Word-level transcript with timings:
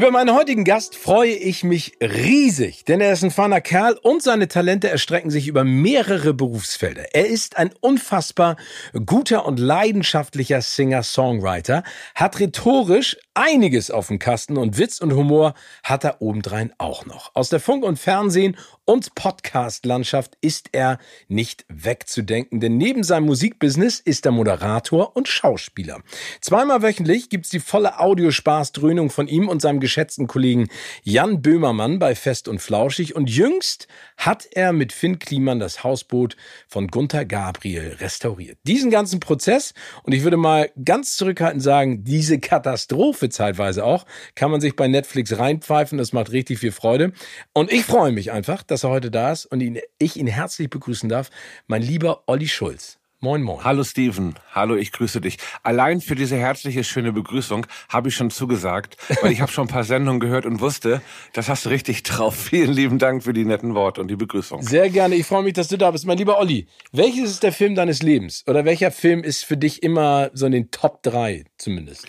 Über 0.00 0.12
meinen 0.12 0.34
heutigen 0.34 0.64
Gast 0.64 0.96
freue 0.96 1.32
ich 1.32 1.62
mich 1.62 1.98
riesig, 2.00 2.86
denn 2.86 3.02
er 3.02 3.12
ist 3.12 3.22
ein 3.22 3.30
feiner 3.30 3.60
Kerl 3.60 3.98
und 4.02 4.22
seine 4.22 4.48
Talente 4.48 4.88
erstrecken 4.88 5.28
sich 5.28 5.46
über 5.46 5.62
mehrere 5.62 6.32
Berufsfelder. 6.32 7.14
Er 7.14 7.26
ist 7.26 7.58
ein 7.58 7.68
unfassbar 7.82 8.56
guter 9.04 9.44
und 9.44 9.58
leidenschaftlicher 9.58 10.62
Singer-Songwriter, 10.62 11.82
hat 12.14 12.40
rhetorisch 12.40 13.18
einiges 13.34 13.90
auf 13.90 14.06
dem 14.06 14.18
Kasten 14.18 14.56
und 14.56 14.78
Witz 14.78 15.02
und 15.02 15.12
Humor 15.12 15.52
hat 15.82 16.04
er 16.04 16.22
obendrein 16.22 16.72
auch 16.78 17.04
noch. 17.04 17.32
Aus 17.34 17.50
der 17.50 17.60
Funk- 17.60 17.84
und 17.84 17.98
Fernsehen- 17.98 18.56
und 18.90 19.14
Podcast-Landschaft 19.14 20.36
ist 20.40 20.70
er 20.72 20.98
nicht 21.28 21.64
wegzudenken, 21.68 22.58
denn 22.58 22.76
neben 22.76 23.04
seinem 23.04 23.26
Musikbusiness 23.26 24.00
ist 24.00 24.26
er 24.26 24.32
Moderator 24.32 25.14
und 25.14 25.28
Schauspieler. 25.28 26.00
Zweimal 26.40 26.82
wöchentlich 26.82 27.28
gibt's 27.28 27.50
die 27.50 27.60
volle 27.60 28.00
Audiospaßdröhnung 28.00 29.10
von 29.10 29.28
ihm 29.28 29.48
und 29.48 29.62
seinem 29.62 29.78
geschätzten 29.78 30.26
Kollegen 30.26 30.66
Jan 31.04 31.40
Böhmermann 31.40 32.00
bei 32.00 32.16
Fest 32.16 32.48
und 32.48 32.58
Flauschig 32.58 33.14
und 33.14 33.30
jüngst 33.30 33.86
hat 34.16 34.48
er 34.50 34.72
mit 34.72 34.92
Finn 34.92 35.20
Kliman 35.20 35.60
das 35.60 35.84
Hausboot 35.84 36.36
von 36.66 36.88
Gunther 36.88 37.24
Gabriel 37.24 37.96
restauriert. 38.00 38.58
Diesen 38.64 38.90
ganzen 38.90 39.20
Prozess 39.20 39.72
und 40.02 40.14
ich 40.14 40.24
würde 40.24 40.36
mal 40.36 40.68
ganz 40.84 41.16
zurückhaltend 41.16 41.62
sagen, 41.62 42.02
diese 42.02 42.40
Katastrophe 42.40 43.28
zeitweise 43.28 43.84
auch, 43.84 44.04
kann 44.34 44.50
man 44.50 44.60
sich 44.60 44.74
bei 44.74 44.88
Netflix 44.88 45.38
reinpfeifen, 45.38 45.96
das 45.96 46.12
macht 46.12 46.32
richtig 46.32 46.58
viel 46.58 46.72
Freude 46.72 47.12
und 47.52 47.70
ich 47.70 47.84
freue 47.84 48.10
mich 48.10 48.32
einfach, 48.32 48.64
dass 48.64 48.79
er 48.84 48.90
heute 48.90 49.10
da 49.10 49.32
ist 49.32 49.46
und 49.46 49.60
ihn, 49.60 49.78
ich 49.98 50.16
ihn 50.16 50.26
herzlich 50.26 50.70
begrüßen 50.70 51.08
darf. 51.08 51.30
Mein 51.66 51.82
lieber 51.82 52.24
Olli 52.26 52.48
Schulz. 52.48 53.00
Moin, 53.22 53.42
moin. 53.42 53.62
Hallo 53.62 53.84
Steven, 53.84 54.34
hallo, 54.54 54.76
ich 54.76 54.92
grüße 54.92 55.20
dich. 55.20 55.36
Allein 55.62 56.00
für 56.00 56.14
diese 56.14 56.38
herzliche, 56.38 56.84
schöne 56.84 57.12
Begrüßung 57.12 57.66
habe 57.90 58.08
ich 58.08 58.14
schon 58.14 58.30
zugesagt, 58.30 58.96
weil 59.20 59.30
ich 59.30 59.40
habe 59.42 59.52
schon 59.52 59.66
ein 59.66 59.70
paar 59.70 59.84
Sendungen 59.84 60.20
gehört 60.20 60.46
und 60.46 60.60
wusste, 60.60 61.02
das 61.34 61.50
hast 61.50 61.66
du 61.66 61.68
richtig 61.68 62.02
drauf. 62.02 62.34
Vielen 62.50 62.72
lieben 62.72 62.98
Dank 62.98 63.22
für 63.22 63.34
die 63.34 63.44
netten 63.44 63.74
Worte 63.74 64.00
und 64.00 64.08
die 64.08 64.16
Begrüßung. 64.16 64.62
Sehr 64.62 64.88
gerne, 64.88 65.16
ich 65.16 65.26
freue 65.26 65.42
mich, 65.42 65.52
dass 65.52 65.68
du 65.68 65.76
da 65.76 65.90
bist. 65.90 66.06
Mein 66.06 66.16
lieber 66.16 66.38
Olli, 66.38 66.66
welches 66.92 67.32
ist 67.32 67.42
der 67.42 67.52
Film 67.52 67.74
deines 67.74 68.00
Lebens? 68.00 68.42
Oder 68.46 68.64
welcher 68.64 68.90
Film 68.90 69.22
ist 69.22 69.44
für 69.44 69.58
dich 69.58 69.82
immer 69.82 70.30
so 70.32 70.46
in 70.46 70.52
den 70.52 70.70
Top 70.70 71.02
3 71.02 71.44
zumindest? 71.58 72.06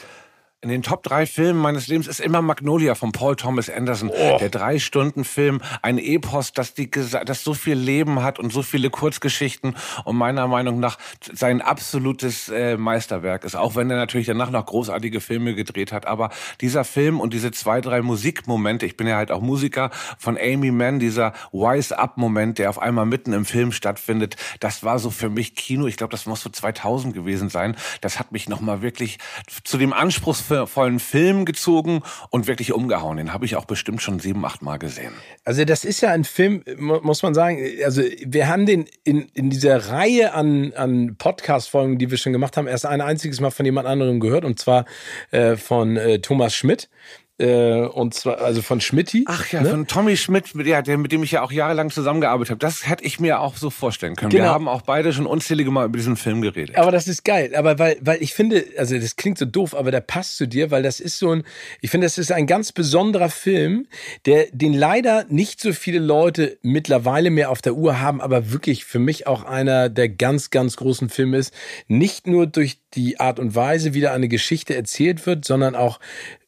In 0.63 0.69
den 0.69 0.83
Top 0.83 1.01
drei 1.01 1.25
Filmen 1.25 1.59
meines 1.59 1.87
Lebens 1.87 2.05
ist 2.05 2.19
immer 2.19 2.43
Magnolia 2.43 2.93
von 2.93 3.11
Paul 3.11 3.35
Thomas 3.35 3.67
Anderson. 3.67 4.11
Oh. 4.13 4.37
Der 4.39 4.49
Drei-Stunden-Film, 4.49 5.59
ein 5.81 5.97
Epos, 5.97 6.53
das, 6.53 6.75
die, 6.75 6.87
das 6.91 7.43
so 7.43 7.55
viel 7.55 7.73
Leben 7.73 8.21
hat 8.21 8.37
und 8.37 8.53
so 8.53 8.61
viele 8.61 8.91
Kurzgeschichten 8.91 9.75
und 10.05 10.15
meiner 10.17 10.47
Meinung 10.47 10.79
nach 10.79 10.99
sein 11.33 11.63
absolutes 11.63 12.49
äh, 12.49 12.77
Meisterwerk 12.77 13.43
ist. 13.43 13.55
Auch 13.55 13.75
wenn 13.75 13.89
er 13.89 13.97
natürlich 13.97 14.27
danach 14.27 14.51
noch 14.51 14.67
großartige 14.67 15.19
Filme 15.19 15.55
gedreht 15.55 15.91
hat. 15.91 16.05
Aber 16.05 16.29
dieser 16.59 16.83
Film 16.83 17.19
und 17.19 17.33
diese 17.33 17.49
zwei, 17.49 17.81
drei 17.81 18.03
Musikmomente, 18.03 18.85
ich 18.85 18.95
bin 18.95 19.07
ja 19.07 19.15
halt 19.15 19.31
auch 19.31 19.41
Musiker, 19.41 19.89
von 20.19 20.37
Amy 20.37 20.69
Mann, 20.69 20.99
dieser 20.99 21.33
Wise-Up-Moment, 21.51 22.59
der 22.59 22.69
auf 22.69 22.77
einmal 22.77 23.07
mitten 23.07 23.33
im 23.33 23.45
Film 23.45 23.71
stattfindet, 23.71 24.35
das 24.59 24.83
war 24.83 24.99
so 24.99 25.09
für 25.09 25.31
mich 25.31 25.55
Kino. 25.55 25.87
Ich 25.87 25.97
glaube, 25.97 26.11
das 26.11 26.27
muss 26.27 26.41
so 26.41 26.51
2000 26.51 27.15
gewesen 27.15 27.49
sein. 27.49 27.75
Das 28.01 28.19
hat 28.19 28.31
mich 28.31 28.47
nochmal 28.47 28.83
wirklich 28.83 29.17
zu 29.63 29.79
dem 29.79 29.91
Vollen 30.67 30.99
Film 30.99 31.45
gezogen 31.45 32.01
und 32.29 32.47
wirklich 32.47 32.73
umgehauen. 32.73 33.17
Den 33.17 33.33
habe 33.33 33.45
ich 33.45 33.55
auch 33.55 33.65
bestimmt 33.65 34.01
schon 34.01 34.19
sieben, 34.19 34.45
acht 34.45 34.61
Mal 34.61 34.77
gesehen. 34.77 35.13
Also 35.45 35.65
das 35.65 35.85
ist 35.85 36.01
ja 36.01 36.11
ein 36.11 36.23
Film, 36.23 36.63
muss 36.77 37.23
man 37.23 37.33
sagen, 37.33 37.59
also 37.83 38.01
wir 38.25 38.47
haben 38.47 38.65
den 38.65 38.85
in, 39.03 39.29
in 39.33 39.49
dieser 39.49 39.89
Reihe 39.89 40.33
an, 40.33 40.73
an 40.73 41.15
Podcast-Folgen, 41.17 41.97
die 41.97 42.11
wir 42.11 42.17
schon 42.17 42.33
gemacht 42.33 42.57
haben, 42.57 42.67
erst 42.67 42.85
ein 42.85 43.01
einziges 43.01 43.39
Mal 43.39 43.51
von 43.51 43.65
jemand 43.65 43.87
anderem 43.87 44.19
gehört 44.19 44.45
und 44.45 44.59
zwar 44.59 44.85
äh, 45.31 45.55
von 45.55 45.97
äh, 45.97 46.19
Thomas 46.19 46.53
Schmidt. 46.53 46.89
Äh, 47.41 47.87
und 47.87 48.13
zwar 48.13 48.39
also 48.39 48.61
von 48.61 48.81
Schmidti. 48.81 49.25
Ach 49.27 49.51
ja, 49.51 49.61
ne? 49.61 49.69
von 49.69 49.87
Tommy 49.87 50.15
Schmidt, 50.15 50.53
mit, 50.53 50.67
ja, 50.67 50.83
der, 50.83 50.99
mit 50.99 51.11
dem 51.11 51.23
ich 51.23 51.31
ja 51.31 51.41
auch 51.41 51.51
jahrelang 51.51 51.89
zusammengearbeitet 51.89 52.51
habe. 52.51 52.59
Das 52.59 52.87
hätte 52.87 53.03
ich 53.03 53.19
mir 53.19 53.39
auch 53.39 53.57
so 53.57 53.71
vorstellen 53.71 54.15
können. 54.15 54.29
Genau. 54.29 54.43
Wir 54.43 54.49
haben 54.51 54.67
auch 54.67 54.83
beide 54.83 55.11
schon 55.11 55.25
unzählige 55.25 55.71
Mal 55.71 55.87
über 55.87 55.97
diesen 55.97 56.17
Film 56.17 56.43
geredet. 56.43 56.77
Aber 56.77 56.91
das 56.91 57.07
ist 57.07 57.25
geil. 57.25 57.55
Aber 57.55 57.79
weil, 57.79 57.97
weil 58.01 58.21
ich 58.21 58.35
finde, 58.35 58.63
also 58.77 58.97
das 58.97 59.15
klingt 59.15 59.39
so 59.39 59.45
doof, 59.45 59.73
aber 59.73 59.89
der 59.89 60.01
passt 60.01 60.37
zu 60.37 60.47
dir, 60.47 60.69
weil 60.69 60.83
das 60.83 60.99
ist 60.99 61.17
so 61.17 61.31
ein, 61.31 61.43
ich 61.81 61.89
finde, 61.89 62.05
das 62.05 62.19
ist 62.19 62.31
ein 62.31 62.45
ganz 62.45 62.71
besonderer 62.71 63.29
Film, 63.29 63.87
der, 64.27 64.45
den 64.51 64.73
leider 64.73 65.25
nicht 65.29 65.61
so 65.61 65.73
viele 65.73 65.99
Leute 65.99 66.59
mittlerweile 66.61 67.31
mehr 67.31 67.49
auf 67.49 67.63
der 67.63 67.73
Uhr 67.73 67.99
haben, 67.99 68.21
aber 68.21 68.51
wirklich 68.51 68.85
für 68.85 68.99
mich 68.99 69.25
auch 69.25 69.43
einer 69.45 69.89
der 69.89 70.09
ganz, 70.09 70.51
ganz 70.51 70.75
großen 70.77 71.09
Filme 71.09 71.37
ist. 71.37 71.53
Nicht 71.87 72.27
nur 72.27 72.45
durch 72.45 72.77
die 72.93 73.19
Art 73.19 73.39
und 73.39 73.55
Weise, 73.55 73.95
wie 73.95 74.01
da 74.01 74.13
eine 74.13 74.27
Geschichte 74.27 74.75
erzählt 74.75 75.25
wird, 75.25 75.45
sondern 75.45 75.75
auch 75.75 75.99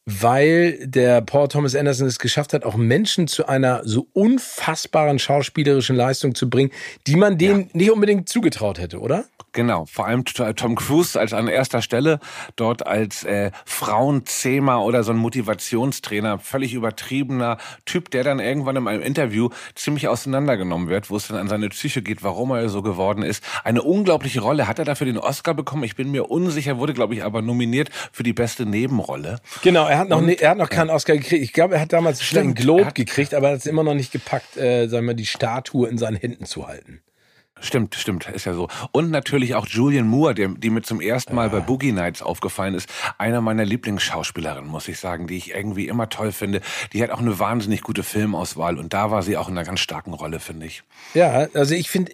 weil 0.06 0.86
der 0.86 1.22
Paul 1.22 1.48
Thomas 1.48 1.74
Anderson 1.74 2.06
es 2.06 2.18
geschafft 2.18 2.52
hat, 2.52 2.64
auch 2.64 2.76
Menschen 2.76 3.26
zu 3.26 3.46
einer 3.46 3.82
so 3.84 4.06
unfassbaren 4.12 5.18
schauspielerischen 5.18 5.96
Leistung 5.96 6.34
zu 6.34 6.50
bringen, 6.50 6.70
die 7.06 7.16
man 7.16 7.38
denen 7.38 7.60
ja. 7.60 7.66
nicht 7.72 7.90
unbedingt 7.90 8.28
zugetraut 8.28 8.78
hätte, 8.78 9.00
oder? 9.00 9.24
Genau, 9.54 9.84
vor 9.86 10.08
allem 10.08 10.24
Tom 10.24 10.74
Cruise 10.74 11.18
als 11.18 11.32
an 11.32 11.46
erster 11.46 11.80
Stelle, 11.80 12.18
dort 12.56 12.88
als 12.88 13.22
äh, 13.22 13.52
Frauenzähmer 13.64 14.82
oder 14.82 15.04
so 15.04 15.12
ein 15.12 15.16
Motivationstrainer, 15.16 16.40
völlig 16.40 16.74
übertriebener 16.74 17.58
Typ, 17.84 18.10
der 18.10 18.24
dann 18.24 18.40
irgendwann 18.40 18.74
in 18.74 18.88
einem 18.88 19.02
Interview 19.02 19.50
ziemlich 19.76 20.08
auseinandergenommen 20.08 20.88
wird, 20.88 21.08
wo 21.08 21.16
es 21.16 21.28
dann 21.28 21.36
an 21.36 21.48
seine 21.48 21.68
Psyche 21.68 22.02
geht, 22.02 22.24
warum 22.24 22.50
er 22.50 22.68
so 22.68 22.82
geworden 22.82 23.22
ist. 23.22 23.44
Eine 23.62 23.82
unglaubliche 23.82 24.40
Rolle. 24.40 24.66
Hat 24.66 24.80
er 24.80 24.84
dafür 24.84 25.06
den 25.06 25.18
Oscar 25.18 25.54
bekommen? 25.54 25.84
Ich 25.84 25.94
bin 25.94 26.10
mir 26.10 26.30
unsicher, 26.32 26.78
wurde, 26.78 26.92
glaube 26.92 27.14
ich, 27.14 27.22
aber 27.22 27.40
nominiert 27.40 27.90
für 28.10 28.24
die 28.24 28.32
beste 28.32 28.66
Nebenrolle. 28.66 29.38
Genau, 29.62 29.86
er 29.86 29.98
hat 29.98 30.08
noch, 30.08 30.18
Und, 30.18 30.26
ne, 30.26 30.32
er 30.32 30.50
hat 30.50 30.58
noch 30.58 30.68
keinen 30.68 30.88
ja. 30.88 30.94
Oscar 30.94 31.16
gekriegt. 31.16 31.44
Ich 31.44 31.52
glaube, 31.52 31.76
er 31.76 31.80
hat 31.80 31.92
damals 31.92 32.20
einen 32.36 32.56
Globe 32.56 32.90
gekriegt, 32.92 33.32
aber 33.34 33.50
er 33.50 33.52
hat 33.52 33.60
es 33.60 33.66
immer 33.66 33.84
noch 33.84 33.94
nicht 33.94 34.10
gepackt, 34.10 34.56
äh, 34.56 34.88
sagen 34.88 35.06
wir, 35.06 35.14
die 35.14 35.26
Statue 35.26 35.88
in 35.88 35.96
seinen 35.96 36.16
Händen 36.16 36.44
zu 36.44 36.66
halten. 36.66 37.04
Stimmt, 37.60 37.94
stimmt, 37.94 38.28
ist 38.28 38.46
ja 38.46 38.52
so. 38.52 38.68
Und 38.90 39.10
natürlich 39.10 39.54
auch 39.54 39.66
Julian 39.66 40.06
Moore, 40.06 40.34
die, 40.34 40.48
die 40.58 40.70
mir 40.70 40.82
zum 40.82 41.00
ersten 41.00 41.34
Mal 41.34 41.48
bei 41.50 41.60
Boogie 41.60 41.92
Nights 41.92 42.20
aufgefallen 42.20 42.74
ist. 42.74 42.88
Einer 43.16 43.40
meiner 43.40 43.64
Lieblingsschauspielerinnen, 43.64 44.68
muss 44.68 44.88
ich 44.88 44.98
sagen, 44.98 45.28
die 45.28 45.36
ich 45.36 45.54
irgendwie 45.54 45.86
immer 45.86 46.08
toll 46.08 46.32
finde. 46.32 46.60
Die 46.92 47.02
hat 47.02 47.10
auch 47.10 47.20
eine 47.20 47.38
wahnsinnig 47.38 47.82
gute 47.82 48.02
Filmauswahl 48.02 48.76
und 48.76 48.92
da 48.92 49.10
war 49.10 49.22
sie 49.22 49.36
auch 49.36 49.48
in 49.48 49.56
einer 49.56 49.64
ganz 49.64 49.80
starken 49.80 50.14
Rolle, 50.14 50.40
finde 50.40 50.66
ich. 50.66 50.82
Ja, 51.14 51.46
also 51.54 51.74
ich 51.74 51.88
finde, 51.88 52.12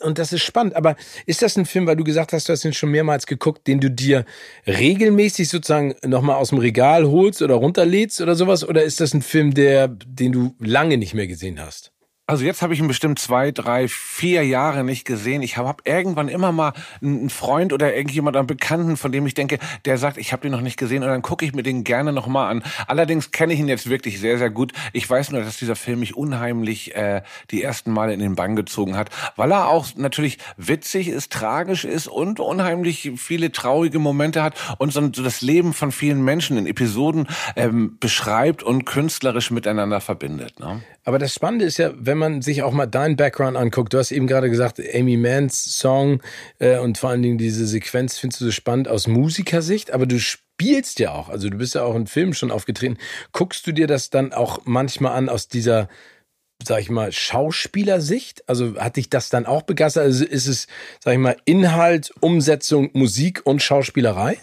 und 0.00 0.18
das 0.18 0.32
ist 0.32 0.42
spannend, 0.42 0.76
aber 0.76 0.96
ist 1.26 1.42
das 1.42 1.56
ein 1.56 1.66
Film, 1.66 1.86
weil 1.86 1.96
du 1.96 2.04
gesagt 2.04 2.32
hast, 2.32 2.48
du 2.48 2.52
hast 2.52 2.64
ihn 2.64 2.72
schon 2.72 2.90
mehrmals 2.90 3.26
geguckt, 3.26 3.66
den 3.66 3.80
du 3.80 3.90
dir 3.90 4.24
regelmäßig 4.66 5.48
sozusagen 5.48 5.94
nochmal 6.06 6.36
aus 6.36 6.50
dem 6.50 6.58
Regal 6.58 7.06
holst 7.06 7.42
oder 7.42 7.56
runterlädst 7.56 8.20
oder 8.20 8.36
sowas? 8.36 8.66
Oder 8.66 8.84
ist 8.84 9.00
das 9.00 9.14
ein 9.14 9.22
Film, 9.22 9.52
der, 9.52 9.88
den 9.88 10.32
du 10.32 10.54
lange 10.60 10.96
nicht 10.96 11.12
mehr 11.12 11.26
gesehen 11.26 11.60
hast? 11.60 11.92
Also 12.30 12.44
jetzt 12.44 12.62
habe 12.62 12.72
ich 12.72 12.78
ihn 12.78 12.86
bestimmt 12.86 13.18
zwei, 13.18 13.50
drei, 13.50 13.88
vier 13.88 14.46
Jahre 14.46 14.84
nicht 14.84 15.04
gesehen. 15.04 15.42
Ich 15.42 15.56
habe 15.56 15.66
hab 15.66 15.84
irgendwann 15.84 16.28
immer 16.28 16.52
mal 16.52 16.74
einen 17.02 17.28
Freund 17.28 17.72
oder 17.72 17.92
irgendjemand, 17.92 18.36
einen 18.36 18.46
Bekannten, 18.46 18.96
von 18.96 19.10
dem 19.10 19.26
ich 19.26 19.34
denke, 19.34 19.58
der 19.84 19.98
sagt, 19.98 20.16
ich 20.16 20.32
habe 20.32 20.42
den 20.42 20.52
noch 20.52 20.60
nicht 20.60 20.76
gesehen 20.76 21.02
und 21.02 21.08
dann 21.08 21.22
gucke 21.22 21.44
ich 21.44 21.54
mir 21.54 21.64
den 21.64 21.82
gerne 21.82 22.12
nochmal 22.12 22.48
an. 22.48 22.62
Allerdings 22.86 23.32
kenne 23.32 23.52
ich 23.52 23.58
ihn 23.58 23.66
jetzt 23.66 23.90
wirklich 23.90 24.20
sehr, 24.20 24.38
sehr 24.38 24.48
gut. 24.48 24.72
Ich 24.92 25.10
weiß 25.10 25.32
nur, 25.32 25.42
dass 25.42 25.56
dieser 25.56 25.74
Film 25.74 25.98
mich 25.98 26.16
unheimlich 26.16 26.94
äh, 26.94 27.22
die 27.50 27.64
ersten 27.64 27.90
Male 27.90 28.14
in 28.14 28.20
den 28.20 28.36
Bann 28.36 28.54
gezogen 28.54 28.96
hat, 28.96 29.10
weil 29.34 29.50
er 29.50 29.66
auch 29.66 29.88
natürlich 29.96 30.38
witzig 30.56 31.08
ist, 31.08 31.32
tragisch 31.32 31.84
ist 31.84 32.06
und 32.06 32.38
unheimlich 32.38 33.10
viele 33.16 33.50
traurige 33.50 33.98
Momente 33.98 34.44
hat 34.44 34.54
und 34.78 34.92
so 34.92 35.00
das 35.00 35.40
Leben 35.40 35.72
von 35.72 35.90
vielen 35.90 36.22
Menschen 36.22 36.56
in 36.56 36.68
Episoden 36.68 37.26
ähm, 37.56 37.96
beschreibt 37.98 38.62
und 38.62 38.84
künstlerisch 38.84 39.50
miteinander 39.50 40.00
verbindet. 40.00 40.60
Ne? 40.60 40.80
Aber 41.04 41.18
das 41.18 41.34
Spannende 41.34 41.64
ist 41.64 41.78
ja, 41.78 41.90
wenn 41.96 42.19
man 42.20 42.42
sich 42.42 42.62
auch 42.62 42.72
mal 42.72 42.86
deinen 42.86 43.16
Background 43.16 43.56
anguckt, 43.56 43.92
du 43.92 43.98
hast 43.98 44.12
eben 44.12 44.28
gerade 44.28 44.48
gesagt, 44.48 44.80
Amy 44.94 45.16
Manns 45.16 45.78
Song 45.78 46.22
äh, 46.60 46.78
und 46.78 46.98
vor 46.98 47.10
allen 47.10 47.22
Dingen 47.22 47.38
diese 47.38 47.66
Sequenz 47.66 48.18
findest 48.18 48.40
du 48.40 48.44
so 48.44 48.50
spannend 48.52 48.86
aus 48.86 49.08
Musikersicht, 49.08 49.90
aber 49.90 50.06
du 50.06 50.20
spielst 50.20 51.00
ja 51.00 51.12
auch, 51.12 51.28
also 51.28 51.48
du 51.48 51.58
bist 51.58 51.74
ja 51.74 51.82
auch 51.82 51.96
in 51.96 52.06
Filmen 52.06 52.34
schon 52.34 52.52
aufgetreten. 52.52 52.98
Guckst 53.32 53.66
du 53.66 53.72
dir 53.72 53.88
das 53.88 54.10
dann 54.10 54.32
auch 54.32 54.60
manchmal 54.64 55.16
an 55.16 55.28
aus 55.28 55.48
dieser 55.48 55.88
sag 56.62 56.80
ich 56.80 56.90
mal, 56.90 57.10
Schauspielersicht? 57.10 58.48
Also 58.48 58.76
hat 58.76 58.96
dich 58.96 59.08
das 59.08 59.30
dann 59.30 59.46
auch 59.46 59.62
begeistert? 59.62 60.04
Also 60.04 60.24
ist 60.24 60.46
es, 60.46 60.66
sag 61.02 61.14
ich 61.14 61.18
mal, 61.18 61.36
Inhalt, 61.44 62.12
Umsetzung, 62.20 62.90
Musik 62.92 63.40
und 63.44 63.62
Schauspielerei? 63.62 64.38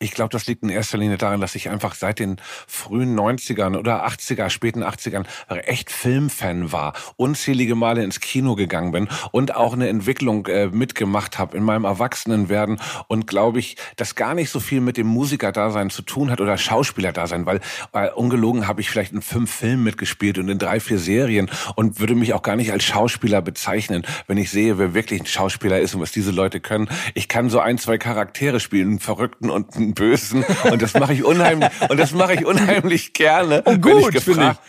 Ich 0.00 0.12
glaube, 0.12 0.30
das 0.30 0.46
liegt 0.46 0.62
in 0.62 0.68
erster 0.68 0.96
Linie 0.96 1.18
daran, 1.18 1.40
dass 1.40 1.56
ich 1.56 1.70
einfach 1.70 1.96
seit 1.96 2.20
den 2.20 2.36
frühen 2.68 3.18
90ern 3.18 3.76
oder 3.76 4.06
80er, 4.06 4.48
späten 4.48 4.84
80ern 4.84 5.26
echt 5.48 5.90
Filmfan 5.90 6.70
war, 6.70 6.92
unzählige 7.16 7.74
Male 7.74 8.04
ins 8.04 8.20
Kino 8.20 8.54
gegangen 8.54 8.92
bin 8.92 9.08
und 9.32 9.56
auch 9.56 9.72
eine 9.72 9.88
Entwicklung 9.88 10.46
äh, 10.46 10.68
mitgemacht 10.68 11.40
habe 11.40 11.56
in 11.56 11.64
meinem 11.64 11.84
Erwachsenenwerden 11.84 12.80
und 13.08 13.26
glaube 13.26 13.58
ich, 13.58 13.76
das 13.96 14.14
gar 14.14 14.34
nicht 14.34 14.50
so 14.50 14.60
viel 14.60 14.80
mit 14.80 14.98
dem 14.98 15.08
Musikerdasein 15.08 15.90
zu 15.90 16.02
tun 16.02 16.30
hat 16.30 16.40
oder 16.40 16.56
Schauspielerdasein, 16.56 17.44
weil 17.44 17.60
äh, 17.92 18.08
ungelogen 18.10 18.68
habe 18.68 18.80
ich 18.80 18.90
vielleicht 18.90 19.12
in 19.12 19.20
fünf 19.20 19.52
Filmen 19.52 19.82
mitgespielt 19.82 20.38
und 20.38 20.48
in 20.48 20.58
drei, 20.58 20.78
vier 20.78 21.00
Serien 21.00 21.50
und 21.74 21.98
würde 21.98 22.14
mich 22.14 22.34
auch 22.34 22.42
gar 22.42 22.54
nicht 22.54 22.70
als 22.70 22.84
Schauspieler 22.84 23.42
bezeichnen, 23.42 24.06
wenn 24.28 24.38
ich 24.38 24.50
sehe, 24.50 24.78
wer 24.78 24.94
wirklich 24.94 25.22
ein 25.22 25.26
Schauspieler 25.26 25.80
ist 25.80 25.96
und 25.96 26.00
was 26.00 26.12
diese 26.12 26.30
Leute 26.30 26.60
können. 26.60 26.88
Ich 27.14 27.26
kann 27.26 27.50
so 27.50 27.58
ein, 27.58 27.78
zwei 27.78 27.98
Charaktere 27.98 28.60
spielen, 28.60 28.90
einen 28.90 28.98
Verrückten 29.00 29.50
und 29.50 29.74
einen 29.74 29.87
Bösen 29.94 30.44
und 30.70 30.82
das 30.82 30.94
mache 30.94 31.12
ich 31.12 31.24
unheimlich 31.24 31.70
und 31.88 31.98
das 31.98 32.12
mache 32.12 32.34
ich 32.34 32.44
unheimlich 32.44 33.12
gerne. 33.12 33.62
Und 33.62 33.82
gut, 33.82 34.14
ich 34.14 34.24
gefragt. 34.24 34.60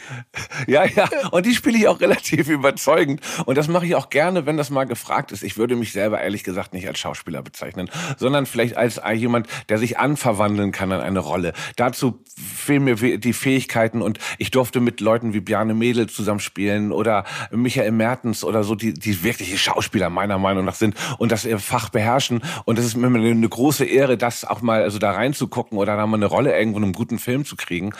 Ich. 0.66 0.74
Ja, 0.74 0.86
ja, 0.86 1.10
und 1.32 1.46
die 1.46 1.56
spiele 1.56 1.78
ich 1.78 1.88
auch 1.88 2.00
relativ 2.00 2.50
überzeugend 2.50 3.22
und 3.46 3.58
das 3.58 3.68
mache 3.68 3.86
ich 3.86 3.96
auch 3.96 4.10
gerne, 4.10 4.46
wenn 4.46 4.58
das 4.58 4.70
mal 4.70 4.86
gefragt 4.86 5.32
ist. 5.32 5.44
Ich 5.44 5.58
würde 5.58 5.76
mich 5.76 5.92
selber 5.92 6.22
ehrlich 6.22 6.44
gesagt 6.44 6.74
nicht 6.74 6.88
als 6.88 7.00
Schauspieler 7.00 7.42
bezeichnen, 7.42 7.90
sondern 8.18 8.46
vielleicht 8.46 8.78
als 8.78 9.02
jemand, 9.14 9.48
der 9.70 9.78
sich 9.78 9.98
anverwandeln 10.00 10.72
kann 10.72 10.92
an 10.92 11.02
eine 11.02 11.20
Rolle. 11.20 11.54
Dazu 11.76 12.24
fehlen 12.38 12.84
mir 12.84 12.96
die 13.18 13.34
Fähigkeiten 13.34 14.02
und 14.02 14.20
ich 14.38 14.52
durfte 14.52 14.80
mit 14.80 15.02
Leuten 15.02 15.34
wie 15.34 15.40
Bjarne 15.40 15.74
Mädel 15.74 16.08
zusammenspielen 16.08 16.92
oder 16.92 17.26
Michael 17.52 17.92
Mertens 17.92 18.44
oder 18.44 18.64
so, 18.64 18.76
die, 18.76 18.94
die 18.94 19.24
wirkliche 19.24 19.58
Schauspieler 19.58 20.10
meiner 20.10 20.38
Meinung 20.38 20.66
nach 20.66 20.76
sind 20.76 20.96
und 21.18 21.32
das 21.32 21.48
Fach 21.58 21.90
beherrschen 21.90 22.42
und 22.66 22.80
es 22.80 22.86
ist 22.86 22.96
mir 22.96 23.08
eine 23.08 23.50
große 23.50 23.86
Ehre, 23.86 24.18
das 24.18 24.46
auch 24.46 24.62
mal 24.62 24.84
also 24.84 25.00
da 25.00 25.09
reinzugucken 25.12 25.78
oder 25.78 25.96
da 25.96 26.06
mal 26.08 26.18
eine 26.18 26.26
Rolle 26.26 26.58
irgendwo 26.58 26.78
in 26.78 26.84
einem 26.84 26.94
guten 26.94 27.20
Film 27.20 27.46
zu 27.46 27.56
kriegen. 27.56 27.92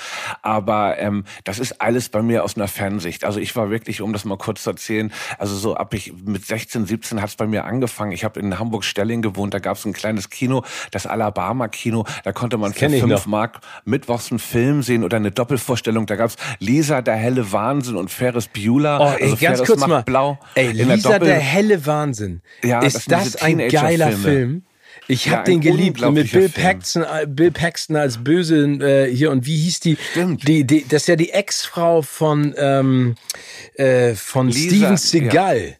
Aber 0.42 0.98
ähm, 1.00 1.26
das 1.44 1.60
ist 1.60 1.82
alles 1.82 2.10
bei 2.10 2.22
mir 2.22 2.44
aus 2.44 2.56
einer 2.56 2.68
Fernsicht. 2.68 3.24
Also 3.24 3.40
ich 3.40 3.56
war 3.56 3.70
wirklich, 3.70 4.02
um 4.02 4.14
das 4.14 4.26
mal 4.26 4.38
kurz 4.38 4.64
zu 4.64 4.72
erzählen, 4.72 5.12
also 5.38 5.56
so 5.56 5.76
ab 5.76 5.94
ich 5.94 6.14
mit 6.26 6.46
16, 6.46 6.86
17 6.86 7.22
hat 7.22 7.30
es 7.30 7.36
bei 7.36 7.48
mir 7.48 7.66
angefangen. 7.66 8.12
Ich 8.12 8.24
habe 8.24 8.40
in 8.40 8.58
Hamburg-Stelling 8.58 9.22
gewohnt, 9.22 9.54
da 9.54 9.60
gab 9.60 9.78
es 9.78 9.86
ein 9.86 9.94
kleines 9.94 10.30
Kino, 10.30 10.64
das 10.92 11.06
Alabama-Kino. 11.06 12.06
Da 12.24 12.32
konnte 12.32 12.58
man 12.58 12.74
für 12.74 12.90
fünf 12.90 13.26
Mark 13.26 13.60
mittwochs 13.86 14.32
einen 14.32 14.40
Film 14.40 14.82
sehen 14.84 15.04
oder 15.04 15.18
eine 15.18 15.32
Doppelvorstellung. 15.32 16.06
Da 16.06 16.16
gab 16.16 16.30
es 16.30 16.36
Lisa, 16.60 17.02
der 17.02 17.16
helle 17.16 17.52
Wahnsinn 17.52 17.96
und 17.96 18.12
Ferris 18.12 18.48
Bueller. 18.48 19.00
Oh, 19.02 19.04
ey, 19.18 19.24
also 19.24 19.36
ganz 19.36 19.40
Ferris 19.40 19.68
kurz 19.68 19.88
mal. 19.88 20.04
Blau. 20.04 20.40
Ey, 20.56 20.72
Lisa, 20.72 21.10
der, 21.10 21.20
der 21.20 21.40
helle 21.40 21.86
Wahnsinn. 21.86 22.42
Ja, 22.64 22.82
ist 22.82 23.12
das, 23.12 23.34
das 23.34 23.42
ein 23.42 23.58
geiler 23.70 24.12
Film? 24.12 24.64
Ich 25.10 25.26
ja, 25.26 25.32
hab 25.32 25.46
den 25.46 25.60
geliebt 25.60 26.02
mit 26.12 26.32
Bill 26.32 26.50
Paxton, 26.50 27.02
äh, 27.02 27.26
Bill 27.26 27.50
Paxton 27.50 27.96
als 27.96 28.24
Böse 28.24 28.64
äh, 28.64 29.12
hier 29.12 29.32
und 29.32 29.44
wie 29.48 29.58
hieß 29.58 29.80
die? 29.80 29.98
Stimmt. 30.12 30.48
Die, 30.48 30.66
die, 30.66 30.86
das 30.88 31.02
ist 31.02 31.08
ja 31.08 31.16
die 31.16 31.32
Ex-Frau 31.32 32.04
von 32.04 32.54
ähm, 32.56 33.16
äh, 33.74 34.14
von 34.14 34.50
Lisa, 34.50 34.76
Steven 34.76 34.98
Seagal. 34.98 35.60
Ja. 35.62 35.76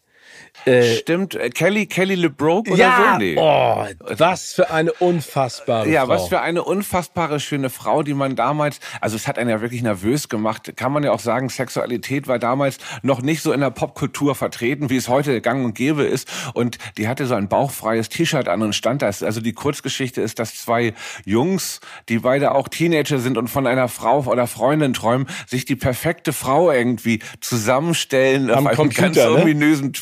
Äh, 0.64 0.94
Stimmt, 0.96 1.34
äh, 1.34 1.50
Kelly, 1.50 1.86
Kelly 1.86 2.14
LeBroke 2.14 2.70
oder 2.70 2.80
ja, 2.80 3.12
so? 3.12 3.18
Nee. 3.18 3.36
Oh, 3.38 3.84
was 4.16 4.52
für 4.52 4.70
eine 4.70 4.92
unfassbare 4.92 5.88
ja, 5.88 6.04
Frau. 6.04 6.12
Ja, 6.12 6.20
was 6.20 6.28
für 6.28 6.40
eine 6.40 6.62
unfassbare 6.62 7.40
schöne 7.40 7.70
Frau, 7.70 8.02
die 8.02 8.14
man 8.14 8.36
damals, 8.36 8.80
also 9.00 9.16
es 9.16 9.26
hat 9.26 9.38
einen 9.38 9.50
ja 9.50 9.60
wirklich 9.60 9.82
nervös 9.82 10.28
gemacht. 10.28 10.72
Kann 10.76 10.92
man 10.92 11.02
ja 11.02 11.12
auch 11.12 11.20
sagen, 11.20 11.48
Sexualität 11.48 12.28
war 12.28 12.38
damals 12.38 12.78
noch 13.02 13.22
nicht 13.22 13.42
so 13.42 13.52
in 13.52 13.60
der 13.60 13.70
Popkultur 13.70 14.34
vertreten, 14.34 14.90
wie 14.90 14.96
es 14.96 15.08
heute 15.08 15.40
gang 15.40 15.64
und 15.64 15.74
gäbe 15.74 16.04
ist. 16.04 16.28
Und 16.54 16.78
die 16.96 17.08
hatte 17.08 17.26
so 17.26 17.34
ein 17.34 17.48
bauchfreies 17.48 18.08
T-Shirt 18.08 18.48
an 18.48 18.62
und 18.62 18.74
stand 18.74 19.02
da. 19.02 19.06
Also 19.06 19.40
die 19.40 19.52
Kurzgeschichte 19.52 20.20
ist, 20.20 20.38
dass 20.38 20.54
zwei 20.54 20.94
Jungs, 21.24 21.80
die 22.08 22.18
beide 22.18 22.54
auch 22.54 22.68
Teenager 22.68 23.18
sind 23.18 23.36
und 23.36 23.48
von 23.48 23.66
einer 23.66 23.88
Frau 23.88 24.20
oder 24.20 24.46
Freundin 24.46 24.92
träumen, 24.92 25.26
sich 25.46 25.64
die 25.64 25.76
perfekte 25.76 26.32
Frau 26.32 26.70
irgendwie 26.70 27.20
zusammenstellen 27.40 28.50
Am 28.50 28.58
auf 28.58 28.66
einem 28.66 28.76
Computer, 28.76 29.02
ganz 29.02 29.16
ne? 29.16 29.42
ominösen, 29.42 29.92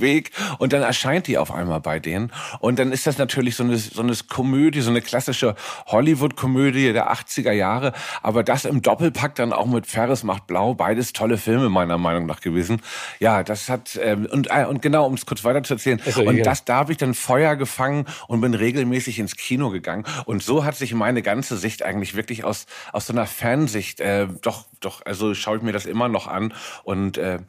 Weg 0.00 0.30
und 0.58 0.72
dann 0.72 0.82
erscheint 0.82 1.26
die 1.26 1.38
auf 1.38 1.52
einmal 1.52 1.80
bei 1.80 1.98
denen. 1.98 2.32
Und 2.60 2.78
dann 2.78 2.92
ist 2.92 3.06
das 3.06 3.18
natürlich 3.18 3.56
so 3.56 3.64
eine, 3.64 3.76
so 3.76 4.02
eine 4.02 4.14
Komödie, 4.28 4.80
so 4.80 4.90
eine 4.90 5.00
klassische 5.00 5.54
Hollywood-Komödie 5.86 6.92
der 6.92 7.12
80er 7.12 7.52
Jahre, 7.52 7.92
aber 8.22 8.42
das 8.42 8.64
im 8.64 8.82
Doppelpack 8.82 9.34
dann 9.34 9.52
auch 9.52 9.66
mit 9.66 9.86
Ferris 9.86 10.22
macht 10.22 10.46
blau, 10.46 10.74
beides 10.74 11.12
tolle 11.12 11.38
Filme 11.38 11.68
meiner 11.68 11.98
Meinung 11.98 12.26
nach 12.26 12.40
gewesen. 12.40 12.80
Ja, 13.18 13.42
das 13.42 13.68
hat 13.68 13.98
ähm, 14.02 14.26
und 14.30 14.48
äh, 14.50 14.64
und 14.64 14.82
genau, 14.82 15.06
um 15.06 15.14
es 15.14 15.26
kurz 15.26 15.44
weiter 15.44 15.62
zu 15.62 15.74
erzählen 15.74 16.00
so, 16.06 16.22
und 16.22 16.44
das 16.44 16.64
da 16.64 16.76
habe 16.76 16.92
ich 16.92 16.98
dann 16.98 17.14
Feuer 17.14 17.56
gefangen 17.56 18.06
und 18.26 18.40
bin 18.40 18.54
regelmäßig 18.54 19.18
ins 19.18 19.36
Kino 19.36 19.70
gegangen. 19.70 20.04
Und 20.24 20.42
so 20.42 20.64
hat 20.64 20.76
sich 20.76 20.94
meine 20.94 21.22
ganze 21.22 21.56
Sicht 21.56 21.82
eigentlich 21.82 22.14
wirklich 22.14 22.44
aus 22.44 22.66
aus 22.92 23.06
so 23.06 23.12
einer 23.12 23.26
Fansicht 23.26 24.00
äh, 24.00 24.26
doch 24.42 24.66
doch 24.80 25.04
also 25.04 25.34
schaue 25.34 25.58
ich 25.58 25.62
mir 25.62 25.72
das 25.72 25.86
immer 25.86 26.08
noch 26.08 26.26
an. 26.26 26.54
Und 26.84 27.18
äh, 27.18 27.40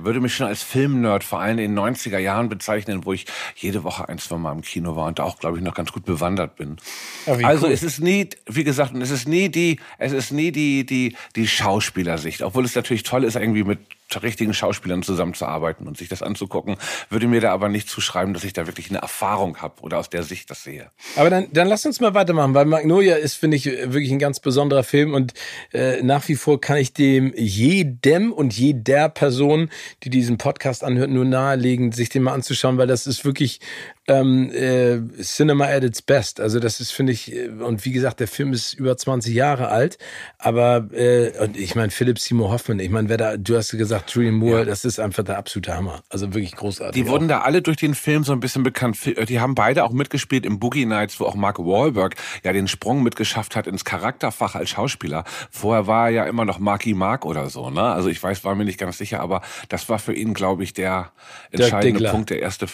würde 0.00 0.20
mich 0.20 0.34
schon 0.34 0.46
als 0.46 0.62
Filmnerd 0.62 1.24
vor 1.24 1.40
allem 1.40 1.58
in 1.58 1.64
den 1.64 1.74
90er 1.94 2.18
Jahren 2.18 2.48
bezeichnen, 2.48 3.04
wo 3.04 3.12
ich 3.12 3.26
jede 3.56 3.84
Woche 3.84 4.08
ein, 4.08 4.18
zwei 4.18 4.36
Mal 4.36 4.52
im 4.52 4.62
Kino 4.62 4.96
war 4.96 5.06
und 5.06 5.18
da 5.18 5.24
auch, 5.24 5.38
glaube 5.38 5.58
ich, 5.58 5.64
noch 5.64 5.74
ganz 5.74 5.92
gut 5.92 6.04
bewandert 6.04 6.56
bin. 6.56 6.76
Ja, 7.26 7.34
also 7.46 7.66
cool. 7.66 7.72
es 7.72 7.82
ist 7.82 8.00
nie, 8.00 8.28
wie 8.46 8.64
gesagt, 8.64 8.94
es 8.96 9.10
ist 9.10 9.28
nie 9.28 9.48
die, 9.48 9.80
es 9.98 10.12
ist 10.12 10.32
nie 10.32 10.52
die, 10.52 10.84
die, 10.84 11.16
die 11.36 11.48
Schauspielersicht, 11.48 12.42
obwohl 12.42 12.64
es 12.64 12.74
natürlich 12.74 13.02
toll 13.02 13.24
ist, 13.24 13.36
irgendwie 13.36 13.64
mit 13.64 13.80
richtigen 14.16 14.54
Schauspielern 14.54 15.02
zusammenzuarbeiten 15.02 15.86
und 15.86 15.96
sich 15.96 16.08
das 16.08 16.22
anzugucken, 16.22 16.76
würde 17.10 17.26
mir 17.26 17.40
da 17.40 17.52
aber 17.52 17.68
nicht 17.68 17.88
zuschreiben, 17.88 18.34
dass 18.34 18.44
ich 18.44 18.52
da 18.52 18.66
wirklich 18.66 18.90
eine 18.90 18.98
Erfahrung 18.98 19.58
habe 19.58 19.80
oder 19.82 19.98
aus 19.98 20.10
der 20.10 20.22
Sicht 20.22 20.50
das 20.50 20.64
sehe. 20.64 20.90
Aber 21.16 21.30
dann, 21.30 21.48
dann 21.52 21.68
lass 21.68 21.84
uns 21.86 22.00
mal 22.00 22.14
weitermachen, 22.14 22.54
weil 22.54 22.64
Magnolia 22.64 23.16
ist, 23.16 23.34
finde 23.34 23.56
ich, 23.56 23.66
wirklich 23.66 24.10
ein 24.10 24.18
ganz 24.18 24.40
besonderer 24.40 24.82
Film 24.82 25.14
und 25.14 25.34
äh, 25.72 26.02
nach 26.02 26.26
wie 26.28 26.36
vor 26.36 26.60
kann 26.60 26.78
ich 26.78 26.92
dem 26.92 27.32
jedem 27.36 28.32
und 28.32 28.56
jeder 28.56 29.08
Person, 29.08 29.70
die 30.02 30.10
diesen 30.10 30.38
Podcast 30.38 30.82
anhört, 30.82 31.10
nur 31.10 31.24
nahelegen, 31.24 31.92
sich 31.92 32.08
den 32.08 32.22
mal 32.22 32.32
anzuschauen, 32.32 32.78
weil 32.78 32.86
das 32.86 33.06
ist 33.06 33.24
wirklich 33.24 33.60
ähm, 34.08 34.50
äh, 34.50 35.22
Cinema 35.22 35.66
at 35.66 35.84
its 35.84 36.02
best. 36.02 36.40
Also 36.40 36.58
das 36.58 36.80
ist, 36.80 36.90
finde 36.90 37.12
ich, 37.12 37.34
äh, 37.34 37.48
und 37.48 37.84
wie 37.84 37.92
gesagt, 37.92 38.20
der 38.20 38.28
Film 38.28 38.52
ist 38.52 38.72
über 38.72 38.96
20 38.96 39.34
Jahre 39.34 39.68
alt, 39.68 39.98
aber 40.38 40.88
äh, 40.92 41.32
und 41.40 41.56
ich 41.56 41.74
meine, 41.74 41.90
Philip 41.90 42.18
Seymour 42.18 42.50
Hoffman, 42.50 42.80
ich 42.80 42.90
meine, 42.90 43.08
wer 43.08 43.18
da, 43.18 43.36
du 43.36 43.56
hast 43.56 43.70
gesagt, 43.72 44.10
Julian 44.10 44.34
Moore, 44.34 44.60
ja. 44.60 44.64
das 44.64 44.84
ist 44.84 44.98
einfach 44.98 45.22
der 45.22 45.36
absolute 45.36 45.76
Hammer. 45.76 46.00
Also 46.08 46.32
wirklich 46.34 46.56
großartig. 46.56 47.00
Die 47.00 47.08
wurden 47.08 47.28
da 47.28 47.42
alle 47.42 47.60
durch 47.60 47.76
den 47.76 47.94
Film 47.94 48.24
so 48.24 48.32
ein 48.32 48.40
bisschen 48.40 48.62
bekannt. 48.62 49.06
Äh, 49.06 49.26
die 49.26 49.40
haben 49.40 49.54
beide 49.54 49.84
auch 49.84 49.92
mitgespielt 49.92 50.46
im 50.46 50.58
Boogie 50.58 50.86
Nights, 50.86 51.20
wo 51.20 51.26
auch 51.26 51.34
Mark 51.34 51.58
Wahlberg 51.58 52.16
ja 52.44 52.52
den 52.52 52.66
Sprung 52.66 53.02
mitgeschafft 53.02 53.56
hat 53.56 53.66
ins 53.66 53.84
Charakterfach 53.84 54.54
als 54.54 54.70
Schauspieler. 54.70 55.24
Vorher 55.50 55.86
war 55.86 56.06
er 56.06 56.10
ja 56.10 56.24
immer 56.24 56.46
noch 56.46 56.58
Marky 56.58 56.94
Mark 56.94 57.26
oder 57.26 57.50
so, 57.50 57.68
ne? 57.70 57.82
Also 57.82 58.08
ich 58.08 58.22
weiß, 58.22 58.44
war 58.44 58.54
mir 58.54 58.64
nicht 58.64 58.78
ganz 58.78 58.96
sicher, 58.96 59.20
aber 59.20 59.42
das 59.68 59.88
war 59.88 59.98
für 59.98 60.14
ihn, 60.14 60.32
glaube 60.32 60.64
ich, 60.64 60.72
der 60.72 61.12
entscheidende 61.50 62.08
Punkt, 62.08 62.30
der 62.30 62.40
erste. 62.40 62.66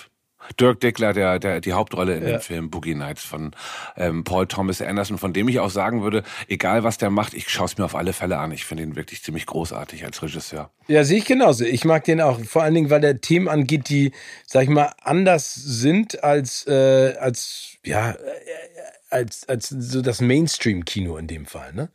Dirk 0.61 0.81
Dickler, 0.81 1.13
der, 1.13 1.39
der 1.39 1.61
die 1.61 1.73
Hauptrolle 1.73 2.17
in 2.17 2.23
ja. 2.23 2.31
dem 2.31 2.41
Film 2.41 2.71
Boogie 2.71 2.95
Nights 2.95 3.25
von 3.25 3.53
ähm, 3.97 4.25
Paul 4.25 4.47
Thomas 4.47 4.81
Anderson, 4.81 5.19
von 5.19 5.33
dem 5.33 5.49
ich 5.49 5.61
auch 5.61 5.71
sagen 5.71 6.03
würde, 6.03 6.23
egal 6.49 6.85
was 6.85 6.99
der 6.99 7.11
macht, 7.11 7.35
ich 7.35 7.49
schaue 7.49 7.67
es 7.67 7.79
mir 7.79 7.85
auf 7.85 7.95
alle 7.95 8.13
Fälle 8.13 8.39
an. 8.39 8.53
Ich 8.53 8.65
finde 8.65 8.83
ihn 8.83 8.97
wirklich 8.97 9.23
ziemlich 9.23 9.47
großartig 9.47 10.05
als 10.05 10.23
Regisseur. 10.23 10.71
Ja, 10.87 11.05
sehe 11.05 11.19
ich 11.19 11.25
genauso. 11.25 11.65
Ich 11.65 11.85
mag 11.85 12.05
den 12.05 12.21
auch, 12.21 12.41
vor 12.45 12.63
allen 12.63 12.75
Dingen, 12.75 12.91
weil 12.91 13.01
der 13.01 13.21
Themen 13.21 13.49
angeht, 13.49 13.89
die, 13.89 14.13
sag 14.47 14.65
ich 14.65 14.69
mal, 14.69 14.93
anders 15.03 15.55
sind 15.55 16.23
als, 16.23 16.67
äh, 16.67 17.15
als 17.19 17.79
ja, 17.85 18.11
äh, 18.11 18.17
als, 19.11 19.49
als 19.49 19.69
so 19.69 20.03
das 20.03 20.21
Mainstream-Kino 20.21 21.17
in 21.17 21.27
dem 21.27 21.47
Fall, 21.47 21.73
ne? 21.73 21.89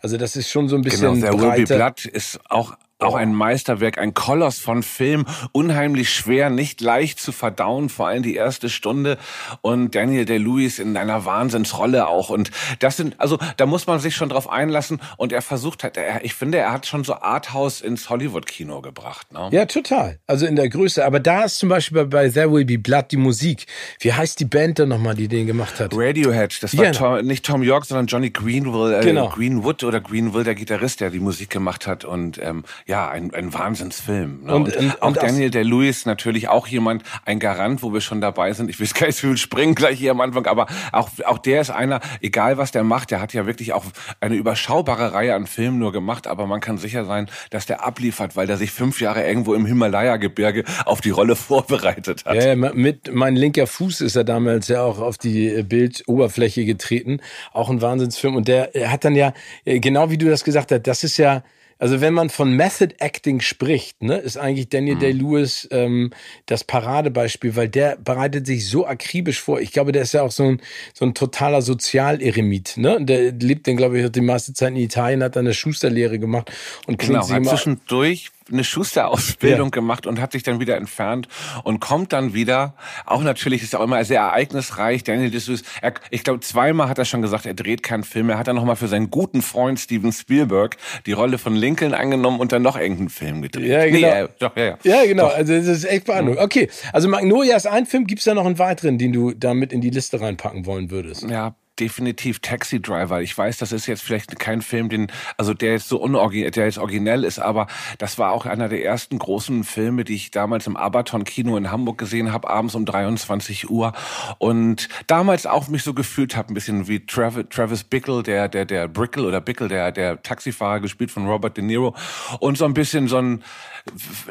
Also 0.00 0.18
das 0.18 0.36
ist 0.36 0.50
schon 0.50 0.68
so 0.68 0.76
ein 0.76 0.82
bisschen 0.82 1.14
genau, 1.14 1.26
der 1.26 1.32
breiter. 1.32 1.62
Ruby 1.62 1.64
Blood 1.64 2.04
ist 2.04 2.38
auch 2.50 2.76
auch 2.98 3.14
ein 3.14 3.34
Meisterwerk, 3.34 3.98
ein 3.98 4.14
Koloss 4.14 4.58
von 4.58 4.82
Film, 4.82 5.26
unheimlich 5.52 6.10
schwer, 6.10 6.48
nicht 6.48 6.80
leicht 6.80 7.18
zu 7.18 7.32
verdauen, 7.32 7.88
vor 7.88 8.06
allem 8.06 8.22
die 8.22 8.36
erste 8.36 8.70
Stunde 8.70 9.18
und 9.62 9.94
Daniel 9.94 10.24
Day-Lewis 10.24 10.78
in 10.78 10.96
einer 10.96 11.24
Wahnsinnsrolle 11.24 12.06
auch 12.06 12.30
und 12.30 12.50
das 12.78 12.96
sind, 12.96 13.20
also 13.20 13.38
da 13.56 13.66
muss 13.66 13.86
man 13.86 13.98
sich 13.98 14.14
schon 14.14 14.28
drauf 14.28 14.48
einlassen 14.48 15.00
und 15.16 15.32
er 15.32 15.42
versucht 15.42 15.82
hat, 15.82 15.96
er, 15.96 16.24
ich 16.24 16.34
finde, 16.34 16.58
er 16.58 16.72
hat 16.72 16.86
schon 16.86 17.04
so 17.04 17.14
Arthouse 17.14 17.80
ins 17.80 18.08
Hollywood-Kino 18.08 18.80
gebracht. 18.80 19.32
Ne? 19.32 19.48
Ja, 19.50 19.66
total, 19.66 20.20
also 20.26 20.46
in 20.46 20.56
der 20.56 20.68
Größe, 20.68 21.04
aber 21.04 21.18
da 21.18 21.42
ist 21.44 21.58
zum 21.58 21.68
Beispiel 21.68 22.04
bei 22.06 22.30
There 22.30 22.52
Will 22.52 22.64
Be 22.64 22.78
Blood 22.78 23.06
die 23.10 23.16
Musik, 23.16 23.66
wie 24.00 24.12
heißt 24.12 24.38
die 24.38 24.44
Band 24.44 24.78
dann 24.78 24.90
nochmal, 24.90 25.16
die 25.16 25.26
den 25.26 25.46
gemacht 25.46 25.80
hat? 25.80 25.90
Radiohead, 25.94 26.62
das 26.62 26.76
war 26.76 26.84
genau. 26.86 27.16
Tom, 27.16 27.26
nicht 27.26 27.44
Tom 27.44 27.62
York, 27.62 27.86
sondern 27.86 28.06
Johnny 28.06 28.30
Greenwood, 28.30 28.92
äh, 28.92 29.00
genau. 29.00 29.28
Greenwood 29.28 29.82
oder 29.82 30.00
Greenville, 30.00 30.44
der 30.44 30.54
Gitarrist, 30.54 31.00
der 31.00 31.10
die 31.10 31.20
Musik 31.20 31.50
gemacht 31.50 31.86
hat 31.88 32.04
und 32.04 32.38
ähm, 32.38 32.64
ja, 32.86 33.08
ein, 33.08 33.32
ein 33.32 33.54
Wahnsinnsfilm. 33.54 34.44
Ne? 34.44 34.54
Und, 34.54 34.76
und, 34.76 34.86
und, 34.86 35.02
auch 35.02 35.12
Daniel 35.14 35.50
Day-Lewis 35.50 36.04
natürlich 36.04 36.48
auch 36.48 36.66
jemand, 36.66 37.02
ein 37.24 37.38
Garant, 37.38 37.82
wo 37.82 37.94
wir 37.94 38.02
schon 38.02 38.20
dabei 38.20 38.52
sind. 38.52 38.68
Ich 38.68 38.78
will 38.78 38.86
gar 38.94 39.06
nicht 39.06 39.18
viel 39.18 39.36
springen 39.38 39.74
gleich 39.74 39.98
hier 39.98 40.10
am 40.10 40.20
Anfang, 40.20 40.46
aber 40.46 40.66
auch, 40.92 41.08
auch 41.24 41.38
der 41.38 41.62
ist 41.62 41.70
einer, 41.70 42.00
egal 42.20 42.58
was 42.58 42.72
der 42.72 42.84
macht, 42.84 43.10
der 43.10 43.20
hat 43.20 43.32
ja 43.32 43.46
wirklich 43.46 43.72
auch 43.72 43.84
eine 44.20 44.34
überschaubare 44.34 45.14
Reihe 45.14 45.34
an 45.34 45.46
Filmen 45.46 45.78
nur 45.78 45.92
gemacht, 45.92 46.26
aber 46.26 46.46
man 46.46 46.60
kann 46.60 46.76
sicher 46.76 47.06
sein, 47.06 47.28
dass 47.50 47.64
der 47.64 47.84
abliefert, 47.86 48.36
weil 48.36 48.46
der 48.46 48.58
sich 48.58 48.70
fünf 48.70 49.00
Jahre 49.00 49.26
irgendwo 49.26 49.54
im 49.54 49.64
Himalaya-Gebirge 49.64 50.64
auf 50.84 51.00
die 51.00 51.10
Rolle 51.10 51.36
vorbereitet 51.44 52.24
hat. 52.26 52.34
Ja, 52.34 52.54
mit 52.54 53.14
mein 53.14 53.36
linker 53.36 53.66
Fuß 53.66 54.02
ist 54.02 54.16
er 54.16 54.24
damals 54.24 54.68
ja 54.68 54.82
auch 54.82 54.98
auf 54.98 55.16
die 55.16 55.62
Bildoberfläche 55.62 56.64
getreten. 56.64 57.20
Auch 57.52 57.70
ein 57.70 57.80
Wahnsinnsfilm. 57.80 58.36
Und 58.36 58.48
der 58.48 58.70
hat 58.86 59.04
dann 59.04 59.14
ja, 59.14 59.32
genau 59.64 60.10
wie 60.10 60.18
du 60.18 60.28
das 60.28 60.44
gesagt 60.44 60.70
hast, 60.70 60.86
das 60.86 61.04
ist 61.04 61.16
ja 61.16 61.42
also 61.84 62.00
wenn 62.00 62.14
man 62.14 62.30
von 62.30 62.56
Method 62.56 62.94
Acting 62.98 63.42
spricht, 63.42 64.02
ne, 64.02 64.16
ist 64.16 64.38
eigentlich 64.38 64.70
Daniel 64.70 64.94
mhm. 64.94 65.00
Day-Lewis 65.00 65.68
ähm, 65.70 66.12
das 66.46 66.64
Paradebeispiel, 66.64 67.56
weil 67.56 67.68
der 67.68 67.96
bereitet 67.96 68.46
sich 68.46 68.70
so 68.70 68.86
akribisch 68.86 69.42
vor. 69.42 69.60
Ich 69.60 69.70
glaube, 69.70 69.92
der 69.92 70.00
ist 70.00 70.14
ja 70.14 70.22
auch 70.22 70.30
so 70.30 70.44
ein, 70.44 70.62
so 70.94 71.04
ein 71.04 71.12
totaler 71.12 71.60
Sozialeremit. 71.60 72.78
Ne? 72.78 73.04
Der 73.04 73.32
lebt 73.32 73.68
dann, 73.68 73.76
glaube 73.76 74.00
ich, 74.00 74.10
die 74.10 74.22
meiste 74.22 74.54
Zeit 74.54 74.70
in 74.70 74.76
Italien, 74.76 75.22
hat 75.22 75.36
dann 75.36 75.44
eine 75.44 75.52
Schusterlehre 75.52 76.18
gemacht 76.18 76.50
und 76.86 76.98
genau, 76.98 77.28
hat 77.28 77.44
zwischendurch 77.44 78.30
eine 78.50 78.64
Schusterausbildung 78.64 79.68
ja. 79.68 79.70
gemacht 79.70 80.06
und 80.06 80.20
hat 80.20 80.32
sich 80.32 80.42
dann 80.42 80.60
wieder 80.60 80.76
entfernt 80.76 81.28
und 81.62 81.80
kommt 81.80 82.12
dann 82.12 82.34
wieder. 82.34 82.74
Auch 83.06 83.22
natürlich 83.22 83.62
ist 83.62 83.72
er 83.72 83.80
auch 83.80 83.84
immer 83.84 84.04
sehr 84.04 84.20
ereignisreich. 84.20 85.04
Daniel 85.04 85.32
er, 85.80 85.94
ich 86.10 86.24
glaube, 86.24 86.40
zweimal 86.40 86.88
hat 86.88 86.98
er 86.98 87.04
schon 87.04 87.22
gesagt, 87.22 87.46
er 87.46 87.54
dreht 87.54 87.82
keinen 87.82 88.04
Film. 88.04 88.30
Er 88.30 88.38
hat 88.38 88.48
dann 88.48 88.56
nochmal 88.56 88.76
für 88.76 88.88
seinen 88.88 89.10
guten 89.10 89.42
Freund 89.42 89.80
Steven 89.80 90.12
Spielberg 90.12 90.76
die 91.06 91.12
Rolle 91.12 91.38
von 91.38 91.54
Lincoln 91.54 91.94
angenommen 91.94 92.40
und 92.40 92.52
dann 92.52 92.62
noch 92.62 92.76
irgendeinen 92.76 93.08
Film 93.08 93.42
gedreht. 93.42 93.66
Ja, 93.66 93.84
genau. 93.86 93.98
Nee, 93.98 94.20
äh, 94.22 94.28
doch, 94.38 94.56
ja, 94.56 94.64
ja. 94.64 94.78
ja, 94.82 95.04
genau. 95.06 95.28
Doch. 95.28 95.34
Also 95.34 95.54
das 95.54 95.66
ist 95.66 95.84
echt 95.84 96.06
beeindruckend. 96.06 96.40
Mhm. 96.40 96.44
Okay, 96.44 96.68
also 96.92 97.08
Magnolia 97.08 97.56
ist 97.56 97.66
ein 97.66 97.86
Film. 97.86 98.06
Gibt 98.06 98.20
es 98.20 98.24
da 98.24 98.34
noch 98.34 98.46
einen 98.46 98.58
weiteren, 98.58 98.98
den 98.98 99.12
du 99.12 99.32
damit 99.32 99.72
in 99.72 99.80
die 99.80 99.90
Liste 99.90 100.20
reinpacken 100.20 100.66
wollen 100.66 100.90
würdest? 100.90 101.22
Ja, 101.22 101.54
definitiv 101.80 102.40
Taxi 102.40 102.80
Driver. 102.80 103.22
Ich 103.22 103.36
weiß, 103.36 103.58
das 103.58 103.72
ist 103.72 103.86
jetzt 103.86 104.02
vielleicht 104.02 104.38
kein 104.38 104.62
Film, 104.62 104.88
den, 104.88 105.08
also 105.36 105.54
der 105.54 105.72
jetzt 105.72 105.88
so 105.88 106.00
unoriginell, 106.00 106.50
der 106.50 106.64
jetzt 106.66 106.78
originell 106.78 107.24
ist, 107.24 107.38
aber 107.38 107.66
das 107.98 108.18
war 108.18 108.32
auch 108.32 108.46
einer 108.46 108.68
der 108.68 108.84
ersten 108.84 109.18
großen 109.18 109.64
Filme, 109.64 110.04
die 110.04 110.14
ich 110.14 110.30
damals 110.30 110.66
im 110.66 110.76
Abaton 110.76 111.24
Kino 111.24 111.56
in 111.56 111.70
Hamburg 111.70 111.98
gesehen 111.98 112.32
habe, 112.32 112.48
abends 112.48 112.74
um 112.74 112.84
23 112.84 113.70
Uhr 113.70 113.92
und 114.38 114.88
damals 115.06 115.46
auch 115.46 115.68
mich 115.68 115.82
so 115.82 115.94
gefühlt 115.94 116.36
habe, 116.36 116.52
ein 116.52 116.54
bisschen 116.54 116.88
wie 116.88 117.04
Travis, 117.04 117.46
Travis 117.50 117.84
Bickle, 117.84 118.22
der, 118.22 118.48
der, 118.48 118.64
der 118.64 118.88
Brickle 118.88 119.26
oder 119.26 119.40
Bickle, 119.40 119.68
der, 119.68 119.92
der 119.92 120.22
Taxifahrer 120.22 120.80
gespielt 120.80 121.10
von 121.10 121.26
Robert 121.26 121.56
De 121.56 121.64
Niro 121.64 121.94
und 122.40 122.58
so 122.58 122.64
ein 122.64 122.74
bisschen 122.74 123.08
so 123.08 123.18
ein, 123.18 123.42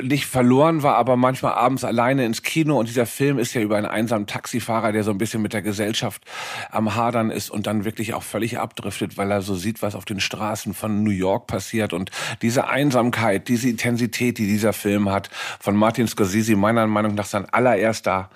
nicht 0.02 0.26
verloren 0.26 0.82
war, 0.82 0.96
aber 0.96 1.16
manchmal 1.16 1.54
abends 1.54 1.84
alleine 1.84 2.26
ins 2.26 2.42
Kino. 2.42 2.80
Und 2.80 2.90
dieser 2.90 3.06
Film 3.06 3.38
ist 3.38 3.54
ja 3.54 3.62
über 3.62 3.78
einen 3.78 3.86
einsamen 3.86 4.26
Taxifahrer, 4.26 4.92
der 4.92 5.04
so 5.04 5.12
ein 5.12 5.20
bisschen 5.20 5.42
mit 5.42 5.54
der 5.54 5.62
Gesellschaft 5.62 6.24
am 6.72 6.96
Hadern 6.96 7.30
ist 7.30 7.52
und 7.52 7.68
dann 7.68 7.86
wirklich 7.86 8.14
auch 8.16 8.24
völlig 8.24 8.58
abdriftet, 8.58 9.16
weil 9.18 9.30
er 9.30 9.42
so 9.42 9.56
sieht, 9.56 9.82
was 9.82 9.96
auf 9.96 10.06
den 10.06 10.20
Straßen 10.20 10.74
von 10.74 11.04
New 11.04 11.12
York 11.12 11.48
passiert. 11.48 11.94
Und 11.94 12.10
diese 12.42 12.68
Einsamkeit, 12.68 13.48
diese 13.48 13.70
Intensität, 13.70 14.40
die 14.40 14.48
dieser 14.48 14.74
Film 14.74 15.10
hat, 15.10 15.30
von 15.60 15.76
Martin 15.76 16.08
Scorsese 16.08 16.56
meiner 16.56 16.88
Meinung 16.88 17.14
nach 17.14 17.26
sein 17.26 17.48
allererster 17.50 18.30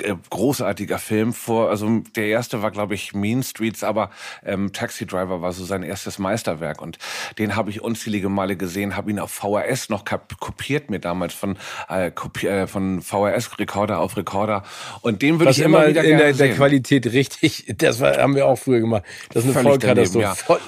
äh, 0.00 0.14
großartiger 0.30 0.98
Film 0.98 1.32
vor, 1.32 1.70
also 1.70 2.02
der 2.16 2.26
erste 2.26 2.62
war 2.62 2.70
glaube 2.70 2.94
ich 2.94 3.14
Mean 3.14 3.42
Streets, 3.42 3.84
aber 3.84 4.10
ähm, 4.44 4.72
Taxi 4.72 5.06
Driver 5.06 5.42
war 5.42 5.52
so 5.52 5.64
sein 5.64 5.82
erstes 5.82 6.18
Meisterwerk 6.18 6.80
und 6.82 6.98
den 7.38 7.56
habe 7.56 7.70
ich 7.70 7.80
unzählige 7.80 8.28
Male 8.28 8.56
gesehen, 8.56 8.96
habe 8.96 9.10
ihn 9.10 9.18
auf 9.18 9.30
VHS 9.30 9.88
noch 9.88 10.04
kopiert 10.40 10.90
mir 10.90 10.98
damals 11.00 11.34
von 11.34 11.58
äh, 11.88 12.10
äh, 12.42 12.66
von 12.66 13.02
VHS 13.02 13.58
Rekorder 13.58 14.00
auf 14.00 14.16
Rekorder 14.16 14.62
und 15.02 15.22
den 15.22 15.38
würde 15.38 15.52
ich 15.52 15.60
immer 15.60 15.86
wieder 15.86 16.04
in 16.04 16.18
der, 16.18 16.32
der, 16.32 16.54
Qualität 16.54 17.06
richtig, 17.12 17.64
das 17.78 18.00
war, 18.00 18.16
haben 18.16 18.34
wir 18.34 18.46
auch 18.46 18.58
früher 18.58 18.80
gemacht. 18.80 19.04
Das 19.32 19.44
ist 19.44 19.56
eine 19.56 19.68
Vollkatastrophe. 19.68 20.22
Ja. 20.22 20.34
Voll, 20.34 20.60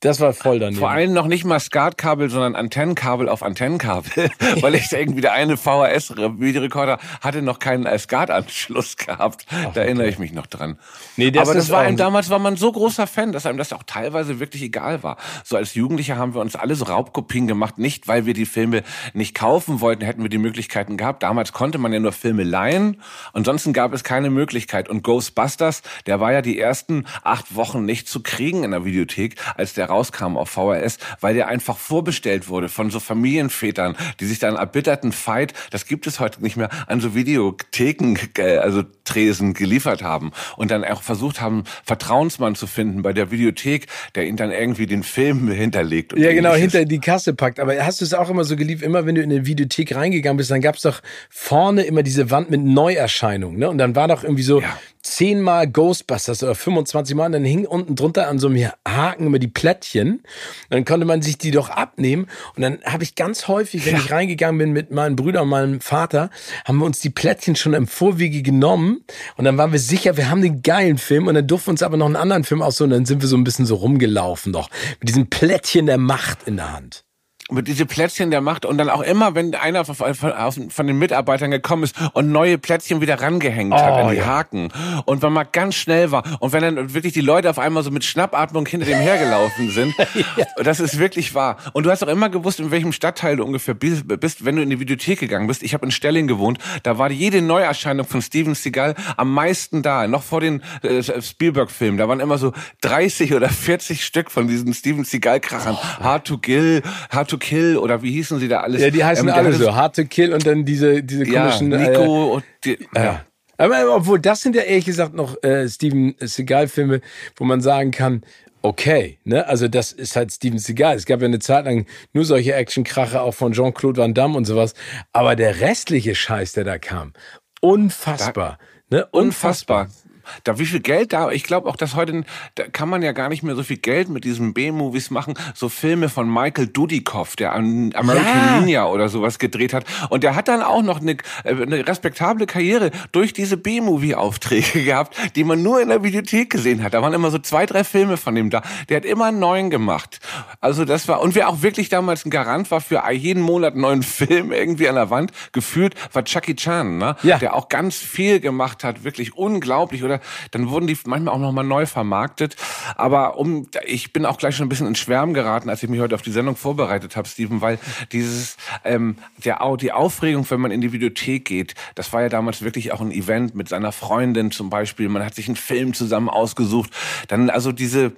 das 0.00 0.20
war 0.20 0.34
voll 0.34 0.58
daneben. 0.58 0.78
Vor 0.78 0.90
allem 0.90 1.14
noch 1.14 1.26
nicht 1.26 1.46
mal 1.46 1.58
Skatkabel, 1.58 2.28
sondern 2.28 2.54
Antennenkabel 2.54 3.30
auf 3.30 3.42
Antennenkabel, 3.42 4.30
weil 4.60 4.74
ich 4.74 4.92
irgendwie 4.92 5.22
der 5.22 5.32
eine 5.32 5.56
VHS-Videorekorder 5.56 6.98
hatte 7.22 7.40
noch 7.40 7.58
keinen 7.58 7.86
SCART-Anschluss 7.86 8.98
gehabt. 8.98 9.46
Ach, 9.50 9.72
da 9.72 9.80
erinnere 9.80 10.08
ich 10.08 10.18
mich 10.18 10.34
noch 10.34 10.46
dran. 10.46 10.78
Nee, 11.16 11.30
das 11.30 11.48
Aber 11.48 11.54
das 11.54 11.70
war 11.70 11.80
einem, 11.80 11.96
damals 11.96 12.28
war 12.28 12.38
man 12.38 12.56
so 12.56 12.70
großer 12.70 13.06
Fan, 13.06 13.32
dass 13.32 13.46
einem 13.46 13.56
das 13.56 13.72
auch 13.72 13.84
teilweise 13.84 14.38
wirklich 14.38 14.62
egal 14.62 15.02
war. 15.02 15.16
So 15.44 15.56
als 15.56 15.74
Jugendliche 15.74 16.16
haben 16.16 16.34
wir 16.34 16.42
uns 16.42 16.56
alle 16.56 16.74
so 16.74 16.84
Raubkopien 16.84 17.46
gemacht, 17.46 17.78
nicht 17.78 18.06
weil 18.06 18.26
wir 18.26 18.34
die 18.34 18.46
Filme 18.46 18.82
nicht 19.14 19.34
kaufen 19.34 19.80
wollten, 19.80 20.04
hätten 20.04 20.20
wir 20.20 20.28
die 20.28 20.36
Möglichkeiten 20.36 20.98
gehabt. 20.98 21.22
Damals 21.22 21.54
konnte 21.54 21.78
man 21.78 21.94
ja 21.94 22.00
nur 22.00 22.12
Filme 22.12 22.42
leihen, 22.42 23.00
ansonsten 23.32 23.72
gab 23.72 23.94
es 23.94 24.04
keine 24.04 24.28
Möglichkeit. 24.28 24.90
Und 24.90 25.02
Ghostbusters, 25.02 25.80
der 26.04 26.20
war 26.20 26.32
ja 26.32 26.42
die 26.42 26.60
ersten 26.60 27.06
acht 27.24 27.54
Wochen 27.56 27.86
nicht 27.86 28.08
zu 28.08 28.22
kriegen 28.22 28.62
in 28.62 28.72
der 28.72 28.84
Videothek, 28.84 29.36
als 29.56 29.72
der 29.72 29.85
rauskam 29.86 30.36
auf 30.36 30.50
VHS, 30.50 30.98
weil 31.20 31.34
der 31.34 31.48
einfach 31.48 31.76
vorbestellt 31.76 32.48
wurde 32.48 32.68
von 32.68 32.90
so 32.90 33.00
Familienvätern, 33.00 33.96
die 34.20 34.26
sich 34.26 34.38
dann 34.38 34.56
erbitterten 34.56 35.12
Fight, 35.12 35.54
das 35.70 35.86
gibt 35.86 36.06
es 36.06 36.20
heute 36.20 36.42
nicht 36.42 36.56
mehr, 36.56 36.68
an 36.86 37.00
so 37.00 37.14
Videotheken, 37.14 38.16
äh, 38.38 38.58
also 38.58 38.82
Tresen 39.04 39.54
geliefert 39.54 40.02
haben 40.02 40.32
und 40.56 40.70
dann 40.70 40.84
auch 40.84 41.02
versucht 41.02 41.40
haben, 41.40 41.64
Vertrauensmann 41.84 42.54
zu 42.54 42.66
finden 42.66 43.02
bei 43.02 43.12
der 43.12 43.30
Videothek, 43.30 43.86
der 44.14 44.26
ihnen 44.26 44.36
dann 44.36 44.50
irgendwie 44.50 44.86
den 44.86 45.02
Film 45.02 45.50
hinterlegt. 45.50 46.16
ja, 46.18 46.32
genau, 46.32 46.54
hinter 46.54 46.84
die 46.84 46.98
Kasse 46.98 47.34
packt. 47.34 47.60
Aber 47.60 47.74
hast 47.84 48.00
du 48.00 48.04
es 48.04 48.14
auch 48.14 48.28
immer 48.30 48.44
so 48.44 48.56
geliebt, 48.56 48.82
immer 48.82 49.06
wenn 49.06 49.14
du 49.14 49.22
in 49.22 49.30
eine 49.30 49.46
Videothek 49.46 49.94
reingegangen 49.94 50.36
bist, 50.36 50.50
dann 50.50 50.60
gab 50.60 50.76
es 50.76 50.82
doch 50.82 51.00
vorne 51.30 51.82
immer 51.82 52.02
diese 52.02 52.30
Wand 52.30 52.50
mit 52.50 52.62
Neuerscheinungen. 52.62 53.58
Ne? 53.58 53.70
Und 53.70 53.78
dann 53.78 53.94
war 53.94 54.08
doch 54.08 54.24
irgendwie 54.24 54.42
so 54.42 54.60
ja. 54.60 54.76
Zehnmal 55.06 55.66
Ghostbusters 55.66 56.42
oder 56.42 56.54
25 56.54 57.16
Mal 57.16 57.26
und 57.26 57.32
dann 57.32 57.44
hing 57.44 57.66
unten 57.66 57.96
drunter 57.96 58.28
an 58.28 58.38
so 58.38 58.48
einem 58.48 58.70
Haken 58.86 59.26
immer 59.26 59.38
die 59.38 59.48
Plättchen. 59.48 60.22
Dann 60.70 60.84
konnte 60.84 61.06
man 61.06 61.22
sich 61.22 61.38
die 61.38 61.50
doch 61.50 61.70
abnehmen. 61.70 62.26
Und 62.54 62.62
dann 62.62 62.78
habe 62.84 63.04
ich 63.04 63.14
ganz 63.14 63.48
häufig, 63.48 63.86
wenn 63.86 63.94
ja. 63.94 64.00
ich 64.00 64.10
reingegangen 64.10 64.58
bin 64.58 64.72
mit 64.72 64.90
meinen 64.90 65.16
Brüdern 65.16 65.44
und 65.44 65.48
meinem 65.48 65.80
Vater, 65.80 66.30
haben 66.64 66.78
wir 66.78 66.84
uns 66.84 67.00
die 67.00 67.10
Plättchen 67.10 67.56
schon 67.56 67.74
im 67.74 67.86
Vorwege 67.86 68.42
genommen 68.42 69.04
und 69.36 69.44
dann 69.44 69.56
waren 69.58 69.72
wir 69.72 69.78
sicher, 69.78 70.16
wir 70.16 70.30
haben 70.30 70.42
den 70.42 70.62
geilen 70.62 70.98
Film 70.98 71.28
und 71.28 71.34
dann 71.34 71.46
durften 71.46 71.68
wir 71.68 71.72
uns 71.72 71.82
aber 71.82 71.96
noch 71.96 72.06
einen 72.06 72.16
anderen 72.16 72.44
Film 72.44 72.62
aussuchen. 72.62 72.92
Und 72.92 72.98
dann 72.98 73.06
sind 73.06 73.22
wir 73.22 73.28
so 73.28 73.36
ein 73.36 73.44
bisschen 73.44 73.66
so 73.66 73.76
rumgelaufen 73.76 74.52
noch 74.52 74.70
mit 75.00 75.08
diesem 75.08 75.28
Plättchen 75.28 75.86
der 75.86 75.98
Macht 75.98 76.46
in 76.46 76.56
der 76.56 76.72
Hand 76.72 77.05
mit 77.50 77.68
diese 77.68 77.86
Plätzchen 77.86 78.30
der 78.30 78.40
Macht 78.40 78.64
und 78.64 78.78
dann 78.78 78.90
auch 78.90 79.02
immer, 79.02 79.34
wenn 79.34 79.54
einer 79.54 79.84
von, 79.84 80.14
von, 80.14 80.70
von, 80.70 80.86
den 80.86 80.98
Mitarbeitern 80.98 81.50
gekommen 81.50 81.84
ist 81.84 81.94
und 82.12 82.32
neue 82.32 82.58
Plätzchen 82.58 83.00
wieder 83.00 83.20
rangehängt 83.20 83.72
oh, 83.72 83.76
hat 83.76 83.92
an 83.94 84.10
die 84.10 84.16
ja. 84.16 84.26
Haken 84.26 84.68
und 85.04 85.22
wenn 85.22 85.32
man 85.32 85.46
ganz 85.52 85.76
schnell 85.76 86.10
war 86.10 86.24
und 86.40 86.52
wenn 86.52 86.62
dann 86.62 86.94
wirklich 86.94 87.12
die 87.12 87.20
Leute 87.20 87.48
auf 87.48 87.58
einmal 87.58 87.82
so 87.82 87.90
mit 87.90 88.04
Schnappatmung 88.04 88.66
hinter 88.66 88.86
dem 88.86 88.98
hergelaufen 88.98 89.70
sind, 89.70 89.94
ja. 90.36 90.46
das 90.62 90.80
ist 90.80 90.98
wirklich 90.98 91.34
wahr. 91.34 91.56
Und 91.72 91.86
du 91.86 91.90
hast 91.90 92.02
auch 92.02 92.08
immer 92.08 92.28
gewusst, 92.28 92.58
in 92.58 92.70
welchem 92.70 92.92
Stadtteil 92.92 93.36
du 93.36 93.44
ungefähr 93.44 93.74
bist, 93.74 94.44
wenn 94.44 94.56
du 94.56 94.62
in 94.62 94.70
die 94.70 94.80
Videothek 94.80 95.20
gegangen 95.20 95.46
bist. 95.46 95.62
Ich 95.62 95.74
habe 95.74 95.86
in 95.86 95.92
Stelling 95.92 96.26
gewohnt, 96.26 96.58
da 96.82 96.98
war 96.98 97.10
jede 97.10 97.42
Neuerscheinung 97.42 98.06
von 98.06 98.22
Steven 98.22 98.54
Seagal 98.54 98.94
am 99.16 99.32
meisten 99.32 99.82
da, 99.82 100.06
noch 100.08 100.22
vor 100.22 100.40
den 100.40 100.62
äh, 100.82 101.02
Spielberg-Filmen. 101.22 101.98
Da 101.98 102.08
waren 102.08 102.20
immer 102.20 102.38
so 102.38 102.52
30 102.80 103.34
oder 103.34 103.48
40 103.48 104.04
Stück 104.04 104.30
von 104.30 104.48
diesen 104.48 104.74
Steven 104.74 105.04
Seagal-Krachern. 105.04 105.76
Oh. 105.78 106.04
Hard 106.04 106.26
to 106.26 106.38
Kill, 106.38 106.82
Hard 107.10 107.30
to 107.30 107.35
to 107.36 107.38
Kill 107.38 107.76
oder 107.76 108.02
wie 108.02 108.12
hießen 108.12 108.38
sie 108.38 108.48
da 108.48 108.60
alles? 108.60 108.82
Ja, 108.82 108.90
die 108.90 109.04
heißen 109.04 109.28
ähm, 109.28 109.34
alle 109.34 109.52
so. 109.52 109.74
Hard 109.74 109.96
to 109.96 110.04
Kill 110.04 110.32
und 110.32 110.46
dann 110.46 110.64
diese, 110.64 111.02
diese 111.02 111.24
komischen. 111.24 111.70
Ja, 111.72 111.78
Nico 111.78 112.02
äh, 112.02 112.34
und 112.34 112.44
die, 112.64 112.78
ja. 112.94 113.24
Aber 113.58 113.94
obwohl, 113.94 114.20
das 114.20 114.42
sind 114.42 114.54
ja 114.54 114.62
ehrlich 114.62 114.84
gesagt 114.84 115.14
noch 115.14 115.42
äh, 115.42 115.66
Steven 115.68 116.14
Seagal-Filme, 116.20 117.00
wo 117.36 117.44
man 117.44 117.62
sagen 117.62 117.90
kann, 117.90 118.22
okay, 118.60 119.18
ne? 119.24 119.46
Also 119.46 119.68
das 119.68 119.92
ist 119.92 120.14
halt 120.14 120.30
Steven 120.32 120.58
Seagal. 120.58 120.96
Es 120.96 121.06
gab 121.06 121.20
ja 121.20 121.26
eine 121.26 121.38
Zeit 121.38 121.64
lang 121.64 121.86
nur 122.12 122.24
solche 122.24 122.54
Actionkracher 122.54 123.22
auch 123.22 123.34
von 123.34 123.52
Jean-Claude 123.52 124.00
Van 124.00 124.12
Damme 124.12 124.36
und 124.36 124.44
sowas. 124.44 124.74
Aber 125.12 125.36
der 125.36 125.60
restliche 125.60 126.14
Scheiß, 126.14 126.52
der 126.52 126.64
da 126.64 126.78
kam, 126.78 127.12
unfassbar. 127.60 128.58
Da, 128.90 128.96
ne? 128.98 129.06
Unfassbar. 129.10 129.84
unfassbar 129.84 130.05
da 130.44 130.58
wie 130.58 130.66
viel 130.66 130.80
Geld 130.80 131.12
da, 131.12 131.30
ich 131.30 131.44
glaube 131.44 131.68
auch, 131.68 131.76
dass 131.76 131.94
heute, 131.94 132.24
da 132.54 132.64
kann 132.68 132.88
man 132.88 133.02
ja 133.02 133.12
gar 133.12 133.28
nicht 133.28 133.42
mehr 133.42 133.54
so 133.54 133.62
viel 133.62 133.78
Geld 133.78 134.08
mit 134.08 134.24
diesen 134.24 134.54
B-Movies 134.54 135.10
machen, 135.10 135.34
so 135.54 135.68
Filme 135.68 136.08
von 136.08 136.32
Michael 136.32 136.68
Dudikoff, 136.68 137.36
der 137.36 137.52
an 137.52 137.92
American 137.94 138.26
ja. 138.26 138.60
Ninja 138.60 138.86
oder 138.86 139.08
sowas 139.08 139.38
gedreht 139.38 139.72
hat 139.72 139.84
und 140.10 140.22
der 140.22 140.34
hat 140.34 140.48
dann 140.48 140.62
auch 140.62 140.82
noch 140.82 141.00
eine, 141.00 141.12
äh, 141.44 141.50
eine 141.50 141.86
respektable 141.86 142.46
Karriere 142.46 142.90
durch 143.12 143.32
diese 143.32 143.56
B-Movie-Aufträge 143.56 144.84
gehabt, 144.84 145.16
die 145.36 145.44
man 145.44 145.62
nur 145.62 145.80
in 145.80 145.88
der 145.88 146.02
Videothek 146.02 146.50
gesehen 146.50 146.82
hat. 146.82 146.94
Da 146.94 147.02
waren 147.02 147.12
immer 147.12 147.30
so 147.30 147.38
zwei, 147.38 147.66
drei 147.66 147.84
Filme 147.84 148.16
von 148.16 148.34
dem 148.34 148.50
da. 148.50 148.62
Der 148.88 148.98
hat 148.98 149.04
immer 149.04 149.26
einen 149.26 149.38
neuen 149.38 149.70
gemacht. 149.70 150.20
Also 150.60 150.84
das 150.84 151.08
war, 151.08 151.20
und 151.20 151.34
wer 151.34 151.48
auch 151.48 151.62
wirklich 151.62 151.88
damals 151.88 152.24
ein 152.24 152.30
Garant 152.30 152.70
war 152.70 152.80
für 152.80 153.02
jeden 153.10 153.42
Monat 153.42 153.72
einen 153.72 153.82
neuen 153.82 154.02
Film 154.16 154.52
irgendwie 154.52 154.88
an 154.88 154.94
der 154.94 155.10
Wand, 155.10 155.32
gefühlt 155.52 155.94
war 156.12 156.24
Chucky 156.24 156.56
Chan, 156.56 156.98
ne? 156.98 157.16
Ja. 157.22 157.38
der 157.38 157.54
auch 157.54 157.68
ganz 157.68 157.96
viel 157.96 158.40
gemacht 158.40 158.84
hat, 158.84 159.04
wirklich 159.04 159.36
unglaublich. 159.36 160.04
Oder 160.04 160.15
dann 160.50 160.70
wurden 160.70 160.86
die 160.86 160.96
manchmal 161.04 161.34
auch 161.34 161.38
nochmal 161.38 161.64
neu 161.64 161.86
vermarktet. 161.86 162.56
Aber 162.96 163.38
um, 163.38 163.68
ich 163.84 164.12
bin 164.12 164.26
auch 164.26 164.38
gleich 164.38 164.56
schon 164.56 164.66
ein 164.66 164.68
bisschen 164.68 164.86
ins 164.86 164.98
Schwärmen 164.98 165.34
geraten, 165.34 165.68
als 165.68 165.82
ich 165.82 165.88
mich 165.88 166.00
heute 166.00 166.14
auf 166.14 166.22
die 166.22 166.32
Sendung 166.32 166.56
vorbereitet 166.56 167.16
habe, 167.16 167.28
Steven, 167.28 167.60
weil 167.60 167.78
dieses, 168.12 168.56
ähm, 168.84 169.16
der, 169.44 169.60
die 169.80 169.92
Aufregung, 169.92 170.48
wenn 170.50 170.60
man 170.60 170.70
in 170.70 170.80
die 170.80 170.92
Videothek 170.92 171.44
geht, 171.44 171.74
das 171.94 172.12
war 172.12 172.22
ja 172.22 172.28
damals 172.28 172.62
wirklich 172.62 172.92
auch 172.92 173.00
ein 173.00 173.10
Event 173.10 173.54
mit 173.54 173.68
seiner 173.68 173.92
Freundin 173.92 174.50
zum 174.50 174.70
Beispiel. 174.70 175.08
Man 175.08 175.24
hat 175.24 175.34
sich 175.34 175.48
einen 175.48 175.56
Film 175.56 175.94
zusammen 175.94 176.28
ausgesucht. 176.28 176.90
Dann 177.28 177.50
also 177.50 177.72
diese, 177.72 178.12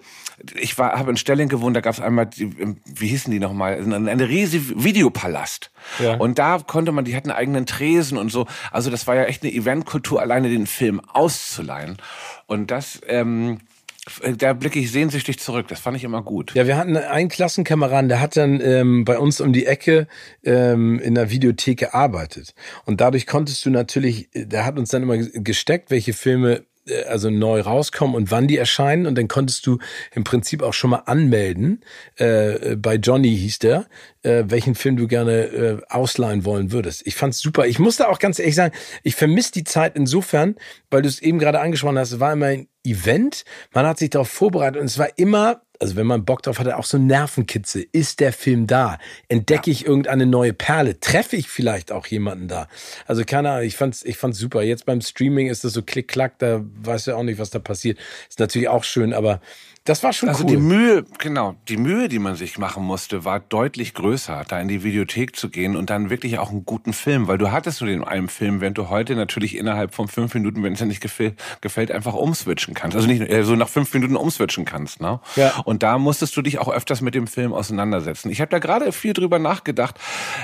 ich 0.55 0.79
war, 0.79 0.99
habe 0.99 1.11
in 1.11 1.17
Stelling 1.17 1.49
gewohnt, 1.49 1.77
da 1.77 1.81
gab 1.81 1.95
es 1.95 2.01
einmal, 2.01 2.27
die, 2.27 2.77
wie 2.85 3.09
hießen 3.09 3.31
die 3.31 3.41
nochmal, 3.41 3.81
eine 3.81 4.29
riesige 4.29 4.85
Videopalast. 4.85 5.71
Ja. 5.99 6.17
Und 6.17 6.39
da 6.39 6.59
konnte 6.59 6.93
man, 6.93 7.05
die 7.05 7.17
hatten 7.17 7.31
eigenen 7.31 7.67
Tresen 7.67 8.19
und 8.19 8.31
so. 8.31 8.47
Also 8.71 8.91
das 8.91 9.07
war 9.07 9.17
ja 9.17 9.25
echt 9.25 9.43
eine 9.43 9.53
Eventkultur, 9.53 10.21
alleine 10.21 10.49
den 10.51 10.67
Film 10.67 11.01
auszuleihen. 11.01 11.88
Und 12.47 12.71
das, 12.71 13.01
ähm, 13.07 13.59
da 14.37 14.53
blicke 14.53 14.79
ich 14.79 14.91
sehnsüchtig 14.91 15.39
zurück. 15.39 15.69
Das 15.69 15.81
fand 15.81 15.97
ich 15.97 16.05
immer 16.05 16.23
gut. 16.23 16.55
Ja, 16.55 16.67
wir 16.67 16.77
hatten 16.77 16.97
einen 16.97 17.29
Klassenkameraden, 17.29 18.09
der 18.09 18.21
hat 18.21 18.37
dann 18.37 18.61
ähm, 18.61 19.05
bei 19.05 19.19
uns 19.19 19.41
um 19.41 19.53
die 19.53 19.67
Ecke 19.67 20.07
ähm, 20.45 20.99
in 20.99 21.15
der 21.15 21.31
Videothek 21.31 21.79
gearbeitet. 21.79 22.55
Und 22.85 23.01
dadurch 23.01 23.27
konntest 23.27 23.65
du 23.67 23.71
natürlich, 23.71 24.29
der 24.35 24.65
hat 24.65 24.79
uns 24.79 24.91
dann 24.91 25.03
immer 25.03 25.19
gesteckt, 25.19 25.91
welche 25.91 26.13
Filme 26.13 26.57
äh, 26.57 26.63
also 27.07 27.31
neu 27.31 27.61
rauskommen 27.61 28.15
und 28.15 28.31
wann 28.31 28.49
die 28.49 28.57
erscheinen. 28.57 29.07
Und 29.07 29.17
dann 29.17 29.29
konntest 29.29 29.67
du 29.67 29.79
im 30.13 30.25
Prinzip 30.25 30.63
auch 30.63 30.75
schon 30.75 30.91
mal 30.91 31.03
anmelden. 31.07 31.85
Äh, 32.17 32.77
bei 32.77 32.97
Johnny 32.97 33.37
hieß 33.37 33.59
der, 33.61 33.87
äh, 34.23 34.45
welchen 34.47 34.75
Film 34.75 34.97
du 34.97 35.07
gerne 35.07 35.33
äh, 35.33 35.81
ausleihen 35.89 36.45
wollen 36.45 36.73
würdest. 36.73 37.07
Ich 37.07 37.15
fand's 37.15 37.41
super. 37.41 37.67
Ich 37.67 37.79
musste 37.79 38.09
auch 38.09 38.19
ganz 38.19 38.39
ehrlich 38.39 38.55
sagen, 38.55 38.75
ich 39.03 39.15
vermisse 39.15 39.53
die 39.53 39.65
Zeit 39.65 39.97
insofern, 39.97 40.57
weil 40.91 41.03
du 41.03 41.09
es 41.09 41.21
eben 41.21 41.39
gerade 41.39 41.61
angesprochen 41.61 41.99
hast, 41.99 42.13
es 42.13 42.21
war 42.21 42.33
immer 42.33 42.47
ein 42.47 42.69
Event, 42.85 43.45
man 43.73 43.87
hat 43.87 43.99
sich 43.99 44.11
darauf 44.11 44.29
vorbereitet 44.29 44.81
und 44.81 44.87
es 44.87 44.99
war 44.99 45.09
immer 45.19 45.63
also 45.81 45.97
wenn 45.97 46.07
man 46.07 46.25
Bock 46.25 46.43
drauf 46.43 46.59
hatte, 46.59 46.77
auch 46.77 46.85
so 46.85 46.99
Nervenkitzel. 46.99 47.87
Ist 47.93 48.21
der 48.21 48.33
Film 48.33 48.67
da? 48.67 48.99
Entdecke 49.29 49.71
ja. 49.71 49.73
ich 49.73 49.87
irgendeine 49.87 50.27
neue 50.27 50.53
Perle? 50.53 50.99
Treffe 50.99 51.37
ich 51.37 51.49
vielleicht 51.49 51.93
auch 51.93 52.07
jemanden 52.07 52.49
da? 52.49 52.69
Also 53.07 53.25
keine 53.25 53.51
Ahnung, 53.51 53.67
ich 53.67 53.77
fand's, 53.77 54.05
ich 54.05 54.17
fand's 54.17 54.39
super. 54.39 54.63
Jetzt 54.63 54.87
beim 54.87 55.01
Streaming 55.01 55.49
ist 55.49 55.65
das 55.65 55.73
so 55.73 55.83
klick-klack, 55.83 56.39
da 56.39 56.65
weiß 56.83 57.07
ja 57.07 57.17
auch 57.17 57.23
nicht, 57.23 57.39
was 57.39 57.51
da 57.51 57.59
passiert. 57.59 57.99
Ist 58.29 58.41
natürlich 58.41 58.69
auch 58.69 58.85
schön, 58.85 59.13
aber 59.13 59.41
das 59.89 60.03
war 60.03 60.13
schon 60.13 60.29
also 60.29 60.45
cool. 60.45 60.51
die 60.51 60.57
Mühe, 60.59 61.05
genau, 61.19 61.55
die 61.69 61.79
Mühe, 61.79 62.09
die 62.09 62.19
man 62.19 62.37
sich 62.37 62.59
machen 62.59 62.85
musste, 62.85 63.25
war 63.25 63.41
deutlich 63.41 63.95
größer, 63.95 64.45
da 64.47 64.61
in 64.61 64.69
die 64.69 64.83
Videothek 64.83 65.35
zu 65.35 65.49
gehen 65.49 65.77
und 65.77 65.89
dann 65.89 66.11
wirklich 66.11 66.39
auch 66.39 66.51
einen 66.51 66.67
guten 66.67 66.93
Film, 66.93 67.27
weil 67.27 67.39
du 67.39 67.51
hattest 67.51 67.81
nur 67.81 67.89
den 67.89 68.05
einen 68.05 68.29
Film, 68.29 68.61
während 68.61 68.77
du 68.77 68.91
heute 68.91 69.17
natürlich 69.17 69.57
innerhalb 69.57 69.95
von 69.95 70.07
fünf 70.07 70.35
Minuten, 70.35 70.63
wenn 70.63 70.75
es 70.75 70.81
dir 70.81 70.87
nicht 70.87 71.01
gefällt, 71.01 71.91
einfach 71.91 72.13
umswitchen 72.13 72.75
kannst. 72.75 72.97
Also 72.97 73.09
nicht 73.09 73.23
äh, 73.23 73.45
so 73.45 73.57
nach 73.57 73.69
fünf 73.69 73.95
Minuten 73.95 74.17
umswitchen 74.17 74.67
kannst. 74.67 75.01
Ne? 75.01 75.21
Ja. 75.37 75.57
Und 75.65 75.83
da 75.83 75.97
musstest 75.97 76.37
du 76.37 76.43
dich 76.43 76.59
auch 76.59 76.69
öfters 76.69 77.01
mit 77.01 77.15
dem 77.15 77.27
Film 77.27 77.55
auseinandersetzen. 77.55 78.31
Ich 78.31 78.43
habe 78.43 78.51
da 78.51 78.59
gerade 78.59 78.93
viel 78.93 79.15
drüber 79.15 79.39
nachgedacht, 79.39 79.99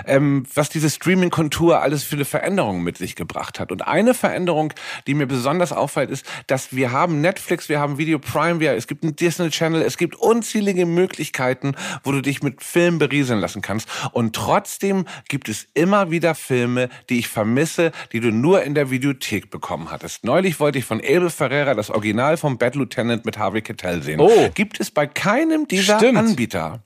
ähm, 0.07 0.45
was 0.55 0.71
diese 0.71 0.89
Streaming-Kontur 0.89 1.83
alles 1.83 2.03
für 2.03 2.17
eine 2.17 2.25
Veränderung 2.25 2.83
mit 2.83 2.97
sich 2.97 3.15
gebracht 3.15 3.61
hat. 3.61 3.73
Und 3.73 3.87
eine 3.87 4.15
Veränderung, 4.15 4.73
die 5.07 5.13
mir 5.13 5.27
besonders 5.27 5.73
auffällt, 5.73 6.11
ist, 6.11 6.25
dass 6.47 6.75
wir 6.75 6.93
haben 6.93 7.21
Netflix, 7.21 7.69
wir 7.69 7.79
haben 7.79 7.99
Video 7.99 8.19
Prime, 8.19 8.59
wir, 8.59 8.73
es 8.73 8.87
gibt 8.87 9.05
ein 9.05 9.15
Disney 9.15 9.34
Channel. 9.50 9.83
Es 9.83 9.97
gibt 9.97 10.17
unzählige 10.17 10.87
Möglichkeiten, 10.87 11.75
wo 12.03 12.12
du 12.12 12.21
dich 12.21 12.43
mit 12.43 12.62
Filmen 12.62 12.99
berieseln 12.99 13.41
lassen 13.41 13.62
kannst. 13.62 13.88
Und 14.12 14.35
trotzdem 14.35 15.05
gibt 15.29 15.49
es 15.49 15.67
immer 15.75 16.11
wieder 16.11 16.35
Filme, 16.35 16.88
die 17.09 17.19
ich 17.19 17.29
vermisse, 17.29 17.93
die 18.12 18.21
du 18.21 18.31
nur 18.31 18.62
in 18.62 18.75
der 18.75 18.91
Videothek 18.91 19.50
bekommen 19.50 19.91
hattest. 19.91 20.25
Neulich 20.25 20.61
wollte 20.61 20.79
ich 20.79 20.85
von 20.85 21.00
Abel 21.00 21.31
Ferreira 21.31 21.75
das 21.75 21.91
Original 21.91 22.37
vom 22.37 22.59
Bad 22.59 22.75
Lieutenant 22.75 23.25
mit 23.25 23.38
Harvey 23.38 23.62
Keitel 23.62 24.03
sehen. 24.03 24.21
Oh. 24.21 24.50
Gibt 24.55 24.81
es 24.81 24.91
bei 24.91 25.07
keinem 25.07 25.67
dieser 25.69 25.99
Stimmt. 25.99 26.19
Anbieter. 26.19 26.83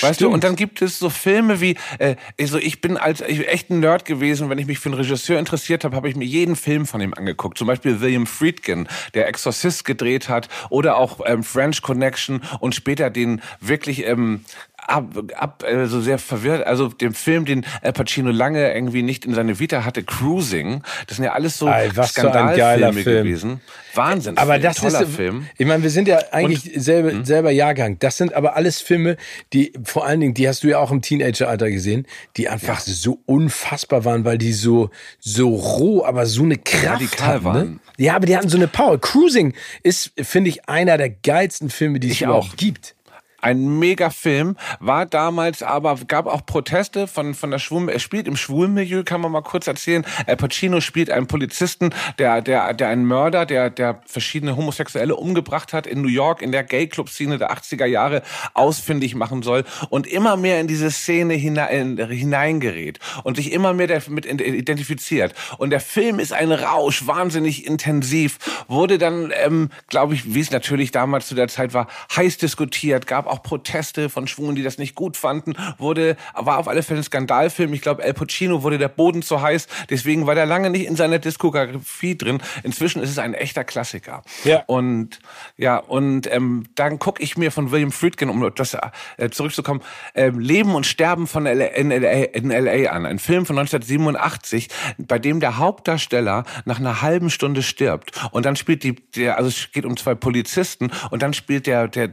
Weißt 0.00 0.16
Stimmt. 0.16 0.20
du, 0.20 0.34
und 0.34 0.44
dann 0.44 0.56
gibt 0.56 0.82
es 0.82 0.98
so 0.98 1.10
Filme 1.10 1.60
wie, 1.60 1.76
äh, 1.98 2.16
also 2.38 2.58
ich 2.58 2.80
bin 2.80 2.96
als 2.96 3.20
ich 3.20 3.38
bin 3.38 3.48
echt 3.48 3.70
ein 3.70 3.80
Nerd 3.80 4.04
gewesen, 4.04 4.50
wenn 4.50 4.58
ich 4.58 4.66
mich 4.66 4.78
für 4.78 4.88
einen 4.88 4.98
Regisseur 4.98 5.38
interessiert 5.38 5.84
habe, 5.84 5.96
habe 5.96 6.08
ich 6.08 6.16
mir 6.16 6.24
jeden 6.24 6.56
Film 6.56 6.86
von 6.86 7.00
ihm 7.00 7.14
angeguckt. 7.14 7.58
Zum 7.58 7.66
Beispiel 7.66 8.00
William 8.00 8.26
Friedkin, 8.26 8.88
der 9.14 9.28
Exorcist 9.28 9.84
gedreht 9.84 10.28
hat, 10.28 10.48
oder 10.70 10.96
auch 10.96 11.20
ähm, 11.24 11.42
French 11.42 11.82
Connection 11.82 12.42
und 12.60 12.74
später 12.74 13.10
den 13.10 13.40
wirklich 13.60 14.06
ähm, 14.06 14.44
ab, 14.88 15.06
ab 15.36 15.64
also 15.66 16.00
sehr 16.00 16.18
verwirrt. 16.18 16.66
Also 16.66 16.88
dem 16.88 17.14
Film, 17.14 17.44
den 17.44 17.64
Al 17.82 17.92
Pacino 17.92 18.30
lange 18.30 18.74
irgendwie 18.74 19.02
nicht 19.02 19.24
in 19.24 19.34
seine 19.34 19.58
Vita 19.58 19.84
hatte, 19.84 20.02
Cruising. 20.02 20.82
Das 21.06 21.16
sind 21.16 21.24
ja 21.24 21.32
alles 21.32 21.58
so 21.58 21.68
Ay, 21.68 21.90
Skandalfilme 21.90 23.02
so 23.02 23.10
gewesen. 23.10 23.60
Wahnsinn. 23.94 24.38
Aber 24.38 24.58
das 24.58 24.78
toller 24.78 25.02
ist, 25.02 25.14
Film. 25.14 25.46
Ich 25.56 25.66
meine, 25.66 25.82
wir 25.82 25.90
sind 25.90 26.08
ja 26.08 26.18
eigentlich 26.32 26.74
Und, 26.74 26.82
selber, 26.82 27.10
hm? 27.10 27.24
selber 27.24 27.50
Jahrgang. 27.50 27.98
Das 27.98 28.16
sind 28.16 28.32
aber 28.34 28.56
alles 28.56 28.80
Filme, 28.80 29.16
die 29.52 29.72
vor 29.84 30.06
allen 30.06 30.20
Dingen, 30.20 30.34
die 30.34 30.48
hast 30.48 30.62
du 30.64 30.68
ja 30.68 30.78
auch 30.78 30.90
im 30.90 31.02
Teenageralter 31.02 31.70
gesehen, 31.70 32.06
die 32.36 32.48
einfach 32.48 32.86
ja. 32.86 32.92
so 32.92 33.20
unfassbar 33.26 34.04
waren, 34.04 34.24
weil 34.24 34.38
die 34.38 34.52
so 34.52 34.90
so 35.20 35.54
roh, 35.54 36.04
aber 36.04 36.26
so 36.26 36.42
eine 36.42 36.56
Kraft 36.56 36.86
Radikal 36.86 37.28
hatten, 37.28 37.38
ne? 37.38 37.44
waren. 37.44 37.70
Ne? 37.72 37.80
Ja, 37.98 38.16
aber 38.16 38.26
die 38.26 38.36
hatten 38.36 38.48
so 38.48 38.56
eine 38.56 38.68
Power. 38.68 39.00
Cruising 39.00 39.54
ist, 39.82 40.12
finde 40.16 40.50
ich, 40.50 40.68
einer 40.68 40.96
der 40.96 41.10
geilsten 41.10 41.68
Filme, 41.70 42.00
die 42.00 42.10
es 42.10 42.20
überhaupt 42.20 42.56
gibt 42.56 42.94
ein 43.40 43.78
Mega-Film, 43.78 44.56
war 44.80 45.06
damals 45.06 45.62
aber, 45.62 45.96
gab 46.06 46.26
auch 46.26 46.44
Proteste 46.44 47.06
von, 47.06 47.34
von 47.34 47.50
der 47.50 47.58
Schwul, 47.58 47.88
er 47.88 48.00
spielt 48.00 48.26
im 48.26 48.36
Schwulmilieu, 48.36 49.04
kann 49.04 49.20
man 49.20 49.30
mal 49.30 49.42
kurz 49.42 49.66
erzählen. 49.66 50.04
Al 50.26 50.36
Pacino 50.36 50.80
spielt 50.80 51.10
einen 51.10 51.28
Polizisten, 51.28 51.90
der, 52.18 52.42
der, 52.42 52.74
der 52.74 52.88
einen 52.88 53.04
Mörder, 53.04 53.46
der, 53.46 53.70
der 53.70 54.02
verschiedene 54.06 54.56
Homosexuelle 54.56 55.14
umgebracht 55.14 55.72
hat 55.72 55.86
in 55.86 56.02
New 56.02 56.08
York, 56.08 56.42
in 56.42 56.50
der 56.50 56.64
Gay-Club-Szene 56.64 57.38
der 57.38 57.52
80er 57.52 57.86
Jahre 57.86 58.22
ausfindig 58.54 59.14
machen 59.14 59.42
soll 59.42 59.64
und 59.88 60.06
immer 60.06 60.36
mehr 60.36 60.60
in 60.60 60.66
diese 60.66 60.90
Szene 60.90 61.34
hinein, 61.34 61.96
hineingerät 61.96 62.98
und 63.22 63.36
sich 63.36 63.52
immer 63.52 63.72
mehr 63.72 63.86
damit 63.86 64.26
identifiziert. 64.26 65.34
Und 65.58 65.70
der 65.70 65.80
Film 65.80 66.18
ist 66.18 66.32
ein 66.32 66.50
Rausch, 66.50 67.06
wahnsinnig 67.06 67.66
intensiv, 67.66 68.38
wurde 68.66 68.98
dann, 68.98 69.32
ähm, 69.44 69.70
glaube 69.88 70.14
ich, 70.14 70.34
wie 70.34 70.40
es 70.40 70.50
natürlich 70.50 70.90
damals 70.90 71.28
zu 71.28 71.34
der 71.36 71.48
Zeit 71.48 71.72
war, 71.72 71.86
heiß 72.16 72.38
diskutiert, 72.38 73.06
gab 73.06 73.27
auch 73.28 73.42
Proteste 73.42 74.08
von 74.08 74.26
Schwulen, 74.26 74.56
die 74.56 74.62
das 74.62 74.78
nicht 74.78 74.94
gut 74.94 75.16
fanden, 75.16 75.54
wurde, 75.78 76.16
war 76.34 76.58
auf 76.58 76.68
alle 76.68 76.82
Fälle 76.82 77.00
ein 77.00 77.04
Skandalfilm. 77.04 77.72
Ich 77.72 77.82
glaube, 77.82 78.02
El 78.02 78.14
Pacino 78.14 78.62
wurde 78.62 78.78
der 78.78 78.88
Boden 78.88 79.22
zu 79.22 79.40
heiß, 79.40 79.66
deswegen 79.90 80.26
war 80.26 80.34
der 80.34 80.46
lange 80.46 80.70
nicht 80.70 80.86
in 80.86 80.96
seiner 80.96 81.18
Diskografie 81.18 82.16
drin. 82.16 82.40
Inzwischen 82.62 83.02
ist 83.02 83.10
es 83.10 83.18
ein 83.18 83.34
echter 83.34 83.64
Klassiker. 83.64 84.22
Ja. 84.44 84.62
Und 84.66 85.18
ja, 85.56 85.78
und 85.78 86.32
ähm, 86.32 86.64
dann 86.74 86.98
gucke 86.98 87.22
ich 87.22 87.36
mir 87.36 87.50
von 87.50 87.70
William 87.70 87.92
Friedkin, 87.92 88.28
um 88.28 88.50
das 88.54 88.76
äh, 89.16 89.30
zurückzukommen, 89.30 89.82
äh, 90.14 90.28
Leben 90.28 90.74
und 90.74 90.86
Sterben 90.86 91.26
von 91.26 91.44
LA, 91.44 91.66
in, 91.66 91.90
LA, 91.90 92.10
in 92.10 92.50
LA 92.50 92.90
an. 92.90 93.06
Ein 93.06 93.18
Film 93.18 93.46
von 93.46 93.58
1987, 93.58 94.68
bei 94.98 95.18
dem 95.18 95.40
der 95.40 95.58
Hauptdarsteller 95.58 96.44
nach 96.64 96.78
einer 96.78 97.02
halben 97.02 97.30
Stunde 97.30 97.62
stirbt. 97.62 98.12
Und 98.32 98.46
dann 98.46 98.56
spielt 98.56 98.82
die, 98.82 98.94
der, 98.94 99.36
also 99.36 99.48
es 99.48 99.72
geht 99.72 99.84
um 99.84 99.96
zwei 99.96 100.14
Polizisten 100.14 100.90
und 101.10 101.22
dann 101.22 101.34
spielt 101.34 101.66
der, 101.66 101.88
der 101.88 102.10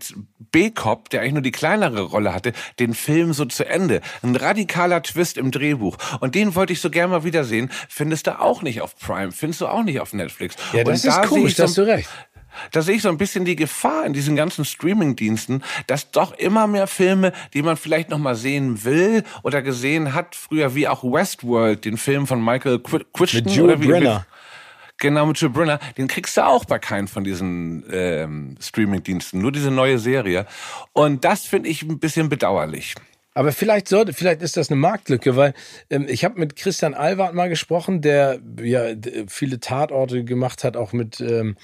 B-Cop 0.52 1.05
der 1.12 1.22
eigentlich 1.22 1.34
nur 1.34 1.42
die 1.42 1.52
kleinere 1.52 2.02
Rolle 2.02 2.34
hatte, 2.34 2.54
den 2.80 2.94
Film 2.94 3.34
so 3.34 3.46
zu 3.46 3.66
Ende. 3.68 4.02
Ein 4.22 4.36
radikaler 4.36 5.02
Twist 5.04 5.38
im 5.38 5.52
Drehbuch. 5.52 5.98
Und 6.20 6.36
den 6.36 6.56
wollte 6.56 6.74
ich 6.74 6.82
so 6.82 6.90
gerne 6.90 7.12
mal 7.12 7.24
wiedersehen. 7.24 7.70
Findest 7.90 8.28
du 8.28 8.40
auch 8.40 8.62
nicht 8.62 8.82
auf 8.82 8.98
Prime, 8.98 9.32
findest 9.32 9.62
du 9.62 9.68
auch 9.68 9.84
nicht 9.84 10.00
auf 10.00 10.14
Netflix. 10.14 10.56
Ja, 10.74 10.84
das 10.84 11.04
Und 11.04 11.10
ist 11.10 11.18
da 11.18 11.26
komisch, 11.26 11.60
hast 11.60 11.78
du 11.78 11.82
recht. 11.84 12.10
Da 12.72 12.82
sehe 12.82 12.96
ich 12.96 13.02
so 13.02 13.10
ein 13.10 13.18
bisschen 13.18 13.46
die 13.46 13.56
Gefahr 13.56 14.06
in 14.06 14.14
diesen 14.14 14.36
ganzen 14.36 14.66
Streaming-Diensten, 14.66 15.64
dass 15.88 16.12
doch 16.12 16.34
immer 16.34 16.68
mehr 16.68 16.88
Filme, 16.88 17.34
die 17.54 17.62
man 17.62 17.78
vielleicht 17.78 18.10
noch 18.10 18.18
mal 18.18 18.36
sehen 18.36 18.84
will 18.84 19.24
oder 19.44 19.62
gesehen 19.62 20.14
hat, 20.14 20.36
früher 20.36 20.76
wie 20.76 20.88
auch 20.88 21.04
Westworld, 21.04 21.86
den 21.86 21.98
Film 21.98 22.28
von 22.28 22.44
Michael 22.44 22.80
Crichton 22.80 23.44
Mit 23.44 23.56
Joe 23.56 23.66
oder 23.66 23.82
wie, 23.82 23.88
Brenner. 23.88 24.26
Genau, 24.98 25.26
mit 25.26 25.40
Joe 25.40 25.50
Brunner. 25.50 25.80
Den 25.98 26.08
kriegst 26.08 26.38
du 26.38 26.46
auch 26.46 26.66
bei 26.66 26.80
keinem 26.80 27.08
von 27.08 27.24
diesen 27.24 27.86
ähm, 27.92 28.56
Streaming-Diensten. 28.62 29.40
Nur 29.40 29.52
diese 29.52 29.72
neue 29.72 30.00
Serie. 30.00 30.46
Und 30.94 31.26
das 31.26 31.46
finde 31.46 31.70
ich 31.70 31.84
ein 31.84 32.00
bisschen 32.00 32.30
bedauerlich. 32.30 32.96
Aber 33.38 33.52
vielleicht 33.52 33.90
sollte, 33.90 34.14
vielleicht 34.14 34.42
ist 34.42 34.56
das 34.56 34.72
eine 34.72 34.80
Marktlücke, 34.80 35.36
weil 35.36 35.54
ähm, 35.90 36.06
ich 36.08 36.24
habe 36.24 36.40
mit 36.40 36.56
Christian 36.56 36.94
Alwart 36.94 37.36
mal 37.36 37.50
gesprochen, 37.50 38.02
der 38.02 38.40
ja 38.62 38.86
viele 39.28 39.60
Tatorte 39.60 40.24
gemacht 40.24 40.64
hat, 40.64 40.78
auch 40.78 40.94
mit 40.94 41.20
ähm, 41.20 41.58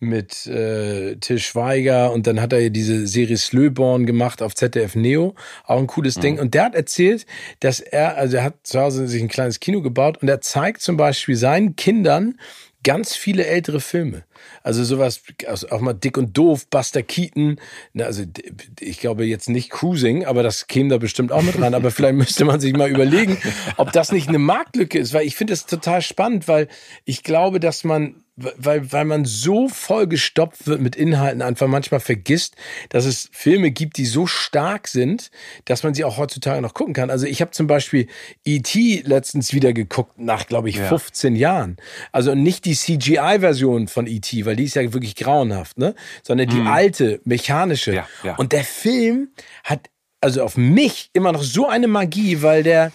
mit 0.00 0.46
äh, 0.46 1.16
Till 1.16 1.38
Schweiger 1.38 2.12
und 2.12 2.26
dann 2.26 2.42
hat 2.42 2.52
er 2.52 2.60
ja 2.60 2.68
diese 2.68 3.06
Serie 3.06 3.38
Slöborn 3.38 4.04
gemacht 4.04 4.42
auf 4.42 4.54
ZDF 4.54 4.96
Neo, 4.96 5.34
auch 5.64 5.78
ein 5.78 5.86
cooles 5.86 6.16
mhm. 6.16 6.20
Ding. 6.20 6.38
Und 6.38 6.52
der 6.52 6.64
hat 6.64 6.74
erzählt, 6.74 7.24
dass 7.60 7.80
er, 7.80 8.18
also 8.18 8.36
er 8.36 8.44
hat 8.44 8.66
zu 8.66 8.78
Hause 8.78 9.08
sich 9.08 9.22
ein 9.22 9.28
kleines 9.28 9.60
Kino 9.60 9.80
gebaut 9.80 10.18
und 10.20 10.28
er 10.28 10.42
zeigt 10.42 10.82
zum 10.82 10.98
Beispiel 10.98 11.36
seinen 11.36 11.74
Kindern 11.74 12.38
ganz 12.84 13.16
viele 13.16 13.44
ältere 13.46 13.80
Filme. 13.80 14.22
Also 14.62 14.84
sowas, 14.84 15.22
also 15.46 15.68
auch 15.70 15.80
mal 15.80 15.94
Dick 15.94 16.16
und 16.16 16.36
Doof, 16.36 16.68
Buster 16.68 17.02
Keaton. 17.02 17.60
Also 17.98 18.22
ich 18.78 19.00
glaube 19.00 19.24
jetzt 19.24 19.48
nicht 19.48 19.70
Cruising, 19.70 20.24
aber 20.24 20.44
das 20.44 20.68
käme 20.68 20.90
da 20.90 20.98
bestimmt 20.98 21.32
auch 21.32 21.42
mit 21.42 21.60
rein. 21.60 21.74
Aber 21.74 21.90
vielleicht 21.90 22.14
müsste 22.14 22.44
man 22.44 22.60
sich 22.60 22.72
mal 22.74 22.90
überlegen, 22.90 23.38
ob 23.76 23.90
das 23.90 24.12
nicht 24.12 24.28
eine 24.28 24.38
Marktlücke 24.38 24.98
ist, 24.98 25.12
weil 25.12 25.26
ich 25.26 25.34
finde 25.34 25.52
es 25.52 25.66
total 25.66 26.02
spannend, 26.02 26.46
weil 26.46 26.68
ich 27.04 27.24
glaube, 27.24 27.58
dass 27.58 27.82
man 27.82 28.23
weil, 28.36 28.90
weil 28.92 29.04
man 29.04 29.24
so 29.24 29.68
voll 29.68 30.08
gestopft 30.08 30.66
wird 30.66 30.80
mit 30.80 30.96
Inhalten, 30.96 31.40
einfach 31.40 31.68
manchmal 31.68 32.00
vergisst, 32.00 32.56
dass 32.88 33.04
es 33.04 33.28
Filme 33.32 33.70
gibt, 33.70 33.96
die 33.96 34.06
so 34.06 34.26
stark 34.26 34.88
sind, 34.88 35.30
dass 35.66 35.82
man 35.84 35.94
sie 35.94 36.04
auch 36.04 36.16
heutzutage 36.16 36.60
noch 36.60 36.74
gucken 36.74 36.94
kann. 36.94 37.10
Also 37.10 37.26
ich 37.26 37.40
habe 37.40 37.52
zum 37.52 37.66
Beispiel 37.66 38.08
E.T. 38.44 39.02
letztens 39.06 39.52
wieder 39.52 39.72
geguckt, 39.72 40.18
nach, 40.18 40.46
glaube 40.46 40.68
ich, 40.68 40.80
15 40.80 41.36
ja. 41.36 41.54
Jahren. 41.54 41.76
Also 42.10 42.34
nicht 42.34 42.64
die 42.64 42.74
CGI-Version 42.74 43.86
von 43.86 44.06
E.T., 44.06 44.44
weil 44.46 44.56
die 44.56 44.64
ist 44.64 44.74
ja 44.74 44.92
wirklich 44.92 45.14
grauenhaft, 45.14 45.78
ne? 45.78 45.94
Sondern 46.22 46.48
die 46.48 46.60
mhm. 46.60 46.66
alte, 46.66 47.20
mechanische. 47.24 47.94
Ja, 47.94 48.08
ja. 48.24 48.34
Und 48.36 48.52
der 48.52 48.64
Film 48.64 49.28
hat 49.62 49.90
also 50.20 50.42
auf 50.42 50.56
mich 50.56 51.10
immer 51.12 51.32
noch 51.32 51.42
so 51.42 51.68
eine 51.68 51.86
Magie, 51.86 52.40
weil 52.42 52.62
der, 52.62 52.92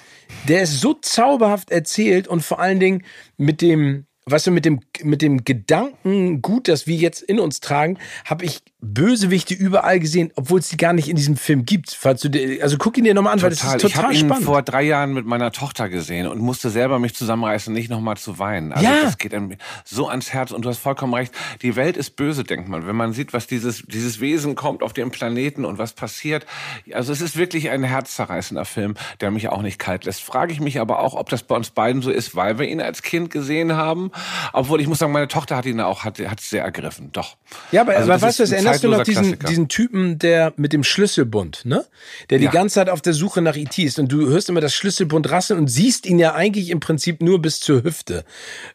der 0.47 0.63
ist 0.63 0.81
so 0.81 0.95
zauberhaft 0.95 1.71
erzählt 1.71 2.27
und 2.27 2.41
vor 2.41 2.59
allen 2.59 2.79
Dingen 2.79 3.03
mit 3.37 3.61
dem, 3.61 4.07
weißt 4.31 4.47
du, 4.47 4.51
mit 4.51 4.65
dem, 4.65 4.81
mit 5.03 5.21
dem 5.21 5.43
Gedanken 5.43 6.41
gut, 6.41 6.67
das 6.67 6.87
wir 6.87 6.95
jetzt 6.95 7.21
in 7.21 7.39
uns 7.39 7.59
tragen, 7.59 7.97
habe 8.25 8.45
ich 8.45 8.61
Bösewichte 8.81 9.53
überall 9.53 9.99
gesehen, 9.99 10.31
obwohl 10.35 10.59
es 10.59 10.69
die 10.69 10.77
gar 10.77 10.93
nicht 10.93 11.09
in 11.09 11.17
diesem 11.17 11.35
Film 11.35 11.65
gibt. 11.65 11.91
Falls 11.91 12.21
du, 12.21 12.29
also 12.61 12.77
guck 12.77 12.97
ihn 12.97 13.03
dir 13.03 13.13
nochmal 13.13 13.33
an, 13.33 13.39
total. 13.39 13.51
weil 13.51 13.77
das 13.77 13.83
ist 13.83 13.93
total 13.93 14.13
ich 14.13 14.19
spannend. 14.19 14.39
Ich 14.39 14.45
vor 14.45 14.61
drei 14.61 14.83
Jahren 14.83 15.13
mit 15.13 15.25
meiner 15.25 15.51
Tochter 15.51 15.89
gesehen 15.89 16.27
und 16.27 16.39
musste 16.39 16.69
selber 16.69 16.97
mich 16.97 17.13
zusammenreißen, 17.13 17.73
nicht 17.73 17.89
nochmal 17.89 18.15
zu 18.15 18.39
weinen. 18.39 18.71
Also 18.71 18.85
ja. 18.85 19.01
das 19.03 19.17
geht 19.17 19.35
so 19.83 20.07
ans 20.07 20.31
Herz 20.31 20.51
und 20.51 20.63
du 20.63 20.69
hast 20.69 20.77
vollkommen 20.77 21.13
recht. 21.13 21.33
Die 21.61 21.75
Welt 21.75 21.97
ist 21.97 22.15
böse, 22.15 22.45
denkt 22.45 22.69
man. 22.69 22.87
Wenn 22.87 22.95
man 22.95 23.11
sieht, 23.11 23.33
was 23.33 23.47
dieses, 23.47 23.83
dieses 23.85 24.21
Wesen 24.21 24.55
kommt 24.55 24.81
auf 24.81 24.93
dem 24.93 25.11
Planeten 25.11 25.65
und 25.65 25.77
was 25.77 25.91
passiert. 25.91 26.45
Also 26.93 27.11
es 27.11 27.19
ist 27.19 27.35
wirklich 27.35 27.71
ein 27.71 27.83
herzzerreißender 27.83 28.63
Film, 28.63 28.95
der 29.19 29.29
mich 29.31 29.49
auch 29.49 29.61
nicht 29.61 29.79
kalt 29.79 30.05
lässt. 30.05 30.21
Frage 30.21 30.53
ich 30.53 30.61
mich 30.61 30.79
aber 30.79 30.99
auch, 30.99 31.15
ob 31.15 31.27
das 31.29 31.43
bei 31.43 31.55
uns 31.55 31.71
beiden 31.71 32.01
so 32.01 32.11
ist, 32.11 32.33
weil 32.33 32.59
wir 32.59 32.67
ihn 32.67 32.79
als 32.79 33.01
Kind 33.01 33.29
gesehen 33.29 33.73
haben. 33.73 34.11
Obwohl 34.53 34.79
ich 34.79 34.87
muss 34.87 34.99
sagen, 34.99 35.11
meine 35.11 35.27
Tochter 35.27 35.57
hat 35.57 35.65
ihn 35.65 35.81
auch, 35.81 36.05
hat, 36.05 36.17
hat 36.19 36.39
sehr 36.39 36.63
ergriffen. 36.63 37.11
Doch. 37.11 37.35
Ja, 37.73 37.81
aber, 37.81 37.97
also 37.97 38.09
aber 38.09 38.21
weißt 38.21 38.39
du, 38.39 38.43
es 38.43 38.68
erinnerst 38.71 38.83
du 38.83 38.89
noch 38.89 39.03
diesen, 39.23 39.39
diesen 39.39 39.67
Typen, 39.67 40.19
der 40.19 40.53
mit 40.57 40.73
dem 40.73 40.83
Schlüsselbund, 40.83 41.65
ne? 41.65 41.85
Der 42.29 42.39
ja. 42.39 42.49
die 42.49 42.53
ganze 42.53 42.75
Zeit 42.75 42.89
auf 42.89 43.01
der 43.01 43.13
Suche 43.13 43.41
nach 43.41 43.55
IT 43.55 43.77
e 43.77 43.83
ist 43.83 43.99
und 43.99 44.11
du 44.11 44.27
hörst 44.27 44.49
immer 44.49 44.61
das 44.61 44.73
Schlüsselbund 44.73 45.29
rasseln 45.29 45.59
und 45.59 45.67
siehst 45.67 46.05
ihn 46.05 46.19
ja 46.19 46.33
eigentlich 46.33 46.69
im 46.69 46.79
Prinzip 46.79 47.21
nur 47.21 47.41
bis 47.41 47.59
zur 47.59 47.83
Hüfte. 47.83 48.25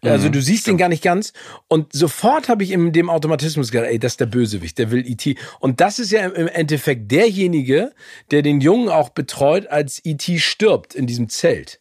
Mhm, 0.03 0.11
also 0.11 0.29
du 0.29 0.41
siehst 0.41 0.63
stimmt. 0.63 0.77
ihn 0.77 0.79
gar 0.79 0.89
nicht 0.89 1.03
ganz 1.03 1.33
und 1.69 1.93
sofort 1.93 2.49
habe 2.49 2.65
ich 2.65 2.71
in 2.71 2.93
dem 2.93 3.11
Automatismus 3.11 3.71
gedacht, 3.71 3.91
ey, 3.91 3.99
das 3.99 4.13
ist 4.13 4.21
der 4.21 4.27
Bösewicht, 4.27 4.79
der 4.79 4.91
will 4.91 5.07
IT. 5.07 5.27
E 5.27 5.37
und 5.61 5.81
das 5.81 5.99
ist 5.99 6.13
ja 6.13 6.27
im 6.27 6.49
Endeffekt 6.49 7.11
derjenige, 7.11 7.93
der 8.31 8.43
den 8.43 8.61
Jungen 8.61 8.89
auch 8.89 9.11
betreut, 9.11 9.67
als 9.69 10.01
IT 10.05 10.29
e 10.29 10.39
stirbt 10.39 10.95
in 10.95 11.07
diesem 11.07 11.29
Zelt. 11.29 11.81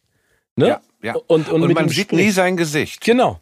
Ne? 0.56 0.68
Ja, 0.68 0.80
ja. 1.02 1.14
Und, 1.26 1.48
und, 1.48 1.62
und 1.62 1.74
man 1.74 1.88
sieht 1.88 2.12
nie 2.12 2.30
sein 2.30 2.56
Gesicht. 2.56 3.02
Genau. 3.02 3.40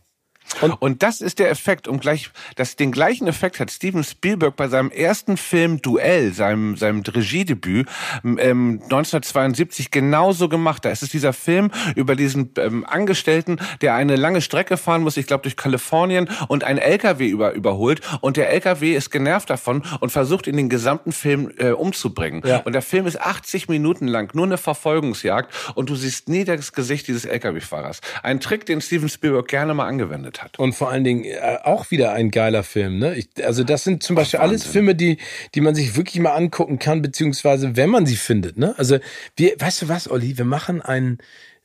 Und, 0.61 0.73
und 0.73 1.03
das 1.03 1.21
ist 1.21 1.39
der 1.39 1.51
Effekt, 1.51 1.89
um 1.89 2.01
gleich, 2.01 2.31
das, 2.57 2.77
den 2.77 2.93
gleichen 2.93 3.27
Effekt 3.27 3.61
hat 3.61 3.71
Steven 3.71 4.05
Spielberg 4.05 4.57
bei 4.57 4.69
seinem 4.69 4.91
ersten 4.91 5.37
Film 5.37 5.81
Duell, 5.83 6.33
seinem, 6.33 6.77
seinem 6.77 7.01
Regiedebüt, 7.01 7.89
ähm, 8.25 8.81
1972 8.83 9.91
genauso 9.91 10.49
gemacht. 10.49 10.85
Da 10.85 10.91
ist 10.91 11.03
es 11.03 11.11
dieser 11.11 11.33
Film 11.33 11.71
über 11.97 12.17
diesen 12.17 12.51
ähm, 12.59 12.85
Angestellten, 12.87 13.59
der 13.81 13.95
eine 13.95 14.17
lange 14.17 14.41
Strecke 14.41 14.77
fahren 14.77 15.03
muss, 15.03 15.17
ich 15.17 15.27
glaube 15.27 15.43
durch 15.43 15.57
Kalifornien, 15.57 16.29
und 16.49 16.65
ein 16.65 16.79
LKW 16.79 17.29
über, 17.29 17.53
überholt. 17.53 18.01
Und 18.21 18.37
der 18.37 18.51
LKW 18.51 18.95
ist 18.95 19.11
genervt 19.11 19.51
davon 19.51 19.83
und 20.01 20.11
versucht 20.11 20.47
ihn 20.47 20.57
den 20.57 20.69
gesamten 20.69 21.13
Film 21.13 21.53
äh, 21.59 21.71
umzubringen. 21.71 22.43
Ja. 22.45 22.59
Und 22.59 22.73
der 22.73 22.83
Film 22.83 23.07
ist 23.07 23.21
80 23.21 23.69
Minuten 23.69 24.07
lang, 24.07 24.35
nur 24.35 24.47
eine 24.47 24.59
Verfolgungsjagd, 24.59 25.53
und 25.75 25.89
du 25.89 25.95
siehst 25.95 26.29
nie 26.29 26.45
das 26.45 26.73
Gesicht 26.73 27.09
dieses 27.09 27.25
LKW-Fahrers. 27.25 28.01
Ein 28.23 28.41
Trick, 28.41 28.67
den 28.67 28.81
Steven 28.81 29.09
Spielberg 29.09 29.49
gerne 29.49 29.75
mal 29.75 29.87
angewendet 29.87 30.42
hat 30.42 30.42
hat. 30.43 30.59
Und 30.59 30.75
vor 30.75 30.91
allen 30.91 31.05
Dingen 31.05 31.25
äh, 31.25 31.59
auch 31.63 31.91
wieder 31.91 32.13
ein 32.13 32.31
geiler 32.31 32.63
Film. 32.63 32.99
Ne? 32.99 33.15
Ich, 33.15 33.29
also 33.45 33.65
das 33.65 33.85
sind 33.85 34.03
zum 34.03 34.17
Beispiel 34.17 34.41
Ach, 34.41 34.45
alles 34.45 34.65
Filme, 34.65 34.95
die, 34.95 35.19
die 35.55 35.61
man 35.61 35.75
sich 35.75 35.97
wirklich 35.97 36.21
mal 36.21 36.35
angucken 36.35 36.79
kann, 36.79 37.03
beziehungsweise 37.03 37.77
wenn 37.77 37.91
man 37.91 38.07
sie 38.07 38.17
findet. 38.17 38.59
Ne? 38.59 38.75
Also 38.77 38.99
wir, 39.37 39.55
weißt 39.59 39.83
du 39.83 39.89
was, 39.89 40.11
Olli, 40.11 40.37
wir 40.39 40.45
machen 40.45 40.83
einen 40.83 41.19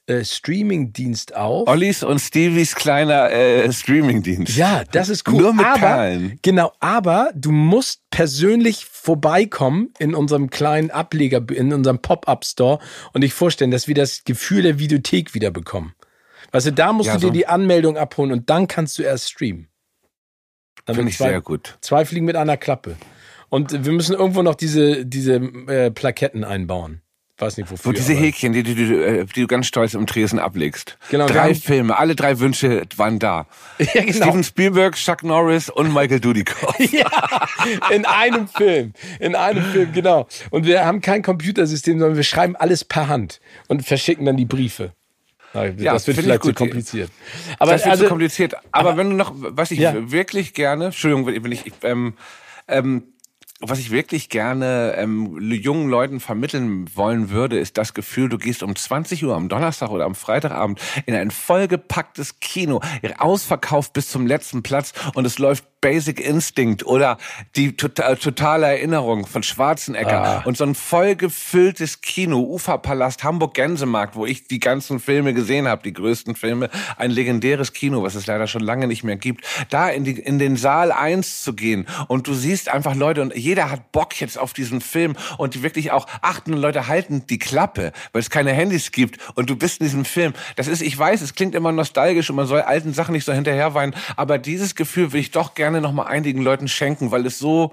äh, 0.07 0.23
Streaming-Dienst 0.23 1.35
auf. 1.35 1.67
Ollis 1.67 2.01
und 2.01 2.19
Stevies 2.19 2.75
kleiner 2.75 3.29
äh, 3.29 3.71
Streaming-Dienst. 3.71 4.55
Ja, 4.55 4.83
das 4.91 5.09
ist 5.09 5.27
cool. 5.27 5.41
Nur 5.41 5.53
mit 5.53 5.65
aber, 5.65 5.79
Perlen. 5.79 6.39
Genau, 6.41 6.71
aber 6.79 7.31
du 7.35 7.51
musst 7.51 8.01
persönlich 8.09 8.85
vorbeikommen 8.85 9.93
in 9.99 10.15
unserem 10.15 10.49
kleinen 10.49 10.91
Ableger, 10.91 11.43
in 11.53 11.73
unserem 11.73 11.99
Pop-Up-Store 11.99 12.79
und 13.13 13.21
dich 13.21 13.33
vorstellen, 13.33 13.71
dass 13.71 13.87
wir 13.89 13.95
das 13.95 14.23
Gefühl 14.23 14.63
der 14.63 14.79
Videothek 14.79 15.33
wieder 15.33 15.51
bekommen. 15.51 15.93
Weißt 16.51 16.67
du, 16.67 16.73
da 16.73 16.93
musst 16.93 17.07
ja, 17.07 17.13
du 17.13 17.19
dir 17.19 17.27
so 17.27 17.31
die 17.31 17.47
Anmeldung 17.47 17.97
abholen 17.97 18.31
und 18.31 18.49
dann 18.49 18.67
kannst 18.67 18.97
du 18.97 19.03
erst 19.03 19.29
streamen. 19.29 19.67
Finde 20.85 21.09
ich 21.09 21.17
zwei, 21.17 21.29
sehr 21.29 21.41
gut. 21.41 21.77
Zwei 21.81 22.05
Fliegen 22.05 22.25
mit 22.25 22.35
einer 22.35 22.57
Klappe. 22.57 22.95
Und 23.49 23.85
wir 23.85 23.91
müssen 23.91 24.15
irgendwo 24.15 24.41
noch 24.41 24.55
diese, 24.55 25.05
diese 25.05 25.35
äh, 25.35 25.91
Plaketten 25.91 26.43
einbauen. 26.43 27.01
Weiß 27.39 27.57
nicht 27.57 27.69
wofür. 27.69 27.91
Wo 27.91 27.91
diese 27.91 28.13
Häkchen, 28.13 28.51
die, 28.51 28.63
die, 28.63 28.73
die, 28.73 28.93
äh, 28.95 29.25
die, 29.25 29.41
du 29.41 29.47
ganz 29.47 29.67
stolz 29.67 29.93
im 29.93 30.07
Tresen 30.07 30.39
ablegst. 30.39 30.97
Genau. 31.11 31.27
Drei 31.27 31.53
Filme, 31.53 31.95
alle 31.95 32.15
drei 32.15 32.39
Wünsche 32.39 32.83
waren 32.95 33.19
da. 33.19 33.45
Ja, 33.79 34.01
genau. 34.01 34.11
Steven 34.11 34.43
Spielberg, 34.43 34.95
Chuck 34.95 35.23
Norris 35.23 35.69
und 35.69 35.93
Michael 35.93 36.19
Dudikoff. 36.19 36.79
ja, 36.91 37.11
in 37.91 38.05
einem 38.05 38.47
Film. 38.47 38.93
In 39.19 39.35
einem 39.35 39.63
Film, 39.65 39.93
genau. 39.93 40.27
Und 40.49 40.65
wir 40.65 40.83
haben 40.83 40.99
kein 40.99 41.21
Computersystem, 41.21 41.99
sondern 41.99 42.17
wir 42.17 42.23
schreiben 42.23 42.55
alles 42.55 42.83
per 42.83 43.07
Hand 43.07 43.39
und 43.67 43.85
verschicken 43.85 44.25
dann 44.25 44.37
die 44.37 44.45
Briefe. 44.45 44.93
Ja, 45.53 45.93
das 45.93 46.05
wird 46.07 46.17
vielleicht 46.17 46.43
zu 46.43 46.53
kompliziert. 46.53 47.11
Aber 47.57 47.71
das 47.71 47.81
wird 47.81 47.91
also, 47.91 48.03
zu 48.03 48.09
kompliziert. 48.09 48.55
Aber, 48.71 48.89
aber, 48.89 48.97
wenn 48.97 49.09
du 49.09 49.15
noch, 49.15 49.33
was 49.35 49.71
ich 49.71 49.79
ja. 49.79 50.11
wirklich 50.11 50.53
gerne, 50.53 50.85
Entschuldigung, 50.85 51.25
wenn 51.25 51.51
ich, 51.51 51.71
ähm, 51.83 52.13
ähm, 52.67 53.03
was 53.59 53.79
ich 53.79 53.89
wirklich 53.89 54.29
gerne 54.29 54.93
ähm, 54.97 55.39
jungen 55.41 55.89
Leuten 55.89 56.19
vermitteln 56.19 56.85
wollen 56.95 57.31
würde, 57.31 57.57
ist 57.57 57.77
das 57.77 57.95
Gefühl, 57.95 58.29
du 58.29 58.37
gehst 58.37 58.61
um 58.61 58.75
20 58.75 59.25
Uhr 59.25 59.35
am 59.35 59.49
Donnerstag 59.49 59.89
oder 59.89 60.05
am 60.05 60.13
Freitagabend 60.13 60.79
in 61.07 61.15
ein 61.15 61.31
vollgepacktes 61.31 62.39
Kino, 62.39 62.81
ausverkauft 63.17 63.93
bis 63.93 64.09
zum 64.09 64.27
letzten 64.27 64.61
Platz 64.61 64.93
und 65.15 65.25
es 65.25 65.39
läuft 65.39 65.65
Basic 65.79 66.19
Instinct 66.19 66.85
oder 66.85 67.17
die 67.55 67.77
tota-, 67.77 68.15
totale 68.15 68.65
Erinnerung 68.65 69.27
von 69.27 69.43
Schwarzenegger 69.43 70.23
ah. 70.23 70.41
und 70.43 70.57
so 70.57 70.63
ein 70.63 70.73
vollgefülltes 70.73 72.01
Kino, 72.01 72.39
Uferpalast, 72.39 73.23
Hamburg 73.23 73.53
Gänsemarkt, 73.53 74.15
wo 74.15 74.25
ich 74.25 74.47
die 74.47 74.59
ganzen 74.59 74.99
Filme 74.99 75.35
gesehen 75.35 75.67
habe, 75.67 75.83
die 75.83 75.93
größten 75.93 76.35
Filme, 76.35 76.69
ein 76.97 77.11
legendäres 77.11 77.73
Kino, 77.73 78.01
was 78.01 78.15
es 78.15 78.25
leider 78.25 78.47
schon 78.47 78.61
lange 78.61 78.87
nicht 78.87 79.03
mehr 79.03 79.17
gibt, 79.17 79.45
da 79.69 79.89
in, 79.89 80.03
die, 80.03 80.13
in 80.13 80.39
den 80.39 80.57
Saal 80.57 80.91
1 80.91 81.43
zu 81.43 81.53
gehen 81.53 81.87
und 82.07 82.27
du 82.27 82.33
siehst 82.33 82.69
einfach 82.69 82.95
Leute 82.95 83.21
und 83.21 83.35
jeder 83.35 83.69
hat 83.69 83.91
Bock 83.91 84.19
jetzt 84.19 84.39
auf 84.39 84.53
diesen 84.53 84.81
Film 84.81 85.15
und 85.37 85.53
die 85.53 85.61
wirklich 85.61 85.91
auch 85.91 86.07
achten 86.23 86.53
und 86.53 86.59
Leute 86.59 86.87
halten 86.87 87.27
die 87.27 87.37
Klappe, 87.37 87.91
weil 88.13 88.21
es 88.21 88.31
keine 88.31 88.51
Handys 88.51 88.91
gibt 88.91 89.19
und 89.35 89.47
du 89.49 89.55
bist 89.55 89.79
in 89.79 89.85
diesem 89.85 90.05
Film. 90.05 90.33
Das 90.55 90.67
ist, 90.67 90.81
ich 90.81 90.97
weiß, 90.97 91.21
es 91.21 91.35
klingt 91.35 91.53
immer 91.53 91.71
nostalgisch 91.71 92.31
und 92.31 92.35
man 92.35 92.47
soll 92.47 92.61
alten 92.61 92.93
Sachen 92.93 93.11
nicht 93.11 93.25
so 93.25 93.33
hinterherweinen, 93.33 93.95
aber 94.15 94.39
dieses 94.39 94.73
Gefühl 94.73 95.13
will 95.13 95.21
ich 95.21 95.29
doch 95.29 95.53
gerne 95.53 95.66
noch 95.71 95.93
mal 95.93 96.05
einigen 96.05 96.41
Leuten 96.41 96.67
schenken, 96.67 97.11
weil 97.11 97.25
es 97.25 97.39
so 97.39 97.71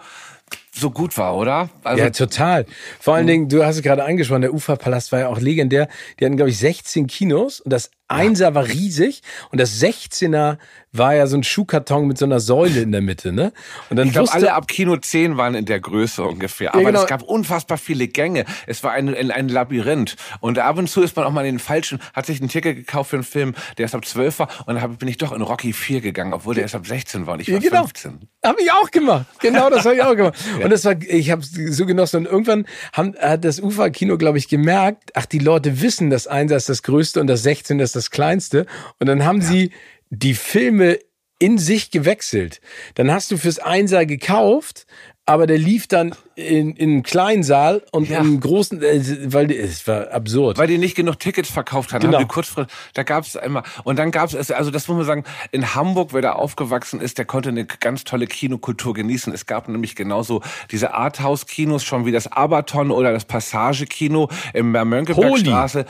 so 0.72 0.90
gut 0.90 1.16
war, 1.16 1.36
oder? 1.36 1.70
Also, 1.84 2.02
ja, 2.02 2.10
total. 2.10 2.66
Vor 3.00 3.14
allen 3.14 3.22
hm. 3.22 3.28
Dingen, 3.28 3.48
du 3.48 3.64
hast 3.64 3.76
es 3.76 3.82
gerade 3.82 4.04
angesprochen, 4.04 4.42
der 4.42 4.52
Uferpalast 4.52 5.12
war 5.12 5.20
ja 5.20 5.28
auch 5.28 5.40
legendär. 5.40 5.88
Die 6.18 6.24
hatten, 6.24 6.36
glaube 6.36 6.50
ich, 6.50 6.58
16 6.58 7.06
Kinos 7.06 7.60
und 7.60 7.72
das 7.72 7.90
Einser 8.08 8.54
war 8.54 8.66
riesig 8.66 9.22
und 9.50 9.60
das 9.60 9.80
16er 9.80 10.58
war 10.94 11.14
ja 11.14 11.26
so 11.26 11.36
ein 11.36 11.42
Schuhkarton 11.42 12.06
mit 12.06 12.18
so 12.18 12.24
einer 12.24 12.38
Säule 12.38 12.80
in 12.80 12.92
der 12.92 13.00
Mitte, 13.00 13.32
ne? 13.32 13.52
Und 13.90 13.96
dann 13.96 14.06
ich 14.06 14.12
glaube, 14.12 14.32
alle 14.32 14.54
ab 14.54 14.68
Kino 14.68 14.96
10 14.96 15.36
waren 15.36 15.54
in 15.54 15.64
der 15.64 15.80
Größe 15.80 16.22
ungefähr. 16.22 16.72
Aber 16.72 16.82
ja, 16.82 16.90
genau. 16.90 17.02
es 17.02 17.08
gab 17.08 17.22
unfassbar 17.22 17.78
viele 17.78 18.06
Gänge. 18.06 18.44
Es 18.66 18.84
war 18.84 18.92
ein, 18.92 19.14
ein 19.30 19.48
Labyrinth. 19.48 20.16
Und 20.40 20.58
ab 20.58 20.78
und 20.78 20.88
zu 20.88 21.02
ist 21.02 21.16
man 21.16 21.24
auch 21.24 21.32
mal 21.32 21.44
in 21.44 21.56
den 21.56 21.58
falschen, 21.58 22.00
hat 22.12 22.26
sich 22.26 22.40
ein 22.40 22.48
Ticket 22.48 22.76
gekauft 22.76 23.10
für 23.10 23.16
einen 23.16 23.24
Film, 23.24 23.54
der 23.76 23.84
erst 23.84 23.96
ab 23.96 24.04
12 24.04 24.38
war. 24.38 24.48
Und 24.66 24.76
dann 24.76 24.96
bin 24.96 25.08
ich 25.08 25.18
doch 25.18 25.32
in 25.32 25.42
Rocky 25.42 25.72
4 25.72 26.00
gegangen, 26.00 26.32
obwohl 26.32 26.54
der 26.54 26.62
erst 26.62 26.76
ab 26.76 26.86
16 26.86 27.26
war 27.26 27.34
und 27.34 27.40
ich 27.40 27.48
war 27.48 27.54
ja, 27.54 27.60
genau. 27.68 27.82
15. 27.82 28.20
Habe 28.44 28.62
ich 28.62 28.70
auch 28.70 28.90
gemacht. 28.90 29.26
Genau, 29.40 29.70
das 29.70 29.84
habe 29.84 29.96
ich 29.96 30.02
auch 30.02 30.14
gemacht. 30.14 30.36
ja. 30.58 30.64
Und 30.64 30.70
das 30.70 30.84
war, 30.84 30.94
ich 31.00 31.30
habe 31.30 31.42
so 31.42 31.86
genossen. 31.86 32.18
Und 32.18 32.26
irgendwann 32.26 32.66
haben, 32.92 33.16
hat 33.18 33.44
das 33.44 33.58
Uferkino, 33.58 34.16
glaube 34.16 34.38
ich, 34.38 34.48
gemerkt, 34.48 35.10
ach, 35.14 35.26
die 35.26 35.38
Leute 35.40 35.80
wissen, 35.80 36.10
das 36.10 36.28
Einser 36.28 36.56
ist 36.56 36.68
das 36.68 36.84
Größte 36.84 37.20
und 37.20 37.26
das 37.26 37.42
16 37.42 37.78
ist 37.96 38.06
das 38.06 38.10
Kleinste. 38.10 38.66
Und 38.98 39.06
dann 39.06 39.24
haben 39.24 39.40
ja. 39.40 39.46
sie 39.46 39.70
die 40.10 40.34
Filme 40.34 40.98
in 41.38 41.58
sich 41.58 41.90
gewechselt. 41.90 42.60
Dann 42.94 43.10
hast 43.10 43.30
du 43.30 43.36
fürs 43.36 43.58
Einser 43.58 44.06
gekauft, 44.06 44.86
aber 45.26 45.46
der 45.46 45.56
lief 45.56 45.86
dann 45.86 46.14
in, 46.34 46.76
in 46.76 46.90
einem 46.90 47.02
kleinen 47.02 47.42
Saal 47.42 47.82
und 47.92 48.10
ja. 48.10 48.20
im 48.20 48.40
großen, 48.40 48.82
äh, 48.82 49.32
weil 49.32 49.46
die, 49.46 49.56
es 49.56 49.86
war 49.86 50.10
absurd. 50.10 50.58
Weil 50.58 50.66
die 50.66 50.76
nicht 50.76 50.94
genug 50.94 51.18
Tickets 51.18 51.50
verkauft 51.50 51.92
haben. 51.92 52.02
Genau. 52.02 52.18
Haben 52.18 52.24
die 52.24 52.28
kurzfristig, 52.28 52.76
da 52.92 53.04
gab 53.04 53.24
es 53.24 53.34
immer, 53.34 53.62
und 53.84 53.98
dann 53.98 54.10
gab 54.10 54.32
es, 54.32 54.50
also 54.50 54.70
das 54.70 54.86
muss 54.86 54.98
man 54.98 55.06
sagen, 55.06 55.24
in 55.50 55.74
Hamburg, 55.74 56.12
wer 56.12 56.20
da 56.20 56.32
aufgewachsen 56.32 57.00
ist, 57.00 57.16
der 57.16 57.24
konnte 57.24 57.48
eine 57.48 57.64
ganz 57.64 58.04
tolle 58.04 58.26
Kinokultur 58.26 58.92
genießen. 58.92 59.32
Es 59.32 59.46
gab 59.46 59.66
nämlich 59.68 59.96
genauso 59.96 60.42
diese 60.70 60.92
Arthouse-Kinos, 60.92 61.84
schon 61.84 62.04
wie 62.04 62.12
das 62.12 62.30
Abaton 62.30 62.90
oder 62.90 63.12
das 63.12 63.24
Passage-Kino 63.24 64.28
in 64.52 64.74
der 64.74 64.84
Mönckebergstraße. 64.84 65.86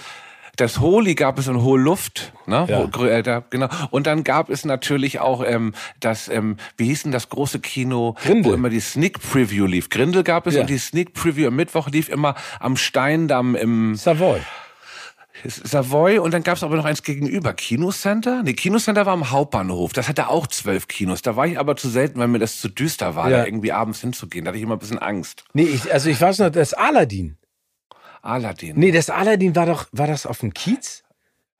Das 0.56 0.80
Holi 0.80 1.14
gab 1.14 1.38
es 1.38 1.48
in 1.48 1.60
hohe 1.62 1.78
Luft, 1.78 2.32
ne? 2.46 2.66
Ja. 2.68 3.04
Äh, 3.06 3.22
da, 3.22 3.42
genau. 3.50 3.68
Und 3.90 4.06
dann 4.06 4.22
gab 4.24 4.50
es 4.50 4.64
natürlich 4.64 5.20
auch 5.20 5.44
ähm, 5.46 5.72
das, 6.00 6.28
ähm, 6.28 6.56
wie 6.76 6.86
hieß 6.86 7.04
denn 7.04 7.12
das 7.12 7.28
große 7.28 7.60
Kino, 7.60 8.14
Grindel. 8.22 8.52
wo 8.52 8.54
immer 8.54 8.70
die 8.70 8.80
Sneak 8.80 9.20
Preview 9.20 9.66
lief. 9.66 9.88
Grindel 9.90 10.22
gab 10.22 10.46
es 10.46 10.54
Ja. 10.54 10.60
und 10.62 10.70
die 10.70 10.78
Sneak 10.78 11.12
Preview 11.14 11.48
am 11.48 11.56
Mittwoch 11.56 11.88
lief 11.88 12.08
immer 12.08 12.34
am 12.60 12.76
Steindamm 12.76 13.54
im 13.56 13.94
Savoy. 13.96 14.40
Savoy 15.46 16.18
und 16.20 16.32
dann 16.32 16.42
gab 16.42 16.56
es 16.56 16.62
aber 16.62 16.76
noch 16.76 16.84
eins 16.84 17.02
gegenüber. 17.02 17.52
Kinocenter? 17.52 18.42
Nee, 18.44 18.54
Kinocenter 18.54 19.04
war 19.04 19.12
am 19.12 19.30
Hauptbahnhof. 19.30 19.92
Das 19.92 20.08
hatte 20.08 20.28
auch 20.28 20.46
zwölf 20.46 20.88
Kinos. 20.88 21.22
Da 21.22 21.36
war 21.36 21.46
ich 21.46 21.58
aber 21.58 21.76
zu 21.76 21.88
selten, 21.88 22.18
weil 22.20 22.28
mir 22.28 22.38
das 22.38 22.60
zu 22.60 22.68
düster 22.68 23.14
war, 23.16 23.28
Ja. 23.30 23.38
da 23.38 23.44
irgendwie 23.46 23.72
abends 23.72 24.00
hinzugehen. 24.00 24.44
Da 24.44 24.50
hatte 24.50 24.58
ich 24.58 24.62
immer 24.64 24.76
ein 24.76 24.78
bisschen 24.78 25.00
Angst. 25.00 25.44
Nee, 25.52 25.64
ich, 25.64 25.92
also 25.92 26.08
ich 26.08 26.20
weiß 26.20 26.38
noch, 26.38 26.50
das 26.50 26.72
Aladdin. 26.72 27.36
Aladdin. 28.24 28.78
Nee, 28.78 28.90
das 28.90 29.10
Aladdin 29.10 29.54
war 29.54 29.66
doch, 29.66 29.86
war 29.92 30.06
das 30.06 30.26
auf 30.26 30.40
dem 30.40 30.54
Kiez? 30.54 31.04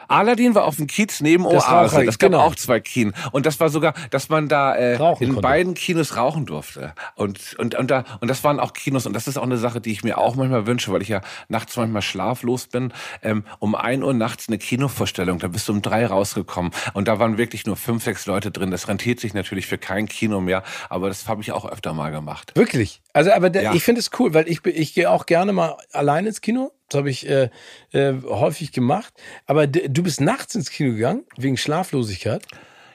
Aladdin 0.08 0.54
war 0.54 0.64
auf 0.64 0.76
dem 0.76 0.86
Kiez 0.86 1.20
neben 1.20 1.44
Das 1.44 1.64
Oase. 1.64 1.96
Raucher- 1.96 2.04
Das 2.04 2.18
gab 2.18 2.30
genau. 2.30 2.42
auch 2.44 2.54
zwei 2.54 2.80
Kinen. 2.80 3.14
Und 3.32 3.46
das 3.46 3.60
war 3.60 3.68
sogar, 3.68 3.94
dass 4.10 4.28
man 4.28 4.48
da 4.48 4.74
äh, 4.74 4.96
Rauchen 4.96 5.22
in 5.22 5.28
konnte. 5.30 5.42
beiden 5.42 5.74
Kinos 5.74 6.16
rauchen 6.16 6.46
durfte. 6.46 6.94
Und, 7.14 7.54
und, 7.58 7.74
und, 7.74 7.90
da, 7.90 8.04
und 8.20 8.28
das 8.28 8.44
waren 8.44 8.60
auch 8.60 8.72
Kinos. 8.72 9.06
Und 9.06 9.12
das 9.14 9.26
ist 9.28 9.36
auch 9.36 9.42
eine 9.42 9.56
Sache, 9.56 9.80
die 9.80 9.92
ich 9.92 10.04
mir 10.04 10.18
auch 10.18 10.34
manchmal 10.36 10.66
wünsche, 10.66 10.92
weil 10.92 11.02
ich 11.02 11.08
ja 11.08 11.20
nachts 11.48 11.76
manchmal 11.76 12.02
schlaflos 12.02 12.66
bin. 12.66 12.92
Ähm, 13.22 13.44
um 13.58 13.74
ein 13.74 14.02
Uhr 14.02 14.14
nachts 14.14 14.48
eine 14.48 14.58
Kinovorstellung. 14.58 15.38
Da 15.38 15.48
bist 15.48 15.68
du 15.68 15.72
um 15.72 15.82
drei 15.82 16.06
rausgekommen. 16.06 16.72
Und 16.92 17.08
da 17.08 17.18
waren 17.18 17.38
wirklich 17.38 17.66
nur 17.66 17.76
fünf, 17.76 18.04
sechs 18.04 18.26
Leute 18.26 18.50
drin. 18.50 18.70
Das 18.70 18.88
rentiert 18.88 19.20
sich 19.20 19.34
natürlich 19.34 19.66
für 19.66 19.78
kein 19.78 20.06
Kino 20.08 20.40
mehr. 20.40 20.62
Aber 20.90 21.08
das 21.08 21.26
habe 21.28 21.42
ich 21.42 21.52
auch 21.52 21.64
öfter 21.64 21.92
mal 21.94 22.10
gemacht. 22.10 22.52
Wirklich? 22.54 23.00
Also, 23.12 23.32
aber 23.32 23.50
der, 23.50 23.62
Ja. 23.62 23.72
ich 23.74 23.82
finde 23.84 24.00
es 24.00 24.10
cool, 24.18 24.34
weil 24.34 24.48
ich, 24.48 24.64
ich 24.66 24.94
gehe 24.94 25.10
auch 25.10 25.26
gerne 25.26 25.52
mal 25.52 25.76
allein 25.92 26.26
ins 26.26 26.40
Kino. 26.40 26.72
Das 26.94 27.00
habe 27.00 27.10
ich 27.10 27.28
äh, 27.28 27.50
äh, 27.90 28.14
häufig 28.22 28.70
gemacht. 28.70 29.12
Aber 29.46 29.66
du 29.66 30.02
bist 30.04 30.20
nachts 30.20 30.54
ins 30.54 30.70
Kino 30.70 30.92
gegangen, 30.92 31.24
wegen 31.36 31.56
Schlaflosigkeit. 31.56 32.46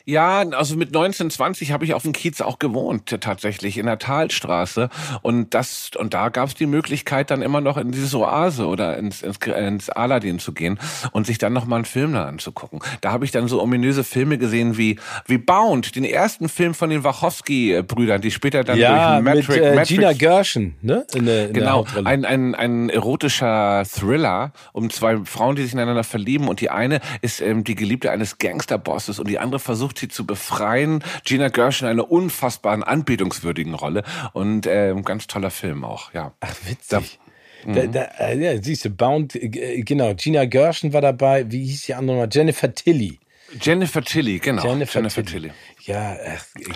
Ja, 0.10 0.40
also 0.40 0.76
mit 0.76 0.92
19, 0.92 1.30
20 1.30 1.72
habe 1.72 1.86
ich 1.86 1.94
auf 1.94 2.02
dem 2.02 2.14
Kiez 2.14 2.42
auch 2.42 2.58
gewohnt, 2.58 3.16
tatsächlich, 3.22 3.78
in 3.78 3.86
der 3.86 4.00
Talstraße. 4.00 4.90
Und 5.22 5.54
das, 5.54 5.92
und 5.96 6.16
da 6.16 6.30
gab 6.30 6.48
es 6.50 6.56
die 6.56 6.66
Möglichkeit, 6.66 7.30
dann 7.30 7.44
immer 7.44 7.62
noch 7.62 7.78
in 7.78 7.92
dieses 7.92 8.16
Oase 8.16 8.66
oder 8.66 8.98
ins, 8.98 9.22
ins, 9.22 9.38
ins 9.38 9.90
Aladdin 9.92 10.40
zu 10.40 10.54
gehen 10.54 10.80
und 11.12 11.28
sich 11.28 11.38
dann 11.38 11.54
nochmal 11.54 11.78
einen 11.78 11.86
Film 11.86 12.14
da 12.14 12.26
anzugucken. 12.26 12.80
Da 13.02 13.12
habe 13.12 13.24
ich 13.24 13.30
dann 13.30 13.48
so 13.48 13.62
ominöse 13.62 14.04
Filme 14.04 14.40
gesehen 14.40 14.78
wie, 14.78 14.98
wie 15.28 15.38
Bound, 15.38 15.96
den 15.96 16.06
ersten 16.06 16.50
Film 16.50 16.74
von 16.74 16.90
den 16.90 17.04
Wachowski-Brüdern, 17.04 18.20
die 18.20 18.32
später 18.32 18.64
dann 18.64 18.80
ja, 18.80 19.22
durch 19.22 19.24
mit 19.24 19.36
Matrix, 19.36 19.58
äh, 19.58 19.76
Matrix 19.76 19.90
Gina 19.90 20.14
Gershon, 20.14 20.74
ne? 20.82 21.06
In 21.14 21.28
der, 21.28 21.50
in 21.50 21.54
Genau, 21.54 21.86
ein, 22.04 22.26
ein, 22.26 22.56
ein 22.56 22.90
erotischer 22.90 23.84
Thriller 23.86 24.54
um 24.74 24.90
zwei 24.90 25.18
Frauen, 25.26 25.56
die 25.56 25.62
sich 25.62 25.74
ineinander 25.74 26.04
verlieben 26.04 26.48
und 26.48 26.62
die 26.62 26.72
eine 26.72 27.00
ist 27.22 27.42
ähm, 27.42 27.64
die 27.64 27.76
Geliebte 27.76 28.10
eines 28.10 28.40
Gangsterbosses 28.40 29.20
und 29.20 29.30
die 29.30 29.38
andere 29.38 29.60
versucht 29.60 29.99
sie 30.00 30.08
zu 30.08 30.26
befreien. 30.26 31.04
Gina 31.24 31.50
Gershon 31.50 31.88
in 31.88 31.92
einer 31.94 32.12
unfassbaren, 32.12 32.84
anbetungswürdigen 32.84 33.74
Rolle 33.74 34.04
und 34.34 34.68
ähm, 34.68 35.04
ganz 35.04 35.28
toller 35.28 35.52
Film 35.52 35.84
auch, 35.84 36.14
ja. 36.14 36.34
Ach, 36.40 36.56
witzig. 36.66 37.20
Da, 37.66 37.86
da, 37.88 38.04
äh, 38.20 38.38
ja, 38.38 38.62
siehst 38.62 38.86
du, 38.86 38.90
Bound, 38.90 39.36
äh, 39.36 39.82
genau, 39.82 40.14
Gina 40.14 40.46
Gershon 40.46 40.94
war 40.94 41.02
dabei, 41.02 41.52
wie 41.52 41.66
hieß 41.66 41.84
die 41.88 41.94
andere 41.94 42.18
mal? 42.18 42.30
Jennifer 42.32 42.74
Tilly. 42.74 43.20
Jennifer 43.62 44.04
Tilly, 44.04 44.40
genau. 44.40 44.64
Jennifer, 44.64 45.26
Tilly. 45.26 45.52
Ja, 45.90 46.16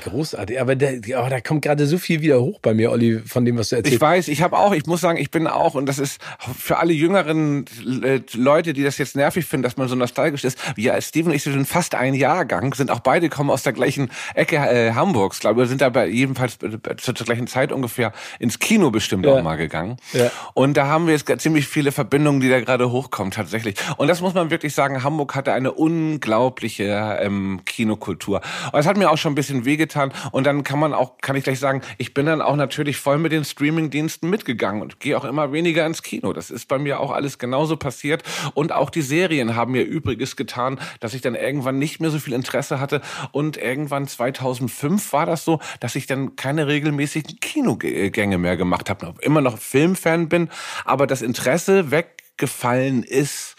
großartig. 0.03 0.59
Aber 0.59 0.75
da, 0.75 0.87
aber 1.17 1.29
da 1.29 1.39
kommt 1.39 1.61
gerade 1.61 1.85
so 1.85 1.97
viel 1.97 2.21
wieder 2.21 2.41
hoch 2.41 2.59
bei 2.61 2.73
mir, 2.73 2.91
Olli, 2.91 3.19
von 3.19 3.45
dem, 3.45 3.57
was 3.57 3.69
du 3.69 3.75
erzählst. 3.75 3.93
Ich 3.95 4.01
weiß, 4.01 4.27
ich 4.27 4.41
habe 4.41 4.57
auch, 4.57 4.73
ich 4.73 4.85
muss 4.87 5.01
sagen, 5.01 5.19
ich 5.19 5.29
bin 5.29 5.45
auch, 5.47 5.75
und 5.75 5.85
das 5.85 5.99
ist 5.99 6.19
für 6.57 6.77
alle 6.77 6.93
jüngeren 6.93 7.65
äh, 8.03 8.21
Leute, 8.33 8.73
die 8.73 8.83
das 8.83 8.97
jetzt 8.97 9.15
nervig 9.15 9.45
finden, 9.45 9.63
dass 9.63 9.77
man 9.77 9.87
so 9.87 9.95
nostalgisch 9.95 10.43
ist. 10.43 10.57
Wir, 10.75 10.99
Steven 11.01 11.29
und 11.29 11.35
ich 11.35 11.43
sind 11.43 11.67
fast 11.67 11.93
ein 11.93 12.15
Jahrgang, 12.15 12.73
sind 12.73 12.89
auch 12.89 13.01
beide 13.01 13.29
kommen 13.29 13.51
aus 13.51 13.61
der 13.63 13.73
gleichen 13.73 14.09
Ecke 14.33 14.55
äh, 14.55 14.93
Hamburgs, 14.93 15.39
glaube 15.39 15.63
ich, 15.63 15.69
sind 15.69 15.81
da 15.81 15.89
bei 15.89 16.07
jedenfalls 16.07 16.57
äh, 16.63 16.95
zur, 16.97 17.13
zur 17.13 17.25
gleichen 17.25 17.45
Zeit 17.47 17.71
ungefähr 17.71 18.13
ins 18.39 18.57
Kino 18.57 18.89
bestimmt 18.89 19.25
Ja. 19.25 19.33
auch 19.33 19.43
mal 19.43 19.57
gegangen. 19.57 19.97
Ja. 20.13 20.31
Und 20.55 20.75
da 20.75 20.87
haben 20.87 21.05
wir 21.05 21.13
jetzt 21.13 21.31
ziemlich 21.41 21.67
viele 21.67 21.91
Verbindungen, 21.91 22.41
die 22.41 22.49
da 22.49 22.59
gerade 22.61 22.89
hochkommen 22.91 23.31
tatsächlich. 23.31 23.75
Und 23.97 24.07
das 24.07 24.21
muss 24.21 24.33
man 24.33 24.49
wirklich 24.49 24.73
sagen, 24.73 25.03
Hamburg 25.03 25.35
hatte 25.35 25.53
eine 25.53 25.71
unglaubliche 25.71 27.19
ähm, 27.21 27.61
Kinokultur. 27.65 28.41
Und 28.65 28.73
das 28.73 28.87
hat 28.87 28.97
mir 28.97 29.02
auch 29.09 29.17
schon 29.17 29.33
ein 29.33 29.35
bisschen 29.35 29.65
wehgetan. 29.65 30.13
Und 30.31 30.45
dann 30.45 30.63
kann 30.63 30.79
man 30.79 30.93
auch, 30.93 31.17
kann 31.21 31.35
ich 31.35 31.43
gleich 31.43 31.59
sagen, 31.59 31.81
ich 31.97 32.13
bin 32.13 32.25
dann 32.25 32.41
auch 32.41 32.55
natürlich 32.55 32.97
voll 32.97 33.17
mit 33.17 33.31
den 33.31 33.45
Streamingdiensten 33.45 34.29
mitgegangen 34.29 34.81
und 34.81 34.99
gehe 34.99 35.17
auch 35.17 35.25
immer 35.25 35.51
weniger 35.51 35.85
ins 35.85 36.03
Kino. 36.03 36.33
Das 36.33 36.51
ist 36.51 36.67
bei 36.67 36.77
mir 36.77 36.99
auch 36.99 37.11
alles 37.11 37.37
genauso 37.37 37.77
passiert. 37.77 38.23
Und 38.53 38.71
auch 38.71 38.89
die 38.89 39.01
Serien 39.01 39.55
haben 39.55 39.71
mir 39.71 39.83
Übriges 39.83 40.35
getan, 40.35 40.79
dass 40.99 41.13
ich 41.13 41.21
dann 41.21 41.35
irgendwann 41.35 41.79
nicht 41.79 41.99
mehr 41.99 42.09
so 42.09 42.19
viel 42.19 42.33
Interesse 42.33 42.79
hatte. 42.79 43.01
Und 43.31 43.57
irgendwann 43.57 44.07
2005 44.07 45.13
war 45.13 45.25
das 45.25 45.45
so, 45.45 45.59
dass 45.79 45.95
ich 45.95 46.07
dann 46.07 46.35
keine 46.35 46.67
regelmäßigen 46.67 47.39
Kinogänge 47.39 48.37
mehr 48.37 48.57
gemacht 48.57 48.89
habe. 48.89 49.13
Immer 49.21 49.41
noch 49.41 49.57
Filmfan 49.57 50.29
bin, 50.29 50.49
aber 50.85 51.07
das 51.07 51.21
Interesse 51.21 51.91
weggefallen 51.91 53.03
ist, 53.03 53.55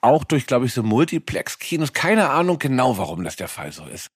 auch 0.00 0.24
durch, 0.24 0.46
glaube 0.46 0.66
ich, 0.66 0.74
so 0.74 0.82
Multiplex-Kinos. 0.82 1.92
Keine 1.92 2.30
Ahnung 2.30 2.58
genau, 2.58 2.98
warum 2.98 3.24
das 3.24 3.36
der 3.36 3.48
Fall 3.48 3.72
so 3.72 3.84
ist. 3.86 4.10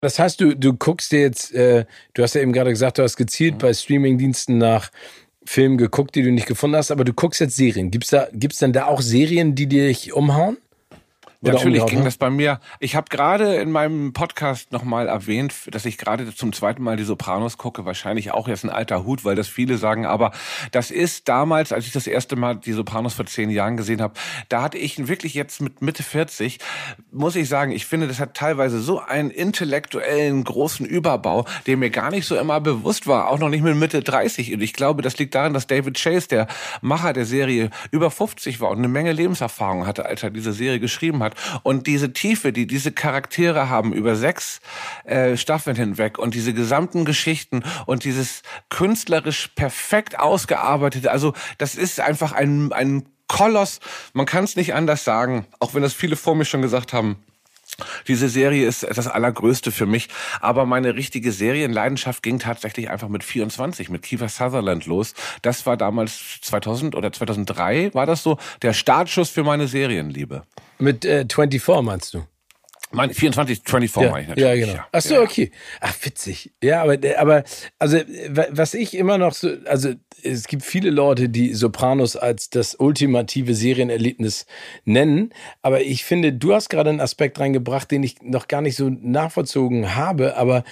Das 0.00 0.18
heißt, 0.18 0.40
du, 0.40 0.54
du 0.56 0.74
guckst 0.74 1.10
dir 1.12 1.20
jetzt, 1.20 1.52
äh, 1.54 1.84
du 2.14 2.22
hast 2.22 2.34
ja 2.34 2.40
eben 2.40 2.52
gerade 2.52 2.70
gesagt, 2.70 2.98
du 2.98 3.02
hast 3.02 3.16
gezielt 3.16 3.54
Mhm. 3.54 3.58
bei 3.58 3.72
Streamingdiensten 3.74 4.58
nach 4.58 4.90
Filmen 5.44 5.78
geguckt, 5.78 6.14
die 6.14 6.22
du 6.22 6.30
nicht 6.30 6.46
gefunden 6.46 6.76
hast, 6.76 6.90
aber 6.90 7.04
du 7.04 7.12
guckst 7.14 7.40
jetzt 7.40 7.56
Serien. 7.56 7.90
Gibt's 7.90 8.10
da, 8.10 8.28
gibt's 8.32 8.58
denn 8.58 8.72
da 8.72 8.86
auch 8.86 9.00
Serien, 9.00 9.54
die 9.54 9.66
dich 9.66 10.12
umhauen? 10.12 10.58
Oder 11.40 11.52
Natürlich 11.52 11.74
umgehauen 11.74 11.88
ging 11.88 11.98
haben? 12.00 12.04
das 12.04 12.16
bei 12.16 12.30
mir. 12.30 12.58
Ich 12.80 12.96
habe 12.96 13.06
gerade 13.10 13.54
in 13.56 13.70
meinem 13.70 14.12
Podcast 14.12 14.72
nochmal 14.72 15.06
erwähnt, 15.06 15.54
dass 15.70 15.84
ich 15.84 15.96
gerade 15.96 16.34
zum 16.34 16.52
zweiten 16.52 16.82
Mal 16.82 16.96
die 16.96 17.04
Sopranos 17.04 17.58
gucke. 17.58 17.84
Wahrscheinlich 17.84 18.32
auch 18.32 18.48
jetzt 18.48 18.64
ein 18.64 18.70
alter 18.70 19.04
Hut, 19.04 19.24
weil 19.24 19.36
das 19.36 19.46
viele 19.46 19.78
sagen. 19.78 20.04
Aber 20.04 20.32
das 20.72 20.90
ist 20.90 21.28
damals, 21.28 21.72
als 21.72 21.86
ich 21.86 21.92
das 21.92 22.08
erste 22.08 22.34
Mal 22.34 22.56
die 22.56 22.72
Sopranos 22.72 23.14
vor 23.14 23.24
zehn 23.26 23.50
Jahren 23.50 23.76
gesehen 23.76 24.02
habe, 24.02 24.14
da 24.48 24.62
hatte 24.62 24.78
ich 24.78 25.06
wirklich 25.06 25.34
jetzt 25.34 25.60
mit 25.60 25.80
Mitte 25.80 26.02
40, 26.02 26.58
muss 27.12 27.36
ich 27.36 27.48
sagen, 27.48 27.70
ich 27.70 27.86
finde, 27.86 28.08
das 28.08 28.18
hat 28.18 28.34
teilweise 28.34 28.80
so 28.80 28.98
einen 28.98 29.30
intellektuellen 29.30 30.42
großen 30.42 30.84
Überbau, 30.86 31.44
der 31.68 31.76
mir 31.76 31.90
gar 31.90 32.10
nicht 32.10 32.26
so 32.26 32.36
immer 32.36 32.60
bewusst 32.60 33.06
war. 33.06 33.28
Auch 33.28 33.38
noch 33.38 33.48
nicht 33.48 33.62
mit 33.62 33.76
Mitte 33.76 34.02
30. 34.02 34.54
Und 34.54 34.60
ich 34.60 34.72
glaube, 34.72 35.02
das 35.02 35.18
liegt 35.18 35.36
daran, 35.36 35.54
dass 35.54 35.68
David 35.68 36.02
Chase, 36.02 36.26
der 36.26 36.48
Macher 36.80 37.12
der 37.12 37.26
Serie, 37.26 37.70
über 37.92 38.10
50 38.10 38.58
war 38.60 38.70
und 38.70 38.78
eine 38.78 38.88
Menge 38.88 39.12
Lebenserfahrung 39.12 39.86
hatte, 39.86 40.04
als 40.04 40.24
er 40.24 40.30
diese 40.30 40.52
Serie 40.52 40.80
geschrieben 40.80 41.22
hat. 41.22 41.27
Und 41.62 41.86
diese 41.86 42.12
Tiefe, 42.12 42.52
die 42.52 42.66
diese 42.66 42.92
Charaktere 42.92 43.68
haben 43.68 43.92
über 43.92 44.16
sechs 44.16 44.60
äh, 45.04 45.36
Staffeln 45.36 45.76
hinweg 45.76 46.18
und 46.18 46.34
diese 46.34 46.54
gesamten 46.54 47.04
Geschichten 47.04 47.62
und 47.86 48.04
dieses 48.04 48.42
künstlerisch 48.68 49.48
perfekt 49.48 50.18
ausgearbeitete, 50.18 51.10
also 51.10 51.34
das 51.58 51.74
ist 51.74 52.00
einfach 52.00 52.32
ein, 52.32 52.72
ein 52.72 53.06
Koloss. 53.28 53.80
Man 54.14 54.26
kann 54.26 54.44
es 54.44 54.56
nicht 54.56 54.74
anders 54.74 55.04
sagen, 55.04 55.46
auch 55.60 55.74
wenn 55.74 55.82
das 55.82 55.92
viele 55.92 56.16
vor 56.16 56.34
mir 56.34 56.44
schon 56.44 56.62
gesagt 56.62 56.92
haben. 56.92 57.16
Diese 58.06 58.28
Serie 58.28 58.66
ist 58.66 58.82
das 58.82 59.06
Allergrößte 59.06 59.72
für 59.72 59.86
mich. 59.86 60.08
Aber 60.40 60.66
meine 60.66 60.94
richtige 60.94 61.32
Serienleidenschaft 61.32 62.22
ging 62.22 62.38
tatsächlich 62.38 62.90
einfach 62.90 63.08
mit 63.08 63.24
24, 63.24 63.90
mit 63.90 64.02
Kiefer 64.02 64.28
Sutherland 64.28 64.86
los. 64.86 65.14
Das 65.42 65.66
war 65.66 65.76
damals 65.76 66.40
2000 66.42 66.94
oder 66.94 67.12
2003, 67.12 67.94
war 67.94 68.06
das 68.06 68.22
so, 68.22 68.38
der 68.62 68.72
Startschuss 68.72 69.30
für 69.30 69.44
meine 69.44 69.68
Serienliebe. 69.68 70.42
Mit 70.78 71.04
äh, 71.04 71.26
24 71.28 71.82
meinst 71.82 72.14
du? 72.14 72.24
Mein 72.90 73.12
24, 73.12 73.60
24 73.64 74.02
ja, 74.02 74.10
meine 74.10 74.22
ich 74.22 74.28
natürlich. 74.28 74.60
ja, 74.60 74.66
genau. 74.72 74.84
Ach 74.92 75.00
so, 75.02 75.14
Ja. 75.14 75.20
okay. 75.22 75.50
Ach, 75.80 75.94
witzig. 76.02 76.52
Ja, 76.62 76.82
aber, 76.82 76.96
aber, 77.18 77.44
also, 77.78 77.98
wa- 78.30 78.46
was 78.50 78.74
ich 78.74 78.94
immer 78.96 79.18
noch 79.18 79.34
so, 79.34 79.50
also, 79.66 79.92
es 80.22 80.46
gibt 80.48 80.62
viele 80.64 80.90
Leute, 80.90 81.28
die 81.28 81.54
Sopranos 81.54 82.16
als 82.16 82.50
das 82.50 82.74
ultimative 82.74 83.54
Serienerlebnis 83.54 84.46
nennen. 84.84 85.30
Aber 85.62 85.82
ich 85.82 86.04
finde, 86.04 86.32
du 86.32 86.54
hast 86.54 86.70
gerade 86.70 86.90
einen 86.90 87.00
Aspekt 87.00 87.38
reingebracht, 87.38 87.90
den 87.90 88.02
ich 88.02 88.16
noch 88.22 88.48
gar 88.48 88.62
nicht 88.62 88.76
so 88.76 88.88
nachvollzogen 88.90 89.94
habe. 89.94 90.36
Aber, 90.36 90.64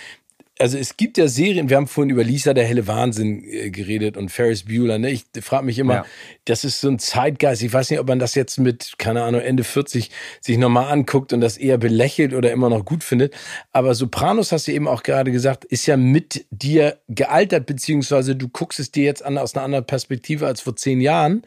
also, 0.59 0.79
es 0.79 0.97
gibt 0.97 1.19
ja 1.19 1.29
Serien, 1.29 1.69
wir 1.69 1.77
haben 1.77 1.87
vorhin 1.87 2.11
über 2.11 2.25
Lisa, 2.25 2.55
der 2.55 2.65
helle 2.65 2.87
Wahnsinn 2.87 3.45
äh, 3.45 3.71
geredet 3.71 4.17
und 4.17 4.31
Ferris 4.31 4.65
Bueller, 4.65 4.99
ne? 4.99 5.11
Ich 5.11 5.25
frage 5.43 5.65
mich 5.67 5.79
immer, 5.79 5.95
Ja. 5.95 6.05
das 6.47 6.65
ist 6.65 6.81
so 6.81 6.89
ein 6.89 6.99
Zeitgeist. 6.99 7.63
Ich 7.63 7.73
weiß 7.73 7.91
nicht, 7.91 8.01
ob 8.01 8.09
man 8.09 8.19
das 8.19 8.35
jetzt 8.35 8.59
mit, 8.59 8.95
keine 8.97 9.23
Ahnung, 9.23 9.41
Ende 9.43 9.65
40 9.65 10.11
sich 10.41 10.57
nochmal 10.59 10.91
anguckt 10.91 11.33
und 11.33 11.41
das 11.43 11.59
eher 11.59 11.77
belächelt 11.79 12.33
oder 12.33 12.53
immer 12.53 12.71
noch 12.71 12.85
gut 12.85 13.05
findet. 13.05 13.35
Aber 13.73 13.95
Sopranos, 13.95 14.51
hast 14.53 14.67
du 14.69 14.73
eben 14.73 14.89
auch 14.89 15.03
gerade 15.03 15.31
gesagt, 15.31 15.65
ist 15.67 15.87
ja 15.87 15.97
mit 15.97 16.47
dir 16.51 16.99
gealtert, 17.09 17.67
beziehungsweise 17.67 18.35
du 18.35 18.49
guckst 18.49 18.81
es 18.81 18.91
dir 18.91 19.05
jetzt 19.05 19.25
an 19.25 19.37
aus 19.39 19.55
einer 19.55 19.65
anderen 19.65 19.87
Perspektive 19.87 20.47
als 20.47 20.63
vor 20.63 20.75
zehn 20.77 21.01
Jahren 21.01 21.43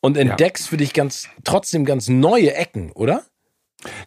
und 0.00 0.16
entdeckst 0.16 0.68
für 0.68 0.76
dich 0.76 0.92
ganz, 0.92 1.28
trotzdem 1.44 1.84
ganz 1.84 2.08
neue 2.08 2.54
Ecken, 2.54 2.92
oder? 2.92 3.22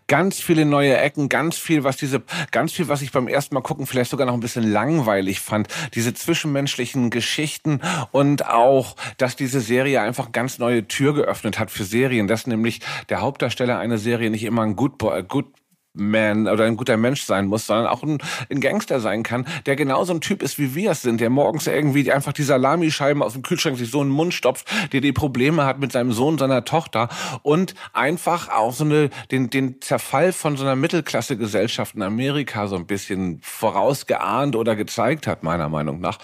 Ganz 0.07 0.39
viele 0.39 0.65
neue 0.65 0.97
Ecken, 0.97 1.29
ganz 1.29 1.57
viel, 1.57 1.83
was 1.83 1.97
diese, 1.97 2.21
ganz 2.51 2.73
viel, 2.73 2.87
was 2.87 3.01
ich 3.01 3.11
beim 3.11 3.27
ersten 3.27 3.55
Mal 3.55 3.61
gucken 3.61 3.87
vielleicht 3.87 4.11
sogar 4.11 4.27
noch 4.27 4.33
ein 4.33 4.39
bisschen 4.39 4.69
langweilig 4.71 5.39
fand. 5.39 5.67
Diese 5.93 6.13
zwischenmenschlichen 6.13 7.09
Geschichten 7.09 7.81
und 8.11 8.45
auch, 8.45 8.95
dass 9.17 9.35
diese 9.35 9.61
Serie 9.61 10.01
einfach 10.01 10.31
ganz 10.31 10.59
neue 10.59 10.87
Tür 10.87 11.13
geöffnet 11.13 11.59
hat 11.59 11.71
für 11.71 11.83
Serien, 11.83 12.27
dass 12.27 12.47
nämlich 12.47 12.81
der 13.09 13.21
Hauptdarsteller 13.21 13.79
einer 13.79 13.97
Serie 13.97 14.29
nicht 14.29 14.43
immer 14.43 14.63
ein 14.63 14.75
Good, 14.75 14.97
Boy, 14.97 15.23
Good 15.23 15.47
man 15.93 16.47
oder 16.47 16.65
ein 16.65 16.75
guter 16.75 16.97
Mensch 16.97 17.23
sein 17.23 17.47
muss, 17.47 17.67
sondern 17.67 17.87
auch 17.87 18.03
ein, 18.03 18.17
ein, 18.49 18.59
Gangster 18.59 18.99
sein 18.99 19.23
kann, 19.23 19.45
der 19.65 19.75
genauso 19.75 20.13
ein 20.13 20.21
Typ 20.21 20.41
ist, 20.41 20.57
wie 20.57 20.73
wir 20.73 20.91
es 20.91 21.03
sind, 21.03 21.21
der 21.21 21.29
morgens 21.29 21.67
irgendwie 21.67 22.11
einfach 22.11 22.33
die 22.33 22.43
Salamischeiben 22.43 23.21
aus 23.21 23.33
dem 23.33 23.43
Kühlschrank 23.43 23.77
sich 23.77 23.91
so 23.91 24.01
in 24.01 24.07
den 24.07 24.13
Mund 24.13 24.33
stopft, 24.33 24.67
der 24.91 25.01
die 25.01 25.11
Probleme 25.11 25.65
hat 25.65 25.79
mit 25.79 25.91
seinem 25.91 26.11
Sohn, 26.11 26.37
seiner 26.37 26.65
Tochter 26.65 27.09
und 27.43 27.75
einfach 27.93 28.49
auch 28.49 28.73
so 28.73 28.85
eine, 28.85 29.09
den, 29.31 29.49
den 29.49 29.81
Zerfall 29.81 30.33
von 30.33 30.57
so 30.57 30.63
einer 30.63 30.75
Mittelklasse-Gesellschaft 30.75 31.95
in 31.95 32.01
Amerika 32.01 32.67
so 32.67 32.75
ein 32.75 32.87
bisschen 32.87 33.39
vorausgeahnt 33.43 34.55
oder 34.55 34.75
gezeigt 34.75 35.27
hat, 35.27 35.43
meiner 35.43 35.69
Meinung 35.69 35.99
nach. 35.99 36.17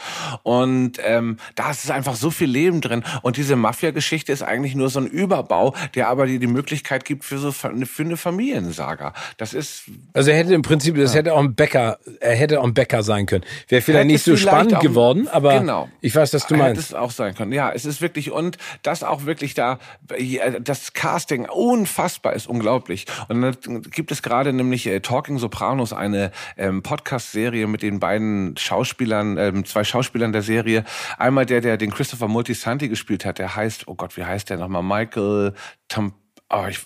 Und 0.43 0.99
ähm, 1.03 1.37
da 1.55 1.69
ist 1.69 1.91
einfach 1.91 2.15
so 2.15 2.31
viel 2.31 2.49
Leben 2.49 2.81
drin. 2.81 3.03
Und 3.21 3.37
diese 3.37 3.55
Mafia-Geschichte 3.55 4.31
ist 4.31 4.41
eigentlich 4.41 4.73
nur 4.75 4.89
so 4.89 4.99
ein 4.99 5.07
Überbau, 5.07 5.75
der 5.93 6.07
aber 6.09 6.25
die, 6.25 6.39
die 6.39 6.47
Möglichkeit 6.47 7.05
gibt 7.05 7.23
für 7.23 7.37
so 7.37 7.51
für 7.51 7.69
eine 7.69 8.17
Familiensaga. 8.17 9.13
Das 9.37 9.53
ist. 9.59 9.83
Also 10.13 10.31
er 10.31 10.37
hätte 10.37 10.53
im 10.53 10.61
Prinzip, 10.61 10.95
das 10.95 11.13
hätte 11.13 11.33
auch 11.33 11.39
ein 11.39 11.53
Bäcker, 11.53 11.99
er 12.19 12.35
hätte 12.35 12.59
auch 12.59 12.63
ein 12.63 12.73
Bäcker 12.73 13.03
sein 13.03 13.25
können. 13.25 13.43
Wäre 13.67 13.81
vielleicht 13.81 13.99
hätte 13.99 14.07
nicht 14.07 14.23
so 14.23 14.35
vielleicht 14.35 14.47
spannend 14.47 14.79
geworden, 14.79 15.27
aber 15.27 15.59
genau. 15.59 15.89
ich 16.01 16.15
weiß, 16.15 16.33
was 16.33 16.47
du 16.47 16.55
meinst. 16.55 16.81
Hätte 16.81 16.93
es 16.93 16.93
auch 16.93 17.11
sein 17.11 17.35
können. 17.35 17.51
Ja, 17.51 17.71
es 17.71 17.85
ist 17.85 18.01
wirklich 18.01 18.31
und 18.31 18.57
das 18.81 19.03
auch 19.03 19.25
wirklich 19.25 19.53
da, 19.53 19.79
das 20.61 20.93
Casting 20.93 21.47
unfassbar 21.47 22.33
ist 22.33 22.47
unglaublich. 22.47 23.05
Und 23.27 23.41
dann 23.41 23.81
gibt 23.83 24.11
es 24.11 24.23
gerade 24.23 24.53
nämlich 24.53 24.87
äh, 24.87 25.01
Talking 25.01 25.37
Sopranos 25.37 25.93
eine 25.93 26.31
ähm, 26.57 26.81
Podcast-Serie 26.81 27.67
mit 27.67 27.81
den 27.81 27.99
beiden 27.99 28.55
Schauspielern, 28.57 29.37
ähm, 29.37 29.65
zwei 29.65 29.83
Schauspielern 29.83 30.31
der 30.31 30.41
Serie. 30.41 30.85
Einmal 31.17 31.45
der, 31.45 31.61
der 31.61 31.77
den 31.77 31.91
Christopher 31.91 32.27
Multisanti 32.27 32.87
gespielt 32.87 33.25
hat, 33.25 33.39
der 33.39 33.55
heißt, 33.55 33.87
oh 33.87 33.95
Gott, 33.95 34.17
wie 34.17 34.23
heißt 34.23 34.49
der 34.49 34.57
nochmal? 34.57 34.83
Michael 34.83 35.53
Tam 35.87 36.13
Oh, 36.51 36.65
ich, 36.67 36.79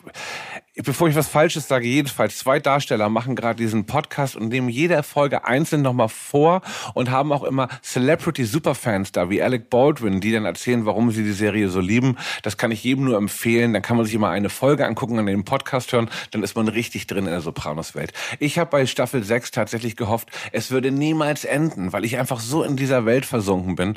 bevor 0.82 1.08
ich 1.08 1.16
was 1.16 1.28
Falsches 1.28 1.68
sage, 1.68 1.88
jedenfalls 1.88 2.40
zwei 2.40 2.60
Darsteller 2.60 3.10
machen 3.10 3.36
gerade 3.36 3.58
diesen 3.58 3.86
Podcast 3.86 4.36
und 4.36 4.50
nehmen 4.50 4.70
jede 4.70 5.04
Folge 5.04 5.46
einzeln 5.46 5.84
nochmal 5.84 6.10
vor 6.10 6.62
und 6.96 7.12
haben 7.12 7.32
auch 7.32 7.44
immer 7.44 7.68
Celebrity 7.84 8.44
Superfans 8.44 9.12
da, 9.12 9.30
wie 9.30 9.42
Alec 9.42 9.70
Baldwin, 9.70 10.20
die 10.20 10.32
dann 10.32 10.46
erzählen, 10.46 10.86
warum 10.86 11.12
sie 11.12 11.24
die 11.24 11.32
Serie 11.32 11.70
so 11.70 11.80
lieben. 11.80 12.18
Das 12.42 12.58
kann 12.58 12.72
ich 12.72 12.84
jedem 12.84 13.06
nur 13.06 13.18
empfehlen. 13.18 13.74
Dann 13.74 13.84
kann 13.84 13.98
man 13.98 14.06
sich 14.06 14.16
immer 14.16 14.30
eine 14.30 14.50
Folge 14.50 14.88
angucken, 14.88 15.20
an 15.20 15.28
dem 15.28 15.46
Podcast 15.46 15.92
hören, 15.94 16.10
dann 16.32 16.42
ist 16.42 16.56
man 16.56 16.68
richtig 16.68 17.06
drin 17.06 17.26
in 17.26 17.32
der 17.32 17.42
Sopranos-Welt. 17.42 18.14
Ich 18.40 18.58
habe 18.58 18.72
bei 18.72 18.86
Staffel 18.86 19.24
6 19.24 19.52
tatsächlich 19.52 19.96
gehofft, 19.96 20.30
es 20.52 20.72
würde 20.72 20.92
niemals 20.92 21.46
enden, 21.46 21.94
weil 21.94 22.06
ich 22.06 22.18
einfach 22.18 22.40
so 22.40 22.64
in 22.64 22.78
dieser 22.78 23.06
Welt 23.06 23.26
versunken 23.26 23.76
bin. 23.76 23.94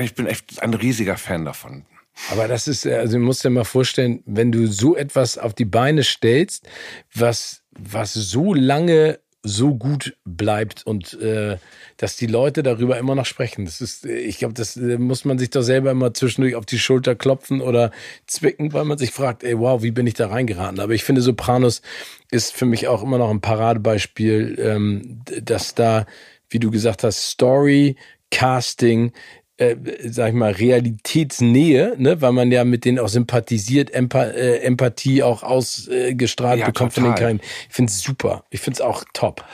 Ich 0.00 0.14
bin 0.14 0.26
echt 0.26 0.62
ein 0.62 0.72
riesiger 0.72 1.16
Fan 1.16 1.44
davon. 1.44 1.84
Aber 2.30 2.48
das 2.48 2.68
ist, 2.68 2.86
also 2.86 3.18
du 3.18 3.24
musst 3.24 3.44
dir 3.44 3.50
mal 3.50 3.64
vorstellen, 3.64 4.22
wenn 4.26 4.52
du 4.52 4.66
so 4.66 4.96
etwas 4.96 5.36
auf 5.38 5.54
die 5.54 5.64
Beine 5.64 6.04
stellst, 6.04 6.66
was, 7.12 7.62
was 7.72 8.14
so 8.14 8.54
lange 8.54 9.18
so 9.46 9.74
gut 9.74 10.16
bleibt 10.24 10.86
und 10.86 11.20
äh, 11.20 11.58
dass 11.98 12.16
die 12.16 12.26
Leute 12.26 12.62
darüber 12.62 12.96
immer 12.98 13.14
noch 13.14 13.26
sprechen. 13.26 13.66
Das 13.66 13.82
ist, 13.82 14.06
ich 14.06 14.38
glaube, 14.38 14.54
das 14.54 14.76
äh, 14.76 14.96
muss 14.96 15.26
man 15.26 15.38
sich 15.38 15.50
doch 15.50 15.60
selber 15.60 15.90
immer 15.90 16.14
zwischendurch 16.14 16.54
auf 16.54 16.64
die 16.64 16.78
Schulter 16.78 17.14
klopfen 17.14 17.60
oder 17.60 17.90
zwicken, 18.26 18.72
weil 18.72 18.86
man 18.86 18.96
sich 18.96 19.10
fragt, 19.10 19.44
ey, 19.44 19.58
wow, 19.58 19.82
wie 19.82 19.90
bin 19.90 20.06
ich 20.06 20.14
da 20.14 20.28
reingeraten? 20.28 20.80
Aber 20.80 20.94
ich 20.94 21.04
finde, 21.04 21.20
Sopranos 21.20 21.82
ist 22.30 22.54
für 22.54 22.64
mich 22.64 22.88
auch 22.88 23.02
immer 23.02 23.18
noch 23.18 23.30
ein 23.30 23.42
Paradebeispiel, 23.42 24.56
ähm, 24.58 25.20
dass 25.42 25.74
da, 25.74 26.06
wie 26.48 26.58
du 26.58 26.70
gesagt 26.70 27.04
hast, 27.04 27.28
Story, 27.28 27.96
Casting, 28.30 29.12
äh, 29.56 29.76
sag 30.04 30.28
ich 30.28 30.34
mal, 30.34 30.52
Realitätsnähe, 30.52 31.94
ne, 31.96 32.20
weil 32.20 32.32
man 32.32 32.50
ja 32.50 32.64
mit 32.64 32.84
denen 32.84 32.98
auch 32.98 33.08
sympathisiert, 33.08 33.92
Empa 33.92 34.24
äh, 34.24 34.58
Empathie 34.58 35.22
auch 35.22 35.42
ausgestrahlt 35.42 36.60
ja, 36.60 36.66
bekommt 36.66 36.94
total. 36.94 37.04
von 37.04 37.12
den 37.12 37.18
Kleinen. 37.18 37.40
Ich 37.68 37.74
finde 37.74 37.90
es 37.90 38.00
super. 38.00 38.44
Ich 38.50 38.60
finde 38.60 38.76
es 38.76 38.80
auch 38.80 39.04
top. 39.12 39.44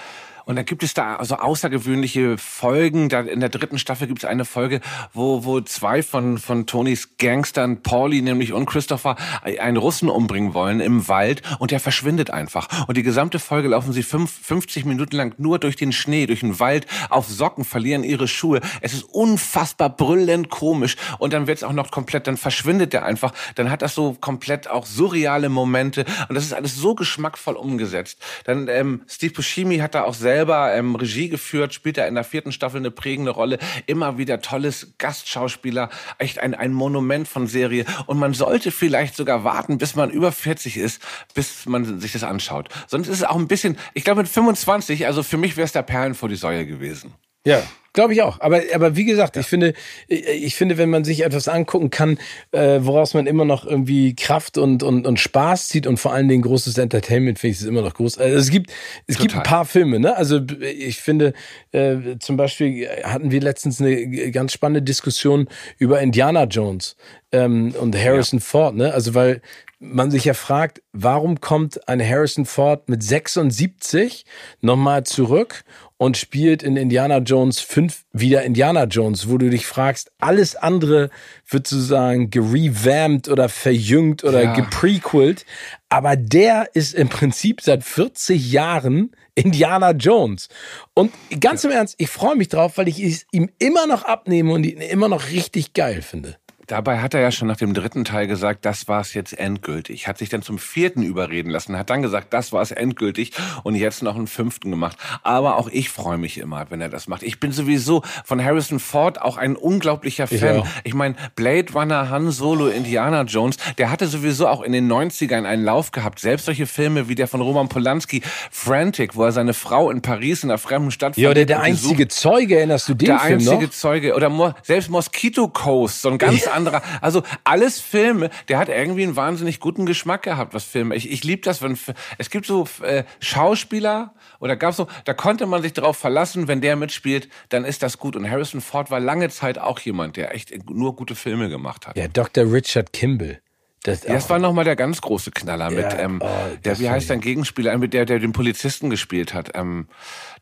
Und 0.44 0.57
dann 0.57 0.64
gibt 0.64 0.83
es 0.83 0.94
da 0.94 1.16
also 1.16 1.37
außergewöhnliche 1.37 2.38
Folgen. 2.38 3.09
Da 3.09 3.20
in 3.20 3.40
der 3.40 3.48
dritten 3.48 3.79
Staffel 3.79 4.07
gibt 4.07 4.20
es 4.20 4.24
eine 4.24 4.44
Folge, 4.44 4.81
wo, 5.12 5.44
wo 5.44 5.61
zwei 5.61 6.03
von, 6.03 6.38
von 6.38 6.66
Tonys 6.66 7.16
Gangstern, 7.18 7.83
Pauli 7.83 8.22
nämlich 8.22 8.53
und 8.53 8.66
Christopher, 8.66 9.16
einen 9.42 9.76
Russen 9.76 10.09
umbringen 10.09 10.55
wollen 10.55 10.81
im 10.81 11.09
Wald 11.09 11.42
und 11.59 11.70
der 11.70 11.81
verschwindet 11.81 12.31
einfach. 12.31 12.88
Und 12.88 12.96
die 12.96 13.03
gesamte 13.03 13.38
Folge 13.38 13.68
laufen 13.68 13.92
sie 13.92 14.03
fünf, 14.03 14.31
50 14.31 14.85
Minuten 14.85 15.16
lang 15.16 15.35
nur 15.38 15.59
durch 15.59 15.76
den 15.76 15.92
Schnee, 15.92 16.26
durch 16.26 16.40
den 16.40 16.59
Wald, 16.59 16.87
auf 17.09 17.26
Socken, 17.26 17.64
verlieren 17.64 18.05
ihre 18.05 18.29
Schuhe. 18.29 18.61
Es 18.81 18.92
ist 18.92 19.05
unfassbar 19.05 19.90
brüllend 19.90 20.50
komisch. 20.50 20.96
Und 21.18 21.33
dann 21.33 21.46
wird 21.46 21.59
es 21.59 21.64
auch 21.64 21.72
noch 21.72 21.90
komplett, 21.90 22.26
dann 22.26 22.37
verschwindet 22.37 22.92
der 22.92 23.05
einfach. 23.05 23.33
Dann 23.55 23.70
hat 23.70 23.83
das 23.83 23.94
so 23.94 24.16
komplett 24.20 24.68
auch 24.68 24.87
surreale 24.87 25.48
Momente. 25.48 26.05
Und 26.29 26.35
das 26.35 26.44
ist 26.44 26.53
alles 26.53 26.76
so 26.76 26.94
geschmackvoll 26.94 27.57
umgesetzt. 27.57 28.18
Dann 28.44 28.68
ähm, 28.68 29.03
Steve 29.07 29.33
Buscemi 29.33 29.79
hat 29.79 29.94
da 29.94 30.05
auch 30.05 30.14
selbst 30.14 30.29
selber 30.30 30.72
ähm, 30.74 30.94
Regie 30.94 31.28
geführt, 31.28 31.74
spielt 31.74 31.98
er 31.98 32.06
in 32.06 32.14
der 32.14 32.22
vierten 32.22 32.52
Staffel 32.52 32.76
eine 32.76 32.92
prägende 32.92 33.32
Rolle. 33.32 33.58
Immer 33.86 34.16
wieder 34.16 34.40
tolles 34.40 34.94
Gastschauspieler, 34.98 35.90
echt 36.18 36.38
ein, 36.38 36.54
ein 36.54 36.72
Monument 36.72 37.26
von 37.26 37.48
Serie. 37.48 37.84
Und 38.06 38.18
man 38.18 38.32
sollte 38.32 38.70
vielleicht 38.70 39.16
sogar 39.16 39.42
warten, 39.42 39.78
bis 39.78 39.96
man 39.96 40.08
über 40.10 40.30
40 40.30 40.76
ist, 40.76 41.02
bis 41.34 41.66
man 41.66 41.98
sich 41.98 42.12
das 42.12 42.22
anschaut. 42.22 42.68
Sonst 42.86 43.08
ist 43.08 43.16
es 43.16 43.24
auch 43.24 43.36
ein 43.36 43.48
bisschen, 43.48 43.76
ich 43.92 44.04
glaube 44.04 44.20
mit 44.20 44.30
25, 44.30 45.06
also 45.06 45.24
für 45.24 45.36
mich 45.36 45.56
wäre 45.56 45.64
es 45.64 45.72
der 45.72 45.82
Perlen 45.82 46.14
vor 46.14 46.28
die 46.28 46.36
Säule 46.36 46.64
gewesen. 46.64 47.12
Ja, 47.44 47.60
Glaube 47.92 48.12
ich 48.12 48.22
auch. 48.22 48.40
Aber, 48.40 48.61
aber 48.72 48.94
wie 48.94 49.05
gesagt, 49.05 49.35
ja. 49.35 49.40
ich 49.40 49.48
finde, 49.48 49.74
ich 50.07 50.55
finde, 50.55 50.79
wenn 50.79 50.90
man 50.90 51.03
sich 51.05 51.24
etwas 51.24 51.48
angucken 51.48 51.90
kann, 51.90 52.18
äh, 52.53 52.79
woraus 52.83 53.14
man 53.14 53.26
immer 53.26 53.44
noch 53.44 53.66
irgendwie 53.66 54.14
Kraft 54.14 54.59
und, 54.59 54.83
und, 54.85 55.07
und 55.07 55.18
Spaß 55.18 55.68
zieht 55.68 55.88
und 55.88 55.98
vor 55.98 56.12
allen 56.12 56.29
Dingen 56.29 56.42
großes 56.42 56.79
Entertainment, 56.79 57.40
finde 57.40 57.53
ich 57.53 57.61
es 57.61 57.66
immer 57.66 57.83
noch 57.83 57.94
groß. 57.94 58.18
Also 58.18 58.37
es 58.37 58.50
gibt, 58.50 58.70
es 59.09 59.16
Total. 59.16 59.26
gibt 59.26 59.37
ein 59.37 59.42
paar 59.42 59.64
Filme, 59.64 59.98
ne? 59.98 60.16
Also 60.16 60.40
ich 60.61 61.00
finde, 61.00 61.33
äh, 61.72 61.96
zum 62.20 62.37
Beispiel 62.37 62.88
hatten 63.03 63.33
wir 63.33 63.40
letztens 63.40 63.81
eine 63.81 64.31
ganz 64.31 64.53
spannende 64.53 64.83
Diskussion 64.83 65.48
über 65.79 66.00
Indiana 66.00 66.44
Jones 66.44 66.96
ähm, 67.33 67.74
und 67.81 67.96
Harrison 67.96 68.38
ja. 68.38 68.44
Ford, 68.44 68.76
ne? 68.76 68.94
Also 68.94 69.14
weil 69.14 69.42
man 69.81 70.11
sich 70.11 70.26
ja 70.26 70.35
fragt, 70.35 70.83
warum 70.92 71.40
kommt 71.40 71.88
ein 71.88 72.07
Harrison 72.07 72.44
Ford 72.44 72.88
mit 72.88 73.03
76 73.03 74.26
nochmal 74.61 75.05
zurück 75.05 75.64
und 76.00 76.16
spielt 76.16 76.62
in 76.62 76.78
Indiana 76.78 77.18
Jones 77.18 77.60
5 77.60 78.06
wieder 78.14 78.42
Indiana 78.44 78.84
Jones, 78.84 79.28
wo 79.28 79.36
du 79.36 79.50
dich 79.50 79.66
fragst, 79.66 80.10
alles 80.18 80.56
andere 80.56 81.10
wird 81.46 81.66
sozusagen 81.66 82.30
gerevamped 82.30 83.28
oder 83.28 83.50
verjüngt 83.50 84.24
oder 84.24 84.44
ja. 84.44 84.54
geprequelt, 84.54 85.44
aber 85.90 86.16
der 86.16 86.70
ist 86.72 86.94
im 86.94 87.10
Prinzip 87.10 87.60
seit 87.60 87.84
40 87.84 88.50
Jahren 88.50 89.14
Indiana 89.34 89.90
Jones. 89.90 90.48
Und 90.94 91.12
ganz 91.38 91.64
im 91.64 91.70
Ernst, 91.70 91.96
ich 91.98 92.08
freue 92.08 92.34
mich 92.34 92.48
drauf, 92.48 92.78
weil 92.78 92.88
ich 92.88 92.98
es 92.98 93.26
ihm 93.30 93.50
immer 93.58 93.86
noch 93.86 94.04
abnehme 94.04 94.54
und 94.54 94.64
ihn 94.64 94.80
immer 94.80 95.08
noch 95.08 95.28
richtig 95.28 95.74
geil 95.74 96.00
finde. 96.00 96.38
Dabei 96.70 97.00
hat 97.00 97.14
er 97.14 97.20
ja 97.20 97.33
schon 97.33 97.48
nach 97.48 97.56
dem 97.56 97.74
dritten 97.74 98.04
Teil 98.04 98.28
gesagt, 98.28 98.64
das 98.64 98.87
war's 98.87 99.12
jetzt 99.12 99.37
endgültig. 99.37 100.06
Hat 100.06 100.18
sich 100.18 100.28
dann 100.28 100.42
zum 100.42 100.56
vierten 100.56 101.02
überreden 101.02 101.50
lassen, 101.50 101.76
hat 101.76 101.90
dann 101.90 102.00
gesagt, 102.00 102.33
das 102.33 102.52
war's 102.52 102.70
endgültig 102.70 103.33
und 103.64 103.74
jetzt 103.74 104.04
noch 104.04 104.14
einen 104.14 104.28
fünften 104.28 104.70
gemacht. 104.70 104.96
Aber 105.24 105.56
auch 105.56 105.68
ich 105.68 105.90
freue 105.90 106.16
mich 106.16 106.38
immer, 106.38 106.66
wenn 106.70 106.80
er 106.80 106.88
das 106.88 107.09
macht. 107.09 107.24
Ich 107.24 107.40
bin 107.40 107.50
sowieso 107.50 108.04
von 108.24 108.42
Harrison 108.44 108.78
Ford 108.78 109.20
auch 109.20 109.37
ein 109.37 109.56
unglaublicher 109.56 110.28
Fan. 110.28 110.59
Ja. 110.59 110.64
Ich 110.85 110.94
meine, 110.94 111.16
Blade 111.35 111.72
Runner, 111.72 112.09
Han 112.09 112.30
Solo, 112.30 112.68
Indiana 112.68 113.22
Jones, 113.22 113.56
der 113.78 113.90
hatte 113.90 114.06
sowieso 114.06 114.46
auch 114.46 114.62
in 114.62 114.70
den 114.70 114.88
90ern 114.88 115.46
einen 115.46 115.64
Lauf 115.64 115.90
gehabt. 115.90 116.20
Selbst 116.20 116.46
solche 116.46 116.68
Filme 116.68 117.09
wie 117.09 117.16
der 117.16 117.26
von 117.26 117.40
Roman 117.40 117.68
Polanski, 117.68 118.22
Frantic, 118.52 119.16
wo 119.16 119.24
er 119.24 119.33
seine 119.33 119.54
Frau 119.54 119.90
in 119.90 120.02
Paris 120.02 120.44
in 120.44 120.50
einer 120.50 120.59
fremden 120.59 120.92
Stadt 120.92 121.16
Ja, 121.16 121.30
oder 121.30 121.44
der 121.44 121.62
einzige 121.62 122.06
Zeuge, 122.06 122.59
erinnerst 122.59 122.88
du 122.88 122.94
den 122.94 123.06
der 123.06 123.18
Film 123.18 123.40
Der 123.40 123.52
einzige 123.54 123.72
Zeuge. 123.72 124.14
Oder 124.14 124.28
Mo 124.28 124.54
selbst 124.62 124.88
Mosquito 124.88 125.48
Coast, 125.48 126.02
so 126.02 126.11
ein 126.11 126.18
ganz 126.18 126.44
ja 126.44 126.59
anderer. 126.60 126.82
Also 127.00 127.22
alles 127.44 127.80
Filme, 127.80 128.30
der 128.48 128.58
hat 128.58 128.68
irgendwie 128.68 129.02
einen 129.02 129.16
wahnsinnig 129.16 129.60
guten 129.60 129.86
Geschmack 129.86 130.22
gehabt, 130.22 130.54
was 130.54 130.64
Filme. 130.64 130.94
Ich, 130.94 131.10
ich 131.10 131.24
liebe 131.24 131.42
das, 131.42 131.62
wenn 131.62 131.78
es 132.18 132.30
gibt 132.30 132.46
so 132.46 132.68
äh, 132.82 133.04
Schauspieler 133.20 134.14
oder 134.38 134.56
gab 134.56 134.74
so, 134.74 134.86
da 135.04 135.14
konnte 135.14 135.46
man 135.46 135.62
sich 135.62 135.72
darauf 135.72 135.96
verlassen, 135.96 136.48
wenn 136.48 136.60
der 136.60 136.76
mitspielt, 136.76 137.28
dann 137.48 137.64
ist 137.64 137.82
das 137.82 137.98
gut. 137.98 138.16
Und 138.16 138.30
Harrison 138.30 138.60
Ford 138.60 138.90
war 138.90 139.00
lange 139.00 139.28
Zeit 139.30 139.58
auch 139.58 139.78
jemand, 139.80 140.16
der 140.16 140.34
echt 140.34 140.68
nur 140.70 140.96
gute 140.96 141.14
Filme 141.14 141.48
gemacht 141.48 141.86
hat. 141.86 141.96
Ja, 141.96 142.08
Dr. 142.08 142.52
Richard 142.52 142.92
Kimball. 142.92 143.40
Das, 143.82 144.02
das 144.02 144.28
war 144.28 144.38
nochmal 144.38 144.64
der 144.64 144.76
ganz 144.76 145.00
große 145.00 145.30
Knaller 145.30 145.70
mit, 145.70 145.86
ähm, 145.98 146.20
oh, 146.22 146.28
der, 146.64 146.78
wie 146.78 146.90
heißt 146.90 147.08
dein 147.08 147.22
Gegenspieler, 147.22 147.78
mit 147.78 147.94
der, 147.94 148.04
der 148.04 148.18
den 148.18 148.32
Polizisten 148.32 148.90
gespielt 148.90 149.32
hat? 149.32 149.52
Ähm, 149.54 149.88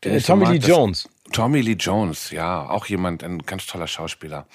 äh, 0.03 0.19
Tommy 0.19 0.45
Lee 0.45 0.57
Jones. 0.57 1.07
Tommy 1.31 1.61
Lee 1.61 1.77
Jones, 1.79 2.31
ja, 2.31 2.69
auch 2.69 2.87
jemand, 2.87 3.23
ein 3.23 3.39
ganz 3.39 3.65
toller 3.65 3.87
Schauspieler. 3.87 4.45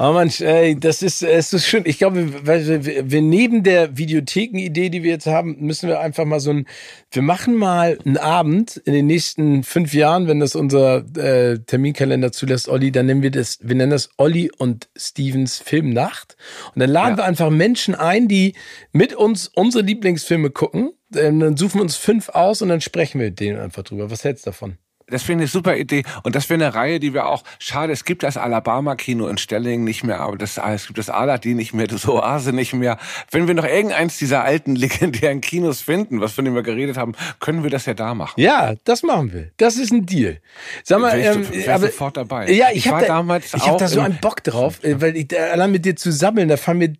Oh 0.00 0.12
Mensch, 0.12 0.40
ey, 0.40 0.78
das 0.78 1.02
ist, 1.02 1.24
es 1.24 1.52
ist 1.52 1.66
schön. 1.66 1.82
Ich 1.84 1.98
glaube, 1.98 2.46
wir, 2.46 2.84
wir, 2.84 3.10
wir 3.10 3.20
neben 3.20 3.64
der 3.64 3.98
Videotheken-Idee, 3.98 4.90
die 4.90 5.02
wir 5.02 5.10
jetzt 5.10 5.26
haben, 5.26 5.56
müssen 5.58 5.88
wir 5.88 5.98
einfach 5.98 6.24
mal 6.24 6.38
so 6.38 6.50
ein, 6.50 6.68
wir 7.10 7.22
machen 7.22 7.56
mal 7.56 7.98
einen 8.04 8.16
Abend 8.16 8.76
in 8.76 8.92
den 8.92 9.08
nächsten 9.08 9.64
fünf 9.64 9.94
Jahren, 9.94 10.28
wenn 10.28 10.38
das 10.38 10.54
unser 10.54 10.98
äh, 11.16 11.58
Terminkalender 11.58 12.30
zulässt, 12.30 12.68
Olli, 12.68 12.92
dann 12.92 13.06
nennen 13.06 13.22
wir 13.22 13.32
das, 13.32 13.58
wir 13.60 13.74
nennen 13.74 13.90
das 13.90 14.10
Olli 14.18 14.52
und 14.56 14.88
Stevens 14.96 15.58
Filmnacht. 15.58 16.36
Und 16.76 16.80
dann 16.80 16.90
laden 16.90 17.14
ja. 17.14 17.16
wir 17.16 17.24
einfach 17.24 17.50
Menschen 17.50 17.96
ein, 17.96 18.28
die 18.28 18.54
mit 18.92 19.14
uns 19.14 19.48
unsere 19.48 19.82
Lieblingsfilme 19.82 20.50
gucken. 20.50 20.92
Dann 21.10 21.56
suchen 21.56 21.80
wir 21.80 21.82
uns 21.82 21.96
fünf 21.96 22.28
aus 22.28 22.62
und 22.62 22.68
dann 22.68 22.80
sprechen 22.80 23.18
wir 23.18 23.30
mit 23.30 23.40
denen 23.40 23.58
einfach 23.58 23.82
drüber. 23.82 24.12
Was 24.12 24.22
hältst 24.22 24.46
du 24.46 24.50
davon? 24.50 24.78
Das 25.10 25.22
finde 25.22 25.44
ich 25.44 25.50
eine 25.50 25.52
super 25.52 25.76
Idee. 25.76 26.02
Und 26.22 26.34
das 26.34 26.48
wäre 26.50 26.62
eine 26.62 26.74
Reihe, 26.74 27.00
die 27.00 27.14
wir 27.14 27.26
auch, 27.26 27.44
schade, 27.58 27.92
es 27.92 28.04
gibt 28.04 28.22
das 28.22 28.36
Alabama-Kino 28.36 29.28
in 29.28 29.38
Stellingen 29.38 29.84
nicht 29.84 30.04
mehr, 30.04 30.20
aber 30.20 30.36
das, 30.36 30.58
es 30.58 30.86
gibt 30.86 30.98
das 30.98 31.10
Aladdin 31.10 31.56
nicht 31.56 31.74
mehr, 31.74 31.86
das 31.86 32.06
Oase 32.06 32.52
nicht 32.52 32.74
mehr. 32.74 32.98
Wenn 33.30 33.46
wir 33.48 33.54
noch 33.54 33.64
irgendeins 33.64 34.18
dieser 34.18 34.44
alten 34.44 34.76
legendären 34.76 35.40
Kinos 35.40 35.80
finden, 35.80 36.20
was 36.20 36.32
von 36.32 36.44
dem 36.44 36.54
wir 36.54 36.62
geredet 36.62 36.96
haben, 36.96 37.14
können 37.40 37.62
wir 37.62 37.70
das 37.70 37.86
ja 37.86 37.94
da 37.94 38.14
machen. 38.14 38.40
Ja, 38.40 38.74
das 38.84 39.02
machen 39.02 39.32
wir. 39.32 39.50
Das 39.56 39.76
ist 39.76 39.92
ein 39.92 40.06
Deal. 40.06 40.40
Sag 40.84 41.00
mal, 41.00 41.18
ähm, 41.18 41.46
ich 41.50 41.68
aber, 41.70 41.86
sofort 41.86 42.16
dabei. 42.16 42.50
Ja, 42.50 42.68
ich, 42.70 42.86
ich 42.86 42.90
war 42.90 43.00
da, 43.00 43.06
damals 43.08 43.54
Ich 43.54 43.66
habe 43.66 43.78
da 43.78 43.88
so 43.88 44.00
einen 44.00 44.18
Bock 44.20 44.42
drauf, 44.44 44.82
äh, 44.84 45.00
weil 45.00 45.16
ich, 45.16 45.28
allein 45.38 45.70
mit 45.70 45.84
dir 45.84 45.96
zu 45.96 46.12
sammeln, 46.12 46.48
da 46.48 46.56
fallen 46.56 46.78
mir 46.78 46.92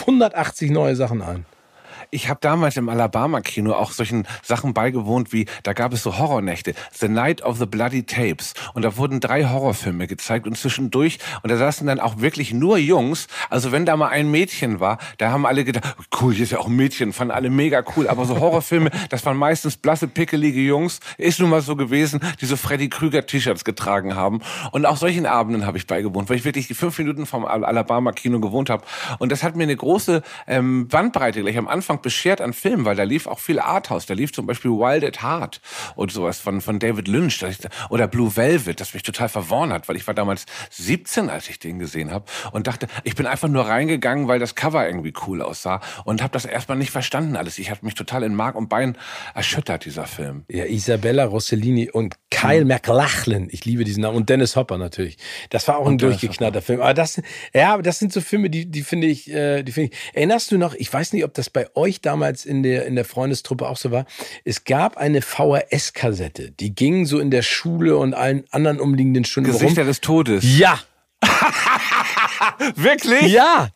180 0.00 0.70
neue 0.70 0.96
Sachen 0.96 1.22
ein 1.22 1.44
ich 2.12 2.28
habe 2.28 2.38
damals 2.40 2.76
im 2.76 2.90
Alabama-Kino 2.90 3.72
auch 3.72 3.90
solchen 3.90 4.28
Sachen 4.42 4.74
beigewohnt 4.74 5.32
wie, 5.32 5.46
da 5.62 5.72
gab 5.72 5.94
es 5.94 6.02
so 6.02 6.18
Horrornächte, 6.18 6.74
The 6.92 7.08
Night 7.08 7.42
of 7.42 7.56
the 7.56 7.64
Bloody 7.64 8.04
Tapes. 8.04 8.52
Und 8.74 8.82
da 8.82 8.98
wurden 8.98 9.18
drei 9.18 9.46
Horrorfilme 9.46 10.06
gezeigt 10.06 10.46
und 10.46 10.58
zwischendurch, 10.58 11.18
und 11.42 11.50
da 11.50 11.56
saßen 11.56 11.86
dann 11.86 12.00
auch 12.00 12.18
wirklich 12.18 12.52
nur 12.52 12.76
Jungs. 12.76 13.28
Also 13.48 13.72
wenn 13.72 13.86
da 13.86 13.96
mal 13.96 14.08
ein 14.08 14.30
Mädchen 14.30 14.78
war, 14.78 14.98
da 15.16 15.30
haben 15.30 15.46
alle 15.46 15.64
gedacht, 15.64 15.96
cool, 16.20 16.34
hier 16.34 16.44
ist 16.44 16.52
ja 16.52 16.58
auch 16.58 16.66
ein 16.66 16.76
Mädchen, 16.76 17.14
fanden 17.14 17.32
alle 17.32 17.48
mega 17.48 17.82
cool. 17.96 18.06
Aber 18.08 18.26
so 18.26 18.38
Horrorfilme, 18.38 18.90
das 19.08 19.24
waren 19.24 19.38
meistens 19.38 19.78
blasse, 19.78 20.06
pickelige 20.06 20.60
Jungs. 20.60 21.00
Ist 21.16 21.40
nun 21.40 21.48
mal 21.48 21.62
so 21.62 21.76
gewesen, 21.76 22.20
die 22.42 22.46
so 22.46 22.56
Freddy 22.56 22.90
Krüger-T-Shirts 22.90 23.64
getragen 23.64 24.14
haben. 24.14 24.42
Und 24.72 24.84
auch 24.84 24.98
solchen 24.98 25.24
Abenden 25.24 25.64
habe 25.64 25.78
ich 25.78 25.86
beigewohnt, 25.86 26.28
weil 26.28 26.36
ich 26.36 26.44
wirklich 26.44 26.66
fünf 26.76 26.98
Minuten 26.98 27.24
vom 27.24 27.46
Alabama-Kino 27.46 28.38
gewohnt 28.38 28.68
habe. 28.68 28.84
Und 29.18 29.32
das 29.32 29.42
hat 29.42 29.56
mir 29.56 29.62
eine 29.62 29.76
große 29.76 30.22
ähm, 30.46 30.88
Bandbreite 30.88 31.40
gleich 31.40 31.56
am 31.56 31.68
Anfang 31.68 32.01
beschert 32.02 32.40
an 32.40 32.52
Filmen, 32.52 32.84
weil 32.84 32.96
da 32.96 33.04
lief 33.04 33.26
auch 33.26 33.38
viel 33.38 33.58
Arthouse. 33.58 34.06
Da 34.06 34.14
lief 34.14 34.32
zum 34.32 34.46
Beispiel 34.46 34.70
Wild 34.70 35.04
at 35.04 35.22
Heart 35.22 35.60
und 35.96 36.12
sowas 36.12 36.40
von, 36.40 36.60
von 36.60 36.78
David 36.78 37.08
Lynch 37.08 37.44
oder 37.90 38.08
Blue 38.08 38.36
Velvet, 38.36 38.80
das 38.80 38.94
mich 38.94 39.02
total 39.02 39.28
verworren 39.28 39.72
hat, 39.72 39.88
weil 39.88 39.96
ich 39.96 40.06
war 40.06 40.14
damals 40.14 40.46
17, 40.70 41.30
als 41.30 41.48
ich 41.48 41.58
den 41.58 41.78
gesehen 41.78 42.10
habe 42.10 42.24
und 42.52 42.66
dachte, 42.66 42.86
ich 43.04 43.14
bin 43.14 43.26
einfach 43.26 43.48
nur 43.48 43.66
reingegangen, 43.66 44.28
weil 44.28 44.38
das 44.38 44.54
Cover 44.54 44.86
irgendwie 44.86 45.12
cool 45.26 45.42
aussah 45.42 45.80
und 46.04 46.22
habe 46.22 46.32
das 46.32 46.44
erstmal 46.44 46.78
nicht 46.78 46.90
verstanden 46.90 47.36
alles. 47.36 47.58
Ich 47.58 47.70
habe 47.70 47.84
mich 47.84 47.94
total 47.94 48.22
in 48.22 48.34
Mark 48.34 48.54
und 48.54 48.68
Bein 48.68 48.96
erschüttert, 49.34 49.84
dieser 49.84 50.06
Film. 50.06 50.44
Ja, 50.50 50.64
Isabella 50.64 51.24
Rossellini 51.24 51.90
und 51.90 52.16
Kyle 52.30 52.62
mhm. 52.62 52.68
MacLachlan, 52.68 53.48
ich 53.50 53.64
liebe 53.64 53.84
diesen 53.84 54.02
Namen, 54.02 54.16
und 54.16 54.28
Dennis 54.28 54.56
Hopper 54.56 54.78
natürlich. 54.78 55.16
Das 55.50 55.68
war 55.68 55.78
auch 55.78 55.86
und 55.86 55.94
ein 55.94 55.98
durchgeknallter 55.98 56.62
Film. 56.62 56.80
Aber 56.80 56.94
das, 56.94 57.20
ja, 57.54 57.78
das 57.78 57.98
sind 57.98 58.12
so 58.12 58.20
Filme, 58.20 58.50
die, 58.50 58.66
die 58.66 58.82
finde 58.82 59.06
ich, 59.06 59.30
äh, 59.30 59.62
die 59.62 59.72
finde 59.72 59.90
ich. 59.92 59.98
Erinnerst 60.14 60.50
du 60.50 60.58
noch, 60.58 60.74
ich 60.74 60.92
weiß 60.92 61.12
nicht, 61.12 61.24
ob 61.24 61.34
das 61.34 61.50
bei 61.50 61.68
euch 61.74 61.91
damals 62.00 62.44
in 62.44 62.62
der, 62.62 62.86
in 62.86 62.94
der 62.94 63.04
Freundestruppe 63.04 63.68
auch 63.68 63.76
so 63.76 63.90
war. 63.90 64.06
Es 64.44 64.64
gab 64.64 64.96
eine 64.96 65.20
VHS-Kassette, 65.20 66.52
die 66.52 66.74
ging 66.74 67.06
so 67.06 67.18
in 67.18 67.30
der 67.30 67.42
Schule 67.42 67.96
und 67.96 68.14
allen 68.14 68.44
anderen 68.50 68.80
umliegenden 68.80 69.24
Stunden 69.24 69.50
Gesichter 69.50 69.82
rum. 69.82 69.88
des 69.88 70.00
Todes. 70.00 70.44
Ja. 70.58 70.78
Wirklich? 72.76 73.32
Ja. 73.32 73.68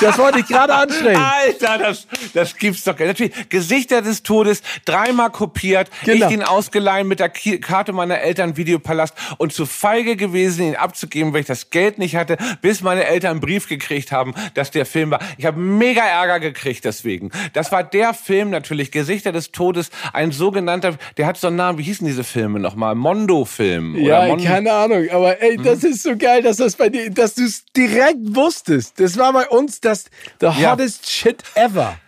Das 0.00 0.18
wollte 0.18 0.40
ich 0.40 0.46
gerade 0.46 0.74
ansprechen. 0.74 1.20
Alter, 1.20 1.78
das, 1.78 2.06
das 2.34 2.56
gibt's 2.56 2.84
doch 2.84 2.96
gar 2.96 3.06
nicht. 3.06 3.20
Natürlich, 3.20 3.48
Gesichter 3.48 4.02
des 4.02 4.22
Todes, 4.22 4.62
dreimal 4.84 5.30
kopiert, 5.30 5.90
genau. 6.04 6.26
ich 6.26 6.32
ihn 6.32 6.42
ausgeleihen 6.42 7.08
mit 7.08 7.20
der 7.20 7.28
Karte 7.28 7.92
meiner 7.92 8.18
Eltern 8.20 8.56
Videopalast 8.56 9.14
und 9.38 9.52
zu 9.52 9.66
feige 9.66 10.16
gewesen, 10.16 10.66
ihn 10.66 10.76
abzugeben, 10.76 11.32
weil 11.32 11.40
ich 11.40 11.46
das 11.46 11.70
Geld 11.70 11.98
nicht 11.98 12.16
hatte, 12.16 12.36
bis 12.62 12.82
meine 12.82 13.04
Eltern 13.04 13.32
einen 13.32 13.40
Brief 13.40 13.68
gekriegt 13.68 14.12
haben, 14.12 14.34
dass 14.54 14.70
der 14.70 14.86
Film 14.86 15.10
war. 15.10 15.20
Ich 15.38 15.46
habe 15.46 15.58
mega 15.58 16.02
Ärger 16.02 16.40
gekriegt 16.40 16.84
deswegen. 16.84 17.30
Das 17.52 17.72
war 17.72 17.84
der 17.84 18.14
Film 18.14 18.50
natürlich, 18.50 18.90
Gesichter 18.90 19.32
des 19.32 19.52
Todes, 19.52 19.90
ein 20.12 20.32
sogenannter, 20.32 20.96
der 21.16 21.26
hat 21.26 21.36
so 21.36 21.48
einen 21.48 21.56
Namen, 21.56 21.78
wie 21.78 21.82
hießen 21.82 22.06
diese 22.06 22.24
Filme 22.24 22.60
nochmal? 22.60 22.94
Mondo-Film. 22.94 23.96
Ja, 23.96 24.26
Mon 24.26 24.42
keine 24.42 24.72
Ahnung, 24.72 25.08
aber 25.10 25.40
ey, 25.42 25.56
das 25.56 25.82
mhm. 25.82 25.90
ist 25.90 26.02
so 26.02 26.16
geil, 26.16 26.42
dass 26.42 26.58
das 26.58 26.76
bei 26.76 26.88
dir, 26.88 27.10
dass 27.10 27.34
du 27.34 27.44
es 27.44 27.64
direkt 27.76 28.18
wusstest. 28.34 28.98
Das 29.00 29.16
war 29.18 29.32
bei 29.32 29.48
uns 29.48 29.65
das 29.80 30.04
the 30.38 30.50
hottest 30.50 31.06
shit 31.06 31.42
ever. 31.54 31.98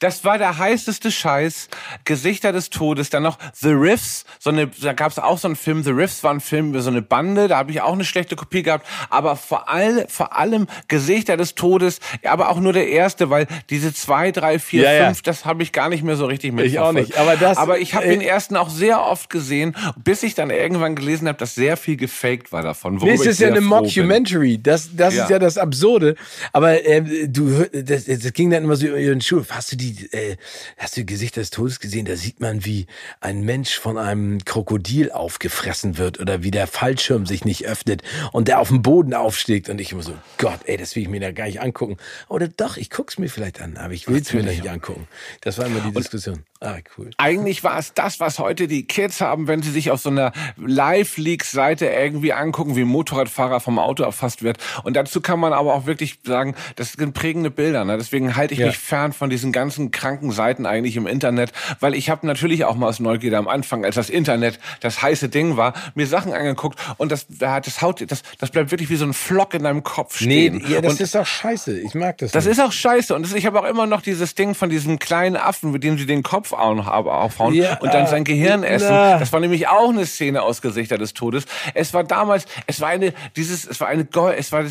Das 0.00 0.24
war 0.24 0.38
der 0.38 0.58
heißeste 0.58 1.10
Scheiß. 1.10 1.68
Gesichter 2.04 2.52
des 2.52 2.70
Todes. 2.70 3.10
Dann 3.10 3.22
noch 3.22 3.38
The 3.54 3.70
Riffs. 3.70 4.24
So 4.38 4.50
eine, 4.50 4.68
da 4.68 4.92
gab 4.92 5.10
es 5.10 5.18
auch 5.18 5.38
so 5.38 5.48
einen 5.48 5.56
Film. 5.56 5.82
The 5.82 5.90
Riffs 5.90 6.22
war 6.22 6.32
ein 6.32 6.40
Film 6.40 6.70
über 6.70 6.80
so 6.80 6.90
eine 6.90 7.02
Bande. 7.02 7.48
Da 7.48 7.58
habe 7.58 7.70
ich 7.70 7.80
auch 7.80 7.92
eine 7.92 8.04
schlechte 8.04 8.36
Kopie 8.36 8.62
gehabt. 8.62 8.86
Aber 9.10 9.36
vor, 9.36 9.68
all, 9.68 10.06
vor 10.08 10.36
allem 10.36 10.66
Gesichter 10.88 11.36
des 11.36 11.54
Todes. 11.54 12.00
Aber 12.24 12.50
auch 12.50 12.60
nur 12.60 12.72
der 12.72 12.88
erste, 12.88 13.30
weil 13.30 13.46
diese 13.70 13.92
zwei, 13.92 14.32
drei, 14.32 14.58
vier, 14.58 14.82
ja, 14.82 15.06
fünf, 15.06 15.18
ja. 15.18 15.22
das 15.24 15.44
habe 15.44 15.62
ich 15.62 15.72
gar 15.72 15.88
nicht 15.88 16.04
mehr 16.04 16.16
so 16.16 16.26
richtig 16.26 16.52
mitverfolgt. 16.52 16.72
Ich 16.72 16.80
auch 16.80 16.92
nicht. 16.92 17.18
Aber, 17.18 17.36
das, 17.36 17.58
aber 17.58 17.78
ich 17.78 17.94
habe 17.94 18.06
äh, 18.06 18.10
den 18.10 18.20
ersten 18.20 18.56
auch 18.56 18.70
sehr 18.70 19.04
oft 19.04 19.30
gesehen, 19.30 19.74
bis 19.96 20.22
ich 20.22 20.34
dann 20.34 20.50
irgendwann 20.50 20.94
gelesen 20.94 21.28
habe, 21.28 21.38
dass 21.38 21.54
sehr 21.54 21.76
viel 21.76 21.96
gefaked 21.96 22.52
war 22.52 22.62
davon. 22.62 22.96
Nee, 22.96 23.12
es 23.12 23.26
ist 23.26 23.40
ja 23.40 23.48
eine 23.48 23.60
Mockumentary. 23.60 24.60
Das, 24.62 24.90
das 24.94 25.14
ja. 25.14 25.24
ist 25.24 25.30
ja 25.30 25.38
das 25.38 25.58
Absurde. 25.58 26.14
Aber 26.52 26.84
äh, 26.84 27.28
du, 27.28 27.66
das, 27.72 28.04
das 28.04 28.32
ging 28.32 28.50
dann 28.50 28.64
immer 28.64 28.76
so 28.76 28.86
über 28.86 28.98
den 28.98 29.20
Schuh. 29.20 29.44
Hast 29.48 29.72
du 29.72 29.76
die 29.76 29.87
die, 29.92 30.12
äh, 30.12 30.36
hast 30.76 30.96
du 30.96 31.04
Gesicht 31.04 31.36
des 31.36 31.50
Todes 31.50 31.80
gesehen? 31.80 32.06
Da 32.06 32.16
sieht 32.16 32.40
man, 32.40 32.64
wie 32.64 32.86
ein 33.20 33.42
Mensch 33.42 33.78
von 33.78 33.98
einem 33.98 34.44
Krokodil 34.44 35.10
aufgefressen 35.10 35.98
wird 35.98 36.20
oder 36.20 36.42
wie 36.42 36.50
der 36.50 36.66
Fallschirm 36.66 37.26
sich 37.26 37.44
nicht 37.44 37.66
öffnet 37.66 38.02
und 38.32 38.48
der 38.48 38.60
auf 38.60 38.68
dem 38.68 38.82
Boden 38.82 39.14
aufschlägt. 39.14 39.68
Und 39.68 39.80
ich 39.80 39.92
immer 39.92 40.02
so, 40.02 40.14
Gott, 40.38 40.60
ey, 40.64 40.76
das 40.76 40.96
will 40.96 41.02
ich 41.02 41.08
mir 41.08 41.20
da 41.20 41.32
gar 41.32 41.46
nicht 41.46 41.60
angucken. 41.60 41.96
Oder 42.28 42.48
doch, 42.48 42.76
ich 42.76 42.90
guck's 42.90 43.18
mir 43.18 43.28
vielleicht 43.28 43.60
an, 43.60 43.76
aber 43.76 43.94
ich 43.94 44.08
will 44.08 44.20
es 44.20 44.32
mir 44.32 44.42
nicht 44.42 44.68
angucken. 44.68 45.08
Das 45.40 45.58
war 45.58 45.66
immer 45.66 45.80
die 45.80 45.92
Diskussion. 45.92 46.44
Ah, 46.60 46.78
cool. 46.96 47.10
Eigentlich 47.18 47.62
war 47.62 47.78
es 47.78 47.94
das, 47.94 48.18
was 48.18 48.40
heute 48.40 48.66
die 48.66 48.84
Kids 48.84 49.20
haben, 49.20 49.46
wenn 49.46 49.62
sie 49.62 49.70
sich 49.70 49.92
auf 49.92 50.00
so 50.00 50.10
einer 50.10 50.32
Live-Leaks-Seite 50.56 51.86
irgendwie 51.86 52.32
angucken, 52.32 52.74
wie 52.74 52.80
ein 52.80 52.88
Motorradfahrer 52.88 53.60
vom 53.60 53.78
Auto 53.78 54.02
erfasst 54.02 54.42
wird. 54.42 54.58
Und 54.82 54.94
dazu 54.94 55.20
kann 55.20 55.38
man 55.38 55.52
aber 55.52 55.72
auch 55.74 55.86
wirklich 55.86 56.18
sagen, 56.24 56.56
das 56.74 56.94
sind 56.94 57.14
prägende 57.14 57.52
Bilder. 57.52 57.84
Ne? 57.84 57.96
Deswegen 57.96 58.34
halte 58.34 58.54
ich 58.54 58.60
ja. 58.60 58.66
mich 58.66 58.78
fern 58.78 59.12
von 59.12 59.30
diesen 59.30 59.52
ganzen 59.52 59.77
kranken 59.90 60.32
Seiten 60.32 60.66
eigentlich 60.66 60.96
im 60.96 61.06
Internet, 61.06 61.52
weil 61.80 61.94
ich 61.94 62.10
habe 62.10 62.26
natürlich 62.26 62.64
auch 62.64 62.74
mal 62.74 62.88
aus 62.88 63.00
Neugierde 63.00 63.38
am 63.38 63.48
Anfang, 63.48 63.84
als 63.84 63.94
das 63.94 64.10
Internet 64.10 64.58
das 64.80 65.02
heiße 65.02 65.28
Ding 65.28 65.56
war, 65.56 65.74
mir 65.94 66.06
Sachen 66.06 66.32
angeguckt 66.32 66.78
und 66.96 67.12
das, 67.12 67.26
das 67.28 67.82
haut, 67.82 68.10
das, 68.10 68.22
das 68.38 68.50
bleibt 68.50 68.70
wirklich 68.70 68.90
wie 68.90 68.96
so 68.96 69.04
ein 69.04 69.14
Flock 69.14 69.54
in 69.54 69.62
deinem 69.62 69.82
Kopf 69.82 70.16
stehen. 70.16 70.58
Nee, 70.58 70.74
ja, 70.74 70.80
das 70.80 70.94
und 70.94 71.00
ist 71.00 71.16
auch 71.16 71.26
scheiße. 71.26 71.78
Ich 71.80 71.94
mag 71.94 72.18
das. 72.18 72.32
Das 72.32 72.44
nicht. 72.44 72.58
ist 72.58 72.64
auch 72.64 72.72
scheiße. 72.72 73.14
Und 73.14 73.22
das, 73.22 73.34
ich 73.34 73.46
habe 73.46 73.60
auch 73.60 73.66
immer 73.66 73.86
noch 73.86 74.02
dieses 74.02 74.34
Ding 74.34 74.54
von 74.54 74.70
diesem 74.70 74.98
kleinen 74.98 75.36
Affen, 75.36 75.70
mit 75.70 75.84
dem 75.84 75.98
sie 75.98 76.06
den 76.06 76.22
Kopf 76.22 76.48
Kopf 76.48 76.52
aufhauen 76.52 77.54
ja, 77.54 77.78
und 77.78 77.92
dann 77.92 78.06
sein 78.06 78.24
Gehirn 78.24 78.62
essen. 78.62 78.88
Na. 78.90 79.18
Das 79.18 79.32
war 79.32 79.40
nämlich 79.40 79.68
auch 79.68 79.90
eine 79.90 80.06
Szene 80.06 80.42
aus 80.42 80.62
Gesichter 80.62 80.98
des 80.98 81.14
Todes. 81.14 81.44
Es 81.74 81.94
war 81.94 82.04
damals, 82.04 82.46
es 82.66 82.80
war 82.80 82.88
eine, 82.88 83.12
dieses, 83.36 83.66
es 83.66 83.80
war 83.80 83.88
eine, 83.88 84.06
es 84.36 84.52
war, 84.52 84.64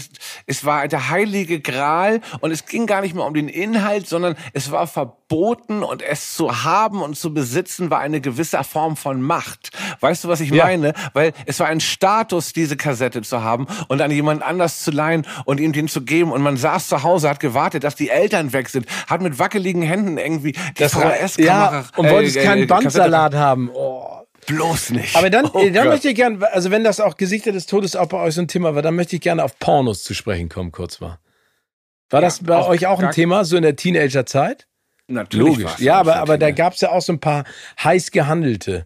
es 0.45 0.65
war 0.65 0.87
der 0.87 1.09
heilige 1.09 1.59
Gral 1.59 2.21
und 2.39 2.51
es 2.51 2.65
ging 2.65 2.85
gar 2.85 3.01
nicht 3.01 3.15
mehr 3.15 3.25
um 3.25 3.33
den 3.33 3.49
Inhalt, 3.49 4.07
sondern 4.07 4.35
es 4.53 4.71
war 4.71 4.87
verboten 4.97 5.83
und 5.83 6.01
es 6.01 6.33
zu 6.33 6.63
haben 6.63 7.03
und 7.03 7.15
zu 7.15 7.31
besitzen 7.31 7.91
war 7.91 7.99
eine 7.99 8.19
gewisse 8.19 8.63
Form 8.63 8.97
von 8.97 9.21
Macht. 9.21 9.69
Weißt 9.99 10.23
du, 10.23 10.27
was 10.27 10.39
ich 10.39 10.49
ja. 10.49 10.65
meine? 10.65 10.93
Weil 11.13 11.33
es 11.45 11.59
war 11.59 11.67
ein 11.67 11.81
Status, 11.81 12.51
diese 12.51 12.77
Kassette 12.77 13.21
zu 13.21 13.43
haben 13.43 13.67
und 13.89 14.01
an 14.01 14.09
jemand 14.09 14.41
anders 14.41 14.83
zu 14.83 14.89
leihen 14.89 15.27
und 15.45 15.59
ihm 15.59 15.71
den 15.71 15.87
zu 15.87 16.01
geben 16.01 16.31
und 16.31 16.41
man 16.41 16.57
saß 16.57 16.87
zu 16.87 17.03
Hause, 17.03 17.29
hat 17.29 17.39
gewartet, 17.39 17.83
dass 17.83 17.95
die 17.95 18.09
Eltern 18.09 18.53
weg 18.53 18.69
sind, 18.69 18.87
hat 19.05 19.21
mit 19.21 19.37
wackeligen 19.37 19.83
Händen 19.83 20.17
irgendwie 20.17 20.53
die 20.53 20.73
das 20.77 20.93
VHS-Kamera 20.93 21.81
ja, 21.81 21.85
und 21.95 22.09
wolltest 22.09 22.37
äh, 22.37 22.43
keinen 22.43 22.63
äh, 22.63 22.65
Bandsalat 22.65 23.35
haben. 23.35 23.69
Oh. 23.71 24.23
Bloß 24.47 24.91
nicht. 24.91 25.15
Aber 25.15 25.29
dann, 25.29 25.45
oh 25.45 25.69
dann 25.71 25.89
möchte 25.89 26.09
ich 26.09 26.15
gerne, 26.15 26.51
also 26.53 26.71
wenn 26.71 26.83
das 26.83 26.99
auch 26.99 27.17
Gesichter 27.17 27.51
des 27.51 27.67
Todes 27.67 27.95
auch 27.95 28.07
bei 28.07 28.17
euch 28.17 28.33
so 28.33 28.41
ein 28.41 28.47
Thema 28.47 28.73
war, 28.73 28.81
dann 28.81 28.95
möchte 28.95 29.17
ich 29.17 29.21
gerne 29.21 29.43
auf 29.43 29.59
Pornos 29.59 30.03
zu 30.03 30.15
sprechen 30.15 30.49
kommen, 30.49 30.71
kurz 30.71 31.01
mal. 31.01 31.19
War 32.09 32.21
ja, 32.21 32.27
das 32.27 32.43
bei 32.43 32.65
euch 32.65 32.87
auch 32.87 32.99
ein 32.99 33.11
Thema, 33.11 33.45
so 33.45 33.57
in 33.57 33.63
der 33.63 33.75
Teenagerzeit? 33.75 34.67
Natürlich. 35.07 35.57
Logisch. 35.57 35.79
Ja, 35.79 35.99
aber, 35.99 36.17
aber 36.17 36.37
da 36.37 36.51
gab 36.51 36.73
es 36.73 36.81
ja 36.81 36.91
auch 36.91 37.01
so 37.01 37.13
ein 37.13 37.19
paar 37.19 37.45
heiß 37.83 38.11
gehandelte. 38.11 38.85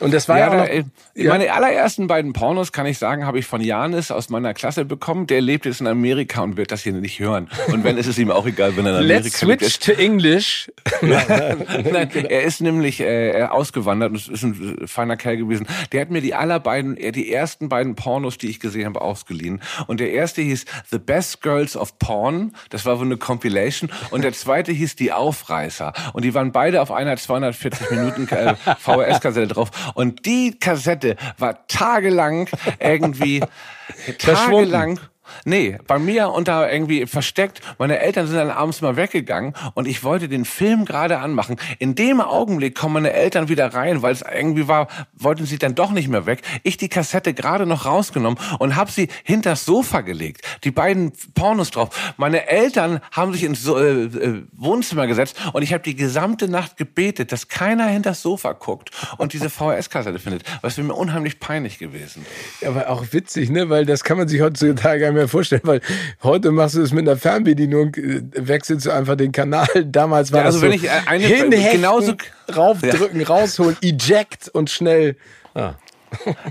Und 0.00 0.12
das 0.12 0.28
war 0.28 0.38
ja, 0.38 0.52
ja, 0.52 0.60
noch, 0.60 0.86
ja. 1.14 1.28
Meine 1.30 1.52
allerersten 1.52 2.06
beiden 2.06 2.32
Pornos, 2.32 2.72
kann 2.72 2.86
ich 2.86 2.98
sagen, 2.98 3.26
habe 3.26 3.38
ich 3.38 3.46
von 3.46 3.60
Janis 3.60 4.10
aus 4.10 4.30
meiner 4.30 4.54
Klasse 4.54 4.84
bekommen. 4.84 5.26
Der 5.26 5.40
lebt 5.40 5.64
jetzt 5.64 5.80
in 5.80 5.86
Amerika 5.86 6.42
und 6.42 6.56
wird 6.56 6.72
das 6.72 6.82
hier 6.82 6.92
nicht 6.92 7.20
hören. 7.20 7.48
Und 7.68 7.84
wenn, 7.84 7.98
ist 7.98 8.06
es 8.06 8.18
ihm 8.18 8.30
auch 8.30 8.46
egal, 8.46 8.76
wenn 8.76 8.86
er 8.86 8.98
in 8.98 9.04
Amerika 9.04 9.24
Let's 9.24 9.38
switch 9.38 9.60
lebt. 9.60 9.84
to 9.84 9.92
English. 9.92 10.70
Nein, 11.02 12.10
er 12.28 12.42
ist 12.42 12.60
nämlich 12.60 13.00
äh, 13.00 13.42
ausgewandert 13.44 14.10
und 14.10 14.28
ist 14.28 14.42
ein 14.42 14.86
feiner 14.86 15.16
Kerl 15.16 15.36
gewesen. 15.36 15.66
Der 15.92 16.00
hat 16.00 16.10
mir 16.10 16.20
die 16.20 16.34
allerbeiden, 16.34 16.96
die 16.96 17.32
ersten 17.32 17.68
beiden 17.68 17.94
Pornos, 17.94 18.38
die 18.38 18.48
ich 18.48 18.60
gesehen 18.60 18.86
habe, 18.86 19.00
ausgeliehen. 19.00 19.60
Und 19.86 20.00
der 20.00 20.12
erste 20.12 20.42
hieß 20.42 20.64
The 20.90 20.98
Best 20.98 21.42
Girls 21.42 21.76
of 21.76 21.98
Porn. 21.98 22.54
Das 22.70 22.84
war 22.86 22.98
wohl 22.98 23.06
eine 23.06 23.16
Compilation. 23.18 23.90
Und 24.10 24.24
der 24.24 24.32
zweite 24.32 24.72
hieß 24.72 24.96
Die 24.96 25.12
Aufreißer. 25.12 25.92
Und 26.12 26.24
die 26.24 26.34
waren 26.34 26.52
beide 26.52 26.82
auf 26.82 26.90
einer 26.90 27.16
240 27.16 27.90
Minuten 27.90 28.28
äh, 28.28 28.54
VHS-Kassette 28.78 29.48
drauf. 29.48 29.70
Und 29.94 30.26
die 30.26 30.58
Kassette 30.58 31.16
war 31.38 31.66
tagelang 31.66 32.48
irgendwie 32.78 33.42
tagelang 34.18 34.98
Nee, 35.44 35.78
bei 35.86 35.98
mir 35.98 36.30
unter 36.30 36.72
irgendwie 36.72 37.06
versteckt. 37.06 37.60
Meine 37.78 37.98
Eltern 38.00 38.26
sind 38.26 38.36
dann 38.36 38.50
abends 38.50 38.80
mal 38.80 38.96
weggegangen 38.96 39.54
und 39.74 39.86
ich 39.86 40.04
wollte 40.04 40.28
den 40.28 40.44
Film 40.44 40.84
gerade 40.84 41.18
anmachen. 41.18 41.56
In 41.78 41.94
dem 41.94 42.20
Augenblick 42.20 42.74
kommen 42.74 42.94
meine 42.94 43.12
Eltern 43.12 43.48
wieder 43.48 43.72
rein, 43.74 44.02
weil 44.02 44.12
es 44.12 44.22
irgendwie 44.22 44.68
war, 44.68 44.88
wollten 45.14 45.46
sie 45.46 45.58
dann 45.58 45.74
doch 45.74 45.90
nicht 45.90 46.08
mehr 46.08 46.26
weg. 46.26 46.42
Ich 46.62 46.76
die 46.76 46.88
Kassette 46.88 47.34
gerade 47.34 47.66
noch 47.66 47.86
rausgenommen 47.86 48.38
und 48.58 48.76
habe 48.76 48.90
sie 48.90 49.08
hinters 49.24 49.64
Sofa 49.64 50.00
gelegt. 50.00 50.42
Die 50.64 50.70
beiden 50.70 51.12
Pornos 51.34 51.70
drauf. 51.70 52.14
Meine 52.16 52.48
Eltern 52.48 53.00
haben 53.12 53.32
sich 53.32 53.44
ins 53.44 53.66
äh, 53.66 53.70
äh, 53.70 54.42
Wohnzimmer 54.52 55.06
gesetzt 55.06 55.36
und 55.52 55.62
ich 55.62 55.72
habe 55.72 55.82
die 55.82 55.96
gesamte 55.96 56.48
Nacht 56.48 56.76
gebetet, 56.76 57.32
dass 57.32 57.48
keiner 57.48 57.86
hinters 57.86 58.22
Sofa 58.22 58.52
guckt 58.52 58.90
und 59.18 59.32
diese 59.32 59.50
VHS-Kassette 59.50 60.18
findet. 60.18 60.44
Was 60.62 60.76
mir 60.78 60.94
unheimlich 60.94 61.40
peinlich 61.40 61.78
gewesen. 61.78 62.26
Ja, 62.60 62.70
aber 62.70 62.90
auch 62.90 63.04
witzig, 63.12 63.50
ne? 63.50 63.70
Weil 63.70 63.86
das 63.86 64.04
kann 64.04 64.18
man 64.18 64.28
sich 64.28 64.40
heutzutage 64.40 65.11
mir 65.12 65.28
vorstellen, 65.28 65.62
weil 65.64 65.80
heute 66.22 66.50
machst 66.50 66.76
du 66.76 66.82
es 66.82 66.92
mit 66.92 67.08
einer 67.08 67.16
Fernbedienung, 67.16 67.94
äh, 67.94 68.22
wechselst 68.34 68.86
du 68.86 68.90
einfach 68.90 69.16
den 69.16 69.32
Kanal. 69.32 69.68
Damals 69.86 70.32
war 70.32 70.40
ja, 70.40 70.46
also 70.46 70.60
das 70.60 70.70
wenn 70.70 70.78
so 70.78 70.84
ich 70.84 70.90
äh, 70.90 71.00
eine, 71.06 71.24
hinhechten, 71.24 71.72
genauso 71.72 72.14
raufdrücken, 72.54 73.20
ja. 73.20 73.26
rausholen, 73.26 73.76
eject 73.82 74.48
und 74.48 74.70
schnell. 74.70 75.16
Ah. 75.54 75.74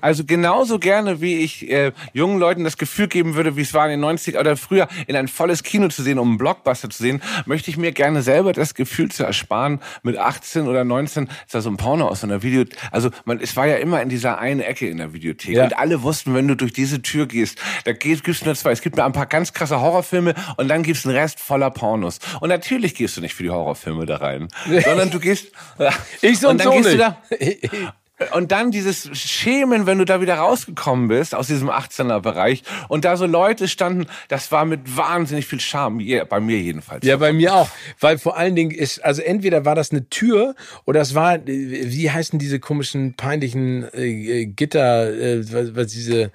Also 0.02 0.24
genauso 0.26 0.80
gerne, 0.80 1.22
wie 1.22 1.40
ich 1.40 1.70
äh, 1.70 1.92
jungen 2.14 2.40
Leuten 2.40 2.64
das 2.64 2.78
Gefühl 2.78 3.08
geben 3.08 3.36
würde, 3.36 3.56
wie 3.56 3.62
es 3.62 3.74
war 3.74 3.86
in 3.86 3.92
den 3.92 4.00
90 4.00 4.38
oder 4.38 4.58
früher, 4.58 4.88
in 5.08 5.16
ein 5.16 5.28
volles 5.28 5.64
Kino 5.64 5.88
zu 5.90 6.04
sehen, 6.04 6.20
um 6.20 6.30
einen 6.30 6.38
Blockbuster 6.38 6.90
zu 6.90 7.02
sehen, 7.02 7.22
möchte 7.46 7.70
ich 7.70 7.78
mir 7.78 7.92
gerne 7.92 8.22
selber 8.22 8.54
das 8.54 8.74
Gefühl 8.74 9.12
zu 9.12 9.24
ersparen, 9.24 9.80
mit 10.04 10.18
18 10.18 10.68
oder 10.68 10.84
19 10.84 11.30
ist 11.46 11.54
da 11.54 11.62
so 11.62 11.70
ein 11.70 11.78
Porno 11.78 12.08
aus 12.08 12.22
so 12.22 12.28
einer 12.28 12.44
Video... 12.44 12.66
Also 12.92 13.10
man, 13.26 13.40
es 13.40 13.56
war 13.56 13.68
ja 13.68 13.76
immer 13.78 14.02
in 14.02 14.10
dieser 14.10 14.40
einen 14.40 14.62
Ecke 14.62 14.88
in 14.88 14.98
der 14.98 15.14
Videothek 15.14 15.56
ja. 15.56 15.64
und 15.64 15.78
alle 15.78 16.04
wussten, 16.04 16.34
wenn 16.34 16.48
du 16.48 16.56
durch 16.56 16.74
diese 16.74 17.02
Tür 17.02 17.28
gehst, 17.28 17.60
da 17.86 17.94
gibt 17.94 18.28
es 18.28 18.46
nur 18.46 18.56
zwei. 18.56 18.72
Es 18.72 18.82
gibt 18.82 18.98
nur 18.98 19.06
ein 19.06 19.14
paar 19.14 19.26
ganz 19.26 19.54
krasse 19.54 19.80
Horrorfilme 19.80 20.34
und 20.58 20.68
dann 20.68 20.84
gibt 20.84 20.98
es 20.98 21.06
einen 21.06 21.16
Rest 21.16 21.40
voller 21.40 21.72
Pornos. 21.72 22.20
Und 22.40 22.50
natürlich 22.50 22.96
gehst 22.96 23.18
du 23.18 23.22
nicht 23.22 23.34
für 23.34 23.44
die 23.44 23.50
Horrorfilme 23.50 24.06
da 24.06 24.18
rein, 24.18 24.48
sondern 24.84 25.12
du 25.12 25.20
gehst... 25.20 25.52
ich 26.22 26.40
so 26.40 26.50
und, 26.50 26.54
und 26.54 26.66
dann 26.66 26.68
so 26.68 26.74
gehst 26.74 26.86
nicht. 26.86 27.00
du 27.00 27.86
da... 27.86 27.94
Und 28.34 28.52
dann 28.52 28.72
dieses 28.72 29.10
Schämen, 29.18 29.86
wenn 29.86 29.98
du 29.98 30.06
da 30.06 30.22
wieder 30.22 30.36
rausgekommen 30.36 31.08
bist 31.08 31.36
aus 31.36 31.48
diesem 31.48 31.70
18er 31.70 32.20
Bereich 32.20 32.64
und 32.88 33.06
da 33.06 33.18
so 33.18 33.26
Leute 33.26 33.68
standen, 33.68 34.06
das 34.28 34.52
war 34.52 34.66
mit 34.66 34.96
wahnsinnig 34.98 35.48
viel 35.48 35.60
Charme, 35.60 36.02
bei 36.30 36.40
mir 36.40 36.60
jedenfalls. 36.60 37.06
Ja, 37.06 37.18
bei 37.18 37.34
mir 37.34 37.56
auch, 37.56 37.70
weil 38.00 38.18
vor 38.18 38.38
allen 38.38 38.56
Dingen 38.56 38.72
ist, 38.72 39.04
also 39.04 39.22
entweder 39.22 39.66
war 39.66 39.76
das 39.76 39.92
eine 39.92 40.10
Tür 40.10 40.56
oder 40.86 41.02
es 41.02 41.16
war, 41.16 41.40
wie 41.46 42.12
heißen 42.12 42.40
diese 42.40 42.60
komischen 42.60 43.16
peinlichen 43.16 43.88
äh, 43.94 44.46
Gitter, 44.46 45.14
äh, 45.14 45.76
was 45.76 45.88
diese 45.88 46.32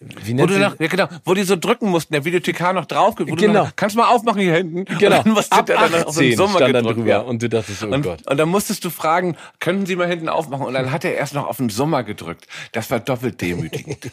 wie 0.00 0.38
wo, 0.38 0.46
du 0.46 0.58
nach, 0.58 0.80
ja, 0.80 0.86
genau, 0.86 1.08
wo 1.26 1.34
die 1.34 1.42
so 1.42 1.56
drücken 1.56 1.90
mussten, 1.90 2.14
der 2.14 2.24
Videothekar 2.24 2.72
noch 2.72 2.86
drauf, 2.86 3.16
wo 3.18 3.24
genau. 3.34 3.64
Noch, 3.64 3.76
kannst 3.76 3.96
du 3.96 4.00
mal 4.00 4.08
aufmachen 4.08 4.40
hier 4.40 4.54
hinten? 4.54 4.86
Genau. 4.86 5.18
Und 5.18 5.26
dann 5.26 5.34
musst 5.34 5.52
Ab 5.52 5.66
dann 5.66 6.04
auf 6.04 6.16
den 6.16 6.36
Sommer 6.36 6.56
stand 6.56 6.74
dann 6.74 6.84
drüber 6.84 7.06
ja. 7.06 7.18
und 7.20 7.42
du 7.42 7.50
dachtest, 7.50 7.82
oh 7.82 7.88
und, 7.88 8.00
Gott. 8.00 8.26
Und 8.26 8.36
dann 8.38 8.48
musstest 8.48 8.82
du 8.82 8.88
fragen, 8.88 9.36
könnten 9.58 9.84
sie 9.84 9.96
mal 9.96 10.08
hinten 10.08 10.30
aufmachen? 10.30 10.64
Und 10.64 10.72
dann 10.72 10.90
hat 10.90 11.04
er 11.04 11.14
erst 11.14 11.34
noch 11.34 11.46
auf 11.46 11.58
den 11.58 11.68
Sommer 11.68 12.02
gedrückt. 12.02 12.46
Das 12.72 12.90
war 12.90 12.98
doppelt 12.98 13.42
demütigend. 13.42 14.04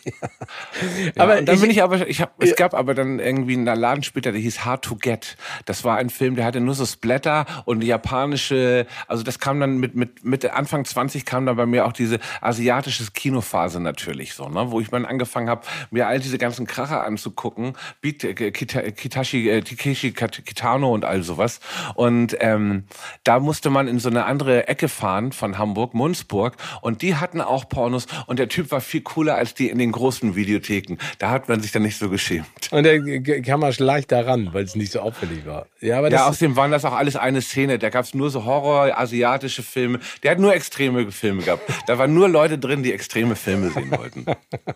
ja, 1.16 1.24
aber 1.24 1.42
dann 1.42 1.56
ich, 1.56 1.62
bin 1.62 1.72
ich 1.72 1.82
aber, 1.82 2.06
ich 2.06 2.20
hab, 2.20 2.34
es 2.44 2.58
gab 2.58 2.74
aber 2.74 2.94
dann 2.94 3.20
irgendwie 3.20 3.54
einen 3.54 3.66
Laden 3.66 4.04
später, 4.04 4.34
der 4.34 4.42
hieß 4.42 4.66
Hard 4.66 4.84
to 4.84 4.98
Get. 4.98 5.38
Das 5.64 5.86
war 5.86 5.96
ein 5.96 6.10
Film, 6.10 6.36
der 6.36 6.44
hatte 6.44 6.60
nur 6.60 6.76
so 6.76 6.86
Splatter 6.86 7.46
und 7.64 7.82
japanische, 7.82 8.88
also 9.08 9.24
das 9.24 9.40
kam 9.40 9.62
dann 9.62 9.78
mit, 9.78 9.96
mit, 9.96 10.26
Mitte, 10.26 10.54
Anfang 10.54 10.84
20 10.84 11.24
kam 11.24 11.46
dann 11.46 11.56
bei 11.56 11.66
mir 11.66 11.86
auch 11.86 11.94
diese 11.94 12.20
asiatische 12.42 13.06
Kinophase 13.14 13.80
natürlich 13.80 14.34
so, 14.34 14.50
ne, 14.50 14.70
wo 14.70 14.82
ich 14.82 14.90
dann 14.90 15.06
angefangen 15.06 15.50
habe, 15.50 15.62
mir 15.92 16.08
all 16.08 16.20
diese 16.20 16.38
ganzen 16.38 16.68
Kracher 16.68 17.06
anzugucken, 17.06 17.74
Beat, 18.02 18.24
äh, 18.24 18.34
Kitashi, 18.52 19.50
äh, 19.50 19.62
Takeshi 19.62 20.12
Kitano 20.12 20.94
und 20.94 21.06
all 21.06 21.24
sowas. 21.24 21.60
Und 21.96 22.36
ähm, 22.40 22.86
da 23.24 23.40
musste 23.40 23.70
man 23.70 23.88
in 23.88 24.00
so 24.00 24.10
eine 24.10 24.26
andere 24.26 24.68
Ecke 24.68 24.90
fahren 24.90 25.32
von 25.32 25.58
Hamburg, 25.58 25.94
Munzburg. 25.94 26.56
Und 26.82 27.02
die 27.02 27.16
hatten 27.16 27.42
auch 27.42 27.70
Pornos. 27.70 28.08
Und 28.28 28.40
der 28.40 28.50
Typ 28.50 28.72
war 28.72 28.82
viel 28.82 29.02
cooler 29.02 29.36
als 29.36 29.54
die 29.54 29.70
in 29.70 29.78
den 29.78 29.92
großen 29.92 30.36
Videotheken. 30.36 30.98
Da 31.20 31.30
hat 31.30 31.50
man 31.50 31.62
sich 31.62 31.72
dann 31.72 31.84
nicht 31.84 31.98
so 31.98 32.10
geschämt. 32.10 32.48
Und 32.72 32.84
der 32.84 33.42
kam 33.42 33.62
man 33.62 33.74
leichter 33.78 34.26
ran, 34.26 34.50
weil 34.54 34.64
es 34.64 34.76
nicht 34.76 34.92
so 34.92 35.00
auffällig 35.00 35.46
war. 35.46 35.68
Ja, 35.80 36.00
aber 36.00 36.10
das 36.10 36.22
ja 36.22 36.28
außerdem 36.28 36.56
waren 36.56 36.72
das 36.72 36.86
auch 36.86 36.94
alles 36.94 37.16
eine 37.16 37.42
Szene. 37.42 37.80
Da 37.80 37.90
gab 37.90 38.06
es 38.06 38.14
nur 38.14 38.30
so 38.30 38.46
Horror, 38.46 38.98
asiatische 38.98 39.64
Filme. 39.64 40.00
Der 40.24 40.32
hat 40.32 40.40
nur 40.40 40.54
extreme 40.54 41.12
Filme 41.12 41.44
gehabt. 41.44 41.70
Da 41.88 41.98
waren 41.98 42.14
nur 42.14 42.30
Leute 42.30 42.58
drin, 42.58 42.84
die 42.84 42.94
extreme 42.94 43.36
Filme 43.36 43.70
sehen 43.70 43.92
wollten. 43.92 44.26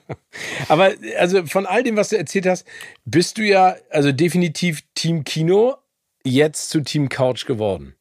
aber 0.67 0.90
also 1.17 1.45
von 1.45 1.65
all 1.65 1.83
dem, 1.83 1.97
was 1.97 2.09
du 2.09 2.17
erzählt 2.17 2.45
hast, 2.45 2.65
bist 3.05 3.37
du 3.37 3.43
ja 3.43 3.75
also 3.89 4.11
definitiv 4.11 4.83
Team 4.95 5.23
Kino, 5.23 5.75
jetzt 6.23 6.69
zu 6.69 6.81
Team 6.81 7.09
Couch 7.09 7.45
geworden. 7.45 7.95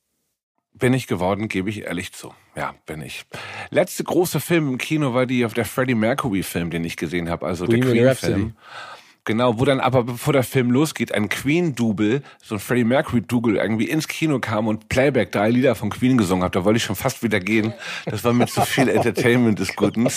Bin 0.73 0.95
ich 0.95 1.07
geworden, 1.07 1.49
gebe 1.49 1.69
ich 1.69 1.83
ehrlich 1.83 2.13
zu. 2.13 2.33
Ja, 2.57 2.75
bin 2.87 3.03
ich. 3.03 3.25
Letzte 3.71 4.03
große 4.03 4.41
Film 4.41 4.69
im 4.69 4.79
Kino 4.79 5.15
war 5.15 5.27
die 5.27 5.45
auf 5.45 5.55
der 5.55 5.65
Freddie 5.65 5.95
Mercury 5.95 6.43
Film, 6.43 6.71
den 6.71 6.85
ich 6.85 6.97
gesehen 6.97 7.29
habe, 7.29 7.47
also 7.47 7.67
Bohemian 7.67 7.95
der 7.95 8.15
Queen 8.15 8.33
Film. 8.33 8.57
Genau, 9.25 9.59
wo 9.61 9.65
dann 9.65 9.81
aber 9.81 10.05
bevor 10.05 10.33
der 10.33 10.43
Film 10.43 10.71
losgeht, 10.71 11.13
ein 11.13 11.29
Queen-Double, 11.29 12.23
so 12.43 12.55
ein 12.55 12.59
Freddie 12.59 12.85
Mercury-Double 12.85 13.57
irgendwie 13.57 13.85
ins 13.85 14.09
Kino 14.09 14.39
kam 14.39 14.67
und 14.67 14.89
Playback 14.89 15.31
drei 15.31 15.51
Lieder 15.51 15.75
von 15.75 15.91
Queen 15.91 16.17
gesungen 16.17 16.43
hat. 16.43 16.57
Da 16.57 16.65
wollte 16.65 16.79
ich 16.79 16.85
schon 16.85 16.97
fast 16.97 17.23
wieder 17.23 17.39
gehen. 17.39 17.75
Das 18.07 18.25
war 18.25 18.33
mit 18.33 18.49
zu 18.49 18.61
so 18.61 18.67
viel 18.67 18.89
Entertainment 18.89 19.59
des 19.59 19.77
Guten. 19.77 20.09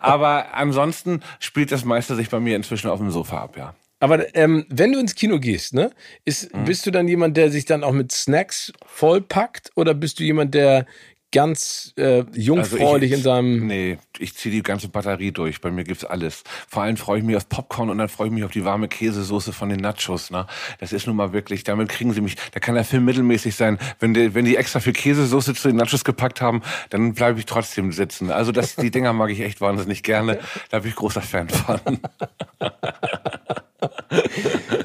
Aber 0.00 0.54
ansonsten 0.54 1.22
spielt 1.40 1.72
das 1.72 1.84
meiste 1.84 2.14
sich 2.14 2.28
bei 2.28 2.40
mir 2.40 2.56
inzwischen 2.56 2.90
auf 2.90 2.98
dem 2.98 3.10
Sofa 3.10 3.38
ab, 3.42 3.56
ja. 3.56 3.74
Aber 4.02 4.34
ähm, 4.34 4.66
wenn 4.68 4.92
du 4.92 4.98
ins 4.98 5.14
Kino 5.14 5.38
gehst, 5.38 5.74
ne, 5.74 5.92
ist, 6.24 6.52
mhm. 6.52 6.64
bist 6.64 6.84
du 6.84 6.90
dann 6.90 7.06
jemand, 7.06 7.36
der 7.36 7.52
sich 7.52 7.66
dann 7.66 7.84
auch 7.84 7.92
mit 7.92 8.10
Snacks 8.10 8.72
vollpackt 8.84 9.70
oder 9.76 9.94
bist 9.94 10.18
du 10.18 10.24
jemand, 10.24 10.54
der 10.54 10.86
ganz 11.32 11.92
äh, 11.96 12.24
jungfräulich 12.34 12.82
also 12.84 13.04
ich, 13.04 13.12
in 13.12 13.22
seinem. 13.22 13.66
Nee, 13.66 13.98
ich 14.18 14.36
ziehe 14.36 14.54
die 14.54 14.62
ganze 14.62 14.88
Batterie 14.88 15.32
durch. 15.32 15.60
Bei 15.60 15.70
mir 15.70 15.84
gibt's 15.84 16.04
alles. 16.04 16.44
Vor 16.68 16.82
allem 16.82 16.96
freue 16.96 17.18
ich 17.18 17.24
mich 17.24 17.36
auf 17.36 17.48
Popcorn 17.48 17.90
und 17.90 17.98
dann 17.98 18.08
freue 18.08 18.28
ich 18.28 18.32
mich 18.32 18.44
auf 18.44 18.52
die 18.52 18.64
warme 18.64 18.88
Käsesoße 18.88 19.52
von 19.52 19.68
den 19.68 19.80
Nachos. 19.80 20.30
Ne? 20.30 20.46
Das 20.78 20.92
ist 20.92 21.06
nun 21.06 21.16
mal 21.16 21.32
wirklich, 21.32 21.64
damit 21.64 21.88
kriegen 21.88 22.12
sie 22.12 22.20
mich. 22.20 22.36
Da 22.52 22.60
kann 22.60 22.74
der 22.74 22.84
Film 22.84 23.04
mittelmäßig 23.04 23.56
sein. 23.56 23.78
Wenn 23.98 24.14
die, 24.14 24.34
wenn 24.34 24.44
die 24.44 24.56
extra 24.56 24.80
viel 24.80 24.92
Käsesoße 24.92 25.54
zu 25.54 25.68
den 25.68 25.76
Nachos 25.76 26.04
gepackt 26.04 26.40
haben, 26.40 26.62
dann 26.90 27.14
bleibe 27.14 27.38
ich 27.38 27.46
trotzdem 27.46 27.92
sitzen. 27.92 28.30
Also 28.30 28.52
das, 28.52 28.76
die 28.76 28.90
Dinger 28.90 29.12
mag 29.12 29.30
ich 29.30 29.40
echt 29.40 29.60
wahnsinnig 29.60 30.02
gerne. 30.02 30.38
Da 30.70 30.80
bin 30.80 30.90
ich 30.90 30.96
großer 30.96 31.22
Fan 31.22 31.48
von. 31.48 31.80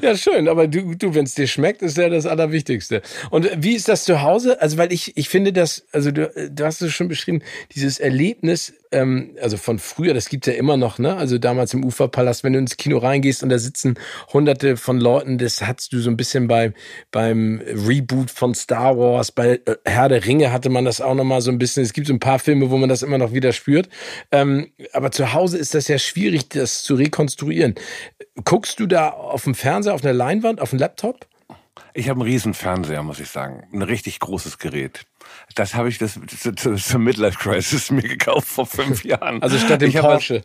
ja, 0.02 0.16
schön, 0.16 0.48
aber 0.48 0.68
du, 0.68 0.94
du 0.94 1.14
wenn 1.14 1.24
es 1.24 1.34
dir 1.34 1.46
schmeckt, 1.46 1.82
ist 1.82 1.96
ja 1.96 2.08
das 2.08 2.26
Allerwichtigste. 2.26 3.02
Und 3.30 3.48
wie 3.56 3.74
ist 3.74 3.88
das 3.88 4.04
zu 4.04 4.22
Hause? 4.22 4.60
Also, 4.60 4.78
weil 4.78 4.92
ich, 4.92 5.16
ich 5.16 5.28
finde 5.28 5.52
das, 5.52 5.84
also 5.92 6.10
du, 6.10 6.30
du 6.50 6.64
hast 6.64 6.80
es 6.82 6.92
schon 6.92 7.08
beschrieben, 7.08 7.42
dieses 7.74 7.98
Erlebnis, 7.98 8.72
ähm, 8.92 9.36
also 9.40 9.56
von 9.56 9.78
früher, 9.78 10.14
das 10.14 10.28
gibt's 10.28 10.46
ja 10.46 10.54
immer 10.54 10.76
noch, 10.76 10.98
ne? 10.98 11.16
Also 11.16 11.38
damals 11.38 11.74
im 11.74 11.84
Uferpalast, 11.84 12.44
wenn 12.44 12.54
du 12.54 12.58
ins 12.58 12.76
Kino 12.76 12.98
reingehst 12.98 13.42
und 13.42 13.48
da 13.50 13.58
sitzen 13.58 13.98
hunderte 14.32 14.76
von 14.76 14.98
Leuten, 14.98 15.38
das 15.38 15.62
hattest 15.62 15.92
du 15.92 16.00
so 16.00 16.10
ein 16.10 16.16
bisschen 16.16 16.48
bei, 16.48 16.72
beim 17.10 17.60
Reboot 17.66 18.30
von 18.30 18.54
Star 18.54 18.98
Wars, 18.98 19.32
bei 19.32 19.60
äh, 19.64 19.76
Herr 19.84 20.08
der 20.08 20.24
Ringe 20.24 20.52
hatte 20.52 20.70
man 20.70 20.84
das 20.84 21.00
auch 21.00 21.14
nochmal 21.14 21.40
so 21.40 21.50
ein 21.50 21.58
bisschen. 21.58 21.82
Es 21.82 21.92
gibt 21.92 22.06
so 22.06 22.12
ein 22.12 22.20
paar 22.20 22.38
Filme, 22.38 22.70
wo 22.70 22.78
man 22.78 22.88
das 22.88 23.02
immer 23.02 23.18
noch 23.18 23.32
wieder 23.32 23.52
spürt. 23.52 23.88
Ähm, 24.30 24.68
aber 24.92 25.10
zu 25.10 25.32
Hause 25.32 25.58
ist 25.58 25.74
das 25.74 25.88
ja 25.88 25.98
schwierig, 25.98 26.48
das 26.48 26.82
zu 26.82 26.94
rekonstruieren. 26.94 27.74
Guckst 28.44 28.80
du 28.80 28.86
da 28.86 29.10
auf 29.10 29.44
dem 29.44 29.54
Fernseher, 29.54 29.87
auf 29.94 30.02
einer 30.02 30.12
Leinwand, 30.12 30.60
auf 30.60 30.70
dem 30.70 30.78
Laptop? 30.78 31.26
Ich 31.94 32.08
habe 32.08 32.20
einen 32.20 32.30
riesen 32.30 32.54
Fernseher, 32.54 33.02
muss 33.02 33.20
ich 33.20 33.28
sagen. 33.28 33.66
Ein 33.72 33.82
richtig 33.82 34.20
großes 34.20 34.58
Gerät. 34.58 35.06
Das 35.54 35.74
habe 35.74 35.88
ich 35.88 35.98
das, 35.98 36.18
zur 36.76 37.00
Midlife 37.00 37.38
Crisis 37.38 37.90
mir 37.90 38.02
gekauft 38.02 38.48
vor 38.48 38.66
fünf 38.66 39.04
Jahren. 39.04 39.42
Also 39.42 39.58
statt 39.58 39.80
dem 39.82 39.92
Porsche. 39.92 40.44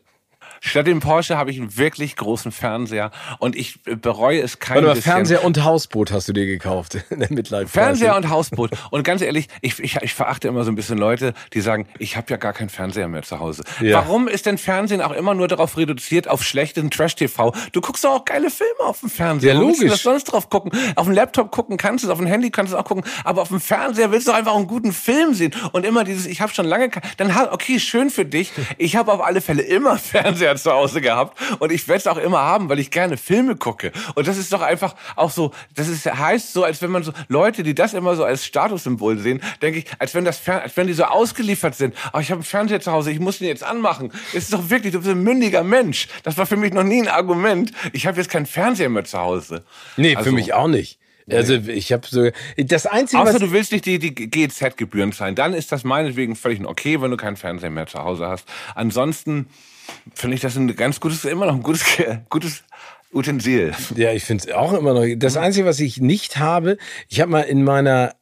Statt 0.66 0.88
dem 0.88 1.02
Porsche 1.02 1.38
habe 1.38 1.52
ich 1.52 1.60
einen 1.60 1.78
wirklich 1.78 2.16
großen 2.16 2.54
Fernseher 2.54 3.12
und 3.40 3.58
ich 3.58 3.82
bereue 3.84 4.40
es 4.40 4.60
kein 4.60 4.76
Warte 4.76 4.88
mal, 4.88 4.94
bisschen. 4.96 5.12
Fernseher 5.12 5.44
und 5.44 5.62
Hausboot 5.62 6.14
hast 6.14 6.30
du 6.30 6.34
dir 6.34 6.46
gekauft 6.46 6.98
in 7.10 7.20
der 7.20 7.34
Midlife 7.34 7.68
Fernseher 7.68 8.16
und 8.16 8.30
Hausboot. 8.30 8.72
Und 8.90 9.04
ganz 9.04 9.22
ehrlich, 9.22 9.50
ich, 9.60 9.78
ich, 9.80 9.98
ich 9.98 10.14
verachte 10.14 10.48
immer 10.48 10.64
so 10.64 10.72
ein 10.72 10.76
bisschen 10.76 10.98
Leute, 10.98 11.34
die 11.52 11.60
sagen, 11.60 11.86
ich 12.00 12.16
habe 12.16 12.28
ja 12.30 12.38
gar 12.38 12.54
keinen 12.54 12.70
Fernseher 12.70 13.10
mehr 13.10 13.24
zu 13.24 13.40
Hause. 13.40 13.64
Ja. 13.82 13.98
Warum 13.98 14.30
ist 14.30 14.46
denn 14.46 14.58
Fernsehen 14.58 15.02
auch 15.02 15.12
immer 15.12 15.34
nur 15.34 15.50
darauf 15.50 15.76
reduziert, 15.76 16.30
auf 16.30 16.44
schlechten 16.44 16.90
Trash-TV? 16.90 17.54
Du 17.74 17.82
guckst 17.82 18.06
doch 18.06 18.12
auch 18.12 18.26
geile 18.26 18.50
Filme 18.50 18.80
auf 18.80 19.02
dem 19.02 19.10
Fernseher. 19.10 19.56
Ja, 19.56 19.60
willst 19.60 19.82
du 19.82 19.86
logisch. 19.88 20.02
das 20.02 20.04
sonst 20.04 20.24
drauf 20.24 20.50
gucken? 20.50 20.72
Auf 20.96 21.08
dem 21.08 21.14
Laptop 21.14 21.52
gucken 21.52 21.76
kannst 21.76 22.06
du 22.06 22.08
es, 22.08 22.12
auf 22.12 22.20
dem 22.20 22.28
Handy 22.28 22.52
kannst 22.52 22.72
du 22.72 22.78
es 22.78 22.82
auch 22.82 22.88
gucken, 22.88 23.04
aber 23.26 23.42
auf 23.42 23.50
dem 23.50 23.60
Fernseher 23.60 24.12
willst 24.14 24.30
du 24.30 24.32
einfach 24.32 24.56
einen 24.56 24.68
guten 24.68 24.94
Film 24.94 25.34
sehen. 25.34 25.54
Und 25.74 25.86
immer 25.86 26.06
dieses, 26.06 26.26
ich 26.26 26.40
habe 26.40 26.54
schon 26.54 26.66
lange, 26.66 26.90
dann 27.18 27.36
okay, 27.52 27.82
schön 27.82 28.10
für 28.10 28.24
dich. 28.24 28.54
Ich 28.78 28.96
habe 28.96 29.12
auf 29.12 29.22
alle 29.22 29.42
Fälle 29.42 29.64
immer 29.64 29.98
Fernseher 30.14 30.53
zu 30.60 30.72
Hause 30.72 31.02
gehabt 31.02 31.38
und 31.60 31.72
ich 31.72 31.88
werde 31.88 32.00
es 32.00 32.08
auch 32.08 32.18
immer 32.18 32.40
haben, 32.40 32.70
weil 32.70 32.80
ich 32.80 32.92
gerne 32.92 33.18
Filme 33.18 33.56
gucke. 33.56 33.92
Und 34.16 34.28
das 34.28 34.38
ist 34.38 34.52
doch 34.54 34.62
einfach 34.62 34.96
auch 35.16 35.32
so, 35.32 35.52
das 35.76 35.88
ist, 35.88 36.06
heißt 36.06 36.54
so, 36.54 36.64
als 36.64 36.82
wenn 36.82 36.92
man 36.92 37.04
so 37.04 37.12
Leute, 37.28 37.64
die 37.64 37.76
das 37.76 37.94
immer 37.94 38.16
so 38.16 38.24
als 38.24 38.46
Statussymbol 38.46 39.18
sehen, 39.18 39.42
denke 39.62 39.80
ich, 39.80 39.86
als 40.00 40.14
wenn 40.16 40.26
das 40.26 40.38
Fer 40.38 40.62
als 40.62 40.78
wenn 40.78 40.88
die 40.88 40.94
so 40.94 41.04
ausgeliefert 41.04 41.76
sind. 41.76 41.96
Oh, 42.14 42.20
ich 42.20 42.30
habe 42.32 42.40
einen 42.40 42.44
Fernseher 42.44 42.82
zu 42.82 42.92
Hause, 42.92 43.12
ich 43.12 43.20
muss 43.20 43.40
den 43.40 43.48
jetzt 43.48 43.64
anmachen. 43.64 44.12
Es 44.30 44.46
ist 44.46 44.54
doch 44.54 44.70
wirklich, 44.70 44.94
du 44.94 45.00
bist 45.00 45.12
ein 45.12 45.24
mündiger 45.24 45.64
Mensch. 45.64 46.08
Das 46.24 46.38
war 46.38 46.46
für 46.46 46.58
mich 46.58 46.74
noch 46.74 46.84
nie 46.84 47.02
ein 47.02 47.08
Argument. 47.08 47.72
Ich 47.92 48.08
habe 48.08 48.18
jetzt 48.18 48.30
keinen 48.30 48.46
Fernseher 48.46 48.90
mehr 48.90 49.06
zu 49.06 49.20
Hause. 49.20 49.64
Nee, 49.98 50.16
Also- 50.16 50.30
für 50.30 50.36
mich 50.36 50.54
auch 50.54 50.68
nicht. 50.68 51.00
Also 51.32 51.54
ich 51.54 51.94
habe 51.94 52.06
so 52.06 52.30
das 52.58 52.86
einzige 52.86 53.22
Außer 53.22 53.40
du 53.40 53.52
willst 53.52 53.72
nicht 53.72 53.86
die, 53.86 53.98
die 53.98 54.14
GEZ-Gebühren 54.14 55.14
zahlen. 55.14 55.36
Dann 55.36 55.54
ist 55.54 55.72
das 55.72 55.86
meinetwegen 55.86 56.36
völlig 56.36 56.66
okay, 56.66 57.02
wenn 57.02 57.12
du 57.12 57.18
keinen 57.18 57.38
Fernseher 57.38 57.70
mehr 57.70 57.88
zu 57.88 58.00
Hause 58.00 58.28
hast. 58.28 58.46
Ansonsten 58.76 59.48
finde 60.14 60.36
ich 60.36 60.42
das 60.42 60.56
ein 60.58 60.76
ganz 60.76 61.00
gutes, 61.00 61.26
immer 61.26 61.46
noch 61.46 61.56
ein 61.56 61.64
gutes, 61.64 61.84
gutes 62.30 62.64
Utensil. 63.14 63.74
Ja, 63.96 64.12
ich 64.12 64.24
finde 64.24 64.46
es 64.48 64.54
auch 64.54 64.74
immer 64.74 64.94
noch. 64.94 65.06
Das 65.18 65.38
Einzige, 65.38 65.66
was 65.66 65.80
ich 65.80 66.00
nicht 66.00 66.38
habe, 66.38 66.78
ich 67.10 67.22
habe 67.22 67.32
mal 67.32 67.42
in 67.42 67.64
meiner 67.64 68.16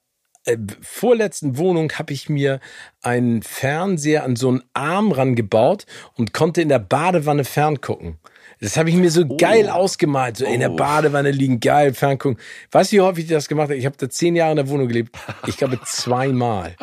äh, 0.45 0.57
vorletzten 0.81 1.57
Wohnung 1.57 1.91
habe 1.93 2.13
ich 2.13 2.27
mir 2.29 2.59
einen 3.01 3.43
Fernseher 3.43 4.23
an 4.23 4.35
so 4.35 4.49
einen 4.49 4.63
Arm 4.73 5.11
rangebaut 5.11 5.85
und 6.15 6.33
konnte 6.33 6.61
in 6.61 6.69
der 6.69 6.79
Badewanne 6.79 7.45
ferngucken. 7.45 8.17
Das 8.59 8.77
habe 8.77 8.89
ich 8.89 8.95
mir 8.95 9.09
so 9.09 9.25
geil 9.37 9.69
ausgemalt. 9.69 10.37
So 10.37 10.45
in 10.45 10.59
der 10.59 10.71
Oh. 10.71 10.75
Badewanne 10.75 11.31
liegen, 11.31 11.59
geil, 11.59 11.95
ferngucken. 11.95 12.39
Weißt 12.71 12.91
du, 12.91 12.97
wie 12.97 13.01
häufig 13.01 13.23
ich 13.25 13.31
das 13.31 13.47
gemacht 13.47 13.65
habe? 13.69 13.75
Ich 13.75 13.85
habe 13.87 13.97
da 13.97 14.07
zehn 14.07 14.35
Jahre 14.35 14.51
in 14.51 14.57
der 14.57 14.69
Wohnung 14.69 14.87
gelebt. 14.87 15.15
Ich 15.47 15.57
glaube 15.57 15.79
zweimal. 15.85 16.75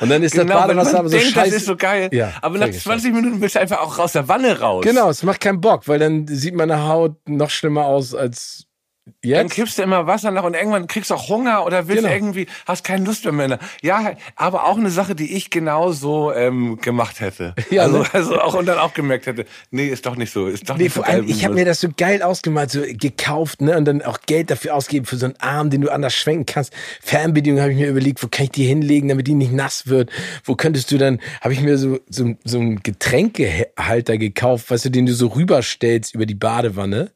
Und 0.00 0.10
dann 0.10 0.22
ist 0.22 0.36
das 0.36 0.42
Genau, 0.44 0.60
Badewasser 0.60 0.92
man 0.92 1.00
aber 1.00 1.08
so 1.08 1.16
denkt, 1.16 1.32
scheiße. 1.32 1.50
das 1.50 1.56
ist 1.60 1.66
so 1.66 1.76
geil. 1.76 2.08
Ja, 2.12 2.32
aber 2.40 2.58
nach 2.58 2.66
völlig 2.66 2.82
20 2.82 3.12
Minuten 3.14 3.40
willst 3.40 3.54
du 3.56 3.60
einfach 3.60 3.80
auch 3.80 3.98
raus 3.98 4.12
der 4.12 4.28
Wanne 4.28 4.58
raus. 4.60 4.84
Genau, 4.84 5.10
es 5.10 5.22
macht 5.22 5.40
keinen 5.40 5.60
Bock, 5.60 5.88
weil 5.88 5.98
dann 5.98 6.26
sieht 6.28 6.54
meine 6.54 6.86
Haut 6.88 7.16
noch 7.28 7.50
schlimmer 7.50 7.86
aus 7.86 8.14
als 8.14 8.66
Dann 9.04 9.12
jetzt. 9.46 9.54
kippst 9.54 9.78
du 9.78 9.82
immer 9.82 10.06
Wasser 10.06 10.30
nach 10.30 10.44
und 10.44 10.54
irgendwann 10.54 10.86
kriegst 10.86 11.10
du 11.10 11.14
auch 11.14 11.28
Hunger 11.28 11.66
oder 11.66 11.88
willst 11.88 12.04
Genau. 12.04 12.14
irgendwie, 12.14 12.46
hast 12.66 12.84
keine 12.84 13.04
Lust 13.04 13.24
mehr. 13.24 13.32
mehr. 13.48 13.58
Ja, 13.82 14.12
aber 14.36 14.64
auch 14.68 14.76
eine 14.76 14.90
Sache, 14.90 15.16
die 15.16 15.34
ich 15.36 15.50
genauso 15.50 16.32
ähm, 16.32 16.78
gemacht 16.80 17.20
hätte. 17.20 17.54
Ja, 17.70 17.82
also, 17.82 17.98
ne? 17.98 18.06
also 18.12 18.40
auch 18.40 18.54
und 18.54 18.66
dann 18.66 18.78
auch 18.78 18.94
gemerkt 18.94 19.26
hätte, 19.26 19.44
nee, 19.72 19.88
ist 19.88 20.06
doch 20.06 20.14
nicht 20.14 20.32
so, 20.32 20.46
ist 20.46 20.70
doch 20.70 20.76
Nee, 20.76 20.84
nicht 20.84 20.94
so 20.94 21.00
vor 21.02 21.08
allem, 21.08 21.26
ich 21.28 21.44
habe 21.44 21.54
mir 21.54 21.64
das 21.64 21.80
so 21.80 21.88
geil 21.96 22.22
ausgemalt, 22.22 22.70
so 22.70 22.80
gekauft, 22.86 23.60
ne, 23.60 23.76
und 23.76 23.86
dann 23.86 24.02
auch 24.02 24.20
Geld 24.26 24.50
dafür 24.52 24.74
ausgeben 24.76 25.04
für 25.04 25.16
so 25.16 25.26
einen 25.26 25.36
Arm, 25.40 25.70
den 25.70 25.80
du 25.80 25.90
anders 25.90 26.14
schwenken 26.14 26.46
kannst. 26.46 26.72
Fernbedienung 27.00 27.60
habe 27.60 27.72
ich 27.72 27.78
mir 27.78 27.88
überlegt, 27.88 28.22
wo 28.22 28.28
kann 28.28 28.44
ich 28.44 28.50
die 28.52 28.64
hinlegen, 28.66 29.08
damit 29.08 29.26
die 29.26 29.34
nicht 29.34 29.52
nass 29.52 29.88
wird? 29.88 30.10
Wo 30.44 30.54
könntest 30.54 30.90
du 30.92 30.98
dann, 30.98 31.20
habe 31.40 31.54
ich 31.54 31.60
mir 31.60 31.76
so, 31.76 31.98
so, 32.08 32.34
so 32.44 32.58
einen 32.60 32.82
Getränkehalter 32.82 34.16
gekauft, 34.18 34.70
weißt 34.70 34.84
du, 34.84 34.90
den 34.90 35.06
du 35.06 35.12
so 35.14 35.26
rüberstellst 35.28 36.14
über 36.14 36.26
die 36.26 36.34
Badewanne. 36.36 37.10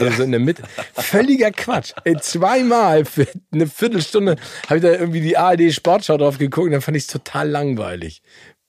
Also 0.00 0.16
so 0.16 0.22
in 0.22 0.30
der 0.30 0.40
Mitte. 0.40 0.62
Völliger 0.94 1.50
Quatsch. 1.50 1.92
Ey, 2.04 2.16
zweimal 2.20 3.04
für 3.04 3.26
eine 3.52 3.66
Viertelstunde 3.66 4.36
habe 4.66 4.76
ich 4.76 4.82
da 4.82 4.92
irgendwie 4.92 5.20
die 5.20 5.36
ARD 5.36 5.72
Sportschau 5.72 6.16
drauf 6.16 6.38
geguckt 6.38 6.66
und 6.66 6.72
dann 6.72 6.80
fand 6.80 6.96
ich 6.96 7.04
es 7.04 7.08
total 7.08 7.48
langweilig. 7.48 8.22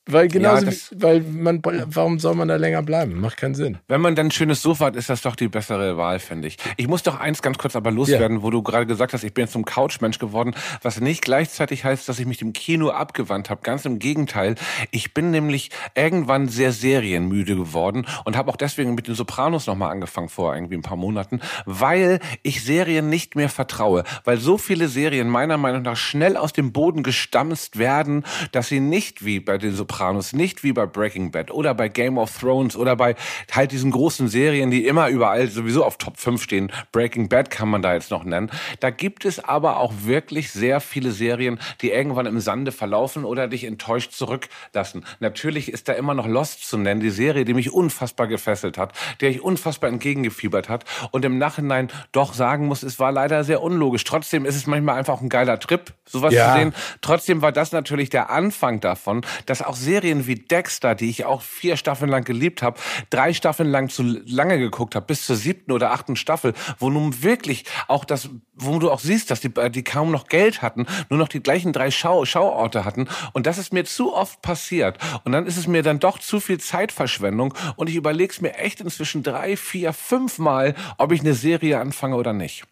Weil 0.07 0.27
genauso, 0.27 0.65
das- 0.65 0.91
wie, 0.91 1.01
weil 1.01 1.21
man, 1.21 1.61
warum 1.63 2.19
soll 2.19 2.35
man 2.35 2.47
da 2.47 2.57
länger 2.57 2.83
bleiben? 2.83 3.19
Macht 3.19 3.37
keinen 3.37 3.55
Sinn. 3.55 3.79
Wenn 3.87 4.01
man 4.01 4.15
dann 4.15 4.27
ein 4.27 4.31
schönes 4.31 4.61
Sofa 4.61 4.85
hat, 4.85 4.95
ist 4.95 5.09
das 5.09 5.21
doch 5.23 5.35
die 5.35 5.47
bessere 5.47 5.97
Wahl, 5.97 6.19
finde 6.19 6.47
ich. 6.47 6.57
Ich 6.77 6.87
muss 6.87 7.01
doch 7.01 7.19
eins 7.19 7.41
ganz 7.41 7.57
kurz 7.57 7.75
aber 7.75 7.89
loswerden, 7.89 8.43
wo 8.43 8.51
du 8.51 8.61
gerade 8.61 8.85
gesagt 8.85 9.13
hast, 9.13 9.23
ich 9.23 9.33
bin 9.33 9.45
jetzt 9.45 9.53
zum 9.53 9.65
Couchmensch 9.65 10.19
geworden, 10.19 10.53
was 10.83 11.01
nicht 11.01 11.23
gleichzeitig 11.23 11.83
heißt, 11.85 12.07
dass 12.07 12.19
ich 12.19 12.27
mich 12.27 12.37
dem 12.37 12.53
Kino 12.53 12.89
abgewandt 12.89 13.49
habe. 13.49 13.61
Ganz 13.63 13.85
im 13.85 13.97
Gegenteil. 13.97 14.55
Ich 14.91 15.15
bin 15.15 15.31
nämlich 15.31 15.71
irgendwann 15.95 16.49
sehr 16.49 16.71
serienmüde 16.71 17.55
geworden 17.55 18.05
und 18.25 18.37
habe 18.37 18.51
auch 18.51 18.57
deswegen 18.57 18.93
mit 18.93 19.07
den 19.07 19.15
Sopranos 19.15 19.65
nochmal 19.65 19.89
angefangen 19.91 20.29
vor 20.29 20.53
irgendwie 20.53 20.75
ein 20.75 20.83
paar 20.83 20.97
Monaten, 20.97 21.39
weil 21.65 22.19
ich 22.43 22.63
Serien 22.63 23.09
nicht 23.09 23.35
mehr 23.35 23.49
vertraue. 23.49 24.03
Weil 24.23 24.37
so 24.37 24.59
viele 24.59 24.87
Serien 24.87 25.29
meiner 25.29 25.57
Meinung 25.57 25.81
nach 25.81 25.97
schnell 25.97 26.37
aus 26.37 26.53
dem 26.53 26.71
Boden 26.73 27.01
gestampft 27.01 27.79
werden, 27.79 28.23
dass 28.51 28.67
sie 28.67 28.79
nicht 28.79 29.25
wie 29.25 29.39
bei 29.39 29.57
den 29.57 29.73
Sopranos, 29.73 29.94
nicht 30.33 30.63
wie 30.63 30.73
bei 30.73 30.85
Breaking 30.85 31.31
Bad 31.31 31.51
oder 31.51 31.73
bei 31.73 31.87
Game 31.87 32.17
of 32.17 32.37
Thrones 32.37 32.75
oder 32.75 32.95
bei 32.95 33.15
halt 33.51 33.71
diesen 33.71 33.91
großen 33.91 34.27
Serien, 34.27 34.71
die 34.71 34.85
immer 34.85 35.09
überall 35.09 35.47
sowieso 35.47 35.83
auf 35.85 35.97
Top 35.97 36.17
5 36.17 36.41
stehen. 36.41 36.71
Breaking 36.91 37.29
Bad 37.29 37.49
kann 37.49 37.69
man 37.69 37.81
da 37.81 37.93
jetzt 37.93 38.11
noch 38.11 38.23
nennen. 38.23 38.51
Da 38.79 38.89
gibt 38.89 39.25
es 39.25 39.43
aber 39.43 39.77
auch 39.77 39.93
wirklich 40.03 40.51
sehr 40.51 40.79
viele 40.79 41.11
Serien, 41.11 41.59
die 41.81 41.91
irgendwann 41.91 42.25
im 42.25 42.39
Sande 42.39 42.71
verlaufen 42.71 43.25
oder 43.25 43.47
dich 43.47 43.63
enttäuscht 43.63 44.11
zurücklassen. 44.11 45.05
Natürlich 45.19 45.71
ist 45.71 45.87
da 45.87 45.93
immer 45.93 46.13
noch 46.13 46.27
Lost 46.27 46.67
zu 46.67 46.77
nennen, 46.77 46.99
die 46.99 47.09
Serie, 47.09 47.45
die 47.45 47.53
mich 47.53 47.71
unfassbar 47.71 48.27
gefesselt 48.27 48.77
hat, 48.77 48.93
der 49.21 49.29
ich 49.29 49.41
unfassbar 49.41 49.89
entgegengefiebert 49.89 50.69
hat 50.69 50.85
und 51.11 51.25
im 51.25 51.37
Nachhinein 51.37 51.89
doch 52.11 52.33
sagen 52.33 52.67
muss, 52.67 52.83
es 52.83 52.99
war 52.99 53.11
leider 53.11 53.43
sehr 53.43 53.61
unlogisch. 53.61 54.03
Trotzdem 54.03 54.45
ist 54.45 54.55
es 54.55 54.67
manchmal 54.67 54.97
einfach 54.97 55.21
ein 55.21 55.29
geiler 55.29 55.59
Trip, 55.59 55.93
sowas 56.05 56.33
Ja. 56.33 56.53
zu 56.53 56.59
sehen. 56.59 56.73
Trotzdem 57.01 57.41
war 57.41 57.51
das 57.51 57.71
natürlich 57.71 58.09
der 58.09 58.29
Anfang 58.29 58.79
davon, 58.81 59.21
dass 59.45 59.61
auch 59.61 59.75
Serien 59.85 60.27
wie 60.27 60.35
Dexter, 60.35 60.95
die 60.95 61.09
ich 61.09 61.25
auch 61.25 61.41
vier 61.41 61.77
Staffeln 61.77 62.09
lang 62.09 62.23
geliebt 62.23 62.61
habe, 62.61 62.79
drei 63.09 63.33
Staffeln 63.33 63.69
lang 63.69 63.89
zu 63.89 64.03
lange 64.03 64.59
geguckt 64.59 64.95
habe, 64.95 65.05
bis 65.05 65.25
zur 65.25 65.35
siebten 65.35 65.71
oder 65.71 65.91
achten 65.91 66.15
Staffel, 66.15 66.53
wo 66.79 66.89
nun 66.89 67.23
wirklich 67.23 67.65
auch 67.87 68.03
das, 68.03 68.29
wo 68.55 68.79
du 68.79 68.91
auch 68.91 68.99
siehst, 68.99 69.31
dass 69.31 69.39
die, 69.39 69.51
äh, 69.55 69.69
die 69.69 69.83
kaum 69.83 70.11
noch 70.11 70.27
Geld 70.27 70.61
hatten, 70.61 70.85
nur 71.09 71.19
noch 71.19 71.27
die 71.27 71.41
gleichen 71.41 71.71
drei 71.71 71.91
Schau, 71.91 72.25
Schauorte 72.25 72.83
hatten. 72.83 73.07
Und 73.33 73.45
das 73.45 73.57
ist 73.57 73.71
mir 73.71 73.85
zu 73.85 74.13
oft 74.13 74.41
passiert. 74.41 74.97
Und 75.23 75.31
dann 75.31 75.45
ist 75.45 75.57
es 75.57 75.67
mir 75.67 75.83
dann 75.83 75.99
doch 75.99 76.19
zu 76.19 76.39
viel 76.39 76.59
Zeitverschwendung. 76.59 77.53
Und 77.75 77.89
ich 77.89 77.95
überlege 77.95 78.33
es 78.33 78.41
mir 78.41 78.55
echt 78.55 78.81
inzwischen 78.81 79.23
drei, 79.23 79.55
vier, 79.55 79.93
fünf 79.93 80.39
Mal, 80.39 80.75
ob 80.97 81.11
ich 81.11 81.21
eine 81.21 81.35
Serie 81.35 81.79
anfange 81.79 82.15
oder 82.15 82.33
nicht. 82.33 82.65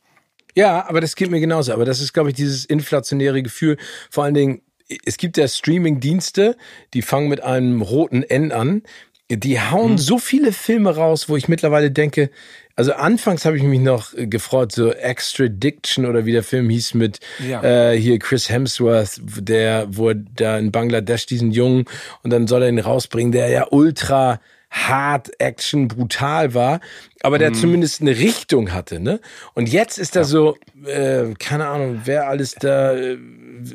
Ja, 0.55 0.88
aber 0.88 1.01
das 1.01 1.16
geht 1.16 1.32
mir 1.32 1.39
genauso. 1.39 1.74
Aber 1.74 1.86
das 1.86 1.99
ist, 1.99 2.14
glaube 2.14 2.30
ich, 2.30 2.36
dieses 2.36 2.66
inflationäre 2.66 3.41
Gefühl. 3.41 3.78
Vor 4.09 4.24
allen 4.24 4.34
Dingen, 4.34 4.61
es 5.05 5.17
gibt 5.17 5.38
ja 5.38 5.47
Streaming-Dienste, 5.47 6.55
die 6.93 7.01
fangen 7.01 7.27
mit 7.29 7.41
einem 7.41 7.81
roten 7.81 8.23
N 8.23 8.51
an. 8.51 8.84
Die 9.29 9.59
hauen 9.59 9.97
so 9.97 10.19
viele 10.19 10.51
Filme 10.51 10.95
raus, 10.95 11.27
wo 11.29 11.38
ich 11.38 11.47
mittlerweile 11.47 11.89
denke, 11.89 12.29
also 12.75 12.93
anfangs 12.93 13.45
habe 13.45 13.57
ich 13.57 13.63
mich 13.63 13.79
noch 13.79 14.13
äh, 14.13 14.27
gefreut, 14.27 14.71
so 14.71 14.91
Extradiction 14.91 16.05
oder 16.05 16.25
wie 16.25 16.31
der 16.34 16.43
Film 16.43 16.69
hieß 16.69 16.93
mit 16.95 17.19
Ja. 17.39 17.63
äh, 17.91 17.97
hier 17.99 18.19
Chris 18.19 18.49
Hemsworth, 18.49 19.19
der, 19.23 19.88
wo 19.89 20.09
er 20.09 20.15
da 20.15 20.57
in 20.57 20.71
Bangladesch 20.71 21.25
diesen 21.25 21.51
Jungen 21.51 21.86
und 22.23 22.31
dann 22.31 22.47
soll 22.47 22.63
er 22.63 22.69
ihn 22.69 22.79
rausbringen, 22.79 23.31
der 23.31 23.47
ja 23.49 23.67
ultra 23.71 24.39
hart, 24.69 25.29
Action, 25.39 25.88
brutal 25.88 26.55
war, 26.55 26.79
aber 27.21 27.36
Mhm. 27.38 27.39
der 27.41 27.53
zumindest 27.53 28.01
eine 28.01 28.17
Richtung 28.17 28.73
hatte, 28.73 28.99
ne? 28.99 29.19
Und 29.53 29.69
jetzt 29.69 29.99
ist 29.99 30.15
da 30.15 30.23
so, 30.23 30.57
äh, 30.86 31.34
keine 31.38 31.67
Ahnung, 31.67 32.01
wer 32.05 32.27
alles 32.27 32.55
da 32.55 32.93
äh, 32.95 33.17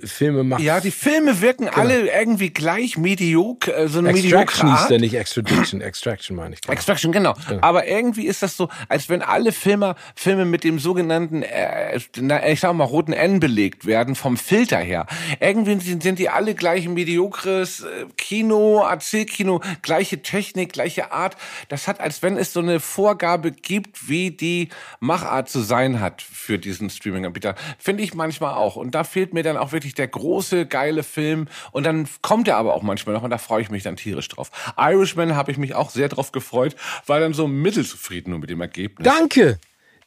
Filme 0.05 0.45
macht. 0.45 0.61
Ja, 0.61 0.81
die 0.81 0.91
Filme 0.91 1.41
wirken 1.41 1.69
alle 1.69 2.11
irgendwie 2.11 2.51
gleich 2.51 2.99
mediocre, 2.99 3.75
äh, 3.75 3.89
so 3.89 3.99
eine 3.99 4.11
Extraction 4.11 4.71
hieß 4.71 4.81
Art. 4.81 4.91
der 4.91 5.01
nicht 5.01 5.15
Extradition, 5.15 5.81
Extraction 5.81 6.37
meine 6.37 6.55
ich. 6.55 6.69
Extraction, 6.69 7.13
genau. 7.13 7.35
Aber 7.61 7.87
irgendwie 7.87 8.27
ist 8.27 8.43
das 8.43 8.57
so, 8.57 8.69
als 8.89 9.09
wenn 9.09 9.23
alle 9.23 9.53
Filme, 9.53 9.95
Filme 10.15 10.45
mit 10.45 10.65
dem 10.65 10.79
sogenannten, 10.79 11.43
äh, 11.43 11.97
ich 11.97 12.61
sag 12.61 12.73
mal, 12.75 12.85
roten 12.85 13.13
N 13.13 13.41
belegt 13.41 13.87
werden, 13.87 14.15
vom 14.15 14.37
Filter 14.37 14.79
her. 14.79 15.07
Irgendwie 15.41 15.81
sind, 15.81 16.03
sind 16.03 16.19
die 16.19 16.29
alle 16.29 16.55
gleich 16.55 16.89
mediokres 16.89 17.81
äh, 17.81 18.07
Kino, 18.17 18.85
Erzählkino, 18.87 19.63
gleiche 19.83 20.23
Technik, 20.23 20.73
gleiche 20.73 21.13
Art. 21.13 21.37
Das 21.69 21.89
hat, 21.89 22.01
als 22.01 22.23
wenn 22.23 22.37
es 22.37 22.53
so 22.53 22.61
eine 22.61 22.81
Vorgabe 22.81 23.53
gibt, 23.53 24.09
wie 24.09 24.31
die 24.31 24.69
Machart 25.01 25.49
zu 25.49 25.61
sein 25.61 26.01
hat 26.01 26.23
für 26.23 26.59
diesen 26.59 26.91
Streaming-Anbieter. 26.91 27.55
Finde 27.79 28.03
ich 28.03 28.15
manchmal 28.15 28.55
auch. 28.55 28.77
Und 28.77 28.95
da 28.95 29.05
fehlt 29.05 29.35
mir 29.35 29.43
dann 29.43 29.57
auch 29.57 29.73
wirklich 29.73 29.78
der 29.81 30.09
große, 30.09 30.67
geile 30.67 31.03
Film. 31.03 31.49
Und 31.73 31.85
dann 31.85 32.09
kommt 32.23 32.49
er 32.49 32.57
aber 32.57 32.75
auch 32.75 32.83
manchmal 32.83 33.15
noch 33.15 33.23
und 33.23 33.31
da 33.31 33.39
freue 33.39 33.63
ich 33.63 33.71
mich 33.71 33.83
dann 33.83 33.97
tierisch 33.97 34.29
drauf. 34.29 34.51
Irishman 34.77 35.35
habe 35.37 35.51
ich 35.51 35.59
mich 35.59 35.75
auch 35.75 35.91
sehr 35.91 36.09
drauf 36.09 36.33
gefreut, 36.33 36.77
war 37.07 37.21
dann 37.21 37.35
so 37.35 37.47
mittelzufrieden 37.47 38.31
nur 38.31 38.41
mit 38.41 38.51
dem 38.51 38.61
Ergebnis. 38.61 39.05
Danke! 39.05 39.59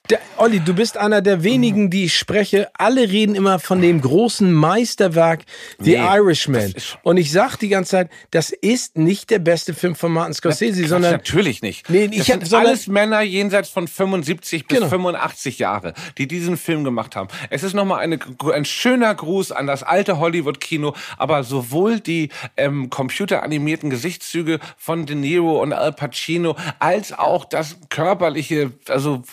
Der, 0.09 0.19
Olli, 0.37 0.59
du 0.59 0.73
bist 0.73 0.97
einer 0.97 1.21
der 1.21 1.43
wenigen, 1.43 1.89
die 1.89 2.05
ich 2.05 2.17
spreche. 2.17 2.69
Alle 2.73 3.01
reden 3.09 3.35
immer 3.35 3.59
von 3.59 3.81
dem 3.81 4.01
großen 4.01 4.51
Meisterwerk 4.51 5.43
The 5.79 5.91
nee, 5.91 5.97
Irishman. 5.97 6.73
Und 7.03 7.17
ich 7.17 7.31
sag 7.31 7.57
die 7.57 7.69
ganze 7.69 7.91
Zeit, 7.91 8.09
das 8.31 8.49
ist 8.49 8.97
nicht 8.97 9.29
der 9.29 9.39
beste 9.39 9.73
Film 9.73 9.95
von 9.95 10.11
Martin 10.11 10.33
Scorsese, 10.33 10.81
das 10.81 10.89
sondern 10.89 11.11
natürlich 11.11 11.61
nicht. 11.61 11.89
Nee, 11.89 12.07
das 12.07 12.17
ich 12.17 12.23
sind 12.25 12.51
hab, 12.51 12.59
alles 12.59 12.87
Männer 12.87 13.21
jenseits 13.21 13.69
von 13.69 13.87
75 13.87 14.67
bis 14.67 14.79
genau. 14.79 14.89
85 14.89 15.59
Jahre, 15.59 15.93
die 16.17 16.27
diesen 16.27 16.57
Film 16.57 16.83
gemacht 16.83 17.15
haben. 17.15 17.29
Es 17.49 17.63
ist 17.63 17.73
nochmal 17.73 17.99
eine, 17.99 18.19
ein 18.53 18.65
schöner 18.65 19.13
Gruß 19.13 19.51
an 19.51 19.67
das 19.67 19.83
alte 19.83 20.19
Hollywood-Kino, 20.19 20.93
aber 21.17 21.43
sowohl 21.43 21.99
die 21.99 22.29
ähm, 22.57 22.89
computeranimierten 22.89 23.89
Gesichtszüge 23.89 24.59
von 24.75 25.05
De 25.05 25.15
Niro 25.15 25.61
und 25.61 25.71
Al 25.71 25.93
Pacino 25.93 26.57
als 26.79 27.13
auch 27.13 27.45
das 27.45 27.77
körperliche, 27.89 28.71
also 28.89 29.23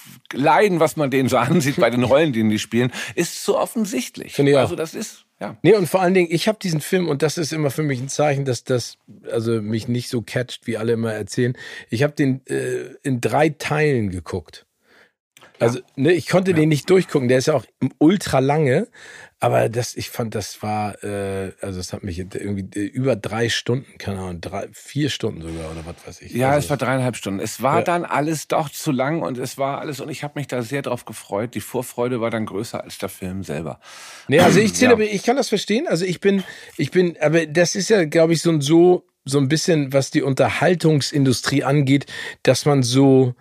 Leiden, 0.59 0.81
was 0.81 0.97
man 0.97 1.11
denen 1.11 1.29
so 1.29 1.37
ansieht 1.39 1.77
bei 1.77 1.91
den 1.91 2.05
Rollen, 2.05 2.33
die 2.33 2.49
die 2.49 2.59
spielen, 2.59 2.93
ist 3.15 3.45
so 3.45 3.59
offensichtlich. 3.59 4.35
Finde 4.35 4.53
ich 4.53 4.57
auch. 4.57 4.63
Also 4.63 4.77
das 4.77 4.95
ist 4.95 5.25
ja. 5.41 5.57
Nee, 5.63 5.75
und 5.75 5.87
vor 5.87 6.03
allen 6.03 6.15
Dingen, 6.15 6.29
ich 6.33 6.49
habe 6.49 6.59
diesen 6.61 6.81
Film, 6.81 7.09
und 7.09 7.23
das 7.23 7.39
ist 7.39 7.53
immer 7.53 7.71
für 7.71 7.85
mich 7.85 8.01
ein 8.01 8.09
Zeichen, 8.09 8.45
dass 8.45 8.65
das 8.65 8.99
also 9.31 9.63
mich 9.63 9.87
nicht 9.87 10.09
so 10.09 10.21
catcht, 10.21 10.67
wie 10.67 10.77
alle 10.77 10.93
immer 10.93 11.13
erzählen. 11.13 11.57
Ich 11.91 12.03
habe 12.03 12.13
den 12.13 12.45
äh, 12.47 12.95
in 13.05 13.21
drei 13.21 13.51
Teilen 13.51 14.11
geguckt. 14.11 14.67
Also, 15.61 15.81
ne, 15.97 16.13
ich 16.13 16.29
konnte 16.29 16.53
ja. 16.53 16.57
den 16.57 16.69
nicht 16.69 16.91
durchgucken. 16.91 17.29
Der 17.29 17.39
ist 17.39 17.47
ja 17.47 17.55
auch 17.55 17.65
ultra 17.99 18.41
lange. 18.41 18.89
Aber 19.41 19.69
das, 19.69 19.95
ich 19.95 20.11
fand, 20.11 20.35
das 20.35 20.63
war, 20.63 21.03
äh, 21.05 21.53
also 21.61 21.79
es 21.79 21.93
hat 21.93 22.03
mich 22.03 22.19
irgendwie 22.19 22.81
äh, 22.81 22.87
über 22.87 23.15
drei 23.15 23.49
Stunden, 23.49 23.97
keine 23.97 24.19
Ahnung, 24.19 24.41
drei, 24.41 24.69
vier 24.73 25.11
Stunden 25.11 25.43
sogar 25.43 25.71
oder 25.71 25.87
was 25.87 26.07
weiß 26.07 26.23
ich. 26.23 26.33
Ja, 26.33 26.51
also, 26.51 26.65
es 26.65 26.71
war 26.71 26.77
dreieinhalb 26.77 27.15
Stunden. 27.15 27.39
Es 27.39 27.63
war 27.63 27.79
ja. 27.79 27.85
dann 27.85 28.05
alles 28.05 28.49
doch 28.49 28.69
zu 28.69 28.91
lang 28.91 29.23
und 29.23 29.39
es 29.39 29.57
war 29.57 29.81
alles 29.81 30.01
und 30.01 30.09
ich 30.09 30.25
habe 30.25 30.39
mich 30.41 30.49
da 30.49 30.63
sehr 30.63 30.83
drauf 30.83 31.05
gefreut. 31.05 31.55
Die 31.55 31.61
Vorfreude 31.61 32.21
war 32.21 32.31
dann 32.31 32.47
größer 32.47 32.83
als 32.83 32.99
der 32.99 33.09
Film 33.09 33.45
selber. 33.45 33.79
Nee, 34.27 34.41
also 34.41 34.59
ich 34.59 34.75
zähle, 34.75 34.99
ja. 34.99 35.13
ich 35.13 35.23
kann 35.23 35.37
das 35.37 35.49
verstehen. 35.49 35.87
Also 35.87 36.05
ich 36.05 36.19
bin, 36.19 36.43
ich 36.77 36.91
bin, 36.91 37.17
aber 37.21 37.47
das 37.47 37.77
ist 37.77 37.91
ja, 37.91 38.05
glaube 38.07 38.33
ich, 38.33 38.43
so 38.43 38.51
ein 38.51 38.61
so 38.61 39.05
so 39.25 39.39
ein 39.39 39.49
bisschen, 39.49 39.93
was 39.93 40.11
die 40.11 40.23
Unterhaltungsindustrie 40.23 41.63
angeht, 41.63 42.07
dass 42.43 42.65
man 42.65 42.83
so 42.83 43.35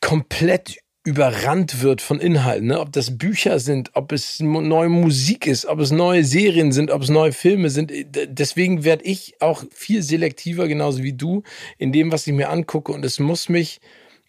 komplett 0.00 0.78
überrannt 1.08 1.80
wird 1.80 2.02
von 2.02 2.20
Inhalten, 2.20 2.66
ne? 2.66 2.80
ob 2.80 2.92
das 2.92 3.16
Bücher 3.16 3.60
sind, 3.60 3.92
ob 3.94 4.12
es 4.12 4.40
neue 4.40 4.90
Musik 4.90 5.46
ist, 5.46 5.64
ob 5.64 5.80
es 5.80 5.90
neue 5.90 6.22
Serien 6.22 6.70
sind, 6.70 6.90
ob 6.90 7.00
es 7.00 7.08
neue 7.08 7.32
Filme 7.32 7.70
sind. 7.70 7.90
Deswegen 8.12 8.84
werde 8.84 9.04
ich 9.04 9.40
auch 9.40 9.64
viel 9.72 10.02
selektiver, 10.02 10.68
genauso 10.68 11.02
wie 11.02 11.14
du, 11.14 11.44
in 11.78 11.92
dem, 11.92 12.12
was 12.12 12.26
ich 12.26 12.34
mir 12.34 12.50
angucke. 12.50 12.92
Und 12.92 13.06
es 13.06 13.18
muss 13.18 13.48
mich 13.48 13.80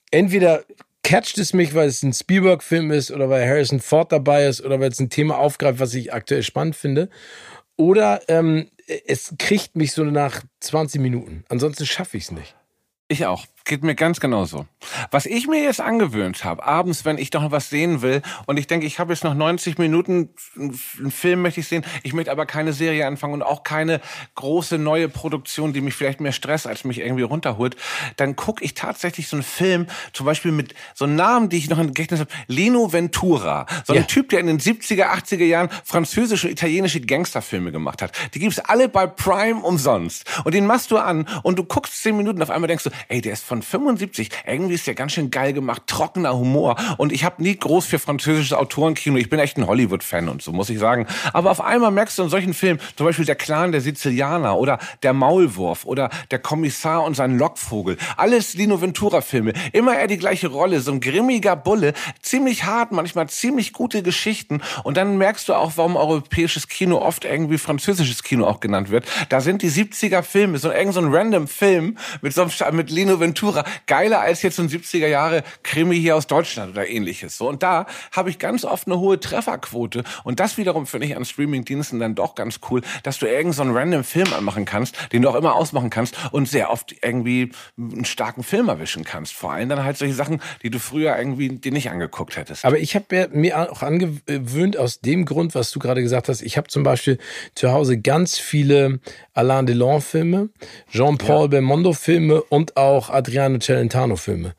entweder 0.10 0.64
catcht 1.04 1.38
es 1.38 1.52
mich, 1.52 1.76
weil 1.76 1.90
es 1.90 2.02
ein 2.02 2.14
Spielberg-Film 2.14 2.92
ist 2.92 3.12
oder 3.12 3.30
weil 3.30 3.46
Harrison 3.46 3.82
Ford 3.82 4.14
dabei 4.14 4.46
ist 4.46 4.62
oder 4.64 4.80
weil 4.80 4.90
es 4.90 5.02
ein 5.02 5.10
Thema 5.10 5.38
aufgreift, 5.38 5.82
was 5.82 5.94
ich 5.94 6.14
aktuell 6.14 6.44
spannend 6.44 6.78
finde. 6.78 7.10
Oder 7.76 8.22
ähm, 8.30 8.70
es 9.06 9.34
kriegt 9.38 9.76
mich 9.76 9.92
so 9.92 10.06
nach 10.06 10.44
20 10.62 11.02
Minuten. 11.02 11.44
Ansonsten 11.50 11.86
schaffe 11.86 12.16
ich 12.16 12.24
es 12.24 12.32
nicht. 12.32 12.56
Ich 13.10 13.26
auch. 13.26 13.46
Geht 13.70 13.84
mir 13.84 13.94
ganz 13.94 14.20
genauso. 14.20 14.66
Was 15.12 15.28
ich 15.28 15.48
mir 15.48 15.62
jetzt 15.62 15.80
angewöhnt 15.80 16.44
habe, 16.44 16.66
abends, 16.66 17.06
wenn 17.06 17.20
ich 17.20 17.30
doch 17.30 17.52
was 17.52 17.70
sehen 17.70 18.02
will 18.02 18.24
und 18.48 18.58
ich 18.58 18.66
denke, 18.66 18.88
ich 18.88 18.98
habe 18.98 19.14
jetzt 19.14 19.24
noch 19.24 19.36
90 19.36 19.78
Minuten, 19.78 20.30
einen 20.58 21.12
Film 21.12 21.44
möchte 21.44 21.60
ich 21.60 21.68
sehen, 21.68 21.86
ich 22.02 22.14
möchte 22.14 22.32
aber 22.32 22.48
keine 22.48 22.74
Serie 22.74 23.06
anfangen 23.06 23.36
und 23.36 23.44
auch 23.44 23.62
keine 23.62 24.02
große 24.34 24.80
neue 24.80 25.08
Produktion, 25.08 25.72
die 25.72 25.82
mich 25.82 25.94
vielleicht 25.94 26.20
mehr 26.20 26.32
Stress 26.32 26.66
als 26.66 26.84
mich 26.84 26.98
irgendwie 26.98 27.22
runterholt, 27.22 27.78
dann 28.16 28.36
gucke 28.36 28.66
ich 28.66 28.74
tatsächlich 28.74 29.28
so 29.28 29.36
einen 29.36 29.44
Film, 29.44 29.86
zum 30.14 30.26
Beispiel 30.26 30.52
mit 30.52 30.74
so 30.96 31.06
einem 31.06 31.16
Namen, 31.16 31.50
die 31.50 31.58
ich 31.58 31.70
noch 31.70 31.78
im 31.78 31.90
Gedächtnis 31.90 32.22
habe, 32.22 32.32
Lino 32.48 32.92
Ventura. 32.92 33.68
So 33.86 33.94
ein 33.94 34.00
ja. 34.00 34.06
Typ, 34.08 34.30
der 34.30 34.40
in 34.40 34.48
den 34.48 34.60
70er, 34.60 35.12
80er 35.12 35.46
Jahren 35.46 35.70
französische 35.86 36.48
und 36.48 36.54
italienische 36.54 37.02
Gangsterfilme 37.02 37.72
gemacht 37.72 38.02
hat. 38.02 38.14
Die 38.34 38.40
gibt's 38.40 38.58
alle 38.58 38.90
bei 38.90 39.06
Prime 39.06 39.62
umsonst. 39.62 40.26
Und 40.44 40.56
den 40.56 40.66
machst 40.66 40.90
du 40.90 40.98
an 40.98 41.28
und 41.44 41.60
du 41.60 41.64
guckst 41.64 42.02
10 42.02 42.18
Minuten, 42.18 42.42
auf 42.42 42.50
einmal 42.50 42.68
denkst 42.68 42.86
du, 42.86 42.90
ey, 43.10 43.22
der 43.22 43.34
ist 43.34 43.44
von 43.44 43.59
75. 43.62 44.30
Irgendwie 44.46 44.76
ist 44.76 44.88
der 44.88 44.96
ganz 44.96 45.14
schön 45.14 45.32
geil 45.32 45.54
gemacht, 45.54 45.84
trockener 45.88 46.38
Humor. 46.38 46.76
Und 46.98 47.12
ich 47.12 47.24
habe 47.24 47.42
nie 47.42 47.56
groß 47.56 47.86
für 47.86 48.00
französisches 48.00 48.54
Autorenkino. 48.54 49.18
Ich 49.18 49.30
bin 49.30 49.40
echt 49.40 49.58
ein 49.58 49.68
Hollywood-Fan 49.68 50.30
und 50.30 50.42
so, 50.42 50.52
muss 50.52 50.70
ich 50.70 50.80
sagen. 50.80 51.08
Aber 51.34 51.52
auf 51.52 51.62
einmal 51.62 51.92
merkst 51.92 52.18
du 52.18 52.24
in 52.24 52.30
solchen 52.30 52.54
Filmen, 52.54 52.80
zum 52.96 53.06
Beispiel 53.06 53.26
der 53.26 53.36
Clan 53.36 53.72
der 53.72 53.82
Sizilianer 53.82 54.58
oder 54.58 54.80
der 55.04 55.14
Maulwurf 55.14 55.86
oder 55.86 56.10
der 56.32 56.40
Kommissar 56.40 57.04
und 57.04 57.16
sein 57.16 57.38
Lockvogel. 57.38 57.98
Alles 58.18 58.54
Lino 58.54 58.82
Ventura-Filme. 58.82 59.54
Immer 59.74 59.96
er 59.96 60.08
die 60.08 60.18
gleiche 60.18 60.48
Rolle, 60.48 60.80
so 60.80 60.92
ein 60.92 61.02
grimmiger 61.02 61.56
Bulle. 61.56 61.94
Ziemlich 62.22 62.66
hart, 62.66 62.92
manchmal 62.92 63.30
ziemlich 63.30 63.74
gute 63.74 64.04
Geschichten. 64.04 64.62
Und 64.84 64.98
dann 64.98 65.18
merkst 65.18 65.50
du 65.50 65.54
auch, 65.54 65.74
warum 65.76 65.96
europäisches 65.96 66.68
Kino 66.68 66.98
oft 66.98 67.26
irgendwie 67.26 67.58
französisches 67.58 68.24
Kino 68.24 68.46
auch 68.46 68.60
genannt 68.60 68.90
wird. 68.90 69.06
Da 69.30 69.42
sind 69.42 69.62
die 69.62 69.72
70er 69.72 70.24
Filme, 70.24 70.58
so 70.58 70.72
irgend 70.72 70.94
so 70.94 71.02
ein 71.02 71.14
random 71.14 71.48
Film 71.48 71.98
mit 72.22 72.34
so 72.34 72.42
einem, 72.42 72.76
mit 72.76 72.90
Lino 72.90 73.20
Ventura 73.20 73.49
Genre 73.52 73.64
geiler 73.88 74.22
als 74.22 74.42
jetzt 74.42 74.56
so 74.56 74.62
ein 74.62 74.70
70er 74.70 75.08
Jahre 75.08 75.44
Krimi 75.64 76.00
hier 76.00 76.16
aus 76.16 76.28
Deutschland 76.28 76.72
oder 76.72 76.88
ähnliches. 76.88 77.38
So 77.38 77.50
und 77.50 77.64
da 77.64 77.86
habe 78.12 78.30
ich 78.30 78.40
ganz 78.40 78.66
oft 78.66 78.88
eine 78.88 79.00
hohe 79.00 79.20
Trefferquote 79.20 80.04
und 80.24 80.40
das 80.40 80.58
wiederum 80.58 80.86
finde 80.86 81.08
ich 81.08 81.16
an 81.16 81.26
Streamingdiensten 81.26 82.00
dann 82.00 82.16
doch 82.16 82.36
ganz 82.36 82.60
cool, 82.70 82.82
dass 83.04 83.20
du 83.20 83.28
irgend 83.28 83.56
so 83.56 83.62
einen 83.62 83.76
random 83.76 84.04
Film 84.04 84.34
anmachen 84.34 84.66
kannst, 84.66 84.96
den 85.12 85.22
du 85.22 85.30
auch 85.30 85.36
immer 85.36 85.56
ausmachen 85.56 85.90
kannst 85.90 86.16
und 86.32 86.48
sehr 86.48 86.72
oft 86.72 86.96
irgendwie 87.02 87.52
einen 87.78 88.06
starken 88.06 88.44
Film 88.44 88.70
erwischen 88.70 89.04
kannst. 89.04 89.34
Vor 89.34 89.52
allem 89.52 89.70
dann 89.70 89.84
halt 89.84 89.98
solche 89.98 90.14
Sachen, 90.14 90.42
die 90.64 90.70
du 90.70 90.80
früher 90.80 91.18
irgendwie 91.18 91.50
dir 91.50 91.72
nicht 91.72 91.90
angeguckt 91.90 92.38
hättest. 92.38 92.66
Aber 92.66 92.80
ich 92.80 92.96
habe 92.96 93.30
mir 93.32 93.72
auch 93.72 93.82
angewöhnt 93.82 94.78
aus 94.78 95.02
dem 95.02 95.26
Grund, 95.26 95.56
was 95.56 95.72
du 95.72 95.80
gerade 95.80 96.02
gesagt 96.02 96.30
hast. 96.30 96.42
Ich 96.42 96.58
habe 96.58 96.68
zum 96.68 96.84
Beispiel 96.84 97.18
zu 97.56 97.72
Hause 97.72 98.00
ganz 98.00 98.38
viele 98.38 99.00
Alain 99.34 99.66
Delon 99.66 100.02
Filme, 100.02 100.50
Jean-Paul 100.92 101.44
ja. 101.44 101.48
Belmondo 101.48 101.94
Filme 101.94 102.42
und 102.42 102.78
auch 102.78 103.10
Adrian 103.10 103.29
Celentano 103.30 103.60
Celentano-Filme. 103.60 104.56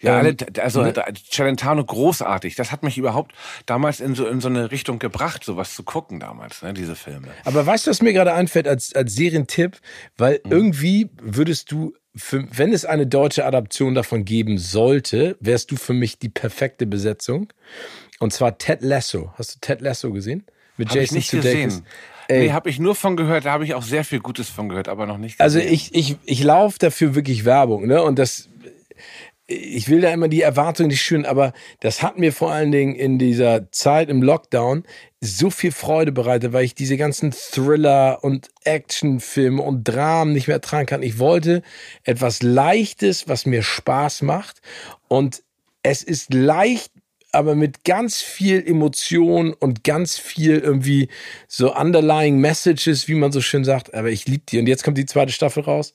Ja, 0.00 0.18
alle, 0.18 0.36
also 0.60 0.82
ne? 0.82 0.92
Celentano 1.30 1.84
großartig. 1.84 2.56
Das 2.56 2.72
hat 2.72 2.82
mich 2.82 2.98
überhaupt 2.98 3.32
damals 3.66 4.00
in 4.00 4.14
so 4.14 4.26
in 4.26 4.40
so 4.40 4.48
eine 4.48 4.70
Richtung 4.70 4.98
gebracht, 4.98 5.44
sowas 5.44 5.74
zu 5.74 5.82
gucken 5.82 6.20
damals, 6.20 6.62
ne, 6.62 6.74
diese 6.74 6.94
Filme. 6.94 7.28
Aber 7.44 7.64
weißt 7.64 7.86
du, 7.86 7.90
was 7.90 8.02
mir 8.02 8.12
gerade 8.12 8.34
einfällt 8.34 8.68
als 8.68 8.94
als 8.94 9.14
Serientipp, 9.14 9.78
weil 10.18 10.40
mhm. 10.44 10.52
irgendwie 10.52 11.10
würdest 11.22 11.72
du 11.72 11.94
für, 12.16 12.46
wenn 12.56 12.72
es 12.72 12.84
eine 12.84 13.06
deutsche 13.06 13.44
Adaption 13.44 13.94
davon 13.94 14.24
geben 14.24 14.58
sollte, 14.58 15.36
wärst 15.40 15.70
du 15.70 15.76
für 15.76 15.94
mich 15.94 16.18
die 16.18 16.28
perfekte 16.28 16.86
Besetzung. 16.86 17.52
Und 18.20 18.32
zwar 18.32 18.58
Ted 18.58 18.82
Lasso. 18.82 19.32
Hast 19.36 19.54
du 19.54 19.58
Ted 19.60 19.80
Lasso 19.80 20.12
gesehen? 20.12 20.44
Mit 20.76 20.88
Hab 20.90 20.96
Jason 20.96 21.20
Sudeikis. 21.20 21.82
Ey. 22.28 22.46
Nee, 22.46 22.52
habe 22.52 22.70
ich 22.70 22.78
nur 22.78 22.94
von 22.94 23.16
gehört, 23.16 23.44
da 23.44 23.52
habe 23.52 23.64
ich 23.64 23.74
auch 23.74 23.82
sehr 23.82 24.04
viel 24.04 24.20
Gutes 24.20 24.48
von 24.48 24.68
gehört, 24.68 24.88
aber 24.88 25.06
noch 25.06 25.18
nicht 25.18 25.40
also 25.40 25.58
gesehen. 25.58 25.72
Also 25.72 25.90
ich, 25.92 25.94
ich, 25.94 26.16
ich 26.24 26.42
laufe 26.42 26.78
dafür 26.78 27.14
wirklich 27.14 27.44
Werbung, 27.44 27.86
ne? 27.86 28.02
Und 28.02 28.18
das, 28.18 28.48
ich 29.46 29.88
will 29.88 30.00
da 30.00 30.10
immer 30.10 30.28
die 30.28 30.40
Erwartungen 30.40 30.88
nicht 30.88 31.02
schüren, 31.02 31.26
aber 31.26 31.52
das 31.80 32.02
hat 32.02 32.18
mir 32.18 32.32
vor 32.32 32.50
allen 32.52 32.72
Dingen 32.72 32.94
in 32.94 33.18
dieser 33.18 33.70
Zeit 33.72 34.08
im 34.08 34.22
Lockdown 34.22 34.84
so 35.20 35.50
viel 35.50 35.72
Freude 35.72 36.12
bereitet, 36.12 36.52
weil 36.52 36.64
ich 36.64 36.74
diese 36.74 36.96
ganzen 36.96 37.32
Thriller 37.32 38.22
und 38.22 38.48
Actionfilme 38.64 39.62
und 39.62 39.84
Dramen 39.84 40.32
nicht 40.32 40.48
mehr 40.48 40.60
tragen 40.60 40.86
kann. 40.86 41.02
Ich 41.02 41.18
wollte 41.18 41.62
etwas 42.04 42.42
Leichtes, 42.42 43.28
was 43.28 43.46
mir 43.46 43.62
Spaß 43.62 44.22
macht 44.22 44.60
und 45.08 45.42
es 45.82 46.02
ist 46.02 46.32
leicht 46.32 46.93
aber 47.34 47.54
mit 47.54 47.84
ganz 47.84 48.22
viel 48.22 48.66
Emotion 48.66 49.52
und 49.52 49.84
ganz 49.84 50.18
viel 50.18 50.58
irgendwie 50.58 51.08
so 51.48 51.74
underlying 51.74 52.38
messages, 52.38 53.08
wie 53.08 53.14
man 53.14 53.32
so 53.32 53.40
schön 53.40 53.64
sagt. 53.64 53.94
Aber 53.94 54.10
ich 54.10 54.26
liebe 54.26 54.44
die. 54.48 54.58
Und 54.58 54.66
jetzt 54.66 54.84
kommt 54.84 54.98
die 54.98 55.06
zweite 55.06 55.32
Staffel 55.32 55.64
raus. 55.64 55.94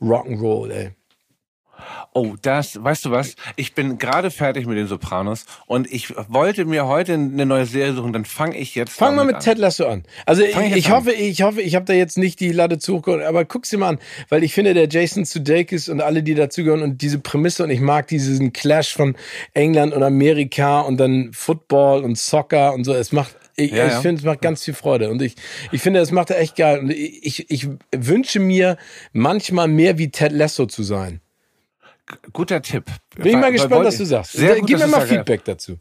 Rock'n'Roll, 0.00 0.70
ey. 0.70 0.90
Oh, 2.14 2.34
das, 2.40 2.82
weißt 2.82 3.04
du 3.04 3.10
was? 3.10 3.36
Ich 3.56 3.74
bin 3.74 3.98
gerade 3.98 4.30
fertig 4.30 4.66
mit 4.66 4.76
den 4.76 4.86
Sopranos 4.86 5.44
und 5.66 5.90
ich 5.92 6.14
wollte 6.28 6.64
mir 6.64 6.86
heute 6.86 7.14
eine 7.14 7.46
neue 7.46 7.66
Serie 7.66 7.94
suchen, 7.94 8.12
dann 8.12 8.24
fange 8.24 8.56
ich 8.56 8.74
jetzt 8.74 8.92
Fang 8.92 9.14
mal 9.14 9.24
mit 9.24 9.36
an. 9.36 9.40
Ted 9.42 9.58
Lasso 9.58 9.86
an. 9.86 10.04
Also 10.26 10.42
ich, 10.42 10.56
ich, 10.56 10.76
ich 10.76 10.90
hoffe, 10.90 11.12
ich 11.12 11.42
hoffe, 11.42 11.60
ich 11.60 11.74
habe 11.74 11.84
da 11.84 11.92
jetzt 11.92 12.18
nicht 12.18 12.40
die 12.40 12.50
Latte 12.50 12.78
zu 12.78 12.98
hoch, 12.98 13.06
aber 13.06 13.44
guck's 13.44 13.70
dir 13.70 13.78
mal 13.78 13.90
an, 13.90 13.98
weil 14.28 14.42
ich 14.42 14.54
finde, 14.54 14.74
der 14.74 14.88
Jason 14.88 15.24
Sudeikis 15.24 15.88
und 15.88 16.00
alle, 16.00 16.22
die 16.22 16.34
dazugehören 16.34 16.82
und 16.82 17.02
diese 17.02 17.18
Prämisse 17.18 17.64
und 17.64 17.70
ich 17.70 17.80
mag 17.80 18.08
diesen 18.08 18.52
Clash 18.52 18.94
von 18.94 19.16
England 19.54 19.92
und 19.92 20.02
Amerika 20.02 20.80
und 20.80 20.98
dann 20.98 21.30
Football 21.32 22.04
und 22.04 22.18
Soccer 22.18 22.74
und 22.74 22.84
so. 22.84 22.94
Es 22.94 23.12
macht 23.12 23.36
ich, 23.58 23.72
ja, 23.72 23.86
ich 23.86 23.92
ja. 23.92 24.00
finde, 24.00 24.20
es 24.20 24.24
macht 24.24 24.40
ganz 24.40 24.64
viel 24.64 24.74
Freude. 24.74 25.10
Und 25.10 25.20
ich, 25.20 25.34
ich 25.72 25.82
finde, 25.82 25.98
es 25.98 26.12
macht 26.12 26.30
echt 26.30 26.54
geil. 26.54 26.78
Und 26.78 26.90
ich, 26.90 27.50
ich 27.50 27.68
wünsche 27.92 28.38
mir 28.38 28.76
manchmal 29.12 29.66
mehr 29.66 29.98
wie 29.98 30.10
Ted 30.10 30.32
Lasso 30.32 30.66
zu 30.66 30.84
sein. 30.84 31.20
Guter 32.32 32.60
Tipp. 32.60 32.90
Bin 33.18 33.32
ich 33.32 33.36
mal 33.36 33.50
gespannt, 33.50 33.84
was 33.84 33.98
du 33.98 34.04
sagst. 34.04 34.32
Sehr 34.32 34.60
Gib 34.60 34.78
mir 34.78 34.86
mal 34.86 35.06
Feedback 35.06 35.44
dazu. 35.44 35.78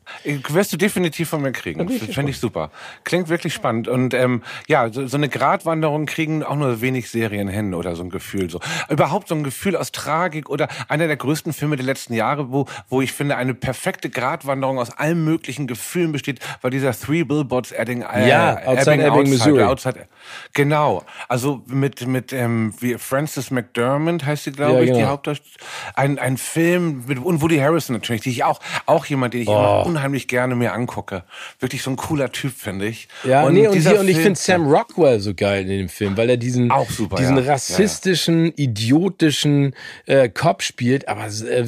Wirst 0.49 0.73
du 0.73 0.77
definitiv 0.77 1.29
von 1.29 1.41
mir 1.41 1.51
kriegen. 1.51 1.87
Finde 1.87 2.31
ich 2.31 2.39
super. 2.39 2.71
Klingt 3.03 3.29
wirklich 3.29 3.53
spannend. 3.53 3.87
Und 3.87 4.15
ähm, 4.15 4.41
ja, 4.67 4.91
so, 4.91 5.05
so 5.05 5.17
eine 5.17 5.29
Gratwanderung 5.29 6.07
kriegen 6.07 6.43
auch 6.43 6.55
nur 6.55 6.81
wenig 6.81 7.11
Serien 7.11 7.47
hin 7.47 7.75
oder 7.75 7.95
so 7.95 8.03
ein 8.03 8.09
Gefühl. 8.09 8.49
So 8.49 8.59
Überhaupt 8.89 9.27
so 9.27 9.35
ein 9.35 9.43
Gefühl 9.43 9.75
aus 9.75 9.91
Tragik 9.91 10.49
oder 10.49 10.67
einer 10.87 11.05
der 11.05 11.17
größten 11.17 11.53
Filme 11.53 11.75
der 11.75 11.85
letzten 11.85 12.13
Jahre, 12.13 12.51
wo, 12.51 12.65
wo 12.89 13.01
ich 13.01 13.13
finde, 13.13 13.37
eine 13.37 13.53
perfekte 13.53 14.09
Gratwanderung 14.09 14.79
aus 14.79 14.89
allen 14.89 15.23
möglichen 15.23 15.67
Gefühlen 15.67 16.11
besteht, 16.11 16.39
war 16.61 16.71
dieser 16.71 16.93
Three 16.93 17.23
Billboards 17.23 17.71
Adding, 17.71 18.01
äh, 18.01 18.27
ja, 18.27 18.57
outside 18.65 19.03
Ebbing, 19.03 19.13
Ebbing 19.13 19.29
Missouri. 19.29 19.63
Outside, 19.63 20.07
genau. 20.53 21.03
Also 21.27 21.61
mit, 21.67 22.07
mit 22.07 22.33
ähm, 22.33 22.73
wie 22.79 22.97
Frances 22.97 23.51
McDermott 23.51 24.25
heißt 24.25 24.45
sie, 24.45 24.51
glaube 24.51 24.77
ja, 24.77 24.81
ich, 24.81 24.87
genau. 24.87 24.99
die 24.99 25.05
Hauptdarstellerin. 25.05 25.57
Ein, 25.93 26.19
ein 26.19 26.37
Film 26.37 27.03
mit, 27.07 27.19
und 27.27 27.41
Woody 27.41 27.57
Harrison 27.57 27.95
natürlich, 27.95 28.21
die 28.21 28.29
ich 28.29 28.43
auch, 28.43 28.59
auch 28.85 29.05
jemand, 29.05 29.33
den 29.33 29.41
ich 29.41 29.47
oh. 29.47 29.53
immer 29.53 29.85
unheimlich 29.85 30.27
gerne 30.27 30.55
mir 30.55 30.73
angucke. 30.73 31.23
Wirklich 31.59 31.83
so 31.83 31.91
ein 31.91 31.97
cooler 31.97 32.31
Typ, 32.31 32.53
finde 32.53 32.87
ich. 32.87 33.07
Ja, 33.23 33.43
und 33.43 33.53
nee, 33.53 33.67
und, 33.67 33.77
hier, 33.77 33.99
und 33.99 34.07
ich 34.07 34.17
finde 34.17 34.39
Sam 34.39 34.67
Rockwell 34.67 35.19
so 35.19 35.33
geil 35.33 35.63
in 35.63 35.69
dem 35.69 35.89
Film, 35.89 36.17
weil 36.17 36.29
er 36.29 36.37
diesen, 36.37 36.71
super, 36.89 37.17
diesen 37.17 37.37
ja. 37.37 37.51
rassistischen, 37.51 38.45
ja, 38.45 38.53
idiotischen 38.55 39.75
äh, 40.05 40.29
Cop 40.29 40.63
spielt. 40.63 41.07
Aber 41.07 41.25
äh, 41.25 41.65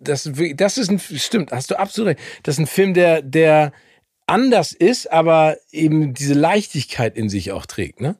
das, 0.00 0.30
das 0.54 0.78
ist 0.78 0.90
ein, 0.90 0.98
stimmt, 0.98 1.52
hast 1.52 1.70
du 1.70 1.78
absolut 1.78 2.10
recht. 2.10 2.20
Das 2.42 2.56
ist 2.56 2.60
ein 2.60 2.66
Film, 2.66 2.94
der, 2.94 3.22
der 3.22 3.72
anders 4.26 4.72
ist, 4.72 5.12
aber 5.12 5.56
eben 5.70 6.14
diese 6.14 6.34
Leichtigkeit 6.34 7.16
in 7.16 7.28
sich 7.28 7.52
auch 7.52 7.66
trägt, 7.66 8.00
ne? 8.00 8.16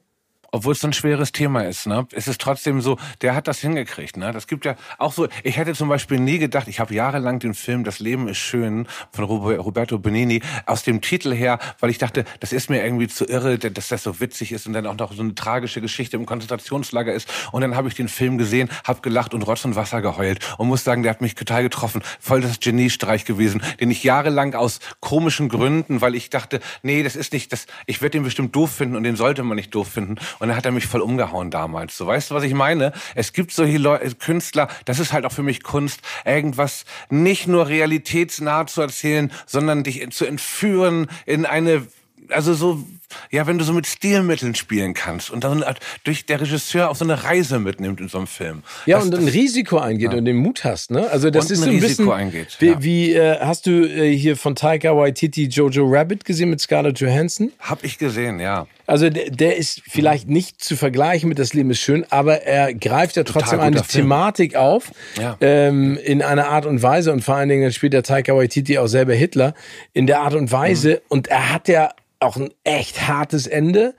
Obwohl 0.57 0.73
es 0.73 0.79
so 0.79 0.87
ein 0.87 0.93
schweres 0.93 1.31
Thema 1.31 1.61
ist, 1.61 1.85
ne, 1.85 2.07
ist 2.13 2.27
es 2.27 2.37
trotzdem 2.37 2.81
so, 2.81 2.97
der 3.21 3.35
hat 3.35 3.47
das 3.47 3.59
hingekriegt. 3.59 4.17
Ne? 4.17 4.31
Das 4.31 4.47
gibt 4.47 4.65
ja 4.65 4.75
auch 4.97 5.13
so, 5.13 5.27
ich 5.43 5.57
hätte 5.57 5.73
zum 5.73 5.87
Beispiel 5.87 6.19
nie 6.19 6.39
gedacht, 6.39 6.67
ich 6.67 6.79
habe 6.79 6.93
jahrelang 6.93 7.39
den 7.39 7.53
Film 7.53 7.83
Das 7.83 7.99
Leben 7.99 8.27
ist 8.27 8.37
schön 8.37 8.87
von 9.11 9.25
Roberto 9.25 9.99
Benini 9.99 10.41
aus 10.65 10.83
dem 10.83 11.01
Titel 11.01 11.33
her, 11.33 11.59
weil 11.79 11.91
ich 11.91 11.99
dachte, 11.99 12.25
das 12.39 12.53
ist 12.53 12.69
mir 12.69 12.83
irgendwie 12.83 13.07
zu 13.07 13.25
irre, 13.25 13.59
dass 13.59 13.89
das 13.89 14.01
so 14.01 14.19
witzig 14.19 14.51
ist 14.51 14.65
und 14.65 14.73
dann 14.73 14.87
auch 14.87 14.97
noch 14.97 15.13
so 15.13 15.21
eine 15.21 15.35
tragische 15.35 15.79
Geschichte 15.79 16.17
im 16.17 16.25
Konzentrationslager 16.25 17.13
ist. 17.13 17.29
Und 17.51 17.61
dann 17.61 17.75
habe 17.75 17.87
ich 17.87 17.93
den 17.93 18.07
Film 18.07 18.39
gesehen, 18.39 18.69
habe 18.83 19.01
gelacht 19.01 19.33
und 19.35 19.43
Rotz 19.43 19.63
und 19.63 19.75
Wasser 19.75 20.01
geheult 20.01 20.39
und 20.57 20.67
muss 20.67 20.83
sagen, 20.83 21.03
der 21.03 21.11
hat 21.11 21.21
mich 21.21 21.35
total 21.35 21.61
getroffen. 21.61 22.01
Voll 22.19 22.41
das 22.41 22.59
Geniestreich 22.59 23.25
gewesen, 23.25 23.61
den 23.79 23.91
ich 23.91 24.03
jahrelang 24.03 24.55
aus 24.55 24.79
komischen 25.01 25.49
Gründen, 25.49 26.01
weil 26.01 26.15
ich 26.15 26.31
dachte, 26.31 26.59
nee, 26.81 27.03
das 27.03 27.15
ist 27.15 27.31
nicht, 27.31 27.53
das, 27.53 27.67
ich 27.85 28.01
werde 28.01 28.17
den 28.17 28.23
bestimmt 28.23 28.55
doof 28.55 28.71
finden 28.71 28.95
und 28.95 29.03
den 29.03 29.15
sollte 29.15 29.43
man 29.43 29.55
nicht 29.55 29.75
doof 29.75 29.89
finden. 29.89 30.15
Und 30.39 30.46
dann 30.47 30.57
hat 30.57 30.65
er 30.65 30.71
mich 30.71 30.87
voll 30.87 31.01
umgehauen 31.01 31.51
damals. 31.51 31.97
So, 31.97 32.07
weißt 32.07 32.31
du, 32.31 32.35
was 32.35 32.43
ich 32.43 32.53
meine? 32.53 32.93
Es 33.15 33.33
gibt 33.33 33.51
solche 33.51 33.77
Leute, 33.77 34.15
Künstler, 34.15 34.67
das 34.85 34.99
ist 34.99 35.13
halt 35.13 35.25
auch 35.25 35.31
für 35.31 35.43
mich 35.43 35.63
Kunst, 35.63 36.01
irgendwas 36.25 36.85
nicht 37.09 37.47
nur 37.47 37.67
realitätsnah 37.67 38.67
zu 38.67 38.81
erzählen, 38.81 39.31
sondern 39.45 39.83
dich 39.83 40.09
zu 40.11 40.25
entführen 40.25 41.07
in 41.25 41.45
eine 41.45 41.87
also 42.29 42.53
so, 42.53 42.83
ja, 43.31 43.47
wenn 43.47 43.57
du 43.57 43.63
so 43.63 43.73
mit 43.73 43.87
Stilmitteln 43.87 44.55
spielen 44.55 44.93
kannst 44.93 45.29
und 45.29 45.43
dann 45.43 45.63
durch 46.03 46.25
der 46.25 46.41
Regisseur 46.41 46.89
auf 46.89 46.97
so 46.97 47.05
eine 47.05 47.23
Reise 47.23 47.59
mitnimmt 47.59 48.01
in 48.01 48.09
so 48.09 48.17
einem 48.17 48.27
Film. 48.27 48.63
Ja, 48.85 48.97
das, 48.97 49.05
und 49.05 49.15
ein 49.15 49.27
Risiko 49.27 49.77
eingeht 49.77 50.11
ja. 50.11 50.17
und 50.17 50.25
den 50.25 50.37
Mut 50.37 50.63
hast, 50.63 50.91
ne? 50.91 51.09
Also 51.09 51.29
das 51.29 51.45
und 51.45 51.51
ist 51.51 51.59
ein 51.59 51.63
so 51.63 51.69
ein 51.69 51.75
Risiko 51.75 52.03
bisschen, 52.03 52.11
eingeht. 52.11 52.57
Wie, 52.59 52.67
ja. 52.67 52.83
wie 52.83 53.13
äh, 53.13 53.39
hast 53.39 53.65
du 53.65 53.85
äh, 53.85 54.15
hier 54.15 54.35
von 54.37 54.55
Taika 54.55 54.95
Waititi 54.95 55.47
Jojo 55.47 55.85
Rabbit 55.85 56.25
gesehen 56.25 56.49
mit 56.49 56.61
Scarlett 56.61 56.99
Johansson? 56.99 57.51
Hab 57.59 57.83
ich 57.83 57.97
gesehen, 57.97 58.39
ja. 58.39 58.67
Also 58.87 59.09
der, 59.09 59.29
der 59.29 59.57
ist 59.57 59.81
vielleicht 59.85 60.29
nicht 60.29 60.63
zu 60.63 60.77
vergleichen 60.77 61.27
mit 61.27 61.39
Das 61.39 61.53
Leben 61.53 61.69
ist 61.71 61.79
schön, 61.79 62.05
aber 62.09 62.43
er 62.43 62.73
greift 62.73 63.17
ja 63.17 63.23
trotzdem 63.23 63.59
eine 63.59 63.83
Film. 63.83 64.03
Thematik 64.03 64.55
auf 64.55 64.91
ja. 65.19 65.35
ähm, 65.41 65.97
in 65.97 66.21
einer 66.21 66.47
Art 66.47 66.65
und 66.65 66.81
Weise 66.81 67.11
und 67.11 67.21
vor 67.21 67.35
allen 67.35 67.49
Dingen 67.49 67.71
spielt 67.73 67.93
der 67.93 68.03
Taika 68.03 68.33
Waititi 68.33 68.77
auch 68.77 68.87
selber 68.87 69.13
Hitler 69.13 69.53
in 69.93 70.07
der 70.07 70.21
Art 70.21 70.35
und 70.35 70.51
Weise 70.51 70.89
mhm. 70.89 70.99
und 71.09 71.27
er 71.27 71.53
hat 71.53 71.67
ja 71.67 71.91
auch 72.19 72.35
ein 72.35 72.49
echt 72.63 73.07
hartes 73.07 73.47
Ende, 73.47 73.95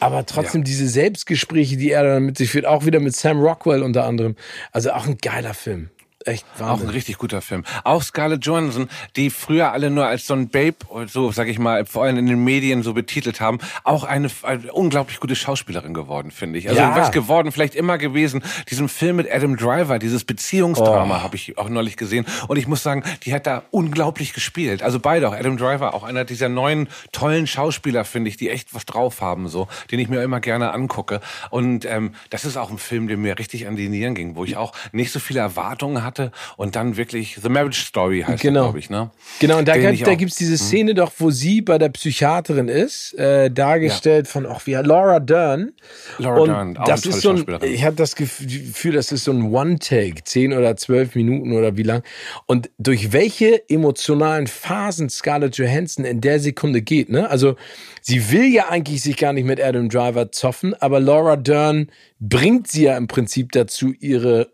aber 0.00 0.26
trotzdem 0.26 0.62
ja. 0.62 0.64
diese 0.64 0.88
Selbstgespräche, 0.88 1.76
die 1.76 1.90
er 1.90 2.04
dann 2.04 2.24
mit 2.24 2.38
sich 2.38 2.50
führt, 2.50 2.66
auch 2.66 2.86
wieder 2.86 3.00
mit 3.00 3.14
Sam 3.14 3.40
Rockwell 3.40 3.82
unter 3.82 4.04
anderem. 4.04 4.36
Also 4.72 4.92
auch 4.92 5.06
ein 5.06 5.18
geiler 5.18 5.54
Film 5.54 5.90
echt 6.24 6.44
Wahnsinn. 6.58 6.66
Auch 6.66 6.80
ein 6.80 6.88
richtig 6.90 7.18
guter 7.18 7.40
Film. 7.40 7.64
Auch 7.84 8.02
Scarlett 8.02 8.44
Johansson, 8.44 8.88
die 9.16 9.30
früher 9.30 9.72
alle 9.72 9.90
nur 9.90 10.06
als 10.06 10.26
so 10.26 10.34
ein 10.34 10.48
Babe, 10.48 10.76
so 11.06 11.30
sag 11.30 11.48
ich 11.48 11.58
mal, 11.58 11.86
vor 11.86 12.04
allem 12.04 12.18
in 12.18 12.26
den 12.26 12.42
Medien 12.42 12.82
so 12.82 12.92
betitelt 12.92 13.40
haben, 13.40 13.58
auch 13.84 14.04
eine, 14.04 14.28
eine 14.42 14.72
unglaublich 14.72 15.20
gute 15.20 15.36
Schauspielerin 15.36 15.94
geworden, 15.94 16.30
finde 16.30 16.58
ich. 16.58 16.68
Also 16.68 16.80
ja. 16.80 16.96
was 16.96 17.12
geworden, 17.12 17.52
vielleicht 17.52 17.74
immer 17.74 17.98
gewesen. 17.98 18.42
Diesen 18.70 18.88
Film 18.88 19.16
mit 19.16 19.30
Adam 19.30 19.56
Driver, 19.56 19.98
dieses 19.98 20.24
Beziehungsdrama, 20.24 21.18
oh. 21.18 21.22
habe 21.22 21.36
ich 21.36 21.56
auch 21.56 21.68
neulich 21.68 21.96
gesehen. 21.96 22.26
Und 22.48 22.56
ich 22.56 22.66
muss 22.66 22.82
sagen, 22.82 23.04
die 23.22 23.32
hat 23.32 23.46
da 23.46 23.62
unglaublich 23.70 24.32
gespielt. 24.32 24.82
Also 24.82 24.98
beide 24.98 25.28
auch. 25.28 25.34
Adam 25.34 25.56
Driver, 25.56 25.94
auch 25.94 26.02
einer 26.02 26.24
dieser 26.24 26.48
neuen 26.48 26.88
tollen 27.12 27.46
Schauspieler, 27.46 28.04
finde 28.04 28.28
ich, 28.28 28.36
die 28.36 28.50
echt 28.50 28.74
was 28.74 28.86
drauf 28.86 29.20
haben, 29.20 29.48
so, 29.48 29.68
den 29.90 30.00
ich 30.00 30.08
mir 30.08 30.22
immer 30.22 30.40
gerne 30.40 30.72
angucke. 30.72 31.20
Und 31.50 31.84
ähm, 31.84 32.12
das 32.30 32.44
ist 32.44 32.56
auch 32.56 32.70
ein 32.70 32.78
Film, 32.78 33.06
der 33.06 33.16
mir 33.16 33.38
richtig 33.38 33.68
an 33.68 33.76
die 33.76 33.88
Nieren 33.88 34.14
ging, 34.14 34.34
wo 34.34 34.44
ich 34.44 34.56
auch 34.56 34.72
nicht 34.92 35.12
so 35.12 35.20
viele 35.20 35.40
Erwartungen 35.40 36.02
hatte 36.02 36.07
hatte 36.08 36.32
und 36.56 36.74
dann 36.74 36.96
wirklich 36.96 37.38
The 37.40 37.48
Marriage 37.48 37.80
Story 37.80 38.24
heißt 38.26 38.42
genau. 38.42 38.64
glaube 38.64 38.78
ich, 38.78 38.90
ne? 38.90 39.10
Genau, 39.38 39.58
und 39.58 39.68
da, 39.68 39.76
gibt, 39.76 40.06
da 40.06 40.14
gibt's 40.14 40.36
diese 40.36 40.52
hm. 40.52 40.58
Szene 40.58 40.94
doch, 40.94 41.12
wo 41.18 41.30
sie 41.30 41.60
bei 41.60 41.78
der 41.78 41.90
Psychiaterin 41.90 42.68
ist, 42.68 43.14
äh, 43.14 43.50
dargestellt 43.50 44.26
ja. 44.26 44.32
von, 44.32 44.46
auch 44.46 44.66
wie 44.66 44.72
Laura 44.72 45.20
Dern. 45.20 45.72
Laura 46.18 46.40
und 46.40 46.48
Dern, 46.48 46.76
auch 46.78 46.84
das 46.84 47.06
ist 47.06 47.20
so 47.20 47.30
ein, 47.30 47.44
ich 47.62 47.84
habe 47.84 47.96
das 47.96 48.16
Gefühl, 48.16 48.92
das 48.92 49.12
ist 49.12 49.24
so 49.24 49.32
ein 49.32 49.52
One-Take, 49.52 50.24
zehn 50.24 50.52
oder 50.52 50.76
zwölf 50.76 51.14
Minuten 51.14 51.52
oder 51.52 51.76
wie 51.76 51.82
lang. 51.82 52.02
Und 52.46 52.70
durch 52.78 53.12
welche 53.12 53.68
emotionalen 53.68 54.46
Phasen 54.46 55.10
Scarlett 55.10 55.56
Johansson 55.58 56.04
in 56.04 56.20
der 56.20 56.40
Sekunde 56.40 56.82
geht, 56.82 57.10
ne? 57.10 57.28
Also, 57.28 57.56
sie 58.00 58.32
will 58.32 58.52
ja 58.52 58.68
eigentlich 58.68 59.02
sich 59.02 59.16
gar 59.16 59.32
nicht 59.32 59.44
mit 59.44 59.62
Adam 59.62 59.88
Driver 59.88 60.32
zoffen, 60.32 60.74
aber 60.80 61.00
Laura 61.00 61.36
Dern 61.36 61.90
bringt 62.20 62.68
sie 62.68 62.84
ja 62.84 62.96
im 62.96 63.06
Prinzip 63.06 63.52
dazu, 63.52 63.92
ihre 63.98 64.52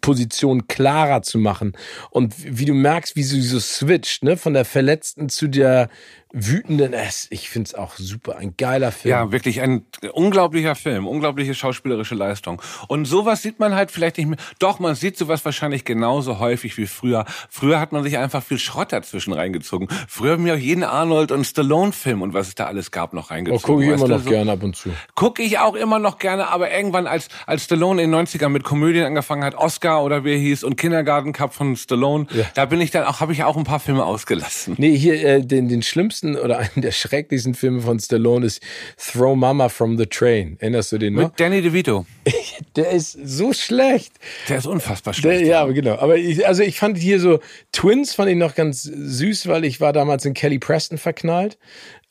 Position 0.00 0.68
klarer 0.68 1.22
zu 1.22 1.38
machen. 1.38 1.72
Und 2.10 2.34
wie 2.38 2.64
du 2.64 2.74
merkst, 2.74 3.16
wie 3.16 3.22
sie 3.22 3.42
so 3.42 3.60
switcht, 3.60 4.24
ne, 4.24 4.36
von 4.36 4.54
der 4.54 4.64
Verletzten 4.64 5.28
zu 5.28 5.48
der 5.48 5.88
wütenden. 6.34 6.94
Ich 7.30 7.48
finde 7.48 7.68
es 7.68 7.74
auch 7.74 7.96
super. 7.96 8.36
Ein 8.36 8.54
geiler 8.56 8.90
Film. 8.90 9.10
Ja, 9.10 9.32
wirklich 9.32 9.60
ein 9.60 9.86
unglaublicher 10.12 10.74
Film. 10.74 11.06
Unglaubliche 11.06 11.54
schauspielerische 11.54 12.16
Leistung. 12.16 12.60
Und 12.88 13.04
sowas 13.04 13.42
sieht 13.42 13.60
man 13.60 13.74
halt 13.74 13.92
vielleicht 13.92 14.18
nicht 14.18 14.26
mehr. 14.26 14.38
Doch, 14.58 14.80
man 14.80 14.96
sieht 14.96 15.16
sowas 15.16 15.44
wahrscheinlich 15.44 15.84
genauso 15.84 16.40
häufig 16.40 16.76
wie 16.76 16.86
früher. 16.86 17.24
Früher 17.48 17.78
hat 17.78 17.92
man 17.92 18.02
sich 18.02 18.18
einfach 18.18 18.42
viel 18.42 18.58
Schrott 18.58 18.92
dazwischen 18.92 19.32
reingezogen. 19.32 19.88
Früher 20.08 20.32
haben 20.32 20.44
wir 20.44 20.54
auch 20.54 20.58
jeden 20.58 20.82
Arnold 20.82 21.30
und 21.30 21.44
Stallone-Film 21.44 22.20
und 22.20 22.34
was 22.34 22.48
es 22.48 22.54
da 22.56 22.66
alles 22.66 22.90
gab 22.90 23.12
noch 23.12 23.30
reingezogen. 23.30 23.64
Oh, 23.64 23.66
gucke 23.66 23.84
ich 23.84 23.90
immer 23.90 24.08
noch 24.08 24.22
so, 24.22 24.30
gerne 24.30 24.52
ab 24.52 24.62
und 24.62 24.74
zu. 24.74 24.90
Gucke 25.14 25.42
ich 25.42 25.60
auch 25.60 25.74
immer 25.74 26.00
noch 26.00 26.18
gerne, 26.18 26.48
aber 26.48 26.72
irgendwann 26.72 27.06
als, 27.06 27.28
als 27.46 27.64
Stallone 27.64 28.02
in 28.02 28.10
den 28.10 28.26
90ern 28.26 28.48
mit 28.48 28.64
Komödien 28.64 29.04
angefangen 29.04 29.44
hat, 29.44 29.54
Oscar 29.54 30.02
oder 30.02 30.24
wie 30.24 30.32
er 30.32 30.38
hieß 30.38 30.64
und 30.64 30.76
Kindergarten 30.76 31.32
Cup 31.32 31.54
von 31.54 31.76
Stallone, 31.76 32.26
ja. 32.34 32.44
da 32.54 32.64
bin 32.64 32.80
ich 32.80 32.90
dann 32.90 33.04
auch, 33.04 33.20
habe 33.20 33.32
ich 33.32 33.44
auch 33.44 33.56
ein 33.56 33.64
paar 33.64 33.80
Filme 33.80 34.04
ausgelassen. 34.04 34.74
Nee, 34.78 34.96
hier 34.96 35.24
äh, 35.24 35.40
den, 35.40 35.68
den 35.68 35.82
schlimmsten 35.82 36.23
schlimmsten 36.24 36.36
oder 36.36 36.58
einen 36.74 36.82
der 36.82 36.92
schrecklichsten 36.92 37.54
Filme 37.54 37.80
von 37.80 37.98
Stallone 37.98 38.46
ist 38.46 38.62
Throw 38.96 39.36
Mama 39.36 39.68
from 39.68 39.98
the 39.98 40.06
Train. 40.06 40.56
Erinnerst 40.60 40.92
du 40.92 40.98
den 40.98 41.14
noch? 41.14 41.24
Mit 41.24 41.40
Danny 41.40 41.62
DeVito. 41.62 42.06
der 42.76 42.90
ist 42.90 43.12
so 43.22 43.52
schlecht. 43.52 44.12
Der 44.48 44.58
ist 44.58 44.66
unfassbar 44.66 45.14
schlecht. 45.14 45.42
Der, 45.42 45.46
ja, 45.46 45.66
genau. 45.66 45.96
Aber 45.98 46.16
ich, 46.16 46.46
also 46.46 46.62
ich 46.62 46.78
fand 46.78 46.98
hier 46.98 47.20
so 47.20 47.40
Twins 47.72 48.14
fand 48.14 48.30
ich 48.30 48.36
noch 48.36 48.54
ganz 48.54 48.82
süß, 48.82 49.46
weil 49.48 49.64
ich 49.64 49.80
war 49.80 49.92
damals 49.92 50.24
in 50.24 50.34
Kelly 50.34 50.58
Preston 50.58 50.98
verknallt. 50.98 51.58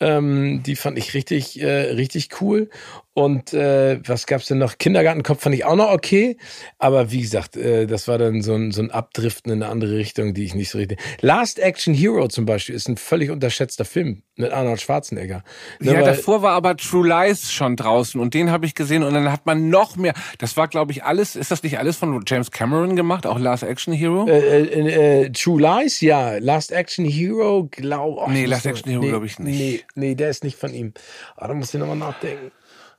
Ähm, 0.03 0.63
die 0.63 0.75
fand 0.75 0.97
ich 0.97 1.13
richtig, 1.13 1.61
äh, 1.61 1.91
richtig 1.91 2.41
cool. 2.41 2.69
Und 3.13 3.53
äh, 3.53 3.99
was 4.05 4.27
gab's 4.27 4.47
denn 4.47 4.57
noch? 4.57 4.77
Kindergartenkopf 4.77 5.41
fand 5.41 5.55
ich 5.55 5.63
auch 5.63 5.77
noch 5.77 5.91
okay. 5.91 6.37
Aber 6.77 7.11
wie 7.11 7.21
gesagt, 7.21 7.55
äh, 7.55 7.85
das 7.85 8.09
war 8.09 8.17
dann 8.17 8.41
so 8.41 8.53
ein, 8.53 8.71
so 8.71 8.81
ein 8.81 8.91
Abdriften 8.91 9.51
in 9.51 9.63
eine 9.63 9.71
andere 9.71 9.95
Richtung, 9.95 10.33
die 10.33 10.43
ich 10.43 10.55
nicht 10.55 10.71
so 10.71 10.77
richtig. 10.77 10.99
Last 11.21 11.57
Action 11.57 11.93
Hero 11.93 12.27
zum 12.27 12.45
Beispiel 12.45 12.75
ist 12.75 12.89
ein 12.89 12.97
völlig 12.97 13.29
unterschätzter 13.29 13.85
Film 13.85 14.23
mit 14.35 14.51
Arnold 14.51 14.81
Schwarzenegger. 14.81 15.43
Ne, 15.79 15.93
ja, 15.93 16.01
davor 16.01 16.41
war 16.41 16.53
aber 16.53 16.75
True 16.75 17.07
Lies 17.07 17.51
schon 17.51 17.75
draußen 17.75 18.19
und 18.19 18.33
den 18.33 18.49
habe 18.49 18.65
ich 18.65 18.73
gesehen 18.73 19.03
und 19.03 19.13
dann 19.13 19.31
hat 19.31 19.45
man 19.45 19.69
noch 19.69 19.95
mehr. 19.95 20.13
Das 20.39 20.57
war, 20.57 20.67
glaube 20.67 20.91
ich, 20.91 21.03
alles. 21.03 21.35
Ist 21.35 21.51
das 21.51 21.61
nicht 21.61 21.77
alles 21.77 21.97
von 21.97 22.23
James 22.25 22.49
Cameron 22.49 22.95
gemacht? 22.95 23.27
Auch 23.27 23.39
Last 23.39 23.63
Action 23.63 23.93
Hero? 23.93 24.27
Äh, 24.27 24.63
äh, 24.63 25.23
äh, 25.25 25.29
True 25.31 25.61
Lies, 25.61 26.01
ja. 26.01 26.37
Last 26.39 26.71
Action 26.71 27.05
Hero, 27.05 27.67
glaube 27.69 28.23
ich. 28.27 28.33
Nee, 28.33 28.45
Last 28.45 28.65
Action 28.65 28.89
Hero 28.89 29.03
nee, 29.03 29.09
glaube 29.09 29.25
ich 29.27 29.37
nicht. 29.39 29.57
Nee, 29.57 29.83
nee, 29.95 30.15
der 30.15 30.29
ist 30.29 30.43
nicht 30.43 30.57
von 30.57 30.73
ihm. 30.73 30.93
Aber 31.35 31.45
ah, 31.45 31.47
da 31.49 31.53
muss 31.53 31.73
ich 31.73 31.79
nochmal 31.79 31.97
nachdenken. 31.97 32.51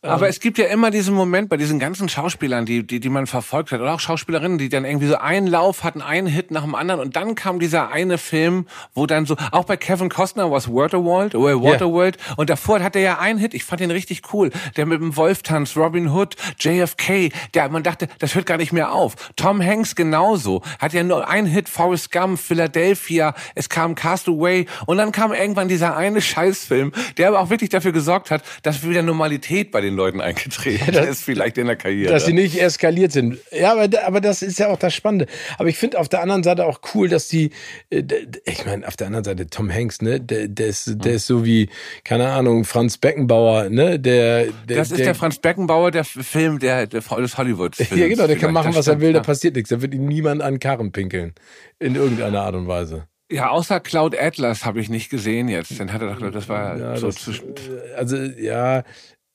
Aber 0.04 0.28
es 0.28 0.38
gibt 0.40 0.58
ja 0.58 0.66
immer 0.66 0.90
diesen 0.90 1.14
Moment 1.14 1.48
bei 1.48 1.56
diesen 1.56 1.78
ganzen 1.78 2.08
Schauspielern, 2.08 2.66
die, 2.66 2.86
die, 2.86 3.00
die 3.00 3.08
man 3.08 3.26
verfolgt 3.26 3.72
hat, 3.72 3.80
oder 3.80 3.94
auch 3.94 4.00
Schauspielerinnen, 4.00 4.58
die 4.58 4.68
dann 4.68 4.84
irgendwie 4.84 5.06
so 5.06 5.16
einen 5.16 5.46
Lauf 5.46 5.82
hatten, 5.82 6.02
einen 6.02 6.26
Hit 6.26 6.50
nach 6.50 6.62
dem 6.62 6.74
anderen 6.74 7.00
und 7.00 7.16
dann 7.16 7.34
kam 7.34 7.58
dieser 7.58 7.90
eine 7.90 8.18
Film, 8.18 8.66
wo 8.94 9.06
dann 9.06 9.24
so, 9.24 9.36
auch 9.50 9.64
bei 9.64 9.76
Kevin 9.76 10.10
Costner 10.10 10.50
war 10.50 10.58
es 10.58 10.68
Waterworld, 10.68 11.34
oder 11.34 11.62
Waterworld, 11.62 12.18
yeah. 12.18 12.34
und 12.36 12.50
davor 12.50 12.80
hat 12.80 12.96
er 12.96 13.02
ja 13.02 13.18
einen 13.18 13.38
Hit, 13.38 13.54
ich 13.54 13.64
fand 13.64 13.80
den 13.80 13.90
richtig 13.90 14.22
cool, 14.32 14.50
der 14.76 14.84
mit 14.86 15.00
dem 15.00 15.16
Wolftanz, 15.16 15.76
Robin 15.76 16.10
Hood, 16.10 16.36
JFK, 16.58 17.30
der, 17.54 17.68
man 17.70 17.82
dachte, 17.82 18.08
das 18.18 18.34
hört 18.34 18.46
gar 18.46 18.58
nicht 18.58 18.72
mehr 18.72 18.92
auf. 18.92 19.14
Tom 19.36 19.62
Hanks 19.62 19.94
genauso, 19.94 20.62
hat 20.78 20.92
ja 20.92 21.02
nur 21.02 21.26
einen 21.28 21.46
Hit, 21.46 21.68
Forrest 21.68 22.12
Gump, 22.12 22.38
Philadelphia, 22.38 23.34
es 23.54 23.68
kam 23.68 23.94
Castaway 23.94 24.66
und 24.86 24.98
dann 24.98 25.12
kam 25.12 25.32
irgendwann 25.32 25.68
dieser 25.68 25.96
eine 25.96 26.20
Scheißfilm, 26.20 26.92
der 27.16 27.28
aber 27.28 27.40
auch 27.40 27.50
wirklich 27.50 27.70
dafür 27.70 27.92
gesorgt 27.92 28.30
hat, 28.30 28.42
dass 28.62 28.86
wieder 28.86 29.02
Normalität 29.02 29.70
bei 29.70 29.80
den 29.80 29.93
Leuten 29.94 30.20
eingetreten 30.20 30.84
ja, 30.86 30.92
das, 30.92 31.08
ist, 31.08 31.22
vielleicht 31.24 31.58
in 31.58 31.66
der 31.66 31.76
Karriere. 31.76 32.12
Dass 32.12 32.26
sie 32.26 32.32
nicht 32.32 32.60
eskaliert 32.60 33.12
sind. 33.12 33.38
Ja, 33.50 33.72
aber, 33.72 33.88
aber 34.04 34.20
das 34.20 34.42
ist 34.42 34.58
ja 34.58 34.68
auch 34.68 34.78
das 34.78 34.94
Spannende. 34.94 35.26
Aber 35.58 35.68
ich 35.68 35.78
finde 35.78 35.98
auf 35.98 36.08
der 36.08 36.20
anderen 36.22 36.42
Seite 36.42 36.66
auch 36.66 36.80
cool, 36.94 37.08
dass 37.08 37.28
die, 37.28 37.50
äh, 37.90 38.02
ich 38.44 38.66
meine, 38.66 38.86
auf 38.86 38.96
der 38.96 39.06
anderen 39.06 39.24
Seite 39.24 39.46
Tom 39.46 39.72
Hanks, 39.72 40.02
ne, 40.02 40.20
der, 40.20 40.48
der, 40.48 40.66
ist, 40.66 41.04
der 41.04 41.14
ist 41.14 41.26
so 41.26 41.44
wie, 41.44 41.68
keine 42.04 42.30
Ahnung, 42.30 42.64
Franz 42.64 42.98
Beckenbauer, 42.98 43.70
ne, 43.70 43.98
der. 43.98 44.46
der 44.68 44.76
das 44.78 44.90
ist 44.90 44.98
der, 44.98 45.06
der 45.06 45.14
Franz 45.14 45.38
Beckenbauer, 45.38 45.90
der 45.90 46.04
Film 46.04 46.58
der, 46.58 46.86
der 46.86 47.00
des 47.00 47.38
Hollywoods. 47.38 47.78
Ja, 47.90 48.08
genau, 48.08 48.26
der 48.26 48.36
kann 48.36 48.52
machen, 48.52 48.74
was 48.74 48.86
er 48.86 49.00
will, 49.00 49.12
da 49.12 49.20
passiert 49.20 49.54
nichts. 49.56 49.70
Da 49.70 49.80
wird 49.80 49.94
ihm 49.94 50.06
niemand 50.06 50.42
an 50.42 50.58
Karren 50.58 50.92
pinkeln. 50.92 51.34
In 51.78 51.94
irgendeiner 51.94 52.42
Art 52.42 52.54
und 52.54 52.68
Weise. 52.68 53.06
Ja, 53.30 53.48
außer 53.48 53.80
Cloud 53.80 54.16
Atlas 54.18 54.64
habe 54.64 54.80
ich 54.80 54.90
nicht 54.90 55.08
gesehen 55.10 55.48
jetzt. 55.48 55.78
Den 55.78 55.92
hat 55.92 56.02
er 56.02 56.14
doch, 56.14 56.30
das 56.30 56.48
war 56.48 56.76
ja, 56.78 56.96
so 56.96 57.06
das, 57.06 57.16
zwischen. 57.16 57.48
Äh, 57.48 57.94
also 57.96 58.16
ja, 58.16 58.84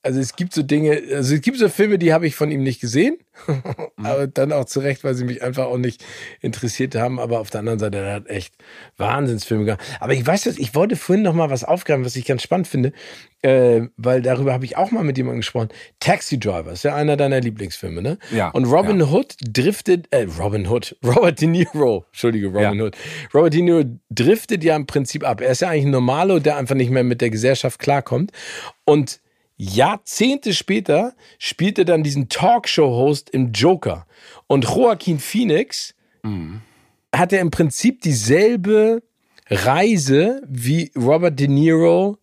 also 0.02 0.20
es 0.20 0.36
gibt 0.36 0.54
so 0.54 0.64
Dinge, 0.64 1.02
also 1.14 1.36
es 1.36 1.42
gibt 1.42 1.58
so 1.58 1.68
Filme, 1.68 1.98
die 1.98 2.14
habe 2.14 2.26
ich 2.26 2.36
von 2.36 2.52
ihm 2.52 2.64
nicht 2.64 2.80
gesehen, 2.80 3.18
mhm. 3.48 3.64
aber 4.06 4.28
dann 4.28 4.54
auch 4.54 4.66
zu 4.66 4.80
Recht, 4.80 5.04
weil 5.04 5.14
sie 5.14 5.26
mich 5.26 5.44
einfach 5.44 5.66
auch 5.66 5.78
nicht 5.78 6.04
interessiert 6.40 6.96
haben. 6.96 7.20
Aber 7.20 7.40
auf 7.40 7.50
der 7.50 7.60
anderen 7.60 7.80
Seite, 7.80 7.98
er 7.98 8.14
hat 8.14 8.28
echt 8.28 8.54
Wahnsinnsfilme 8.98 9.66
gehabt. 9.66 9.84
Aber 10.00 10.14
ich 10.14 10.26
weiß 10.26 10.46
jetzt, 10.46 10.58
ich 10.58 10.74
wollte 10.74 10.96
vorhin 10.96 11.24
noch 11.24 11.34
mal 11.34 11.50
was 11.50 11.66
aufgreifen, 11.66 12.06
was 12.06 12.16
ich 12.16 12.26
ganz 12.26 12.44
spannend 12.44 12.68
finde, 12.68 12.94
äh, 13.42 13.82
weil 13.98 14.22
darüber 14.22 14.54
habe 14.54 14.64
ich 14.64 14.78
auch 14.78 14.92
mal 14.92 15.04
mit 15.04 15.18
jemandem 15.18 15.42
gesprochen. 15.42 15.70
Taxi 16.00 16.40
Driver 16.40 16.72
ist 16.72 16.84
ja 16.84 16.96
einer 16.96 17.18
deiner 17.18 17.42
Lieblingsfilme, 17.42 18.02
ne? 18.02 18.18
Ja. 18.32 18.50
Und 18.50 18.66
Robin 18.66 19.02
ja. 19.02 19.08
Hood 19.08 19.36
driftet, 19.42 20.08
äh, 20.12 20.28
Robin 20.40 20.70
Hood, 20.70 20.96
Robert 21.06 21.42
De 21.42 21.48
Niro, 21.48 22.06
Entschuldige, 22.12 22.48
Robin 22.48 22.80
ja. 22.80 22.86
Hood. 22.86 22.96
Robert 23.34 23.54
De 23.54 23.62
Niro 23.62 23.84
driftet 24.10 24.64
ja 24.64 24.78
im 24.78 24.86
Prinzip 24.86 25.26
ab. 25.26 25.42
Er 25.42 25.52
ist 25.52 25.62
ja 25.62 25.70
eigentlich 25.70 25.86
ein 25.86 25.92
Normalo, 25.92 26.40
der 26.40 26.56
einfach 26.56 26.76
nicht 26.76 26.90
mehr 26.90 27.04
mit 27.04 27.20
der 27.20 27.30
Gesellschaft 27.30 27.80
klarkommt. 27.80 28.32
Und 28.86 29.20
Jahrzehnte 29.62 30.54
später 30.54 31.14
spielt 31.38 31.78
er 31.78 31.86
dann 31.86 32.02
diesen 32.02 32.30
Talkshow-Host 32.30 33.30
im 33.32 33.52
Joker. 33.52 34.08
Und 34.48 34.64
Joaquin 34.64 35.20
Phoenix 35.20 35.94
mhm. 36.24 36.62
hat 37.14 37.34
er 37.34 37.42
im 37.42 37.52
Prinzip 37.52 38.02
dieselbe 38.02 39.04
Reise 39.50 40.42
wie 40.48 40.92
Robert 40.96 41.38
De 41.38 41.50
Niro 41.50 42.18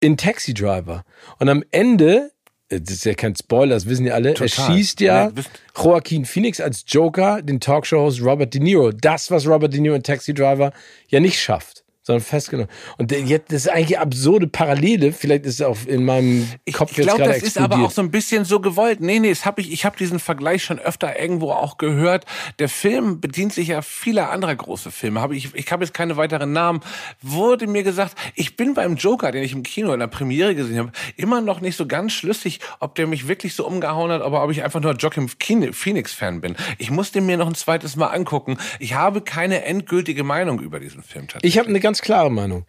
in 0.00 0.16
Taxi 0.16 0.54
Driver. 0.54 1.04
Und 1.38 1.50
am 1.50 1.62
Ende, 1.72 2.32
das 2.70 2.88
ist 2.88 3.04
ja 3.04 3.12
kein 3.12 3.36
Spoiler, 3.36 3.74
das 3.74 3.86
wissen 3.86 4.06
ja 4.06 4.14
alle, 4.14 4.32
Total. 4.32 4.46
er 4.46 4.48
schießt 4.48 5.00
ja 5.02 5.32
Joaquin 5.76 6.24
Phoenix 6.24 6.58
als 6.62 6.84
Joker, 6.88 7.42
den 7.42 7.60
Talkshow-Host 7.60 8.22
Robert 8.22 8.54
De 8.54 8.62
Niro. 8.62 8.92
Das, 8.92 9.30
was 9.30 9.46
Robert 9.46 9.74
De 9.74 9.80
Niro 9.80 9.94
in 9.94 10.02
Taxi 10.02 10.32
Driver 10.32 10.72
ja 11.08 11.20
nicht 11.20 11.38
schafft 11.38 11.75
sondern 12.06 12.22
festgenommen. 12.22 12.70
Und 12.98 13.10
jetzt, 13.10 13.50
das 13.50 13.62
ist 13.62 13.68
eigentlich 13.68 13.98
absurde 13.98 14.46
Parallele. 14.46 15.12
Vielleicht 15.12 15.44
ist 15.44 15.54
es 15.54 15.62
auch 15.62 15.76
in 15.86 16.04
meinem 16.04 16.48
Kopf 16.72 16.92
ich, 16.92 16.98
ich 16.98 17.04
glaub, 17.04 17.18
jetzt 17.18 17.26
gerade 17.26 17.40
das 17.40 17.48
ist 17.48 17.58
aber 17.58 17.78
auch 17.78 17.90
so 17.90 18.00
ein 18.00 18.12
bisschen 18.12 18.44
so 18.44 18.60
gewollt. 18.60 19.00
Nee, 19.00 19.18
nee, 19.18 19.30
das 19.30 19.44
hab 19.44 19.58
ich, 19.58 19.72
ich 19.72 19.84
habe 19.84 19.96
diesen 19.96 20.20
Vergleich 20.20 20.62
schon 20.62 20.78
öfter 20.78 21.18
irgendwo 21.18 21.50
auch 21.50 21.78
gehört. 21.78 22.24
Der 22.60 22.68
Film 22.68 23.20
bedient 23.20 23.52
sich 23.52 23.68
ja 23.68 23.82
vieler 23.82 24.30
anderer 24.30 24.54
große 24.54 24.92
Filme. 24.92 25.20
Hab 25.20 25.32
ich 25.32 25.52
ich 25.52 25.72
habe 25.72 25.82
jetzt 25.82 25.94
keine 25.94 26.16
weiteren 26.16 26.52
Namen. 26.52 26.80
Wurde 27.22 27.66
mir 27.66 27.82
gesagt, 27.82 28.14
ich 28.36 28.56
bin 28.56 28.74
beim 28.74 28.94
Joker, 28.94 29.32
den 29.32 29.42
ich 29.42 29.52
im 29.52 29.64
Kino 29.64 29.92
in 29.92 29.98
der 29.98 30.06
Premiere 30.06 30.54
gesehen 30.54 30.78
habe, 30.78 30.92
immer 31.16 31.40
noch 31.40 31.60
nicht 31.60 31.76
so 31.76 31.88
ganz 31.88 32.12
schlüssig, 32.12 32.60
ob 32.78 32.94
der 32.94 33.08
mich 33.08 33.26
wirklich 33.26 33.56
so 33.56 33.66
umgehauen 33.66 34.12
hat, 34.12 34.22
aber 34.22 34.44
ob 34.44 34.52
ich 34.52 34.62
einfach 34.62 34.80
nur 34.80 34.94
Joaquin 34.94 35.28
Phoenix-Fan 35.28 36.40
bin. 36.40 36.54
Ich 36.78 36.92
musste 36.92 37.20
mir 37.20 37.36
noch 37.36 37.48
ein 37.48 37.56
zweites 37.56 37.96
Mal 37.96 38.08
angucken. 38.08 38.58
Ich 38.78 38.94
habe 38.94 39.22
keine 39.22 39.64
endgültige 39.64 40.22
Meinung 40.22 40.60
über 40.60 40.78
diesen 40.78 41.02
Film 41.02 41.26
tatsächlich. 41.26 41.52
Ich 41.52 41.58
habe 41.58 41.68
eine 41.68 41.80
ganz 41.80 41.95
ganz 41.96 42.02
klare 42.02 42.30
Meinung. 42.30 42.66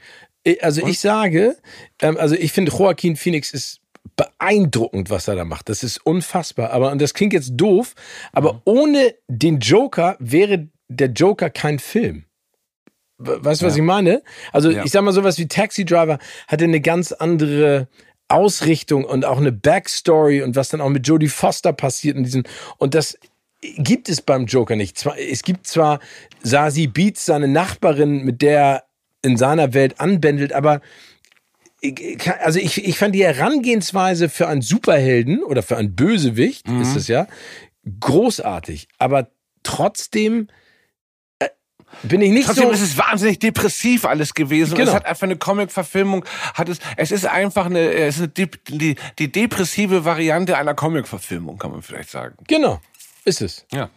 Also 0.61 0.83
Und? 0.83 0.89
ich 0.89 0.99
sage, 0.99 1.57
ähm, 2.01 2.17
also 2.17 2.35
ich 2.35 2.53
finde 2.53 2.71
Joaquin 2.71 3.17
Phoenix 3.17 3.51
ist 3.51 3.81
beeindruckend, 4.15 5.09
was 5.09 5.27
er 5.27 5.35
da 5.35 5.43
macht. 5.43 5.67
Das 5.69 5.83
ist 5.83 5.97
unfassbar. 6.05 6.71
Aber, 6.71 6.91
und 6.91 7.01
das 7.01 7.13
klingt 7.13 7.33
jetzt 7.33 7.51
doof, 7.55 7.93
aber 8.31 8.53
mhm. 8.53 8.61
ohne 8.65 9.15
den 9.27 9.59
Joker 9.59 10.15
wäre 10.19 10.69
der 10.87 11.09
Joker 11.09 11.49
kein 11.49 11.79
Film. 11.79 12.23
Weißt 13.17 13.61
du, 13.61 13.65
was 13.65 13.75
ja. 13.75 13.81
ich 13.81 13.85
meine? 13.85 14.21
Also, 14.53 14.69
ja. 14.69 14.85
ich 14.85 14.91
sag 14.91 15.01
mal, 15.01 15.11
sowas 15.11 15.37
wie 15.39 15.47
Taxi 15.47 15.83
Driver 15.83 16.19
hatte 16.47 16.63
eine 16.63 16.79
ganz 16.79 17.11
andere 17.11 17.89
Ausrichtung 18.29 19.03
und 19.03 19.25
auch 19.25 19.37
eine 19.37 19.51
Backstory 19.51 20.43
und 20.43 20.55
was 20.55 20.69
dann 20.69 20.81
auch 20.81 20.89
mit 20.89 21.07
Jodie 21.07 21.27
Foster 21.27 21.73
passiert 21.73 22.15
in 22.15 22.23
diesem, 22.23 22.43
und 22.77 22.93
das 22.93 23.17
gibt 23.61 24.07
es 24.07 24.21
beim 24.21 24.45
Joker 24.45 24.75
nicht. 24.75 25.03
Es 25.17 25.41
gibt 25.41 25.65
zwar 25.65 25.99
Sasi 26.43 26.87
Beats, 26.87 27.25
seine 27.25 27.47
Nachbarin, 27.47 28.23
mit 28.23 28.41
der 28.41 28.86
in 29.27 29.37
seiner 29.37 29.73
Welt 29.73 29.99
anbändelt, 29.99 30.53
aber 30.53 30.81
also 32.39 32.59
ich, 32.59 32.83
ich 32.83 32.97
fand 32.97 33.13
die 33.13 33.23
Herangehensweise 33.23 34.29
für 34.29 34.47
einen 34.47 34.61
Superhelden 34.61 35.43
oder 35.43 35.61
für 35.61 35.77
einen 35.77 35.95
Bösewicht, 35.95 36.67
mhm. 36.67 36.81
ist 36.81 36.95
es 36.95 37.07
ja, 37.07 37.27
großartig. 37.99 38.87
Aber 38.97 39.29
trotzdem 39.63 40.47
äh, 41.39 41.49
bin 42.03 42.21
ich 42.21 42.31
nicht 42.31 42.47
Trotzdem 42.47 42.65
so. 42.65 42.71
ist 42.71 42.81
es 42.81 42.97
wahnsinnig 42.97 43.39
depressiv 43.39 44.05
alles 44.05 44.33
gewesen. 44.33 44.75
Genau. 44.75 44.89
Es 44.89 44.95
hat 44.95 45.05
einfach 45.05 45.23
eine 45.23 45.37
Comic-Verfilmung, 45.37 46.25
hat 46.55 46.69
es, 46.69 46.79
es 46.95 47.11
ist 47.11 47.25
einfach 47.25 47.67
eine, 47.67 47.91
es 47.91 48.17
ist 48.17 48.21
eine, 48.37 48.49
die, 48.69 48.95
die 49.19 49.31
depressive 49.31 50.03
Variante 50.03 50.57
einer 50.57 50.73
Comic-Verfilmung, 50.73 51.59
kann 51.59 51.71
man 51.71 51.83
vielleicht 51.83 52.09
sagen. 52.09 52.35
Genau, 52.47 52.81
ist 53.23 53.41
es. 53.41 53.65
Ja. 53.71 53.89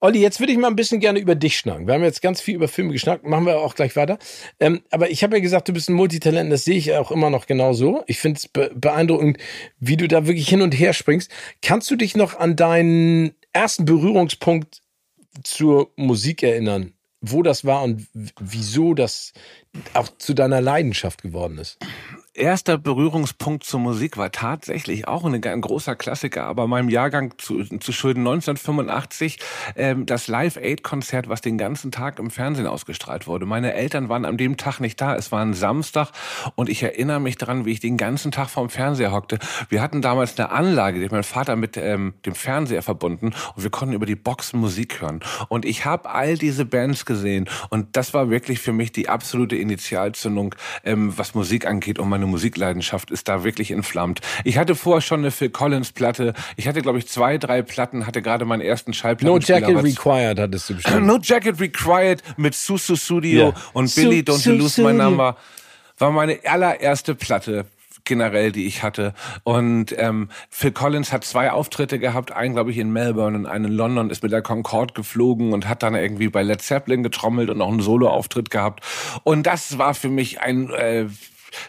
Olli, 0.00 0.20
jetzt 0.20 0.40
würde 0.40 0.52
ich 0.52 0.58
mal 0.58 0.68
ein 0.68 0.76
bisschen 0.76 1.00
gerne 1.00 1.18
über 1.18 1.34
dich 1.34 1.56
schnacken. 1.56 1.86
Wir 1.86 1.94
haben 1.94 2.02
jetzt 2.02 2.20
ganz 2.20 2.42
viel 2.42 2.54
über 2.54 2.68
Filme 2.68 2.92
geschnackt, 2.92 3.24
machen 3.24 3.46
wir 3.46 3.58
auch 3.60 3.74
gleich 3.74 3.96
weiter. 3.96 4.18
Ähm, 4.60 4.82
aber 4.90 5.10
ich 5.10 5.22
habe 5.22 5.36
ja 5.36 5.42
gesagt, 5.42 5.68
du 5.68 5.72
bist 5.72 5.88
ein 5.88 5.94
Multitalent, 5.94 6.52
das 6.52 6.64
sehe 6.64 6.76
ich 6.76 6.94
auch 6.94 7.10
immer 7.10 7.30
noch 7.30 7.46
genau 7.46 7.72
so. 7.72 8.04
Ich 8.06 8.18
finde 8.18 8.38
es 8.38 8.48
be 8.48 8.70
beeindruckend, 8.74 9.38
wie 9.80 9.96
du 9.96 10.06
da 10.06 10.26
wirklich 10.26 10.48
hin 10.48 10.60
und 10.60 10.72
her 10.72 10.92
springst. 10.92 11.30
Kannst 11.62 11.90
du 11.90 11.96
dich 11.96 12.14
noch 12.14 12.38
an 12.38 12.56
deinen 12.56 13.34
ersten 13.54 13.86
Berührungspunkt 13.86 14.82
zur 15.42 15.90
Musik 15.96 16.42
erinnern? 16.42 16.92
Wo 17.22 17.42
das 17.42 17.64
war 17.64 17.82
und 17.82 18.06
wieso 18.38 18.92
das 18.92 19.32
auch 19.94 20.08
zu 20.18 20.34
deiner 20.34 20.60
Leidenschaft 20.60 21.22
geworden 21.22 21.56
ist? 21.56 21.78
Erster 22.36 22.78
Berührungspunkt 22.78 23.64
zur 23.64 23.80
Musik 23.80 24.16
war 24.16 24.30
tatsächlich 24.30 25.08
auch 25.08 25.24
ein, 25.24 25.42
ein 25.42 25.60
großer 25.60 25.96
Klassiker, 25.96 26.44
aber 26.44 26.66
meinem 26.66 26.88
Jahrgang 26.88 27.34
zu, 27.38 27.64
zu 27.64 27.92
Schulden 27.92 28.20
1985 28.20 29.38
ähm, 29.76 30.06
das 30.06 30.28
Live-Aid-Konzert, 30.28 31.28
was 31.28 31.40
den 31.40 31.58
ganzen 31.58 31.90
Tag 31.90 32.18
im 32.18 32.30
Fernsehen 32.30 32.66
ausgestrahlt 32.66 33.26
wurde. 33.26 33.46
Meine 33.46 33.72
Eltern 33.74 34.08
waren 34.08 34.24
an 34.24 34.36
dem 34.36 34.56
Tag 34.56 34.80
nicht 34.80 35.00
da, 35.00 35.16
es 35.16 35.32
war 35.32 35.42
ein 35.42 35.54
Samstag 35.54 36.10
und 36.54 36.68
ich 36.68 36.82
erinnere 36.82 37.20
mich 37.20 37.38
daran, 37.38 37.64
wie 37.64 37.72
ich 37.72 37.80
den 37.80 37.96
ganzen 37.96 38.32
Tag 38.32 38.50
vorm 38.50 38.68
Fernseher 38.68 39.12
hockte. 39.12 39.38
Wir 39.68 39.80
hatten 39.80 40.02
damals 40.02 40.38
eine 40.38 40.50
Anlage, 40.50 40.98
die 40.98 41.06
hat 41.06 41.12
mein 41.12 41.24
Vater 41.24 41.56
mit 41.56 41.76
ähm, 41.76 42.14
dem 42.24 42.34
Fernseher 42.34 42.82
verbunden 42.82 43.34
und 43.54 43.62
wir 43.62 43.70
konnten 43.70 43.94
über 43.94 44.06
die 44.06 44.16
Boxen 44.16 44.60
Musik 44.60 45.00
hören. 45.00 45.20
Und 45.48 45.64
ich 45.64 45.84
habe 45.84 46.10
all 46.10 46.36
diese 46.36 46.64
Bands 46.64 47.06
gesehen 47.06 47.48
und 47.70 47.96
das 47.96 48.14
war 48.14 48.30
wirklich 48.30 48.60
für 48.60 48.72
mich 48.72 48.92
die 48.92 49.08
absolute 49.08 49.56
Initialzündung, 49.56 50.54
ähm, 50.84 51.16
was 51.16 51.34
Musik 51.34 51.66
angeht 51.66 51.98
und 51.98 52.08
meine 52.08 52.25
meine 52.26 52.30
Musikleidenschaft 52.30 53.10
ist 53.10 53.28
da 53.28 53.44
wirklich 53.44 53.70
entflammt. 53.70 54.20
Ich 54.44 54.58
hatte 54.58 54.74
vorher 54.74 55.00
schon 55.00 55.20
eine 55.20 55.30
Phil 55.30 55.50
Collins 55.50 55.92
Platte. 55.92 56.34
Ich 56.56 56.68
hatte, 56.68 56.82
glaube 56.82 56.98
ich, 56.98 57.08
zwei, 57.08 57.38
drei 57.38 57.62
Platten, 57.62 58.06
hatte 58.06 58.20
gerade 58.20 58.44
meinen 58.44 58.60
ersten 58.60 58.92
Schallplatten. 58.92 59.26
No 59.26 59.38
Jacket 59.38 59.82
Required 59.82 60.38
hattest 60.38 60.70
du 60.70 60.74
bestimmt. 60.74 61.06
no 61.06 61.18
Jacket 61.22 61.60
Required 61.60 62.22
mit 62.36 62.54
Susu 62.54 62.96
Studio 62.96 63.46
yeah. 63.46 63.54
und 63.72 63.94
Billy 63.94 64.20
Don't 64.20 64.46
You 64.46 64.54
Lose 64.54 64.82
My 64.82 64.92
Number 64.92 65.36
war 65.98 66.10
meine 66.10 66.38
allererste 66.44 67.14
Platte 67.14 67.66
generell, 68.04 68.52
die 68.52 68.66
ich 68.66 68.82
hatte. 68.82 69.14
Und 69.42 69.94
ähm, 69.98 70.28
Phil 70.48 70.70
Collins 70.70 71.12
hat 71.12 71.24
zwei 71.24 71.50
Auftritte 71.50 71.98
gehabt, 71.98 72.32
einen 72.32 72.54
glaube 72.54 72.70
ich 72.70 72.78
in 72.78 72.92
Melbourne 72.92 73.36
und 73.36 73.46
einen 73.46 73.66
in 73.66 73.72
London, 73.72 74.10
ist 74.10 74.22
mit 74.22 74.30
der 74.32 74.42
Concorde 74.42 74.94
geflogen 74.94 75.52
und 75.52 75.68
hat 75.68 75.82
dann 75.82 75.94
irgendwie 75.94 76.28
bei 76.28 76.42
Led 76.42 76.62
Zeppelin 76.62 77.02
getrommelt 77.02 77.50
und 77.50 77.58
noch 77.58 77.68
einen 77.68 77.80
Solo-Auftritt 77.80 78.50
gehabt. 78.50 78.84
Und 79.24 79.46
das 79.46 79.78
war 79.78 79.94
für 79.94 80.08
mich 80.08 80.40
ein 80.40 80.70
äh, 80.70 81.06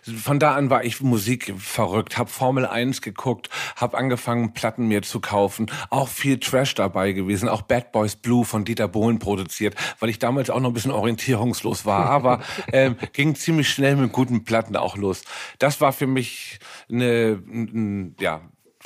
von 0.03 0.39
da 0.39 0.55
an 0.55 0.69
war 0.69 0.83
ich 0.83 1.01
Musik 1.01 1.53
verrückt, 1.57 2.17
habe 2.17 2.29
Formel 2.29 2.65
1 2.65 3.01
geguckt, 3.01 3.49
habe 3.75 3.97
angefangen 3.97 4.53
Platten 4.53 4.87
mir 4.87 5.01
zu 5.01 5.19
kaufen, 5.19 5.71
auch 5.89 6.07
viel 6.07 6.39
Trash 6.39 6.75
dabei 6.75 7.11
gewesen, 7.11 7.49
auch 7.49 7.61
Bad 7.61 7.91
Boys 7.91 8.15
Blue 8.15 8.45
von 8.45 8.65
Dieter 8.65 8.87
Bohlen 8.87 9.19
produziert, 9.19 9.75
weil 9.99 10.09
ich 10.09 10.19
damals 10.19 10.49
auch 10.49 10.59
noch 10.59 10.69
ein 10.69 10.73
bisschen 10.73 10.91
orientierungslos 10.91 11.85
war, 11.85 12.05
aber 12.05 12.41
ähm, 12.71 12.95
ging 13.13 13.35
ziemlich 13.35 13.69
schnell 13.69 13.95
mit 13.95 14.11
guten 14.11 14.43
Platten 14.43 14.75
auch 14.75 14.97
los. 14.97 15.23
Das 15.59 15.81
war 15.81 15.93
für 15.93 16.07
mich 16.07 16.59
eine, 16.89 17.41
ein, 17.47 18.15
ja, 18.19 18.41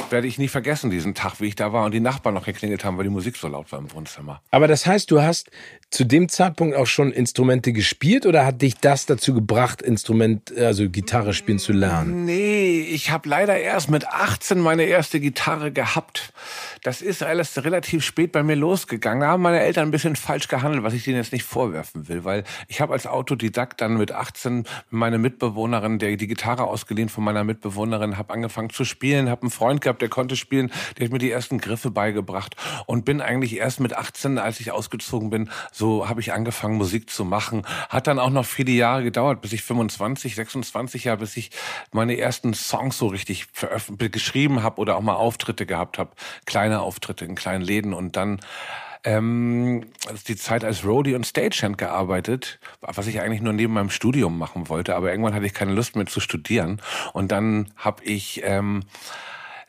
werde 0.09 0.27
ich 0.27 0.37
nie 0.37 0.47
vergessen, 0.47 0.89
diesen 0.89 1.13
Tag, 1.13 1.39
wie 1.39 1.47
ich 1.47 1.55
da 1.55 1.73
war 1.73 1.85
und 1.85 1.91
die 1.91 1.99
Nachbarn 1.99 2.35
noch 2.35 2.45
geklingelt 2.45 2.83
haben, 2.83 2.97
weil 2.97 3.03
die 3.03 3.09
Musik 3.09 3.37
so 3.37 3.47
laut 3.47 3.71
war 3.71 3.79
im 3.79 3.91
Wohnzimmer. 3.91 4.41
Aber 4.51 4.67
das 4.67 4.85
heißt, 4.85 5.11
du 5.11 5.21
hast 5.21 5.51
zu 5.91 6.05
dem 6.05 6.29
Zeitpunkt 6.29 6.75
auch 6.75 6.87
schon 6.87 7.11
Instrumente 7.11 7.73
gespielt 7.73 8.25
oder 8.25 8.45
hat 8.45 8.61
dich 8.61 8.75
das 8.77 9.05
dazu 9.05 9.33
gebracht, 9.33 9.81
Instrument, 9.81 10.57
also 10.57 10.89
Gitarre 10.89 11.33
spielen 11.33 11.59
zu 11.59 11.73
lernen? 11.73 12.23
Nee, 12.23 12.79
ich 12.79 13.11
habe 13.11 13.27
leider 13.27 13.57
erst 13.57 13.89
mit 13.89 14.07
18 14.07 14.57
meine 14.57 14.83
erste 14.83 15.19
Gitarre 15.19 15.73
gehabt. 15.73 16.31
Das 16.83 17.01
ist 17.01 17.23
alles 17.23 17.63
relativ 17.63 18.05
spät 18.05 18.31
bei 18.31 18.41
mir 18.41 18.55
losgegangen. 18.55 19.19
Da 19.19 19.27
haben 19.27 19.43
meine 19.43 19.59
Eltern 19.59 19.89
ein 19.89 19.91
bisschen 19.91 20.15
falsch 20.15 20.47
gehandelt, 20.47 20.83
was 20.83 20.93
ich 20.93 21.03
denen 21.03 21.17
jetzt 21.17 21.33
nicht 21.33 21.43
vorwerfen 21.43 22.07
will, 22.07 22.23
weil 22.23 22.45
ich 22.69 22.79
habe 22.79 22.93
als 22.93 23.05
Autodidakt 23.05 23.81
dann 23.81 23.97
mit 23.97 24.13
18 24.13 24.63
meine 24.89 25.17
Mitbewohnerin, 25.17 25.99
der 25.99 26.15
die 26.15 26.27
Gitarre 26.27 26.63
ausgeliehen 26.63 27.09
von 27.09 27.25
meiner 27.25 27.43
Mitbewohnerin, 27.43 28.17
habe 28.17 28.33
angefangen 28.33 28.69
zu 28.69 28.85
spielen, 28.85 29.29
habe 29.29 29.41
einen 29.41 29.51
Freund 29.51 29.81
gehabt, 29.81 30.01
der 30.01 30.09
konnte 30.09 30.37
spielen, 30.37 30.71
der 30.97 31.05
hat 31.05 31.11
mir 31.11 31.19
die 31.19 31.31
ersten 31.31 31.57
Griffe 31.57 31.91
beigebracht 31.91 32.55
und 32.85 33.03
bin 33.03 33.19
eigentlich 33.19 33.57
erst 33.57 33.81
mit 33.81 33.93
18, 33.93 34.37
als 34.37 34.61
ich 34.61 34.71
ausgezogen 34.71 35.29
bin, 35.29 35.49
habe 35.81 36.21
ich 36.21 36.33
angefangen 36.33 36.77
Musik 36.77 37.09
zu 37.09 37.25
machen. 37.25 37.63
Hat 37.89 38.07
dann 38.07 38.17
auch 38.17 38.29
noch 38.29 38.45
viele 38.45 38.71
Jahre 38.71 39.03
gedauert, 39.03 39.41
bis 39.41 39.53
ich 39.53 39.61
25, 39.61 40.35
26 40.35 41.03
Jahre, 41.03 41.17
bis 41.17 41.37
ich 41.37 41.51
meine 41.91 42.17
ersten 42.17 42.53
Songs 42.53 42.97
so 42.97 43.07
richtig 43.07 43.47
geschrieben 43.97 44.63
habe 44.63 44.79
oder 44.79 44.95
auch 44.95 45.01
mal 45.01 45.15
Auftritte 45.15 45.65
gehabt 45.65 45.97
habe, 45.97 46.11
kleine 46.45 46.71
kleine 46.71 46.81
Auftritte 46.83 47.25
in 47.25 47.35
kleinen 47.35 47.63
Läden 47.63 47.93
und 47.93 48.15
dann 48.15 48.39
ähm, 49.03 49.87
die 50.27 50.35
Zeit 50.35 50.63
als 50.63 50.85
Roadie 50.85 51.15
und 51.15 51.25
Stagehand 51.25 51.77
gearbeitet, 51.77 52.59
was 52.81 53.07
ich 53.07 53.19
eigentlich 53.19 53.41
nur 53.41 53.51
neben 53.51 53.73
meinem 53.73 53.89
Studium 53.89 54.37
machen 54.37 54.69
wollte, 54.69 54.95
aber 54.95 55.09
irgendwann 55.09 55.33
hatte 55.33 55.45
ich 55.45 55.53
keine 55.53 55.73
Lust 55.73 55.95
mehr 55.95 56.05
zu 56.05 56.19
studieren 56.19 56.81
und 57.13 57.31
dann 57.31 57.73
habe 57.75 58.03
ich 58.05 58.41
ähm, 58.43 58.83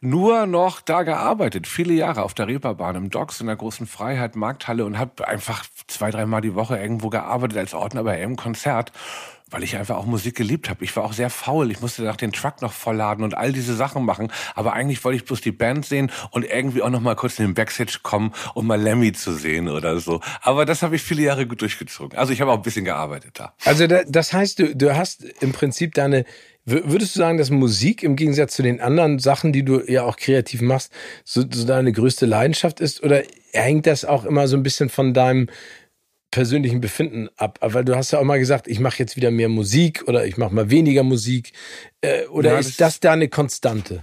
nur 0.03 0.47
noch 0.47 0.81
da 0.81 1.05
gearbeitet, 1.05 1.67
viele 1.67 1.95
Jahre 1.95 2.23
auf 2.23 2.35
der 2.35 2.49
Reeperbahn, 2.49 2.97
im 2.97 3.11
Docks, 3.11 3.41
in 3.41 3.47
der 3.47 3.57
großen 3.57 3.87
Freiheit, 3.87 4.37
Markthalle 4.37 4.85
und 4.85 4.99
habe 4.99 5.27
einfach 5.27 5.65
zwei, 5.87 6.11
dreimal 6.11 6.41
die 6.41 6.55
Woche 6.55 6.77
irgendwo 6.77 7.09
gearbeitet 7.09 7.57
als 7.57 7.73
Ordner 7.73 8.03
bei 8.03 8.21
einem 8.21 8.37
Konzert 8.37 8.93
weil 9.53 9.63
ich 9.63 9.77
einfach 9.77 9.97
auch 9.97 10.07
Musik 10.07 10.35
geliebt 10.35 10.71
habe. 10.71 10.83
Ich 10.85 10.97
war 10.97 11.05
auch 11.05 11.13
sehr 11.13 11.31
faul. 11.31 11.71
Ich 11.71 11.81
musste 11.81 12.03
nach 12.03 12.17
den 12.17 12.33
Truck 12.33 12.63
noch 12.63 12.73
vollladen 12.73 13.23
und 13.23 13.37
all 13.37 13.53
diese 13.53 13.77
Sachen 13.77 14.05
machen. 14.05 14.33
Aber 14.55 14.73
eigentlich 14.73 15.05
wollte 15.05 15.17
ich 15.17 15.25
bloß 15.25 15.41
die 15.41 15.53
Band 15.53 15.85
sehen 15.85 16.11
und 16.31 16.45
irgendwie 16.45 16.83
auch 16.83 16.91
noch 16.91 17.01
mal 17.01 17.15
kurz 17.15 17.39
in 17.39 17.47
den 17.47 17.55
Backstage 17.55 17.99
kommen, 18.03 18.33
um 18.55 18.67
mal 18.67 18.81
Lemmy 18.81 19.13
zu 19.13 19.33
sehen 19.33 19.69
oder 19.69 20.01
so. 20.01 20.21
Aber 20.41 20.65
das 20.65 20.83
habe 20.83 20.97
ich 20.97 21.03
viele 21.03 21.23
Jahre 21.23 21.47
gut 21.47 21.61
durchgezogen. 21.61 22.19
Also 22.19 22.33
ich 22.33 22.41
habe 22.41 22.51
auch 22.51 22.57
ein 22.57 22.63
bisschen 22.63 22.85
gearbeitet 22.85 23.39
da. 23.39 23.53
Also 23.65 23.87
das 23.87 24.33
heißt, 24.33 24.59
du, 24.59 24.75
du 24.75 24.97
hast 24.97 25.25
im 25.43 25.53
Prinzip 25.53 25.95
deine 25.95 26.25
Würdest 26.65 27.17
du 27.17 27.19
sagen, 27.19 27.39
dass 27.39 27.51
Musik 27.51 28.05
im 28.05 28.15
Gegensatz 28.15 28.55
zu 28.55 28.63
den 28.63 28.81
anderen 28.81 29.19
Sachen, 29.19 29.53
die 29.53 29.65
du 29.65 29.81
ja 29.81 30.05
auch 30.05 30.17
kreativ 30.17 30.61
machst, 30.61 30.93
so, 31.25 31.43
so 31.51 31.67
deine 31.67 31.91
größte 31.91 32.25
Leidenschaft 32.25 32.81
ist? 32.81 33.03
Oder 33.03 33.23
hängt 33.53 33.87
das 33.87 34.05
auch 34.05 34.25
immer 34.25 34.47
so 34.47 34.57
ein 34.57 34.63
bisschen 34.63 34.89
von 34.89 35.13
deinem 35.13 35.49
persönlichen 36.31 36.81
Befinden 36.81 37.29
ab. 37.37 37.59
Weil 37.61 37.85
du 37.85 37.95
hast 37.95 38.11
ja 38.11 38.19
auch 38.19 38.25
mal 38.25 38.39
gesagt, 38.39 38.67
ich 38.67 38.81
mache 38.81 38.99
jetzt 38.99 39.17
wieder 39.17 39.31
mehr 39.31 39.49
Musik 39.49 40.05
oder 40.09 40.27
ich 40.27 40.37
mache 40.37 40.55
mal 40.55 40.71
weniger 40.71 41.05
Musik. 41.05 41.53
Äh, 42.01 42.27
oder 42.27 42.55
ja, 42.55 42.59
ist 42.59 42.81
das 42.81 43.01
da 43.01 43.13
eine 43.13 43.29
Konstante? 43.29 44.03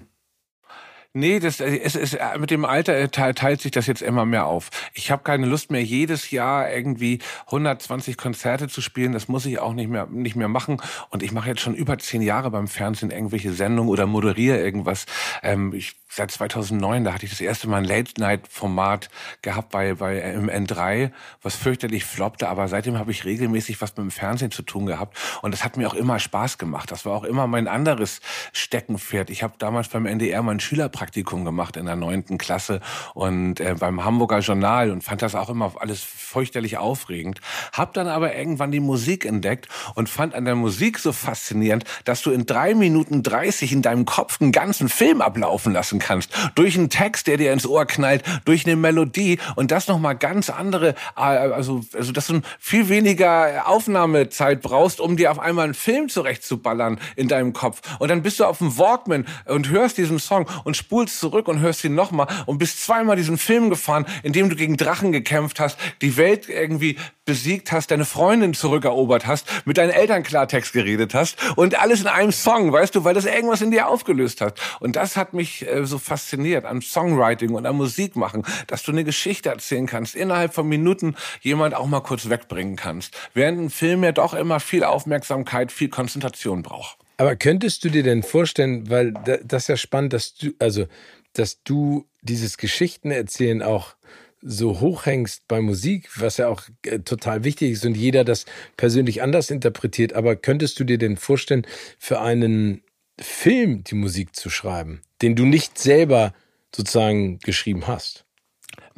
Nee, 1.13 1.39
das, 1.39 1.59
äh, 1.59 1.79
es 1.79 1.95
ist, 1.95 2.13
äh, 2.13 2.37
mit 2.37 2.51
dem 2.51 2.65
Alter 2.65 2.95
äh, 2.95 3.07
teilt 3.09 3.61
sich 3.61 3.71
das 3.71 3.87
jetzt 3.87 4.03
immer 4.03 4.25
mehr 4.25 4.45
auf. 4.45 4.69
Ich 4.93 5.09
habe 5.09 5.23
keine 5.23 5.47
Lust 5.47 5.71
mehr, 5.71 5.83
jedes 5.83 6.29
Jahr 6.29 6.71
irgendwie 6.71 7.17
120 7.47 8.15
Konzerte 8.15 8.67
zu 8.67 8.79
spielen. 8.81 9.13
Das 9.13 9.27
muss 9.27 9.47
ich 9.47 9.57
auch 9.57 9.73
nicht 9.73 9.89
mehr, 9.89 10.05
nicht 10.05 10.35
mehr 10.35 10.49
machen. 10.49 10.79
Und 11.09 11.23
ich 11.23 11.31
mache 11.31 11.49
jetzt 11.49 11.61
schon 11.61 11.73
über 11.73 11.97
zehn 11.97 12.21
Jahre 12.21 12.51
beim 12.51 12.67
Fernsehen 12.67 13.09
irgendwelche 13.09 13.53
Sendungen 13.53 13.89
oder 13.89 14.05
moderiere 14.05 14.59
irgendwas. 14.59 15.07
Ähm, 15.41 15.73
ich 15.73 15.95
seit 16.11 16.31
2009, 16.31 17.03
da 17.03 17.13
hatte 17.13 17.25
ich 17.25 17.31
das 17.31 17.39
erste 17.39 17.69
Mal 17.69 17.77
ein 17.77 17.83
Late-Night-Format 17.85 19.09
gehabt 19.43 19.69
bei, 19.69 19.93
bei 19.93 20.19
im 20.19 20.49
N3, 20.49 21.11
was 21.43 21.55
fürchterlich 21.55 22.03
floppte, 22.03 22.49
aber 22.49 22.67
seitdem 22.67 22.97
habe 22.97 23.11
ich 23.11 23.25
regelmäßig 23.25 23.79
was 23.79 23.91
mit 23.91 23.99
dem 23.99 24.11
Fernsehen 24.11 24.49
zu 24.49 24.63
tun 24.63 24.87
gehabt 24.87 25.17
und 25.43 25.53
das 25.53 25.63
hat 25.63 25.77
mir 25.77 25.87
auch 25.87 25.93
immer 25.93 26.17
Spaß 26.19 26.57
gemacht. 26.57 26.91
Das 26.91 27.05
war 27.05 27.13
auch 27.13 27.23
immer 27.23 27.45
mein 27.45 27.67
anderes 27.67 28.21
Steckenpferd. 28.53 29.29
Ich 29.29 29.43
habe 29.43 29.53
damals 29.59 29.89
beim 29.89 30.07
NDR 30.07 30.41
mein 30.41 30.59
Schülerpraktikum 30.59 30.99
gemacht 31.13 31.77
in 31.77 31.85
der 31.85 31.95
neunten 31.95 32.37
Klasse 32.37 32.81
und 33.13 33.59
äh, 33.59 33.75
beim 33.77 34.03
Hamburger 34.03 34.39
Journal 34.39 34.91
und 34.91 35.03
fand 35.03 35.21
das 35.21 35.35
auch 35.35 35.49
immer 35.49 35.73
alles 35.79 36.01
fürchterlich 36.01 36.77
aufregend. 36.77 37.41
Hab 37.73 37.93
dann 37.93 38.07
aber 38.07 38.35
irgendwann 38.35 38.71
die 38.71 38.79
Musik 38.79 39.25
entdeckt 39.25 39.67
und 39.95 40.09
fand 40.09 40.33
an 40.33 40.45
der 40.45 40.55
Musik 40.55 40.99
so 40.99 41.11
faszinierend, 41.11 41.83
dass 42.05 42.21
du 42.21 42.31
in 42.31 42.45
drei 42.45 42.73
Minuten 42.73 43.23
dreißig 43.23 43.71
in 43.71 43.81
deinem 43.81 44.05
Kopf 44.05 44.41
einen 44.41 44.51
ganzen 44.51 44.89
Film 44.89 45.21
ablaufen 45.21 45.73
lassen 45.73 45.99
kannst. 45.99 46.31
Durch 46.55 46.77
einen 46.77 46.89
Text, 46.89 47.27
der 47.27 47.37
dir 47.37 47.53
ins 47.53 47.67
Ohr 47.67 47.85
knallt, 47.85 48.23
durch 48.45 48.65
eine 48.65 48.75
Melodie 48.75 49.39
und 49.55 49.71
das 49.71 49.87
nochmal 49.87 50.15
ganz 50.15 50.49
andere, 50.49 50.95
äh, 51.15 51.21
also, 51.21 51.81
also 51.93 52.11
dass 52.11 52.27
du 52.27 52.41
viel 52.59 52.89
weniger 52.89 53.67
Aufnahmezeit 53.67 54.61
brauchst, 54.61 54.99
um 54.99 55.17
dir 55.17 55.31
auf 55.31 55.39
einmal 55.39 55.65
einen 55.65 55.73
Film 55.73 56.09
zurechtzuballern 56.09 56.99
in 57.15 57.27
deinem 57.27 57.53
Kopf. 57.53 57.81
Und 57.99 58.09
dann 58.09 58.21
bist 58.21 58.39
du 58.39 58.45
auf 58.45 58.59
dem 58.59 58.77
Walkman 58.77 59.25
und 59.45 59.69
hörst 59.69 59.97
diesen 59.97 60.19
Song 60.19 60.47
und 60.63 60.77
spulst 60.89 61.19
zurück 61.19 61.47
und 61.47 61.59
hörst 61.59 61.83
ihn 61.83 61.93
nochmal 61.93 62.25
und 62.47 62.57
bist 62.57 62.83
zweimal 62.83 63.15
diesen 63.15 63.37
Film 63.37 63.69
gefahren, 63.69 64.07
in 64.23 64.33
dem 64.33 64.49
du 64.49 64.55
gegen 64.55 64.75
Drachen 64.75 65.11
gekämpft 65.11 65.59
hast, 65.59 65.77
die 66.01 66.17
Welt 66.17 66.49
irgendwie 66.49 66.97
besiegt 67.25 67.71
hast, 67.71 67.91
deine 67.91 68.05
Freundin 68.05 68.55
zurückerobert 68.55 69.27
hast, 69.27 69.45
mit 69.65 69.77
deinen 69.77 69.91
Eltern 69.91 70.23
Klartext 70.23 70.73
geredet 70.73 71.13
hast 71.13 71.37
und 71.55 71.79
alles 71.79 72.01
in 72.01 72.07
einem 72.07 72.31
Song, 72.31 72.73
weißt 72.73 72.95
du, 72.95 73.03
weil 73.03 73.13
das 73.13 73.25
irgendwas 73.25 73.61
in 73.61 73.69
dir 73.69 73.87
aufgelöst 73.87 74.41
hat. 74.41 74.59
Und 74.79 74.95
das 74.95 75.15
hat 75.15 75.35
mich 75.35 75.67
äh, 75.67 75.85
so 75.85 75.99
fasziniert 75.99 76.65
am 76.65 76.81
Songwriting 76.81 77.51
und 77.51 77.67
am 77.67 77.77
Musik 77.77 78.15
machen, 78.15 78.43
dass 78.65 78.81
du 78.81 78.91
eine 78.91 79.03
Geschichte 79.03 79.49
erzählen 79.49 79.85
kannst, 79.85 80.15
innerhalb 80.15 80.55
von 80.55 80.67
Minuten 80.67 81.15
jemand 81.41 81.75
auch 81.75 81.85
mal 81.85 82.01
kurz 82.01 82.29
wegbringen 82.29 82.77
kannst, 82.77 83.15
während 83.35 83.61
ein 83.61 83.69
Film 83.69 84.03
ja 84.03 84.11
doch 84.11 84.33
immer 84.33 84.59
viel 84.59 84.83
Aufmerksamkeit, 84.83 85.71
viel 85.71 85.89
Konzentration 85.89 86.63
braucht. 86.63 86.97
Aber 87.19 87.35
könntest 87.35 87.83
du 87.83 87.89
dir 87.89 88.01
denn 88.01 88.23
vorstellen, 88.23 88.89
weil 88.89 89.11
das 89.11 89.63
ist 89.63 89.67
ja 89.67 89.75
spannend, 89.75 90.13
dass 90.13 90.35
du, 90.35 90.53
also, 90.57 90.87
dass 91.33 91.61
du 91.63 92.07
dieses 92.21 92.57
Geschichtenerzählen 92.57 93.61
auch 93.61 93.97
so 94.41 94.79
hochhängst 94.79 95.45
bei 95.49 95.59
Musik, 95.59 96.09
was 96.15 96.37
ja 96.37 96.47
auch 96.47 96.61
äh, 96.85 96.99
total 96.99 97.43
wichtig 97.43 97.73
ist 97.73 97.85
und 97.85 97.97
jeder 97.97 98.23
das 98.23 98.45
persönlich 98.77 99.21
anders 99.21 99.51
interpretiert. 99.51 100.13
Aber 100.13 100.37
könntest 100.37 100.79
du 100.79 100.85
dir 100.85 100.97
denn 100.97 101.17
vorstellen, 101.17 101.67
für 101.97 102.21
einen 102.21 102.83
Film 103.19 103.83
die 103.83 103.95
Musik 103.95 104.33
zu 104.33 104.49
schreiben, 104.49 105.01
den 105.21 105.35
du 105.35 105.43
nicht 105.45 105.77
selber 105.77 106.33
sozusagen 106.73 107.39
geschrieben 107.39 107.85
hast? 107.85 108.23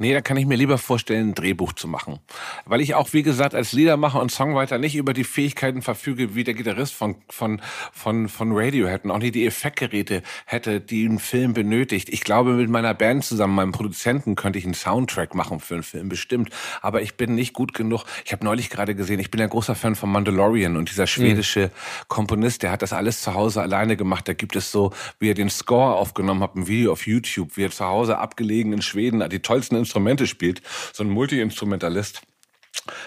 Nee, 0.01 0.15
da 0.15 0.21
kann 0.21 0.35
ich 0.35 0.47
mir 0.47 0.55
lieber 0.55 0.79
vorstellen, 0.79 1.29
ein 1.29 1.35
Drehbuch 1.35 1.73
zu 1.73 1.87
machen. 1.87 2.17
Weil 2.65 2.81
ich 2.81 2.95
auch, 2.95 3.13
wie 3.13 3.21
gesagt, 3.21 3.53
als 3.53 3.71
Liedermacher 3.71 4.19
und 4.19 4.31
Songwriter 4.31 4.79
nicht 4.79 4.95
über 4.95 5.13
die 5.13 5.23
Fähigkeiten 5.23 5.83
verfüge, 5.83 6.33
wie 6.33 6.43
der 6.43 6.55
Gitarrist 6.55 6.95
von, 6.95 7.17
von, 7.29 7.61
von, 7.93 8.27
von 8.27 8.51
Radiohead 8.51 9.05
und 9.05 9.11
auch 9.11 9.19
nicht 9.19 9.35
die 9.35 9.45
Effektgeräte 9.45 10.23
hätte, 10.47 10.81
die 10.81 11.05
ein 11.05 11.19
Film 11.19 11.53
benötigt. 11.53 12.09
Ich 12.09 12.21
glaube, 12.21 12.53
mit 12.53 12.67
meiner 12.67 12.95
Band 12.95 13.23
zusammen, 13.25 13.53
meinem 13.53 13.73
Produzenten, 13.73 14.33
könnte 14.33 14.57
ich 14.57 14.65
einen 14.65 14.73
Soundtrack 14.73 15.35
machen 15.35 15.59
für 15.59 15.75
einen 15.75 15.83
Film, 15.83 16.09
bestimmt. 16.09 16.49
Aber 16.81 17.03
ich 17.03 17.13
bin 17.13 17.35
nicht 17.35 17.53
gut 17.53 17.75
genug. 17.75 18.05
Ich 18.25 18.31
habe 18.31 18.43
neulich 18.43 18.71
gerade 18.71 18.95
gesehen, 18.95 19.19
ich 19.19 19.29
bin 19.29 19.39
ein 19.39 19.49
großer 19.49 19.75
Fan 19.75 19.93
von 19.93 20.11
Mandalorian 20.11 20.77
und 20.77 20.89
dieser 20.89 21.05
schwedische 21.05 21.67
mhm. 21.67 21.71
Komponist, 22.07 22.63
der 22.63 22.71
hat 22.71 22.81
das 22.81 22.91
alles 22.91 23.21
zu 23.21 23.35
Hause 23.35 23.61
alleine 23.61 23.95
gemacht. 23.97 24.27
Da 24.27 24.33
gibt 24.33 24.55
es 24.55 24.71
so, 24.71 24.93
wie 25.19 25.29
er 25.29 25.35
den 25.35 25.51
Score 25.51 25.93
aufgenommen 25.93 26.41
hat, 26.41 26.55
ein 26.55 26.65
Video 26.65 26.91
auf 26.91 27.05
YouTube, 27.05 27.55
wie 27.55 27.65
er 27.65 27.69
zu 27.69 27.85
Hause 27.85 28.17
abgelegen 28.17 28.73
in 28.73 28.81
Schweden 28.81 29.23
die 29.29 29.41
tollsten 29.41 29.75
Instrumente 29.91 30.25
spielt, 30.25 30.61
so 30.93 31.03
ein 31.03 31.09
Multi-Instrumentalist. 31.09 32.21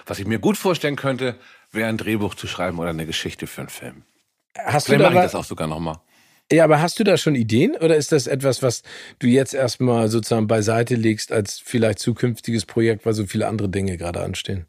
Was 0.04 0.18
ich 0.18 0.26
mir 0.26 0.38
gut 0.38 0.58
vorstellen 0.58 0.96
könnte, 0.96 1.36
wäre 1.72 1.88
ein 1.88 1.96
Drehbuch 1.96 2.34
zu 2.34 2.46
schreiben 2.46 2.78
oder 2.78 2.90
eine 2.90 3.06
Geschichte 3.06 3.46
für 3.46 3.62
einen 3.62 3.70
Film. 3.70 4.02
Hast 4.54 4.86
Vielleicht 4.86 5.02
mache 5.02 5.14
ich 5.14 5.22
das 5.22 5.34
auch 5.34 5.44
sogar 5.44 5.66
nochmal. 5.66 6.00
Ja, 6.52 6.64
aber 6.64 6.82
hast 6.82 6.98
du 6.98 7.04
da 7.04 7.16
schon 7.16 7.36
Ideen 7.36 7.74
oder 7.74 7.96
ist 7.96 8.12
das 8.12 8.26
etwas, 8.26 8.62
was 8.62 8.82
du 9.18 9.26
jetzt 9.26 9.54
erstmal 9.54 10.08
sozusagen 10.08 10.46
beiseite 10.46 10.94
legst 10.94 11.32
als 11.32 11.58
vielleicht 11.58 12.00
zukünftiges 12.00 12.66
Projekt, 12.66 13.06
weil 13.06 13.14
so 13.14 13.24
viele 13.24 13.48
andere 13.48 13.70
Dinge 13.70 13.96
gerade 13.96 14.20
anstehen? 14.20 14.66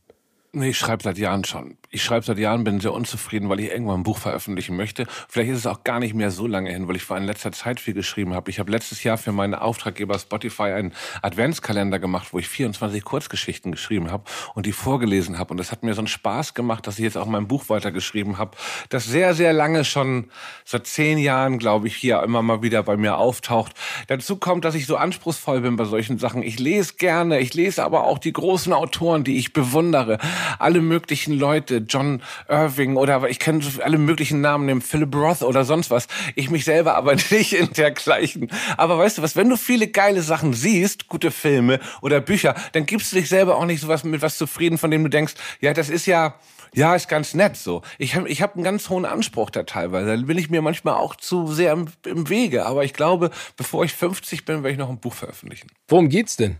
Nee, 0.57 0.69
ich 0.69 0.77
schreibe 0.77 1.03
seit 1.03 1.17
Jahren 1.17 1.43
schon. 1.43 1.75
Ich 1.89 2.01
schreibe 2.01 2.25
seit 2.25 2.37
Jahren, 2.37 2.63
bin 2.63 2.79
sehr 2.79 2.93
unzufrieden, 2.93 3.49
weil 3.49 3.59
ich 3.59 3.71
irgendwann 3.71 3.99
ein 3.99 4.03
Buch 4.03 4.17
veröffentlichen 4.17 4.77
möchte. 4.77 5.05
Vielleicht 5.27 5.51
ist 5.51 5.57
es 5.59 5.67
auch 5.67 5.83
gar 5.83 5.99
nicht 5.99 6.13
mehr 6.13 6.31
so 6.31 6.47
lange 6.47 6.71
hin, 6.71 6.87
weil 6.87 6.95
ich 6.95 7.03
vor 7.03 7.17
in 7.17 7.25
letzter 7.25 7.51
Zeit 7.51 7.81
viel 7.81 7.93
geschrieben 7.93 8.33
habe. 8.33 8.49
Ich 8.49 8.57
habe 8.57 8.71
letztes 8.71 9.03
Jahr 9.03 9.17
für 9.17 9.33
meine 9.33 9.61
Auftraggeber 9.61 10.17
Spotify 10.17 10.63
einen 10.63 10.93
Adventskalender 11.21 11.99
gemacht, 11.99 12.29
wo 12.31 12.39
ich 12.39 12.47
24 12.47 13.03
Kurzgeschichten 13.03 13.73
geschrieben 13.73 14.11
habe 14.11 14.23
und 14.53 14.65
die 14.65 14.71
vorgelesen 14.71 15.37
habe. 15.37 15.51
Und 15.51 15.57
das 15.57 15.73
hat 15.73 15.83
mir 15.83 15.93
so 15.93 15.99
einen 15.99 16.07
Spaß 16.07 16.53
gemacht, 16.53 16.87
dass 16.87 16.99
ich 16.99 17.03
jetzt 17.03 17.17
auch 17.17 17.25
mein 17.25 17.49
Buch 17.49 17.67
weitergeschrieben 17.67 18.37
habe, 18.37 18.55
das 18.87 19.03
sehr, 19.03 19.33
sehr 19.33 19.51
lange 19.51 19.83
schon, 19.83 20.29
seit 20.63 20.87
zehn 20.87 21.17
Jahren, 21.17 21.59
glaube 21.59 21.87
ich, 21.87 21.97
hier 21.97 22.23
immer 22.23 22.41
mal 22.41 22.61
wieder 22.61 22.81
bei 22.83 22.95
mir 22.95 23.17
auftaucht. 23.17 23.73
Dazu 24.07 24.37
kommt, 24.37 24.63
dass 24.63 24.75
ich 24.75 24.85
so 24.85 24.95
anspruchsvoll 24.95 25.59
bin 25.59 25.75
bei 25.75 25.83
solchen 25.83 26.17
Sachen. 26.17 26.43
Ich 26.43 26.59
lese 26.59 26.93
gerne, 26.93 27.39
ich 27.39 27.53
lese 27.53 27.83
aber 27.83 28.05
auch 28.05 28.19
die 28.19 28.31
großen 28.31 28.71
Autoren, 28.71 29.25
die 29.25 29.37
ich 29.37 29.51
bewundere 29.51 30.17
alle 30.59 30.81
möglichen 30.81 31.33
Leute, 31.33 31.85
John 31.87 32.21
Irving 32.47 32.97
oder 32.97 33.27
ich 33.29 33.39
kenne 33.39 33.63
alle 33.83 33.97
möglichen 33.97 34.41
Namen 34.41 34.65
nehmen, 34.65 34.81
Philip 34.81 35.15
Roth 35.15 35.41
oder 35.41 35.65
sonst 35.65 35.91
was. 35.91 36.07
Ich 36.35 36.49
mich 36.49 36.65
selber 36.65 36.95
aber 36.95 37.15
nicht 37.29 37.53
in 37.53 37.71
dergleichen. 37.73 38.49
Aber 38.77 38.97
weißt 38.97 39.17
du 39.17 39.21
was, 39.21 39.35
wenn 39.35 39.49
du 39.49 39.57
viele 39.57 39.87
geile 39.87 40.21
Sachen 40.21 40.53
siehst, 40.53 41.07
gute 41.07 41.31
Filme 41.31 41.79
oder 42.01 42.21
Bücher, 42.21 42.55
dann 42.73 42.85
gibst 42.85 43.11
du 43.11 43.17
dich 43.17 43.29
selber 43.29 43.55
auch 43.57 43.65
nicht 43.65 43.81
so 43.81 43.87
was 43.87 44.03
mit 44.03 44.21
was 44.21 44.37
zufrieden, 44.37 44.77
von 44.77 44.91
dem 44.91 45.03
du 45.03 45.09
denkst, 45.09 45.33
ja, 45.61 45.73
das 45.73 45.89
ist 45.89 46.05
ja, 46.05 46.35
ja, 46.73 46.95
ist 46.95 47.07
ganz 47.07 47.33
nett 47.33 47.55
so. 47.55 47.81
Ich 47.97 48.15
habe 48.15 48.27
ich 48.27 48.41
hab 48.41 48.55
einen 48.55 48.63
ganz 48.63 48.89
hohen 48.89 49.05
Anspruch 49.05 49.49
da 49.49 49.63
teilweise. 49.63 50.17
Da 50.17 50.21
bin 50.25 50.37
ich 50.37 50.49
mir 50.49 50.61
manchmal 50.61 50.95
auch 50.95 51.15
zu 51.15 51.47
sehr 51.47 51.71
im, 51.71 51.87
im 52.05 52.29
Wege. 52.29 52.65
Aber 52.65 52.83
ich 52.83 52.93
glaube, 52.93 53.31
bevor 53.55 53.85
ich 53.85 53.93
50 53.93 54.45
bin, 54.45 54.57
werde 54.57 54.71
ich 54.71 54.77
noch 54.77 54.89
ein 54.89 54.99
Buch 54.99 55.13
veröffentlichen. 55.13 55.67
Worum 55.87 56.09
geht's 56.09 56.35
denn? 56.35 56.57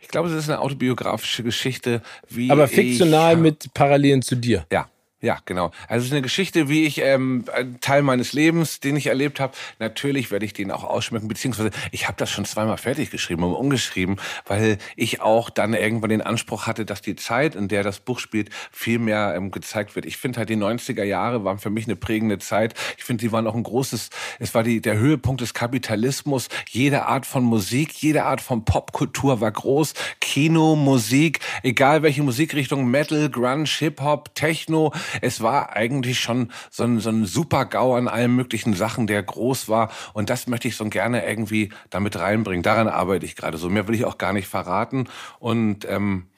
Ich 0.00 0.08
glaube, 0.08 0.28
es 0.28 0.34
ist 0.34 0.48
eine 0.48 0.60
autobiografische 0.60 1.42
Geschichte, 1.42 2.02
wie. 2.28 2.50
Aber 2.50 2.68
fiktional 2.68 3.34
ich, 3.34 3.40
mit 3.40 3.74
Parallelen 3.74 4.22
zu 4.22 4.36
dir. 4.36 4.66
Ja, 4.70 4.88
ja, 5.22 5.38
genau. 5.44 5.70
Also 5.86 6.00
es 6.00 6.06
ist 6.06 6.12
eine 6.12 6.22
Geschichte, 6.22 6.68
wie 6.68 6.84
ich 6.84 7.00
ähm, 7.00 7.44
ein 7.54 7.80
Teil 7.80 8.02
meines 8.02 8.32
Lebens, 8.32 8.80
den 8.80 8.96
ich 8.96 9.06
erlebt 9.06 9.38
habe. 9.38 9.52
Natürlich 9.78 10.32
werde 10.32 10.44
ich 10.44 10.52
den 10.52 10.72
auch 10.72 10.82
ausschmücken, 10.82 11.28
beziehungsweise 11.28 11.70
ich 11.92 12.08
habe 12.08 12.16
das 12.18 12.28
schon 12.28 12.44
zweimal 12.44 12.76
fertig 12.76 13.12
geschrieben 13.12 13.44
und 13.44 13.54
umgeschrieben, 13.54 14.16
weil 14.46 14.78
ich 14.96 15.20
auch 15.20 15.48
dann 15.48 15.74
irgendwann 15.74 16.10
den 16.10 16.22
Anspruch 16.22 16.66
hatte, 16.66 16.84
dass 16.84 17.02
die 17.02 17.14
Zeit, 17.14 17.54
in 17.54 17.68
der 17.68 17.84
das 17.84 18.00
Buch 18.00 18.18
spielt, 18.18 18.50
viel 18.72 18.98
mehr 18.98 19.34
ähm, 19.36 19.52
gezeigt 19.52 19.94
wird. 19.94 20.06
Ich 20.06 20.16
finde 20.16 20.40
halt 20.40 20.48
die 20.48 20.56
90er 20.56 21.04
Jahre 21.04 21.44
waren 21.44 21.58
für 21.58 21.70
mich 21.70 21.84
eine 21.84 21.94
prägende 21.94 22.38
Zeit. 22.38 22.74
Ich 22.98 23.04
finde, 23.04 23.20
die 23.20 23.30
waren 23.30 23.46
auch 23.46 23.54
ein 23.54 23.62
großes, 23.62 24.10
es 24.40 24.54
war 24.54 24.64
die, 24.64 24.80
der 24.80 24.98
Höhepunkt 24.98 25.40
des 25.40 25.54
Kapitalismus. 25.54 26.48
Jede 26.68 27.06
Art 27.06 27.26
von 27.26 27.44
Musik, 27.44 27.92
jede 27.92 28.24
Art 28.24 28.40
von 28.40 28.64
Popkultur 28.64 29.40
war 29.40 29.52
groß. 29.52 29.94
Kino, 30.20 30.74
Musik, 30.74 31.38
egal 31.62 32.02
welche 32.02 32.24
Musikrichtung, 32.24 32.90
Metal, 32.90 33.30
Grunge, 33.30 33.68
Hip-Hop, 33.68 34.34
Techno, 34.34 34.92
es 35.20 35.40
war 35.40 35.76
eigentlich 35.76 36.20
schon 36.20 36.50
so 36.70 36.84
ein, 36.84 37.00
so 37.00 37.10
ein 37.10 37.24
Super-GAU 37.24 37.94
an 37.94 38.08
allen 38.08 38.34
möglichen 38.34 38.74
Sachen, 38.74 39.06
der 39.06 39.22
groß 39.22 39.68
war. 39.68 39.90
Und 40.14 40.30
das 40.30 40.46
möchte 40.46 40.68
ich 40.68 40.76
so 40.76 40.84
gerne 40.88 41.26
irgendwie 41.26 41.70
damit 41.90 42.18
reinbringen. 42.18 42.62
Daran 42.62 42.88
arbeite 42.88 43.26
ich 43.26 43.36
gerade 43.36 43.58
so. 43.58 43.68
Mehr 43.68 43.88
will 43.88 43.94
ich 43.94 44.04
auch 44.04 44.18
gar 44.18 44.32
nicht 44.32 44.48
verraten. 44.48 45.08
Und 45.38 45.86
ähm, 45.88 46.28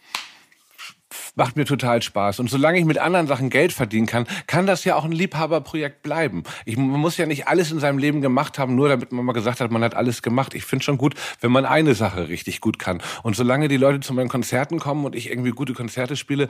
macht 1.34 1.56
mir 1.56 1.64
total 1.64 2.02
Spaß. 2.02 2.40
Und 2.40 2.50
solange 2.50 2.78
ich 2.78 2.84
mit 2.84 2.98
anderen 2.98 3.26
Sachen 3.26 3.50
Geld 3.50 3.72
verdienen 3.72 4.06
kann, 4.06 4.26
kann 4.46 4.66
das 4.66 4.84
ja 4.84 4.96
auch 4.96 5.04
ein 5.04 5.12
Liebhaberprojekt 5.12 6.02
bleiben. 6.02 6.44
Ich, 6.64 6.76
man 6.76 7.00
muss 7.00 7.16
ja 7.16 7.26
nicht 7.26 7.48
alles 7.48 7.72
in 7.72 7.80
seinem 7.80 7.98
Leben 7.98 8.20
gemacht 8.20 8.58
haben, 8.58 8.74
nur 8.74 8.88
damit 8.88 9.12
man 9.12 9.24
mal 9.24 9.32
gesagt 9.32 9.60
hat, 9.60 9.70
man 9.70 9.82
hat 9.82 9.94
alles 9.94 10.22
gemacht. 10.22 10.54
Ich 10.54 10.64
finde 10.64 10.84
schon 10.84 10.98
gut, 10.98 11.14
wenn 11.40 11.50
man 11.50 11.64
eine 11.64 11.94
Sache 11.94 12.28
richtig 12.28 12.60
gut 12.60 12.78
kann. 12.78 13.02
Und 13.22 13.36
solange 13.36 13.68
die 13.68 13.76
Leute 13.76 14.00
zu 14.00 14.14
meinen 14.14 14.28
Konzerten 14.28 14.78
kommen 14.78 15.04
und 15.04 15.14
ich 15.14 15.30
irgendwie 15.30 15.50
gute 15.50 15.74
Konzerte 15.74 16.16
spiele, 16.16 16.48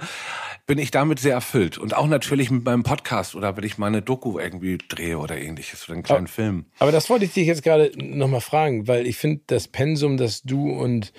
bin 0.66 0.78
ich 0.78 0.90
damit 0.90 1.18
sehr 1.18 1.34
erfüllt. 1.34 1.78
Und 1.78 1.96
auch 1.96 2.06
natürlich 2.06 2.50
mit 2.50 2.64
meinem 2.64 2.82
Podcast 2.82 3.34
oder 3.34 3.56
wenn 3.56 3.64
ich 3.64 3.78
mal 3.78 3.86
eine 3.86 4.02
Doku 4.02 4.38
irgendwie 4.38 4.78
drehe 4.78 5.18
oder 5.18 5.38
ähnliches 5.38 5.84
oder 5.84 5.94
einen 5.94 6.02
kleinen 6.02 6.26
aber, 6.26 6.28
Film. 6.28 6.66
Aber 6.78 6.92
das 6.92 7.10
wollte 7.10 7.24
ich 7.24 7.32
dich 7.32 7.46
jetzt 7.46 7.62
gerade 7.62 7.92
nochmal 7.96 8.40
fragen, 8.40 8.86
weil 8.86 9.06
ich 9.06 9.16
finde, 9.16 9.42
das 9.46 9.68
Pensum, 9.68 10.16
das 10.16 10.42
du 10.42 10.70
und 10.70 11.12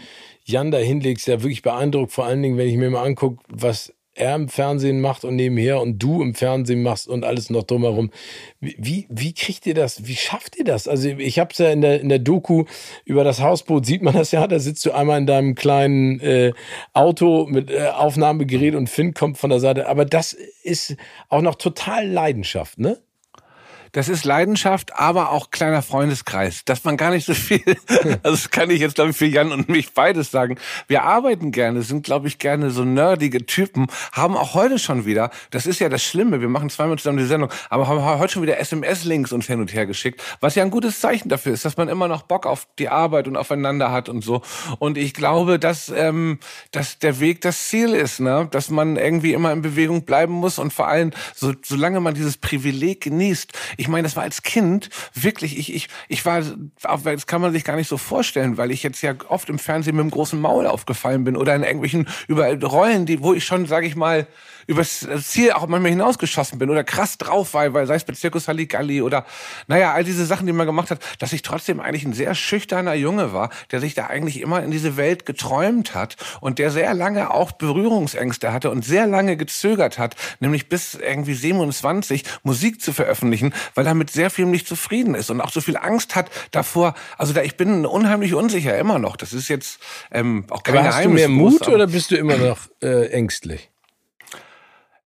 Jan 0.45 0.71
da 0.71 0.77
hinlegst, 0.77 1.27
ja 1.27 1.41
wirklich 1.41 1.63
beeindruckt. 1.63 2.11
Vor 2.11 2.25
allen 2.25 2.41
Dingen, 2.41 2.57
wenn 2.57 2.69
ich 2.69 2.77
mir 2.77 2.89
mal 2.89 3.03
angucke, 3.03 3.43
was 3.49 3.93
er 4.15 4.35
im 4.35 4.47
Fernsehen 4.47 5.01
macht 5.01 5.25
und 5.25 5.35
nebenher 5.35 5.81
und 5.81 5.99
du 5.99 6.21
im 6.21 6.35
Fernsehen 6.35 6.81
machst 6.81 7.07
und 7.07 7.25
alles 7.25 7.49
noch 7.49 7.63
drumherum. 7.63 8.11
Wie, 8.61 9.07
wie 9.09 9.33
kriegt 9.33 9.65
ihr 9.65 9.73
das? 9.73 10.07
Wie 10.07 10.15
schafft 10.15 10.55
ihr 10.57 10.63
das? 10.63 10.87
Also 10.87 11.09
ich 11.09 11.37
habe 11.37 11.49
es 11.51 11.57
ja 11.57 11.69
in 11.69 11.81
der, 11.81 11.99
in 11.99 12.07
der 12.07 12.19
Doku 12.19 12.63
über 13.03 13.25
das 13.25 13.41
Hausboot, 13.41 13.85
sieht 13.85 14.01
man 14.01 14.13
das 14.13 14.31
ja, 14.31 14.47
da 14.47 14.59
sitzt 14.59 14.85
du 14.85 14.93
einmal 14.93 15.19
in 15.19 15.27
deinem 15.27 15.53
kleinen 15.53 16.21
äh, 16.21 16.53
Auto 16.93 17.45
mit 17.45 17.69
äh, 17.69 17.89
Aufnahmegerät 17.89 18.73
und 18.73 18.89
Finn 18.89 19.13
kommt 19.13 19.37
von 19.37 19.49
der 19.49 19.59
Seite. 19.59 19.87
Aber 19.87 20.05
das 20.05 20.31
ist 20.63 20.95
auch 21.27 21.41
noch 21.41 21.55
total 21.55 22.07
Leidenschaft, 22.07 22.79
ne? 22.79 22.97
Das 23.95 24.09
ist 24.09 24.25
Leidenschaft, 24.25 24.93
aber 24.99 25.31
auch 25.31 25.51
kleiner 25.51 25.81
Freundeskreis, 25.81 26.65
dass 26.65 26.83
man 26.83 26.97
gar 26.97 27.11
nicht 27.11 27.25
so 27.25 27.33
viel, 27.33 27.63
also 27.87 28.19
das 28.23 28.51
kann 28.51 28.69
ich 28.69 28.81
jetzt 28.81 28.95
glaube 28.95 29.11
ich 29.11 29.17
für 29.17 29.25
Jan 29.25 29.53
und 29.53 29.69
mich 29.69 29.93
beides 29.93 30.31
sagen. 30.31 30.57
Wir 30.89 31.03
arbeiten 31.03 31.53
gerne, 31.53 31.81
sind 31.81 32.03
glaube 32.05 32.27
ich 32.27 32.37
gerne 32.37 32.71
so 32.71 32.83
nerdige 32.83 33.45
Typen, 33.45 33.87
haben 34.11 34.35
auch 34.35 34.53
heute 34.53 34.79
schon 34.79 35.05
wieder, 35.05 35.31
das 35.51 35.65
ist 35.65 35.79
ja 35.79 35.87
das 35.87 36.03
Schlimme, 36.03 36.41
wir 36.41 36.49
machen 36.49 36.69
zweimal 36.69 36.97
zusammen 36.97 37.19
die 37.19 37.25
Sendung, 37.25 37.49
aber 37.69 37.87
haben 37.87 38.03
heute 38.03 38.33
schon 38.33 38.41
wieder 38.41 38.59
SMS-Links 38.59 39.31
uns 39.31 39.47
hin 39.47 39.61
und 39.61 39.73
her 39.73 39.85
geschickt, 39.85 40.21
was 40.41 40.55
ja 40.55 40.63
ein 40.63 40.71
gutes 40.71 40.99
Zeichen 40.99 41.29
dafür 41.29 41.53
ist, 41.53 41.63
dass 41.63 41.77
man 41.77 41.87
immer 41.87 42.09
noch 42.09 42.23
Bock 42.23 42.47
auf 42.47 42.67
die 42.77 42.89
Arbeit 42.89 43.29
und 43.29 43.37
aufeinander 43.37 43.93
hat 43.93 44.09
und 44.09 44.25
so. 44.25 44.41
Und 44.77 44.97
ich 44.97 45.13
glaube, 45.13 45.57
dass, 45.57 45.87
ähm, 45.87 46.39
dass 46.71 46.99
der 46.99 47.21
Weg 47.21 47.39
das 47.39 47.69
Ziel 47.69 47.93
ist, 47.93 48.19
ne? 48.19 48.49
dass 48.51 48.69
man 48.69 48.97
irgendwie 48.97 49.31
immer 49.31 49.53
in 49.53 49.61
Bewegung 49.61 50.03
bleiben 50.03 50.33
muss 50.33 50.59
und 50.59 50.73
vor 50.73 50.89
allem, 50.89 51.11
so, 51.33 51.53
solange 51.63 52.01
man 52.01 52.13
dieses 52.13 52.35
Privileg 52.35 52.99
genießt, 52.99 53.53
ich 53.77 53.84
meine, 53.87 54.03
das 54.03 54.15
war 54.15 54.23
als 54.23 54.43
Kind 54.43 54.89
wirklich, 55.13 55.57
ich, 55.57 55.73
ich, 55.73 55.89
ich 56.07 56.25
war, 56.25 56.41
das 57.03 57.27
kann 57.27 57.41
man 57.41 57.51
sich 57.51 57.63
gar 57.63 57.75
nicht 57.75 57.87
so 57.87 57.97
vorstellen, 57.97 58.57
weil 58.57 58.71
ich 58.71 58.83
jetzt 58.83 59.01
ja 59.01 59.13
oft 59.27 59.49
im 59.49 59.59
Fernsehen 59.59 59.95
mit 59.95 60.03
dem 60.03 60.11
großen 60.11 60.39
Maul 60.39 60.67
aufgefallen 60.67 61.23
bin 61.23 61.37
oder 61.37 61.55
in 61.55 61.63
irgendwelchen 61.63 62.07
über 62.27 62.53
Rollen, 62.61 63.05
die, 63.05 63.21
wo 63.21 63.33
ich 63.33 63.45
schon, 63.45 63.65
sage 63.65 63.87
ich 63.87 63.95
mal, 63.95 64.27
übers 64.67 65.07
Ziel 65.21 65.51
auch 65.51 65.67
manchmal 65.67 65.91
hinausgeschossen 65.91 66.59
bin 66.59 66.69
oder 66.69 66.83
krass 66.83 67.17
drauf 67.17 67.53
war, 67.53 67.73
weil 67.73 67.87
sei 67.87 67.95
es 67.95 68.03
bei 68.03 68.13
Zirkus 68.13 68.47
Halligalli 68.47 69.01
oder 69.01 69.25
naja, 69.67 69.93
all 69.93 70.03
diese 70.03 70.25
Sachen, 70.25 70.47
die 70.47 70.53
man 70.53 70.65
gemacht 70.65 70.91
hat, 70.91 70.99
dass 71.19 71.33
ich 71.33 71.41
trotzdem 71.41 71.79
eigentlich 71.79 72.05
ein 72.05 72.13
sehr 72.13 72.35
schüchterner 72.35 72.93
Junge 72.93 73.33
war, 73.33 73.49
der 73.71 73.79
sich 73.79 73.93
da 73.93 74.07
eigentlich 74.07 74.41
immer 74.41 74.63
in 74.63 74.71
diese 74.71 74.97
Welt 74.97 75.25
geträumt 75.25 75.93
hat 75.93 76.15
und 76.41 76.59
der 76.59 76.71
sehr 76.71 76.93
lange 76.93 77.31
auch 77.31 77.51
Berührungsängste 77.51 78.51
hatte 78.51 78.69
und 78.71 78.83
sehr 78.83 79.07
lange 79.07 79.37
gezögert 79.37 79.97
hat, 79.97 80.15
nämlich 80.39 80.69
bis 80.69 80.95
irgendwie 80.95 81.33
27 81.33 82.23
Musik 82.43 82.81
zu 82.81 82.93
veröffentlichen, 82.93 83.53
weil 83.75 83.85
er 83.85 83.93
mit 83.93 84.09
sehr 84.09 84.29
vielem 84.29 84.51
nicht 84.51 84.67
zufrieden 84.67 85.15
ist 85.15 85.29
und 85.29 85.41
auch 85.41 85.51
so 85.51 85.61
viel 85.61 85.77
Angst 85.77 86.15
hat 86.15 86.29
davor. 86.51 86.95
Also 87.17 87.33
da 87.33 87.41
ich 87.41 87.57
bin 87.57 87.85
unheimlich 87.85 88.33
unsicher 88.33 88.77
immer 88.77 88.99
noch. 88.99 89.15
Das 89.17 89.33
ist 89.33 89.47
jetzt 89.47 89.79
ähm, 90.11 90.45
auch 90.49 90.63
kein 90.63 90.77
Aber 90.77 90.87
hast 90.87 91.05
du 91.05 91.09
mehr 91.09 91.29
Mut 91.29 91.67
oder 91.67 91.87
bist 91.87 92.11
du 92.11 92.15
immer 92.15 92.37
noch 92.37 92.59
äh, 92.81 93.07
ängstlich? 93.07 93.69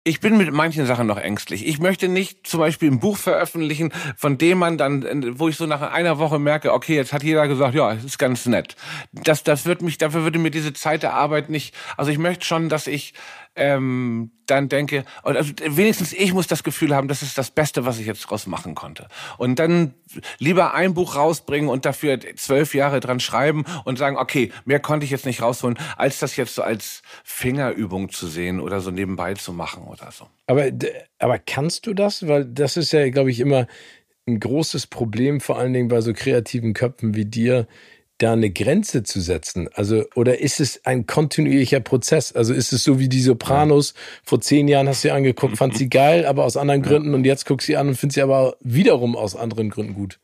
Ich 0.07 0.19
bin 0.19 0.37
mit 0.37 0.53
manchen 0.53 0.85
Sachen 0.85 1.07
noch 1.07 1.17
ängstlich. 1.17 1.65
Ich 1.65 1.79
möchte 1.79 2.07
nicht 2.07 2.45
zum 2.45 2.59
Beispiel 2.59 2.91
ein 2.91 2.99
Buch 2.99 3.17
veröffentlichen, 3.17 3.91
von 4.15 4.37
dem 4.37 4.59
man 4.59 4.77
dann, 4.77 5.39
wo 5.39 5.49
ich 5.49 5.57
so 5.57 5.65
nach 5.65 5.81
einer 5.81 6.19
Woche 6.19 6.37
merke, 6.37 6.73
okay, 6.73 6.95
jetzt 6.95 7.11
hat 7.11 7.23
jeder 7.23 7.47
gesagt, 7.47 7.73
ja, 7.73 7.91
ist 7.91 8.19
ganz 8.19 8.45
nett. 8.45 8.75
Das, 9.11 9.41
das 9.41 9.65
wird 9.65 9.81
mich, 9.81 9.97
dafür 9.97 10.21
würde 10.21 10.37
mir 10.37 10.51
diese 10.51 10.73
Zeit 10.73 11.01
der 11.01 11.15
Arbeit 11.15 11.49
nicht, 11.49 11.73
also 11.97 12.11
ich 12.11 12.19
möchte 12.19 12.45
schon, 12.45 12.69
dass 12.69 12.85
ich 12.85 13.15
ähm, 13.55 14.31
dann 14.45 14.69
denke, 14.69 15.05
also 15.23 15.51
wenigstens 15.65 16.13
ich 16.13 16.33
muss 16.33 16.47
das 16.47 16.63
Gefühl 16.63 16.95
haben, 16.95 17.07
das 17.07 17.21
ist 17.21 17.37
das 17.37 17.51
Beste, 17.51 17.85
was 17.85 17.99
ich 17.99 18.05
jetzt 18.05 18.21
draus 18.21 18.47
machen 18.47 18.75
konnte. 18.75 19.07
Und 19.37 19.59
dann 19.59 19.93
lieber 20.37 20.73
ein 20.73 20.93
Buch 20.93 21.15
rausbringen 21.15 21.69
und 21.69 21.85
dafür 21.85 22.19
zwölf 22.35 22.75
Jahre 22.75 22.99
dran 22.99 23.19
schreiben 23.19 23.65
und 23.85 23.97
sagen, 23.97 24.17
okay, 24.17 24.51
mehr 24.65 24.79
konnte 24.79 25.05
ich 25.05 25.11
jetzt 25.11 25.25
nicht 25.25 25.41
rausholen, 25.41 25.77
als 25.97 26.19
das 26.19 26.35
jetzt 26.35 26.55
so 26.55 26.61
als 26.61 27.01
Fingerübung 27.23 28.09
zu 28.09 28.27
sehen 28.27 28.59
oder 28.59 28.81
so 28.81 28.91
nebenbei 28.91 29.33
zu 29.33 29.53
machen 29.53 29.83
oder 29.83 30.11
so. 30.11 30.27
Aber, 30.47 30.69
aber 31.19 31.39
kannst 31.39 31.87
du 31.87 31.93
das? 31.93 32.27
Weil 32.27 32.45
das 32.45 32.77
ist 32.77 32.91
ja, 32.91 33.09
glaube 33.09 33.31
ich, 33.31 33.39
immer 33.39 33.67
ein 34.27 34.39
großes 34.39 34.87
Problem, 34.87 35.39
vor 35.39 35.57
allen 35.57 35.73
Dingen 35.73 35.87
bei 35.87 36.01
so 36.01 36.13
kreativen 36.13 36.73
Köpfen 36.73 37.15
wie 37.15 37.25
dir, 37.25 37.67
da 38.17 38.33
eine 38.33 38.49
Grenze 38.49 39.03
zu 39.03 39.19
setzen? 39.21 39.69
Also, 39.73 40.03
oder 40.15 40.39
ist 40.39 40.59
es 40.59 40.85
ein 40.85 41.05
kontinuierlicher 41.05 41.79
Prozess? 41.79 42.31
Also 42.31 42.53
ist 42.53 42.73
es 42.73 42.83
so 42.83 42.99
wie 42.99 43.09
die 43.09 43.21
Sopranos, 43.21 43.93
vor 44.23 44.41
zehn 44.41 44.67
Jahren 44.67 44.87
hast 44.87 45.03
du 45.03 45.09
sie 45.09 45.11
angeguckt, 45.11 45.57
fand 45.57 45.77
sie 45.77 45.89
geil, 45.89 46.25
aber 46.25 46.45
aus 46.45 46.57
anderen 46.57 46.81
Gründen 46.81 47.13
und 47.13 47.25
jetzt 47.25 47.45
guckst 47.45 47.67
du 47.67 47.73
sie 47.73 47.77
an 47.77 47.89
und 47.89 47.95
findest 47.95 48.15
sie 48.15 48.21
aber 48.21 48.57
wiederum 48.61 49.15
aus 49.15 49.35
anderen 49.35 49.69
Gründen 49.69 49.93
gut. 49.93 50.19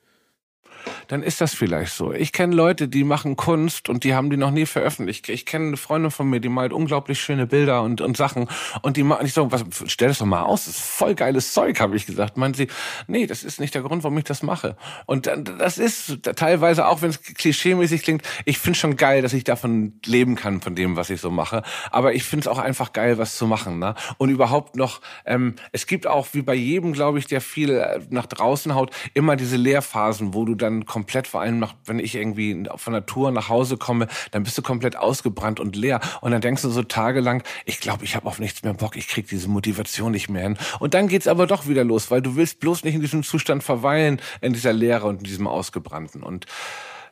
Dann 1.08 1.24
ist 1.24 1.42
das 1.42 1.54
vielleicht 1.54 1.94
so. 1.94 2.14
Ich 2.14 2.32
kenne 2.32 2.56
Leute, 2.56 2.88
die 2.88 3.04
machen 3.04 3.36
Kunst 3.36 3.90
und 3.90 4.04
die 4.04 4.16
haben 4.16 4.30
die 4.30 4.38
noch 4.38 4.52
nie 4.52 4.66
veröffentlicht. 4.66 5.30
Ich 5.30 5.46
kenne 5.46 5.68
eine 5.68 5.78
Freundin 5.78 6.12
von 6.12 6.30
mir, 6.30 6.40
die 6.40 6.50
malt 6.50 6.74
unglaublich 6.74 7.22
schöne 7.22 7.48
Bilder 7.48 7.82
und, 7.84 8.02
und 8.02 8.18
Sachen 8.18 8.48
und 8.82 8.98
die 8.98 9.04
machen, 9.04 9.26
ich 9.26 9.34
so, 9.34 9.52
was, 9.52 9.66
stell 9.88 10.10
das 10.10 10.20
doch 10.20 10.26
mal 10.26 10.44
aus, 10.44 10.66
das 10.66 10.76
ist 10.76 10.84
voll 10.84 11.16
geiles 11.16 11.54
Zeug, 11.54 11.80
habe 11.80 11.96
ich 11.96 12.06
gesagt. 12.06 12.38
Meinen 12.38 12.54
sie, 12.54 12.68
nee, 13.08 13.28
das 13.28 13.44
ist 13.44 13.60
nicht 13.60 13.76
der 13.76 13.82
Grund, 13.82 14.04
warum 14.04 14.18
ich 14.18 14.24
das 14.24 14.44
mache. 14.44 14.76
Und 15.06 15.30
das 15.60 15.78
ist 15.78 16.24
teilweise, 16.36 16.88
auch 16.88 17.02
wenn 17.02 17.10
es 17.10 17.22
klischeemäßig 17.22 18.04
klingt, 18.04 18.24
ich 18.46 18.60
finde 18.60 18.78
schon 18.78 18.96
geil, 18.96 19.22
dass 19.22 19.34
ich 19.34 19.44
davon 19.44 19.94
leben 20.06 20.36
kann, 20.36 20.62
von 20.62 20.76
dem, 20.76 20.96
was 20.96 21.10
ich 21.10 21.22
so 21.22 21.32
mache. 21.32 21.64
Aber 21.92 22.14
ich 22.14 22.24
finde 22.24 22.42
es 22.42 22.48
auch 22.48 22.60
einfach 22.60 22.94
geil, 22.94 23.18
was 23.18 23.38
zu 23.38 23.48
machen. 23.48 23.80
Ne? 23.80 23.96
Und 24.18 24.30
überhaupt 24.30 24.76
noch, 24.76 25.02
ähm, 25.26 25.56
es 25.72 25.88
gibt 25.88 26.08
auch, 26.08 26.30
wie 26.34 26.42
bei 26.42 26.54
jedem, 26.54 26.94
glaube 26.94 27.20
ich, 27.20 27.28
der 27.28 27.42
viel 27.42 27.72
äh, 27.72 28.00
nach 28.10 28.26
draußen 28.26 28.76
haut, 28.76 28.92
immer 29.14 29.36
diese 29.36 29.58
Lehrphasen, 29.58 30.34
wo 30.34 30.46
du 30.46 30.56
dann 30.56 30.81
komplett, 30.86 31.28
vor 31.28 31.42
allem 31.42 31.60
nach, 31.60 31.76
wenn 31.86 32.00
ich 32.00 32.16
irgendwie 32.16 32.64
von 32.76 32.94
der 32.94 33.06
Tour 33.06 33.32
nach 33.32 33.50
Hause 33.50 33.78
komme, 33.78 34.08
dann 34.32 34.44
bist 34.44 34.58
du 34.58 34.62
komplett 34.62 34.96
ausgebrannt 34.96 35.60
und 35.60 35.76
leer. 35.76 36.00
Und 36.22 36.32
dann 36.32 36.42
denkst 36.42 36.62
du 36.62 36.70
so 36.70 36.84
tagelang, 36.84 37.44
ich 37.66 37.80
glaube, 37.80 38.04
ich 38.04 38.16
habe 38.16 38.28
auf 38.28 38.40
nichts 38.40 38.64
mehr 38.64 38.74
Bock, 38.74 38.96
ich 38.96 39.08
krieg 39.08 39.28
diese 39.28 39.48
Motivation 39.48 40.12
nicht 40.12 40.30
mehr 40.30 40.44
hin. 40.44 40.58
Und 40.80 40.94
dann 40.94 41.08
geht's 41.08 41.28
aber 41.28 41.48
doch 41.48 41.68
wieder 41.68 41.84
los, 41.84 42.12
weil 42.12 42.22
du 42.22 42.36
willst 42.36 42.60
bloß 42.60 42.84
nicht 42.84 42.96
in 42.96 43.02
diesem 43.02 43.24
Zustand 43.24 43.64
verweilen, 43.64 44.22
in 44.42 44.54
dieser 44.54 44.74
Leere 44.74 45.08
und 45.08 45.20
in 45.20 45.24
diesem 45.24 45.48
Ausgebrannten. 45.48 46.24
Und 46.24 46.46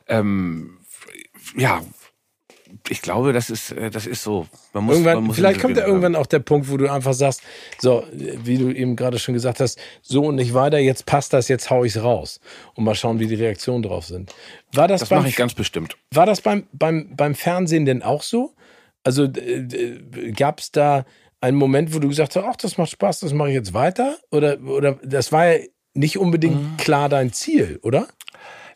ähm, 0.08 0.78
ja, 1.56 1.80
ich 2.88 3.02
glaube, 3.02 3.32
das 3.32 3.50
ist, 3.50 3.72
äh, 3.72 3.90
das 3.90 4.06
ist 4.06 4.22
so. 4.22 4.46
Man 4.72 4.84
muss, 4.84 4.94
irgendwann, 4.94 5.14
man 5.16 5.24
muss 5.24 5.36
vielleicht 5.36 5.60
kommt 5.60 5.76
da 5.76 5.86
irgendwann 5.86 6.16
auch 6.16 6.26
der 6.26 6.40
Punkt, 6.40 6.70
wo 6.70 6.76
du 6.76 6.90
einfach 6.90 7.14
sagst, 7.14 7.42
so, 7.78 8.04
wie 8.12 8.58
du 8.58 8.70
eben 8.70 8.96
gerade 8.96 9.18
schon 9.18 9.34
gesagt 9.34 9.60
hast, 9.60 9.78
so 10.02 10.24
und 10.24 10.36
nicht 10.36 10.54
weiter, 10.54 10.78
jetzt 10.78 11.06
passt 11.06 11.32
das, 11.32 11.48
jetzt 11.48 11.70
hau 11.70 11.84
ich's 11.84 12.02
raus. 12.02 12.40
Und 12.74 12.84
mal 12.84 12.94
schauen, 12.94 13.18
wie 13.18 13.26
die 13.26 13.34
Reaktionen 13.34 13.82
drauf 13.82 14.06
sind. 14.06 14.34
War 14.72 14.88
das, 14.88 15.00
das 15.00 15.10
mache 15.10 15.28
ich 15.28 15.36
ganz 15.36 15.54
bestimmt. 15.54 15.96
War 16.12 16.26
das 16.26 16.40
beim, 16.40 16.66
beim, 16.72 17.14
beim 17.16 17.34
Fernsehen 17.34 17.84
denn 17.84 18.02
auch 18.02 18.22
so? 18.22 18.54
Also 19.02 19.24
äh, 19.24 20.32
gab 20.32 20.60
es 20.60 20.72
da 20.72 21.04
einen 21.40 21.56
Moment, 21.56 21.94
wo 21.94 21.98
du 21.98 22.08
gesagt 22.08 22.36
hast, 22.36 22.44
ach, 22.44 22.56
das 22.56 22.76
macht 22.76 22.90
Spaß, 22.90 23.20
das 23.20 23.32
mache 23.32 23.48
ich 23.48 23.54
jetzt 23.54 23.72
weiter? 23.72 24.18
Oder, 24.30 24.60
oder 24.60 24.98
das 25.02 25.32
war 25.32 25.46
ja 25.46 25.64
nicht 25.94 26.18
unbedingt 26.18 26.62
mhm. 26.62 26.76
klar 26.76 27.08
dein 27.08 27.32
Ziel, 27.32 27.78
oder? 27.82 28.06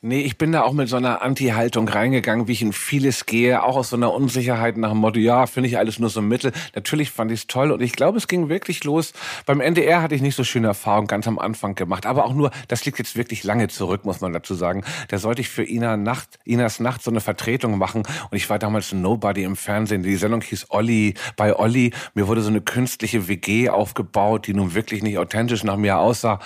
Nee, 0.07 0.21
ich 0.21 0.37
bin 0.37 0.53
da 0.53 0.65
auch 0.65 0.75
mit 0.75 0.91
so 0.91 0.97
einer 0.97 1.23
Anti-Haltung 1.23 1.89
reingegangen, 1.89 2.47
wie 2.47 2.53
ich 2.53 2.61
in 2.61 2.75
vieles 2.75 3.25
gehe, 3.25 3.63
auch 3.63 3.75
aus 3.75 3.89
so 3.89 3.97
einer 3.97 4.13
Unsicherheit 4.13 4.77
nach 4.77 4.91
dem 4.91 4.99
Motto, 4.99 5.19
ja, 5.19 5.47
finde 5.47 5.71
ich 5.71 5.79
alles 5.79 5.99
nur 5.99 6.11
so 6.11 6.21
Mittel. 6.21 6.53
Natürlich 6.75 7.11
fand 7.11 7.33
ich 7.33 7.41
es 7.41 7.47
toll 7.47 7.73
und 7.73 7.81
ich 7.81 7.93
glaube, 7.93 8.19
es 8.19 8.29
ging 8.29 8.51
wirklich 8.51 8.85
los. 8.85 9.15
Beim 9.47 9.63
NDR 9.63 10.03
hatte 10.03 10.15
ich 10.15 10.21
nicht 10.21 10.35
so 10.35 10.45
schöne 10.45 10.67
Erfahrungen 10.67 11.07
ganz 11.07 11.27
am 11.27 11.39
Anfang 11.39 11.75
gemacht, 11.75 12.05
aber 12.05 12.27
auch 12.27 12.35
nur, 12.35 12.51
das 12.69 12.85
liegt 12.85 12.99
jetzt 12.99 13.17
wirklich 13.17 13.45
lange 13.45 13.69
zurück, 13.69 14.05
muss 14.05 14.21
man 14.21 14.35
dazu 14.35 14.53
sagen. 14.53 14.85
Da 15.09 15.17
sollte 15.17 15.41
ich 15.41 15.49
für 15.49 15.65
Ina 15.65 15.97
Nacht, 15.97 16.39
Inas 16.45 16.81
Nacht 16.81 17.03
so 17.03 17.11
eine 17.11 17.23
Vertretung 17.23 17.79
machen 17.79 18.03
und 18.31 18.37
ich 18.37 18.51
war 18.51 18.59
damals 18.59 18.93
Nobody 18.93 19.43
im 19.43 19.57
Fernsehen. 19.57 20.03
Die 20.03 20.17
Sendung 20.17 20.43
hieß 20.43 20.67
Olli 20.69 21.15
bei 21.39 21.59
Olli. 21.59 21.93
Mir 22.13 22.29
wurde 22.29 22.43
so 22.43 22.51
eine 22.51 22.61
künstliche 22.61 23.27
WG 23.27 23.71
aufgebaut, 23.71 24.49
die 24.49 24.53
nun 24.53 24.75
wirklich 24.75 25.03
nicht 25.03 25.17
authentisch 25.17 25.65
nach 25.65 25.79
mir 25.79 25.97
aussah 25.97 26.41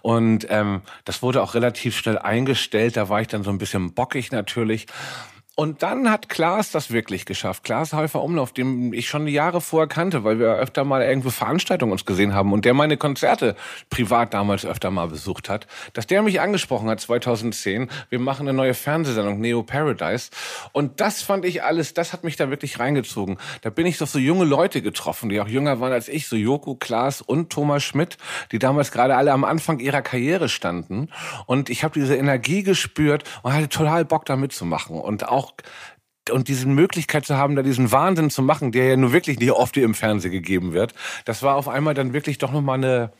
und 0.00 0.46
ähm, 0.48 0.82
das 1.04 1.22
wurde 1.22 1.42
auch 1.42 1.54
relativ 1.54 1.96
schnell 1.96 2.16
eingestellt 2.16 2.99
da 3.00 3.08
war 3.08 3.22
ich 3.22 3.28
dann 3.28 3.42
so 3.42 3.50
ein 3.50 3.56
bisschen 3.56 3.94
bockig 3.94 4.30
natürlich. 4.30 4.86
Und 5.56 5.82
dann 5.82 6.10
hat 6.10 6.28
Klaas 6.30 6.70
das 6.70 6.90
wirklich 6.90 7.26
geschafft. 7.26 7.64
Klaas 7.64 7.92
Häufer 7.92 8.22
Umlauf, 8.22 8.52
den 8.52 8.94
ich 8.94 9.08
schon 9.08 9.26
Jahre 9.26 9.60
vorher 9.60 9.88
kannte, 9.88 10.24
weil 10.24 10.38
wir 10.38 10.54
öfter 10.54 10.84
mal 10.84 11.02
irgendwo 11.02 11.28
Veranstaltungen 11.28 11.92
uns 11.92 12.06
gesehen 12.06 12.34
haben 12.34 12.52
und 12.52 12.64
der 12.64 12.72
meine 12.72 12.96
Konzerte 12.96 13.56
privat 13.90 14.32
damals 14.32 14.64
öfter 14.64 14.90
mal 14.90 15.08
besucht 15.08 15.50
hat, 15.50 15.66
dass 15.92 16.06
der 16.06 16.22
mich 16.22 16.40
angesprochen 16.40 16.88
hat 16.88 17.00
2010. 17.00 17.90
Wir 18.08 18.18
machen 18.20 18.48
eine 18.48 18.56
neue 18.56 18.72
Fernsehsendung, 18.72 19.40
Neo 19.40 19.62
Paradise. 19.62 20.30
Und 20.72 21.00
das 21.00 21.20
fand 21.20 21.44
ich 21.44 21.62
alles, 21.62 21.92
das 21.92 22.14
hat 22.14 22.24
mich 22.24 22.36
da 22.36 22.48
wirklich 22.48 22.78
reingezogen. 22.78 23.36
Da 23.60 23.68
bin 23.68 23.84
ich 23.86 23.98
doch 23.98 24.06
so 24.06 24.18
junge 24.18 24.44
Leute 24.44 24.80
getroffen, 24.80 25.28
die 25.28 25.40
auch 25.40 25.48
jünger 25.48 25.78
waren 25.80 25.92
als 25.92 26.08
ich, 26.08 26.26
so 26.26 26.36
Joko, 26.36 26.74
Klaas 26.74 27.20
und 27.20 27.50
Thomas 27.50 27.82
Schmidt, 27.82 28.16
die 28.52 28.58
damals 28.58 28.92
gerade 28.92 29.16
alle 29.16 29.32
am 29.32 29.44
Anfang 29.44 29.78
ihrer 29.80 30.00
Karriere 30.00 30.48
standen. 30.48 31.08
Und 31.44 31.68
ich 31.68 31.84
habe 31.84 31.98
diese 32.00 32.16
Energie 32.16 32.62
gespürt 32.62 33.24
und 33.42 33.52
hatte 33.52 33.68
total 33.68 34.04
Bock 34.04 34.24
da 34.24 34.36
mitzumachen. 34.36 34.98
Und 34.98 35.28
auch 35.28 35.39
und 36.30 36.48
diese 36.48 36.66
Möglichkeit 36.66 37.24
zu 37.26 37.36
haben, 37.36 37.56
da 37.56 37.62
diesen 37.62 37.92
Wahnsinn 37.92 38.30
zu 38.30 38.42
machen, 38.42 38.72
der 38.72 38.88
ja 38.88 38.96
nur 38.96 39.12
wirklich 39.12 39.38
nicht 39.38 39.52
oft 39.52 39.76
im 39.76 39.94
Fernsehen 39.94 40.32
gegeben 40.32 40.72
wird, 40.72 40.94
das 41.24 41.42
war 41.42 41.56
auf 41.56 41.68
einmal 41.68 41.94
dann 41.94 42.12
wirklich 42.12 42.38
doch 42.38 42.52
nochmal 42.52 42.78
eine, 42.78 43.12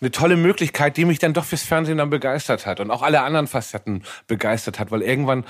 eine 0.00 0.10
tolle 0.10 0.36
Möglichkeit, 0.36 0.96
die 0.96 1.04
mich 1.04 1.18
dann 1.18 1.32
doch 1.32 1.44
fürs 1.44 1.62
Fernsehen 1.62 1.98
dann 1.98 2.10
begeistert 2.10 2.66
hat 2.66 2.80
und 2.80 2.90
auch 2.90 3.02
alle 3.02 3.22
anderen 3.22 3.46
Facetten 3.46 4.04
begeistert 4.26 4.78
hat, 4.78 4.90
weil 4.90 5.02
irgendwann 5.02 5.44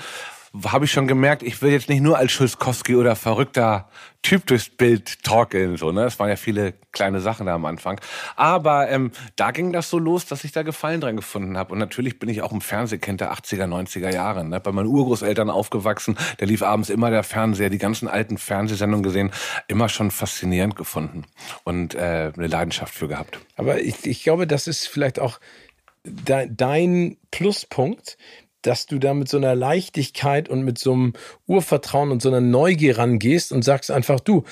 habe 0.65 0.85
ich 0.85 0.91
schon 0.91 1.07
gemerkt, 1.07 1.43
ich 1.43 1.61
will 1.61 1.71
jetzt 1.71 1.89
nicht 1.89 2.01
nur 2.01 2.17
als 2.17 2.31
Schulzkowski 2.31 2.95
oder 2.95 3.15
verrückter 3.15 3.87
Typ 4.21 4.45
durchs 4.47 4.69
Bild 4.69 5.23
torkeln. 5.23 5.77
So, 5.77 5.91
ne? 5.91 6.03
Es 6.03 6.19
waren 6.19 6.27
ja 6.27 6.35
viele 6.35 6.73
kleine 6.91 7.21
Sachen 7.21 7.45
da 7.45 7.55
am 7.55 7.65
Anfang. 7.65 8.01
Aber 8.35 8.89
ähm, 8.89 9.11
da 9.37 9.51
ging 9.51 9.71
das 9.71 9.89
so 9.89 9.97
los, 9.97 10.25
dass 10.25 10.43
ich 10.43 10.51
da 10.51 10.63
Gefallen 10.63 10.99
dran 10.99 11.15
gefunden 11.15 11.57
habe. 11.57 11.71
Und 11.71 11.79
natürlich 11.79 12.19
bin 12.19 12.27
ich 12.27 12.41
auch 12.41 12.51
im 12.51 12.59
Fernsehkind 12.59 13.21
der 13.21 13.33
80er, 13.33 13.65
90er 13.65 14.11
Jahre. 14.11 14.43
Ne? 14.43 14.59
Bei 14.59 14.71
meinen 14.71 14.87
Urgroßeltern 14.87 15.49
aufgewachsen. 15.49 16.17
Da 16.37 16.45
lief 16.45 16.63
abends 16.63 16.89
immer 16.89 17.11
der 17.11 17.23
Fernseher, 17.23 17.69
die 17.69 17.77
ganzen 17.77 18.07
alten 18.07 18.37
Fernsehsendungen 18.37 19.03
gesehen. 19.03 19.31
Immer 19.67 19.87
schon 19.87 20.11
faszinierend 20.11 20.75
gefunden 20.75 21.25
und 21.63 21.95
äh, 21.95 22.33
eine 22.35 22.47
Leidenschaft 22.47 22.93
für 22.93 23.07
gehabt. 23.07 23.39
Aber 23.55 23.79
ich, 23.79 24.05
ich 24.05 24.23
glaube, 24.23 24.47
das 24.47 24.67
ist 24.67 24.87
vielleicht 24.87 25.19
auch 25.19 25.39
dein 26.03 27.17
Pluspunkt, 27.31 28.17
dass 28.61 28.85
du 28.85 28.99
da 28.99 29.13
mit 29.13 29.29
so 29.29 29.37
einer 29.37 29.55
Leichtigkeit 29.55 30.49
und 30.49 30.63
mit 30.63 30.77
so 30.77 30.93
einem 30.93 31.13
Urvertrauen 31.47 32.11
und 32.11 32.21
so 32.21 32.29
einer 32.29 32.41
Neugier 32.41 32.97
rangehst 32.97 33.51
und 33.51 33.63
sagst 33.63 33.91
einfach, 33.91 34.19
du, 34.19 34.43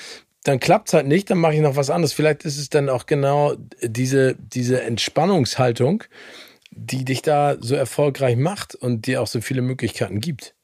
dann 0.44 0.60
klappt's 0.60 0.94
halt 0.94 1.06
nicht, 1.06 1.30
dann 1.30 1.38
mache 1.38 1.54
ich 1.54 1.60
noch 1.60 1.76
was 1.76 1.90
anderes. 1.90 2.12
Vielleicht 2.12 2.44
ist 2.44 2.58
es 2.58 2.70
dann 2.70 2.88
auch 2.88 3.06
genau 3.06 3.54
diese, 3.82 4.34
diese 4.36 4.82
Entspannungshaltung, 4.82 6.04
die 6.70 7.04
dich 7.04 7.22
da 7.22 7.56
so 7.60 7.74
erfolgreich 7.74 8.36
macht 8.36 8.74
und 8.74 9.06
dir 9.06 9.20
auch 9.20 9.26
so 9.26 9.40
viele 9.40 9.62
Möglichkeiten 9.62 10.20
gibt. 10.20 10.54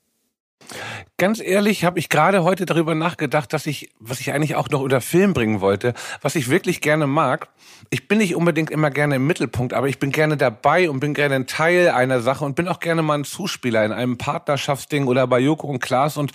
Ganz 1.24 1.40
ehrlich 1.40 1.84
habe 1.84 1.98
ich 1.98 2.10
gerade 2.10 2.44
heute 2.44 2.66
darüber 2.66 2.94
nachgedacht, 2.94 3.50
dass 3.54 3.64
ich, 3.64 3.88
was 3.98 4.20
ich 4.20 4.34
eigentlich 4.34 4.56
auch 4.56 4.68
noch 4.68 4.82
unter 4.82 5.00
Film 5.00 5.32
bringen 5.32 5.62
wollte, 5.62 5.94
was 6.20 6.34
ich 6.34 6.50
wirklich 6.50 6.82
gerne 6.82 7.06
mag. 7.06 7.48
Ich 7.88 8.08
bin 8.08 8.18
nicht 8.18 8.36
unbedingt 8.36 8.70
immer 8.70 8.90
gerne 8.90 9.16
im 9.16 9.26
Mittelpunkt, 9.26 9.72
aber 9.72 9.88
ich 9.88 9.98
bin 9.98 10.10
gerne 10.10 10.36
dabei 10.36 10.90
und 10.90 11.00
bin 11.00 11.14
gerne 11.14 11.36
ein 11.36 11.46
Teil 11.46 11.88
einer 11.88 12.20
Sache 12.20 12.44
und 12.44 12.56
bin 12.56 12.68
auch 12.68 12.78
gerne 12.78 13.00
mal 13.00 13.14
ein 13.14 13.24
Zuspieler 13.24 13.86
in 13.86 13.92
einem 13.92 14.18
Partnerschaftsding 14.18 15.06
oder 15.06 15.26
bei 15.26 15.38
Joko 15.38 15.66
und 15.68 15.80
Klaas. 15.80 16.18
Und 16.18 16.32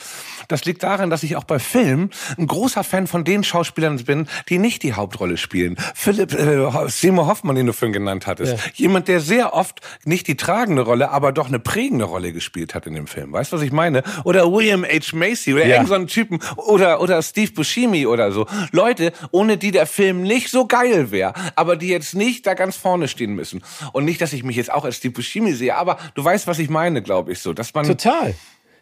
das 0.48 0.66
liegt 0.66 0.82
daran, 0.82 1.12
dass 1.12 1.22
ich 1.22 1.36
auch 1.36 1.44
bei 1.44 1.60
Film 1.60 2.10
ein 2.40 2.48
großer 2.48 2.84
Fan 2.84 3.06
von 3.06 3.24
den 3.24 3.44
Schauspielern 3.44 3.98
bin, 4.06 4.28
die 4.50 4.58
nicht 4.58 4.82
die 4.82 4.94
Hauptrolle 4.94 5.38
spielen. 5.38 5.76
Philipp 5.94 6.34
äh, 6.34 6.68
Seymour 6.88 7.28
Hoffmann, 7.28 7.56
den 7.56 7.68
du 7.68 7.74
vorhin 7.74 7.94
genannt 7.94 8.26
hattest. 8.26 8.54
Ja. 8.54 8.60
Jemand, 8.74 9.08
der 9.08 9.20
sehr 9.20 9.54
oft 9.54 9.82
nicht 10.04 10.28
die 10.28 10.36
tragende 10.36 10.82
Rolle, 10.82 11.12
aber 11.12 11.32
doch 11.32 11.48
eine 11.48 11.60
prägende 11.60 12.06
Rolle 12.06 12.34
gespielt 12.34 12.74
hat 12.74 12.88
in 12.88 12.96
dem 12.96 13.06
Film. 13.06 13.32
Weißt 13.34 13.52
du, 13.52 13.58
was 13.58 13.64
ich 13.64 13.72
meine? 13.72 14.02
Oder 14.24 14.52
William 14.52 14.79
H. 14.84 15.16
Macy 15.16 15.54
oder 15.54 15.66
ja. 15.66 15.76
irgendeinen 15.76 16.08
Typen 16.08 16.40
oder, 16.56 17.02
oder 17.02 17.22
Steve 17.22 17.52
Buscemi 17.52 18.06
oder 18.06 18.32
so. 18.32 18.48
Leute, 18.72 19.14
ohne 19.32 19.58
die 19.58 19.72
der 19.72 19.86
Film 19.86 20.24
nicht 20.24 20.50
so 20.50 20.68
geil 20.68 21.12
wäre, 21.12 21.34
aber 21.56 21.76
die 21.76 21.90
jetzt 21.90 22.16
nicht 22.16 22.46
da 22.48 22.54
ganz 22.54 22.76
vorne 22.76 23.08
stehen 23.08 23.34
müssen. 23.34 23.64
Und 23.94 24.06
nicht, 24.06 24.22
dass 24.22 24.34
ich 24.34 24.44
mich 24.44 24.56
jetzt 24.56 24.72
auch 24.72 24.86
als 24.86 24.98
Steve 24.98 25.14
Buscemi 25.14 25.54
sehe, 25.54 25.76
aber 25.76 25.98
du 26.16 26.24
weißt, 26.24 26.48
was 26.48 26.60
ich 26.60 26.70
meine, 26.70 27.02
glaube 27.02 27.32
ich 27.32 27.40
so, 27.40 27.54
dass 27.54 27.74
man 27.74 27.86
Total. 27.86 28.36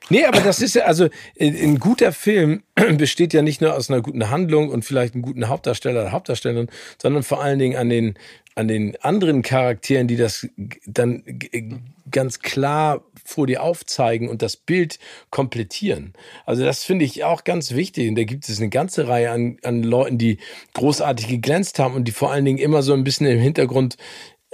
Nee, 0.09 0.25
aber 0.25 0.39
das 0.39 0.61
ist 0.61 0.75
ja, 0.75 0.83
also 0.83 1.09
ein 1.39 1.79
guter 1.79 2.11
Film 2.11 2.63
besteht 2.97 3.33
ja 3.33 3.41
nicht 3.41 3.61
nur 3.61 3.75
aus 3.75 3.89
einer 3.89 4.01
guten 4.01 4.29
Handlung 4.29 4.69
und 4.69 4.85
vielleicht 4.85 5.13
einem 5.13 5.23
guten 5.23 5.47
Hauptdarsteller 5.47 6.01
oder 6.01 6.11
Hauptdarstellerin, 6.11 6.69
sondern 7.01 7.23
vor 7.23 7.41
allen 7.41 7.59
Dingen 7.59 7.77
an 7.77 7.89
den, 7.89 8.15
an 8.55 8.67
den 8.67 8.95
anderen 9.01 9.41
Charakteren, 9.41 10.07
die 10.07 10.15
das 10.15 10.47
dann 10.85 11.23
ganz 12.09 12.39
klar 12.39 13.03
vor 13.25 13.45
dir 13.45 13.61
aufzeigen 13.61 14.29
und 14.29 14.41
das 14.41 14.55
Bild 14.55 14.99
komplettieren. 15.29 16.13
Also 16.45 16.63
das 16.63 16.85
finde 16.85 17.03
ich 17.03 17.25
auch 17.25 17.43
ganz 17.43 17.73
wichtig. 17.73 18.07
Und 18.07 18.15
da 18.15 18.23
gibt 18.23 18.47
es 18.47 18.59
eine 18.59 18.69
ganze 18.69 19.09
Reihe 19.09 19.31
an, 19.31 19.57
an 19.63 19.83
Leuten, 19.83 20.17
die 20.17 20.37
großartig 20.73 21.27
geglänzt 21.27 21.79
haben 21.79 21.93
und 21.93 22.05
die 22.05 22.13
vor 22.13 22.31
allen 22.31 22.45
Dingen 22.45 22.57
immer 22.57 22.81
so 22.83 22.93
ein 22.93 23.03
bisschen 23.03 23.27
im 23.27 23.39
Hintergrund 23.39 23.97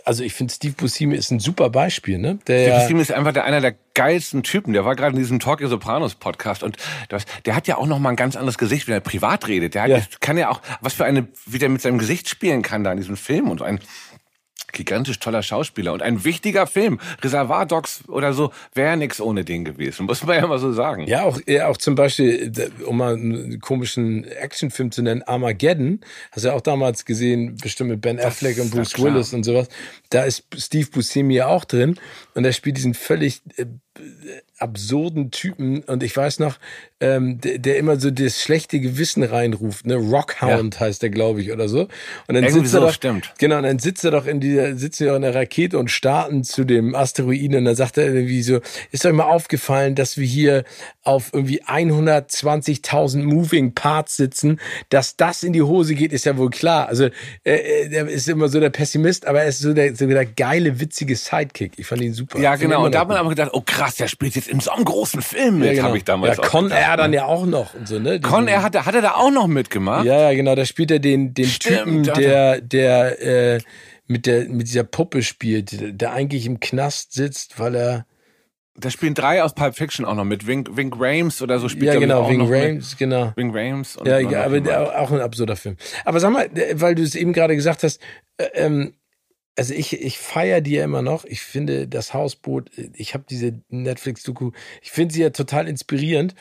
also 0.05 0.23
ich 0.23 0.33
finde 0.33 0.53
Steve 0.53 0.73
Buscemi 0.73 1.15
ist 1.15 1.31
ein 1.31 1.39
super 1.39 1.69
Beispiel, 1.69 2.17
ne? 2.17 2.39
Der 2.47 2.63
Steve 2.63 2.79
Buscemi 2.79 3.01
ist 3.01 3.11
einfach 3.11 3.33
der, 3.33 3.45
einer 3.45 3.61
der 3.61 3.75
geilsten 3.93 4.43
Typen. 4.43 4.73
Der 4.73 4.85
war 4.85 4.95
gerade 4.95 5.15
in 5.15 5.19
diesem 5.19 5.39
Talk 5.39 5.61
Sopranos 5.61 6.15
Podcast 6.15 6.63
und 6.63 6.77
das, 7.09 7.25
der 7.45 7.55
hat 7.55 7.67
ja 7.67 7.77
auch 7.77 7.85
noch 7.85 7.99
mal 7.99 8.09
ein 8.09 8.15
ganz 8.15 8.35
anderes 8.35 8.57
Gesicht, 8.57 8.87
wenn 8.87 8.95
er 8.95 8.99
privat 8.99 9.47
redet. 9.47 9.75
Der 9.75 9.83
hat, 9.83 9.89
ja. 9.89 10.01
kann 10.19 10.37
ja 10.37 10.49
auch, 10.49 10.61
was 10.81 10.93
für 10.93 11.05
eine, 11.05 11.27
wie 11.45 11.59
der 11.59 11.69
mit 11.69 11.81
seinem 11.81 11.99
Gesicht 11.99 12.29
spielen 12.29 12.61
kann 12.61 12.83
da 12.83 12.91
in 12.91 12.97
diesem 12.97 13.17
Film 13.17 13.49
und 13.49 13.59
so 13.59 13.63
ein 13.63 13.79
gigantisch 14.73 15.19
toller 15.19 15.43
Schauspieler 15.43 15.93
und 15.93 16.01
ein 16.01 16.23
wichtiger 16.23 16.67
Film. 16.67 16.99
Reservoir 17.21 17.65
Dogs 17.65 18.03
oder 18.07 18.33
so 18.33 18.51
wäre 18.73 18.97
nix 18.97 19.21
ohne 19.21 19.45
den 19.45 19.63
gewesen, 19.63 20.05
muss 20.07 20.23
man 20.23 20.37
ja 20.37 20.47
mal 20.47 20.59
so 20.59 20.73
sagen. 20.73 21.07
Ja, 21.07 21.23
auch, 21.23 21.39
ja, 21.47 21.67
auch 21.67 21.77
zum 21.77 21.95
Beispiel, 21.95 22.51
um 22.85 22.97
mal 22.97 23.13
einen 23.13 23.59
komischen 23.59 24.25
Actionfilm 24.25 24.91
zu 24.91 25.01
nennen, 25.01 25.23
Armageddon, 25.23 26.01
hast 26.31 26.43
du 26.43 26.49
ja 26.49 26.55
auch 26.55 26.61
damals 26.61 27.05
gesehen, 27.05 27.55
bestimmt 27.55 27.91
mit 27.91 28.01
Ben 28.01 28.19
Affleck 28.19 28.59
und 28.59 28.71
Bruce 28.71 29.01
Willis 29.01 29.33
und 29.33 29.43
sowas. 29.43 29.69
Da 30.09 30.23
ist 30.23 30.45
Steve 30.57 30.87
Buscemi 30.91 31.41
auch 31.41 31.65
drin 31.65 31.99
und 32.33 32.45
er 32.45 32.53
spielt 32.53 32.77
diesen 32.77 32.93
völlig 32.93 33.41
äh, 33.57 33.65
absurden 34.57 35.31
Typen 35.31 35.83
und 35.83 36.03
ich 36.03 36.15
weiß 36.15 36.39
noch, 36.39 36.57
ähm, 37.03 37.41
der, 37.41 37.57
der, 37.57 37.77
immer 37.77 37.99
so 37.99 38.11
das 38.11 38.41
schlechte 38.41 38.79
Gewissen 38.79 39.23
reinruft, 39.23 39.85
ne? 39.85 39.95
Rockhound 39.95 40.75
ja. 40.75 40.79
heißt 40.79 41.01
der, 41.01 41.09
glaube 41.09 41.41
ich, 41.41 41.51
oder 41.51 41.67
so. 41.67 41.81
Und 41.81 41.89
dann 42.29 42.37
Irgendwie 42.37 42.59
sitzt 42.59 42.71
so, 42.71 42.77
er 42.77 42.85
doch, 42.85 42.93
stimmt. 42.93 43.33
Genau, 43.39 43.57
und 43.57 43.63
dann 43.63 43.79
sitzt 43.79 44.05
er 44.05 44.11
doch 44.11 44.25
in 44.25 44.39
dieser, 44.39 44.77
sitzen 44.77 45.07
ja 45.07 45.15
in 45.15 45.21
der 45.21 45.35
Rakete 45.35 45.77
und 45.77 45.91
starten 45.91 46.45
zu 46.45 46.63
dem 46.63 46.95
Asteroiden 46.95 47.57
und 47.57 47.65
dann 47.65 47.75
sagt 47.75 47.97
er 47.97 48.05
irgendwie 48.05 48.41
so, 48.41 48.61
ist 48.91 49.05
euch 49.05 49.11
mal 49.11 49.25
aufgefallen, 49.25 49.95
dass 49.95 50.17
wir 50.17 50.25
hier 50.25 50.63
auf 51.03 51.31
irgendwie 51.33 51.61
120.000 51.61 53.23
Moving 53.23 53.73
Parts 53.73 54.15
sitzen, 54.15 54.61
dass 54.87 55.17
das 55.17 55.43
in 55.43 55.51
die 55.51 55.61
Hose 55.61 55.95
geht, 55.95 56.13
ist 56.13 56.23
ja 56.23 56.37
wohl 56.37 56.51
klar. 56.51 56.87
Also, 56.87 57.09
äh, 57.43 57.89
der 57.89 58.07
ist 58.07 58.29
immer 58.29 58.47
so 58.47 58.61
der 58.61 58.69
Pessimist, 58.69 59.27
aber 59.27 59.41
er 59.41 59.49
ist 59.49 59.59
so 59.59 59.73
der, 59.73 59.93
so 59.93 60.07
der 60.07 60.25
geile, 60.25 60.79
witzige 60.79 61.17
Sidekick. 61.17 61.73
Ich 61.75 61.85
fand 61.85 62.01
ihn 62.01 62.13
super. 62.13 62.39
Ja, 62.39 62.55
genau. 62.55 62.85
Und 62.85 62.95
da 62.95 63.01
hat 63.01 63.09
man 63.09 63.17
aber 63.17 63.29
gedacht, 63.29 63.49
oh 63.51 63.61
krass, 63.65 63.95
der 63.95 64.07
spielt 64.07 64.35
jetzt 64.35 64.47
in 64.47 64.61
so 64.61 64.71
einem 64.71 64.85
großen 64.85 65.21
Film 65.21 65.59
mit, 65.59 65.67
ja, 65.67 65.73
genau. 65.73 65.87
habe 65.87 65.97
ich 65.97 66.05
damals 66.05 66.37
ja, 66.37 66.43
Con 66.43 66.71
Air 66.71 66.92
dann 66.97 67.13
ja 67.13 67.25
auch 67.25 67.45
noch 67.45 67.73
und 67.73 67.87
so, 67.87 67.99
ne? 67.99 68.19
Con 68.19 68.47
Air 68.47 68.63
hat, 68.63 68.85
hat 68.85 68.95
er 68.95 69.01
da 69.01 69.11
auch 69.15 69.31
noch 69.31 69.47
mitgemacht? 69.47 70.05
Ja, 70.05 70.29
ja, 70.29 70.33
genau, 70.33 70.55
da 70.55 70.65
spielt 70.65 70.91
er 70.91 70.99
den, 70.99 71.33
den 71.33 71.45
Stimmt, 71.45 71.77
Typen, 71.77 72.03
der, 72.03 72.61
der, 72.61 73.21
äh, 73.21 73.59
mit 74.07 74.25
der, 74.25 74.49
mit 74.49 74.67
dieser 74.67 74.83
Puppe 74.83 75.23
spielt, 75.23 76.01
der 76.01 76.13
eigentlich 76.13 76.45
im 76.45 76.59
Knast 76.59 77.13
sitzt, 77.13 77.59
weil 77.59 77.75
er, 77.75 78.05
da 78.75 78.89
spielen 78.89 79.13
drei 79.13 79.43
aus 79.43 79.53
Pulp 79.53 79.75
Fiction 79.75 80.05
auch 80.05 80.15
noch 80.15 80.23
mit. 80.23 80.47
Wink, 80.47 80.75
Wink 80.75 80.95
Rames 80.97 81.41
oder 81.41 81.59
so 81.59 81.69
spielt 81.69 81.93
Ja, 81.93 81.99
genau, 81.99 82.29
Wink 82.29 82.49
Rames, 82.49 82.97
genau. 82.97 83.31
Wink 83.35 83.55
Rames. 83.55 83.97
ja, 84.03 84.19
ja 84.19 84.43
aber 84.43 84.61
der, 84.61 84.99
auch 84.99 85.11
ein 85.11 85.21
absurder 85.21 85.55
Film. 85.55 85.77
Aber 86.05 86.19
sag 86.19 86.31
mal, 86.31 86.49
weil 86.73 86.95
du 86.95 87.03
es 87.03 87.15
eben 87.15 87.33
gerade 87.33 87.55
gesagt 87.55 87.83
hast, 87.83 88.01
äh, 88.37 88.45
ähm, 88.55 88.93
also 89.55 89.73
ich, 89.73 90.01
ich 90.01 90.17
feiere 90.17 90.61
die 90.61 90.71
ja 90.71 90.83
immer 90.83 91.01
noch. 91.01 91.25
Ich 91.25 91.41
finde 91.41 91.87
das 91.87 92.13
Hausboot, 92.13 92.71
ich 92.93 93.13
habe 93.13 93.23
diese 93.29 93.61
Netflix-Doku, 93.69 94.51
ich 94.81 94.91
finde 94.91 95.13
sie 95.13 95.21
ja 95.21 95.29
total 95.29 95.67
inspirierend. 95.67 96.33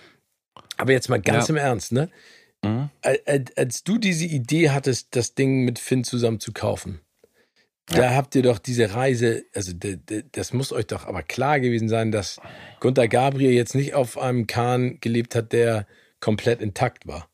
Aber 0.77 0.93
jetzt 0.93 1.09
mal 1.09 1.21
ganz 1.21 1.49
ja. 1.49 1.55
im 1.55 1.57
Ernst, 1.57 1.93
ne? 1.93 2.11
Mhm. 2.65 2.91
Als, 3.03 3.57
als 3.57 3.85
du 3.85 3.99
diese 3.99 4.27
Idee 4.27 4.71
hattest, 4.71 5.17
das 5.17 5.35
Ding 5.35 5.65
mit 5.65 5.79
Finn 5.79 6.05
zusammen 6.05 6.41
zu 6.41 6.53
kaufen, 6.53 7.01
ja. 7.91 7.97
da 7.99 8.15
habt 8.15 8.35
ihr 8.35 8.43
doch 8.43 8.59
diese 8.59 8.95
Reise, 8.95 9.45
also 9.55 9.73
das 10.33 10.53
muss 10.53 10.73
euch 10.73 10.87
doch 10.87 11.07
aber 11.07 11.23
klar 11.23 11.61
gewesen 11.61 11.89
sein, 11.89 12.13
dass 12.13 12.41
Gunter 12.81 13.09
Gabriel 13.09 13.53
jetzt 13.53 13.75
nicht 13.75 13.95
auf 13.95 14.19
einem 14.19 14.47
Kahn 14.47 14.99
gelebt 15.01 15.35
hat, 15.35 15.53
der 15.53 15.87
komplett 16.21 16.61
intakt 16.61 17.07
war. 17.07 17.29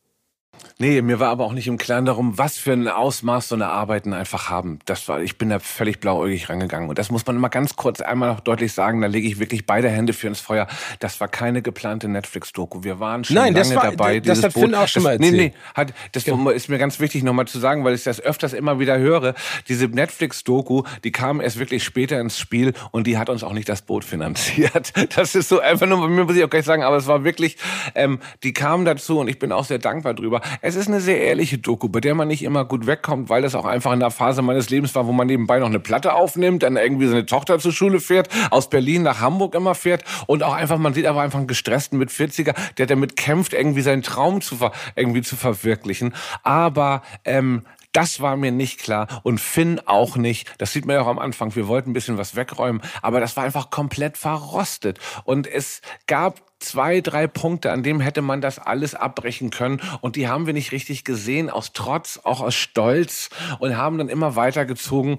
Nee, 0.79 1.03
mir 1.03 1.19
war 1.21 1.31
aber 1.31 1.45
auch 1.45 1.53
nicht 1.53 1.67
im 1.67 1.79
Klaren 1.79 2.05
darum, 2.05 2.39
was 2.39 2.59
für 2.59 2.73
ein 2.73 2.89
Ausmaß 2.89 3.49
so 3.49 3.55
eine 3.55 3.69
Arbeiten 3.69 4.13
einfach 4.13 4.49
haben. 4.49 4.79
Das 4.85 5.09
war, 5.09 5.21
ich 5.21 5.39
bin 5.39 5.49
da 5.49 5.59
völlig 5.59 6.01
blauäugig 6.01 6.49
rangegangen. 6.49 6.89
Und 6.89 6.99
das 6.99 7.11
muss 7.11 7.27
man 7.27 7.37
mal 7.37 7.49
ganz 7.49 7.77
kurz 7.77 8.01
einmal 8.01 8.33
noch 8.33 8.41
deutlich 8.41 8.73
sagen. 8.73 9.01
Da 9.01 9.09
lege 9.09 9.27
ich 9.27 9.39
wirklich 9.39 9.67
beide 9.67 9.89
Hände 9.89 10.13
für 10.13 10.29
ins 10.29 10.41
Feuer. 10.41 10.67
Das 11.01 11.21
war 11.21 11.29
keine 11.29 11.63
geplante 11.63 12.09
Netflix-Doku. 12.09 12.85
Wir 12.85 13.01
waren 13.01 13.25
schon 13.25 13.35
Nein, 13.35 13.55
lange 13.55 13.75
war, 13.75 13.91
dabei. 13.91 14.21
Das 14.21 14.43
hat 14.43 14.53
Finn 14.53 14.75
auch 14.75 14.89
schon 14.89 15.03
mal 15.03 15.13
erzählt. 15.13 15.33
Nee, 15.33 15.39
nee, 15.49 15.53
hat, 15.75 15.93
das 16.13 16.25
genau. 16.25 16.51
ist 16.51 16.69
mir 16.69 16.79
ganz 16.79 17.01
wichtig 17.01 17.23
nochmal 17.23 17.47
zu 17.47 17.59
sagen, 17.59 17.85
weil 17.85 17.95
ich 17.95 18.05
das 18.05 18.21
öfters 18.21 18.53
immer 18.53 18.79
wieder 18.79 18.99
höre. 18.99 19.35
Diese 19.69 19.87
Netflix-Doku, 19.87 20.85
die 21.05 21.13
kam 21.13 21.41
erst 21.41 21.59
wirklich 21.59 21.85
später 21.85 22.21
ins 22.21 22.39
Spiel 22.39 22.73
und 22.91 23.07
die 23.07 23.19
hat 23.19 23.29
uns 23.29 23.43
auch 23.43 23.53
nicht 23.53 23.69
das 23.69 23.83
Boot 23.83 24.05
finanziert. 24.05 24.93
Das 25.17 25.35
ist 25.35 25.49
so 25.49 25.59
einfach 25.59 25.87
nur, 25.87 26.07
mir 26.09 26.25
muss 26.25 26.37
ich 26.37 26.45
auch 26.45 26.51
gleich 26.51 26.65
sagen, 26.65 26.83
aber 26.83 26.97
es 26.97 27.07
war 27.07 27.25
wirklich, 27.25 27.57
ähm, 27.95 28.21
die 28.43 28.53
kam 28.53 28.85
dazu 28.85 29.19
und 29.19 29.29
ich 29.29 29.39
bin 29.39 29.53
auch 29.53 29.65
sehr 29.65 29.79
dankbar 29.79 30.15
drüber 30.15 30.43
es 30.61 30.75
ist 30.75 30.89
eine 30.89 31.01
sehr 31.01 31.21
ehrliche 31.21 31.59
Doku, 31.59 31.89
bei 31.89 32.01
der 32.01 32.15
man 32.15 32.29
nicht 32.29 32.43
immer 32.43 32.65
gut 32.65 32.87
wegkommt, 32.87 33.29
weil 33.29 33.43
das 33.43 33.55
auch 33.55 33.65
einfach 33.65 33.93
in 33.93 34.01
der 34.01 34.11
Phase 34.11 34.43
meines 34.43 34.71
Lebens 34.71 34.95
war, 34.95 35.07
wo 35.07 35.13
man 35.13 35.27
nebenbei 35.27 35.59
noch 35.59 35.67
eine 35.67 35.81
Platte 35.81 36.15
aufnimmt, 36.15 36.63
dann 36.63 36.77
irgendwie 36.77 37.07
seine 37.07 37.27
Tochter 37.27 37.59
zur 37.59 37.73
Schule 37.73 38.01
fährt, 38.01 38.29
aus 38.51 38.71
Berlin 38.71 39.03
nach 39.03 39.21
Hamburg 39.21 39.55
immer 39.55 39.75
fährt 39.75 40.05
und 40.27 40.43
auch 40.43 40.55
einfach, 40.55 40.79
man 40.79 40.95
sieht 40.95 41.07
aber 41.07 41.23
einfach 41.23 41.39
einen 41.39 41.49
gestressten 41.49 41.99
mit 41.99 42.11
40er, 42.11 42.55
der 42.79 42.87
damit 42.87 43.17
kämpft, 43.17 43.53
irgendwie 43.53 43.83
seinen 43.83 44.03
Traum 44.03 44.41
zu, 44.41 44.57
ver 44.57 44.73
irgendwie 44.97 45.23
zu 45.23 45.37
verwirklichen. 45.37 46.15
Aber 46.43 47.03
ähm, 47.25 47.63
das 47.93 48.21
war 48.21 48.37
mir 48.37 48.53
nicht 48.53 48.81
klar 48.81 49.09
und 49.23 49.41
Finn 49.41 49.81
auch 49.87 50.17
nicht. 50.17 50.49
Das 50.59 50.73
sieht 50.73 50.85
man 50.85 50.97
ja 50.97 51.03
auch 51.03 51.07
am 51.07 51.19
Anfang. 51.19 51.55
Wir 51.57 51.69
wollten 51.69 51.91
ein 51.91 51.95
bisschen 51.95 52.19
was 52.19 52.37
wegräumen, 52.37 52.83
aber 53.03 53.21
das 53.21 53.37
war 53.37 53.45
einfach 53.45 53.71
komplett 53.71 54.19
verrostet. 54.19 54.99
Und 55.25 55.47
es 55.47 55.81
gab 56.07 56.48
zwei, 56.61 57.01
drei 57.01 57.27
Punkte, 57.27 57.73
an 57.73 57.83
dem 57.83 58.01
hätte 58.01 58.23
man 58.23 58.41
das 58.41 58.59
alles 58.59 58.95
abbrechen 58.95 59.51
können. 59.51 59.81
Und 60.01 60.17
die 60.17 60.29
haben 60.29 60.47
wir 60.47 60.53
nicht 60.53 60.73
richtig 60.73 61.05
gesehen, 61.05 61.51
aus 61.51 61.73
Trotz, 61.73 62.21
auch 62.25 62.41
aus 62.41 62.55
Stolz 62.55 63.31
und 63.59 63.77
haben 63.77 63.99
dann 63.99 64.09
immer 64.09 64.37
weitergezogen, 64.37 65.19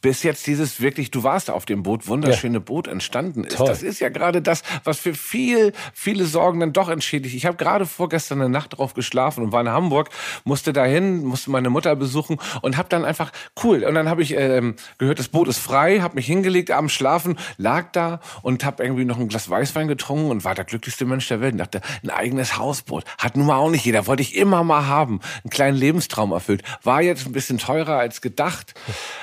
bis 0.00 0.22
jetzt 0.22 0.46
dieses 0.46 0.80
wirklich, 0.80 1.10
du 1.10 1.22
warst 1.22 1.50
auf 1.50 1.66
dem 1.66 1.82
Boot, 1.82 2.06
wunderschöne 2.06 2.58
ja. 2.58 2.64
Boot 2.64 2.88
entstanden 2.88 3.44
ist. 3.44 3.56
Toll. 3.56 3.66
Das 3.66 3.82
ist 3.82 4.00
ja 4.00 4.08
gerade 4.08 4.40
das, 4.40 4.62
was 4.84 4.98
für 4.98 5.14
viel, 5.14 5.72
viele 5.92 6.24
Sorgen 6.24 6.60
dann 6.60 6.72
doch 6.72 6.88
entschädigt. 6.88 7.34
Ich 7.34 7.46
habe 7.46 7.56
gerade 7.56 7.86
vorgestern 7.86 8.40
eine 8.40 8.50
Nacht 8.50 8.78
drauf 8.78 8.94
geschlafen 8.94 9.44
und 9.44 9.52
war 9.52 9.60
in 9.60 9.68
Hamburg, 9.68 10.10
musste 10.44 10.72
dahin, 10.72 11.24
musste 11.24 11.50
meine 11.50 11.70
Mutter 11.70 11.94
besuchen 11.96 12.38
und 12.62 12.76
habe 12.76 12.88
dann 12.88 13.04
einfach, 13.04 13.32
cool, 13.62 13.84
und 13.84 13.94
dann 13.94 14.08
habe 14.08 14.22
ich 14.22 14.34
ähm, 14.36 14.76
gehört, 14.98 15.18
das 15.18 15.28
Boot 15.28 15.48
ist 15.48 15.58
frei, 15.58 16.00
habe 16.00 16.14
mich 16.14 16.26
hingelegt, 16.26 16.70
abends 16.70 16.94
schlafen, 16.94 17.38
lag 17.58 17.92
da 17.92 18.20
und 18.42 18.64
habe 18.64 18.82
irgendwie 18.82 19.04
noch 19.04 19.18
ein 19.18 19.28
Glas 19.28 19.50
Weißwein 19.50 19.88
getrunken 19.88 20.30
und 20.30 20.44
war 20.44 20.54
da 20.54 20.64
glücklichste 20.70 21.04
Mensch 21.04 21.28
der 21.28 21.40
Welt. 21.40 21.52
Und 21.52 21.58
dachte, 21.58 21.80
ein 22.02 22.10
eigenes 22.10 22.56
Hausboot. 22.58 23.04
Hat 23.18 23.36
nun 23.36 23.46
mal 23.46 23.56
auch 23.56 23.70
nicht 23.70 23.84
jeder. 23.84 24.06
Wollte 24.06 24.22
ich 24.22 24.36
immer 24.36 24.64
mal 24.64 24.86
haben. 24.86 25.20
Einen 25.44 25.50
kleinen 25.50 25.76
Lebenstraum 25.76 26.32
erfüllt. 26.32 26.62
War 26.82 27.02
jetzt 27.02 27.26
ein 27.26 27.32
bisschen 27.32 27.58
teurer 27.58 27.98
als 27.98 28.20
gedacht. 28.20 28.74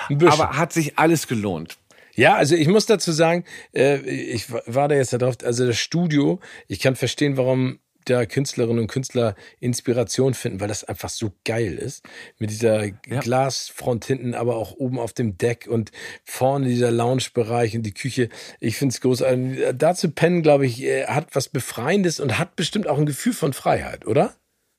Aber 0.28 0.58
hat 0.58 0.74
sich 0.74 1.00
alles 1.00 1.28
gelohnt. 1.28 1.78
Ja, 2.16 2.36
also 2.36 2.56
ich 2.56 2.68
muss 2.68 2.88
dazu 2.88 3.12
sagen, 3.12 3.46
äh, 3.74 3.98
ich 3.98 4.52
war 4.52 4.88
da 4.88 4.96
jetzt 4.96 5.14
darauf, 5.14 5.36
also 5.44 5.68
das 5.68 5.78
Studio, 5.78 6.40
ich 6.68 6.80
kann 6.80 6.96
verstehen, 6.96 7.38
warum 7.38 7.78
der 8.10 8.26
Künstlerinnen 8.26 8.80
und 8.80 8.88
Künstler 8.88 9.36
Inspiration 9.60 10.34
finden, 10.34 10.60
weil 10.60 10.68
das 10.68 10.84
einfach 10.84 11.10
so 11.10 11.32
geil 11.46 11.76
ist. 11.76 12.04
Mit 12.40 12.50
dieser 12.50 12.86
ja. 12.86 13.20
Glasfront 13.20 14.06
hinten, 14.06 14.34
aber 14.34 14.56
auch 14.56 14.74
oben 14.74 15.00
auf 15.00 15.14
dem 15.14 15.38
Deck 15.38 15.68
und 15.70 15.92
vorne 16.24 16.68
dieser 16.68 16.92
Lounge-Bereich 16.92 17.76
und 17.76 17.84
die 17.84 17.94
Küche. 17.94 18.30
Ich 18.60 18.78
finde 18.78 18.94
es 18.94 19.02
großartig. 19.02 19.60
Dazu 19.76 20.12
pennen, 20.12 20.42
glaube 20.42 20.66
ich, 20.66 20.84
äh, 20.84 21.06
hat 21.06 21.36
was 21.36 21.50
Befreiendes 21.50 22.20
und 22.20 22.38
hat 22.38 22.56
bestimmt 22.56 22.88
auch 22.88 22.98
ein 22.98 23.06
Gefühl 23.06 23.34
von 23.34 23.54
Freiheit, 23.54 24.06
oder? 24.06 24.36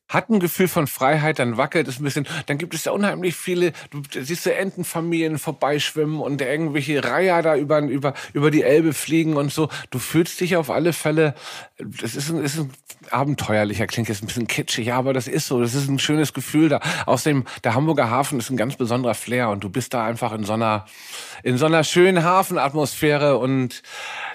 Hat 0.09 0.31
ein 0.31 0.41
Gefühl 0.41 0.69
von 0.69 0.87
Freiheit, 0.87 1.39
dann 1.39 1.57
wackelt 1.57 1.87
es 1.87 2.01
ein 2.01 2.05
bisschen. 2.05 2.27
Dann 2.47 2.59
gibt 2.59 2.75
es 2.75 2.85
ja 2.85 2.93
unheimlich 2.93 3.37
viele, 3.37 3.73
du 3.91 4.03
siehst 4.11 4.47
du 4.47 4.55
Entenfamilien 4.55 5.39
vorbeischwimmen 5.39 6.21
und 6.21 6.41
irgendwelche 6.41 7.05
Reiher 7.05 7.43
da 7.43 7.57
über, 7.57 7.81
über, 7.81 8.15
über 8.33 8.51
die 8.51 8.63
Elbe 8.63 8.95
fliegen 8.95 9.37
und 9.37 9.53
so. 9.53 9.69
Du 9.91 9.99
fühlst 9.99 10.41
dich 10.41 10.57
auf 10.57 10.71
alle 10.71 10.93
Fälle, 10.93 11.35
das 11.79 12.17
ist 12.17 12.31
ein, 12.31 12.43
ist 12.43 12.59
ein 12.59 12.71
abenteuerlicher, 13.11 13.87
klingt 13.87 14.09
jetzt 14.09 14.23
ein 14.23 14.27
bisschen 14.27 14.47
kitschig, 14.47 14.93
aber 14.93 15.13
das 15.13 15.29
ist 15.29 15.47
so, 15.47 15.61
das 15.61 15.75
ist 15.75 15.89
ein 15.89 15.99
schönes 15.99 16.33
Gefühl 16.33 16.69
da. 16.69 16.81
Außerdem, 17.07 17.45
der 17.65 17.75
Hamburger 17.75 18.11
Hafen 18.11 18.39
ist 18.39 18.51
ein 18.51 18.57
ganz 18.57 18.77
besonderer 18.77 19.15
Flair 19.15 19.51
und 19.51 19.63
du 19.63 19.69
bist 19.69 19.95
da 19.95 20.05
einfach 20.05 20.33
in 20.33 20.45
so 20.45 20.55
einer, 20.55 20.87
in 21.43 21.59
so 21.59 21.67
einer 21.67 21.85
schönen 21.85 22.25
Hafenatmosphäre 22.25 23.39
und 23.39 23.83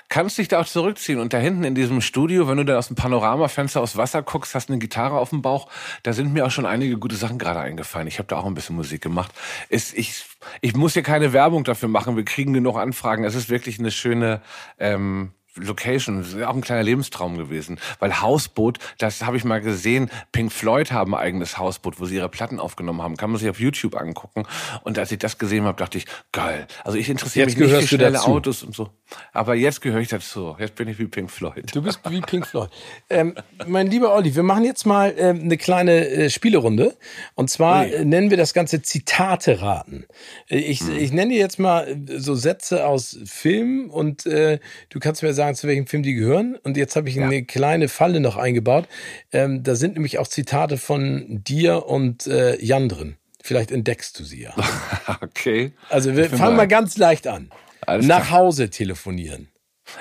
kannst 0.10 0.38
dich 0.38 0.48
da 0.48 0.62
auch 0.62 0.66
zurückziehen. 0.66 1.20
Und 1.20 1.34
da 1.34 1.38
hinten 1.38 1.64
in 1.64 1.76
diesem 1.76 2.02
Studio, 2.02 2.48
wenn 2.48 2.58
du 2.58 2.66
da 2.66 2.78
aus 2.78 2.88
dem 2.88 2.96
Panoramafenster 2.96 3.82
aufs 3.82 3.98
Wasser 3.98 4.22
guckst, 4.22 4.56
hast 4.56 4.70
eine 4.70 4.80
Gitarre 4.80 5.18
auf 5.18 5.30
dem 5.30 5.42
Bauch, 5.42 5.70
da 6.04 6.14
sind 6.14 6.34
mir 6.34 6.46
auch 6.46 6.52
schon 6.52 6.66
einige 6.66 6.98
gute 6.98 7.16
Sachen 7.16 7.38
gerade 7.38 7.60
eingefallen. 7.60 8.08
Ich 8.08 8.20
habe 8.20 8.28
da 8.28 8.38
auch 8.38 8.46
ein 8.46 8.54
bisschen 8.54 8.76
Musik 8.76 9.02
gemacht. 9.02 9.32
Ist, 9.70 9.98
ich, 9.98 10.26
ich 10.62 10.76
muss 10.76 10.94
hier 10.94 11.04
keine 11.04 11.34
Werbung 11.34 11.64
dafür 11.64 11.90
machen. 11.90 12.16
Wir 12.16 12.26
kriegen 12.26 12.54
genug 12.54 12.78
Anfragen. 12.78 13.24
Es 13.24 13.36
ist 13.36 13.50
wirklich 13.50 13.80
eine 13.80 13.92
schöne 13.92 14.42
ähm, 14.80 15.32
Location, 15.56 16.20
das 16.20 16.34
ist 16.34 16.42
auch 16.42 16.56
ein 16.56 16.62
kleiner 16.62 16.84
Lebenstraum 16.84 17.38
gewesen. 17.38 17.80
Weil 18.00 18.22
Hausboot, 18.22 18.80
das 18.98 19.24
habe 19.24 19.38
ich 19.38 19.44
mal 19.44 19.62
gesehen, 19.62 20.10
Pink 20.32 20.52
Floyd 20.52 20.92
haben 20.92 21.14
ein 21.14 21.22
eigenes 21.22 21.58
Hausboot, 21.58 22.00
wo 22.00 22.06
sie 22.06 22.16
ihre 22.16 22.30
Platten 22.30 22.60
aufgenommen 22.60 23.02
haben. 23.02 23.18
Kann 23.18 23.30
man 23.30 23.40
sich 23.40 23.50
auf 23.50 23.60
YouTube 23.60 23.96
angucken. 23.96 24.46
Und 24.84 24.98
als 24.98 25.12
ich 25.12 25.20
das 25.20 25.38
gesehen 25.38 25.66
habe, 25.66 25.78
dachte 25.78 25.98
ich, 25.98 26.06
geil. 26.32 26.68
Also 26.84 26.98
ich 26.98 27.10
interessiere 27.10 27.46
mich 27.46 27.58
nicht 27.58 27.72
für 27.72 27.88
schnelle 27.88 28.24
Autos 28.24 28.64
und 28.64 28.76
so. 28.76 28.90
Aber 29.32 29.54
jetzt 29.54 29.82
gehöre 29.82 30.00
ich 30.00 30.08
dazu. 30.08 30.56
Jetzt 30.58 30.76
bin 30.76 30.88
ich 30.88 30.98
wie 30.98 31.06
Pink 31.06 31.30
Floyd. 31.30 31.64
Du 31.74 31.82
bist 31.82 32.00
wie 32.10 32.22
Pink 32.22 32.48
Floyd. 32.48 32.70
ähm, 33.10 33.36
mein 33.68 33.88
lieber 33.88 34.14
Olli, 34.14 34.36
wir 34.36 34.44
machen 34.44 34.66
jetzt 34.66 34.86
mal 34.86 35.14
ähm, 35.18 35.42
eine 35.42 35.58
kleine 35.58 36.08
äh, 36.08 36.30
Spielerunde. 36.30 36.96
Und 37.36 37.50
zwar 37.50 37.86
äh, 37.86 38.06
nennen 38.06 38.32
wir 38.32 38.38
das 38.38 38.54
Ganze 38.54 38.82
Zitate 38.82 39.62
raten. 39.62 40.06
Äh, 40.50 40.58
ich, 40.58 40.80
hm. 40.80 40.98
ich 40.98 41.12
nenne 41.12 41.34
dir 41.34 41.40
jetzt 41.40 41.60
mal 41.60 41.88
äh, 41.88 42.20
so 42.20 42.34
Sätze 42.34 42.88
aus 42.88 43.20
Filmen 43.26 43.90
und 43.90 44.26
äh, 44.26 44.60
du 44.90 45.00
kannst 45.00 45.22
mir 45.22 45.34
sagen, 45.34 45.43
sagen, 45.44 45.56
zu 45.56 45.68
welchem 45.68 45.88
Film 45.88 46.04
die 46.04 46.14
gehören. 46.14 46.56
Und 46.64 46.78
jetzt 46.78 46.96
habe 46.96 47.10
ich 47.10 47.16
ja. 47.16 47.26
eine 47.26 47.44
kleine 47.44 47.90
Falle 47.90 48.20
noch 48.20 48.38
eingebaut. 48.38 48.88
Ähm, 49.32 49.64
da 49.64 49.76
sind 49.76 49.96
nämlich 49.96 50.20
auch 50.20 50.28
Zitate 50.28 50.78
von 50.78 51.44
dir 51.44 51.86
und 51.86 52.28
äh, 52.28 52.62
Jan 52.64 52.90
drin. 52.90 53.16
Vielleicht 53.42 53.72
entdeckst 53.72 54.18
du 54.20 54.24
sie 54.24 54.44
ja. 54.44 54.56
okay. 55.22 55.74
Also 55.90 56.16
wir 56.16 56.30
fangen 56.30 56.56
mal 56.56 56.68
ganz 56.68 56.98
leicht 56.98 57.28
an. 57.28 57.52
Alles 57.86 58.06
Nach 58.06 58.32
Hause 58.32 58.70
telefonieren. 58.70 59.50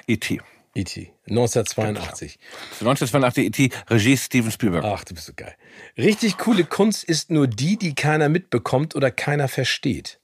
E.T. 0.07 0.41
E.T. 0.75 1.13
1982. 1.29 2.39
1982 2.81 3.45
E.T. 3.45 3.71
Regie 3.91 4.17
Steven 4.17 4.53
Spielberg. 4.53 4.85
Ach, 4.85 5.05
du 5.05 5.15
bist 5.15 5.27
so 5.27 5.33
geil. 5.35 5.55
Richtig 5.99 6.39
coole 6.39 6.65
Kunst 6.65 7.03
ist 7.03 7.31
nur 7.31 7.49
die, 7.49 7.77
die 7.77 7.95
keiner 7.97 8.29
mitbekommt 8.29 8.95
oder 8.95 9.11
keiner 9.11 9.49
versteht. 9.49 10.21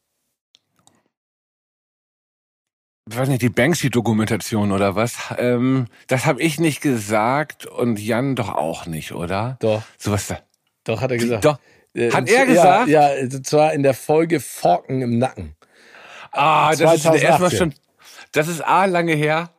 ich 2.98 2.98
weiß 3.17 3.29
nicht, 3.29 3.43
die 3.43 3.49
Banksy-Dokumentation 3.49 4.73
oder 4.73 4.95
was? 4.97 5.17
Ähm, 5.39 5.87
das 6.07 6.27
habe 6.27 6.43
ich 6.43 6.59
nicht 6.59 6.81
gesagt 6.81 7.67
und 7.67 7.99
Jan 8.01 8.35
doch 8.37 8.51
auch 8.55 8.87
nicht, 8.87 9.13
oder? 9.13 9.57
Doch. 9.61 9.83
Sowas 9.99 10.27
da. 10.27 10.39
Doch, 10.85 11.01
hat 11.01 11.11
er 11.11 11.19
gesagt. 11.19 11.45
Doch. 11.45 11.59
Äh, 11.95 12.11
Hat 12.13 12.29
er 12.29 12.47
gesagt? 12.47 12.89
Ja, 12.89 13.15
ja, 13.15 13.23
und 13.23 13.47
zwar 13.47 13.73
in 13.73 13.83
der 13.83 13.95
Folge 13.95 14.41
Forken 14.41 15.01
im 15.03 15.19
Nacken. 15.19 15.55
Ah, 16.33 16.71
das 16.71 16.81
ist 16.81 17.05
erstmal 17.07 17.19
2018. 17.51 17.59
schon. 17.59 17.75
Das 18.33 18.49
ist 18.49 18.61
A 18.61 18.85
lange 18.85 19.15
her. 19.15 19.51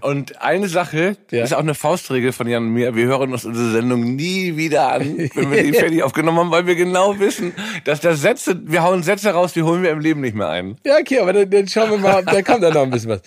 Und 0.00 0.40
eine 0.40 0.68
Sache, 0.68 1.18
Ja. 1.30 1.44
ist 1.44 1.52
auch 1.52 1.58
eine 1.58 1.74
Faustregel 1.74 2.32
von 2.32 2.46
Jan 2.48 2.64
und 2.64 2.72
mir, 2.72 2.94
wir 2.94 3.04
hören 3.06 3.30
uns 3.32 3.44
unsere 3.44 3.72
Sendung 3.72 4.16
nie 4.16 4.56
wieder 4.56 4.90
an, 4.90 5.18
wenn 5.34 5.50
wir 5.50 5.62
die 5.64 5.72
fertig 5.74 6.02
aufgenommen 6.02 6.38
haben, 6.38 6.50
weil 6.50 6.66
wir 6.66 6.76
genau 6.76 7.18
wissen, 7.18 7.52
dass 7.84 8.00
da 8.00 8.14
Sätze, 8.14 8.58
wir 8.64 8.82
hauen 8.82 9.02
Sätze 9.02 9.30
raus, 9.30 9.52
die 9.52 9.62
holen 9.62 9.82
wir 9.82 9.90
im 9.90 10.00
Leben 10.00 10.22
nicht 10.22 10.34
mehr 10.34 10.48
ein. 10.48 10.78
Ja, 10.86 10.96
okay, 10.98 11.18
aber 11.18 11.34
dann, 11.34 11.50
dann 11.50 11.68
schauen 11.68 11.90
wir 11.90 11.98
mal, 11.98 12.24
da 12.24 12.40
kommt 12.40 12.62
dann 12.62 12.72
noch 12.72 12.82
ein 12.84 12.90
bisschen 12.90 13.10
was. 13.10 13.20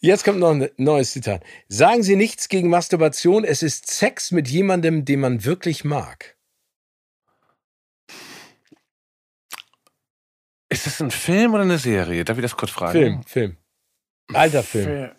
Jetzt 0.00 0.24
kommt 0.24 0.38
noch 0.38 0.50
ein 0.50 0.68
neues 0.76 1.12
Zitat. 1.12 1.42
Sagen 1.68 2.02
Sie 2.02 2.14
nichts 2.16 2.48
gegen 2.50 2.68
Masturbation, 2.68 3.44
es 3.44 3.62
ist 3.62 3.90
Sex 3.90 4.32
mit 4.32 4.48
jemandem, 4.48 5.06
den 5.06 5.20
man 5.20 5.44
wirklich 5.46 5.82
mag. 5.84 6.36
Ist 10.68 10.84
das 10.86 11.00
ein 11.00 11.10
Film 11.10 11.54
oder 11.54 11.62
eine 11.62 11.78
Serie? 11.78 12.24
Darf 12.24 12.36
ich 12.36 12.42
das 12.42 12.56
kurz 12.56 12.70
fragen? 12.70 12.92
Film, 12.92 13.22
Film. 13.24 13.56
Alter 14.34 14.62
Film. 14.62 15.10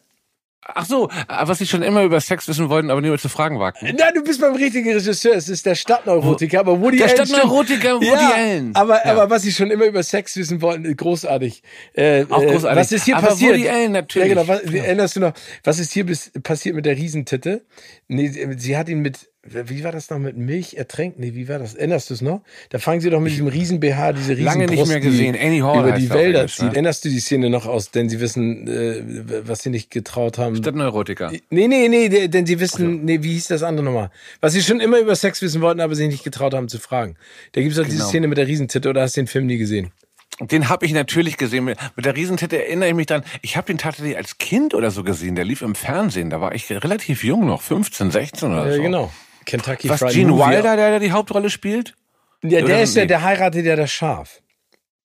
Ach 0.74 0.86
so, 0.86 1.10
was 1.28 1.58
Sie 1.60 1.66
schon 1.66 1.82
immer 1.82 2.04
über 2.04 2.20
Sex 2.20 2.48
wissen 2.48 2.70
wollten, 2.70 2.90
aber 2.90 3.02
niemand 3.02 3.22
zu 3.22 3.30
fragen 3.30 3.60
wagten. 3.60 3.86
Nein, 3.86 4.12
du 4.14 4.24
bist 4.24 4.42
beim 4.42 4.54
richtigen 4.56 4.92
Regisseur. 4.92 5.34
Es 5.36 5.50
ist 5.50 5.66
der 5.66 5.76
Stadtneurotiker, 5.76 6.60
aber 6.60 6.80
Woody 6.82 6.98
Der 6.98 7.08
Allen. 7.08 7.16
stimmt. 7.16 7.30
Stadtneurotiker 7.30 7.96
Woody 7.96 8.06
ja, 8.08 8.32
Allen. 8.36 8.76
Aber, 8.76 9.06
Ja. 9.06 9.12
aber 9.14 9.30
was 9.30 9.44
sie 9.44 9.52
schon 9.52 9.72
immer 9.72 9.86
über 9.86 10.04
Sex 10.04 10.36
wissen 10.38 10.62
wollten, 10.62 10.96
großartig. 10.96 11.64
Äh, 11.94 12.26
Auch 12.30 12.42
äh, 12.42 12.48
großartig. 12.48 12.80
Was 12.80 12.92
ist 12.92 13.06
hier 13.06 13.18
Aber 13.18 13.28
passiert? 13.28 13.54
Woody 13.54 13.70
Allen 13.70 13.92
natürlich. 13.94 14.30
Ja, 14.30 14.36
genau. 14.36 14.48
Was, 14.48 14.62
Ja. 14.72 14.84
Erinnerst 14.84 15.16
du 15.16 15.20
noch, 15.22 15.34
was 15.64 15.80
ist 15.80 15.92
hier 15.94 16.06
bis, 16.06 16.32
passiert 16.44 16.76
mit 16.76 16.86
der 16.86 16.98
Riesentitte? 16.98 17.66
Nee, 18.08 18.30
sie 18.58 18.78
hat 18.78 18.90
ihn 18.90 19.00
mit, 19.00 19.30
wie 19.52 19.84
war 19.84 19.92
das 19.92 20.10
noch, 20.10 20.20
mit 20.20 20.38
Milch 20.38 20.76
ertränkt? 20.76 21.20
Nee, 21.20 21.34
wie 21.34 21.48
war 21.48 21.60
das? 21.60 21.74
Erinnerst 21.76 22.10
du 22.10 22.14
es 22.14 22.22
noch? 22.22 22.42
Da 22.70 22.80
fangen 22.80 23.02
sie 23.02 23.10
doch 23.10 23.20
mit 23.20 23.32
diesem 23.32 23.48
riesen 23.48 23.80
BH, 23.80 24.14
diese 24.14 24.32
riesen 24.34 24.44
Lange 24.44 24.66
nicht 24.68 24.86
mehr 24.88 25.00
gesehen. 25.00 25.36
Annie 25.40 25.64
Hall 25.64 25.88
über 25.88 25.92
die 25.98 26.08
er 26.08 26.14
Wälder 26.14 26.40
Englisch, 26.40 26.56
zieht. 26.56 26.66
ne? 26.66 26.72
Erinnerst 26.72 27.06
du 27.06 27.10
die 27.10 27.20
Szene 27.20 27.50
noch 27.50 27.66
aus? 27.66 27.92
Denn 27.92 28.10
sie 28.10 28.20
wissen, 28.20 28.68
äh, 28.68 29.02
was 29.48 29.64
sie 29.64 29.70
nicht 29.70 29.90
getraut 29.92 30.38
haben. 30.38 30.56
Stadtneurotiker. 30.56 31.32
Nee, 31.50 31.68
nee, 31.68 31.88
nee, 31.88 32.10
de- 32.10 32.28
denn 32.28 32.46
sie 32.46 32.60
wissen, 32.60 33.06
nee, 33.06 33.20
wie 33.24 33.34
hieß 33.34 33.48
das 33.48 33.64
andere 33.64 33.86
nochmal? 33.86 34.12
Was 34.42 34.54
sie 34.54 34.62
schon 34.62 34.80
immer 34.80 35.00
über 35.00 35.16
Sex 35.16 35.42
wissen 35.42 35.62
wollten, 35.62 35.80
aber 35.82 35.96
sich 35.96 36.08
nicht 36.08 36.24
getraut 36.24 36.54
haben 36.54 36.68
zu 36.70 36.80
fragen. 36.80 37.16
Da 37.54 37.62
gibt's 37.62 37.78
doch 37.78 37.84
diese 37.86 37.98
Genau. 37.98 38.10
Szene 38.10 38.28
mit 38.28 38.38
der 38.38 38.48
Riesentitte, 38.48 38.90
oder 38.90 39.02
hast 39.02 39.18
du 39.18 39.22
den 39.22 39.28
Film 39.28 39.46
nie 39.46 39.58
gesehen? 39.58 39.92
Den 40.40 40.70
habe 40.70 40.86
ich 40.86 40.94
natürlich 40.94 41.38
gesehen. 41.38 41.64
Mit 41.66 41.78
der 41.98 42.16
Riesentitte 42.16 42.64
erinnere 42.64 42.90
ich 42.90 42.96
mich 42.96 43.08
dann. 43.08 43.24
Ich 43.42 43.58
habe 43.58 43.66
den 43.66 43.80
tatsächlich 43.80 44.18
als 44.18 44.38
Kind 44.38 44.76
oder 44.76 44.92
so 44.92 45.04
gesehen. 45.04 45.34
Der 45.34 45.46
lief 45.46 45.64
im 45.64 45.74
Fernsehen. 45.74 46.30
Da 46.30 46.40
war 46.40 46.54
ich 46.54 46.70
relativ 46.70 47.24
jung 47.24 47.48
noch, 47.48 47.64
15, 47.64 48.12
16 48.12 48.52
oder 48.52 48.68
Ja, 48.70 48.76
so. 48.76 48.82
genau. 48.84 49.12
Kentucky 49.48 49.90
Was 49.90 50.00
Fried 50.00 50.14
Gene 50.14 50.32
Movie. 50.32 50.52
Wilder, 50.52 50.76
der 50.76 50.92
da 50.92 51.00
die 51.00 51.12
Hauptrolle 51.12 51.50
spielt? 51.50 51.96
Ja, 52.44 52.62
der 52.62 52.84
ist 52.84 52.96
nee. 52.96 53.08
der 53.08 53.24
heiratet 53.24 53.66
ja 53.66 53.76
das 53.76 53.92
Schaf. 53.92 54.42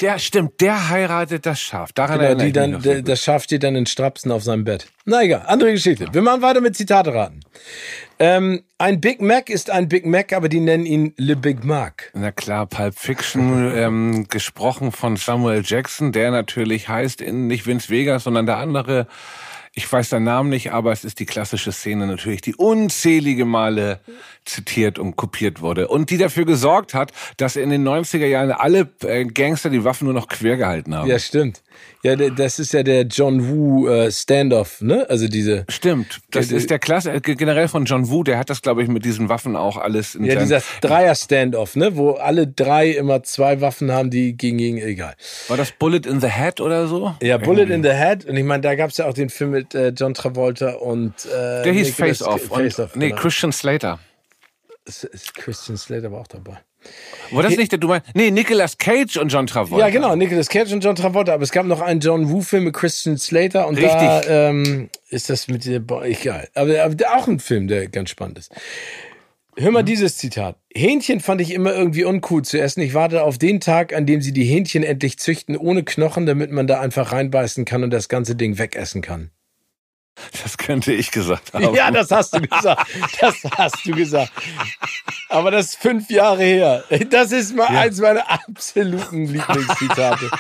Der 0.01 0.19
stimmt, 0.19 0.61
der 0.61 0.89
heiratet 0.91 1.47
das 1.47 1.61
Schaf. 1.61 1.93
Daran 1.93 2.19
Genau, 2.19 2.29
erinnere 2.31 2.47
die 2.47 2.53
dann, 2.53 2.71
noch 2.73 2.83
der, 2.83 3.03
das 3.03 3.23
Schaf 3.23 3.45
steht 3.45 3.63
dann 3.63 3.77
in 3.77 3.87
Strapsen 3.87 4.33
auf 4.33 4.43
seinem 4.43 4.65
Bett. 4.65 4.89
Na 5.05 5.23
egal, 5.23 5.45
andere 5.47 5.71
Geschichte. 5.73 6.09
Wir 6.13 6.23
machen 6.23 6.43
weiter 6.43 6.61
mit 6.61 6.77
Zitate 6.77 7.15
raten. 7.15 7.41
Ähm, 8.19 8.65
ein 8.79 9.01
Big 9.01 9.21
Mac 9.21 9.49
ist 9.49 9.71
ein 9.71 9.89
Big 9.89 10.05
Mac, 10.05 10.33
aber 10.33 10.49
die 10.49 10.59
nennen 10.59 10.87
ihn 10.87 11.15
Le 11.19 11.37
Big 11.37 11.63
Mac. 11.65 12.11
Na 12.15 12.33
klar, 12.33 12.67
Pulp 12.67 12.99
Fiction, 12.99 13.73
ähm, 13.77 14.27
gesprochen 14.29 14.91
von 14.91 15.17
Samuel 15.17 15.63
Jackson, 15.65 16.11
der 16.11 16.33
natürlich 16.33 16.89
heißt 16.89 17.21
in 17.21 17.47
nicht 17.47 17.67
Vince 17.67 17.89
Vegas, 17.89 18.25
sondern 18.25 18.47
der 18.47 18.57
andere. 18.57 19.07
Ich 19.75 19.91
weiß 19.91 20.11
seinen 20.11 20.25
Namen 20.25 20.51
nicht, 20.51 20.73
aber 20.73 20.93
es 20.93 21.03
ist 21.03 21.19
die 21.19 21.25
klassische 21.27 21.73
Szene 21.73 22.07
natürlich, 22.07 22.43
die 22.43 22.55
unzählige 22.55 23.47
Male 23.47 24.01
zitiert 24.45 24.99
und 24.99 25.17
kopiert 25.17 25.61
wurde 25.61 25.89
und 25.89 26.11
die 26.11 26.19
dafür 26.19 26.45
gesorgt 26.45 26.95
hat, 26.95 27.13
dass 27.37 27.57
in 27.57 27.71
den 27.71 27.87
90er 27.87 28.27
Jahren 28.27 28.51
alle 28.53 28.89
äh, 29.05 29.25
Gangster 29.25 29.71
die 29.71 29.85
Waffen 29.85 30.05
nur 30.07 30.15
noch 30.15 30.29
quer 30.29 30.57
gehalten 30.57 30.95
haben. 30.97 31.09
Ja, 31.09 31.19
stimmt. 31.19 31.63
Ja, 32.03 32.17
das 32.17 32.59
ist 32.59 32.73
ja 32.73 32.83
der 32.83 33.03
John 33.03 33.49
Woo 33.49 33.89
äh, 33.89 34.11
Standoff, 34.11 34.81
ne? 34.81 35.07
Also 35.09 35.29
diese. 35.29 35.65
Stimmt, 35.69 36.21
das 36.33 36.49
Der- 36.49 36.59
ist 36.59 36.69
der 36.71 36.79
Klasse, 36.81 37.13
äh, 37.13 37.21
generell 37.21 37.69
von 37.69 37.85
John 37.85 38.11
Woo, 38.11 38.25
der 38.25 38.39
hat 38.39 38.51
das, 38.51 38.61
glaube 38.61 38.83
ich, 38.83 38.89
mit 38.89 39.05
diesen 39.05 39.29
Waffen 39.29 39.55
auch 39.57 39.77
alles 39.77 40.17
in 40.17 40.25
Ja, 40.25 40.35
dieser 40.41 40.61
Dreier-Standoff, 40.81 41.77
ne? 41.77 41.97
Wo 41.97 42.13
alle 42.13 42.47
drei 42.47 42.91
immer 42.91 43.23
zwei 43.23 43.61
Waffen 43.61 43.93
haben, 43.93 44.11
die 44.11 44.37
gegen 44.37 44.59
gegen 44.59 44.79
egal. 44.79 45.15
War 45.49 45.57
das 45.57 45.73
Bullet 45.73 46.03
in 46.07 46.21
the 46.21 46.29
Head 46.29 46.61
oder 46.61 46.87
so? 46.89 47.15
Ja, 47.23 47.39
Bullet 47.39 47.73
in 47.73 47.83
the 47.83 47.91
Head. 47.91 48.25
Und 48.27 48.37
ich 48.37 48.45
meine, 48.45 48.63
da 48.63 48.75
gab's 48.75 48.97
ja 48.99 49.07
auch 49.07 49.15
den 49.15 49.31
Film 49.31 49.51
mit 49.53 49.75
äh, 49.75 49.89
John 49.97 50.15
Travolta 50.15 50.73
und 50.75 51.15
äh, 51.27 51.63
Der 51.63 51.73
hieß 51.73 51.95
Face 51.95 52.23
Off. 52.23 52.43
Face 52.49 52.79
Off 52.81 52.97
nee, 52.97 53.11
genau. 53.11 53.21
Christian 53.21 53.53
Slater. 53.53 53.99
Ist- 54.85 55.05
ist 55.05 55.35
Christian 55.35 55.77
Slater 55.79 56.11
war 56.11 56.21
auch 56.21 56.27
dabei. 56.27 56.59
War 57.31 57.45
das 57.45 57.57
nicht 57.57 57.71
der, 57.71 57.79
du 57.79 57.87
meinst, 57.87 58.09
nee, 58.15 58.33
Nicolas 58.33 58.77
Cage 58.77 59.17
und 59.19 59.29
John 59.29 59.47
Travolta. 59.47 59.87
Ja, 59.87 59.93
genau, 59.93 60.17
Nicolas 60.17 60.49
Cage 60.49 60.73
und 60.73 60.83
John 60.83 60.97
Travolta. 60.97 61.33
Aber 61.35 61.45
es 61.45 61.53
gab 61.53 61.65
noch 61.67 61.81
einen 61.81 62.01
John 62.01 62.29
Woo-Film 62.31 62.65
mit 62.65 62.75
Christian 62.75 63.17
Slater 63.19 63.69
und 63.69 63.81
da 63.81 64.19
Richtig. 64.19 64.31
ähm, 64.31 64.91
ist 65.09 65.31
das 65.31 65.47
mit 65.47 65.65
der, 65.65 65.79
boah, 65.79 66.05
egal. 66.05 66.49
Aber, 66.55 66.83
aber 66.83 66.97
auch 67.17 67.29
ein 67.29 67.39
Film, 67.39 67.69
der 67.69 67.87
ganz 67.89 68.11
spannend 68.11 68.39
ist. 68.39 68.53
Hör 69.57 69.71
mal 69.71 69.83
dieses 69.83 70.17
Zitat. 70.17 70.57
Hähnchen 70.75 71.21
fand 71.21 71.41
ich 71.43 71.53
immer 71.53 71.75
irgendwie 71.75 72.05
uncool 72.05 72.43
zu 72.43 72.59
essen. 72.61 72.81
Ich 72.81 72.95
warte 72.95 73.23
auf 73.23 73.37
den 73.39 73.61
Tag, 73.61 73.93
an 73.95 74.07
dem 74.07 74.23
sie 74.23 74.33
die 74.33 74.45
Hähnchen 74.45 74.83
endlich 74.83 75.19
züchten, 75.19 75.57
ohne 75.57 75.85
Knochen, 75.85 76.25
damit 76.27 76.51
man 76.51 76.67
da 76.67 76.81
einfach 76.81 77.13
reinbeißen 77.13 77.65
kann 77.67 77.85
und 77.85 77.91
das 77.91 78.09
ganze 78.09 78.35
Ding 78.35 78.59
wegessen 78.59 79.03
kann. 79.03 79.31
Das 80.43 80.59
könnte 80.59 80.93
ich 80.93 81.11
gesagt 81.11 81.53
haben. 81.55 81.75
Ja, 81.75 81.91
das 81.91 82.11
hast 82.11 82.35
du 82.35 82.41
gesagt. 82.41 82.91
Das 83.21 83.37
hast 83.57 83.87
du 83.87 83.93
gesagt. 83.93 84.33
Aber 85.29 85.51
das 85.51 85.67
ist 85.67 85.77
fünf 85.77 86.11
Jahre 86.11 86.43
her. 86.43 86.85
Das 87.11 87.33
ist 87.33 87.57
mal 87.57 87.69
eins 87.69 88.01
meiner 88.01 88.31
absoluten 88.31 89.27
Lieblingszitate. 89.27 90.31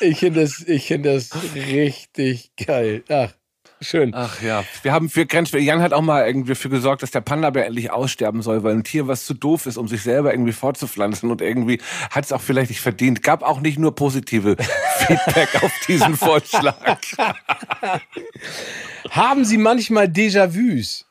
Ich 0.00 0.18
finde 0.18 0.42
das, 0.42 0.60
ich 0.60 0.86
finde 0.86 1.14
das 1.14 1.30
richtig 1.54 2.50
geil. 2.56 3.02
Ach, 3.08 3.32
schön. 3.80 4.14
Ach 4.14 4.40
ja, 4.42 4.64
wir 4.82 4.92
haben 4.92 5.08
für 5.08 5.26
Grenz, 5.26 5.52
Jan 5.52 5.80
hat 5.80 5.92
auch 5.92 6.02
mal 6.02 6.26
irgendwie 6.26 6.50
dafür 6.50 6.70
gesorgt, 6.70 7.02
dass 7.02 7.10
der 7.10 7.20
Panda-Bär 7.20 7.66
endlich 7.66 7.90
aussterben 7.90 8.42
soll, 8.42 8.62
weil 8.62 8.74
ein 8.74 8.84
Tier, 8.84 9.06
was 9.08 9.26
zu 9.26 9.34
doof 9.34 9.66
ist, 9.66 9.76
um 9.76 9.88
sich 9.88 10.02
selber 10.02 10.32
irgendwie 10.32 10.52
fortzupflanzen 10.52 11.30
und 11.30 11.40
irgendwie 11.40 11.80
hat 12.10 12.24
es 12.24 12.32
auch 12.32 12.40
vielleicht 12.40 12.70
nicht 12.70 12.80
verdient. 12.80 13.22
Gab 13.22 13.42
auch 13.42 13.60
nicht 13.60 13.78
nur 13.78 13.94
positive 13.94 14.56
Feedback 14.98 15.62
auf 15.62 15.72
diesen 15.86 16.16
Vorschlag. 16.16 17.00
Haben 19.10 19.44
Sie 19.44 19.58
manchmal 19.58 20.06
Déjà-vus? 20.06 21.04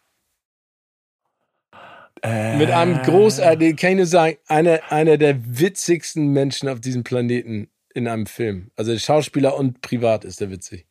Äh, 2.23 2.57
Mit 2.57 2.71
einem 2.71 3.01
großartigen, 3.03 3.75
kann 3.75 3.91
ich 3.91 3.97
nur 3.97 4.05
sagen, 4.05 4.37
einer, 4.47 4.79
einer 4.89 5.17
der 5.17 5.59
witzigsten 5.59 6.27
Menschen 6.27 6.67
auf 6.69 6.79
diesem 6.79 7.03
Planeten 7.03 7.69
in 7.93 8.07
einem 8.07 8.25
Film. 8.25 8.71
Also 8.75 8.97
Schauspieler 8.97 9.55
und 9.55 9.81
privat 9.81 10.25
ist 10.25 10.41
er 10.41 10.49
witzig. 10.49 10.86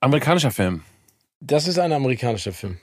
Amerikanischer 0.00 0.50
Film. 0.50 0.82
Das 1.40 1.68
ist 1.68 1.78
ein 1.78 1.92
amerikanischer 1.92 2.52
Film. 2.52 2.78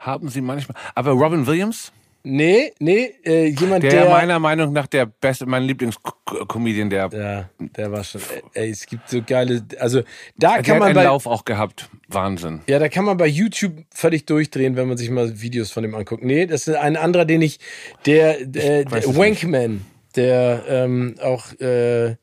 Haben 0.00 0.28
Sie 0.28 0.40
manchmal. 0.40 0.76
Aber 0.94 1.12
Robin 1.12 1.46
Williams, 1.46 1.92
Nee, 2.28 2.72
nee, 2.80 3.14
äh, 3.24 3.46
jemand, 3.50 3.84
der, 3.84 3.90
der. 3.90 4.10
meiner 4.10 4.40
Meinung 4.40 4.72
nach 4.72 4.88
der 4.88 5.06
beste, 5.06 5.46
mein 5.46 5.62
Lieblingscomedian, 5.62 6.90
der, 6.90 7.08
Ja, 7.12 7.50
der 7.60 7.92
war 7.92 8.02
schon. 8.02 8.20
Ey, 8.52 8.70
es 8.70 8.84
gibt 8.84 9.08
so 9.08 9.22
geile. 9.22 9.64
Also 9.78 10.02
da 10.36 10.54
der 10.54 10.62
kann 10.64 10.74
hat 10.74 10.78
man 10.80 10.82
einen 10.88 10.94
bei. 10.96 11.04
Lauf 11.04 11.26
auch 11.26 11.44
gehabt. 11.44 11.88
Wahnsinn. 12.08 12.62
Ja, 12.66 12.80
da 12.80 12.88
kann 12.88 13.04
man 13.04 13.16
bei 13.16 13.28
YouTube 13.28 13.84
völlig 13.94 14.26
durchdrehen, 14.26 14.74
wenn 14.74 14.88
man 14.88 14.96
sich 14.96 15.08
mal 15.08 15.40
Videos 15.40 15.70
von 15.70 15.84
dem 15.84 15.94
anguckt. 15.94 16.24
Nee, 16.24 16.46
das 16.46 16.66
ist 16.66 16.74
ein 16.74 16.96
anderer, 16.96 17.26
den 17.26 17.42
ich. 17.42 17.60
Der, 18.06 18.44
der, 18.44 18.90
weiß 18.90 19.04
der 19.04 19.10
es 19.12 19.16
Wankman, 19.16 19.86
der 20.16 20.64
ähm, 20.68 21.14
auch. 21.22 21.52
Äh, 21.60 22.16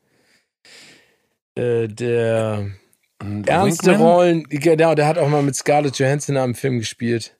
äh, 1.54 1.88
der 1.88 2.66
ernste 3.46 3.92
Winkman? 3.92 4.06
Rollen. 4.06 4.42
Genau, 4.48 4.94
der 4.94 5.06
hat 5.06 5.18
auch 5.18 5.28
mal 5.28 5.42
mit 5.42 5.54
Scarlett 5.56 5.98
Johansson 5.98 6.36
in 6.36 6.42
einem 6.42 6.54
Film 6.54 6.78
gespielt. 6.78 7.36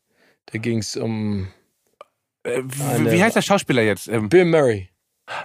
Da 0.46 0.58
ging 0.58 0.78
es 0.78 0.96
um 0.96 1.48
Äh, 2.44 2.60
wie 2.64 3.22
heißt 3.22 3.36
der 3.36 3.42
Schauspieler 3.42 3.82
jetzt? 3.82 4.08
Ähm, 4.08 4.28
Bill 4.28 4.44
Murray. 4.44 4.90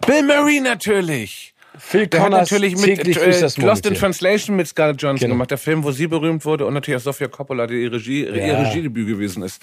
Bill 0.05 0.23
Murray 0.23 0.59
natürlich. 0.59 1.53
Phil 1.77 2.07
der 2.07 2.19
hat 2.21 2.25
Connors 2.31 2.49
natürlich 2.51 2.75
mit 2.75 2.85
täglich 2.85 3.17
äh, 3.17 3.61
Lost 3.61 3.85
in. 3.85 3.93
Translation 3.93 4.55
mit 4.55 4.67
Scarlett 4.67 5.01
Johansson 5.01 5.27
Genau. 5.27 5.35
gemacht, 5.35 5.51
der 5.51 5.57
Film, 5.57 5.83
wo 5.83 5.91
sie 5.91 6.07
berühmt 6.07 6.43
wurde 6.43 6.65
und 6.65 6.73
natürlich 6.73 6.97
auch 6.99 7.03
Sofia 7.03 7.27
Coppola, 7.27 7.67
die 7.67 7.83
ihr, 7.83 7.91
Regie, 7.91 8.23
ihr 8.25 8.35
Ja. 8.47 8.59
Regiedebüt 8.61 9.07
gewesen 9.07 9.43
ist. 9.43 9.61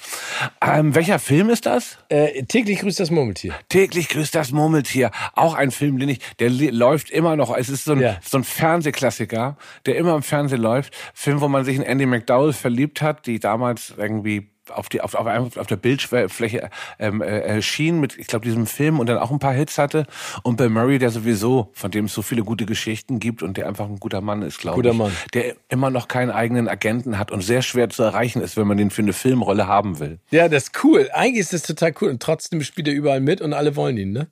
Ähm, 0.64 0.94
welcher 0.94 1.18
Film 1.18 1.50
ist 1.50 1.66
das? 1.66 1.98
Äh, 2.08 2.44
täglich 2.44 2.78
grüßt 2.80 3.00
das 3.00 3.10
Murmeltier. 3.10 3.54
Täglich 3.68 4.08
grüßt 4.08 4.34
das 4.34 4.52
Murmeltier. 4.52 5.10
Auch 5.34 5.54
ein 5.54 5.70
Film, 5.70 5.98
den 5.98 6.08
ich, 6.10 6.20
der 6.38 6.50
läuft 6.50 7.10
immer 7.10 7.36
noch. 7.36 7.54
Es 7.56 7.68
ist 7.68 7.84
so 7.84 7.92
ein, 7.92 8.00
Ja. 8.00 8.18
so 8.24 8.38
ein 8.38 8.44
Fernsehklassiker, 8.44 9.56
der 9.84 9.96
immer 9.96 10.14
im 10.14 10.22
Fernsehen 10.22 10.60
läuft. 10.62 10.94
Film, 11.14 11.40
wo 11.40 11.48
man 11.48 11.64
sich 11.64 11.76
in 11.76 11.82
Andy 11.82 12.06
McDowell 12.06 12.52
verliebt 12.52 13.02
hat, 13.02 13.26
die 13.26 13.40
damals 13.40 13.92
irgendwie 13.96 14.48
auf 14.70 14.88
die 14.88 15.00
auf, 15.00 15.14
auf, 15.14 15.56
auf 15.56 15.66
der 15.66 15.76
Bildfläche 15.76 16.70
ähm, 16.98 17.22
äh, 17.22 17.40
erschien 17.40 18.00
mit 18.00 18.18
ich 18.18 18.26
glaube 18.26 18.44
diesem 18.44 18.66
Film 18.66 19.00
und 19.00 19.06
dann 19.06 19.18
auch 19.18 19.30
ein 19.30 19.38
paar 19.38 19.54
Hits 19.54 19.78
hatte 19.78 20.06
und 20.42 20.56
Bill 20.56 20.68
Murray 20.68 20.98
der 20.98 21.10
sowieso 21.10 21.70
von 21.72 21.90
dem 21.90 22.06
es 22.06 22.14
so 22.14 22.22
viele 22.22 22.42
gute 22.42 22.66
Geschichten 22.66 23.18
gibt 23.18 23.42
und 23.42 23.56
der 23.56 23.68
einfach 23.68 23.86
ein 23.86 23.98
guter 23.98 24.20
Mann 24.20 24.42
ist 24.42 24.58
glaube 24.58 24.76
Guter 24.76 24.90
ich 24.92 24.96
Mann. 24.98 25.12
der 25.34 25.54
immer 25.68 25.90
noch 25.90 26.08
keinen 26.08 26.30
eigenen 26.30 26.68
Agenten 26.68 27.18
hat 27.18 27.30
und 27.30 27.42
sehr 27.42 27.62
schwer 27.62 27.88
zu 27.88 28.02
erreichen 28.02 28.40
ist 28.42 28.56
wenn 28.56 28.66
man 28.66 28.76
den 28.76 28.90
für 28.90 29.02
eine 29.02 29.12
Filmrolle 29.12 29.66
haben 29.66 29.98
will 29.98 30.18
Ja, 30.30 30.48
das 30.48 30.64
ist 30.64 30.84
cool. 30.84 31.08
Eigentlich 31.12 31.40
ist 31.40 31.52
das 31.52 31.62
total 31.62 31.94
cool. 32.00 32.10
Und 32.10 32.22
trotzdem 32.22 32.62
spielt 32.62 32.88
er 32.88 32.94
überall 32.94 33.20
mit 33.20 33.40
und 33.40 33.52
alle 33.52 33.76
wollen 33.76 33.96
ihn, 33.96 34.12
ne? 34.12 34.28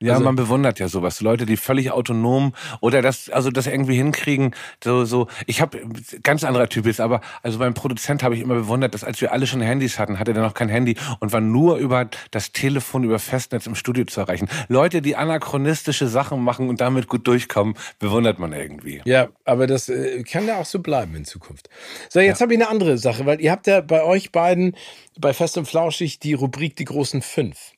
Ja, 0.00 0.14
Also- 0.14 0.24
man 0.24 0.36
bewundert 0.36 0.78
ja 0.78 0.88
sowas. 0.88 1.20
Leute, 1.20 1.46
die 1.46 1.56
völlig 1.56 1.90
autonom 1.90 2.52
oder 2.80 3.00
das, 3.00 3.30
also 3.30 3.50
das 3.50 3.66
irgendwie 3.66 3.96
hinkriegen. 3.96 4.54
So, 4.84 5.04
so. 5.06 5.26
Ich 5.46 5.60
habe 5.62 5.80
ganz 6.22 6.44
anderer 6.44 6.68
Typ 6.68 6.86
ist, 6.86 7.00
aber 7.00 7.22
also 7.42 7.58
beim 7.58 7.72
Produzent 7.72 8.22
habe 8.22 8.34
ich 8.34 8.42
immer 8.42 8.54
bewundert, 8.54 8.92
dass 8.94 9.04
als 9.04 9.20
wir 9.20 9.32
alle 9.32 9.46
schon 9.46 9.60
Handys 9.62 9.98
hatten, 9.98 10.18
hatte 10.18 10.34
der 10.34 10.42
noch 10.42 10.52
kein 10.54 10.68
Handy 10.68 10.96
und 11.20 11.32
war 11.32 11.40
nur 11.40 11.76
über 11.78 12.08
das 12.30 12.52
Telefon, 12.52 13.04
über 13.04 13.18
Festnetz 13.18 13.66
im 13.66 13.74
Studio 13.74 14.04
zu 14.04 14.20
erreichen. 14.20 14.48
Leute, 14.68 15.00
die 15.00 15.16
anachronistische 15.16 16.08
Sachen 16.08 16.42
machen 16.42 16.68
und 16.68 16.80
damit 16.80 17.08
gut 17.08 17.26
durchkommen, 17.26 17.74
bewundert 17.98 18.38
man 18.38 18.52
irgendwie. 18.52 19.00
Ja, 19.06 19.28
aber 19.44 19.66
das 19.66 19.88
äh, 19.88 20.22
kann 20.24 20.46
ja 20.46 20.56
auch 20.58 20.66
so 20.66 20.80
bleiben 20.80 21.14
in 21.16 21.24
Zukunft. 21.24 21.70
So, 22.10 22.20
jetzt 22.20 22.40
habe 22.42 22.52
ich 22.52 22.60
eine 22.60 22.68
andere 22.68 22.98
Sache, 22.98 23.24
weil 23.24 23.40
ihr 23.40 23.50
habt 23.50 23.66
ja 23.66 23.80
bei 23.80 24.02
euch 24.02 24.30
beiden 24.30 24.76
bei 25.18 25.32
Fest 25.32 25.56
und 25.56 25.66
Flauschig 25.66 26.18
die 26.18 26.34
Rubrik 26.34 26.76
Die 26.76 26.84
großen 26.84 27.22
fünf. 27.22 27.72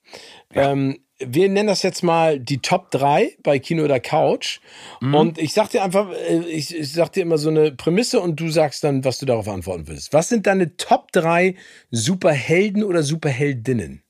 Ähm, 0.52 0.98
wir 1.20 1.48
nennen 1.48 1.68
das 1.68 1.82
jetzt 1.82 2.02
mal 2.02 2.38
die 2.38 2.58
Top 2.58 2.90
3 2.90 3.36
bei 3.42 3.58
Kino 3.58 3.84
oder 3.84 4.00
Couch. 4.00 4.60
Und 5.14 5.38
ich 5.38 5.52
sag 5.52 5.68
dir 5.70 5.82
einfach, 5.82 6.10
äh, 6.10 6.38
ich, 6.48 6.74
ich 6.74 6.92
sag 6.92 7.12
dir 7.12 7.22
immer 7.22 7.38
so 7.38 7.50
eine 7.50 7.72
Prämisse 7.72 8.20
und 8.20 8.38
du 8.38 8.48
sagst 8.48 8.84
dann, 8.84 9.04
was 9.04 9.18
du 9.18 9.26
darauf 9.26 9.48
antworten 9.48 9.88
willst. 9.88 10.12
Was 10.12 10.28
sind 10.28 10.46
deine 10.46 10.76
Top 10.76 11.12
3 11.12 11.54
Superhelden 11.90 12.84
oder 12.84 13.02
Superheldinnen? 13.02 14.02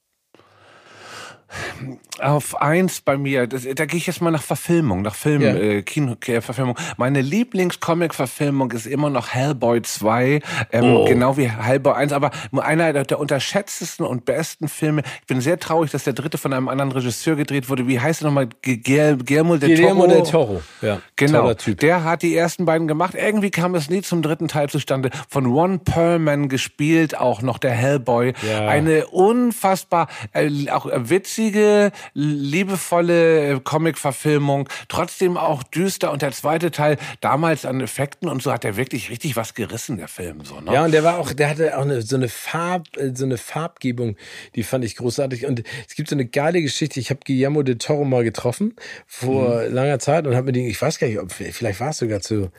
Auf 2.20 2.60
eins 2.60 3.00
bei 3.00 3.16
mir, 3.16 3.46
das, 3.46 3.62
da 3.74 3.86
gehe 3.86 3.98
ich 3.98 4.06
jetzt 4.06 4.20
mal 4.20 4.30
nach 4.30 4.42
Verfilmung, 4.42 5.02
nach 5.02 5.14
Film, 5.14 5.40
Ja. 5.42 5.54
äh, 5.54 5.82
Kino, 5.82 6.16
äh, 6.26 6.40
Verfilmung. 6.40 6.76
Meine 6.96 7.20
Lieblings-Comic-Verfilmung 7.22 8.72
ist 8.72 8.86
immer 8.86 9.08
noch 9.08 9.28
Hellboy 9.28 9.82
2, 9.82 10.40
ähm, 10.72 10.84
Oh. 10.84 11.04
genau 11.04 11.36
wie 11.36 11.48
Hellboy 11.48 11.92
1, 11.94 12.12
aber 12.12 12.30
einer 12.56 12.92
der, 12.92 13.18
unterschätztesten 13.20 14.04
und 14.04 14.24
besten 14.24 14.68
Filme. 14.68 15.02
Ich 15.20 15.26
bin 15.26 15.40
sehr 15.40 15.58
traurig, 15.58 15.90
dass 15.92 16.04
der 16.04 16.12
dritte 16.12 16.38
von 16.38 16.52
einem 16.52 16.68
anderen 16.68 16.92
Regisseur 16.92 17.36
gedreht 17.36 17.68
wurde. 17.68 17.86
Wie 17.86 18.00
heißt 18.00 18.22
er 18.22 18.26
nochmal? 18.26 18.46
Gu- 18.46 18.72
Guil- 18.82 19.16
Guillermo 19.24 19.56
del 19.56 19.68
Toro? 19.76 19.76
Guillermo 19.76 20.06
del 20.06 20.22
Toro. 20.24 20.62
Ja, 20.82 21.00
Genau, 21.16 21.52
der 21.54 22.04
hat 22.04 22.22
die 22.22 22.36
ersten 22.36 22.64
beiden 22.64 22.88
gemacht. 22.88 23.14
Irgendwie 23.14 23.50
kam 23.50 23.74
es 23.74 23.88
nie 23.90 24.02
zum 24.02 24.22
dritten 24.22 24.48
Teil 24.48 24.68
zustande. 24.68 25.10
Von 25.28 25.46
Ron 25.46 25.80
Perlman 25.80 26.48
gespielt, 26.48 27.16
auch 27.16 27.42
noch 27.42 27.58
der 27.58 27.72
Hellboy. 27.72 28.32
Ja. 28.48 28.66
Eine 28.68 29.06
unfassbar 29.06 30.08
äh, 30.32 30.68
auch 30.70 30.86
äh, 30.86 31.08
witzige, 31.38 31.92
liebevolle 32.14 33.52
äh, 33.54 33.60
Comic-Verfilmung. 33.62 34.68
Trotzdem 34.88 35.36
auch 35.36 35.62
düster. 35.62 36.10
Und 36.12 36.22
der 36.22 36.32
zweite 36.32 36.70
Teil 36.70 36.96
damals 37.20 37.64
an 37.64 37.80
Effekten 37.80 38.28
und 38.28 38.42
so 38.42 38.52
hat 38.52 38.64
er 38.64 38.76
wirklich 38.76 39.10
richtig 39.10 39.36
was 39.36 39.54
gerissen, 39.54 39.98
der 39.98 40.08
Film. 40.08 40.44
So, 40.44 40.60
ne? 40.60 40.72
Ja, 40.72 40.84
und 40.84 40.92
der 40.92 41.04
war 41.04 41.18
auch, 41.18 41.32
der 41.32 41.50
hatte 41.50 41.78
auch 41.78 41.82
eine, 41.82 42.02
so 42.02 42.16
eine 42.16 42.28
Farb, 42.28 42.88
äh, 42.96 43.12
so 43.14 43.24
eine 43.24 43.38
Farbgebung, 43.38 44.16
die 44.54 44.62
fand 44.62 44.84
ich 44.84 44.96
großartig. 44.96 45.46
Und 45.46 45.62
es 45.88 45.94
gibt 45.94 46.08
so 46.08 46.16
eine 46.16 46.26
geile 46.26 46.60
Geschichte. 46.60 46.98
Ich 47.00 47.10
habe 47.10 47.20
Guillermo 47.24 47.62
de 47.62 47.76
Toro 47.76 48.04
mal 48.04 48.24
getroffen 48.24 48.74
vor 49.06 49.62
Mhm. 49.62 49.74
langer 49.74 49.98
Zeit 49.98 50.26
und 50.26 50.34
habe 50.34 50.46
mir 50.46 50.52
den, 50.52 50.66
ich 50.66 50.80
weiß 50.80 50.98
gar 50.98 51.06
nicht, 51.06 51.18
ob 51.18 51.32
vielleicht 51.32 51.80
war 51.80 51.90
es 51.90 51.98
sogar 51.98 52.20
zu 52.20 52.50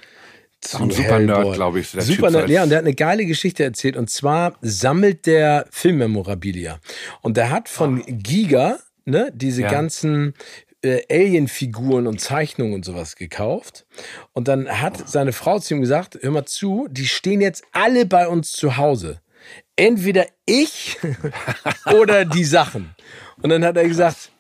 zu 0.61 0.77
ein 0.83 0.91
super 0.91 1.19
Nerd, 1.19 1.37
Hellboy. 1.37 1.55
glaub 1.55 1.75
ich, 1.75 1.91
der 1.91 2.01
Super 2.01 2.27
Typ 2.27 2.31
Nerd, 2.31 2.47
so 2.47 2.53
ja, 2.53 2.63
und 2.63 2.69
der 2.69 2.77
hat 2.79 2.85
eine 2.85 2.93
geile 2.95 3.25
Geschichte 3.25 3.63
erzählt. 3.63 3.95
Und 3.97 4.09
zwar 4.09 4.55
sammelt 4.61 5.25
der 5.25 5.65
Filmmemorabilia. 5.71 6.79
Und 7.21 7.37
der 7.37 7.49
hat 7.51 7.69
von 7.69 8.03
Giga, 8.07 8.79
ne, 9.05 9.31
diese 9.33 9.61
Ja. 9.63 9.71
ganzen 9.71 10.33
äh, 10.81 11.01
Alien-Figuren 11.11 12.07
und 12.07 12.21
Zeichnungen 12.21 12.73
und 12.73 12.85
sowas 12.85 13.15
gekauft. 13.17 13.85
Und 14.33 14.47
dann 14.47 14.69
hat 14.81 15.09
seine 15.09 15.33
Frau 15.33 15.59
zu 15.59 15.73
ihm 15.73 15.81
gesagt, 15.81 16.17
hör 16.21 16.31
mal 16.31 16.45
zu, 16.45 16.87
die 16.89 17.07
stehen 17.07 17.41
jetzt 17.41 17.63
alle 17.73 18.05
bei 18.05 18.27
uns 18.27 18.51
zu 18.53 18.77
Hause. 18.77 19.19
Entweder 19.75 20.25
ich 20.45 20.97
oder 21.93 22.23
die 22.25 22.43
Sachen. 22.45 22.95
Und 23.41 23.49
dann 23.49 23.63
hat 23.65 23.75
er 23.77 23.87
gesagt, 23.87 24.31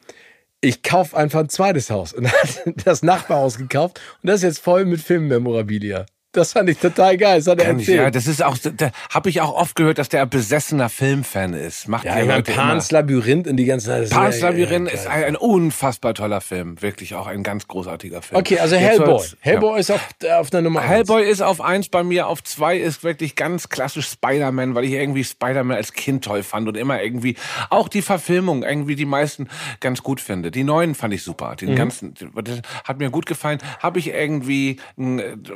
ich 0.61 0.83
kaufe 0.83 1.15
einfach 1.15 1.39
ein 1.39 1.49
zweites 1.49 1.89
Haus. 1.89 2.13
Und 2.13 2.31
hat 2.31 2.63
das 2.85 3.03
Nachbarhaus 3.03 3.57
gekauft. 3.57 3.99
Und 4.21 4.27
das 4.27 4.37
ist 4.37 4.43
jetzt 4.43 4.59
voll 4.59 4.85
mit 4.85 5.01
Filmmemorabilia. 5.01 6.05
Das 6.31 6.53
fand 6.53 6.69
ich 6.69 6.77
total 6.77 7.17
geil. 7.17 7.39
Das 7.39 7.47
hat 7.47 7.59
er 7.59 7.65
Kann 7.65 7.79
ich, 7.79 7.87
erzählt. 7.89 8.03
ja, 8.03 8.11
das 8.11 8.27
ist 8.27 8.43
auch, 8.43 8.55
da 8.57 8.91
habe 9.09 9.29
ich 9.29 9.41
auch 9.41 9.51
oft 9.53 9.75
gehört, 9.75 9.97
dass 9.97 10.09
der 10.09 10.21
ein 10.21 10.29
besessener 10.29 10.87
Filmfan 10.87 11.53
ist. 11.53 11.87
Macht 11.87 12.05
Ja, 12.05 12.19
ja 12.19 12.37
ich 12.37 12.47
immer. 12.47 12.55
Pans 12.55 12.91
Labyrinth 12.91 13.47
und 13.47 13.57
die 13.57 13.65
ganzen. 13.65 14.07
Pans 14.09 14.39
ja- 14.39 14.49
Labyrinth 14.49 14.89
ja, 14.89 14.93
ist 14.93 15.07
ein, 15.07 15.23
ein 15.23 15.35
unfassbar 15.35 16.13
toller 16.13 16.39
Film. 16.41 16.79
Wirklich 16.83 17.15
auch 17.15 17.25
ein 17.25 17.41
ganz 17.41 17.67
großartiger 17.67 18.21
Film. 18.21 18.39
Okay, 18.39 18.59
also 18.59 18.75
Jetzt 18.75 18.99
Hellboy. 18.99 19.25
Hellboy 19.39 19.79
ist 19.79 19.89
auf, 19.91 20.07
äh, 20.21 20.31
auf 20.33 20.51
der 20.51 20.61
Nummer 20.61 20.81
eins. 20.81 20.89
Hellboy 20.89 21.23
ist 21.27 21.41
auf 21.41 21.61
eins 21.61 21.89
bei 21.89 22.03
mir, 22.03 22.27
auf 22.27 22.43
zwei 22.43 22.77
ist 22.77 23.03
wirklich 23.03 23.35
ganz 23.35 23.69
klassisch 23.69 24.07
Spider-Man, 24.09 24.75
weil 24.75 24.83
ich 24.83 24.91
irgendwie 24.91 25.23
Spider-Man 25.23 25.75
als 25.75 25.93
Kind 25.93 26.23
toll 26.25 26.43
fand 26.43 26.67
und 26.67 26.77
immer 26.77 27.01
irgendwie 27.01 27.37
auch 27.71 27.87
die 27.89 28.03
Verfilmung 28.03 28.61
irgendwie 28.63 28.95
die 28.95 29.05
meisten 29.05 29.47
ganz 29.79 30.03
gut 30.03 30.21
finde. 30.21 30.51
Die 30.51 30.63
neuen 30.63 30.93
fand 30.93 31.11
ich 31.13 31.23
super. 31.23 31.53
Mhm. 31.53 31.55
Den 31.57 31.75
ganzen, 31.75 32.13
das 32.43 32.61
hat 32.83 32.99
mir 32.99 33.09
gut 33.09 33.25
gefallen. 33.25 33.57
Habe 33.79 33.97
ich 33.97 34.09
irgendwie, 34.09 34.79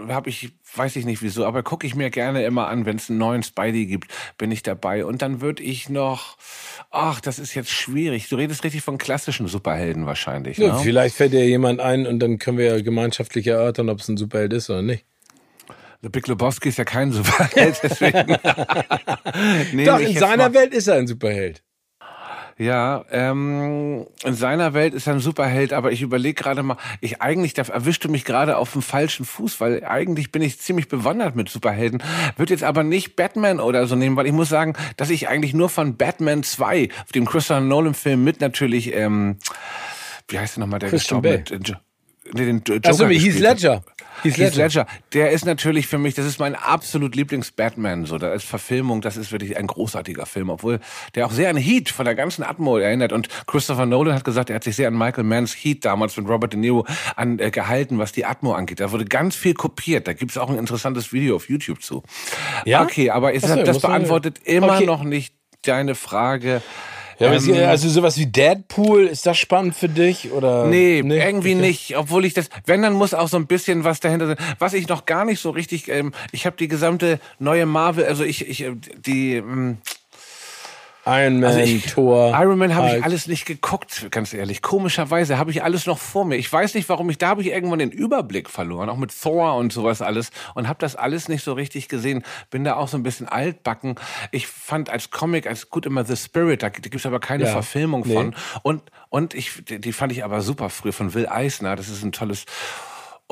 habe 0.10 0.30
ich, 0.30 0.52
weiß 0.76 0.95
ich 0.95 1.06
nicht 1.06 1.22
wieso, 1.22 1.45
aber 1.45 1.64
gucke 1.64 1.86
ich 1.88 1.95
mir 1.95 2.10
gerne 2.10 2.44
immer 2.45 2.68
an, 2.68 2.86
wenn 2.86 2.98
es 2.98 3.10
einen 3.10 3.20
neuen 3.20 3.44
Spidey 3.44 3.86
gibt, 3.86 4.12
bin 4.38 4.52
ich 4.52 4.64
dabei. 4.64 5.06
Und 5.06 5.22
dann 5.22 5.41
würde 5.41 5.64
ich 5.64 5.90
noch, 5.90 6.38
ach, 6.91 7.22
das 7.22 7.40
ist 7.40 7.54
jetzt 7.54 7.72
schwierig. 7.72 8.30
Du 8.30 8.36
redest 8.36 8.64
richtig 8.64 8.82
von 8.82 8.98
klassischen 8.98 9.48
Superhelden 9.48 10.06
wahrscheinlich. 10.06 10.58
Ja, 10.58 10.74
ne? 10.74 10.80
Vielleicht 10.80 11.16
fällt 11.16 11.34
dir 11.34 11.45
jemand 11.45 11.80
ein 11.80 12.08
und 12.08 12.20
dann 12.20 12.40
können 12.40 12.58
wir 12.58 12.66
ja 12.66 12.82
gemeinschaftlich 12.82 13.48
erörtern, 13.48 13.90
ob 13.90 14.00
es 14.00 14.08
ein 14.08 14.18
Superheld 14.18 14.54
ist 14.54 14.70
oder 14.70 14.82
nicht. 14.82 15.06
The 16.02 16.10
Big 16.10 16.28
Lebowski 16.28 16.70
ist 16.70 16.78
ja 16.78 16.84
kein 16.84 17.12
Superheld, 17.12 17.80
deswegen. 17.84 18.38
Nee, 19.74 19.86
Doch, 19.86 20.00
in 20.00 20.16
seiner 20.16 20.54
Welt 20.54 20.74
ist 20.74 20.88
er 20.88 20.95
ein 20.95 21.08
Superheld. 21.08 21.64
Ja, 22.57 23.05
ähm, 23.11 24.05
in 24.23 24.34
seiner 24.35 24.73
Welt 24.73 24.93
ist 24.93 25.07
er 25.07 25.13
ein 25.13 25.19
Superheld, 25.19 25.73
aber 25.73 25.91
ich 25.91 26.01
überlege 26.01 26.41
gerade 26.41 26.61
mal, 26.61 26.77
ich 27.01 27.21
eigentlich, 27.21 27.53
da 27.53 27.63
erwischte 27.63 28.09
mich 28.09 28.25
gerade 28.25 28.57
auf 28.57 28.73
dem 28.73 28.81
falschen 28.81 29.25
Fuß, 29.25 29.59
weil 29.59 29.84
eigentlich 29.84 30.31
bin 30.31 30.41
ich 30.41 30.59
ziemlich 30.59 30.88
bewandert 30.88 31.35
mit 31.35 31.49
Superhelden. 31.49 32.03
Würde 32.38 32.53
jetzt 32.53 32.63
aber 32.63 32.84
nicht 32.84 33.15
Batman 33.15 33.59
oder 33.59 33.88
so 33.88 33.95
nehmen, 33.95 34.15
weil 34.15 34.27
ich 34.27 34.34
muss 34.34 34.49
sagen, 34.49 34.73
dass 34.97 35.09
ich 35.09 35.27
eigentlich 35.27 35.53
nur 35.53 35.69
von 35.69 35.97
Batman 35.97 36.43
2, 36.43 36.89
dem 37.15 37.25
Christopher 37.25 37.61
Nolan-Film 37.61 38.23
mit 38.23 38.39
natürlich, 38.39 38.93
ähm, 38.93 39.38
wie 40.27 40.38
heißt 40.38 40.57
der 40.57 40.61
nochmal, 40.61 40.80
der 40.80 40.89
Christian 40.89 41.21
gestorben 41.21 41.43
mit, 41.59 41.69
äh, 41.69 41.73
nee, 42.34 42.45
den 42.45 42.61
Joker 42.65 42.89
Achso, 42.89 43.10
wie 43.10 43.18
Heath 43.18 43.26
gespielt 43.26 43.47
hat. 43.47 43.61
Ledger. 43.61 43.84
Heath 44.23 44.38
Heath 44.38 44.55
Ledger. 44.55 44.64
Ledger, 44.64 44.88
der 45.14 45.31
ist 45.31 45.45
natürlich 45.45 45.88
für 45.88 45.97
mich, 45.97 46.14
das 46.14 46.26
ist 46.26 46.39
mein 46.39 46.55
absolut 46.55 47.15
Lieblings-Batman, 47.15 48.05
so, 48.05 48.18
da 48.18 48.34
ist 48.34 48.45
Verfilmung, 48.45 49.01
das 49.01 49.18
ist 49.18 49.31
wirklich 49.34 49.57
ein 49.57 49.68
großartiger 49.68 50.26
Film, 50.26 50.49
obwohl 50.49 50.80
der 51.15 51.26
auch 51.26 51.31
sehr 51.31 51.49
an 51.49 51.57
Heat 51.57 51.89
von 51.89 52.05
der 52.05 52.15
ganzen 52.15 52.43
Atmo 52.43 52.77
erinnert 52.77 53.11
und 53.11 53.27
Christopher 53.47 53.85
Nolan 53.85 54.15
hat 54.15 54.23
gesagt, 54.23 54.49
er 54.49 54.55
hat 54.57 54.64
sich 54.64 54.76
sehr 54.77 54.88
an 54.88 54.97
Michael 54.97 55.26
Manns 55.26 55.53
Heat 55.53 55.84
damals 55.84 56.15
mit 56.15 56.27
Robert 56.30 56.53
De 56.53 56.60
Niro 56.60 56.85
an, 57.15 57.39
äh, 57.39 57.51
gehalten, 57.51 57.97
was 57.99 58.14
die 58.14 58.23
Atmo 58.26 58.53
angeht. 58.53 58.80
Da 58.80 58.91
wurde 58.91 59.05
ganz 59.05 59.35
viel 59.35 59.55
kopiert, 59.55 60.07
da 60.07 60.14
gibt's 60.14 60.38
auch 60.38 60.49
ein 60.49 60.57
interessantes 60.57 61.11
Video 61.11 61.35
auf 61.35 61.49
YouTube 61.49 61.81
zu. 61.84 62.03
Ja? 62.65 62.84
Okay, 62.84 63.10
aber 63.10 63.34
es, 63.34 63.43
Ach 63.43 63.49
so, 63.49 63.64
das 63.64 63.80
beantwortet 63.81 64.39
immer 64.45 64.76
Okay. 64.77 64.85
noch 64.85 65.03
nicht 65.03 65.35
deine 65.64 65.95
Frage. 65.95 66.61
Ja, 67.19 67.31
Ähm, 67.34 67.69
also 67.69 67.90
sowas 67.90 68.18
wie 68.18 68.26
Deadpool, 68.26 69.06
ist 69.07 69.26
das 69.26 69.38
spannend 69.38 69.76
für 69.76 69.90
dich? 69.90 70.31
Oder? 70.31 70.65
Nee, 70.65 70.99
irgendwie 70.99 71.56
nicht. 71.56 71.98
Obwohl 71.98 72.26
ich 72.26 72.34
das, 72.34 72.49
wenn, 72.65 72.81
dann 72.81 72.94
muss 72.94 73.14
auch 73.14 73.27
so 73.27 73.38
ein 73.38 73.48
bisschen 73.48 73.84
was 73.84 73.99
dahinter 73.99 74.27
sein. 74.27 74.38
Was 74.60 74.73
ich 74.73 74.88
noch 74.88 75.06
gar 75.06 75.26
nicht 75.26 75.40
so 75.40 75.49
richtig, 75.49 75.90
ähm, 75.90 76.14
ich 76.31 76.45
habe 76.45 76.56
die 76.57 76.68
gesamte 76.68 77.19
neue 77.40 77.65
Marvel, 77.65 78.06
also 78.06 78.23
ich, 78.23 78.48
ich, 78.48 78.64
äh, 78.64 78.76
die, 79.06 79.35
ähm, 79.35 79.77
Iron 81.05 81.41
Man, 81.41 81.49
Also 81.51 81.59
ich- 81.59 81.88
Thor. 81.88 82.31
Iron 82.39 82.57
Man 82.57 82.73
habe 82.75 82.97
ich 82.97 83.03
alles 83.03 83.27
nicht 83.27 83.45
geguckt, 83.45 84.07
ganz 84.09 84.34
ehrlich. 84.34 84.61
Komischerweise 84.61 85.38
habe 85.38 85.51
ich 85.51 85.61
alles 85.61 85.85
noch 85.85 85.97
vor 85.97 86.23
mir. 86.23 86.38
Ich 86.38 86.51
weiß 86.51 86.75
nicht, 86.75 86.88
warum 86.88 87.09
ich, 87.09 87.17
da 87.17 87.27
habe 87.27 87.41
ich 87.41 87.47
irgendwann 87.47 87.80
den 87.80 87.91
Überblick 87.91 88.49
verloren, 88.49 88.89
auch 88.89 88.95
mit 88.97 89.11
Thor 89.21 89.55
und 89.55 89.73
sowas 89.73 90.01
alles 90.01 90.30
und 90.55 90.67
habe 90.69 90.80
das 90.80 90.95
alles 90.95 91.27
nicht 91.27 91.43
so 91.43 91.51
richtig 91.53 91.89
gesehen. 91.89 92.23
Bin 92.49 92.63
da 92.63 92.75
auch 92.75 92.88
so 92.88 92.95
ein 92.95 93.03
bisschen 93.03 93.27
altbacken. 93.27 93.95
Ich 94.31 94.47
fand 94.47 94.89
als 94.89 95.11
Comic, 95.11 95.45
als 95.45 95.69
gut 95.69 95.85
immer 95.85 96.05
The 96.05 96.15
Spirit, 96.15 96.63
da, 96.63 96.69
da 96.69 96.80
gibt's 96.80 97.05
aber 97.05 97.19
keine 97.19 97.45
Ja. 97.45 97.51
Verfilmung 97.51 98.03
Nee. 98.07 98.13
von. 98.13 98.35
Und, 98.61 98.81
und 99.09 99.34
ich, 99.34 99.63
die 99.67 99.91
fand 99.91 100.13
ich 100.13 100.23
aber 100.23 100.39
super 100.41 100.69
früh 100.69 100.93
von 100.93 101.13
Will 101.13 101.27
Eisner. 101.27 101.75
Das 101.75 101.89
ist 101.89 102.03
ein 102.03 102.13
tolles... 102.13 102.45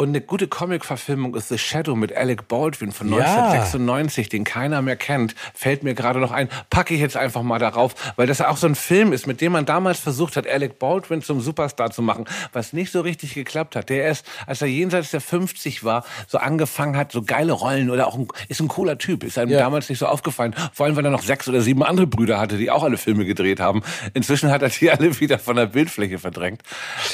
Und 0.01 0.09
eine 0.09 0.21
gute 0.21 0.47
Comic-Verfilmung 0.47 1.35
ist 1.35 1.49
The 1.49 1.59
Shadow 1.59 1.95
mit 1.95 2.11
Alec 2.11 2.47
Baldwin 2.47 2.91
von 2.91 3.09
Ja. 3.09 3.17
1996, 3.17 4.29
den 4.29 4.43
keiner 4.45 4.81
mehr 4.81 4.95
kennt. 4.95 5.35
Fällt 5.53 5.83
mir 5.83 5.93
gerade 5.93 6.19
noch 6.19 6.31
ein. 6.31 6.49
Packe 6.71 6.95
ich 6.95 6.99
jetzt 7.01 7.15
einfach 7.15 7.43
mal 7.43 7.59
darauf, 7.59 7.93
weil 8.15 8.25
das 8.25 8.41
auch 8.41 8.57
so 8.57 8.65
ein 8.65 8.73
Film 8.73 9.13
ist, 9.13 9.27
mit 9.27 9.41
dem 9.41 9.51
man 9.51 9.67
damals 9.67 9.99
versucht 9.99 10.37
hat, 10.37 10.47
Alec 10.47 10.79
Baldwin 10.79 11.21
zum 11.21 11.39
Superstar 11.39 11.91
zu 11.91 12.01
machen, 12.01 12.25
was 12.51 12.73
nicht 12.73 12.91
so 12.91 13.01
richtig 13.01 13.35
geklappt 13.35 13.75
hat. 13.75 13.89
Der 13.89 14.03
erst, 14.03 14.25
als 14.47 14.63
er 14.63 14.69
jenseits 14.69 15.11
der 15.11 15.21
50 15.21 15.83
war, 15.83 16.03
so 16.27 16.39
angefangen 16.39 16.97
hat, 16.97 17.11
so 17.11 17.21
geile 17.21 17.51
Rollen 17.51 17.91
oder 17.91 18.07
auch 18.07 18.15
ein, 18.17 18.27
ist 18.49 18.59
ein 18.59 18.69
cooler 18.69 18.97
Typ. 18.97 19.23
Ist 19.23 19.37
einem 19.37 19.51
Ja. 19.51 19.59
damals 19.59 19.87
nicht 19.87 19.99
so 19.99 20.07
aufgefallen. 20.07 20.55
Vor 20.73 20.87
allem, 20.87 20.95
weil 20.95 21.05
er 21.05 21.11
noch 21.11 21.21
sechs 21.21 21.47
oder 21.47 21.61
sieben 21.61 21.83
andere 21.83 22.07
Brüder 22.07 22.39
hatte, 22.39 22.57
die 22.57 22.71
auch 22.71 22.81
alle 22.83 22.97
Filme 22.97 23.23
gedreht 23.25 23.59
haben. 23.59 23.83
Inzwischen 24.15 24.49
hat 24.49 24.63
er 24.63 24.69
die 24.69 24.89
alle 24.89 25.19
wieder 25.19 25.37
von 25.37 25.57
der 25.57 25.67
Bildfläche 25.67 26.17
verdrängt. 26.17 26.63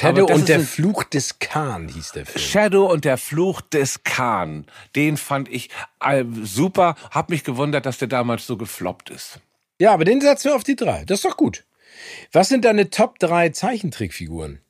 Shadow 0.00 0.24
und 0.24 0.38
ist 0.38 0.48
der 0.48 0.60
Fluch 0.60 1.04
des 1.04 1.38
Khan 1.38 1.88
hieß 1.88 2.12
der 2.12 2.24
Film. 2.24 2.38
Shadow 2.42 2.77
und 2.84 3.04
der 3.04 3.18
Fluch 3.18 3.60
des 3.60 4.02
Khan. 4.04 4.66
Den 4.96 5.16
fand 5.16 5.48
ich 5.48 5.70
äh, 6.00 6.24
super. 6.42 6.94
Hab 7.10 7.30
mich 7.30 7.44
gewundert, 7.44 7.86
dass 7.86 7.98
der 7.98 8.08
damals 8.08 8.46
so 8.46 8.56
gefloppt 8.56 9.10
ist. 9.10 9.40
Ja, 9.78 9.92
aber 9.92 10.04
den 10.04 10.20
setzen 10.20 10.50
wir 10.50 10.56
auf 10.56 10.64
die 10.64 10.76
drei. 10.76 11.04
Das 11.04 11.18
ist 11.18 11.24
doch 11.24 11.36
gut. 11.36 11.64
Was 12.32 12.48
sind 12.48 12.64
deine 12.64 12.90
Top 12.90 13.18
3 13.18 13.50
Zeichentrickfiguren? 13.50 14.60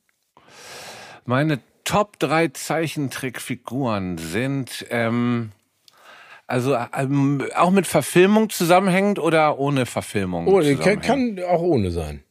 Meine 1.25 1.59
Top 1.83 2.19
3 2.19 2.49
Zeichentrickfiguren 2.49 4.17
sind 4.17 4.85
ähm, 4.89 5.51
also 6.49 6.75
ähm, 6.97 7.45
auch 7.55 7.69
mit 7.69 7.85
Verfilmung 7.85 8.49
zusammenhängend 8.49 9.19
oder 9.19 9.59
ohne 9.59 9.85
Verfilmung? 9.85 10.47
Oh, 10.47 10.61
kann, 10.77 11.01
kann 11.01 11.39
auch 11.47 11.61
ohne 11.61 11.91
sein. 11.91 12.23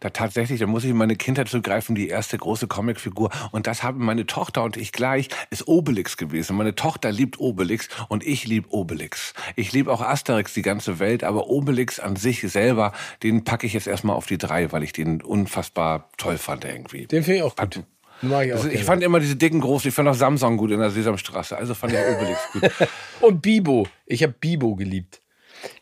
Da 0.00 0.10
tatsächlich, 0.10 0.60
da 0.60 0.66
muss 0.66 0.84
ich 0.84 0.90
in 0.90 0.96
meine 0.96 1.16
Kindheit 1.16 1.48
zugreifen, 1.48 1.94
die 1.94 2.08
erste 2.08 2.36
große 2.38 2.66
Comicfigur. 2.66 3.30
Und 3.52 3.66
das 3.66 3.82
haben 3.82 4.04
meine 4.04 4.26
Tochter 4.26 4.62
und 4.64 4.76
ich 4.76 4.92
gleich, 4.92 5.28
ist 5.50 5.68
Obelix 5.68 6.16
gewesen. 6.16 6.56
Meine 6.56 6.74
Tochter 6.74 7.12
liebt 7.12 7.38
Obelix 7.38 7.88
und 8.08 8.26
ich 8.26 8.46
lieb 8.46 8.66
Obelix. 8.70 9.34
Ich 9.56 9.72
liebe 9.72 9.92
auch 9.92 10.00
Asterix, 10.00 10.54
die 10.54 10.62
ganze 10.62 10.98
Welt, 10.98 11.24
aber 11.24 11.48
Obelix 11.48 12.00
an 12.00 12.16
sich 12.16 12.40
selber, 12.40 12.92
den 13.22 13.44
packe 13.44 13.66
ich 13.66 13.72
jetzt 13.72 13.86
erstmal 13.86 14.16
auf 14.16 14.26
die 14.26 14.38
drei, 14.38 14.72
weil 14.72 14.82
ich 14.82 14.92
den 14.92 15.22
unfassbar 15.22 16.10
toll 16.16 16.38
fand 16.38 16.64
irgendwie. 16.64 17.06
Den 17.06 17.22
finde 17.22 17.38
ich 17.38 17.42
auch 17.42 17.56
gut. 17.56 17.84
Mag 18.22 18.46
ich 18.46 18.52
auch 18.52 18.58
Also 18.58 18.68
ich 18.68 18.84
fand 18.84 19.02
immer 19.02 19.18
diese 19.20 19.36
dicken 19.36 19.60
großen, 19.60 19.88
ich 19.88 19.94
fand 19.94 20.08
auch 20.08 20.14
Samsung 20.14 20.56
gut 20.56 20.70
in 20.70 20.78
der 20.78 20.90
Sesamstraße, 20.90 21.56
also 21.56 21.74
fand 21.74 21.92
ich 21.92 21.98
Obelix 21.98 22.38
gut. 22.52 22.88
Und 23.20 23.42
Bibo. 23.42 23.88
Ich 24.06 24.22
habe 24.22 24.34
Bibo 24.38 24.76
geliebt. 24.76 25.21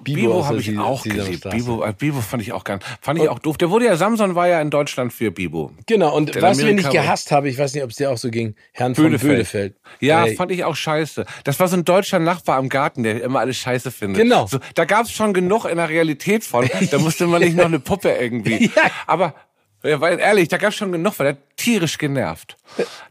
Bibo 0.01 0.35
aus 0.35 0.47
habe 0.47 0.61
ich 0.61 0.79
auch 0.79 1.03
geliebt. 1.03 1.49
Bibo, 1.51 1.85
äh, 1.85 1.93
Bibo 1.97 2.21
fand 2.21 2.43
ich 2.43 2.53
auch 2.53 2.65
ganz, 2.65 2.85
fand 3.01 3.21
ich 3.21 3.29
auch 3.29 3.39
doof. 3.39 3.57
Der 3.59 3.71
wurde 3.71 3.87
ja, 3.87 3.97
Samson 3.97 4.35
war 4.35 4.49
ja 4.49 4.61
in 4.61 4.71
Deutschland 4.71 5.13
für 5.13 5.31
Bibo. 5.31 5.73
Genau, 5.87 6.15
und 6.15 6.35
Der 6.35 6.43
was 6.43 6.59
wir 6.59 6.73
nicht 6.73 6.91
gehasst 6.91 7.31
habe, 7.31 7.49
ich 7.49 7.59
weiß 7.59 7.75
nicht, 7.75 7.85
ob 7.85 7.91
es 7.91 7.97
dir 7.97 8.11
auch 8.11 8.19
so 8.19 8.31
ging, 8.31 8.55
Herrn 8.73 8.95
von 8.95 9.05
Bödefeld. 9.05 9.33
Bödefeld. 9.33 9.77
Ja, 10.01 10.25
Ey, 10.25 10.37
fand 10.37 10.53
ich 10.53 10.65
auch 10.65 10.77
scheiße. 10.77 11.25
Das 11.45 11.61
war 11.61 11.69
so 11.69 11.77
ein 11.77 11.85
deutscher 11.85 12.19
Nachbar 12.19 12.57
am 12.57 12.69
Garten, 12.69 13.03
der 13.03 13.23
immer 13.23 13.41
alles 13.41 13.57
scheiße 13.59 13.91
findet. 13.91 14.23
Genau. 14.23 14.47
So, 14.47 14.59
da 14.75 14.85
gab's 14.85 15.13
schon 15.13 15.33
genug 15.35 15.65
in 15.65 15.77
der 15.77 15.89
Realität 15.89 16.45
von. 16.45 16.69
Da 16.91 16.99
musste 16.99 17.27
man 17.27 17.43
nicht 17.43 17.57
noch 17.57 17.67
eine 17.67 17.81
Puppe 17.81 18.11
irgendwie. 18.11 18.71
Ja. 18.81 18.91
Aber 19.07 19.35
ja, 19.83 20.01
weil 20.01 20.19
ehrlich, 20.21 20.49
da 20.49 20.57
gab's 20.59 20.77
schon 20.77 20.93
genug, 20.93 21.19
weil 21.19 21.33
der 21.33 21.37
tierisch 21.57 21.99
genervt. 21.99 22.57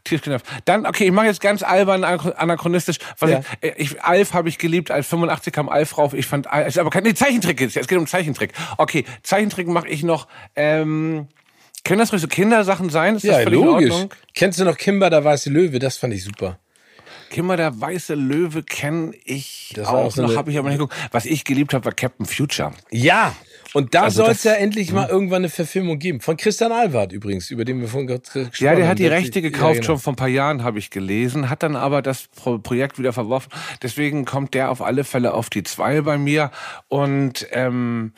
Tierisch 0.04 0.22
genervt. 0.22 0.46
Dann, 0.64 0.86
okay, 0.86 1.04
ich 1.06 1.12
mache 1.12 1.26
jetzt 1.26 1.40
ganz 1.40 1.62
albern 1.62 2.04
anachronistisch. 2.04 2.98
Was 3.18 3.30
Ja. 3.30 3.40
ich, 3.60 3.72
ich, 3.94 4.02
Alf 4.02 4.34
habe 4.34 4.48
ich 4.48 4.58
geliebt, 4.58 4.90
als 4.90 5.06
85 5.08 5.52
kam 5.52 5.68
Alf 5.68 5.98
rauf. 5.98 6.14
Ich 6.14 6.26
fand, 6.26 6.46
Alf- 6.46 6.68
ist 6.68 6.78
aber 6.78 6.90
kein 6.90 7.02
nee, 7.02 7.14
Zeichentrick 7.14 7.60
jetzt. 7.60 7.76
Es 7.76 7.88
geht 7.88 7.98
um 7.98 8.06
Zeichentrick. 8.06 8.52
Okay, 8.78 9.04
Zeichentrick 9.22 9.66
mache 9.68 9.88
ich 9.88 10.02
noch. 10.02 10.28
Ähm, 10.56 11.28
können 11.84 11.98
das 11.98 12.12
ruhig 12.12 12.20
so 12.22 12.28
Kindersachen 12.28 12.90
sein? 12.90 13.16
Ist 13.16 13.24
ja, 13.24 13.40
logisch. 13.40 13.94
Kennst 14.34 14.60
du 14.60 14.64
noch 14.64 14.76
Kimber, 14.76 15.10
der 15.10 15.24
weiße 15.24 15.50
Löwe? 15.50 15.78
Das 15.78 15.96
fand 15.96 16.12
ich 16.14 16.22
super. 16.24 16.58
Kimmer 17.30 17.56
der 17.56 17.80
weiße 17.80 18.14
Löwe 18.14 18.62
kenne 18.64 19.12
ich 19.24 19.72
Das 19.76 19.86
auch 19.86 19.94
auch 20.06 20.10
so 20.10 20.22
noch, 20.22 20.36
habe 20.36 20.50
ich 20.50 20.58
aber 20.58 20.68
nicht 20.68 20.78
geguckt. 20.78 20.94
Was 21.12 21.24
ich 21.26 21.44
geliebt 21.44 21.72
habe, 21.74 21.84
war 21.84 21.92
Captain 21.92 22.26
Future. 22.26 22.72
Ja, 22.90 23.34
und 23.74 23.94
da 23.94 24.02
Also 24.02 24.24
soll 24.24 24.32
es 24.32 24.44
ja 24.44 24.52
endlich 24.52 24.92
mal 24.92 25.08
irgendwann 25.08 25.38
eine 25.42 25.48
Verfilmung 25.48 25.98
geben. 25.98 26.20
Von 26.20 26.36
Christian 26.36 26.72
Alward 26.72 27.12
übrigens, 27.12 27.50
über 27.50 27.64
den 27.64 27.80
wir 27.80 27.88
vorhin 27.88 28.06
gesprochen 28.08 28.50
Ja, 28.58 28.74
der 28.74 28.84
haben. 28.84 28.90
hat 28.90 28.98
die 28.98 29.06
Rechte 29.06 29.40
ja, 29.40 29.48
gekauft, 29.48 29.74
genau. 29.76 29.86
schon 29.86 29.98
vor 29.98 30.12
ein 30.12 30.16
paar 30.16 30.28
Jahren, 30.28 30.64
habe 30.64 30.78
ich 30.78 30.90
gelesen, 30.90 31.50
hat 31.50 31.62
dann 31.62 31.76
aber 31.76 32.02
das 32.02 32.28
Pro 32.28 32.58
Projekt 32.58 32.98
wieder 32.98 33.12
verworfen. 33.12 33.50
Deswegen 33.82 34.24
kommt 34.24 34.54
der 34.54 34.70
auf 34.70 34.82
alle 34.82 35.04
Fälle 35.04 35.34
auf 35.34 35.50
die 35.50 35.62
zwei 35.62 36.00
bei 36.00 36.18
mir. 36.18 36.50
Und 36.88 37.46
ähm, 37.52 38.12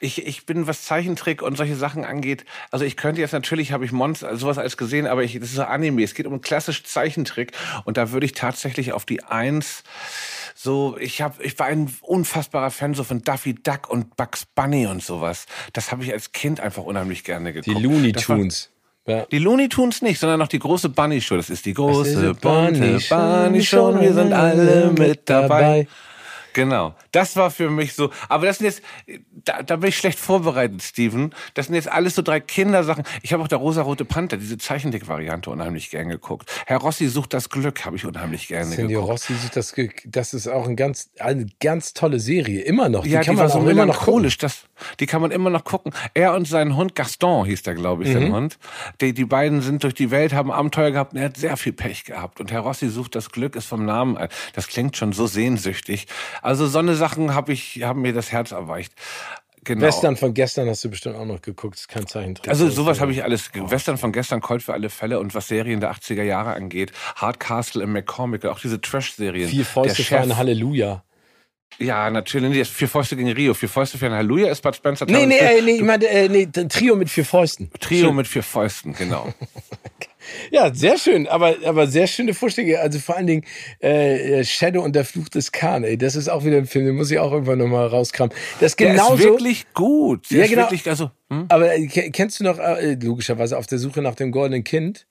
ich, 0.00 0.26
ich 0.26 0.46
bin, 0.46 0.66
was 0.66 0.84
Zeichentrick 0.84 1.42
und 1.42 1.56
solche 1.56 1.76
Sachen 1.76 2.04
angeht, 2.04 2.44
also 2.70 2.84
ich 2.84 2.96
könnte 2.96 3.20
jetzt 3.20 3.32
natürlich, 3.32 3.72
habe 3.72 3.84
ich 3.84 3.92
Monster, 3.92 4.36
sowas 4.36 4.58
als 4.58 4.76
gesehen, 4.76 5.06
aber 5.06 5.22
ich, 5.22 5.34
das 5.34 5.50
ist 5.50 5.56
so 5.56 5.62
Anime, 5.64 6.02
es 6.02 6.14
geht 6.14 6.26
um 6.26 6.40
klassisch 6.40 6.84
Zeichentrick 6.84 7.52
und 7.84 7.96
da 7.96 8.10
würde 8.10 8.26
ich 8.26 8.32
tatsächlich 8.32 8.92
auf 8.92 9.04
die 9.04 9.22
Eins 9.24 9.82
so, 10.64 10.96
ich 10.98 11.20
habe, 11.22 11.42
ich 11.44 11.58
war 11.58 11.66
ein 11.66 11.94
unfassbarer 12.00 12.70
Fan 12.70 12.94
so 12.94 13.04
von 13.04 13.22
Daffy 13.22 13.54
Duck 13.54 13.88
und 13.90 14.16
Bugs 14.16 14.46
Bunny 14.46 14.86
und 14.86 15.02
sowas. 15.02 15.44
Das 15.74 15.92
habe 15.92 16.02
ich 16.02 16.12
als 16.12 16.32
Kind 16.32 16.58
einfach 16.58 16.82
unheimlich 16.82 17.22
gerne 17.22 17.52
Die 17.52 17.60
geguckt. 17.60 17.82
Looney 17.84 18.12
Das 18.12 18.28
war- 18.28 18.38
Tunes. 18.38 18.70
Ja. 19.06 19.26
die 19.30 19.38
Looney 19.38 19.68
Tunes 19.68 20.00
nicht, 20.00 20.18
sondern 20.18 20.38
noch 20.38 20.48
die 20.48 20.58
große 20.58 20.88
Bunny 20.88 21.20
Show. 21.20 21.36
Das 21.36 21.50
ist 21.50 21.66
die 21.66 21.74
große 21.74 22.32
bunte 22.34 22.40
Bunny 22.40 22.98
Bunny 23.10 23.62
Show, 23.62 23.92
Show. 23.92 24.00
Wir 24.00 24.14
sind 24.14 24.32
alle 24.32 24.90
mit 24.98 25.28
dabei. 25.28 25.48
dabei. 25.48 25.88
Genau. 26.54 26.94
Das 27.12 27.36
war 27.36 27.50
für 27.50 27.68
mich 27.68 27.92
so. 27.94 28.10
Aber 28.30 28.46
das 28.46 28.58
sind 28.58 28.66
jetzt, 28.66 28.82
da, 29.44 29.62
da 29.62 29.76
bin 29.76 29.90
ich 29.90 29.98
schlecht 29.98 30.18
vorbereitet, 30.18 30.82
Steven. 30.82 31.34
Das 31.52 31.66
sind 31.66 31.74
jetzt 31.74 31.88
alles 31.88 32.14
so 32.14 32.22
drei 32.22 32.40
Kindersachen. 32.40 33.04
Ich 33.22 33.32
habe 33.34 33.42
auch 33.42 33.48
der 33.48 33.58
rosa-rote 33.58 34.04
Panther, 34.06 34.36
diese 34.38 34.56
Zeichentrick-Variante, 34.56 35.50
unheimlich 35.50 35.90
gern 35.90 36.08
geguckt. 36.08 36.50
Herr 36.66 36.78
Rossi 36.78 37.08
sucht 37.08 37.34
das 37.34 37.50
Glück, 37.50 37.84
habe 37.84 37.96
ich 37.96 38.06
unheimlich 38.06 38.48
gerne 38.48 38.74
Cindy 38.74 38.94
geguckt. 38.94 39.10
Rossi 39.12 39.34
sieht 39.34 39.56
das, 39.56 39.74
ge- 39.74 39.90
das 40.06 40.32
ist 40.32 40.48
auch 40.48 40.66
ein 40.66 40.76
ganz, 40.76 41.10
eine 41.18 41.46
ganz 41.60 41.92
tolle 41.92 42.20
Serie. 42.20 42.62
Immer 42.62 42.88
noch. 42.88 43.02
Die 43.04 43.10
Ja, 43.10 43.20
kann 43.22 43.34
die 43.34 43.36
man 43.36 43.42
war 43.42 43.48
so 43.50 43.58
auch 43.58 43.66
immer 43.66 43.84
noch 43.86 43.98
gucken. 43.98 44.22
melancholisch. 44.22 44.38
Das, 44.38 44.64
die 45.00 45.06
kann 45.06 45.20
man 45.22 45.30
immer 45.30 45.50
noch 45.50 45.64
gucken. 45.64 45.92
Er 46.14 46.34
und 46.34 46.46
sein 46.46 46.76
Hund 46.76 46.94
Gaston 46.94 47.44
hieß 47.46 47.62
der, 47.62 47.74
glaube 47.74 48.04
ich, 48.04 48.10
Mhm. 48.10 48.12
sein 48.14 48.32
Hund. 48.32 48.58
Die, 49.00 49.12
die 49.14 49.24
beiden 49.24 49.60
sind 49.62 49.82
durch 49.84 49.94
die 49.94 50.10
Welt, 50.10 50.32
haben 50.32 50.50
Abenteuer 50.50 50.90
gehabt 50.90 51.12
und 51.12 51.18
er 51.18 51.26
hat 51.26 51.36
sehr 51.36 51.56
viel 51.56 51.72
Pech 51.72 52.04
gehabt. 52.04 52.40
Und 52.40 52.50
Herr 52.52 52.60
Rossi 52.60 52.88
sucht 52.88 53.14
das 53.14 53.30
Glück, 53.30 53.56
ist 53.56 53.66
vom 53.66 53.84
Namen. 53.84 54.16
ein- 54.16 54.28
Das 54.54 54.68
klingt 54.68 54.96
schon 54.96 55.12
so 55.12 55.26
sehnsüchtig. 55.26 56.06
Also 56.42 56.66
so 56.66 56.78
eine 56.78 56.94
Sachen 56.94 57.34
habe 57.34 57.52
ich, 57.52 57.82
haben 57.82 58.02
mir 58.02 58.12
das 58.12 58.32
Herz 58.32 58.52
erweicht. 58.52 58.92
Genau. 59.66 59.80
Western 59.86 60.16
von 60.18 60.34
gestern 60.34 60.68
hast 60.68 60.84
du 60.84 60.90
bestimmt 60.90 61.16
auch 61.16 61.24
noch 61.24 61.40
geguckt. 61.40 61.76
Ist 61.76 61.88
kein 61.88 62.06
Zeichentrick. 62.06 62.48
Also 62.50 62.68
sowas 62.68 63.00
habe 63.00 63.12
ich 63.12 63.24
alles. 63.24 63.50
Western 63.54 63.96
von 63.96 64.12
gestern, 64.12 64.42
Colt 64.42 64.62
für 64.62 64.74
alle 64.74 64.90
Fälle 64.90 65.18
und 65.20 65.34
was 65.34 65.48
Serien 65.48 65.80
der 65.80 65.90
80er 65.90 66.22
Jahre 66.22 66.52
angeht. 66.52 66.92
Hardcastle 67.16 67.82
im 67.82 67.92
McCormick, 67.92 68.44
auch 68.44 68.60
diese 68.60 68.78
Trash-Serien. 68.82 69.48
Vier 69.48 69.64
Fäuste 69.64 69.96
Der 70.02 70.04
für 70.04 70.20
ein 70.20 70.36
Halleluja. 70.36 71.02
Ja, 71.78 72.08
natürlich. 72.10 72.50
Nee, 72.50 72.58
das 72.60 72.68
Vier 72.68 72.88
Fäuste 72.88 73.16
gegen 73.16 73.30
Rio. 73.32 73.52
Vier 73.54 73.68
Fäuste 73.68 73.98
für 73.98 74.06
ein 74.06 74.12
Halleluja 74.12 74.50
ist 74.50 74.62
Bud 74.62 74.76
Spencer. 74.76 75.06
Nee, 75.06 75.26
nee, 75.26 75.38
äh, 75.38 75.60
nee, 75.62 75.72
ich 75.72 75.82
meinte, 75.82 76.08
äh, 76.08 76.28
nee, 76.28 76.46
Trio 76.46 76.94
mit 76.96 77.10
vier 77.10 77.24
Fäusten. 77.24 77.70
Trio 77.80 78.12
mit 78.12 78.26
vier 78.28 78.42
Fäusten, 78.42 78.92
genau. 78.94 79.32
Ja, 80.50 80.74
sehr 80.74 80.96
schön, 80.96 81.28
aber, 81.28 81.54
aber 81.66 81.86
sehr 81.86 82.06
schöne 82.06 82.32
Vorschläge. 82.32 82.80
Also 82.80 82.98
vor 82.98 83.14
allen 83.16 83.26
Dingen 83.26 83.44
äh, 83.80 84.42
Shadow 84.42 84.82
und 84.82 84.96
der 84.96 85.04
Fluch 85.04 85.28
des 85.28 85.52
Khan, 85.52 85.84
ey. 85.84 85.98
Das 85.98 86.16
ist 86.16 86.28
auch 86.30 86.44
wieder 86.46 86.56
ein 86.56 86.64
Film, 86.64 86.86
den 86.86 86.94
muss 86.96 87.10
ich 87.10 87.18
auch 87.18 87.30
irgendwann 87.30 87.58
nochmal 87.58 87.88
rauskramen. 87.88 88.34
Das 88.58 88.72
ist 88.72 88.80
Der 88.80 88.92
genauso. 88.92 89.14
ist 89.16 89.24
wirklich 89.24 89.66
gut. 89.74 90.30
Der 90.30 90.38
Ja, 90.38 90.44
ist 90.44 90.50
genau. 90.50 90.62
wirklich, 90.62 90.88
also, 90.88 91.10
hm? 91.30 91.44
aber 91.50 91.74
äh, 91.74 91.86
ke- 91.88 92.10
kennst 92.10 92.40
du 92.40 92.44
noch, 92.44 92.58
äh, 92.58 92.94
logischerweise, 92.94 93.58
auf 93.58 93.66
der 93.66 93.78
Suche 93.78 94.00
nach 94.00 94.14
dem 94.14 94.32
goldenen 94.32 94.64
Kind? 94.64 95.06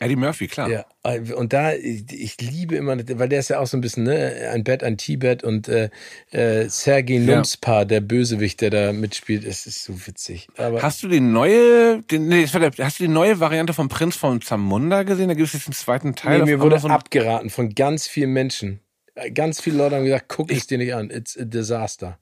Eddie 0.00 0.16
Murphy, 0.16 0.46
klar. 0.48 0.68
Ja, 0.68 0.84
äh, 1.04 1.20
und 1.32 1.52
da, 1.52 1.72
ich, 1.74 2.04
ich 2.10 2.40
liebe 2.40 2.76
immer, 2.76 2.96
weil 3.18 3.28
der 3.28 3.40
ist 3.40 3.48
ja 3.48 3.58
auch 3.58 3.66
so 3.66 3.76
ein 3.76 3.80
bisschen, 3.80 4.04
ne, 4.04 4.50
ein 4.52 4.64
Bett, 4.64 4.82
ein 4.82 4.96
Tibet 4.96 5.42
und 5.44 5.68
äh, 5.68 5.90
äh, 6.30 6.68
Sergei 6.68 7.18
Numspa, 7.18 7.84
der 7.84 8.00
Bösewicht, 8.00 8.60
der 8.60 8.70
da 8.70 8.92
mitspielt, 8.92 9.44
es 9.44 9.66
ist 9.66 9.84
so 9.84 10.06
witzig. 10.06 10.48
Aber 10.56 10.82
Hast 10.82 11.02
du 11.02 11.08
die 11.08 11.20
neue, 11.20 12.02
den, 12.02 12.28
nee, 12.28 12.46
hast 12.46 12.98
du 13.00 13.04
die 13.04 13.08
neue 13.08 13.40
Variante 13.40 13.72
vom 13.72 13.88
Prinz 13.88 14.16
von 14.16 14.40
Zamunda 14.40 15.02
gesehen? 15.02 15.28
Da 15.28 15.34
gibt 15.34 15.46
es 15.48 15.54
jetzt 15.54 15.66
einen 15.66 15.74
zweiten 15.74 16.14
Teil. 16.14 16.40
nee, 16.40 16.44
mir 16.52 16.60
wurde 16.60 16.76
Amazon. 16.76 16.90
abgeraten 16.90 17.50
von 17.50 17.74
ganz 17.74 18.06
vielen 18.06 18.32
Menschen. 18.32 18.80
Äh, 19.14 19.30
Ganz 19.30 19.60
viele 19.60 19.78
Leute 19.78 19.96
haben 19.96 20.04
gesagt, 20.04 20.26
guck 20.28 20.50
es 20.52 20.66
dir 20.66 20.78
nicht 20.78 20.94
an, 20.94 21.10
it's 21.10 21.36
a 21.38 21.44
disaster. 21.44 22.18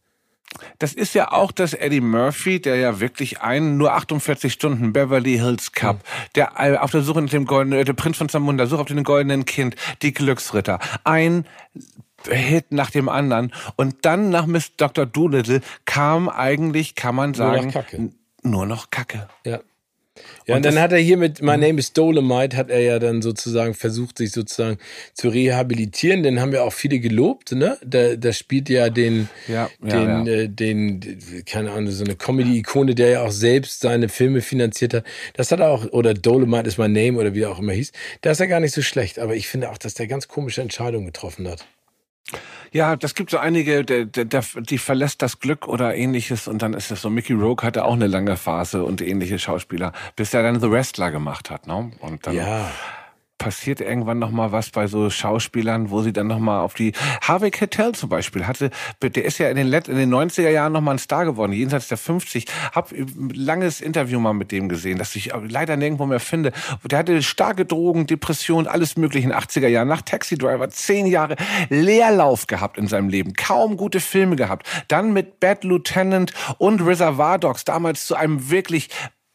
Das 0.78 0.92
ist 0.92 1.14
ja 1.14 1.32
auch 1.32 1.52
das 1.52 1.74
Eddie 1.74 2.00
Murphy, 2.00 2.60
der 2.60 2.76
ja 2.76 3.00
wirklich 3.00 3.40
einen 3.40 3.76
nur 3.76 3.92
48 3.92 4.52
Stunden 4.52 4.92
Beverly 4.92 5.36
Hills 5.38 5.72
Cup, 5.72 6.00
der 6.34 6.52
äh, 6.58 6.76
auf 6.76 6.90
der 6.90 7.02
Suche 7.02 7.22
nach 7.22 7.30
dem 7.30 7.46
goldenen, 7.46 7.84
der 7.84 7.92
Prinz 7.92 8.16
von 8.16 8.28
Zamunda, 8.28 8.66
Suche 8.66 8.82
auf 8.82 8.86
den 8.86 9.04
goldenen 9.04 9.44
Kind, 9.44 9.76
die 10.02 10.12
Glücksritter, 10.12 10.78
ein 11.04 11.46
Hit 12.26 12.72
nach 12.72 12.90
dem 12.90 13.08
anderen. 13.08 13.52
Und 13.76 13.96
dann 14.02 14.30
nach 14.30 14.46
Miss 14.46 14.76
Dr. 14.76 15.06
Doolittle 15.06 15.60
kam 15.84 16.28
eigentlich, 16.28 16.94
kann 16.94 17.14
man 17.14 17.34
sagen, 17.34 17.56
nur 17.56 17.66
noch 17.66 17.72
Kacke. 17.72 18.10
Nur 18.42 18.66
noch 18.66 18.90
Kacke. 18.90 19.28
Ja. 19.44 19.60
Ja, 20.46 20.56
und, 20.56 20.58
und 20.58 20.66
dann 20.66 20.82
hat 20.82 20.92
er 20.92 20.98
hier 20.98 21.16
mit 21.16 21.40
My 21.40 21.56
Name 21.56 21.78
is 21.78 21.92
Dolomite, 21.94 22.56
hat 22.56 22.70
er 22.70 22.80
ja 22.80 22.98
dann 22.98 23.22
sozusagen 23.22 23.72
versucht, 23.72 24.18
sich 24.18 24.30
sozusagen 24.32 24.78
zu 25.14 25.28
rehabilitieren. 25.28 26.22
Den 26.22 26.40
haben 26.40 26.52
wir 26.52 26.64
auch 26.64 26.72
viele 26.72 26.98
gelobt, 26.98 27.52
ne? 27.52 27.78
Da, 27.84 28.16
da 28.16 28.32
spielt 28.32 28.68
ja 28.68 28.90
den, 28.90 29.28
ja, 29.48 29.70
den, 29.80 30.26
ja. 30.26 30.32
Äh, 30.32 30.48
den, 30.48 31.18
keine 31.46 31.72
Ahnung, 31.72 31.90
so 31.90 32.04
eine 32.04 32.14
Comedy-Ikone, 32.14 32.94
der 32.94 33.08
ja 33.08 33.22
auch 33.22 33.30
selbst 33.30 33.80
seine 33.80 34.10
Filme 34.10 34.42
finanziert 34.42 34.92
hat. 34.92 35.04
Das 35.32 35.50
hat 35.50 35.60
er 35.60 35.70
auch, 35.70 35.86
oder 35.92 36.12
Dolomite 36.12 36.68
is 36.68 36.76
my 36.76 36.88
name, 36.88 37.18
oder 37.18 37.34
wie 37.34 37.42
er 37.42 37.50
auch 37.50 37.58
immer 37.58 37.72
hieß. 37.72 37.92
Da 38.20 38.32
ist 38.32 38.40
er 38.40 38.46
gar 38.46 38.60
nicht 38.60 38.74
so 38.74 38.82
schlecht, 38.82 39.18
aber 39.18 39.34
ich 39.34 39.48
finde 39.48 39.70
auch, 39.70 39.78
dass 39.78 39.94
der 39.94 40.06
ganz 40.06 40.28
komische 40.28 40.60
Entscheidungen 40.60 41.06
getroffen 41.06 41.48
hat. 41.48 41.64
Ja, 42.74 42.96
das 42.96 43.14
gibt 43.14 43.30
so 43.30 43.38
einige, 43.38 43.84
der, 43.84 44.04
der, 44.04 44.24
der, 44.24 44.42
die 44.56 44.78
verlässt 44.78 45.22
das 45.22 45.38
Glück 45.38 45.68
oder 45.68 45.94
ähnliches 45.94 46.48
und 46.48 46.60
dann 46.60 46.74
ist 46.74 46.90
es 46.90 47.02
so, 47.02 47.08
Mickey 47.08 47.32
Rogue 47.32 47.64
hatte 47.64 47.84
auch 47.84 47.92
eine 47.92 48.08
lange 48.08 48.36
Phase 48.36 48.82
und 48.82 49.00
ähnliche 49.00 49.38
Schauspieler, 49.38 49.92
bis 50.16 50.34
er 50.34 50.42
dann 50.42 50.60
The 50.60 50.68
Wrestler 50.68 51.12
gemacht 51.12 51.50
hat, 51.50 51.68
ne? 51.68 51.92
Und 52.00 52.26
dann 52.26 52.34
ja 52.34 52.68
passiert 53.38 53.80
irgendwann 53.80 54.18
noch 54.18 54.30
mal 54.30 54.52
was 54.52 54.70
bei 54.70 54.86
so 54.86 55.10
Schauspielern, 55.10 55.90
wo 55.90 56.02
sie 56.02 56.12
dann 56.12 56.28
noch 56.28 56.38
mal 56.38 56.60
auf 56.60 56.74
die 56.74 56.92
Harvey 57.20 57.50
Keitel 57.50 57.92
zum 57.92 58.08
Beispiel 58.08 58.46
hatte, 58.46 58.70
der 59.02 59.24
ist 59.24 59.38
ja 59.38 59.48
in 59.50 59.56
den, 59.56 59.66
Let 59.66 59.88
in 59.88 59.96
den 59.96 60.12
90er 60.12 60.48
Jahren 60.48 60.72
noch 60.72 60.80
mal 60.80 60.92
ein 60.92 60.98
Star 60.98 61.24
geworden, 61.24 61.52
jenseits 61.52 61.88
der 61.88 61.98
50. 61.98 62.46
Hab 62.72 62.92
ein 62.92 63.30
langes 63.34 63.80
Interview 63.80 64.20
mal 64.20 64.32
mit 64.32 64.52
dem 64.52 64.68
gesehen, 64.68 64.98
das 64.98 65.14
ich 65.16 65.32
leider 65.48 65.76
nirgendwo 65.76 66.06
mehr 66.06 66.20
finde. 66.20 66.52
Der 66.84 66.98
hatte 66.98 67.22
starke 67.22 67.64
Drogen, 67.64 68.06
Depressionen, 68.06 68.66
alles 68.66 68.96
mögliche 68.96 69.26
in 69.26 69.32
den 69.32 69.38
80er 69.38 69.68
Jahren. 69.68 69.88
Nach 69.88 70.02
Taxi 70.02 70.38
Driver 70.38 70.70
zehn 70.70 71.06
Jahre 71.06 71.36
Leerlauf 71.68 72.46
gehabt 72.46 72.78
in 72.78 72.86
seinem 72.86 73.08
Leben, 73.08 73.34
kaum 73.34 73.76
gute 73.76 74.00
Filme 74.00 74.36
gehabt. 74.36 74.66
Dann 74.88 75.12
mit 75.12 75.40
Bad 75.40 75.64
Lieutenant 75.64 76.32
und 76.58 76.80
Reservoir 76.80 77.38
Dogs 77.38 77.64
damals 77.64 78.06
zu 78.06 78.14
einem 78.14 78.50
wirklich 78.50 78.88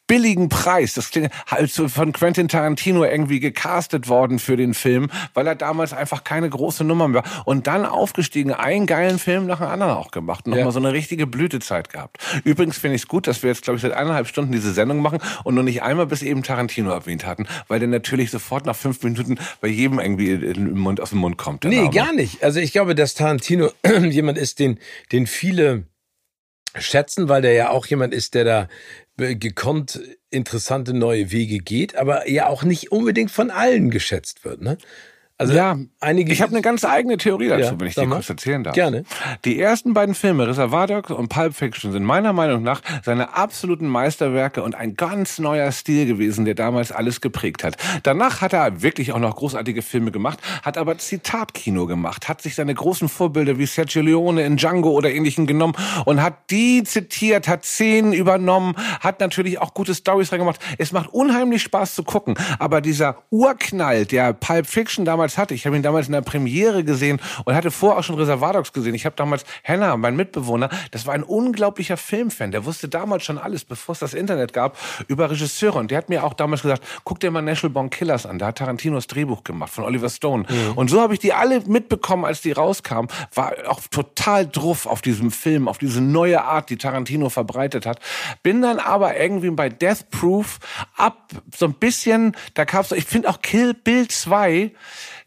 billigen 0.09 0.49
Preis. 0.49 0.95
Das 0.95 1.11
klingt 1.11 1.31
halt 1.47 1.71
von 1.71 2.11
Quentin 2.11 2.47
Tarantino 2.47 3.05
irgendwie 3.05 3.39
gecastet 3.39 4.09
worden 4.09 4.39
für 4.39 4.57
den 4.57 4.73
Film, 4.73 5.09
weil 5.35 5.45
er 5.47 5.55
damals 5.55 5.93
einfach 5.93 6.23
keine 6.23 6.49
große 6.49 6.83
Nummer 6.83 7.07
mehr 7.07 7.23
war. 7.23 7.45
Und 7.45 7.67
dann 7.67 7.85
aufgestiegen, 7.85 8.51
einen 8.51 8.87
geilen 8.87 9.19
Film 9.19 9.45
nach 9.45 9.59
dem 9.59 9.67
anderen 9.67 9.93
auch 9.93 10.09
gemacht. 10.09 10.47
Und 10.47 10.53
ja. 10.53 10.57
nochmal 10.57 10.73
so 10.73 10.79
eine 10.79 10.93
richtige 10.93 11.27
Blütezeit 11.27 11.89
gehabt. 11.89 12.17
Übrigens 12.43 12.79
finde 12.79 12.95
ich 12.95 13.03
es 13.03 13.07
gut, 13.07 13.27
dass 13.27 13.43
wir 13.43 13.51
jetzt, 13.51 13.61
glaube 13.61 13.77
ich, 13.77 13.83
seit 13.83 13.93
eineinhalb 13.93 14.27
Stunden 14.27 14.51
diese 14.51 14.73
Sendung 14.73 15.01
machen 15.01 15.19
und 15.43 15.53
noch 15.53 15.63
nicht 15.63 15.83
einmal 15.83 16.07
bis 16.07 16.23
eben 16.23 16.41
Tarantino 16.41 16.89
erwähnt 16.89 17.25
hatten, 17.25 17.45
weil 17.67 17.79
der 17.79 17.87
natürlich 17.87 18.31
sofort 18.31 18.65
nach 18.65 18.75
fünf 18.75 19.03
Minuten 19.03 19.37
bei 19.61 19.67
jedem 19.67 19.99
irgendwie 19.99 20.31
im 20.31 20.79
Mund, 20.79 20.99
aus 20.99 21.11
dem 21.11 21.19
Mund 21.19 21.37
kommt. 21.37 21.65
Nee, 21.65 21.75
Name. 21.83 21.89
gar 21.91 22.13
nicht. 22.13 22.43
Also 22.43 22.59
ich 22.59 22.71
glaube, 22.71 22.95
dass 22.95 23.13
Tarantino 23.13 23.69
jemand 24.09 24.39
ist, 24.39 24.57
den, 24.57 24.79
den 25.11 25.27
viele 25.27 25.83
schätzen, 26.77 27.29
weil 27.29 27.41
der 27.41 27.53
ja 27.53 27.69
auch 27.69 27.85
jemand 27.85 28.13
ist, 28.13 28.33
der 28.33 28.43
da 28.43 28.67
gekonnt 29.19 29.99
interessante 30.29 30.93
neue 30.93 31.31
Wege 31.31 31.59
geht, 31.59 31.95
aber 31.95 32.29
ja 32.29 32.47
auch 32.47 32.63
nicht 32.63 32.91
unbedingt 32.91 33.31
von 33.31 33.51
allen 33.51 33.89
geschätzt 33.89 34.45
wird. 34.45 34.61
Ne? 34.61 34.77
Also 35.39 35.53
ja, 35.53 35.77
einige. 36.01 36.33
Ich 36.33 36.41
habe 36.41 36.51
eine 36.51 36.61
ganz 36.61 36.83
eigene 36.83 37.15
Theorie 37.15 37.47
dazu, 37.47 37.61
ja, 37.61 37.79
wenn 37.79 37.87
ich 37.87 37.95
die 37.95 38.05
kurz 38.05 38.29
erzählen 38.29 38.61
darf. 38.61 38.75
Gerne. 38.75 39.05
Die 39.45 39.57
ersten 39.57 39.93
beiden 39.93 40.13
Filme, 40.13 40.45
Reservoir 40.45 40.85
Dogs 40.85 41.11
und 41.11 41.29
Pulp 41.29 41.55
Fiction, 41.55 41.93
sind 41.93 42.03
meiner 42.03 42.33
Meinung 42.33 42.61
nach 42.61 42.81
seine 43.05 43.35
absoluten 43.35 43.87
Meisterwerke 43.87 44.61
und 44.61 44.75
ein 44.75 44.95
ganz 44.95 45.39
neuer 45.39 45.71
Stil 45.71 46.07
gewesen, 46.07 46.43
der 46.43 46.55
damals 46.55 46.91
alles 46.91 47.21
geprägt 47.21 47.63
hat. 47.63 47.77
Danach 48.03 48.41
hat 48.41 48.51
er 48.51 48.81
wirklich 48.81 49.13
auch 49.13 49.19
noch 49.19 49.37
großartige 49.37 49.81
Filme 49.81 50.11
gemacht, 50.11 50.39
hat 50.61 50.77
aber 50.77 50.97
Zitatkino 50.97 51.87
gemacht, 51.87 52.27
hat 52.27 52.41
sich 52.41 52.55
seine 52.55 52.73
großen 52.73 53.07
Vorbilder 53.07 53.57
wie 53.57 53.65
Sergio 53.65 54.01
Leone 54.01 54.43
in 54.43 54.57
Django 54.57 54.89
oder 54.89 55.09
ähnlichen 55.09 55.47
genommen 55.47 55.75
und 56.03 56.21
hat 56.21 56.51
die 56.51 56.83
zitiert, 56.83 57.47
hat 57.47 57.63
Szenen 57.63 58.11
übernommen, 58.11 58.75
hat 58.99 59.21
natürlich 59.21 59.59
auch 59.59 59.73
gute 59.73 59.95
Stories 59.95 60.33
reingemacht. 60.33 60.59
Es 60.77 60.91
macht 60.91 61.13
unheimlich 61.13 61.61
Spaß 61.61 61.95
zu 61.95 62.03
gucken, 62.03 62.35
aber 62.59 62.81
dieser 62.81 63.23
Urknall, 63.29 64.05
der 64.05 64.33
Pulp 64.33 64.67
Fiction 64.67 65.05
damals 65.05 65.28
damals 65.29 65.37
hatte. 65.37 65.53
Ich 65.53 65.65
habe 65.65 65.75
ihn 65.75 65.83
damals 65.83 66.07
in 66.07 66.13
der 66.13 66.21
Premiere 66.21 66.83
gesehen 66.83 67.19
und 67.45 67.55
hatte 67.55 67.71
vorher 67.71 67.99
auch 67.99 68.03
schon 68.03 68.15
Reservoir 68.15 68.53
Dogs 68.53 68.73
gesehen. 68.73 68.95
Ich 68.95 69.05
habe 69.05 69.15
damals 69.15 69.43
Hannah, 69.63 69.95
mein 69.97 70.15
Mitbewohner, 70.15 70.69
das 70.91 71.05
war 71.05 71.13
ein 71.13 71.23
unglaublicher 71.23 71.97
Filmfan. 71.97 72.51
Der 72.51 72.65
wusste 72.65 72.87
damals 72.87 73.23
schon 73.23 73.37
alles, 73.37 73.65
bevor 73.65 73.93
es 73.93 73.99
das 73.99 74.13
Internet 74.13 74.53
gab, 74.53 74.77
über 75.07 75.29
Regisseure. 75.29 75.77
Und 75.77 75.91
der 75.91 75.99
hat 75.99 76.09
mir 76.09 76.23
auch 76.23 76.33
damals 76.33 76.61
gesagt, 76.61 76.83
guck 77.03 77.19
dir 77.19 77.31
mal 77.31 77.41
National 77.41 77.73
Born 77.73 77.89
Killers 77.89 78.25
an. 78.25 78.39
Da 78.39 78.47
hat 78.47 78.57
Tarantinos 78.57 79.07
Drehbuch 79.07 79.43
gemacht 79.43 79.71
von 79.71 79.83
Oliver 79.83 80.09
Stone. 80.09 80.45
Mhm. 80.49 80.77
Und 80.77 80.89
so 80.89 81.01
habe 81.01 81.13
ich 81.13 81.19
die 81.19 81.33
alle 81.33 81.61
mitbekommen, 81.61 82.25
als 82.25 82.41
die 82.41 82.51
rauskamen. 82.51 83.09
War 83.33 83.53
auch 83.67 83.81
total 83.91 84.47
druff 84.47 84.85
auf 84.85 85.01
diesem 85.01 85.31
Film, 85.31 85.67
auf 85.67 85.77
diese 85.77 86.01
neue 86.01 86.43
Art, 86.43 86.69
die 86.69 86.77
Tarantino 86.77 87.29
verbreitet 87.29 87.85
hat. 87.85 87.99
Bin 88.43 88.61
dann 88.61 88.79
aber 88.79 89.17
irgendwie 89.17 89.49
bei 89.51 89.69
Death 89.69 90.09
Proof 90.09 90.59
ab 90.95 91.29
so 91.55 91.65
ein 91.65 91.73
bisschen, 91.73 92.35
da 92.53 92.65
gab 92.65 92.85
es, 92.85 92.91
ich 92.91 93.05
finde 93.05 93.29
auch 93.29 93.41
Kill 93.41 93.73
Bill 93.73 94.07
2 94.07 94.71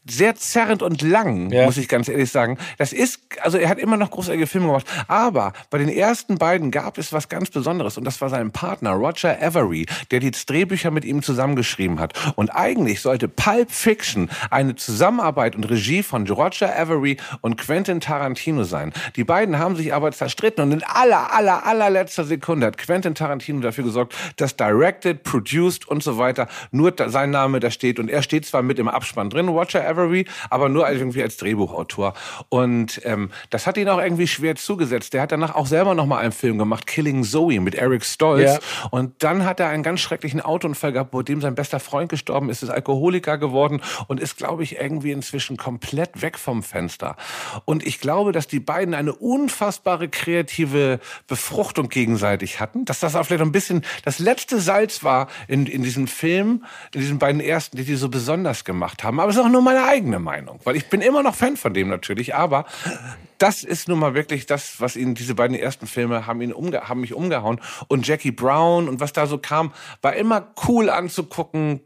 sehr 0.04 0.34
zerrend 0.34 0.82
und 0.82 1.02
lang, 1.02 1.50
ja. 1.50 1.64
muss 1.64 1.76
ich 1.76 1.88
ganz 1.88 2.08
ehrlich 2.08 2.30
sagen. 2.30 2.58
Das 2.78 2.92
ist, 2.92 3.20
also 3.40 3.58
er 3.58 3.68
hat 3.68 3.78
immer 3.78 3.96
noch 3.96 4.10
großartige 4.10 4.46
Filme 4.46 4.66
gemacht, 4.66 4.86
aber 5.06 5.52
bei 5.70 5.78
den 5.78 5.88
ersten 5.88 6.38
beiden 6.38 6.70
gab 6.70 6.98
es 6.98 7.12
was 7.12 7.28
ganz 7.28 7.50
Besonderes 7.50 7.98
und 7.98 8.04
das 8.04 8.20
war 8.20 8.28
sein 8.28 8.50
Partner 8.50 8.92
Roger 8.92 9.40
Avery, 9.40 9.86
der 10.10 10.20
die 10.20 10.32
Drehbücher 10.32 10.90
mit 10.90 11.04
ihm 11.04 11.22
zusammengeschrieben 11.22 12.00
hat. 12.00 12.14
Und 12.36 12.50
eigentlich 12.50 13.00
sollte 13.00 13.28
Pulp 13.28 13.70
Fiction 13.70 14.28
eine 14.50 14.74
Zusammenarbeit 14.74 15.54
und 15.54 15.64
Regie 15.64 16.02
von 16.02 16.26
Roger 16.28 16.76
Avery 16.76 17.18
und 17.40 17.56
Quentin 17.56 18.00
Tarantino 18.00 18.64
sein. 18.64 18.92
Die 19.14 19.24
beiden 19.24 19.58
haben 19.58 19.76
sich 19.76 19.94
aber 19.94 20.10
zerstritten 20.10 20.64
und 20.64 20.72
in 20.72 20.82
aller, 20.84 21.32
aller, 21.32 21.64
allerletzter 21.64 22.24
Sekunde 22.24 22.66
hat 22.66 22.78
Quentin 22.78 23.14
Tarantino 23.14 23.60
dafür 23.60 23.84
gesorgt, 23.84 24.14
dass 24.36 24.56
directed, 24.56 25.22
produced 25.22 25.86
und 25.86 26.02
so 26.02 26.18
weiter 26.18 26.48
nur 26.72 26.92
sein 27.06 27.30
Name 27.30 27.60
da 27.60 27.70
steht 27.70 27.98
und 27.98 28.10
er 28.10 28.22
steht 28.22 28.46
zwar 28.46 28.62
mit 28.62 28.78
im 28.78 28.88
Abspann 28.88 29.30
drin, 29.30 29.48
Roger 29.48 29.86
Avery, 29.86 29.91
aber 30.50 30.68
nur 30.68 30.88
irgendwie 30.88 31.22
als 31.22 31.36
Drehbuchautor. 31.36 32.14
Und 32.48 33.00
ähm, 33.04 33.30
das 33.50 33.66
hat 33.66 33.76
ihn 33.76 33.88
auch 33.88 34.00
irgendwie 34.00 34.26
schwer 34.26 34.56
zugesetzt. 34.56 35.12
Der 35.12 35.22
hat 35.22 35.32
danach 35.32 35.54
auch 35.54 35.66
selber 35.66 35.94
noch 35.94 36.06
mal 36.06 36.18
einen 36.18 36.32
Film 36.32 36.58
gemacht, 36.58 36.86
Killing 36.86 37.24
Zoe 37.24 37.60
mit 37.60 37.74
Eric 37.74 38.04
Stolz. 38.04 38.54
Ja. 38.54 38.88
Und 38.90 39.22
dann 39.22 39.44
hat 39.44 39.60
er 39.60 39.68
einen 39.68 39.82
ganz 39.82 40.00
schrecklichen 40.00 40.40
Autounfall 40.40 40.92
gehabt, 40.92 41.12
wo 41.12 41.22
dem 41.22 41.40
sein 41.40 41.54
bester 41.54 41.80
Freund 41.80 42.08
gestorben 42.08 42.50
ist, 42.50 42.62
ist 42.62 42.70
Alkoholiker 42.70 43.38
geworden 43.38 43.80
und 44.08 44.20
ist, 44.20 44.36
glaube 44.36 44.62
ich, 44.62 44.78
irgendwie 44.78 45.12
inzwischen 45.12 45.56
komplett 45.56 46.22
weg 46.22 46.38
vom 46.38 46.62
Fenster. 46.62 47.16
Und 47.64 47.86
ich 47.86 48.00
glaube, 48.00 48.32
dass 48.32 48.46
die 48.46 48.60
beiden 48.60 48.94
eine 48.94 49.12
unfassbare 49.14 50.08
kreative 50.08 51.00
Befruchtung 51.26 51.88
gegenseitig 51.88 52.60
hatten, 52.60 52.84
dass 52.84 53.00
das 53.00 53.16
auch 53.16 53.24
vielleicht 53.24 53.42
ein 53.42 53.52
bisschen 53.52 53.84
das 54.04 54.18
letzte 54.18 54.60
Salz 54.60 55.04
war 55.04 55.28
in, 55.48 55.66
in 55.66 55.82
diesem 55.82 56.06
Film, 56.06 56.64
in 56.94 57.00
diesen 57.00 57.18
beiden 57.18 57.40
ersten, 57.40 57.76
die 57.76 57.84
die 57.84 57.96
so 57.96 58.08
besonders 58.08 58.64
gemacht 58.64 59.04
haben. 59.04 59.20
Aber 59.20 59.30
es 59.30 59.36
ist 59.36 59.42
auch 59.42 59.48
nur 59.48 59.62
meine 59.62 59.81
eigene 59.84 60.18
Meinung, 60.18 60.60
weil 60.64 60.76
ich 60.76 60.88
bin 60.88 61.00
immer 61.00 61.22
noch 61.22 61.34
Fan 61.34 61.56
von 61.56 61.74
dem 61.74 61.88
natürlich, 61.88 62.34
aber 62.34 62.64
das 63.38 63.64
ist 63.64 63.88
nun 63.88 63.98
mal 63.98 64.14
wirklich 64.14 64.46
das, 64.46 64.80
was 64.80 64.96
ihn 64.96 65.14
diese 65.14 65.34
beiden 65.34 65.56
ersten 65.56 65.86
Filme 65.86 66.26
haben 66.26 66.40
ihn 66.42 66.52
umge 66.52 66.88
haben 66.88 67.00
mich 67.00 67.14
umgehauen 67.14 67.60
und 67.88 68.06
Jackie 68.06 68.30
Brown 68.30 68.88
und 68.88 69.00
was 69.00 69.12
da 69.12 69.26
so 69.26 69.38
kam, 69.38 69.72
war 70.00 70.14
immer 70.14 70.52
cool 70.68 70.90
anzugucken. 70.90 71.80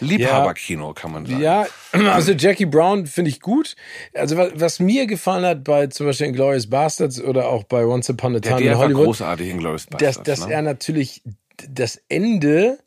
Liebhaberkino, 0.00 0.94
kann 0.94 1.12
man 1.12 1.26
sagen. 1.26 1.42
Ja, 1.42 1.66
also 1.92 2.32
Jackie 2.32 2.64
Brown 2.64 3.06
finde 3.06 3.30
ich 3.30 3.40
gut. 3.40 3.76
Also 4.14 4.36
was, 4.38 4.52
was, 4.54 4.80
mir 4.80 5.06
gefallen 5.06 5.44
hat 5.44 5.62
bei 5.62 5.88
zum 5.88 6.06
Beispiel 6.06 6.28
Inglourious 6.28 6.70
Bastards 6.70 7.20
oder 7.20 7.48
auch 7.48 7.64
bei 7.64 7.84
Once 7.84 8.08
Upon 8.08 8.36
a 8.36 8.40
Time 8.40 8.62
ja, 8.62 8.72
in 8.72 8.78
Hollywood, 8.78 9.04
großartig 9.04 9.50
Inglourious 9.50 9.86
Bastards, 9.86 10.22
dass, 10.22 10.38
dass 10.40 10.48
ne? 10.48 10.54
er 10.54 10.62
natürlich 10.62 11.22
das 11.68 12.00
Ende 12.08 12.78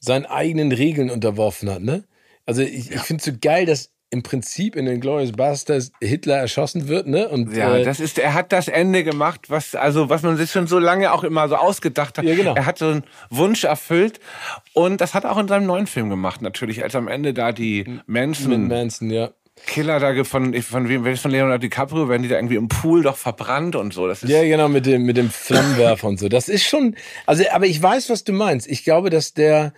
seinen 0.00 0.24
eigenen 0.24 0.72
Regeln 0.72 1.10
unterworfen 1.10 1.70
hat, 1.70 1.82
ne? 1.82 2.04
Also 2.46 2.62
ich, 2.62 2.90
ja. 2.90 2.96
ich 2.96 3.02
finde 3.02 3.20
es 3.20 3.24
so 3.26 3.32
geil, 3.40 3.66
dass 3.66 3.90
im 4.10 4.22
Prinzip 4.22 4.74
in 4.74 4.86
den 4.86 5.00
Glorious 5.00 5.32
Bastards 5.32 5.92
Hitler 6.00 6.36
erschossen 6.36 6.88
wird, 6.88 7.06
ne? 7.06 7.28
Und 7.28 7.56
ja, 7.56 7.76
äh, 7.76 7.84
das 7.84 8.00
ist, 8.00 8.18
er 8.18 8.34
hat 8.34 8.50
das 8.52 8.66
Ende 8.66 9.04
gemacht, 9.04 9.48
was 9.48 9.76
also 9.76 10.08
was 10.10 10.22
man 10.22 10.36
sich 10.36 10.50
schon 10.50 10.66
so 10.66 10.80
lange 10.80 11.12
auch 11.12 11.22
immer 11.22 11.48
so 11.48 11.54
ausgedacht 11.54 12.18
hat. 12.18 12.24
Ja, 12.24 12.34
genau. 12.34 12.54
Er 12.54 12.66
hat 12.66 12.78
so 12.78 12.88
einen 12.88 13.04
Wunsch 13.30 13.62
erfüllt 13.62 14.18
und 14.72 15.00
das 15.00 15.14
hat 15.14 15.24
er 15.24 15.32
auch 15.32 15.38
in 15.38 15.46
seinem 15.46 15.66
neuen 15.66 15.86
Film 15.86 16.10
gemacht, 16.10 16.42
natürlich, 16.42 16.82
als 16.82 16.96
am 16.96 17.06
Ende 17.06 17.32
da 17.32 17.52
die 17.52 18.00
Manson, 18.06 18.62
Mit 18.62 18.68
Manson, 18.68 19.10
ja. 19.10 19.30
Killer 19.66 20.00
da 20.00 20.24
von 20.24 20.54
von 20.62 20.88
wem 20.88 21.16
von 21.16 21.30
Leonardo 21.30 21.58
DiCaprio 21.58 22.08
werden 22.08 22.22
die 22.22 22.28
da 22.28 22.36
irgendwie 22.36 22.56
im 22.56 22.68
Pool 22.68 23.02
doch 23.02 23.16
verbrannt 23.16 23.76
und 23.76 23.92
so. 23.92 24.08
Das 24.08 24.22
ist 24.22 24.30
ja 24.30 24.42
genau 24.42 24.68
mit 24.68 24.86
dem 24.86 25.04
mit 25.04 25.16
dem 25.16 25.30
Flammenwerfer 25.30 26.08
und 26.08 26.18
so. 26.18 26.28
Das 26.28 26.48
ist 26.48 26.64
schon 26.64 26.96
also 27.26 27.44
aber 27.52 27.66
ich 27.66 27.80
weiß 27.80 28.10
was 28.10 28.24
du 28.24 28.32
meinst. 28.32 28.66
Ich 28.66 28.84
glaube, 28.84 29.10
dass 29.10 29.34
der 29.34 29.72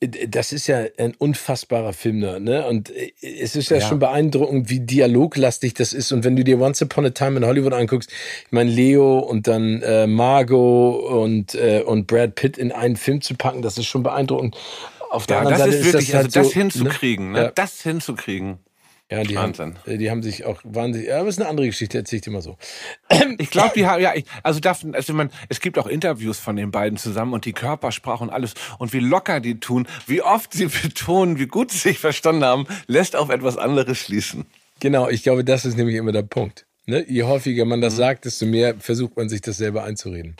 das 0.00 0.52
ist 0.52 0.66
ja 0.66 0.84
ein 0.98 1.14
unfassbarer 1.16 1.92
Film, 1.92 2.18
ne? 2.18 2.66
Und 2.66 2.90
äh, 2.90 3.12
es 3.20 3.56
ist 3.56 3.70
ja, 3.70 3.78
ja, 3.78 3.86
schon 3.86 3.98
beeindruckend, 3.98 4.68
wie 4.68 4.80
dialoglastig 4.80 5.74
das 5.74 5.92
ist. 5.92 6.12
Und 6.12 6.24
wenn 6.24 6.36
du 6.36 6.44
dir 6.44 6.60
Once 6.60 6.82
Upon 6.82 7.06
a 7.06 7.10
Time 7.10 7.38
in 7.38 7.46
Hollywood 7.46 7.72
anguckst, 7.72 8.10
ich 8.44 8.52
meine, 8.52 8.70
Leo 8.70 9.18
und 9.18 9.46
dann 9.46 9.82
äh, 9.82 10.06
Margot 10.06 11.04
und, 11.04 11.54
äh, 11.54 11.82
und 11.84 12.06
Brad 12.06 12.34
Pitt 12.34 12.58
in 12.58 12.72
einen 12.72 12.96
Film 12.96 13.20
zu 13.20 13.34
packen, 13.34 13.62
das 13.62 13.78
ist 13.78 13.86
schon 13.86 14.02
beeindruckend. 14.02 14.56
Auf 15.10 15.26
der 15.26 15.36
ja, 15.36 15.42
anderen 15.42 15.58
das 15.58 15.70
Seite 15.70 15.76
ist 15.78 15.84
wirklich, 15.84 16.08
ist 16.08 16.08
das 16.08 16.16
halt 16.16 16.26
also 16.26 16.40
das 16.40 16.48
so, 16.48 16.58
ne? 16.58 16.62
hinzukriegen, 16.62 17.32
ne? 17.32 17.38
Ja. 17.38 17.52
das 17.54 17.82
hinzukriegen. 17.82 18.58
Ja, 19.14 19.22
die 19.24 19.36
Wahnsinn. 19.36 19.76
Haben, 19.76 19.92
äh, 19.92 19.98
die 19.98 20.10
haben 20.10 20.22
sich 20.22 20.44
auch 20.44 20.60
wahnsinnig, 20.64 21.12
aber 21.12 21.28
es 21.28 21.36
ist 21.36 21.40
eine 21.40 21.48
andere 21.48 21.66
Geschichte, 21.66 21.98
erzähle 21.98 22.18
ich 22.18 22.24
dir 22.24 22.30
mal 22.30 22.42
so. 22.42 22.56
Ich 23.38 23.50
glaube, 23.50 23.72
die 23.74 23.86
haben, 23.86 24.02
ja, 24.02 24.14
ich, 24.14 24.24
also, 24.42 24.60
darf, 24.60 24.84
also 24.92 25.12
man, 25.12 25.30
es 25.48 25.60
gibt 25.60 25.78
auch 25.78 25.86
Interviews 25.86 26.38
von 26.38 26.56
den 26.56 26.70
beiden 26.70 26.98
zusammen 26.98 27.32
und 27.32 27.44
die 27.44 27.52
Körpersprache 27.52 28.22
und 28.22 28.30
alles 28.30 28.54
und 28.78 28.92
wie 28.92 29.00
locker 29.00 29.40
die 29.40 29.60
tun, 29.60 29.86
wie 30.06 30.22
oft 30.22 30.52
sie 30.52 30.66
betonen, 30.82 31.38
wie 31.38 31.46
gut 31.46 31.70
sie 31.70 31.78
sich 31.78 31.98
verstanden 31.98 32.44
haben, 32.44 32.66
lässt 32.86 33.16
auf 33.16 33.30
etwas 33.30 33.56
anderes 33.56 33.98
schließen. 33.98 34.46
Genau, 34.80 35.08
ich 35.08 35.22
glaube, 35.22 35.44
das 35.44 35.64
ist 35.64 35.76
nämlich 35.76 35.96
immer 35.96 36.12
der 36.12 36.22
Punkt. 36.22 36.66
Ne? 36.86 37.04
Je 37.08 37.22
häufiger 37.22 37.64
man 37.64 37.80
das 37.80 37.94
mhm. 37.94 37.98
sagt, 37.98 38.24
desto 38.24 38.46
mehr 38.46 38.74
versucht 38.78 39.16
man 39.16 39.28
sich 39.28 39.40
das 39.40 39.56
selber 39.56 39.84
einzureden. 39.84 40.36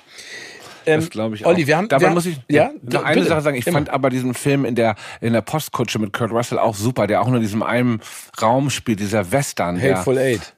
Ähm, 0.87 1.01
das 1.01 1.11
glaube 1.11 1.37
ich 1.37 1.45
auch. 1.45 1.51
Olli, 1.51 1.67
wir 1.67 1.77
haben, 1.77 1.89
Dabei 1.89 2.07
wir 2.07 2.11
muss 2.11 2.27
ich 2.27 2.39
ja, 2.49 2.71
noch 2.83 3.05
eine 3.05 3.17
bitte, 3.17 3.29
Sache 3.29 3.41
sagen. 3.43 3.57
Ich 3.57 3.67
immer. 3.67 3.79
fand 3.79 3.91
aber 3.91 4.11
diesen 4.11 4.35
Film 4.35 4.65
in 4.65 4.75
der, 4.75 4.95
in 5.21 5.33
der 5.33 5.43
Postkutsche 5.43 5.99
mit 5.99 6.13
Kurt 6.13 6.31
Russell 6.31 6.59
auch 6.59 6.75
super, 6.75 7.07
der 7.07 7.21
auch 7.21 7.27
nur 7.27 7.37
in 7.37 7.43
diesem 7.43 7.63
einen 7.63 8.01
Raum 8.41 8.71
spielt, 8.71 9.01
dieser 9.01 9.33
Western. 9.33 9.81
Hateful 9.81 10.15
der, 10.15 10.25
Eight. 10.25 10.55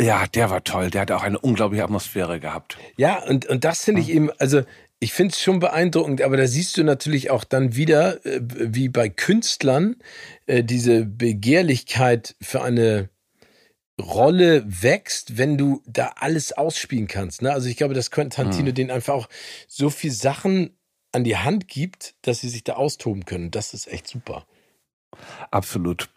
Ja, 0.00 0.26
der 0.26 0.50
war 0.50 0.62
toll. 0.62 0.90
Der 0.90 1.02
hat 1.02 1.10
auch 1.10 1.22
eine 1.22 1.38
unglaubliche 1.38 1.84
Atmosphäre 1.84 2.38
gehabt. 2.40 2.78
Ja, 2.96 3.22
und, 3.24 3.46
und 3.46 3.64
das 3.64 3.84
finde 3.84 4.00
ich 4.00 4.10
eben, 4.10 4.30
also 4.38 4.62
ich 5.00 5.12
finde 5.12 5.32
es 5.32 5.40
schon 5.40 5.60
beeindruckend, 5.60 6.22
aber 6.22 6.36
da 6.36 6.46
siehst 6.46 6.76
du 6.76 6.82
natürlich 6.82 7.30
auch 7.30 7.44
dann 7.44 7.76
wieder, 7.76 8.24
äh, 8.26 8.40
wie 8.42 8.88
bei 8.88 9.08
Künstlern, 9.08 9.96
äh, 10.46 10.64
diese 10.64 11.04
Begehrlichkeit 11.04 12.34
für 12.40 12.62
eine 12.62 13.08
Rolle 14.00 14.64
wächst, 14.66 15.38
wenn 15.38 15.58
du 15.58 15.82
da 15.86 16.14
alles 16.16 16.52
ausspielen 16.52 17.08
kannst. 17.08 17.42
Ne? 17.42 17.52
Also 17.52 17.68
ich 17.68 17.76
glaube, 17.76 17.94
dass 17.94 18.10
Quentin 18.10 18.30
Tarantino 18.30 18.70
mhm. 18.70 18.74
denen 18.74 18.90
einfach 18.90 19.14
auch 19.14 19.28
so 19.66 19.90
viel 19.90 20.12
Sachen 20.12 20.76
an 21.12 21.24
die 21.24 21.36
Hand 21.36 21.68
gibt, 21.68 22.14
dass 22.22 22.40
sie 22.40 22.48
sich 22.48 22.64
da 22.64 22.74
austoben 22.74 23.24
können. 23.24 23.50
Das 23.50 23.74
ist 23.74 23.88
echt 23.88 24.06
super. 24.06 24.46
Absolut. 25.50 26.08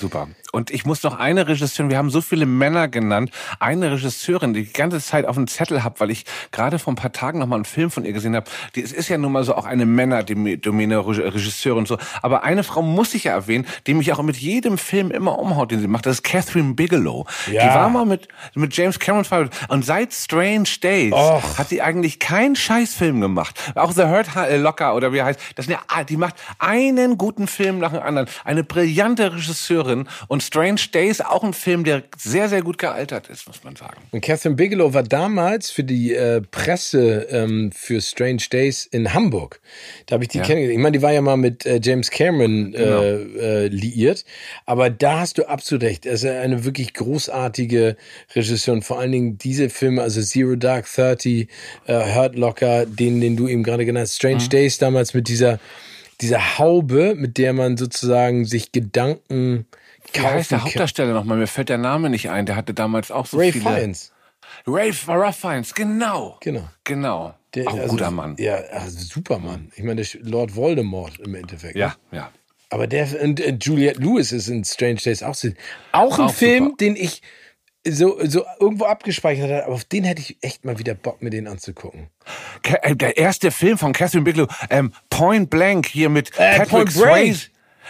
Super. 0.00 0.28
Und 0.54 0.70
ich 0.70 0.84
muss 0.84 1.02
noch 1.02 1.18
eine 1.18 1.48
Regisseurin, 1.48 1.90
wir 1.90 1.98
haben 1.98 2.10
so 2.10 2.20
viele 2.20 2.46
Männer 2.46 2.88
genannt, 2.88 3.30
eine 3.58 3.92
Regisseurin, 3.92 4.54
die 4.54 4.64
die 4.64 4.72
ganze 4.72 5.00
Zeit 5.00 5.26
auf 5.26 5.34
dem 5.34 5.46
Zettel 5.46 5.82
habe, 5.82 5.98
weil 5.98 6.10
ich 6.10 6.24
gerade 6.52 6.78
vor 6.78 6.92
ein 6.92 6.96
paar 6.96 7.12
Tagen 7.12 7.40
noch 7.40 7.46
mal 7.46 7.56
einen 7.56 7.64
Film 7.64 7.90
von 7.90 8.04
ihr 8.04 8.12
gesehen 8.12 8.36
habe. 8.36 8.46
Die 8.74 8.82
es 8.82 8.92
ist 8.92 9.08
ja 9.08 9.18
nun 9.18 9.32
mal 9.32 9.44
so 9.44 9.54
auch 9.54 9.64
eine 9.64 9.86
Männerdomäne 9.86 11.06
Regisseurin 11.06 11.80
und 11.80 11.88
so. 11.88 11.98
Aber 12.22 12.44
eine 12.44 12.62
Frau 12.62 12.82
muss 12.82 13.14
ich 13.14 13.24
ja 13.24 13.32
erwähnen, 13.32 13.66
die 13.86 13.94
mich 13.94 14.12
auch 14.12 14.22
mit 14.22 14.36
jedem 14.36 14.78
Film 14.78 15.10
immer 15.10 15.38
umhaut, 15.38 15.70
den 15.70 15.80
sie 15.80 15.88
macht. 15.88 16.06
Das 16.06 16.16
ist 16.16 16.22
Catherine 16.22 16.74
Bigelow. 16.74 17.26
Ja. 17.50 17.68
Die 17.68 17.74
war 17.74 17.88
mal 17.88 18.06
mit, 18.06 18.28
mit 18.54 18.76
James 18.76 18.98
Cameron 18.98 19.24
verheiratet. 19.24 19.58
Und 19.68 19.84
seit 19.84 20.12
Strange 20.12 20.68
Days 20.82 21.12
Och. 21.12 21.58
hat 21.58 21.68
sie 21.68 21.82
eigentlich 21.82 22.18
keinen 22.18 22.56
Scheißfilm 22.56 23.20
gemacht. 23.20 23.72
Auch 23.74 23.92
The 23.92 24.04
Hurt 24.04 24.28
Locker 24.56 24.94
oder 24.94 25.12
wie 25.12 25.18
er 25.18 25.26
heißt. 25.26 25.40
Das 25.56 25.66
ja, 25.66 25.80
die 26.08 26.16
macht 26.16 26.34
einen 26.58 27.18
guten 27.18 27.48
Film 27.48 27.80
nach 27.80 27.92
dem 27.92 28.02
anderen. 28.02 28.28
Eine 28.44 28.62
brillante 28.62 29.32
Regisseurin 29.32 29.54
Regisseurin. 29.54 30.08
Und 30.28 30.43
Strange 30.46 30.80
Days 30.92 31.20
auch 31.20 31.42
ein 31.42 31.52
Film, 31.52 31.84
der 31.84 32.02
sehr, 32.16 32.48
sehr 32.48 32.62
gut 32.62 32.78
gealtert 32.78 33.28
ist, 33.28 33.46
muss 33.46 33.64
man 33.64 33.76
sagen. 33.76 34.00
Und 34.10 34.20
Catherine 34.20 34.56
Bigelow 34.56 34.94
war 34.94 35.02
damals 35.02 35.70
für 35.70 35.84
die 35.84 36.14
äh, 36.14 36.40
Presse 36.40 37.26
ähm, 37.30 37.70
für 37.72 38.00
Strange 38.00 38.42
Days 38.50 38.86
in 38.86 39.14
Hamburg. 39.14 39.60
Da 40.06 40.14
habe 40.14 40.24
ich 40.24 40.28
die 40.28 40.38
ja. 40.38 40.44
kennengelernt. 40.44 40.78
Ich 40.78 40.82
meine, 40.82 40.98
die 40.98 41.02
war 41.02 41.12
ja 41.12 41.20
mal 41.20 41.36
mit 41.36 41.64
äh, 41.66 41.80
James 41.82 42.10
Cameron 42.10 42.74
äh, 42.74 42.78
genau. 42.78 43.02
äh, 43.02 43.66
liiert. 43.68 44.24
Aber 44.66 44.90
da 44.90 45.20
hast 45.20 45.38
du 45.38 45.48
absolut 45.48 45.84
recht. 45.84 46.06
Er 46.06 46.14
ist 46.14 46.24
eine 46.24 46.64
wirklich 46.64 46.94
großartige 46.94 47.96
Regisseurin. 48.34 48.82
Vor 48.82 48.98
allen 48.98 49.12
Dingen 49.12 49.38
diese 49.38 49.70
Filme, 49.70 50.02
also 50.02 50.20
Zero 50.22 50.56
Dark 50.56 50.86
Thirty, 50.86 51.48
äh, 51.86 52.14
Hurt 52.14 52.36
Locker, 52.36 52.86
den, 52.86 53.20
den 53.20 53.36
du 53.36 53.48
eben 53.48 53.62
gerade 53.62 53.84
genannt 53.84 54.04
hast, 54.04 54.16
Strange 54.16 54.44
mhm. 54.44 54.48
Days 54.50 54.78
damals 54.78 55.14
mit 55.14 55.28
dieser 55.28 55.58
diese 56.20 56.58
Haube, 56.58 57.14
mit 57.16 57.38
der 57.38 57.52
man 57.52 57.76
sozusagen 57.76 58.44
sich 58.44 58.72
Gedanken 58.72 59.66
Wie 60.14 60.20
heißt 60.20 60.50
der 60.50 60.64
Hauptdarsteller 60.64 61.12
nochmal? 61.12 61.38
Mir 61.38 61.46
fällt 61.46 61.68
der 61.68 61.78
Name 61.78 62.10
nicht 62.10 62.30
ein. 62.30 62.46
Der 62.46 62.56
hatte 62.56 62.74
damals 62.74 63.10
auch 63.10 63.26
so 63.26 63.36
Ray 63.36 63.52
viele... 63.52 63.74
Fiennes. 63.74 64.12
Ralph 64.66 65.36
Fiennes, 65.36 65.74
genau. 65.74 66.38
Genau. 66.40 66.68
Genau. 66.84 67.34
Der, 67.54 67.68
auch 67.68 67.74
ein 67.74 67.80
also, 67.80 67.92
guter 67.92 68.10
Mann. 68.10 68.36
Ja, 68.38 68.56
also 68.72 68.98
Supermann. 68.98 69.70
Ich 69.76 69.84
meine, 69.84 70.02
Lord 70.20 70.56
Voldemort 70.56 71.18
im 71.20 71.34
Endeffekt. 71.34 71.76
Ja, 71.76 71.94
ne? 72.10 72.18
ja. 72.18 72.30
Aber 72.70 72.86
der 72.86 73.08
und 73.22 73.40
äh, 73.40 73.56
Juliette 73.60 74.00
Lewis 74.00 74.32
ist 74.32 74.48
in 74.48 74.64
Strange 74.64 74.96
Days 74.96 75.22
auch, 75.22 75.36
auch 75.92 76.18
ein 76.18 76.24
auch 76.24 76.34
Film, 76.34 76.64
super. 76.64 76.76
den 76.78 76.96
ich 76.96 77.22
so, 77.86 78.18
so 78.24 78.44
irgendwo 78.58 78.86
abgespeichert 78.86 79.50
hat, 79.50 79.64
aber 79.64 79.74
auf 79.74 79.84
den 79.84 80.04
hätte 80.04 80.22
ich 80.22 80.38
echt 80.40 80.64
mal 80.64 80.78
wieder 80.78 80.94
Bock, 80.94 81.22
mir 81.22 81.30
den 81.30 81.46
anzugucken. 81.46 82.08
Äh, 82.62 82.96
der 82.96 83.16
erste 83.16 83.50
Film 83.50 83.78
von 83.78 83.92
Catherine 83.92 84.24
Bigelow, 84.24 84.48
ähm, 84.70 84.92
Point 85.10 85.50
Blank 85.50 85.86
hier 85.86 86.08
mit 86.08 86.30
äh, 86.38 86.56
Patrick 86.56 86.68
Point 86.70 86.92
Swayze. 86.92 87.48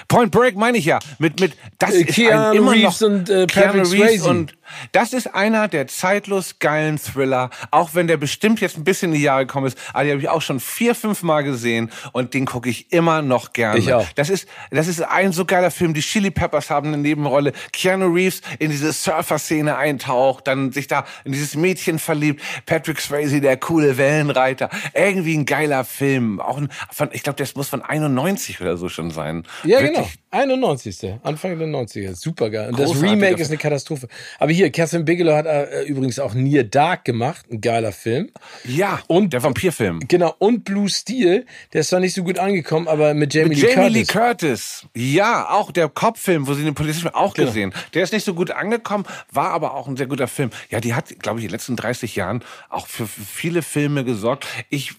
Point 0.09 0.31
Break 0.31 0.57
meine 0.57 0.79
ich 0.79 0.85
ja. 0.85 0.99
Mit, 1.19 1.41
mit, 1.41 1.53
das 1.79 1.95
äh, 1.95 2.03
ist 2.03 2.15
Keanu 2.15 2.51
ein, 2.51 2.57
immer 2.57 2.73
Reeves 2.73 3.01
noch, 3.01 3.09
und 3.09 3.31
äh, 3.31 3.47
Patrick 3.47 3.87
Swayze. 3.87 4.29
und 4.29 4.53
das 4.93 5.13
ist 5.13 5.35
einer 5.35 5.69
der 5.69 5.87
zeitlos 5.87 6.59
geilen 6.59 6.99
Thriller, 6.99 7.51
auch 7.71 7.91
wenn 7.95 8.07
der 8.07 8.17
bestimmt 8.17 8.61
jetzt 8.61 8.77
ein 8.77 8.85
bisschen 8.85 9.13
in 9.13 9.19
die 9.19 9.25
Jahre 9.25 9.47
gekommen 9.47 9.67
ist. 9.67 9.79
Aber 9.93 10.05
den 10.05 10.13
habe 10.13 10.23
ich 10.23 10.29
auch 10.29 10.43
schon 10.43 10.61
vier, 10.61 10.95
fünf 10.95 11.23
Mal 11.23 11.43
gesehen 11.43 11.91
und 12.13 12.35
den 12.35 12.47
gucke 12.47 12.69
ich 12.69 12.93
immer 12.93 13.23
noch 13.23 13.53
gerne. 13.53 13.79
Ich 13.79 13.93
auch. 13.93 14.07
Das 14.15 14.31
ist, 14.31 14.49
das 14.71 14.89
ist 14.89 15.03
ein 15.03 15.33
so 15.33 15.45
geiler 15.45 15.71
Film. 15.71 15.95
Die 15.95 16.01
Chili 16.01 16.31
Peppers 16.31 16.71
haben 16.71 16.89
eine 16.89 16.99
Nebenrolle. 16.99 17.53
Keanu 17.73 18.13
Reeves 18.13 18.41
in 18.59 18.71
diese 18.71 18.93
Surfer-Szene 18.93 19.77
eintaucht, 19.77 20.47
dann 20.47 20.73
sich 20.73 20.87
da 20.87 21.05
in 21.25 21.33
dieses 21.33 21.55
Mädchen 21.57 21.99
verliebt. 21.99 22.43
Patrick 22.67 23.01
Swayze, 23.01 23.41
der 23.41 23.57
coole 23.57 23.97
Wellenreiter. 23.97 24.71
Irgendwie 24.95 25.37
ein 25.37 25.47
geiler 25.47 25.85
Film. 25.85 26.41
Auch 26.41 26.59
ein, 26.59 26.69
von, 26.91 27.09
ich 27.13 27.23
glaube, 27.23 27.37
das 27.37 27.55
muss 27.55 27.69
von 27.69 27.83
91 27.83 28.61
oder 28.61 28.77
so 28.77 28.89
schon 28.89 29.11
sein. 29.11 29.45
Ja, 29.65 29.81
Wirklich. 29.81 29.93
genau. 29.97 30.09
91. 30.31 31.15
Anfang 31.23 31.59
der 31.59 31.69
90er. 31.69 32.15
Super 32.15 32.51
geil. 32.51 32.71
Und 32.71 32.79
das 32.79 33.01
Remake 33.01 33.41
ist 33.41 33.49
eine 33.49 33.59
Katastrophe. 33.59 34.09
Aber 34.39 34.51
hier, 34.51 34.64
Catherine 34.71 35.05
Bigelow 35.05 35.35
hat 35.35 35.47
äh, 35.47 35.83
übrigens 35.83 36.19
auch 36.19 36.35
Near 36.35 36.65
Dark 36.65 37.05
gemacht. 37.05 37.47
Ein 37.51 37.61
geiler 37.61 37.93
Film. 37.93 38.31
Ja. 38.65 39.01
Und 39.07 39.33
der 39.33 39.43
Vampirfilm. 39.43 40.01
Genau. 40.09 40.35
Und 40.39 40.65
Blue 40.65 40.89
Steel. 40.89 41.47
Der 41.73 41.83
ist 41.83 41.89
zwar 41.89 42.01
nicht 42.01 42.15
so 42.15 42.25
gut 42.25 42.39
angekommen, 42.39 42.89
aber 42.89 43.15
mit 43.15 43.35
Jamie, 43.35 43.51
mit 43.51 43.63
Lee, 43.63 43.73
Jamie 43.75 44.05
Curtis. 44.05 44.15
Lee 44.15 44.21
Curtis. 44.21 44.87
Ja, 44.95 45.51
auch 45.51 45.73
der 45.73 45.89
Kopffilm, 45.89 46.47
wo 46.47 46.55
sie 46.55 46.65
den 46.65 46.75
Polizisten 46.75 47.09
auch 47.09 47.35
genau. 47.35 47.49
gesehen. 47.49 47.75
Der 47.95 48.03
ist 48.03 48.13
nicht 48.13 48.25
so 48.25 48.35
gut 48.35 48.51
angekommen, 48.51 49.05
war 49.31 49.51
aber 49.51 49.75
auch 49.75 49.89
ein 49.89 49.97
sehr 49.97 50.07
guter 50.07 50.29
Film. 50.29 50.51
Ja, 50.71 50.81
die 50.81 50.95
hat, 50.95 51.19
glaube 51.21 51.39
ich, 51.39 51.45
in 51.45 51.49
den 51.49 51.55
letzten 51.55 51.77
30 51.77 52.17
Jahren 52.17 52.43
auch 52.69 52.87
für 52.87 53.07
viele 53.07 53.63
Filme 53.63 54.05
gesorgt. 54.05 54.47
Ich 54.71 54.95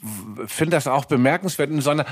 finde 0.47 0.75
das 0.75 0.87
auch 0.87 1.05
bemerkenswert, 1.05 1.69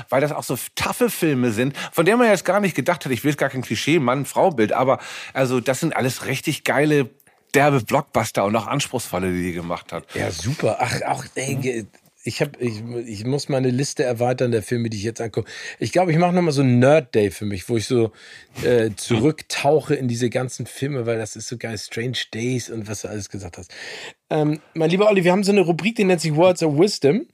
weil 0.08 0.20
das 0.20 0.32
auch 0.32 0.44
so 0.44 0.56
taffe 0.74 1.10
Filme 1.10 1.52
sind, 1.52 1.76
von 1.92 2.04
denen 2.04 2.18
man 2.18 2.28
jetzt 2.28 2.44
gar 2.44 2.60
nicht 2.60 2.74
gedacht 2.74 3.04
hat, 3.04 3.12
ich 3.12 3.24
will 3.24 3.30
jetzt 3.30 3.38
gar 3.38 3.48
kein 3.48 3.62
Klischee, 3.62 3.98
Mann-Frau-Bild, 3.98 4.72
aber 4.72 4.98
also 5.32 5.60
das 5.60 5.80
sind 5.80 5.96
alles 5.96 6.26
richtig 6.26 6.64
geile 6.64 7.10
derbe 7.54 7.80
Blockbuster 7.80 8.44
und 8.44 8.56
auch 8.56 8.66
anspruchsvolle, 8.66 9.32
die 9.32 9.42
die 9.42 9.52
gemacht 9.52 9.92
hat. 9.92 10.04
Ja, 10.14 10.30
super. 10.30 10.78
Ach, 10.80 11.02
auch, 11.02 11.24
ey, 11.34 11.86
ich 12.26 12.40
habe, 12.40 12.58
ich, 12.58 12.82
ich 13.06 13.26
muss 13.26 13.50
meine 13.50 13.68
Liste 13.68 14.02
erweitern 14.02 14.50
der 14.50 14.62
Filme, 14.62 14.88
die 14.88 14.96
ich 14.96 15.02
jetzt 15.02 15.20
angucke. 15.20 15.50
Ich 15.78 15.92
glaube, 15.92 16.10
ich 16.10 16.16
mache 16.16 16.32
nochmal 16.32 16.52
so 16.52 16.62
ein 16.62 16.78
Nerd 16.78 17.14
Day 17.14 17.30
für 17.30 17.44
mich, 17.44 17.68
wo 17.68 17.76
ich 17.76 17.86
so 17.86 18.12
äh, 18.62 18.90
zurücktauche 18.96 19.94
in 19.94 20.08
diese 20.08 20.30
ganzen 20.30 20.64
Filme, 20.64 21.04
weil 21.04 21.18
das 21.18 21.36
ist 21.36 21.48
so 21.48 21.58
geil. 21.58 21.76
Strange 21.76 22.16
Days 22.32 22.70
und 22.70 22.88
was 22.88 23.02
du 23.02 23.08
alles 23.08 23.28
gesagt 23.28 23.58
hast. 23.58 23.70
Ähm, 24.30 24.60
mein 24.72 24.88
lieber 24.88 25.08
Olli, 25.08 25.22
wir 25.22 25.32
haben 25.32 25.44
so 25.44 25.52
eine 25.52 25.60
Rubrik, 25.60 25.96
die 25.96 26.04
nennt 26.04 26.22
sich 26.22 26.34
Words 26.34 26.62
of 26.62 26.78
Wisdom. 26.78 27.16
Und 27.18 27.28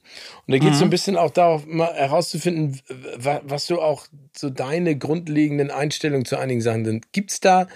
da 0.47 0.57
geht 0.57 0.67
es 0.67 0.75
mhm. 0.75 0.79
so 0.79 0.83
ein 0.83 0.89
bisschen 0.89 1.15
auch 1.15 1.31
darauf, 1.31 1.65
mal 1.65 1.93
herauszufinden, 1.93 2.81
was 3.17 3.67
so 3.67 3.81
auch 3.81 4.07
so 4.35 4.49
deine 4.49 4.97
grundlegenden 4.97 5.71
Einstellungen 5.71 6.25
zu 6.25 6.37
einigen 6.37 6.61
Sachen 6.61 6.83
sind. 6.83 7.13
Gibt 7.13 7.31
es 7.31 7.39
da 7.39 7.67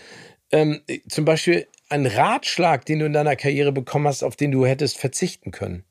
ähm, 0.52 0.82
zum 1.08 1.24
Beispiel 1.24 1.66
einen 1.90 2.08
Ratschlag, 2.08 2.86
den 2.86 3.00
du 3.00 3.06
in 3.06 3.14
deiner 3.14 3.36
Karriere 3.36 3.72
bekommen 3.72 4.08
hast, 4.08 4.24
auf 4.24 4.36
den 4.36 4.52
du 4.52 4.66
hättest 4.66 4.98
verzichten 4.98 5.52
können? 5.52 5.84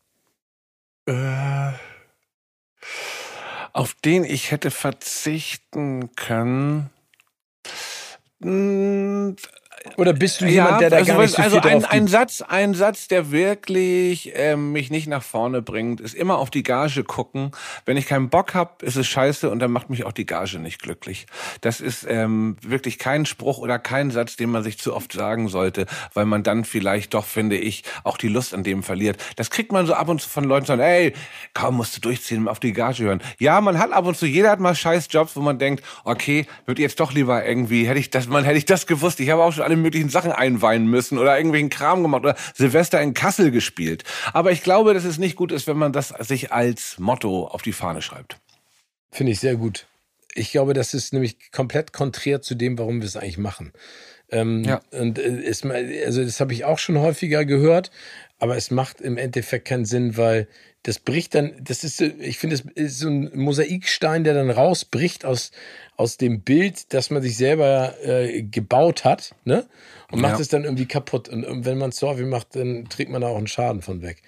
Äh, 1.07 1.73
auf 3.73 3.95
den 3.95 4.25
ich 4.25 4.51
hätte 4.51 4.71
verzichten 4.71 6.15
können. 6.17 6.91
Oder 9.97 10.15
bist 10.15 10.41
du 10.41 10.47
jemand, 10.47 10.73
ja, 10.73 10.79
der 10.79 10.91
da 10.91 10.97
also, 10.97 11.13
gar 11.13 11.23
nicht 11.23 11.35
so 11.35 11.43
also 11.43 11.61
viel 11.61 11.71
ein, 11.71 11.85
ein 11.85 12.07
Satz, 12.09 12.41
ein 12.41 12.75
Satz, 12.75 13.07
der 13.07 13.31
wirklich 13.31 14.33
ähm, 14.35 14.73
mich 14.73 14.91
nicht 14.91 15.07
nach 15.07 15.23
vorne 15.23 15.61
bringt, 15.61 16.01
ist 16.01 16.15
immer 16.15 16.39
auf 16.39 16.49
die 16.51 16.63
Gage 16.63 17.05
gucken. 17.05 17.51
Wenn 17.85 17.99
ich 17.99 18.07
keinen 18.07 18.31
Bock 18.31 18.55
hab, 18.55 18.83
ist 18.83 18.97
es 18.97 19.07
scheiße 19.07 19.51
und 19.51 19.59
dann 19.59 19.71
macht 19.71 19.91
mich 19.91 20.05
auch 20.05 20.13
die 20.13 20.25
Gage 20.25 20.59
nicht 20.59 20.81
glücklich. 20.81 21.27
Das 21.61 21.83
ist 21.83 22.07
ähm, 22.09 22.57
wirklich 22.63 22.99
kein 22.99 23.27
Spruch 23.27 23.59
oder 23.59 23.79
kein 23.79 24.11
Satz, 24.11 24.37
den 24.37 24.51
man 24.51 24.63
sich 24.63 24.79
zu 24.79 24.97
oft 24.97 25.13
sagen 25.13 25.49
sollte, 25.49 25.85
weil 26.15 26.25
man 26.25 26.43
dann 26.43 26.65
vielleicht 26.65 27.13
doch, 27.13 27.27
finde 27.27 27.59
ich, 27.59 27.85
auch 28.05 28.17
die 28.17 28.29
Lust 28.29 28.55
an 28.55 28.65
dem 28.65 28.83
verliert. 28.83 29.19
Das 29.37 29.51
kriegt 29.51 29.71
man 29.71 29.87
so 29.87 29.93
ab 29.93 30.09
und 30.09 30.21
zu 30.21 30.31
von 30.31 30.45
Leuten, 30.45 30.65
sagen, 30.65 30.81
ey, 30.81 31.13
kaum 31.53 31.77
musst 31.77 31.97
du 31.97 32.01
durchziehen, 32.01 32.49
auf 32.49 32.59
die 32.59 32.73
Gage 32.73 33.05
hören. 33.05 33.23
Ja, 33.39 33.61
man 33.61 33.79
hat 33.79 33.93
ab 33.93 34.07
und 34.07 34.17
zu, 34.17 34.25
jeder 34.25 34.51
hat 34.51 34.61
mal 34.61 34.75
scheiß 34.75 35.09
Jobs, 35.11 35.37
wo 35.37 35.41
man 35.41 35.59
denkt, 35.59 35.85
okay, 36.05 36.47
würde 36.65 36.81
jetzt 36.81 36.99
doch 37.01 37.13
lieber 37.13 37.45
irgendwie, 37.45 37.87
hätte 37.87 38.01
ich 38.01 38.11
das, 38.11 38.27
man 38.29 38.45
hätte 38.45 38.57
ich 38.57 38.65
das 38.65 38.87
gewusst. 38.87 39.21
Ich 39.21 39.29
habe 39.29 39.43
auch 39.43 39.53
schon 39.53 39.63
alle 39.63 39.74
möglichen 39.77 40.09
Sachen 40.09 40.33
einweihen 40.33 40.87
müssen 40.87 41.19
oder 41.19 41.37
irgendwelchen 41.37 41.71
Kram 41.71 42.03
gemacht 42.03 42.23
oder 42.23 42.37
Silvester 42.55 43.01
in 43.01 43.15
Kassel 43.15 43.51
gespielt. 43.51 44.05
Aber 44.33 44.53
ich 44.53 44.63
glaube, 44.63 44.95
dass 44.95 45.05
es 45.05 45.19
nicht 45.19 45.37
gut 45.37 45.53
ist, 45.53 45.67
wenn 45.67 45.77
man 45.79 45.93
das 45.93 46.09
sich 46.09 46.53
als 46.53 46.99
Motto 46.99 47.47
auf 47.47 47.63
die 47.63 47.73
Fahne 47.73 48.03
schreibt. 48.03 48.39
Finde 49.11 49.33
ich 49.33 49.41
sehr 49.41 49.57
gut. 49.57 49.87
Ich 50.35 50.51
glaube, 50.51 50.75
das 50.75 50.95
ist 50.95 51.13
nämlich 51.13 51.53
komplett 51.53 51.93
konträr 51.93 52.43
zu 52.43 52.55
dem, 52.57 52.77
warum 52.79 53.01
wir 53.01 53.07
es 53.07 53.17
eigentlich 53.17 53.39
machen. 53.39 53.73
Ähm, 54.31 54.65
ja. 54.65 54.81
Und 54.91 55.19
äh, 55.19 55.43
ist, 55.43 55.65
also 55.65 56.25
das 56.25 56.41
habe 56.41 56.53
ich 56.53 56.65
auch 56.65 56.79
schon 56.79 56.99
häufiger 56.99 57.45
gehört, 57.45 57.91
aber 58.39 58.57
es 58.57 58.71
macht 58.71 59.01
im 59.01 59.17
Endeffekt 59.17 59.67
keinen 59.67 59.85
Sinn, 59.85 60.17
weil 60.17 60.49
das 60.83 60.99
bricht 60.99 61.35
dann, 61.35 61.55
das 61.61 61.83
ist, 61.83 62.01
ich 62.01 62.39
finde, 62.39 62.57
es 62.57 62.63
ist 62.75 62.99
so 62.99 63.09
ein 63.09 63.31
Mosaikstein, 63.35 64.23
der 64.23 64.35
dann 64.35 64.51
rausbricht 64.51 65.25
aus, 65.25 65.51
aus 65.97 66.19
dem 66.19 66.43
Bild, 66.43 66.93
das 66.93 67.11
man 67.11 67.23
sich 67.23 67.37
selber 67.37 67.95
äh, 68.03 68.43
gebaut 68.43 69.05
hat, 69.05 69.35
ne? 69.45 69.67
Und 70.11 70.21
macht 70.21 70.35
ja. 70.35 70.41
es 70.41 70.49
dann 70.49 70.65
irgendwie 70.65 70.87
kaputt. 70.87 71.29
Und, 71.29 71.45
und 71.45 71.65
wenn 71.65 71.79
man 71.79 71.89
es 71.91 71.97
so 71.97 72.09
häufig 72.09 72.27
macht, 72.27 72.55
dann 72.55 72.85
trägt 72.89 73.11
man 73.11 73.23
da 73.23 73.29
auch 73.29 73.39
einen 73.39 73.47
Schaden 73.47 73.83
von 73.83 74.03
weg. 74.03 74.23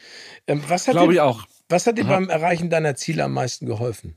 Ähm, 0.46 0.62
was 0.66 0.88
hat 0.88 0.94
Glaube 0.94 1.12
ich 1.12 1.20
auch. 1.20 1.44
Was 1.68 1.86
hat 1.86 1.98
dir 1.98 2.04
Aha. 2.04 2.14
beim 2.14 2.28
Erreichen 2.30 2.70
deiner 2.70 2.94
Ziele 2.94 3.24
am 3.24 3.32
meisten 3.34 3.66
geholfen? 3.66 4.16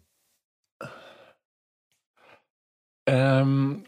Ähm, 3.06 3.84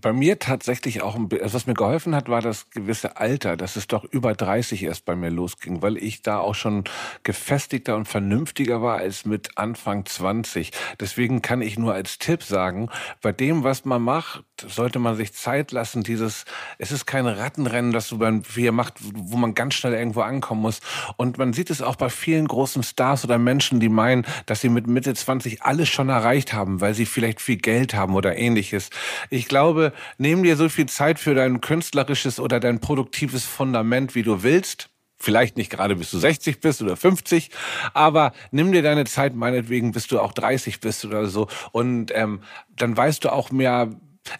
bei 0.00 0.12
mir 0.12 0.38
tatsächlich 0.38 1.02
auch, 1.02 1.14
ein, 1.14 1.28
also 1.40 1.54
was 1.54 1.66
mir 1.66 1.74
geholfen 1.74 2.14
hat, 2.14 2.28
war 2.28 2.40
das 2.40 2.70
gewisse 2.70 3.16
Alter, 3.16 3.56
dass 3.56 3.76
es 3.76 3.86
doch 3.86 4.04
über 4.04 4.34
30 4.34 4.82
erst 4.82 5.04
bei 5.04 5.16
mir 5.16 5.30
losging, 5.30 5.82
weil 5.82 5.96
ich 5.96 6.22
da 6.22 6.38
auch 6.38 6.54
schon 6.54 6.84
gefestigter 7.22 7.96
und 7.96 8.06
vernünftiger 8.06 8.82
war 8.82 8.98
als 8.98 9.24
mit 9.24 9.56
Anfang 9.56 10.06
20. 10.06 10.72
Deswegen 11.00 11.42
kann 11.42 11.62
ich 11.62 11.78
nur 11.78 11.94
als 11.94 12.18
Tipp 12.18 12.42
sagen, 12.42 12.88
bei 13.22 13.32
dem, 13.32 13.64
was 13.64 13.84
man 13.84 14.02
macht, 14.02 14.44
sollte 14.60 14.98
man 14.98 15.16
sich 15.16 15.32
Zeit 15.32 15.72
lassen. 15.72 16.02
Dieses, 16.02 16.44
es 16.78 16.92
ist 16.92 17.06
kein 17.06 17.26
Rattenrennen, 17.26 17.92
das 17.92 18.08
du 18.08 18.18
beim 18.18 18.44
Vier 18.44 18.72
macht, 18.72 18.94
wo 19.00 19.36
man 19.36 19.54
ganz 19.54 19.74
schnell 19.74 19.94
irgendwo 19.94 20.20
ankommen 20.20 20.62
muss. 20.62 20.80
Und 21.16 21.38
man 21.38 21.52
sieht 21.52 21.70
es 21.70 21.82
auch 21.82 21.96
bei 21.96 22.08
vielen 22.08 22.46
großen 22.46 22.82
Stars 22.82 23.24
oder 23.24 23.38
Menschen, 23.38 23.80
die 23.80 23.88
meinen, 23.88 24.26
dass 24.46 24.60
sie 24.60 24.68
mit 24.68 24.86
Mitte 24.86 25.14
20 25.14 25.62
alles 25.62 25.88
schon 25.88 26.08
erreicht 26.08 26.52
haben, 26.52 26.80
weil 26.80 26.94
sie 26.94 27.06
vielleicht 27.06 27.40
viel 27.40 27.56
Geld 27.56 27.94
haben 27.94 28.14
oder 28.14 28.36
ähnliches. 28.36 28.90
Ich 29.30 29.48
glaube, 29.48 29.92
nimm 30.18 30.42
dir 30.42 30.56
so 30.56 30.68
viel 30.68 30.86
Zeit 30.86 31.18
für 31.18 31.34
dein 31.34 31.60
künstlerisches 31.60 32.40
oder 32.40 32.60
dein 32.60 32.80
produktives 32.80 33.44
Fundament, 33.44 34.14
wie 34.14 34.22
du 34.22 34.42
willst. 34.42 34.90
Vielleicht 35.16 35.56
nicht 35.56 35.70
gerade 35.70 35.96
bis 35.96 36.10
du 36.10 36.18
60 36.18 36.60
bist 36.60 36.82
oder 36.82 36.96
50, 36.96 37.48
aber 37.94 38.32
nimm 38.50 38.72
dir 38.72 38.82
deine 38.82 39.04
Zeit 39.06 39.34
meinetwegen, 39.34 39.92
bis 39.92 40.06
du 40.06 40.20
auch 40.20 40.32
30 40.32 40.80
bist 40.80 41.04
oder 41.04 41.26
so. 41.26 41.48
Und 41.72 42.10
ähm, 42.14 42.42
dann 42.76 42.94
weißt 42.94 43.24
du 43.24 43.32
auch 43.32 43.50
mehr, 43.50 43.88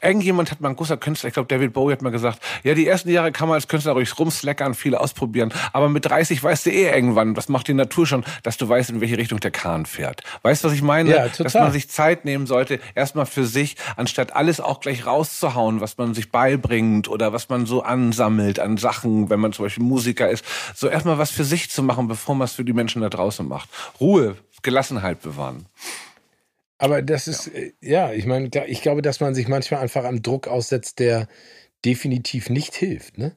Irgendjemand 0.01 0.51
hat 0.51 0.61
mal 0.61 0.71
ein 0.71 0.77
großer 0.77 0.97
Künstler, 0.97 1.29
ich 1.29 1.35
glaube 1.35 1.49
David 1.49 1.73
Bowie 1.73 1.93
hat 1.93 2.03
mal 2.03 2.11
gesagt, 2.11 2.41
ja, 2.63 2.75
die 2.75 2.87
ersten 2.87 3.11
Jahre 3.11 3.33
kann 3.33 3.49
man 3.49 3.57
als 3.57 3.69
Künstler 3.69 3.93
ruhig 3.93 4.19
rumslackern, 4.19 4.75
viel 4.75 4.95
ausprobieren, 4.95 5.53
aber 5.73 5.89
mit 5.89 6.07
30 6.07 6.43
weißt 6.43 6.67
du 6.67 6.71
eh 6.71 6.91
irgendwann, 6.91 7.37
was 7.37 7.49
macht 7.49 7.69
die 7.69 7.75
Natur 7.75 8.07
schon, 8.07 8.25
dass 8.43 8.57
du 8.57 8.69
weißt, 8.69 8.91
in 8.91 9.01
welche 9.01 9.19
Richtung 9.19 9.41
der 9.41 9.51
Kahn 9.51 9.85
fährt. 9.87 10.23
Weißt 10.43 10.65
du, 10.65 10.69
was 10.69 10.75
ich 10.75 10.83
meine? 10.83 11.11
Ja, 11.11 11.29
total. 11.29 11.45
Dass 11.45 11.55
man 11.55 11.73
sich 11.73 11.91
Zeit 11.91 12.25
nehmen 12.25 12.47
sollte, 12.47 12.81
erstmal 12.95 13.27
für 13.27 13.45
sich, 13.45 13.77
anstatt 13.97 14.35
alles 14.35 14.61
auch 14.61 14.81
gleich 14.81 15.07
rauszuhauen, 15.07 15.81
was 15.81 15.99
man 15.99 16.15
sich 16.15 16.31
beibringt 16.31 17.09
oder 17.09 17.33
was 17.33 17.49
man 17.49 17.67
so 17.67 17.83
ansammelt 17.83 18.59
an 18.59 18.77
Sachen, 18.79 19.29
wenn 19.31 19.41
man 19.41 19.53
zum 19.53 19.67
Beispiel 19.67 19.85
Musiker 19.85 20.31
ist, 20.31 20.45
so 20.75 20.89
erstmal 20.89 21.19
was 21.19 21.31
für 21.31 21.45
sich 21.45 21.71
zu 21.71 21.83
machen, 21.83 22.09
bevor 22.09 22.35
man 22.35 22.47
es 22.47 22.53
für 22.53 22.65
die 22.65 22.73
Menschen 22.73 23.03
da 23.03 23.11
draußen 23.11 23.47
macht. 23.47 23.69
Ruhe, 24.01 24.37
Gelassenheit 24.63 25.21
bewahren. 25.23 25.67
Aber 26.85 27.01
das 27.01 27.29
ist, 27.29 27.47
ja, 27.47 27.61
äh, 27.61 27.73
ja 27.81 28.13
ich 28.13 28.27
meine, 28.27 28.51
ich 28.67 28.83
glaube, 28.83 29.01
dass 29.01 29.21
man 29.21 29.35
sich 29.35 29.49
manchmal 29.49 29.81
einfach 29.81 30.05
am 30.05 30.21
Druck 30.21 30.49
aussetzt, 30.49 30.99
der 30.99 31.29
definitiv 31.83 32.51
nicht 32.51 32.75
hilft, 32.75 33.17
ne? 33.17 33.35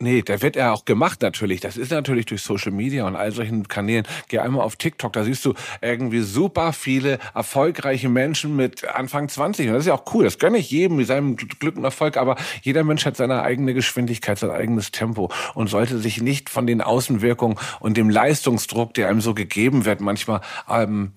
Nee, 0.00 0.22
der 0.22 0.42
wird 0.42 0.54
ja 0.54 0.72
auch 0.72 0.84
gemacht 0.84 1.22
natürlich. 1.22 1.58
Das 1.58 1.76
ist 1.76 1.90
natürlich 1.90 2.26
durch 2.26 2.40
Social 2.40 2.70
Media 2.70 3.04
und 3.04 3.16
all 3.16 3.32
solchen 3.32 3.66
Kanälen. 3.66 4.06
Geh 4.28 4.38
einmal 4.38 4.64
auf 4.64 4.76
TikTok, 4.76 5.12
da 5.12 5.24
siehst 5.24 5.44
du 5.44 5.54
irgendwie 5.82 6.20
super 6.20 6.72
viele 6.72 7.18
erfolgreiche 7.34 8.08
Menschen 8.08 8.54
mit 8.54 8.84
Anfang 8.84 9.28
20. 9.28 9.66
Und 9.66 9.72
das 9.72 9.80
ist 9.80 9.88
ja 9.88 9.94
auch 9.94 10.14
cool. 10.14 10.22
Das 10.22 10.38
gönne 10.38 10.58
ich 10.58 10.70
jedem 10.70 10.98
mit 10.98 11.08
seinem 11.08 11.34
Glück 11.34 11.76
und 11.76 11.82
Erfolg. 11.82 12.16
Aber 12.16 12.36
jeder 12.62 12.84
Mensch 12.84 13.06
hat 13.06 13.16
seine 13.16 13.42
eigene 13.42 13.74
Geschwindigkeit, 13.74 14.38
sein 14.38 14.52
eigenes 14.52 14.92
Tempo 14.92 15.32
und 15.54 15.66
sollte 15.66 15.98
sich 15.98 16.22
nicht 16.22 16.48
von 16.48 16.68
den 16.68 16.80
Außenwirkungen 16.80 17.58
und 17.80 17.96
dem 17.96 18.08
Leistungsdruck, 18.08 18.94
der 18.94 19.08
einem 19.08 19.20
so 19.20 19.34
gegeben 19.34 19.84
wird, 19.84 20.00
manchmal 20.00 20.42
ähm, 20.68 21.14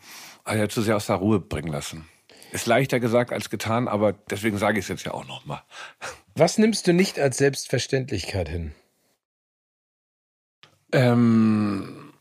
also 0.51 0.67
zu 0.67 0.81
sehr 0.81 0.95
aus 0.97 1.07
der 1.07 1.15
Ruhe 1.15 1.39
bringen 1.39 1.71
lassen. 1.71 2.07
Ist 2.51 2.65
leichter 2.65 2.99
gesagt 2.99 3.31
als 3.31 3.49
getan, 3.49 3.87
aber 3.87 4.13
deswegen 4.29 4.57
sage 4.57 4.79
ich 4.79 4.85
es 4.85 4.89
jetzt 4.89 5.05
ja 5.05 5.13
auch 5.13 5.25
nochmal. 5.25 5.61
Was 6.35 6.57
nimmst 6.57 6.87
du 6.87 6.93
nicht 6.93 7.19
als 7.19 7.37
Selbstverständlichkeit 7.37 8.49
hin? 8.49 8.73
Ähm, 10.93 12.13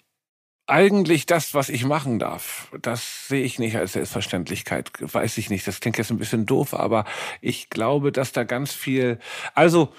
eigentlich 0.66 1.27
das, 1.27 1.55
was 1.55 1.69
ich 1.69 1.85
machen 1.85 2.20
darf, 2.20 2.70
das 2.81 3.27
sehe 3.27 3.43
ich 3.43 3.59
nicht 3.59 3.77
als 3.77 3.94
Selbstverständlichkeit. 3.94 4.90
Weiß 5.01 5.39
ich 5.39 5.51
nicht. 5.51 5.66
Das 5.66 5.81
klingt 5.81 5.98
jetzt 5.98 6.11
ein 6.11 6.19
bisschen 6.19 6.47
doof, 6.47 6.74
aber 6.74 7.05
ich 7.40 7.70
glaube, 7.70 8.12
dass 8.12 8.31
da 8.31 8.44
ganz 8.44 8.73
viel. 8.73 9.19
Also 9.55 9.93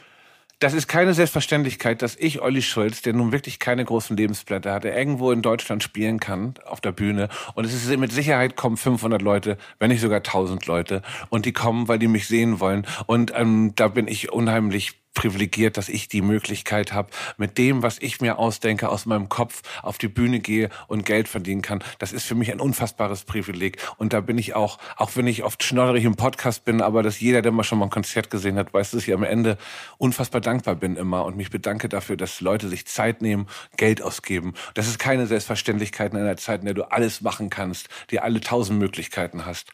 das 0.61 0.73
ist 0.73 0.87
keine 0.87 1.15
Selbstverständlichkeit, 1.15 2.03
dass 2.03 2.15
ich, 2.15 2.39
Olli 2.39 2.61
Schulz, 2.61 3.01
der 3.01 3.13
nun 3.13 3.31
wirklich 3.31 3.57
keine 3.57 3.83
großen 3.83 4.15
Lebensblätter 4.15 4.71
hat, 4.71 4.83
der 4.83 4.95
irgendwo 4.95 5.31
in 5.31 5.41
Deutschland 5.41 5.81
spielen 5.81 6.19
kann, 6.19 6.53
auf 6.65 6.79
der 6.79 6.91
Bühne. 6.91 7.29
Und 7.55 7.65
es 7.65 7.73
ist 7.73 7.97
mit 7.97 8.11
Sicherheit 8.11 8.55
kommen 8.55 8.77
500 8.77 9.23
Leute, 9.23 9.57
wenn 9.79 9.89
nicht 9.89 10.01
sogar 10.01 10.19
1000 10.19 10.67
Leute. 10.67 11.01
Und 11.29 11.47
die 11.47 11.51
kommen, 11.51 11.87
weil 11.87 11.97
die 11.97 12.07
mich 12.07 12.27
sehen 12.27 12.59
wollen. 12.59 12.85
Und 13.07 13.33
ähm, 13.35 13.73
da 13.75 13.87
bin 13.87 14.07
ich 14.07 14.31
unheimlich 14.31 15.00
privilegiert, 15.13 15.77
dass 15.77 15.89
ich 15.89 16.07
die 16.07 16.21
Möglichkeit 16.21 16.93
habe, 16.93 17.09
mit 17.37 17.57
dem, 17.57 17.83
was 17.83 17.99
ich 17.99 18.21
mir 18.21 18.39
ausdenke, 18.39 18.89
aus 18.89 19.05
meinem 19.05 19.29
Kopf 19.29 19.61
auf 19.83 19.97
die 19.97 20.07
Bühne 20.07 20.39
gehe 20.39 20.69
und 20.87 21.05
Geld 21.05 21.27
verdienen 21.27 21.61
kann. 21.61 21.83
Das 21.99 22.13
ist 22.13 22.25
für 22.25 22.35
mich 22.35 22.51
ein 22.51 22.59
unfassbares 22.59 23.25
Privileg. 23.25 23.77
Und 23.97 24.13
da 24.13 24.21
bin 24.21 24.37
ich 24.37 24.55
auch, 24.55 24.77
auch 24.95 25.11
wenn 25.15 25.27
ich 25.27 25.43
oft 25.43 25.63
schnodderig 25.63 26.05
im 26.05 26.15
Podcast 26.15 26.65
bin, 26.65 26.81
aber 26.81 27.03
dass 27.03 27.19
jeder, 27.19 27.41
der 27.41 27.51
mal 27.51 27.63
schon 27.63 27.79
mal 27.79 27.85
ein 27.85 27.91
Konzert 27.91 28.29
gesehen 28.29 28.57
hat, 28.57 28.73
weiß, 28.73 28.91
dass 28.91 29.07
ich 29.07 29.13
am 29.13 29.23
Ende 29.23 29.57
unfassbar 29.97 30.41
dankbar 30.41 30.75
bin 30.75 30.95
immer 30.95 31.25
und 31.25 31.37
mich 31.37 31.49
bedanke 31.49 31.89
dafür, 31.89 32.17
dass 32.17 32.41
Leute 32.41 32.69
sich 32.69 32.85
Zeit 32.87 33.21
nehmen, 33.21 33.47
Geld 33.77 34.01
ausgeben. 34.01 34.53
Das 34.73 34.87
ist 34.87 34.99
keine 34.99 35.27
Selbstverständlichkeit 35.27 36.13
in 36.13 36.19
einer 36.19 36.37
Zeit, 36.37 36.61
in 36.61 36.65
der 36.65 36.73
du 36.73 36.91
alles 36.91 37.21
machen 37.21 37.49
kannst, 37.49 37.89
die 38.11 38.19
alle 38.19 38.41
tausend 38.41 38.79
Möglichkeiten 38.79 39.45
hast. 39.45 39.71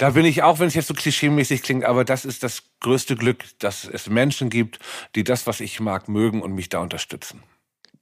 Da 0.00 0.08
bin 0.08 0.24
ich 0.24 0.42
auch, 0.42 0.58
wenn 0.58 0.68
es 0.68 0.72
jetzt 0.72 0.86
so 0.86 0.94
klischeemäßig 0.94 1.62
klingt, 1.62 1.84
aber 1.84 2.06
das 2.06 2.24
ist 2.24 2.42
das 2.42 2.62
größte 2.80 3.16
Glück, 3.16 3.44
dass 3.58 3.84
es 3.84 4.08
Menschen 4.08 4.48
gibt, 4.48 4.78
die 5.14 5.24
das, 5.24 5.46
was 5.46 5.60
ich 5.60 5.78
mag, 5.78 6.08
mögen 6.08 6.40
und 6.40 6.54
mich 6.54 6.70
da 6.70 6.80
unterstützen. 6.80 7.42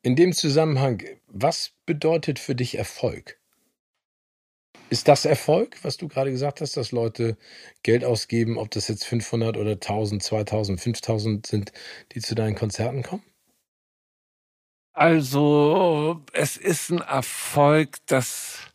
In 0.03 0.15
dem 0.15 0.33
Zusammenhang, 0.33 1.03
was 1.27 1.73
bedeutet 1.87 2.39
für 2.39 2.55
dich 2.55 2.79
Erfolg? 2.79 3.41
Ist 4.91 5.09
das 5.09 5.25
Erfolg, 5.25 5.77
was 5.83 5.97
du 5.97 6.07
gerade 6.07 6.31
gesagt 6.31 6.61
hast, 6.61 6.77
dass 6.77 6.93
Leute 6.93 7.37
Geld 7.83 8.05
ausgeben, 8.05 8.59
ob 8.59 8.71
das 8.71 8.87
jetzt 8.87 9.05
500 9.05 9.57
oder 9.57 9.73
1000, 9.73 10.23
2000, 10.23 10.81
5000 10.81 11.47
sind, 11.49 11.73
die 12.13 12.21
zu 12.21 12.37
deinen 12.37 12.55
Konzerten 12.55 13.03
kommen? 13.03 13.25
Also, 14.93 16.23
es 16.33 16.57
ist 16.57 16.91
ein 16.91 17.01
Erfolg, 17.01 17.97
dass 18.07 18.69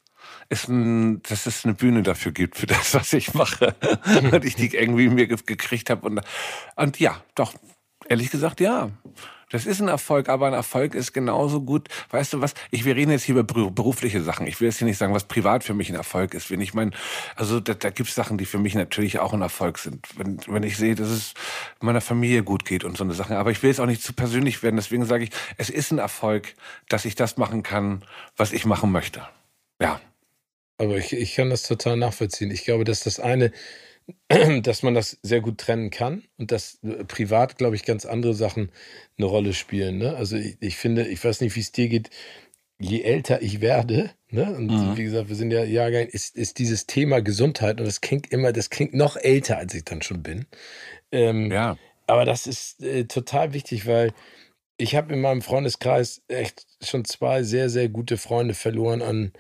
ist 0.54 0.70
ein, 0.70 1.22
dass 1.24 1.46
es 1.46 1.66
eine 1.66 1.74
Bühne 1.74 2.04
dafür 2.04 2.32
gibt, 2.32 2.58
für 2.58 2.68
das, 2.68 2.94
was 2.94 3.12
ich 3.14 3.34
mache. 3.34 3.76
und 4.32 4.46
ich 4.46 4.56
die 4.56 4.74
irgendwie 4.74 5.10
mir 5.10 5.28
gekriegt 5.28 5.90
habe. 5.90 6.06
Und, 6.06 6.22
und 6.76 7.00
ja, 7.00 7.22
doch, 7.36 7.54
ehrlich 8.08 8.30
gesagt, 8.30 8.60
ja. 8.60 8.92
Das 9.50 9.68
ist 9.68 9.82
ein 9.82 9.88
Erfolg, 9.88 10.30
aber 10.30 10.48
ein 10.48 10.54
Erfolg 10.54 10.96
ist 10.96 11.14
genauso 11.14 11.62
gut. 11.62 11.88
Weißt 12.10 12.34
du 12.34 12.42
was? 12.42 12.56
Ich, 12.72 12.86
wir 12.86 12.96
reden 12.96 13.12
jetzt 13.12 13.24
hier 13.24 13.36
über 13.36 13.44
berufliche 13.44 14.24
Sachen. 14.24 14.48
Ich 14.48 14.60
will 14.60 14.68
jetzt 14.68 14.80
hier 14.80 14.88
nicht 14.88 14.98
sagen, 14.98 15.14
was 15.14 15.26
privat 15.26 15.64
für 15.64 15.76
mich 15.76 15.90
ein 15.90 15.96
Erfolg 15.96 16.34
ist. 16.34 16.50
Wenn 16.50 16.60
ich 16.60 16.74
meine, 16.74 16.90
also 17.36 17.60
da, 17.60 17.76
da 17.76 17.92
gibt 17.92 18.10
es 18.10 18.16
Sachen, 18.16 18.40
die 18.40 18.46
für 18.46 18.58
mich 18.58 18.74
natürlich 18.74 19.20
auch 19.20 19.32
ein 19.32 19.44
Erfolg 19.44 19.78
sind. 19.78 20.08
Wenn, 20.18 20.40
wenn 20.48 20.64
ich 20.64 20.78
sehe, 20.78 20.96
dass 20.96 21.10
es 21.10 21.36
meiner 21.82 22.02
Familie 22.02 22.42
gut 22.42 22.66
geht 22.66 22.84
und 22.84 22.98
so 22.98 23.04
eine 23.04 23.14
Sache. 23.14 23.38
Aber 23.38 23.52
ich 23.52 23.62
will 23.62 23.70
jetzt 23.70 23.80
auch 23.80 23.86
nicht 23.86 24.02
zu 24.02 24.14
persönlich 24.14 24.64
werden. 24.64 24.78
Deswegen 24.78 25.06
sage 25.06 25.26
ich, 25.26 25.30
es 25.58 25.70
ist 25.70 25.92
ein 25.92 26.00
Erfolg, 26.00 26.56
dass 26.90 27.06
ich 27.06 27.14
das 27.14 27.38
machen 27.38 27.62
kann, 27.62 28.04
was 28.36 28.54
ich 28.54 28.66
machen 28.66 28.92
möchte. 28.92 29.22
Ja. 29.80 30.02
Aber 30.78 30.98
ich, 30.98 31.14
ich 31.14 31.36
kann 31.36 31.50
das 31.50 31.64
total 31.64 31.98
nachvollziehen. 31.98 32.52
Ich 32.52 32.66
glaube, 32.66 32.84
dass 32.84 33.04
das 33.04 33.20
eine, 33.20 33.52
dass 34.62 34.84
man 34.84 34.94
das 34.94 35.20
sehr 35.22 35.42
gut 35.42 35.60
trennen 35.60 35.90
kann 35.90 36.24
und 36.38 36.52
dass 36.52 36.80
äh, 36.84 37.04
privat, 37.06 37.58
glaube 37.58 37.76
ich, 37.76 37.86
ganz 37.86 38.06
andere 38.06 38.34
Sachen 38.34 38.72
eine 39.18 39.28
Rolle 39.28 39.54
spielen. 39.54 39.98
Ne? 39.98 40.16
Also 40.16 40.36
ich, 40.36 40.58
ich 40.60 40.78
finde, 40.78 41.08
ich 41.08 41.24
weiß 41.24 41.42
nicht, 41.42 41.56
wie 41.56 41.62
es 41.62 41.72
dir 41.72 41.90
geht, 41.90 42.10
je 42.80 43.02
älter 43.02 43.42
ich 43.42 43.62
werde, 43.62 44.12
ne? 44.30 44.54
und 44.56 44.68
mhm. 44.68 44.98
wie 44.98 45.04
gesagt, 45.04 45.30
wir 45.30 45.36
sind 45.36 45.52
ja 45.52 45.64
Jahrgang, 45.64 46.08
ist, 46.08 46.36
ist 46.36 46.60
dieses 46.60 46.86
Thema 46.86 47.22
Gesundheit 47.22 47.80
und 47.80 47.86
das 47.86 48.02
klingt 48.02 48.32
immer, 48.32 48.52
das 48.52 48.70
klingt 48.70 48.94
noch 48.94 49.16
älter, 49.16 49.58
als 49.58 49.74
ich 49.74 49.86
dann 49.86 50.02
schon 50.02 50.24
bin. 50.24 50.48
Ähm, 51.12 51.52
ja. 51.52 51.78
Aber 52.08 52.26
das 52.26 52.48
ist 52.48 52.82
äh, 52.84 53.06
total 53.06 53.54
wichtig, 53.54 53.86
weil 53.86 54.12
ich 54.78 54.96
habe 54.96 55.14
in 55.14 55.22
meinem 55.22 55.42
Freundeskreis 55.42 56.24
echt 56.28 56.66
schon 56.82 57.06
zwei 57.06 57.44
sehr, 57.44 57.70
sehr 57.70 57.90
gute 57.90 58.18
Freunde 58.18 58.54
verloren 58.54 59.02
an 59.02 59.32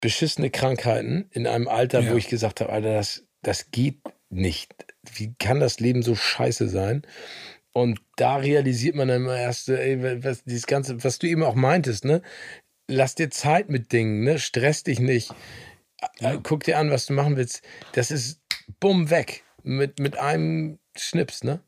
beschissene 0.00 0.50
Krankheiten 0.50 1.28
in 1.32 1.46
einem 1.46 1.68
Alter, 1.68 2.00
ja. 2.00 2.12
wo 2.12 2.16
ich 2.16 2.28
gesagt 2.28 2.60
habe, 2.60 2.72
Alter, 2.72 2.94
das, 2.94 3.24
das 3.42 3.70
geht 3.70 4.00
nicht. 4.30 4.74
Wie 5.14 5.34
kann 5.38 5.60
das 5.60 5.80
Leben 5.80 6.02
so 6.02 6.14
scheiße 6.14 6.68
sein? 6.68 7.02
Und 7.72 8.00
da 8.16 8.36
realisiert 8.36 8.96
man 8.96 9.08
dann 9.08 9.22
immer 9.22 9.38
erst, 9.38 9.68
ey, 9.68 10.24
was, 10.24 10.44
dieses 10.44 10.66
Ganze, 10.66 11.02
was 11.04 11.18
du 11.18 11.26
eben 11.26 11.42
auch 11.42 11.54
meintest, 11.54 12.04
ne? 12.04 12.22
Lass 12.88 13.14
dir 13.14 13.30
Zeit 13.30 13.68
mit 13.68 13.92
Dingen, 13.92 14.24
ne? 14.24 14.38
Stress 14.38 14.82
dich 14.82 14.98
nicht. 14.98 15.32
Ja. 16.20 16.36
Guck 16.42 16.64
dir 16.64 16.78
an, 16.78 16.90
was 16.90 17.06
du 17.06 17.12
machen 17.12 17.36
willst. 17.36 17.62
Das 17.92 18.10
ist 18.10 18.40
bumm 18.80 19.10
weg. 19.10 19.44
Mit, 19.62 19.98
mit 19.98 20.18
einem 20.18 20.78
Schnips, 20.96 21.44
ne? 21.44 21.60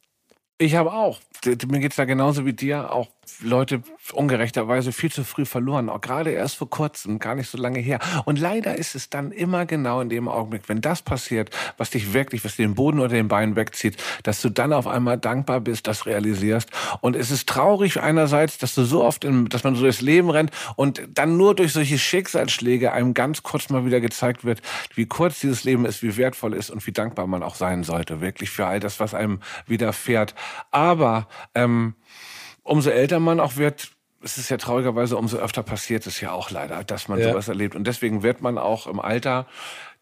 Ich 0.59 0.74
habe 0.74 0.93
auch. 0.93 1.20
Mir 1.44 1.81
geht's 1.81 1.97
da 1.97 2.05
genauso 2.05 2.44
wie 2.44 2.52
dir. 2.52 2.93
Auch 2.93 3.09
Leute 3.40 3.82
ungerechterweise 4.12 4.93
viel 4.93 5.11
zu 5.11 5.24
früh 5.24 5.44
verloren. 5.44 5.89
Auch 5.89 6.01
gerade 6.01 6.31
erst 6.31 6.57
vor 6.57 6.70
kurzem, 6.70 7.19
gar 7.19 7.35
nicht 7.35 7.48
so 7.48 7.59
lange 7.59 7.78
her. 7.78 7.98
Und 8.24 8.39
leider 8.39 8.77
ist 8.77 8.94
es 8.94 9.11
dann 9.11 9.32
immer 9.32 9.66
genau 9.66 10.01
in 10.01 10.09
dem 10.09 10.28
Augenblick, 10.28 10.69
wenn 10.69 10.81
das 10.81 11.02
passiert, 11.02 11.51
was 11.77 11.90
dich 11.90 12.12
wirklich, 12.12 12.44
was 12.44 12.57
dir 12.57 12.66
den 12.66 12.74
Boden 12.74 12.98
unter 12.98 13.15
den 13.15 13.28
Beinen 13.28 13.57
wegzieht, 13.57 13.97
dass 14.23 14.40
du 14.40 14.48
dann 14.51 14.73
auf 14.73 14.86
einmal 14.86 15.19
dankbar 15.19 15.61
bist, 15.61 15.86
das 15.86 16.07
realisierst. 16.07 16.70
Und 17.01 17.16
es 17.16 17.31
ist 17.31 17.48
traurig 17.48 18.01
einerseits, 18.01 18.59
dass 18.59 18.74
du 18.74 18.85
so 18.85 19.05
oft, 19.05 19.24
in, 19.24 19.48
dass 19.48 19.65
man 19.65 19.74
so 19.74 19.82
durchs 19.82 20.01
Leben 20.01 20.31
rennt 20.31 20.51
und 20.77 21.02
dann 21.15 21.36
nur 21.36 21.55
durch 21.55 21.73
solche 21.73 21.98
Schicksalsschläge 21.98 22.93
einem 22.93 23.15
ganz 23.15 23.43
kurz 23.43 23.69
mal 23.70 23.85
wieder 23.85 24.01
gezeigt 24.01 24.44
wird, 24.44 24.62
wie 24.94 25.07
kurz 25.07 25.40
dieses 25.40 25.65
Leben 25.65 25.85
ist, 25.85 26.02
wie 26.02 26.16
wertvoll 26.16 26.55
ist 26.55 26.70
und 26.70 26.86
wie 26.86 26.93
dankbar 26.93 27.27
man 27.27 27.43
auch 27.43 27.55
sein 27.55 27.85
sollte. 27.85 28.20
Wirklich 28.20 28.51
für 28.51 28.66
all 28.66 28.81
das, 28.81 29.01
was 29.01 29.15
einem 29.15 29.40
widerfährt. 29.66 30.35
Aber 30.70 31.28
ähm, 31.55 31.94
umso 32.62 32.91
älter 32.91 33.20
man 33.20 33.41
auch 33.41 33.57
wird, 33.57 33.93
es 34.23 34.39
ist 34.39 34.51
ja 34.51 34.57
traurigerweise, 34.57 35.16
umso 35.16 35.39
öfter 35.39 35.62
passiert 35.62 36.07
es 36.07 36.20
ja 36.20 36.32
auch 36.32 36.51
leider, 36.51 36.85
dass 36.85 37.09
man 37.09 37.19
ja. 37.19 37.31
sowas 37.31 37.49
erlebt. 37.49 37.74
Und 37.74 37.87
deswegen 37.87 38.23
wird 38.23 38.43
man 38.43 38.59
auch 38.59 38.87
im 38.87 39.01
Alter 39.01 39.47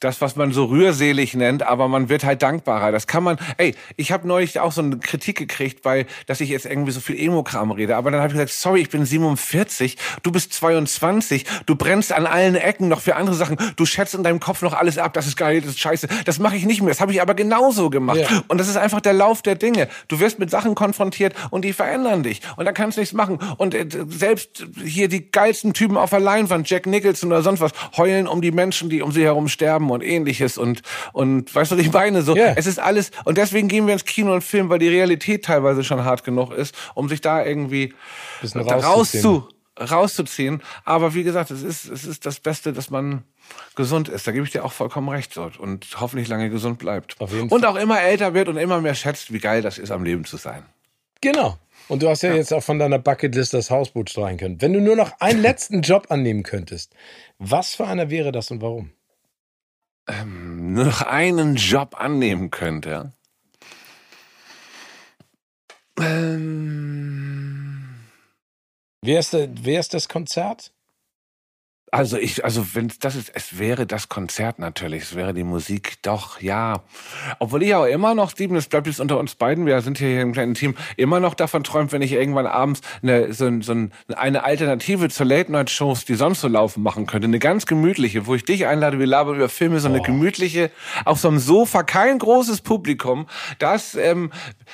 das, 0.00 0.20
was 0.20 0.36
man 0.36 0.52
so 0.52 0.66
rührselig 0.66 1.34
nennt, 1.34 1.62
aber 1.62 1.88
man 1.88 2.08
wird 2.08 2.24
halt 2.24 2.42
dankbarer. 2.42 2.92
Das 2.92 3.06
kann 3.06 3.24
man, 3.24 3.36
ey, 3.56 3.74
ich 3.96 4.12
habe 4.12 4.28
neulich 4.28 4.60
auch 4.60 4.72
so 4.72 4.80
eine 4.80 4.98
Kritik 4.98 5.36
gekriegt, 5.36 5.84
weil, 5.84 6.06
dass 6.26 6.40
ich 6.40 6.48
jetzt 6.48 6.66
irgendwie 6.66 6.92
so 6.92 7.00
viel 7.00 7.18
Emo-Kram 7.18 7.72
rede, 7.72 7.96
aber 7.96 8.10
dann 8.10 8.20
habe 8.20 8.28
ich 8.28 8.34
gesagt, 8.34 8.52
sorry, 8.52 8.80
ich 8.80 8.90
bin 8.90 9.04
47, 9.04 9.96
du 10.22 10.30
bist 10.30 10.52
22, 10.52 11.44
du 11.66 11.74
brennst 11.74 12.12
an 12.12 12.26
allen 12.26 12.54
Ecken 12.54 12.88
noch 12.88 13.00
für 13.00 13.16
andere 13.16 13.34
Sachen, 13.34 13.56
du 13.76 13.86
schätzt 13.86 14.14
in 14.14 14.22
deinem 14.22 14.40
Kopf 14.40 14.62
noch 14.62 14.72
alles 14.72 14.98
ab, 14.98 15.14
das 15.14 15.26
ist 15.26 15.36
geil, 15.36 15.60
das 15.60 15.70
ist 15.70 15.80
scheiße, 15.80 16.08
das 16.24 16.38
mache 16.38 16.56
ich 16.56 16.64
nicht 16.64 16.80
mehr, 16.80 16.90
das 16.90 17.00
habe 17.00 17.12
ich 17.12 17.20
aber 17.20 17.34
genauso 17.34 17.90
gemacht. 17.90 18.18
Ja. 18.18 18.42
Und 18.46 18.58
das 18.58 18.68
ist 18.68 18.76
einfach 18.76 19.00
der 19.00 19.14
Lauf 19.14 19.42
der 19.42 19.56
Dinge. 19.56 19.88
Du 20.06 20.20
wirst 20.20 20.38
mit 20.38 20.50
Sachen 20.50 20.74
konfrontiert 20.74 21.34
und 21.50 21.64
die 21.64 21.72
verändern 21.72 22.22
dich 22.22 22.40
und 22.56 22.66
da 22.66 22.72
kannst 22.72 22.96
du 22.96 23.00
nichts 23.00 23.14
machen. 23.14 23.38
Und 23.56 23.74
äh, 23.74 23.86
selbst 24.08 24.66
hier 24.84 25.08
die 25.08 25.30
geilsten 25.30 25.72
Typen 25.72 25.96
auf 25.96 26.10
der 26.10 26.20
Leinwand, 26.20 26.70
Jack 26.70 26.86
Nicholson 26.86 27.32
oder 27.32 27.42
sonst 27.42 27.60
was, 27.60 27.72
heulen 27.96 28.28
um 28.28 28.40
die 28.40 28.52
Menschen, 28.52 28.90
die 28.90 29.02
um 29.02 29.10
sie 29.10 29.24
herum 29.24 29.48
sterben 29.48 29.87
und 29.90 30.02
ähnliches 30.02 30.58
und, 30.58 30.82
und 31.12 31.54
weißt 31.54 31.72
du, 31.72 31.76
ich 31.76 31.92
meine? 31.92 32.22
So, 32.22 32.34
yeah. 32.34 32.54
es 32.56 32.66
ist 32.66 32.78
alles, 32.78 33.10
und 33.24 33.38
deswegen 33.38 33.68
gehen 33.68 33.86
wir 33.86 33.92
ins 33.94 34.04
Kino 34.04 34.32
und 34.32 34.42
filmen, 34.42 34.68
weil 34.68 34.78
die 34.78 34.88
Realität 34.88 35.44
teilweise 35.44 35.84
schon 35.84 36.04
hart 36.04 36.24
genug 36.24 36.52
ist, 36.52 36.74
um 36.94 37.08
sich 37.08 37.20
da 37.20 37.44
irgendwie 37.44 37.94
rauszu, 38.54 39.48
rauszuziehen. 39.78 40.62
Aber 40.84 41.14
wie 41.14 41.24
gesagt, 41.24 41.50
es 41.50 41.62
ist, 41.62 41.88
es 41.88 42.04
ist 42.04 42.26
das 42.26 42.40
Beste, 42.40 42.72
dass 42.72 42.90
man 42.90 43.24
gesund 43.76 44.08
ist. 44.08 44.26
Da 44.26 44.32
gebe 44.32 44.44
ich 44.44 44.52
dir 44.52 44.64
auch 44.64 44.72
vollkommen 44.72 45.08
recht 45.08 45.32
so, 45.32 45.50
und 45.58 45.86
hoffentlich 46.00 46.28
lange 46.28 46.50
gesund 46.50 46.78
bleibt. 46.78 47.16
und 47.20 47.64
auch 47.64 47.76
immer 47.76 48.00
älter 48.00 48.34
wird 48.34 48.48
und 48.48 48.56
immer 48.56 48.80
mehr 48.80 48.94
schätzt, 48.94 49.32
wie 49.32 49.38
geil 49.38 49.62
das 49.62 49.78
ist, 49.78 49.90
am 49.90 50.04
Leben 50.04 50.24
zu 50.24 50.36
sein. 50.36 50.64
Genau. 51.20 51.58
Und 51.88 52.02
du 52.02 52.08
hast 52.08 52.22
ja, 52.22 52.30
ja, 52.30 52.36
jetzt 52.36 52.52
auch 52.52 52.62
von 52.62 52.78
deiner 52.78 52.98
Bucketlist 52.98 53.54
das 53.54 53.70
Hausboot 53.70 54.10
streichen 54.10 54.38
können. 54.38 54.60
Wenn 54.60 54.74
du 54.74 54.80
nur 54.80 54.94
noch 54.96 55.12
einen 55.20 55.40
letzten 55.42 55.80
Job 55.80 56.06
annehmen 56.10 56.42
könntest, 56.42 56.92
was 57.38 57.74
für 57.74 57.86
einer 57.86 58.10
wäre 58.10 58.30
das 58.30 58.50
und 58.50 58.60
warum? 58.60 58.90
Ähm, 60.08 60.72
nur 60.74 60.86
noch 60.86 61.02
einen 61.02 61.56
Job 61.56 61.94
annehmen 61.98 62.50
könnte, 62.50 63.12
ähm, 66.00 67.84
wer, 69.02 69.20
ist 69.20 69.32
der, 69.32 69.48
wer 69.64 69.80
ist 69.80 69.94
das 69.94 70.08
Konzert? 70.08 70.72
Also 71.90 72.18
ich, 72.18 72.44
also 72.44 72.74
wenn 72.74 72.92
das 73.00 73.16
ist, 73.16 73.30
es 73.34 73.58
wäre 73.58 73.86
das 73.86 74.08
Konzert 74.08 74.58
natürlich, 74.58 75.04
es 75.04 75.14
wäre 75.14 75.32
die 75.32 75.44
Musik, 75.44 75.94
doch, 76.02 76.40
ja. 76.40 76.82
Obwohl 77.38 77.62
ich 77.62 77.74
auch 77.74 77.86
immer 77.86 78.14
noch, 78.14 78.30
Steven, 78.30 78.54
das 78.54 78.66
bleibt 78.66 78.86
jetzt 78.86 79.00
unter 79.00 79.18
uns 79.18 79.34
beiden, 79.34 79.64
wir 79.64 79.80
sind 79.80 79.98
hier 79.98 80.20
im 80.20 80.32
kleinen 80.32 80.54
Team, 80.54 80.74
immer 80.96 81.18
noch 81.20 81.34
davon 81.34 81.64
träumt, 81.64 81.92
wenn 81.92 82.02
ich 82.02 82.12
irgendwann 82.12 82.46
abends 82.46 82.82
eine, 83.02 83.32
so, 83.32 83.48
so 83.62 83.74
eine 84.14 84.44
Alternative 84.44 85.08
zur 85.08 85.26
Late-Night-Shows, 85.26 86.04
die 86.04 86.14
sonst 86.14 86.42
so 86.42 86.48
laufen, 86.48 86.82
machen 86.82 87.06
könnte. 87.06 87.26
Eine 87.26 87.38
ganz 87.38 87.64
gemütliche, 87.64 88.26
wo 88.26 88.34
ich 88.34 88.44
dich 88.44 88.66
einlade, 88.66 88.98
wir 88.98 89.06
labern 89.06 89.36
über 89.36 89.48
Filme, 89.48 89.80
so 89.80 89.88
eine 89.88 90.00
oh. 90.00 90.02
gemütliche, 90.02 90.70
auf 91.04 91.18
so 91.18 91.28
einem 91.28 91.38
Sofa, 91.38 91.84
kein 91.84 92.18
großes 92.18 92.60
Publikum. 92.60 93.26
Das, 93.58 93.94
ähm, 93.94 94.30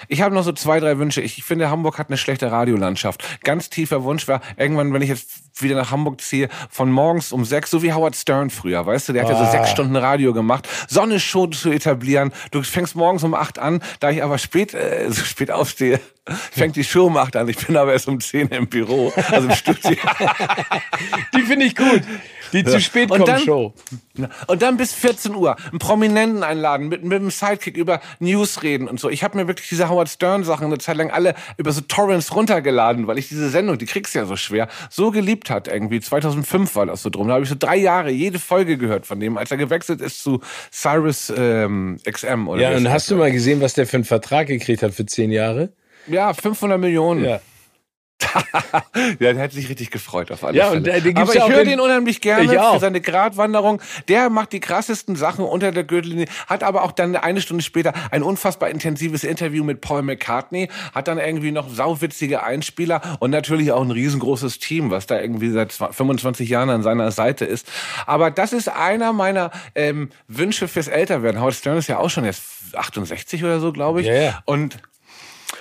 ich 0.09 0.23
habe 0.23 0.35
noch 0.35 0.43
so 0.43 0.53
zwei, 0.53 0.81
drei 0.81 0.99
Wünsche. 0.99 1.21
Ich, 1.21 1.39
ich 1.39 1.45
finde, 1.45 1.71
Hamburg 1.71 1.99
hat 1.99 2.09
eine 2.09 2.17
schlechte 2.17 2.51
Radiolandschaft. 2.51 3.23
Ganz 3.45 3.71
tiefer 3.71 4.03
Wunsch 4.03 4.27
war, 4.27 4.41
irgendwann, 4.57 4.93
wenn 4.93 5.03
ich 5.03 5.11
jetzt 5.11 5.44
wieder 5.63 5.77
nach 5.77 5.91
Hamburg 5.91 6.21
ziehe, 6.21 6.49
von 6.71 6.91
morgens 6.91 7.33
um 7.33 7.45
sechs, 7.45 7.71
so 7.71 7.83
wie 7.83 7.93
Howard 7.93 8.17
Stern 8.17 8.51
früher, 8.51 8.85
weißt 8.85 9.09
du, 9.09 9.13
der 9.13 9.23
hat 9.23 9.31
ah. 9.31 9.35
ja 9.35 9.45
so 9.45 9.51
sechs 9.51 9.69
ah. 9.69 9.71
Stunden 9.71 9.97
Radio 9.97 10.33
gemacht, 10.33 10.69
Sonne-Show 10.89 11.49
zu 11.49 11.71
etablieren. 11.71 12.33
Du 12.51 12.63
fängst 12.63 12.97
morgens 12.97 13.23
um 13.25 13.35
acht 13.35 13.59
an, 13.59 13.81
da 14.01 14.11
ich 14.11 14.23
aber 14.23 14.39
spät, 14.39 14.75
äh, 14.75 15.07
so 15.09 15.25
spät 15.25 15.51
aufstehe, 15.51 16.01
fängt 16.53 16.77
die 16.77 16.85
Show 16.85 17.07
um 17.07 17.17
acht 17.17 17.37
an. 17.37 17.49
Ich 17.49 17.67
bin 17.67 17.77
aber 17.77 17.93
erst 17.93 18.09
um 18.09 18.21
zehn 18.21 18.49
im 18.49 18.67
Büro, 18.67 19.13
also 19.31 19.49
im 19.49 19.55
Studio. 19.57 19.97
die 21.35 21.43
finde 21.43 21.67
ich 21.67 21.77
gut. 21.77 22.03
Die 22.55 22.65
zu 22.65 22.81
spät 22.81 23.09
kommt 23.09 23.27
dann, 23.27 23.41
Show. 23.41 23.75
Und 24.47 24.63
dann 24.63 24.77
bis 24.77 24.93
14 24.93 25.35
Uhr 25.35 25.57
einen 25.71 25.79
Prominenten 25.79 26.43
einladen, 26.43 26.89
mit, 26.89 27.03
mit 27.03 27.19
einem 27.19 27.31
Sidekick 27.31 27.77
über 27.77 28.01
News 28.21 28.63
reden 28.63 28.89
und 28.89 29.01
so. 29.01 29.11
Ich 29.11 29.25
habe 29.25 29.37
mir 29.37 29.49
wirklich 29.49 29.69
diese 29.69 29.89
Howard 29.89 30.09
Stern 30.09 30.45
Sachen 30.45 30.67
eine 30.67 30.79
Zeit 30.79 30.97
lang 30.97 31.11
alle 31.11 31.35
über 31.57 31.73
so 31.73 31.81
Torrents 31.81 32.35
runtergeladen, 32.35 33.07
weil 33.07 33.19
ich 33.19 33.29
diese 33.29 33.51
Sendung, 33.51 33.77
die 33.79 33.87
kriegst 33.87 34.15
du 34.15 34.21
ja 34.21 34.27
so 34.27 34.37
schwer, 34.37 34.69
so 34.89 35.11
geliebt 35.11 35.51
hat 35.51 35.69
irgendwie. 35.69 36.01
2005 36.01 36.77
war 36.77 36.87
das 36.87 37.03
so 37.03 37.11
drum. 37.11 37.29
Da 37.29 37.35
habe 37.35 37.45
ich 37.45 37.51
so 37.51 37.57
drei 37.59 37.77
Jahre 37.77 38.11
jede 38.11 38.39
Folge 38.39 38.79
gehört 38.79 39.07
von 39.07 39.19
dem, 39.19 39.37
als 39.37 39.51
er 39.51 39.57
gewechselt 39.57 40.01
ist 40.01 40.23
zu 40.23 40.41
Cyrus 40.71 41.33
ähm, 41.37 41.99
XM. 42.09 42.49
Oder 42.49 42.71
ja, 42.71 42.77
und 42.77 42.89
hast 42.89 43.11
du 43.11 43.17
mal 43.17 43.33
gesehen, 43.33 43.61
was 43.61 43.75
der 43.75 43.87
für 43.87 43.97
einen 43.97 44.05
Vertrag 44.05 44.47
gekriegt 44.47 44.83
hat 44.83 44.95
für 44.95 45.07
zehn 45.07 45.31
Jahre? 45.31 45.73
Ja, 46.07 46.33
500 46.35 46.79
Millionen. 46.79 47.25
Ja. 47.25 47.41
ja, 49.19 49.33
der 49.33 49.39
hat 49.39 49.53
sich 49.53 49.69
richtig 49.69 49.91
gefreut 49.91 50.31
auf 50.31 50.45
alle 50.45 50.57
ja, 50.57 50.71
Fälle. 50.71 50.81
Und, 50.81 51.07
äh, 51.07 51.13
Aber 51.17 51.35
ich 51.35 51.49
höre 51.49 51.65
den 51.65 51.81
unheimlich 51.81 52.21
gerne 52.21 52.49
für 52.49 52.79
seine 52.79 53.01
Gratwanderung. 53.01 53.81
Der 54.09 54.31
macht 54.31 54.53
die 54.53 54.61
krassesten 54.61 55.17
Sachen 55.17 55.45
unter 55.45 55.73
der 55.73 55.85
Gürtellinie, 55.85 56.27
hat 56.47 56.63
aber 56.63 56.85
auch 56.85 56.93
dann 56.93 57.17
eine 57.17 57.41
Stunde 57.41 57.63
später 57.63 57.93
ein 58.11 58.23
unfassbar 58.23 58.71
intensives 58.71 59.25
Interview 59.25 59.65
mit 59.65 59.81
Paul 59.81 60.03
McCartney, 60.03 60.69
hat 60.95 61.09
dann 61.09 61.19
irgendwie 61.19 61.51
noch 61.51 61.69
sauwitzige 61.69 62.43
Einspieler 62.43 63.01
und 63.21 63.31
natürlich 63.31 63.73
auch 63.73 63.83
ein 63.83 63.91
riesengroßes 63.91 64.59
Team, 64.59 64.91
was 64.91 65.07
da 65.07 65.21
irgendwie 65.21 65.51
seit 65.51 65.73
25 65.73 66.49
Jahren 66.49 66.71
an 66.71 66.83
seiner 66.83 67.11
Seite 67.11 67.45
ist. 67.45 67.71
Aber 68.07 68.31
das 68.31 68.53
ist 68.53 68.69
einer 68.69 69.13
meiner 69.13 69.51
ähm, 69.75 70.11
Wünsche 70.29 70.69
fürs 70.69 70.89
Älterwerden. 70.89 71.41
Howard 71.41 71.55
Stern 71.55 71.79
ist 71.79 71.89
ja 71.89 71.99
auch 71.99 72.11
schon 72.11 72.25
jetzt 72.25 72.75
68 72.75 73.43
oder 73.45 73.61
so, 73.61 73.73
glaube 73.73 74.01
ich. 74.01 74.07
Ja, 74.07 74.13
yeah. 74.13 74.43
Und 74.47 74.79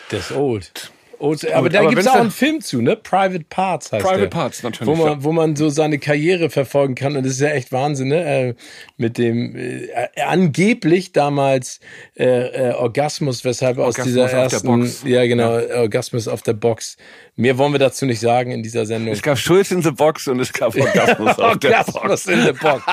das 0.10 0.32
ist 0.32 0.38
old. 0.38 0.92
Und, 1.24 1.50
aber 1.54 1.70
da 1.70 1.86
gibt 1.86 2.02
es 2.02 2.08
auch 2.08 2.16
einen 2.16 2.32
Film 2.32 2.60
zu, 2.60 2.82
ne? 2.82 2.98
Private 2.98 3.46
Parts 3.48 3.94
heißt 3.94 4.04
Private 4.04 4.24
der, 4.24 4.28
Parts, 4.28 4.62
natürlich. 4.62 4.88
Wo 4.88 5.02
man, 5.02 5.24
wo 5.24 5.32
man 5.32 5.56
so 5.56 5.70
seine 5.70 5.98
Karriere 5.98 6.50
verfolgen 6.50 6.96
kann. 6.96 7.16
Und 7.16 7.24
das 7.26 7.32
ist 7.32 7.40
ja 7.40 7.48
echt 7.48 7.72
Wahnsinn, 7.72 8.10
ne? 8.10 8.26
Äh, 8.26 8.56
mit 8.98 9.18
dem 9.18 9.56
äh, 9.56 9.88
angeblich 10.22 11.14
damals 11.14 11.80
äh, 12.18 12.26
äh, 12.26 12.74
Orgasmus, 12.74 13.46
weshalb 13.46 13.78
Orgasmus 13.78 14.00
aus 14.00 14.06
dieser 14.06 14.32
ersten. 14.32 15.10
Ja, 15.10 15.26
genau, 15.26 15.60
ja. 15.60 15.78
Orgasmus 15.78 16.28
auf 16.28 16.42
der 16.42 16.54
Box 16.54 16.98
Mehr 17.36 17.58
wollen 17.58 17.72
wir 17.72 17.80
dazu 17.80 18.06
nicht 18.06 18.20
sagen 18.20 18.52
in 18.52 18.62
dieser 18.62 18.86
Sendung. 18.86 19.12
Es 19.12 19.24
gab 19.24 19.40
Schulz 19.40 19.72
in 19.72 19.82
the 19.82 19.90
Box 19.90 20.28
und 20.28 20.40
es 20.40 20.54
gab 20.54 20.76
Orgasmus 20.80 21.40
auf 21.40 21.58
der 21.58 21.84
Box. 21.84 21.96
Orgasmus 21.96 22.26
in 22.28 22.44
the 22.44 22.52
Box. 22.52 22.84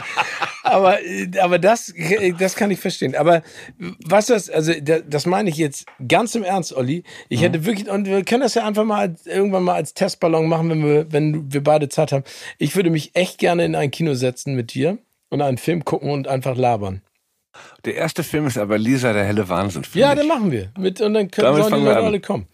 Aber, 0.62 0.98
aber 1.40 1.58
das, 1.58 1.92
das 2.38 2.56
kann 2.56 2.70
ich 2.70 2.80
verstehen. 2.80 3.14
Aber 3.14 3.42
was 4.04 4.26
das, 4.26 4.50
also 4.50 4.72
das 4.80 5.26
meine 5.26 5.50
ich 5.50 5.56
jetzt 5.56 5.86
ganz 6.06 6.34
im 6.34 6.44
Ernst, 6.44 6.72
Olli. 6.74 7.04
Ich 7.28 7.40
mhm. 7.40 7.44
hätte 7.44 7.64
wirklich, 7.64 7.88
und 7.88 8.06
wir 8.06 8.24
können 8.24 8.42
das 8.42 8.54
ja 8.54 8.66
einfach 8.66 8.84
mal 8.84 9.14
irgendwann 9.24 9.64
mal 9.64 9.74
als 9.74 9.94
Testballon 9.94 10.48
machen, 10.48 10.70
wenn 10.70 10.84
wir, 10.84 11.12
wenn 11.12 11.52
wir 11.52 11.62
beide 11.62 11.88
Zeit 11.88 12.12
haben. 12.12 12.24
Ich 12.58 12.76
würde 12.76 12.90
mich 12.90 13.14
echt 13.14 13.38
gerne 13.38 13.64
in 13.64 13.74
ein 13.74 13.90
Kino 13.90 14.14
setzen 14.14 14.54
mit 14.54 14.74
dir 14.74 14.98
und 15.30 15.42
einen 15.42 15.58
Film 15.58 15.84
gucken 15.84 16.10
und 16.10 16.28
einfach 16.28 16.56
labern. 16.56 17.02
Der 17.84 17.94
erste 17.96 18.22
Film 18.22 18.46
ist 18.46 18.58
aber 18.58 18.78
Lisa, 18.78 19.12
der 19.12 19.24
helle 19.24 19.48
Wahnsinn. 19.48 19.82
Ja, 19.94 20.14
den 20.14 20.28
machen 20.28 20.52
wir. 20.52 20.70
Mit, 20.78 21.00
und 21.00 21.14
dann 21.14 21.30
können, 21.30 21.56
sollen 21.56 21.74
die 21.74 21.86
Leute 21.86 22.00
alle 22.00 22.20
kommen. 22.20 22.46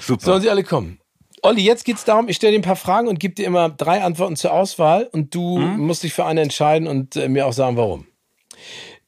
Super. 0.00 0.24
Sollen 0.24 0.42
sie 0.42 0.50
alle 0.50 0.64
kommen. 0.64 0.99
Olli, 1.42 1.62
jetzt 1.62 1.84
geht 1.84 1.96
es 1.96 2.04
darum, 2.04 2.28
ich 2.28 2.36
stelle 2.36 2.52
dir 2.52 2.58
ein 2.58 2.62
paar 2.62 2.76
Fragen 2.76 3.08
und 3.08 3.18
gebe 3.18 3.34
dir 3.34 3.46
immer 3.46 3.70
drei 3.70 4.02
Antworten 4.02 4.36
zur 4.36 4.52
Auswahl 4.52 5.08
und 5.12 5.34
du 5.34 5.58
mhm. 5.58 5.86
musst 5.86 6.02
dich 6.02 6.12
für 6.12 6.24
eine 6.24 6.42
entscheiden 6.42 6.86
und 6.86 7.16
äh, 7.16 7.28
mir 7.28 7.46
auch 7.46 7.52
sagen, 7.52 7.76
warum. 7.76 8.06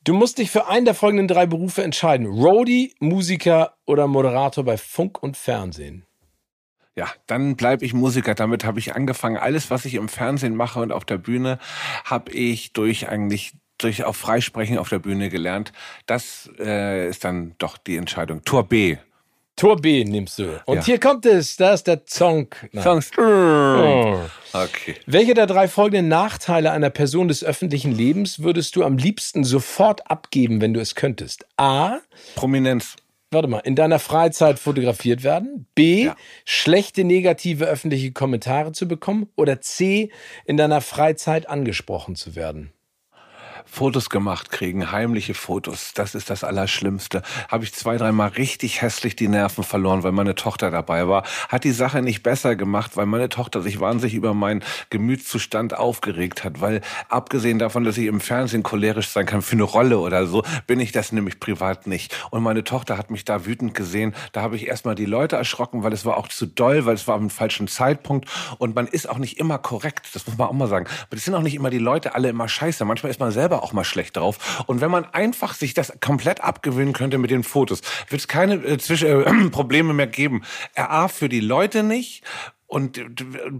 Du 0.04 0.14
musst 0.14 0.38
dich 0.38 0.50
für 0.50 0.66
einen 0.66 0.84
der 0.84 0.94
folgenden 0.94 1.28
drei 1.28 1.46
Berufe 1.46 1.82
entscheiden. 1.84 2.26
Roadie, 2.26 2.94
Musiker 2.98 3.74
oder 3.86 4.08
Moderator 4.08 4.64
bei 4.64 4.76
Funk 4.76 5.22
und 5.22 5.36
Fernsehen. 5.36 6.04
Ja, 6.96 7.08
dann 7.26 7.56
bleibe 7.56 7.84
ich 7.84 7.94
Musiker. 7.94 8.34
Damit 8.34 8.64
habe 8.64 8.78
ich 8.78 8.94
angefangen. 8.94 9.36
Alles, 9.36 9.70
was 9.70 9.84
ich 9.84 9.94
im 9.94 10.08
Fernsehen 10.08 10.56
mache 10.56 10.80
und 10.80 10.92
auf 10.92 11.04
der 11.04 11.18
Bühne, 11.18 11.58
habe 12.04 12.32
ich 12.32 12.72
durch 12.72 13.08
eigentlich 13.08 13.52
durch 13.78 14.04
auf 14.04 14.16
Freisprechen 14.16 14.78
auf 14.78 14.88
der 14.88 14.98
Bühne 14.98 15.28
gelernt. 15.28 15.72
Das 16.06 16.50
äh, 16.58 17.08
ist 17.08 17.24
dann 17.24 17.54
doch 17.58 17.78
die 17.78 17.96
Entscheidung. 17.96 18.42
Tor 18.44 18.68
B. 18.68 18.96
Tor 19.62 19.76
B 19.76 20.02
nimmst 20.02 20.40
du. 20.40 20.60
Und 20.66 20.78
ja. 20.78 20.84
hier 20.84 20.98
kommt 20.98 21.24
es, 21.24 21.56
da 21.56 21.72
ist 21.72 21.86
der 21.86 22.04
Zonk. 22.04 22.68
Zonk. 22.82 23.04
Oh. 23.16 24.18
Okay. 24.52 24.96
Welche 25.06 25.34
der 25.34 25.46
drei 25.46 25.68
folgenden 25.68 26.08
Nachteile 26.08 26.72
einer 26.72 26.90
Person 26.90 27.28
des 27.28 27.44
öffentlichen 27.44 27.92
Lebens 27.92 28.42
würdest 28.42 28.74
du 28.74 28.82
am 28.82 28.96
liebsten 28.96 29.44
sofort 29.44 30.10
abgeben, 30.10 30.60
wenn 30.60 30.74
du 30.74 30.80
es 30.80 30.96
könntest? 30.96 31.46
A. 31.58 31.98
Prominenz. 32.34 32.96
warte 33.30 33.46
mal, 33.46 33.60
in 33.60 33.76
deiner 33.76 34.00
Freizeit 34.00 34.58
fotografiert 34.58 35.22
werden? 35.22 35.66
B, 35.76 36.06
ja. 36.06 36.16
schlechte 36.44 37.04
negative 37.04 37.66
öffentliche 37.66 38.10
Kommentare 38.10 38.72
zu 38.72 38.88
bekommen? 38.88 39.28
Oder 39.36 39.60
C, 39.60 40.10
in 40.44 40.56
deiner 40.56 40.80
Freizeit 40.80 41.48
angesprochen 41.48 42.16
zu 42.16 42.34
werden? 42.34 42.72
Fotos 43.72 44.10
gemacht 44.10 44.50
kriegen, 44.50 44.92
heimliche 44.92 45.32
Fotos, 45.32 45.94
das 45.94 46.14
ist 46.14 46.28
das 46.28 46.44
Allerschlimmste. 46.44 47.22
Habe 47.48 47.64
ich 47.64 47.72
zwei, 47.72 47.96
dreimal 47.96 48.28
richtig 48.28 48.82
hässlich 48.82 49.16
die 49.16 49.28
Nerven 49.28 49.64
verloren, 49.64 50.02
weil 50.02 50.12
meine 50.12 50.34
Tochter 50.34 50.70
dabei 50.70 51.08
war. 51.08 51.24
Hat 51.48 51.64
die 51.64 51.72
Sache 51.72 52.02
nicht 52.02 52.22
besser 52.22 52.54
gemacht, 52.54 52.98
weil 52.98 53.06
meine 53.06 53.30
Tochter 53.30 53.62
sich 53.62 53.80
wahnsinnig 53.80 54.12
über 54.12 54.34
meinen 54.34 54.62
Gemütszustand 54.90 55.74
aufgeregt 55.74 56.44
hat. 56.44 56.60
Weil 56.60 56.82
abgesehen 57.08 57.58
davon, 57.58 57.84
dass 57.84 57.96
ich 57.96 58.08
im 58.08 58.20
Fernsehen 58.20 58.62
cholerisch 58.62 59.08
sein 59.08 59.24
kann 59.24 59.40
für 59.40 59.54
eine 59.54 59.62
Rolle 59.62 60.00
oder 60.00 60.26
so, 60.26 60.42
bin 60.66 60.78
ich 60.78 60.92
das 60.92 61.10
nämlich 61.10 61.40
privat 61.40 61.86
nicht. 61.86 62.14
Und 62.28 62.42
meine 62.42 62.64
Tochter 62.64 62.98
hat 62.98 63.10
mich 63.10 63.24
da 63.24 63.46
wütend 63.46 63.72
gesehen. 63.72 64.14
Da 64.32 64.42
habe 64.42 64.56
ich 64.56 64.66
erstmal 64.68 64.96
die 64.96 65.06
Leute 65.06 65.36
erschrocken, 65.36 65.82
weil 65.82 65.94
es 65.94 66.04
war 66.04 66.18
auch 66.18 66.28
zu 66.28 66.44
doll, 66.44 66.84
weil 66.84 66.96
es 66.96 67.08
war 67.08 67.14
am 67.14 67.30
falschen 67.30 67.68
Zeitpunkt. 67.68 68.28
Und 68.58 68.74
man 68.74 68.86
ist 68.86 69.08
auch 69.08 69.18
nicht 69.18 69.38
immer 69.38 69.56
korrekt, 69.56 70.10
das 70.12 70.26
muss 70.26 70.36
man 70.36 70.48
auch 70.48 70.52
mal 70.52 70.68
sagen. 70.68 70.86
Aber 71.06 71.16
es 71.16 71.24
sind 71.24 71.34
auch 71.34 71.40
nicht 71.40 71.54
immer 71.54 71.70
die 71.70 71.78
Leute 71.78 72.14
alle 72.14 72.28
immer 72.28 72.48
scheiße. 72.48 72.84
Manchmal 72.84 73.10
ist 73.10 73.18
man 73.18 73.30
selber 73.30 73.61
auch 73.62 73.72
mal 73.72 73.84
schlecht 73.84 74.16
drauf. 74.16 74.64
Und 74.66 74.80
wenn 74.80 74.90
man 74.90 75.04
einfach 75.04 75.54
sich 75.54 75.74
das 75.74 75.92
komplett 76.00 76.42
abgewöhnen 76.42 76.92
könnte 76.92 77.18
mit 77.18 77.30
den 77.30 77.44
Fotos, 77.44 77.80
wird 78.08 78.20
es 78.20 78.28
keine 78.28 78.54
äh, 78.54 78.78
Zwisch 78.78 79.02
äh, 79.02 79.24
Probleme 79.50 79.94
mehr 79.94 80.06
geben. 80.06 80.42
A, 80.74 81.08
für 81.08 81.28
die 81.28 81.40
Leute 81.40 81.82
nicht 81.82 82.22
und 82.72 83.00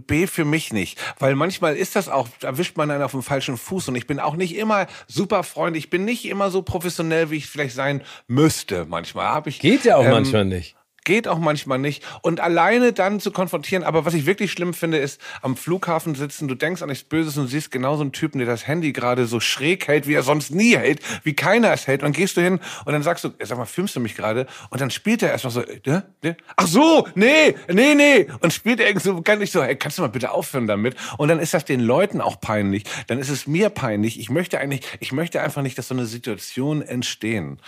B 0.07 0.25
für 0.25 0.43
mich 0.43 0.73
nicht, 0.73 0.99
weil 1.19 1.35
manchmal 1.35 1.75
ist 1.75 1.95
das 1.95 2.09
auch, 2.09 2.27
da 2.39 2.57
wischt 2.57 2.77
man 2.77 2.89
einen 2.89 3.03
auf 3.03 3.11
dem 3.11 3.21
falschen 3.21 3.57
Fuß 3.57 3.89
und 3.89 3.95
ich 3.95 4.07
bin 4.07 4.19
auch 4.19 4.35
nicht 4.35 4.55
immer 4.55 4.87
super 5.07 5.43
freundlich, 5.43 5.85
ich 5.85 5.89
bin 5.91 6.03
nicht 6.03 6.25
immer 6.25 6.49
so 6.49 6.63
professionell, 6.63 7.29
wie 7.29 7.37
ich 7.37 7.47
vielleicht 7.47 7.75
sein 7.75 8.01
müsste. 8.27 8.85
Manchmal 8.85 9.27
habe 9.27 9.49
ich 9.49 9.59
geht 9.59 9.85
ja 9.85 9.97
auch 9.97 10.05
ähm, 10.05 10.11
manchmal 10.11 10.45
nicht. 10.45 10.75
Geht 11.05 11.27
auch 11.27 11.39
manchmal 11.39 11.79
nicht. 11.79 12.03
Und 12.21 12.39
alleine 12.39 12.93
dann 12.93 13.19
zu 13.19 13.31
konfrontieren, 13.31 13.83
aber 13.83 14.05
was 14.05 14.13
ich 14.13 14.25
wirklich 14.25 14.51
schlimm 14.51 14.73
finde, 14.73 14.97
ist 14.97 15.19
am 15.41 15.57
Flughafen 15.57 16.15
sitzen, 16.15 16.47
du 16.47 16.55
denkst 16.55 16.81
an 16.81 16.89
nichts 16.89 17.03
Böses 17.03 17.37
und 17.37 17.47
siehst 17.47 17.71
genau 17.71 17.95
so 17.95 18.01
einen 18.01 18.11
Typen, 18.11 18.39
der 18.39 18.47
das 18.47 18.67
Handy 18.67 18.93
gerade 18.93 19.25
so 19.25 19.39
schräg 19.39 19.87
hält, 19.87 20.07
wie 20.07 20.13
er 20.13 20.23
sonst 20.23 20.51
nie 20.51 20.77
hält, 20.77 21.01
wie 21.23 21.33
keiner 21.33 21.71
es 21.73 21.87
hält. 21.87 22.01
Und 22.01 22.07
dann 22.07 22.13
gehst 22.13 22.37
du 22.37 22.41
hin 22.41 22.59
und 22.85 22.93
dann 22.93 23.03
sagst 23.03 23.23
du, 23.23 23.31
sag 23.41 23.57
mal, 23.57 23.65
filmst 23.65 23.95
du 23.95 23.99
mich 23.99 24.15
gerade? 24.15 24.47
Und 24.69 24.81
dann 24.81 24.91
spielt 24.91 25.23
er 25.23 25.31
erstmal 25.31 25.51
so, 25.51 25.61
äh, 25.61 26.01
äh? 26.21 26.35
ach 26.55 26.67
so, 26.67 27.07
nee, 27.15 27.55
nee, 27.67 27.95
nee. 27.95 28.27
Und 28.39 28.53
spielt 28.53 28.79
er 28.79 28.87
irgendwie 28.87 29.07
so, 29.07 29.21
kann 29.21 29.41
ich 29.41 29.51
so, 29.51 29.61
ey, 29.61 29.75
kannst 29.75 29.97
du 29.97 30.01
mal 30.01 30.07
bitte 30.07 30.31
aufhören 30.31 30.67
damit? 30.67 30.95
Und 31.17 31.27
dann 31.27 31.39
ist 31.39 31.53
das 31.53 31.65
den 31.65 31.79
Leuten 31.79 32.21
auch 32.21 32.39
peinlich. 32.39 32.83
Dann 33.07 33.19
ist 33.19 33.29
es 33.29 33.47
mir 33.47 33.69
peinlich. 33.69 34.19
Ich 34.19 34.29
möchte 34.29 34.59
eigentlich, 34.59 34.81
ich 34.99 35.11
möchte 35.11 35.41
einfach 35.41 35.61
nicht, 35.61 35.77
dass 35.77 35.87
so 35.87 35.95
eine 35.95 36.05
Situation 36.05 36.81
entstehen. 36.81 37.59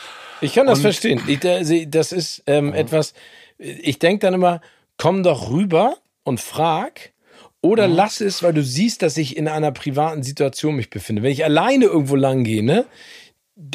Ich 0.41 0.53
kann 0.53 0.67
das 0.67 0.79
und, 0.79 0.83
verstehen. 0.83 1.21
Ich, 1.27 1.39
das 1.39 2.11
ist 2.11 2.43
ähm, 2.47 2.73
etwas, 2.73 3.13
ich 3.57 3.99
denke 3.99 4.25
dann 4.25 4.33
immer, 4.33 4.61
komm 4.97 5.23
doch 5.23 5.49
rüber 5.49 5.97
und 6.23 6.39
frag. 6.39 7.13
Oder 7.61 7.87
mhm. 7.87 7.95
lass 7.95 8.21
es, 8.21 8.43
weil 8.43 8.53
du 8.53 8.63
siehst, 8.63 9.01
dass 9.01 9.17
ich 9.17 9.37
in 9.37 9.47
einer 9.47 9.71
privaten 9.71 10.23
Situation 10.23 10.75
mich 10.75 10.89
befinde. 10.89 11.23
Wenn 11.23 11.31
ich 11.31 11.43
alleine 11.43 11.85
irgendwo 11.85 12.15
lang 12.15 12.43
gehe, 12.43 12.63
ne, 12.63 12.85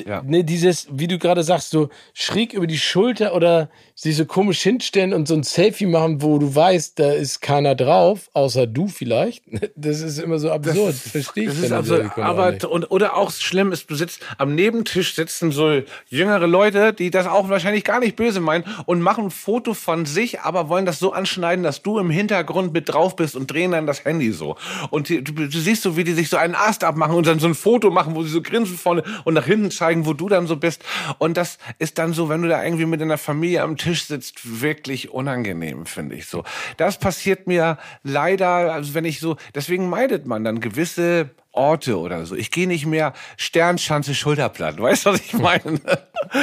ja. 0.06 0.22
Ne, 0.22 0.44
dieses, 0.44 0.88
wie 0.92 1.06
du 1.06 1.18
gerade 1.18 1.42
sagst, 1.42 1.70
so 1.70 1.88
schräg 2.12 2.52
über 2.52 2.66
die 2.66 2.78
Schulter 2.78 3.34
oder 3.34 3.70
sich 4.00 4.16
so 4.16 4.24
komisch 4.24 4.62
hinstellen 4.62 5.12
und 5.12 5.28
so 5.28 5.34
ein 5.34 5.42
Selfie 5.42 5.84
machen, 5.84 6.22
wo 6.22 6.38
du 6.38 6.54
weißt, 6.54 6.98
da 6.98 7.12
ist 7.12 7.42
keiner 7.42 7.74
drauf, 7.74 8.30
außer 8.32 8.66
du 8.66 8.88
vielleicht. 8.88 9.44
Das 9.76 10.00
ist 10.00 10.18
immer 10.18 10.38
so 10.38 10.50
absurd. 10.50 10.94
Das, 10.94 11.12
Verstehe 11.12 11.44
ich. 11.44 11.50
Das 11.50 11.58
ist 11.58 11.72
absurd. 11.72 12.18
Aber, 12.18 12.54
und, 12.70 12.90
oder 12.90 13.16
auch 13.16 13.30
schlimm 13.30 13.72
ist, 13.72 13.88
du 13.90 13.94
sitzt 13.94 14.20
am 14.36 14.54
Nebentisch 14.54 15.14
sitzen 15.14 15.52
so 15.52 15.82
jüngere 16.08 16.46
Leute, 16.46 16.92
die 16.92 17.10
das 17.10 17.26
auch 17.26 17.48
wahrscheinlich 17.48 17.84
gar 17.84 18.00
nicht 18.00 18.16
böse 18.16 18.40
meinen 18.40 18.64
und 18.86 19.00
machen 19.00 19.26
ein 19.26 19.30
Foto 19.30 19.74
von 19.74 20.06
sich, 20.06 20.40
aber 20.40 20.68
wollen 20.68 20.86
das 20.86 20.98
so 20.98 21.12
anschneiden, 21.12 21.62
dass 21.62 21.82
du 21.82 21.98
im 21.98 22.10
Hintergrund 22.10 22.72
mit 22.72 22.88
drauf 22.88 23.16
bist 23.16 23.36
und 23.36 23.50
drehen 23.50 23.72
dann 23.72 23.86
das 23.86 24.04
Handy 24.04 24.32
so. 24.32 24.56
Und 24.90 25.08
die, 25.08 25.22
du, 25.24 25.32
du 25.32 25.58
siehst 25.58 25.82
so, 25.82 25.96
wie 25.96 26.04
die 26.04 26.12
sich 26.12 26.28
so 26.28 26.36
einen 26.36 26.54
Ast 26.54 26.84
abmachen 26.84 27.14
und 27.14 27.26
dann 27.26 27.38
so 27.38 27.46
ein 27.46 27.54
Foto 27.54 27.90
machen, 27.90 28.14
wo 28.14 28.22
sie 28.22 28.30
so 28.30 28.42
grinsen 28.42 28.76
vorne 28.76 29.02
und 29.24 29.34
nach 29.34 29.46
hinten 29.46 29.70
zeigen, 29.70 30.04
wo 30.04 30.12
du 30.12 30.28
dann 30.28 30.46
so 30.46 30.56
bist. 30.56 30.82
Und 31.18 31.36
das 31.36 31.58
ist 31.78 31.98
dann 31.98 32.12
so, 32.12 32.28
wenn 32.28 32.42
du 32.42 32.48
da 32.48 32.62
irgendwie 32.62 32.86
mit 32.86 33.00
deiner 33.00 33.18
Familie 33.18 33.62
am 33.62 33.76
Tisch 33.76 33.89
sitzt, 33.94 34.60
wirklich 34.60 35.10
unangenehm, 35.10 35.86
finde 35.86 36.16
ich 36.16 36.26
so. 36.26 36.44
Das 36.76 36.98
passiert 36.98 37.46
mir 37.46 37.78
leider, 38.02 38.72
also 38.72 38.94
wenn 38.94 39.04
ich 39.04 39.20
so, 39.20 39.36
deswegen 39.54 39.88
meidet 39.88 40.26
man 40.26 40.44
dann 40.44 40.60
gewisse 40.60 41.30
Orte 41.52 41.98
oder 41.98 42.26
so. 42.26 42.36
Ich 42.36 42.50
gehe 42.50 42.68
nicht 42.68 42.86
mehr 42.86 43.12
Sternschanze 43.36 44.14
Schulterblatt. 44.14 44.78
Weißt 44.80 45.06
du, 45.06 45.10
was 45.10 45.20
ich 45.20 45.34
meine? 45.34 45.80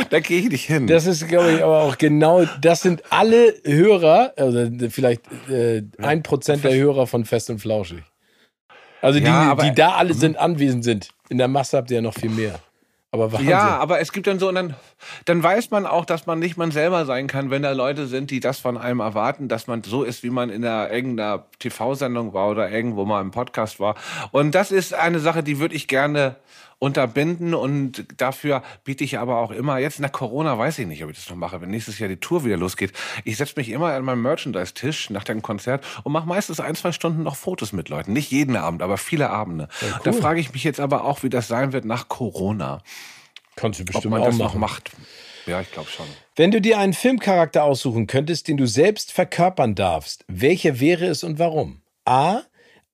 da 0.10 0.20
gehe 0.20 0.42
ich 0.42 0.50
nicht 0.50 0.66
hin. 0.66 0.88
Das 0.88 1.06
ist, 1.06 1.28
glaube 1.28 1.54
ich, 1.54 1.64
aber 1.64 1.82
auch 1.82 1.98
genau, 1.98 2.46
das 2.62 2.82
sind 2.82 3.04
alle 3.10 3.54
Hörer, 3.64 4.34
also 4.36 4.70
vielleicht 4.90 5.22
äh, 5.50 5.84
ein 6.00 6.20
äh, 6.20 6.22
Prozent 6.22 6.64
der 6.64 6.76
Hörer 6.76 7.08
von 7.08 7.26
Fest 7.26 7.50
und 7.50 7.60
Flauschig. 7.60 8.04
Also 9.02 9.20
die, 9.20 9.26
ja, 9.26 9.56
die 9.56 9.74
da 9.74 9.92
alle 9.92 10.14
sind, 10.14 10.38
anwesend 10.38 10.84
sind. 10.84 11.10
In 11.30 11.38
der 11.38 11.48
Masse 11.48 11.78
habt 11.78 11.92
ihr 11.92 11.96
ja 11.96 12.02
noch 12.02 12.16
viel 12.16 12.30
mehr. 12.30 12.60
Aber 13.18 13.34
Wahnsinn. 13.34 13.50
Ja, 13.50 13.78
aber 13.78 14.00
es 14.00 14.12
gibt 14.12 14.28
dann 14.28 14.40
so, 14.40 14.50
und 14.50 14.56
dann, 14.56 14.76
dann 15.26 15.42
weiß 15.42 15.72
man 15.72 15.86
auch, 15.86 16.06
dass 16.06 16.26
man 16.26 16.40
nicht 16.40 16.58
man 16.58 16.72
selber 16.72 17.06
sein 17.06 17.28
kann, 17.28 17.50
wenn 17.50 17.64
da 17.64 17.72
Leute 17.72 18.08
sind, 18.08 18.32
die 18.32 18.40
das 18.40 18.60
von 18.60 18.78
einem 18.78 19.00
erwarten, 19.00 19.48
dass 19.48 19.68
man 19.68 19.84
so 19.84 20.04
ist, 20.04 20.24
wie 20.24 20.30
man 20.30 20.50
in 20.50 20.62
der, 20.62 20.92
irgendeiner 20.92 21.46
TV-Sendung 21.60 22.34
war 22.34 22.50
oder 22.50 22.70
irgendwo 22.70 23.06
mal 23.06 23.22
im 23.22 23.32
Podcast 23.32 23.80
war. 23.80 23.96
Und 24.32 24.54
das 24.54 24.72
ist 24.72 24.94
eine 24.94 25.20
Sache, 25.20 25.44
die 25.44 25.60
würde 25.60 25.76
ich 25.76 25.88
gerne 25.88 26.36
unterbinden 26.80 27.54
und 27.54 28.06
dafür 28.18 28.62
biete 28.84 29.04
ich 29.04 29.18
aber 29.18 29.40
auch 29.40 29.52
immer, 29.52 29.80
jetzt 29.80 30.00
nach 30.00 30.12
Corona 30.12 30.58
weiß 30.58 30.80
ich 30.80 30.88
nicht, 30.88 31.04
ob 31.04 31.10
ich 31.10 31.18
das 31.18 31.30
noch 31.30 31.36
mache, 31.36 31.60
wenn 31.62 31.70
nächstes 31.70 31.98
Jahr 31.98 32.10
die 32.10 32.20
Tour 32.20 32.46
wieder 32.46 32.58
losgeht. 32.58 32.94
Ich 33.24 33.38
setze 33.38 33.54
mich 33.58 33.70
immer 33.70 33.94
an 33.94 34.04
meinem 34.04 34.22
Merchandise-Tisch 34.22 35.10
nach 35.10 35.24
dem 35.24 35.42
Konzert 35.42 35.84
und 36.04 36.12
mache 36.12 36.28
meistens 36.28 36.60
ein, 36.60 36.76
zwei 36.76 36.92
Stunden 36.92 37.24
noch 37.24 37.36
Fotos 37.36 37.74
mit 37.74 37.90
Leuten. 37.90 38.14
Nicht 38.14 38.32
jeden 38.32 38.56
Abend, 38.56 38.84
aber 38.84 38.98
viele 38.98 39.30
Abende. 39.30 39.70
Ja, 39.82 39.88
cool. 39.88 40.02
Da 40.04 40.12
frage 40.14 40.40
ich 40.40 40.54
mich 40.54 40.64
jetzt 40.64 40.80
aber 40.80 41.04
auch, 41.04 41.24
wie 41.24 41.30
das 41.30 41.48
sein 41.48 41.74
wird 41.74 41.86
nach 41.86 42.10
Corona. 42.10 42.82
Kannst 43.56 43.80
du 43.80 43.86
bestimmt 43.86 44.06
ob 44.06 44.12
man 44.12 44.22
auch 44.22 44.28
das 44.28 44.38
machen. 44.38 44.60
noch 44.60 44.70
macht. 44.70 44.92
Ja, 45.48 45.62
ich 45.62 45.72
glaube 45.72 45.90
schon. 45.90 46.06
Wenn 46.36 46.52
du 46.52 46.62
dir 46.62 46.78
einen 46.78 46.94
Filmcharakter 46.94 47.64
aussuchen 47.64 48.06
könntest, 48.06 48.48
den 48.48 48.58
du 48.58 48.68
selbst 48.68 49.12
verkörpern 49.14 49.74
darfst, 49.74 50.26
welcher 50.28 50.80
wäre 50.80 51.06
es 51.06 51.24
und 51.24 51.40
warum? 51.40 51.82
A 52.06 52.42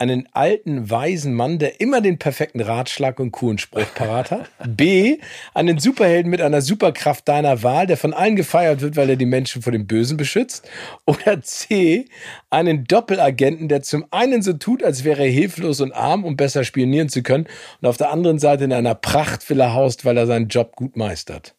einen 0.03 0.27
alten, 0.34 0.89
weisen 0.89 1.34
Mann, 1.34 1.59
der 1.59 1.80
immer 1.80 2.01
den 2.01 2.19
perfekten 2.19 2.59
Ratschlag 2.59 3.21
und 3.21 3.31
coolen 3.31 3.57
Spruch 3.57 3.85
parat 3.95 4.31
hat. 4.31 4.49
B, 4.67 5.17
einen 5.53 5.80
Superhelden 5.80 6.30
mit 6.30 6.41
einer 6.41 6.61
Superkraft 6.61 7.25
deiner 7.27 7.63
Wahl, 7.63 7.88
der 7.88 7.95
von 7.95 8.13
allen 8.13 8.35
gefeiert 8.35 8.81
wird, 8.81 8.97
weil 8.97 9.09
er 9.09 9.15
die 9.15 9.25
Menschen 9.25 9.61
vor 9.61 9.71
dem 9.71 9.88
Bösen 9.88 10.17
beschützt. 10.17 10.69
Oder 11.05 11.41
C, 11.41 12.05
einen 12.49 12.84
Doppelagenten, 12.84 13.69
der 13.69 13.81
zum 13.81 14.05
einen 14.11 14.41
so 14.41 14.51
tut, 14.51 14.84
als 14.84 15.05
wäre 15.05 15.23
er 15.23 15.31
hilflos 15.31 15.80
und 15.80 15.93
arm, 15.93 16.25
um 16.25 16.35
besser 16.35 16.65
spionieren 16.65 17.07
zu 17.07 17.23
können, 17.23 17.47
und 17.81 17.88
auf 17.88 17.95
der 17.95 18.11
anderen 18.11 18.39
Seite 18.39 18.65
in 18.65 18.73
einer 18.73 18.95
Prachtvilla 18.95 19.73
haust, 19.73 20.03
weil 20.03 20.17
er 20.17 20.27
seinen 20.27 20.49
Job 20.49 20.75
gut 20.75 20.97
meistert. 20.97 21.55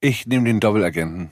Ich 0.00 0.26
nehme 0.26 0.46
den 0.46 0.58
Doppelagenten. 0.58 1.30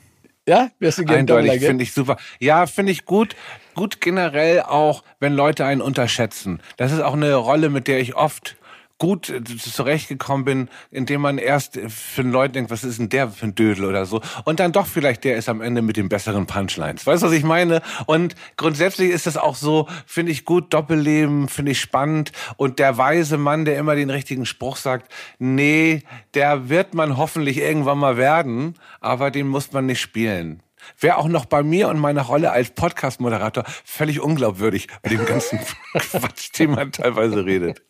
Ja, 0.48 0.70
wärst 0.78 0.98
du 0.98 1.04
gerne 1.04 1.20
Eindeutig, 1.20 1.60
finde 1.60 1.82
ich 1.82 1.92
super. 1.92 2.18
Ja, 2.38 2.66
finde 2.66 2.92
ich 2.92 3.04
gut. 3.04 3.34
Gut 3.76 4.00
generell 4.00 4.62
auch, 4.62 5.04
wenn 5.20 5.34
Leute 5.34 5.66
einen 5.66 5.82
unterschätzen. 5.82 6.62
Das 6.78 6.92
ist 6.92 7.00
auch 7.00 7.12
eine 7.12 7.34
Rolle, 7.34 7.68
mit 7.68 7.88
der 7.88 8.00
ich 8.00 8.16
oft 8.16 8.56
gut 8.96 9.30
zurechtgekommen 9.58 10.46
bin, 10.46 10.68
indem 10.90 11.20
man 11.20 11.36
erst 11.36 11.78
für 11.88 12.22
den 12.22 12.32
Leuten 12.32 12.54
denkt, 12.54 12.70
was 12.70 12.84
ist 12.84 12.98
denn 12.98 13.10
der 13.10 13.28
für 13.28 13.48
ein 13.48 13.54
Dödel 13.54 13.84
oder 13.84 14.06
so. 14.06 14.22
Und 14.46 14.60
dann 14.60 14.72
doch 14.72 14.86
vielleicht 14.86 15.24
der 15.24 15.36
ist 15.36 15.50
am 15.50 15.60
Ende 15.60 15.82
mit 15.82 15.98
den 15.98 16.08
besseren 16.08 16.46
Punchlines. 16.46 17.06
Weißt 17.06 17.22
du, 17.22 17.26
was 17.26 17.34
ich 17.34 17.44
meine? 17.44 17.82
Und 18.06 18.34
grundsätzlich 18.56 19.10
ist 19.10 19.26
das 19.26 19.36
auch 19.36 19.56
so, 19.56 19.86
finde 20.06 20.32
ich 20.32 20.46
gut, 20.46 20.72
Doppelleben, 20.72 21.48
finde 21.48 21.72
ich 21.72 21.80
spannend. 21.80 22.32
Und 22.56 22.78
der 22.78 22.96
weise 22.96 23.36
Mann, 23.36 23.66
der 23.66 23.76
immer 23.76 23.94
den 23.94 24.08
richtigen 24.08 24.46
Spruch 24.46 24.76
sagt, 24.76 25.12
nee, 25.38 26.02
der 26.32 26.70
wird 26.70 26.94
man 26.94 27.18
hoffentlich 27.18 27.58
irgendwann 27.58 27.98
mal 27.98 28.16
werden, 28.16 28.72
aber 29.02 29.30
den 29.30 29.46
muss 29.46 29.70
man 29.72 29.84
nicht 29.84 30.00
spielen 30.00 30.62
wäre 30.98 31.18
auch 31.18 31.28
noch 31.28 31.46
bei 31.46 31.62
mir 31.62 31.88
und 31.88 31.98
meiner 31.98 32.22
Rolle 32.22 32.50
als 32.50 32.70
Podcast-Moderator 32.70 33.64
völlig 33.84 34.20
unglaubwürdig 34.20 34.88
bei 35.02 35.10
dem 35.10 35.24
ganzen 35.24 35.58
Quatsch, 35.92 36.58
den 36.58 36.70
man 36.70 36.92
teilweise 36.92 37.44
redet. 37.44 37.82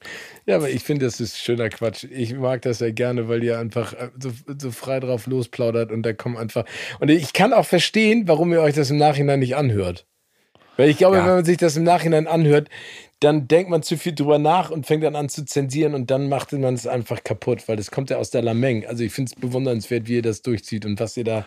Ja, 0.46 0.56
aber 0.56 0.70
ich 0.70 0.84
finde, 0.84 1.04
das 1.04 1.20
ist 1.20 1.38
schöner 1.38 1.68
Quatsch. 1.68 2.04
Ich 2.04 2.34
mag 2.34 2.62
das 2.62 2.80
ja 2.80 2.90
gerne, 2.90 3.28
weil 3.28 3.42
ihr 3.42 3.58
einfach 3.58 3.92
äh, 3.94 4.10
so, 4.18 4.30
so 4.58 4.70
frei 4.70 5.00
drauf 5.00 5.26
losplaudert 5.26 5.90
und 5.90 6.04
da 6.04 6.12
kommen 6.12 6.36
einfach. 6.36 6.64
Und 7.00 7.10
ich 7.10 7.32
kann 7.32 7.52
auch 7.52 7.66
verstehen, 7.66 8.28
warum 8.28 8.52
ihr 8.52 8.60
euch 8.60 8.74
das 8.74 8.90
im 8.90 8.96
Nachhinein 8.96 9.40
nicht 9.40 9.56
anhört. 9.56 10.06
Weil 10.76 10.90
ich 10.90 10.98
glaube, 10.98 11.16
ja. 11.16 11.26
wenn 11.26 11.34
man 11.36 11.44
sich 11.44 11.56
das 11.56 11.76
im 11.76 11.84
Nachhinein 11.84 12.26
anhört, 12.26 12.68
dann 13.20 13.48
denkt 13.48 13.70
man 13.70 13.82
zu 13.82 13.96
viel 13.96 14.14
drüber 14.14 14.38
nach 14.38 14.70
und 14.70 14.86
fängt 14.86 15.02
dann 15.02 15.16
an 15.16 15.28
zu 15.28 15.44
zensieren 15.44 15.94
und 15.94 16.10
dann 16.10 16.28
macht 16.28 16.52
man 16.52 16.74
es 16.74 16.86
einfach 16.86 17.24
kaputt, 17.24 17.66
weil 17.66 17.76
das 17.76 17.90
kommt 17.90 18.10
ja 18.10 18.18
aus 18.18 18.30
der 18.30 18.42
Lameng. 18.42 18.86
Also 18.86 19.04
ich 19.04 19.12
finde 19.12 19.32
es 19.34 19.40
bewundernswert, 19.40 20.06
wie 20.06 20.16
ihr 20.16 20.22
das 20.22 20.42
durchzieht 20.42 20.84
und 20.84 21.00
was 21.00 21.16
ihr 21.16 21.24
da 21.24 21.46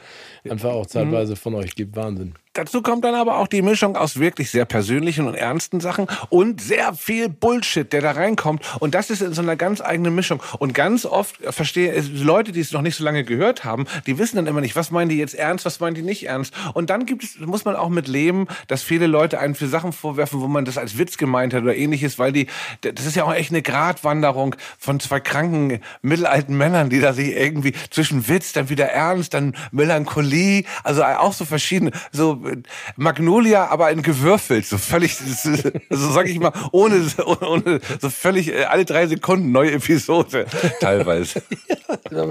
einfach 0.50 0.72
auch 0.72 0.88
zeitweise 0.88 1.36
von 1.36 1.54
euch 1.54 1.76
gibt. 1.76 1.96
Wahnsinn. 1.96 2.34
Dazu 2.54 2.82
kommt 2.82 3.06
dann 3.06 3.14
aber 3.14 3.38
auch 3.38 3.48
die 3.48 3.62
Mischung 3.62 3.96
aus 3.96 4.20
wirklich 4.20 4.50
sehr 4.50 4.66
persönlichen 4.66 5.28
und 5.28 5.36
ernsten 5.36 5.80
Sachen 5.80 6.08
und 6.30 6.60
sehr 6.60 6.94
viel 6.94 7.30
Bullshit, 7.30 7.94
der 7.94 8.02
da 8.02 8.12
reinkommt. 8.12 8.64
Und 8.80 8.96
das 8.96 9.12
ist 9.12 9.22
in 9.22 9.34
so 9.34 9.41
einer 9.41 9.56
ganz 9.56 9.82
eigenen 9.82 10.16
Mischung. 10.16 10.41
Und 10.58 10.74
ganz 10.74 11.06
oft 11.06 11.38
verstehe 11.54 11.94
ich, 11.94 12.22
Leute, 12.22 12.52
die 12.52 12.60
es 12.60 12.72
noch 12.72 12.82
nicht 12.82 12.96
so 12.96 13.04
lange 13.04 13.24
gehört 13.24 13.64
haben, 13.64 13.86
die 14.08 14.18
wissen 14.18 14.38
dann 14.38 14.48
immer 14.48 14.62
nicht, 14.62 14.76
was 14.76 14.90
meinen 14.90 15.10
die 15.10 15.18
jetzt 15.18 15.36
ernst, 15.36 15.64
was 15.64 15.80
meinen 15.80 15.94
die 15.94 16.02
nicht 16.02 16.28
ernst. 16.28 16.54
Und 16.74 16.90
dann 16.90 17.06
gibt 17.06 17.24
es, 17.24 17.40
muss 17.40 17.66
man 17.66 17.76
auch 17.76 17.90
mit 17.90 18.08
leben, 18.08 18.48
dass 18.68 18.82
viele 18.82 19.06
Leute 19.06 19.40
einen 19.40 19.54
für 19.54 19.68
Sachen 19.68 19.94
vorwerfen, 19.94 20.41
wo 20.41 20.48
man 20.48 20.66
das 20.66 20.80
als 20.80 20.98
Witz 20.98 21.18
gemeint 21.18 21.54
hat 21.54 21.59
oder 21.61 21.76
ähnliches, 21.76 22.19
weil 22.19 22.31
die, 22.31 22.48
das 22.81 23.06
ist 23.06 23.15
ja 23.15 23.23
auch 23.23 23.34
echt 23.34 23.52
eine 23.52 23.61
Gratwanderung 23.61 24.56
von 24.77 24.99
zwei 24.99 25.19
kranken 25.19 25.81
mittelalten 26.02 26.57
Männern, 26.57 26.90
die 26.90 26.99
da 26.99 27.14
sich 27.14 27.36
irgendwie 27.36 27.73
zwischen 27.90 28.27
Witz, 28.27 28.53
dann 28.53 28.69
wieder 28.69 28.88
ernst, 28.88 29.34
dann 29.34 29.56
Melancholie, 29.72 30.64
also 30.84 31.03
auch 31.03 31.34
so 31.34 31.45
verschiedene, 31.45 31.91
so 32.11 32.41
Magnolia, 32.95 33.68
aber 33.68 33.91
in 33.91 34.02
gewürfelt, 34.02 34.65
so 34.65 34.77
völlig, 34.77 35.15
so 35.90 36.11
sag 36.11 36.27
ich 36.27 36.40
mal, 36.40 36.53
ohne, 36.72 37.06
ohne 37.41 37.80
so 38.02 38.10
völlig 38.10 38.49
äh, 38.49 38.65
alle 38.65 38.86
drei 38.86 39.07
Sekunden 39.07 39.52
neue 39.52 39.72
Episode 39.72 40.45
teilweise. 40.80 41.41
ja, 42.11 42.26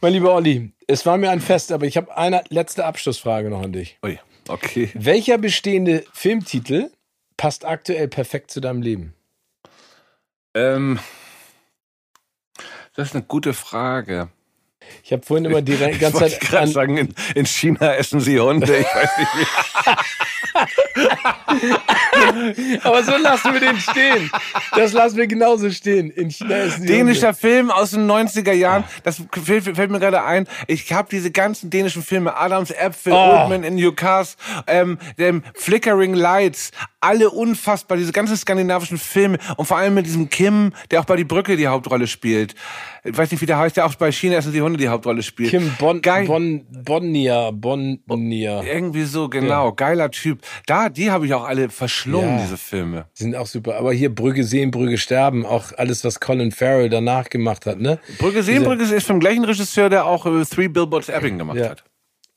mein 0.00 0.12
lieber 0.12 0.34
Olli, 0.34 0.72
es 0.86 1.06
war 1.06 1.16
mir 1.16 1.30
ein 1.30 1.40
Fest, 1.40 1.70
aber 1.72 1.86
ich 1.86 1.96
habe 1.96 2.16
eine 2.16 2.42
letzte 2.48 2.84
Abschlussfrage 2.84 3.50
noch 3.50 3.62
an 3.62 3.72
dich. 3.72 3.98
Ui, 4.04 4.18
okay. 4.48 4.90
Welcher 4.94 5.38
bestehende 5.38 6.04
Filmtitel 6.12 6.90
passt 7.42 7.64
aktuell 7.64 8.06
perfekt 8.06 8.52
zu 8.52 8.60
deinem 8.60 8.82
Leben? 8.82 9.14
Ähm, 10.54 11.00
das 12.94 13.08
ist 13.08 13.16
eine 13.16 13.24
gute 13.24 13.52
Frage. 13.52 14.28
Ich 15.04 15.12
habe 15.12 15.24
vorhin 15.24 15.46
immer 15.46 15.62
die 15.62 15.76
ganze 15.98 16.18
Zeit. 16.18 16.32
Ich 16.32 16.40
gerade 16.40 16.68
sagen, 16.68 16.96
in, 16.96 17.14
in, 17.34 17.46
China 17.46 17.94
essen 17.94 18.20
sie 18.20 18.38
Hunde. 18.38 18.76
Ich 18.76 18.86
weiß 18.86 19.18
nicht 19.18 19.30
wie. 19.36 19.46
Aber 22.82 23.02
so 23.02 23.16
lassen 23.16 23.52
wir 23.52 23.60
den 23.60 23.78
stehen. 23.78 24.30
Das 24.76 24.92
lassen 24.92 25.16
wir 25.16 25.26
genauso 25.26 25.70
stehen. 25.70 26.10
In 26.10 26.30
China 26.30 26.56
essen 26.56 26.82
sie 26.82 26.86
Dänischer 26.86 27.28
Hunde. 27.28 27.40
Film 27.40 27.70
aus 27.70 27.90
den 27.90 28.10
90er 28.10 28.52
Jahren. 28.52 28.84
Das 29.02 29.22
fällt, 29.44 29.64
fällt 29.64 29.90
mir 29.90 29.98
gerade 29.98 30.24
ein. 30.24 30.46
Ich 30.66 30.92
habe 30.92 31.08
diese 31.10 31.30
ganzen 31.30 31.70
dänischen 31.70 32.02
Filme. 32.02 32.36
Adams 32.36 32.70
Äpfel, 32.70 33.12
oh. 33.12 33.16
Old 33.16 33.48
Man 33.48 33.64
in 33.64 33.76
Newcastle, 33.76 34.36
ähm, 34.66 34.98
dem 35.18 35.42
Flickering 35.54 36.14
Lights. 36.14 36.70
Alle 37.00 37.30
unfassbar. 37.30 37.96
Diese 37.96 38.12
ganzen 38.12 38.36
skandinavischen 38.36 38.98
Filme. 38.98 39.38
Und 39.56 39.66
vor 39.66 39.78
allem 39.78 39.94
mit 39.94 40.06
diesem 40.06 40.30
Kim, 40.30 40.72
der 40.90 41.00
auch 41.00 41.04
bei 41.04 41.16
Die 41.16 41.24
Brücke 41.24 41.56
die 41.56 41.66
Hauptrolle 41.66 42.06
spielt. 42.06 42.54
Ich 43.04 43.18
weiß 43.18 43.32
nicht, 43.32 43.40
wie 43.40 43.46
der 43.46 43.58
heißt, 43.58 43.76
der 43.76 43.86
auch 43.86 43.94
bei 43.96 44.12
China 44.12 44.36
essen 44.36 44.52
die 44.52 44.62
Hunde 44.62 44.78
die 44.78 44.88
Hauptrolle 44.88 45.24
spielt. 45.24 45.50
Kim 45.50 45.72
bon, 45.78 46.00
Geil. 46.00 46.24
bon, 46.24 46.64
Bonnier, 46.70 47.50
Bonnier. 47.52 48.62
Irgendwie 48.64 49.02
so, 49.02 49.28
genau. 49.28 49.68
Ja. 49.68 49.74
Geiler 49.74 50.10
Typ. 50.10 50.42
Da, 50.66 50.88
die 50.88 51.10
habe 51.10 51.26
ich 51.26 51.34
auch 51.34 51.44
alle 51.44 51.68
verschlungen, 51.68 52.36
ja. 52.36 52.42
diese 52.44 52.56
Filme. 52.56 53.06
Die 53.18 53.24
sind 53.24 53.34
auch 53.34 53.46
super. 53.46 53.76
Aber 53.76 53.92
hier 53.92 54.14
Brügge 54.14 54.44
sehen, 54.44 54.70
Brügge 54.70 54.98
sterben, 54.98 55.44
auch 55.44 55.72
alles, 55.76 56.04
was 56.04 56.20
Colin 56.20 56.52
Farrell 56.52 56.90
danach 56.90 57.28
gemacht 57.28 57.66
hat, 57.66 57.80
ne? 57.80 57.98
Brügge 58.18 58.44
sehen, 58.44 58.62
Brügge 58.62 58.84
ist 58.84 59.06
vom 59.06 59.18
gleichen 59.18 59.44
Regisseur, 59.44 59.90
der 59.90 60.06
auch 60.06 60.24
äh, 60.24 60.44
Three 60.44 60.68
Billboards 60.68 61.08
Ebbing 61.08 61.38
gemacht 61.38 61.58
ja. 61.58 61.70
hat. 61.70 61.84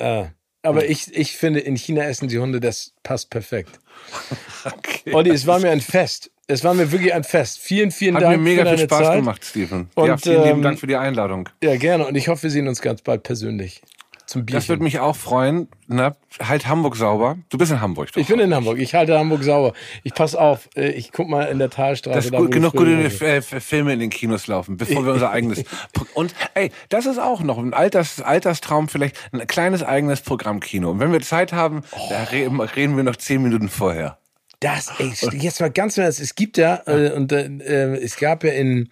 Ah. 0.01 0.29
Aber 0.63 0.89
ich, 0.89 1.15
ich 1.15 1.37
finde, 1.37 1.59
in 1.59 1.77
China 1.77 2.03
essen 2.03 2.27
die 2.27 2.39
Hunde, 2.39 2.59
das 2.59 2.93
passt 3.03 3.29
perfekt. 3.29 3.79
okay. 4.65 5.13
Olli, 5.13 5.31
es 5.31 5.45
war 5.45 5.59
mir 5.59 5.71
ein 5.71 5.81
Fest. 5.81 6.31
Es 6.47 6.63
war 6.63 6.73
mir 6.73 6.91
wirklich 6.91 7.13
ein 7.13 7.23
Fest. 7.23 7.59
Vielen, 7.59 7.91
vielen 7.91 8.15
Hat 8.15 8.23
Dank. 8.23 8.33
Hat 8.33 8.39
mir 8.39 8.43
mega 8.43 8.61
für 8.61 8.65
deine 8.65 8.77
viel 8.77 8.87
Spaß 8.87 9.07
Zeit. 9.07 9.15
gemacht, 9.17 9.45
Stephen. 9.45 9.89
Und, 9.95 10.07
ja, 10.07 10.17
vielen 10.17 10.41
ähm, 10.41 10.47
lieben 10.47 10.61
Dank 10.61 10.79
für 10.79 10.87
die 10.87 10.95
Einladung. 10.95 11.49
Ja, 11.63 11.75
gerne. 11.75 12.05
Und 12.05 12.15
ich 12.15 12.27
hoffe, 12.27 12.43
wir 12.43 12.51
sehen 12.51 12.67
uns 12.67 12.81
ganz 12.81 13.01
bald 13.01 13.23
persönlich. 13.23 13.81
Zum 14.25 14.45
Bierchen. 14.45 14.59
Das 14.59 14.69
würde 14.69 14.81
mich 14.83 14.99
auch 14.99 15.15
freuen. 15.15 15.67
Na, 15.87 16.15
halt 16.41 16.67
Hamburg 16.67 16.95
sauber. 16.95 17.37
Du 17.49 17.57
bist 17.59 17.71
in 17.71 17.79
Hamburg. 17.79 18.11
Doch. 18.11 18.19
Ich 18.19 18.27
bin 18.27 18.39
in 18.39 18.53
Hamburg. 18.55 18.79
Ich 18.79 18.95
halte 18.95 19.17
Hamburg 19.19 19.43
sauber. 19.43 19.73
Ich 20.03 20.13
pass 20.15 20.33
auf. 20.35 20.67
äh, 20.75 20.89
Ich 20.91 21.11
guck 21.11 21.27
mal 21.29 21.43
in 21.43 21.59
der 21.59 21.69
Talstraße. 21.69 22.15
Das 22.15 22.31
da, 22.31 22.37
gut, 22.39 22.51
genug 22.51 22.73
gute 22.75 23.03
F- 23.03 23.63
Filme 23.63 23.93
in 23.93 23.99
den 23.99 24.09
Kinos 24.09 24.47
laufen, 24.47 24.77
bevor 24.77 25.05
wir 25.05 25.13
unser 25.13 25.29
eigenes. 25.29 25.63
Und 26.15 26.33
ey, 26.55 26.71
das 26.89 27.05
ist 27.05 27.19
auch 27.19 27.41
noch 27.41 27.57
ein 27.59 27.73
Alters, 27.75 28.19
Alterstraum, 28.21 28.87
vielleicht 28.89 29.15
ein 29.31 29.45
kleines 29.45 29.83
eigenes 29.83 30.21
Programmkino. 30.21 30.89
Und 30.89 30.99
wenn 30.99 31.11
wir 31.11 31.21
Zeit 31.21 31.53
haben, 31.53 31.81
da 32.09 32.23
reden, 32.23 32.59
reden 32.59 32.97
wir 32.97 33.03
noch 33.03 33.17
zehn 33.17 33.43
Minuten 33.43 33.69
vorher. 33.69 34.17
Das, 34.65 34.91
ey, 34.97 35.13
jetzt 35.37 35.61
mal 35.61 35.69
ganz 35.69 35.95
ernst, 35.95 36.19
es 36.19 36.33
gibt 36.33 36.57
ja, 36.57 36.81
äh, 36.87 37.11
und 37.11 37.31
äh, 37.31 37.97
es 37.97 38.17
gab 38.17 38.43
ja 38.43 38.51
in 38.51 38.89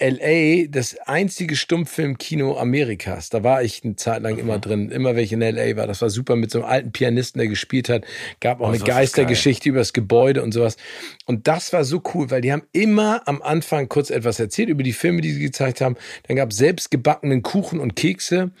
LA 0.00 0.66
das 0.68 0.96
einzige 1.04 1.56
Stummfilmkino 1.56 2.56
Amerikas. 2.58 3.28
Da 3.28 3.42
war 3.42 3.62
ich 3.62 3.84
eine 3.84 3.96
Zeit 3.96 4.22
lang 4.22 4.38
immer 4.38 4.58
drin, 4.58 4.90
immer 4.90 5.14
welche 5.14 5.34
in 5.34 5.42
LA 5.42 5.76
war. 5.76 5.86
Das 5.86 6.00
war 6.00 6.08
super 6.08 6.36
mit 6.36 6.50
so 6.50 6.60
einem 6.60 6.68
alten 6.68 6.92
Pianisten, 6.92 7.38
der 7.38 7.48
gespielt 7.48 7.90
hat. 7.90 8.04
Gab 8.40 8.62
auch 8.62 8.68
Oh, 8.68 8.72
eine 8.72 8.78
Geistergeschichte 8.78 9.68
über 9.68 9.80
das 9.80 9.92
Gebäude 9.92 10.42
und 10.42 10.52
sowas. 10.52 10.78
Und 11.26 11.48
das 11.48 11.74
war 11.74 11.84
so 11.84 12.02
cool, 12.14 12.30
weil 12.30 12.40
die 12.40 12.50
haben 12.50 12.62
immer 12.72 13.20
am 13.26 13.42
Anfang 13.42 13.90
kurz 13.90 14.08
etwas 14.08 14.40
erzählt 14.40 14.70
über 14.70 14.82
die 14.82 14.94
Filme, 14.94 15.20
die 15.20 15.32
sie 15.32 15.42
gezeigt 15.42 15.82
haben. 15.82 15.96
Dann 16.28 16.36
gab 16.36 16.50
es 16.52 16.56
selbst 16.56 16.90
gebackenen 16.90 17.42
Kuchen 17.42 17.78
und 17.78 17.94
Kekse. 17.94 18.52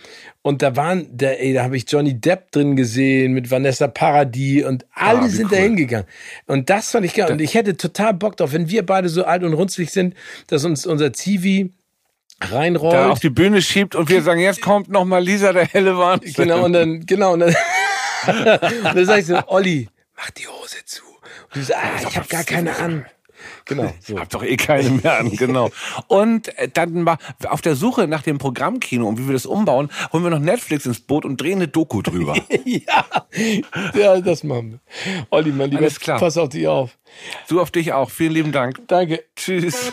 Und 0.46 0.60
da 0.60 0.76
waren, 0.76 1.06
da, 1.10 1.28
ey, 1.28 1.54
da 1.54 1.64
habe 1.64 1.74
ich 1.78 1.86
Johnny 1.88 2.20
Depp 2.20 2.52
drin 2.52 2.76
gesehen 2.76 3.32
mit 3.32 3.50
Vanessa 3.50 3.88
Paradis 3.88 4.62
und 4.66 4.84
alle 4.92 5.20
Ah, 5.20 5.28
sind 5.28 5.46
cool. 5.46 5.50
da 5.52 5.56
hingegangen. 5.56 6.06
Und 6.46 6.68
das 6.68 6.90
fand 6.90 7.06
ich 7.06 7.14
geil. 7.14 7.32
Und 7.32 7.40
ich 7.40 7.54
hätte 7.54 7.78
total 7.78 8.12
Bock 8.12 8.36
drauf, 8.36 8.52
wenn 8.52 8.68
wir 8.68 8.84
beide 8.84 9.08
so 9.08 9.24
alt 9.24 9.42
und 9.42 9.54
runzlig 9.54 9.90
sind, 9.90 10.14
dass 10.48 10.66
uns 10.66 10.84
unser 10.84 11.14
Zivi 11.14 11.72
reinrollt. 12.42 12.92
Da 12.92 13.08
auf 13.08 13.20
die 13.20 13.30
Bühne 13.30 13.62
schiebt 13.62 13.94
und 13.94 14.10
wir 14.10 14.20
sagen, 14.20 14.38
jetzt 14.40 14.60
kommt 14.60 14.90
noch 14.90 15.06
mal 15.06 15.24
Lisa, 15.24 15.54
der 15.54 15.64
helle 15.64 15.96
Wahnsinn. 15.96 16.34
Genau, 16.34 16.62
und 16.66 16.74
dann, 16.74 17.06
genau, 17.06 17.32
und 17.32 17.40
dann, 17.40 17.48
und 18.26 18.44
dann 18.96 19.06
sag 19.06 19.20
ich 19.20 19.26
so, 19.26 19.40
Olli, 19.46 19.88
mach 20.14 20.30
die 20.32 20.46
Hose 20.46 20.76
zu. 20.84 21.02
Und 21.04 21.56
du 21.56 21.62
sagst, 21.62 21.82
ah, 21.82 22.06
ich 22.06 22.16
habe 22.18 22.28
gar 22.28 22.44
keine 22.44 22.76
an. 22.76 23.06
Genau, 23.66 23.92
so. 24.00 24.18
Hab 24.18 24.28
doch 24.30 24.42
eh 24.42 24.56
keine 24.56 24.90
mehr 24.90 25.18
an, 25.18 25.30
genau. 25.30 25.70
Und 26.08 26.56
äh, 26.58 26.68
dann 26.68 27.02
mal 27.02 27.16
auf 27.48 27.62
der 27.62 27.76
Suche 27.76 28.06
nach 28.06 28.22
dem 28.22 28.38
Programmkino 28.38 29.08
und 29.08 29.18
wie 29.18 29.26
wir 29.26 29.32
das 29.32 29.46
umbauen, 29.46 29.90
holen 30.12 30.22
wir 30.22 30.30
noch 30.30 30.38
Netflix 30.38 30.84
ins 30.86 31.00
Boot 31.00 31.24
und 31.24 31.40
drehen 31.40 31.56
eine 31.56 31.68
Doku 31.68 32.02
drüber. 32.02 32.36
ja, 32.64 33.04
ja, 33.94 34.20
das 34.20 34.44
machen 34.44 34.72
wir. 34.72 35.26
Olli, 35.30 35.50
mein 35.50 35.70
Lieber, 35.70 35.82
Alles 35.82 35.98
klar. 35.98 36.18
pass 36.18 36.36
auf 36.36 36.50
dich 36.50 36.68
auf. 36.68 36.98
Du 37.48 37.60
auf 37.60 37.70
dich 37.70 37.92
auch. 37.92 38.10
Vielen 38.10 38.32
lieben 38.32 38.52
Dank. 38.52 38.80
Danke. 38.86 39.24
Tschüss. 39.36 39.92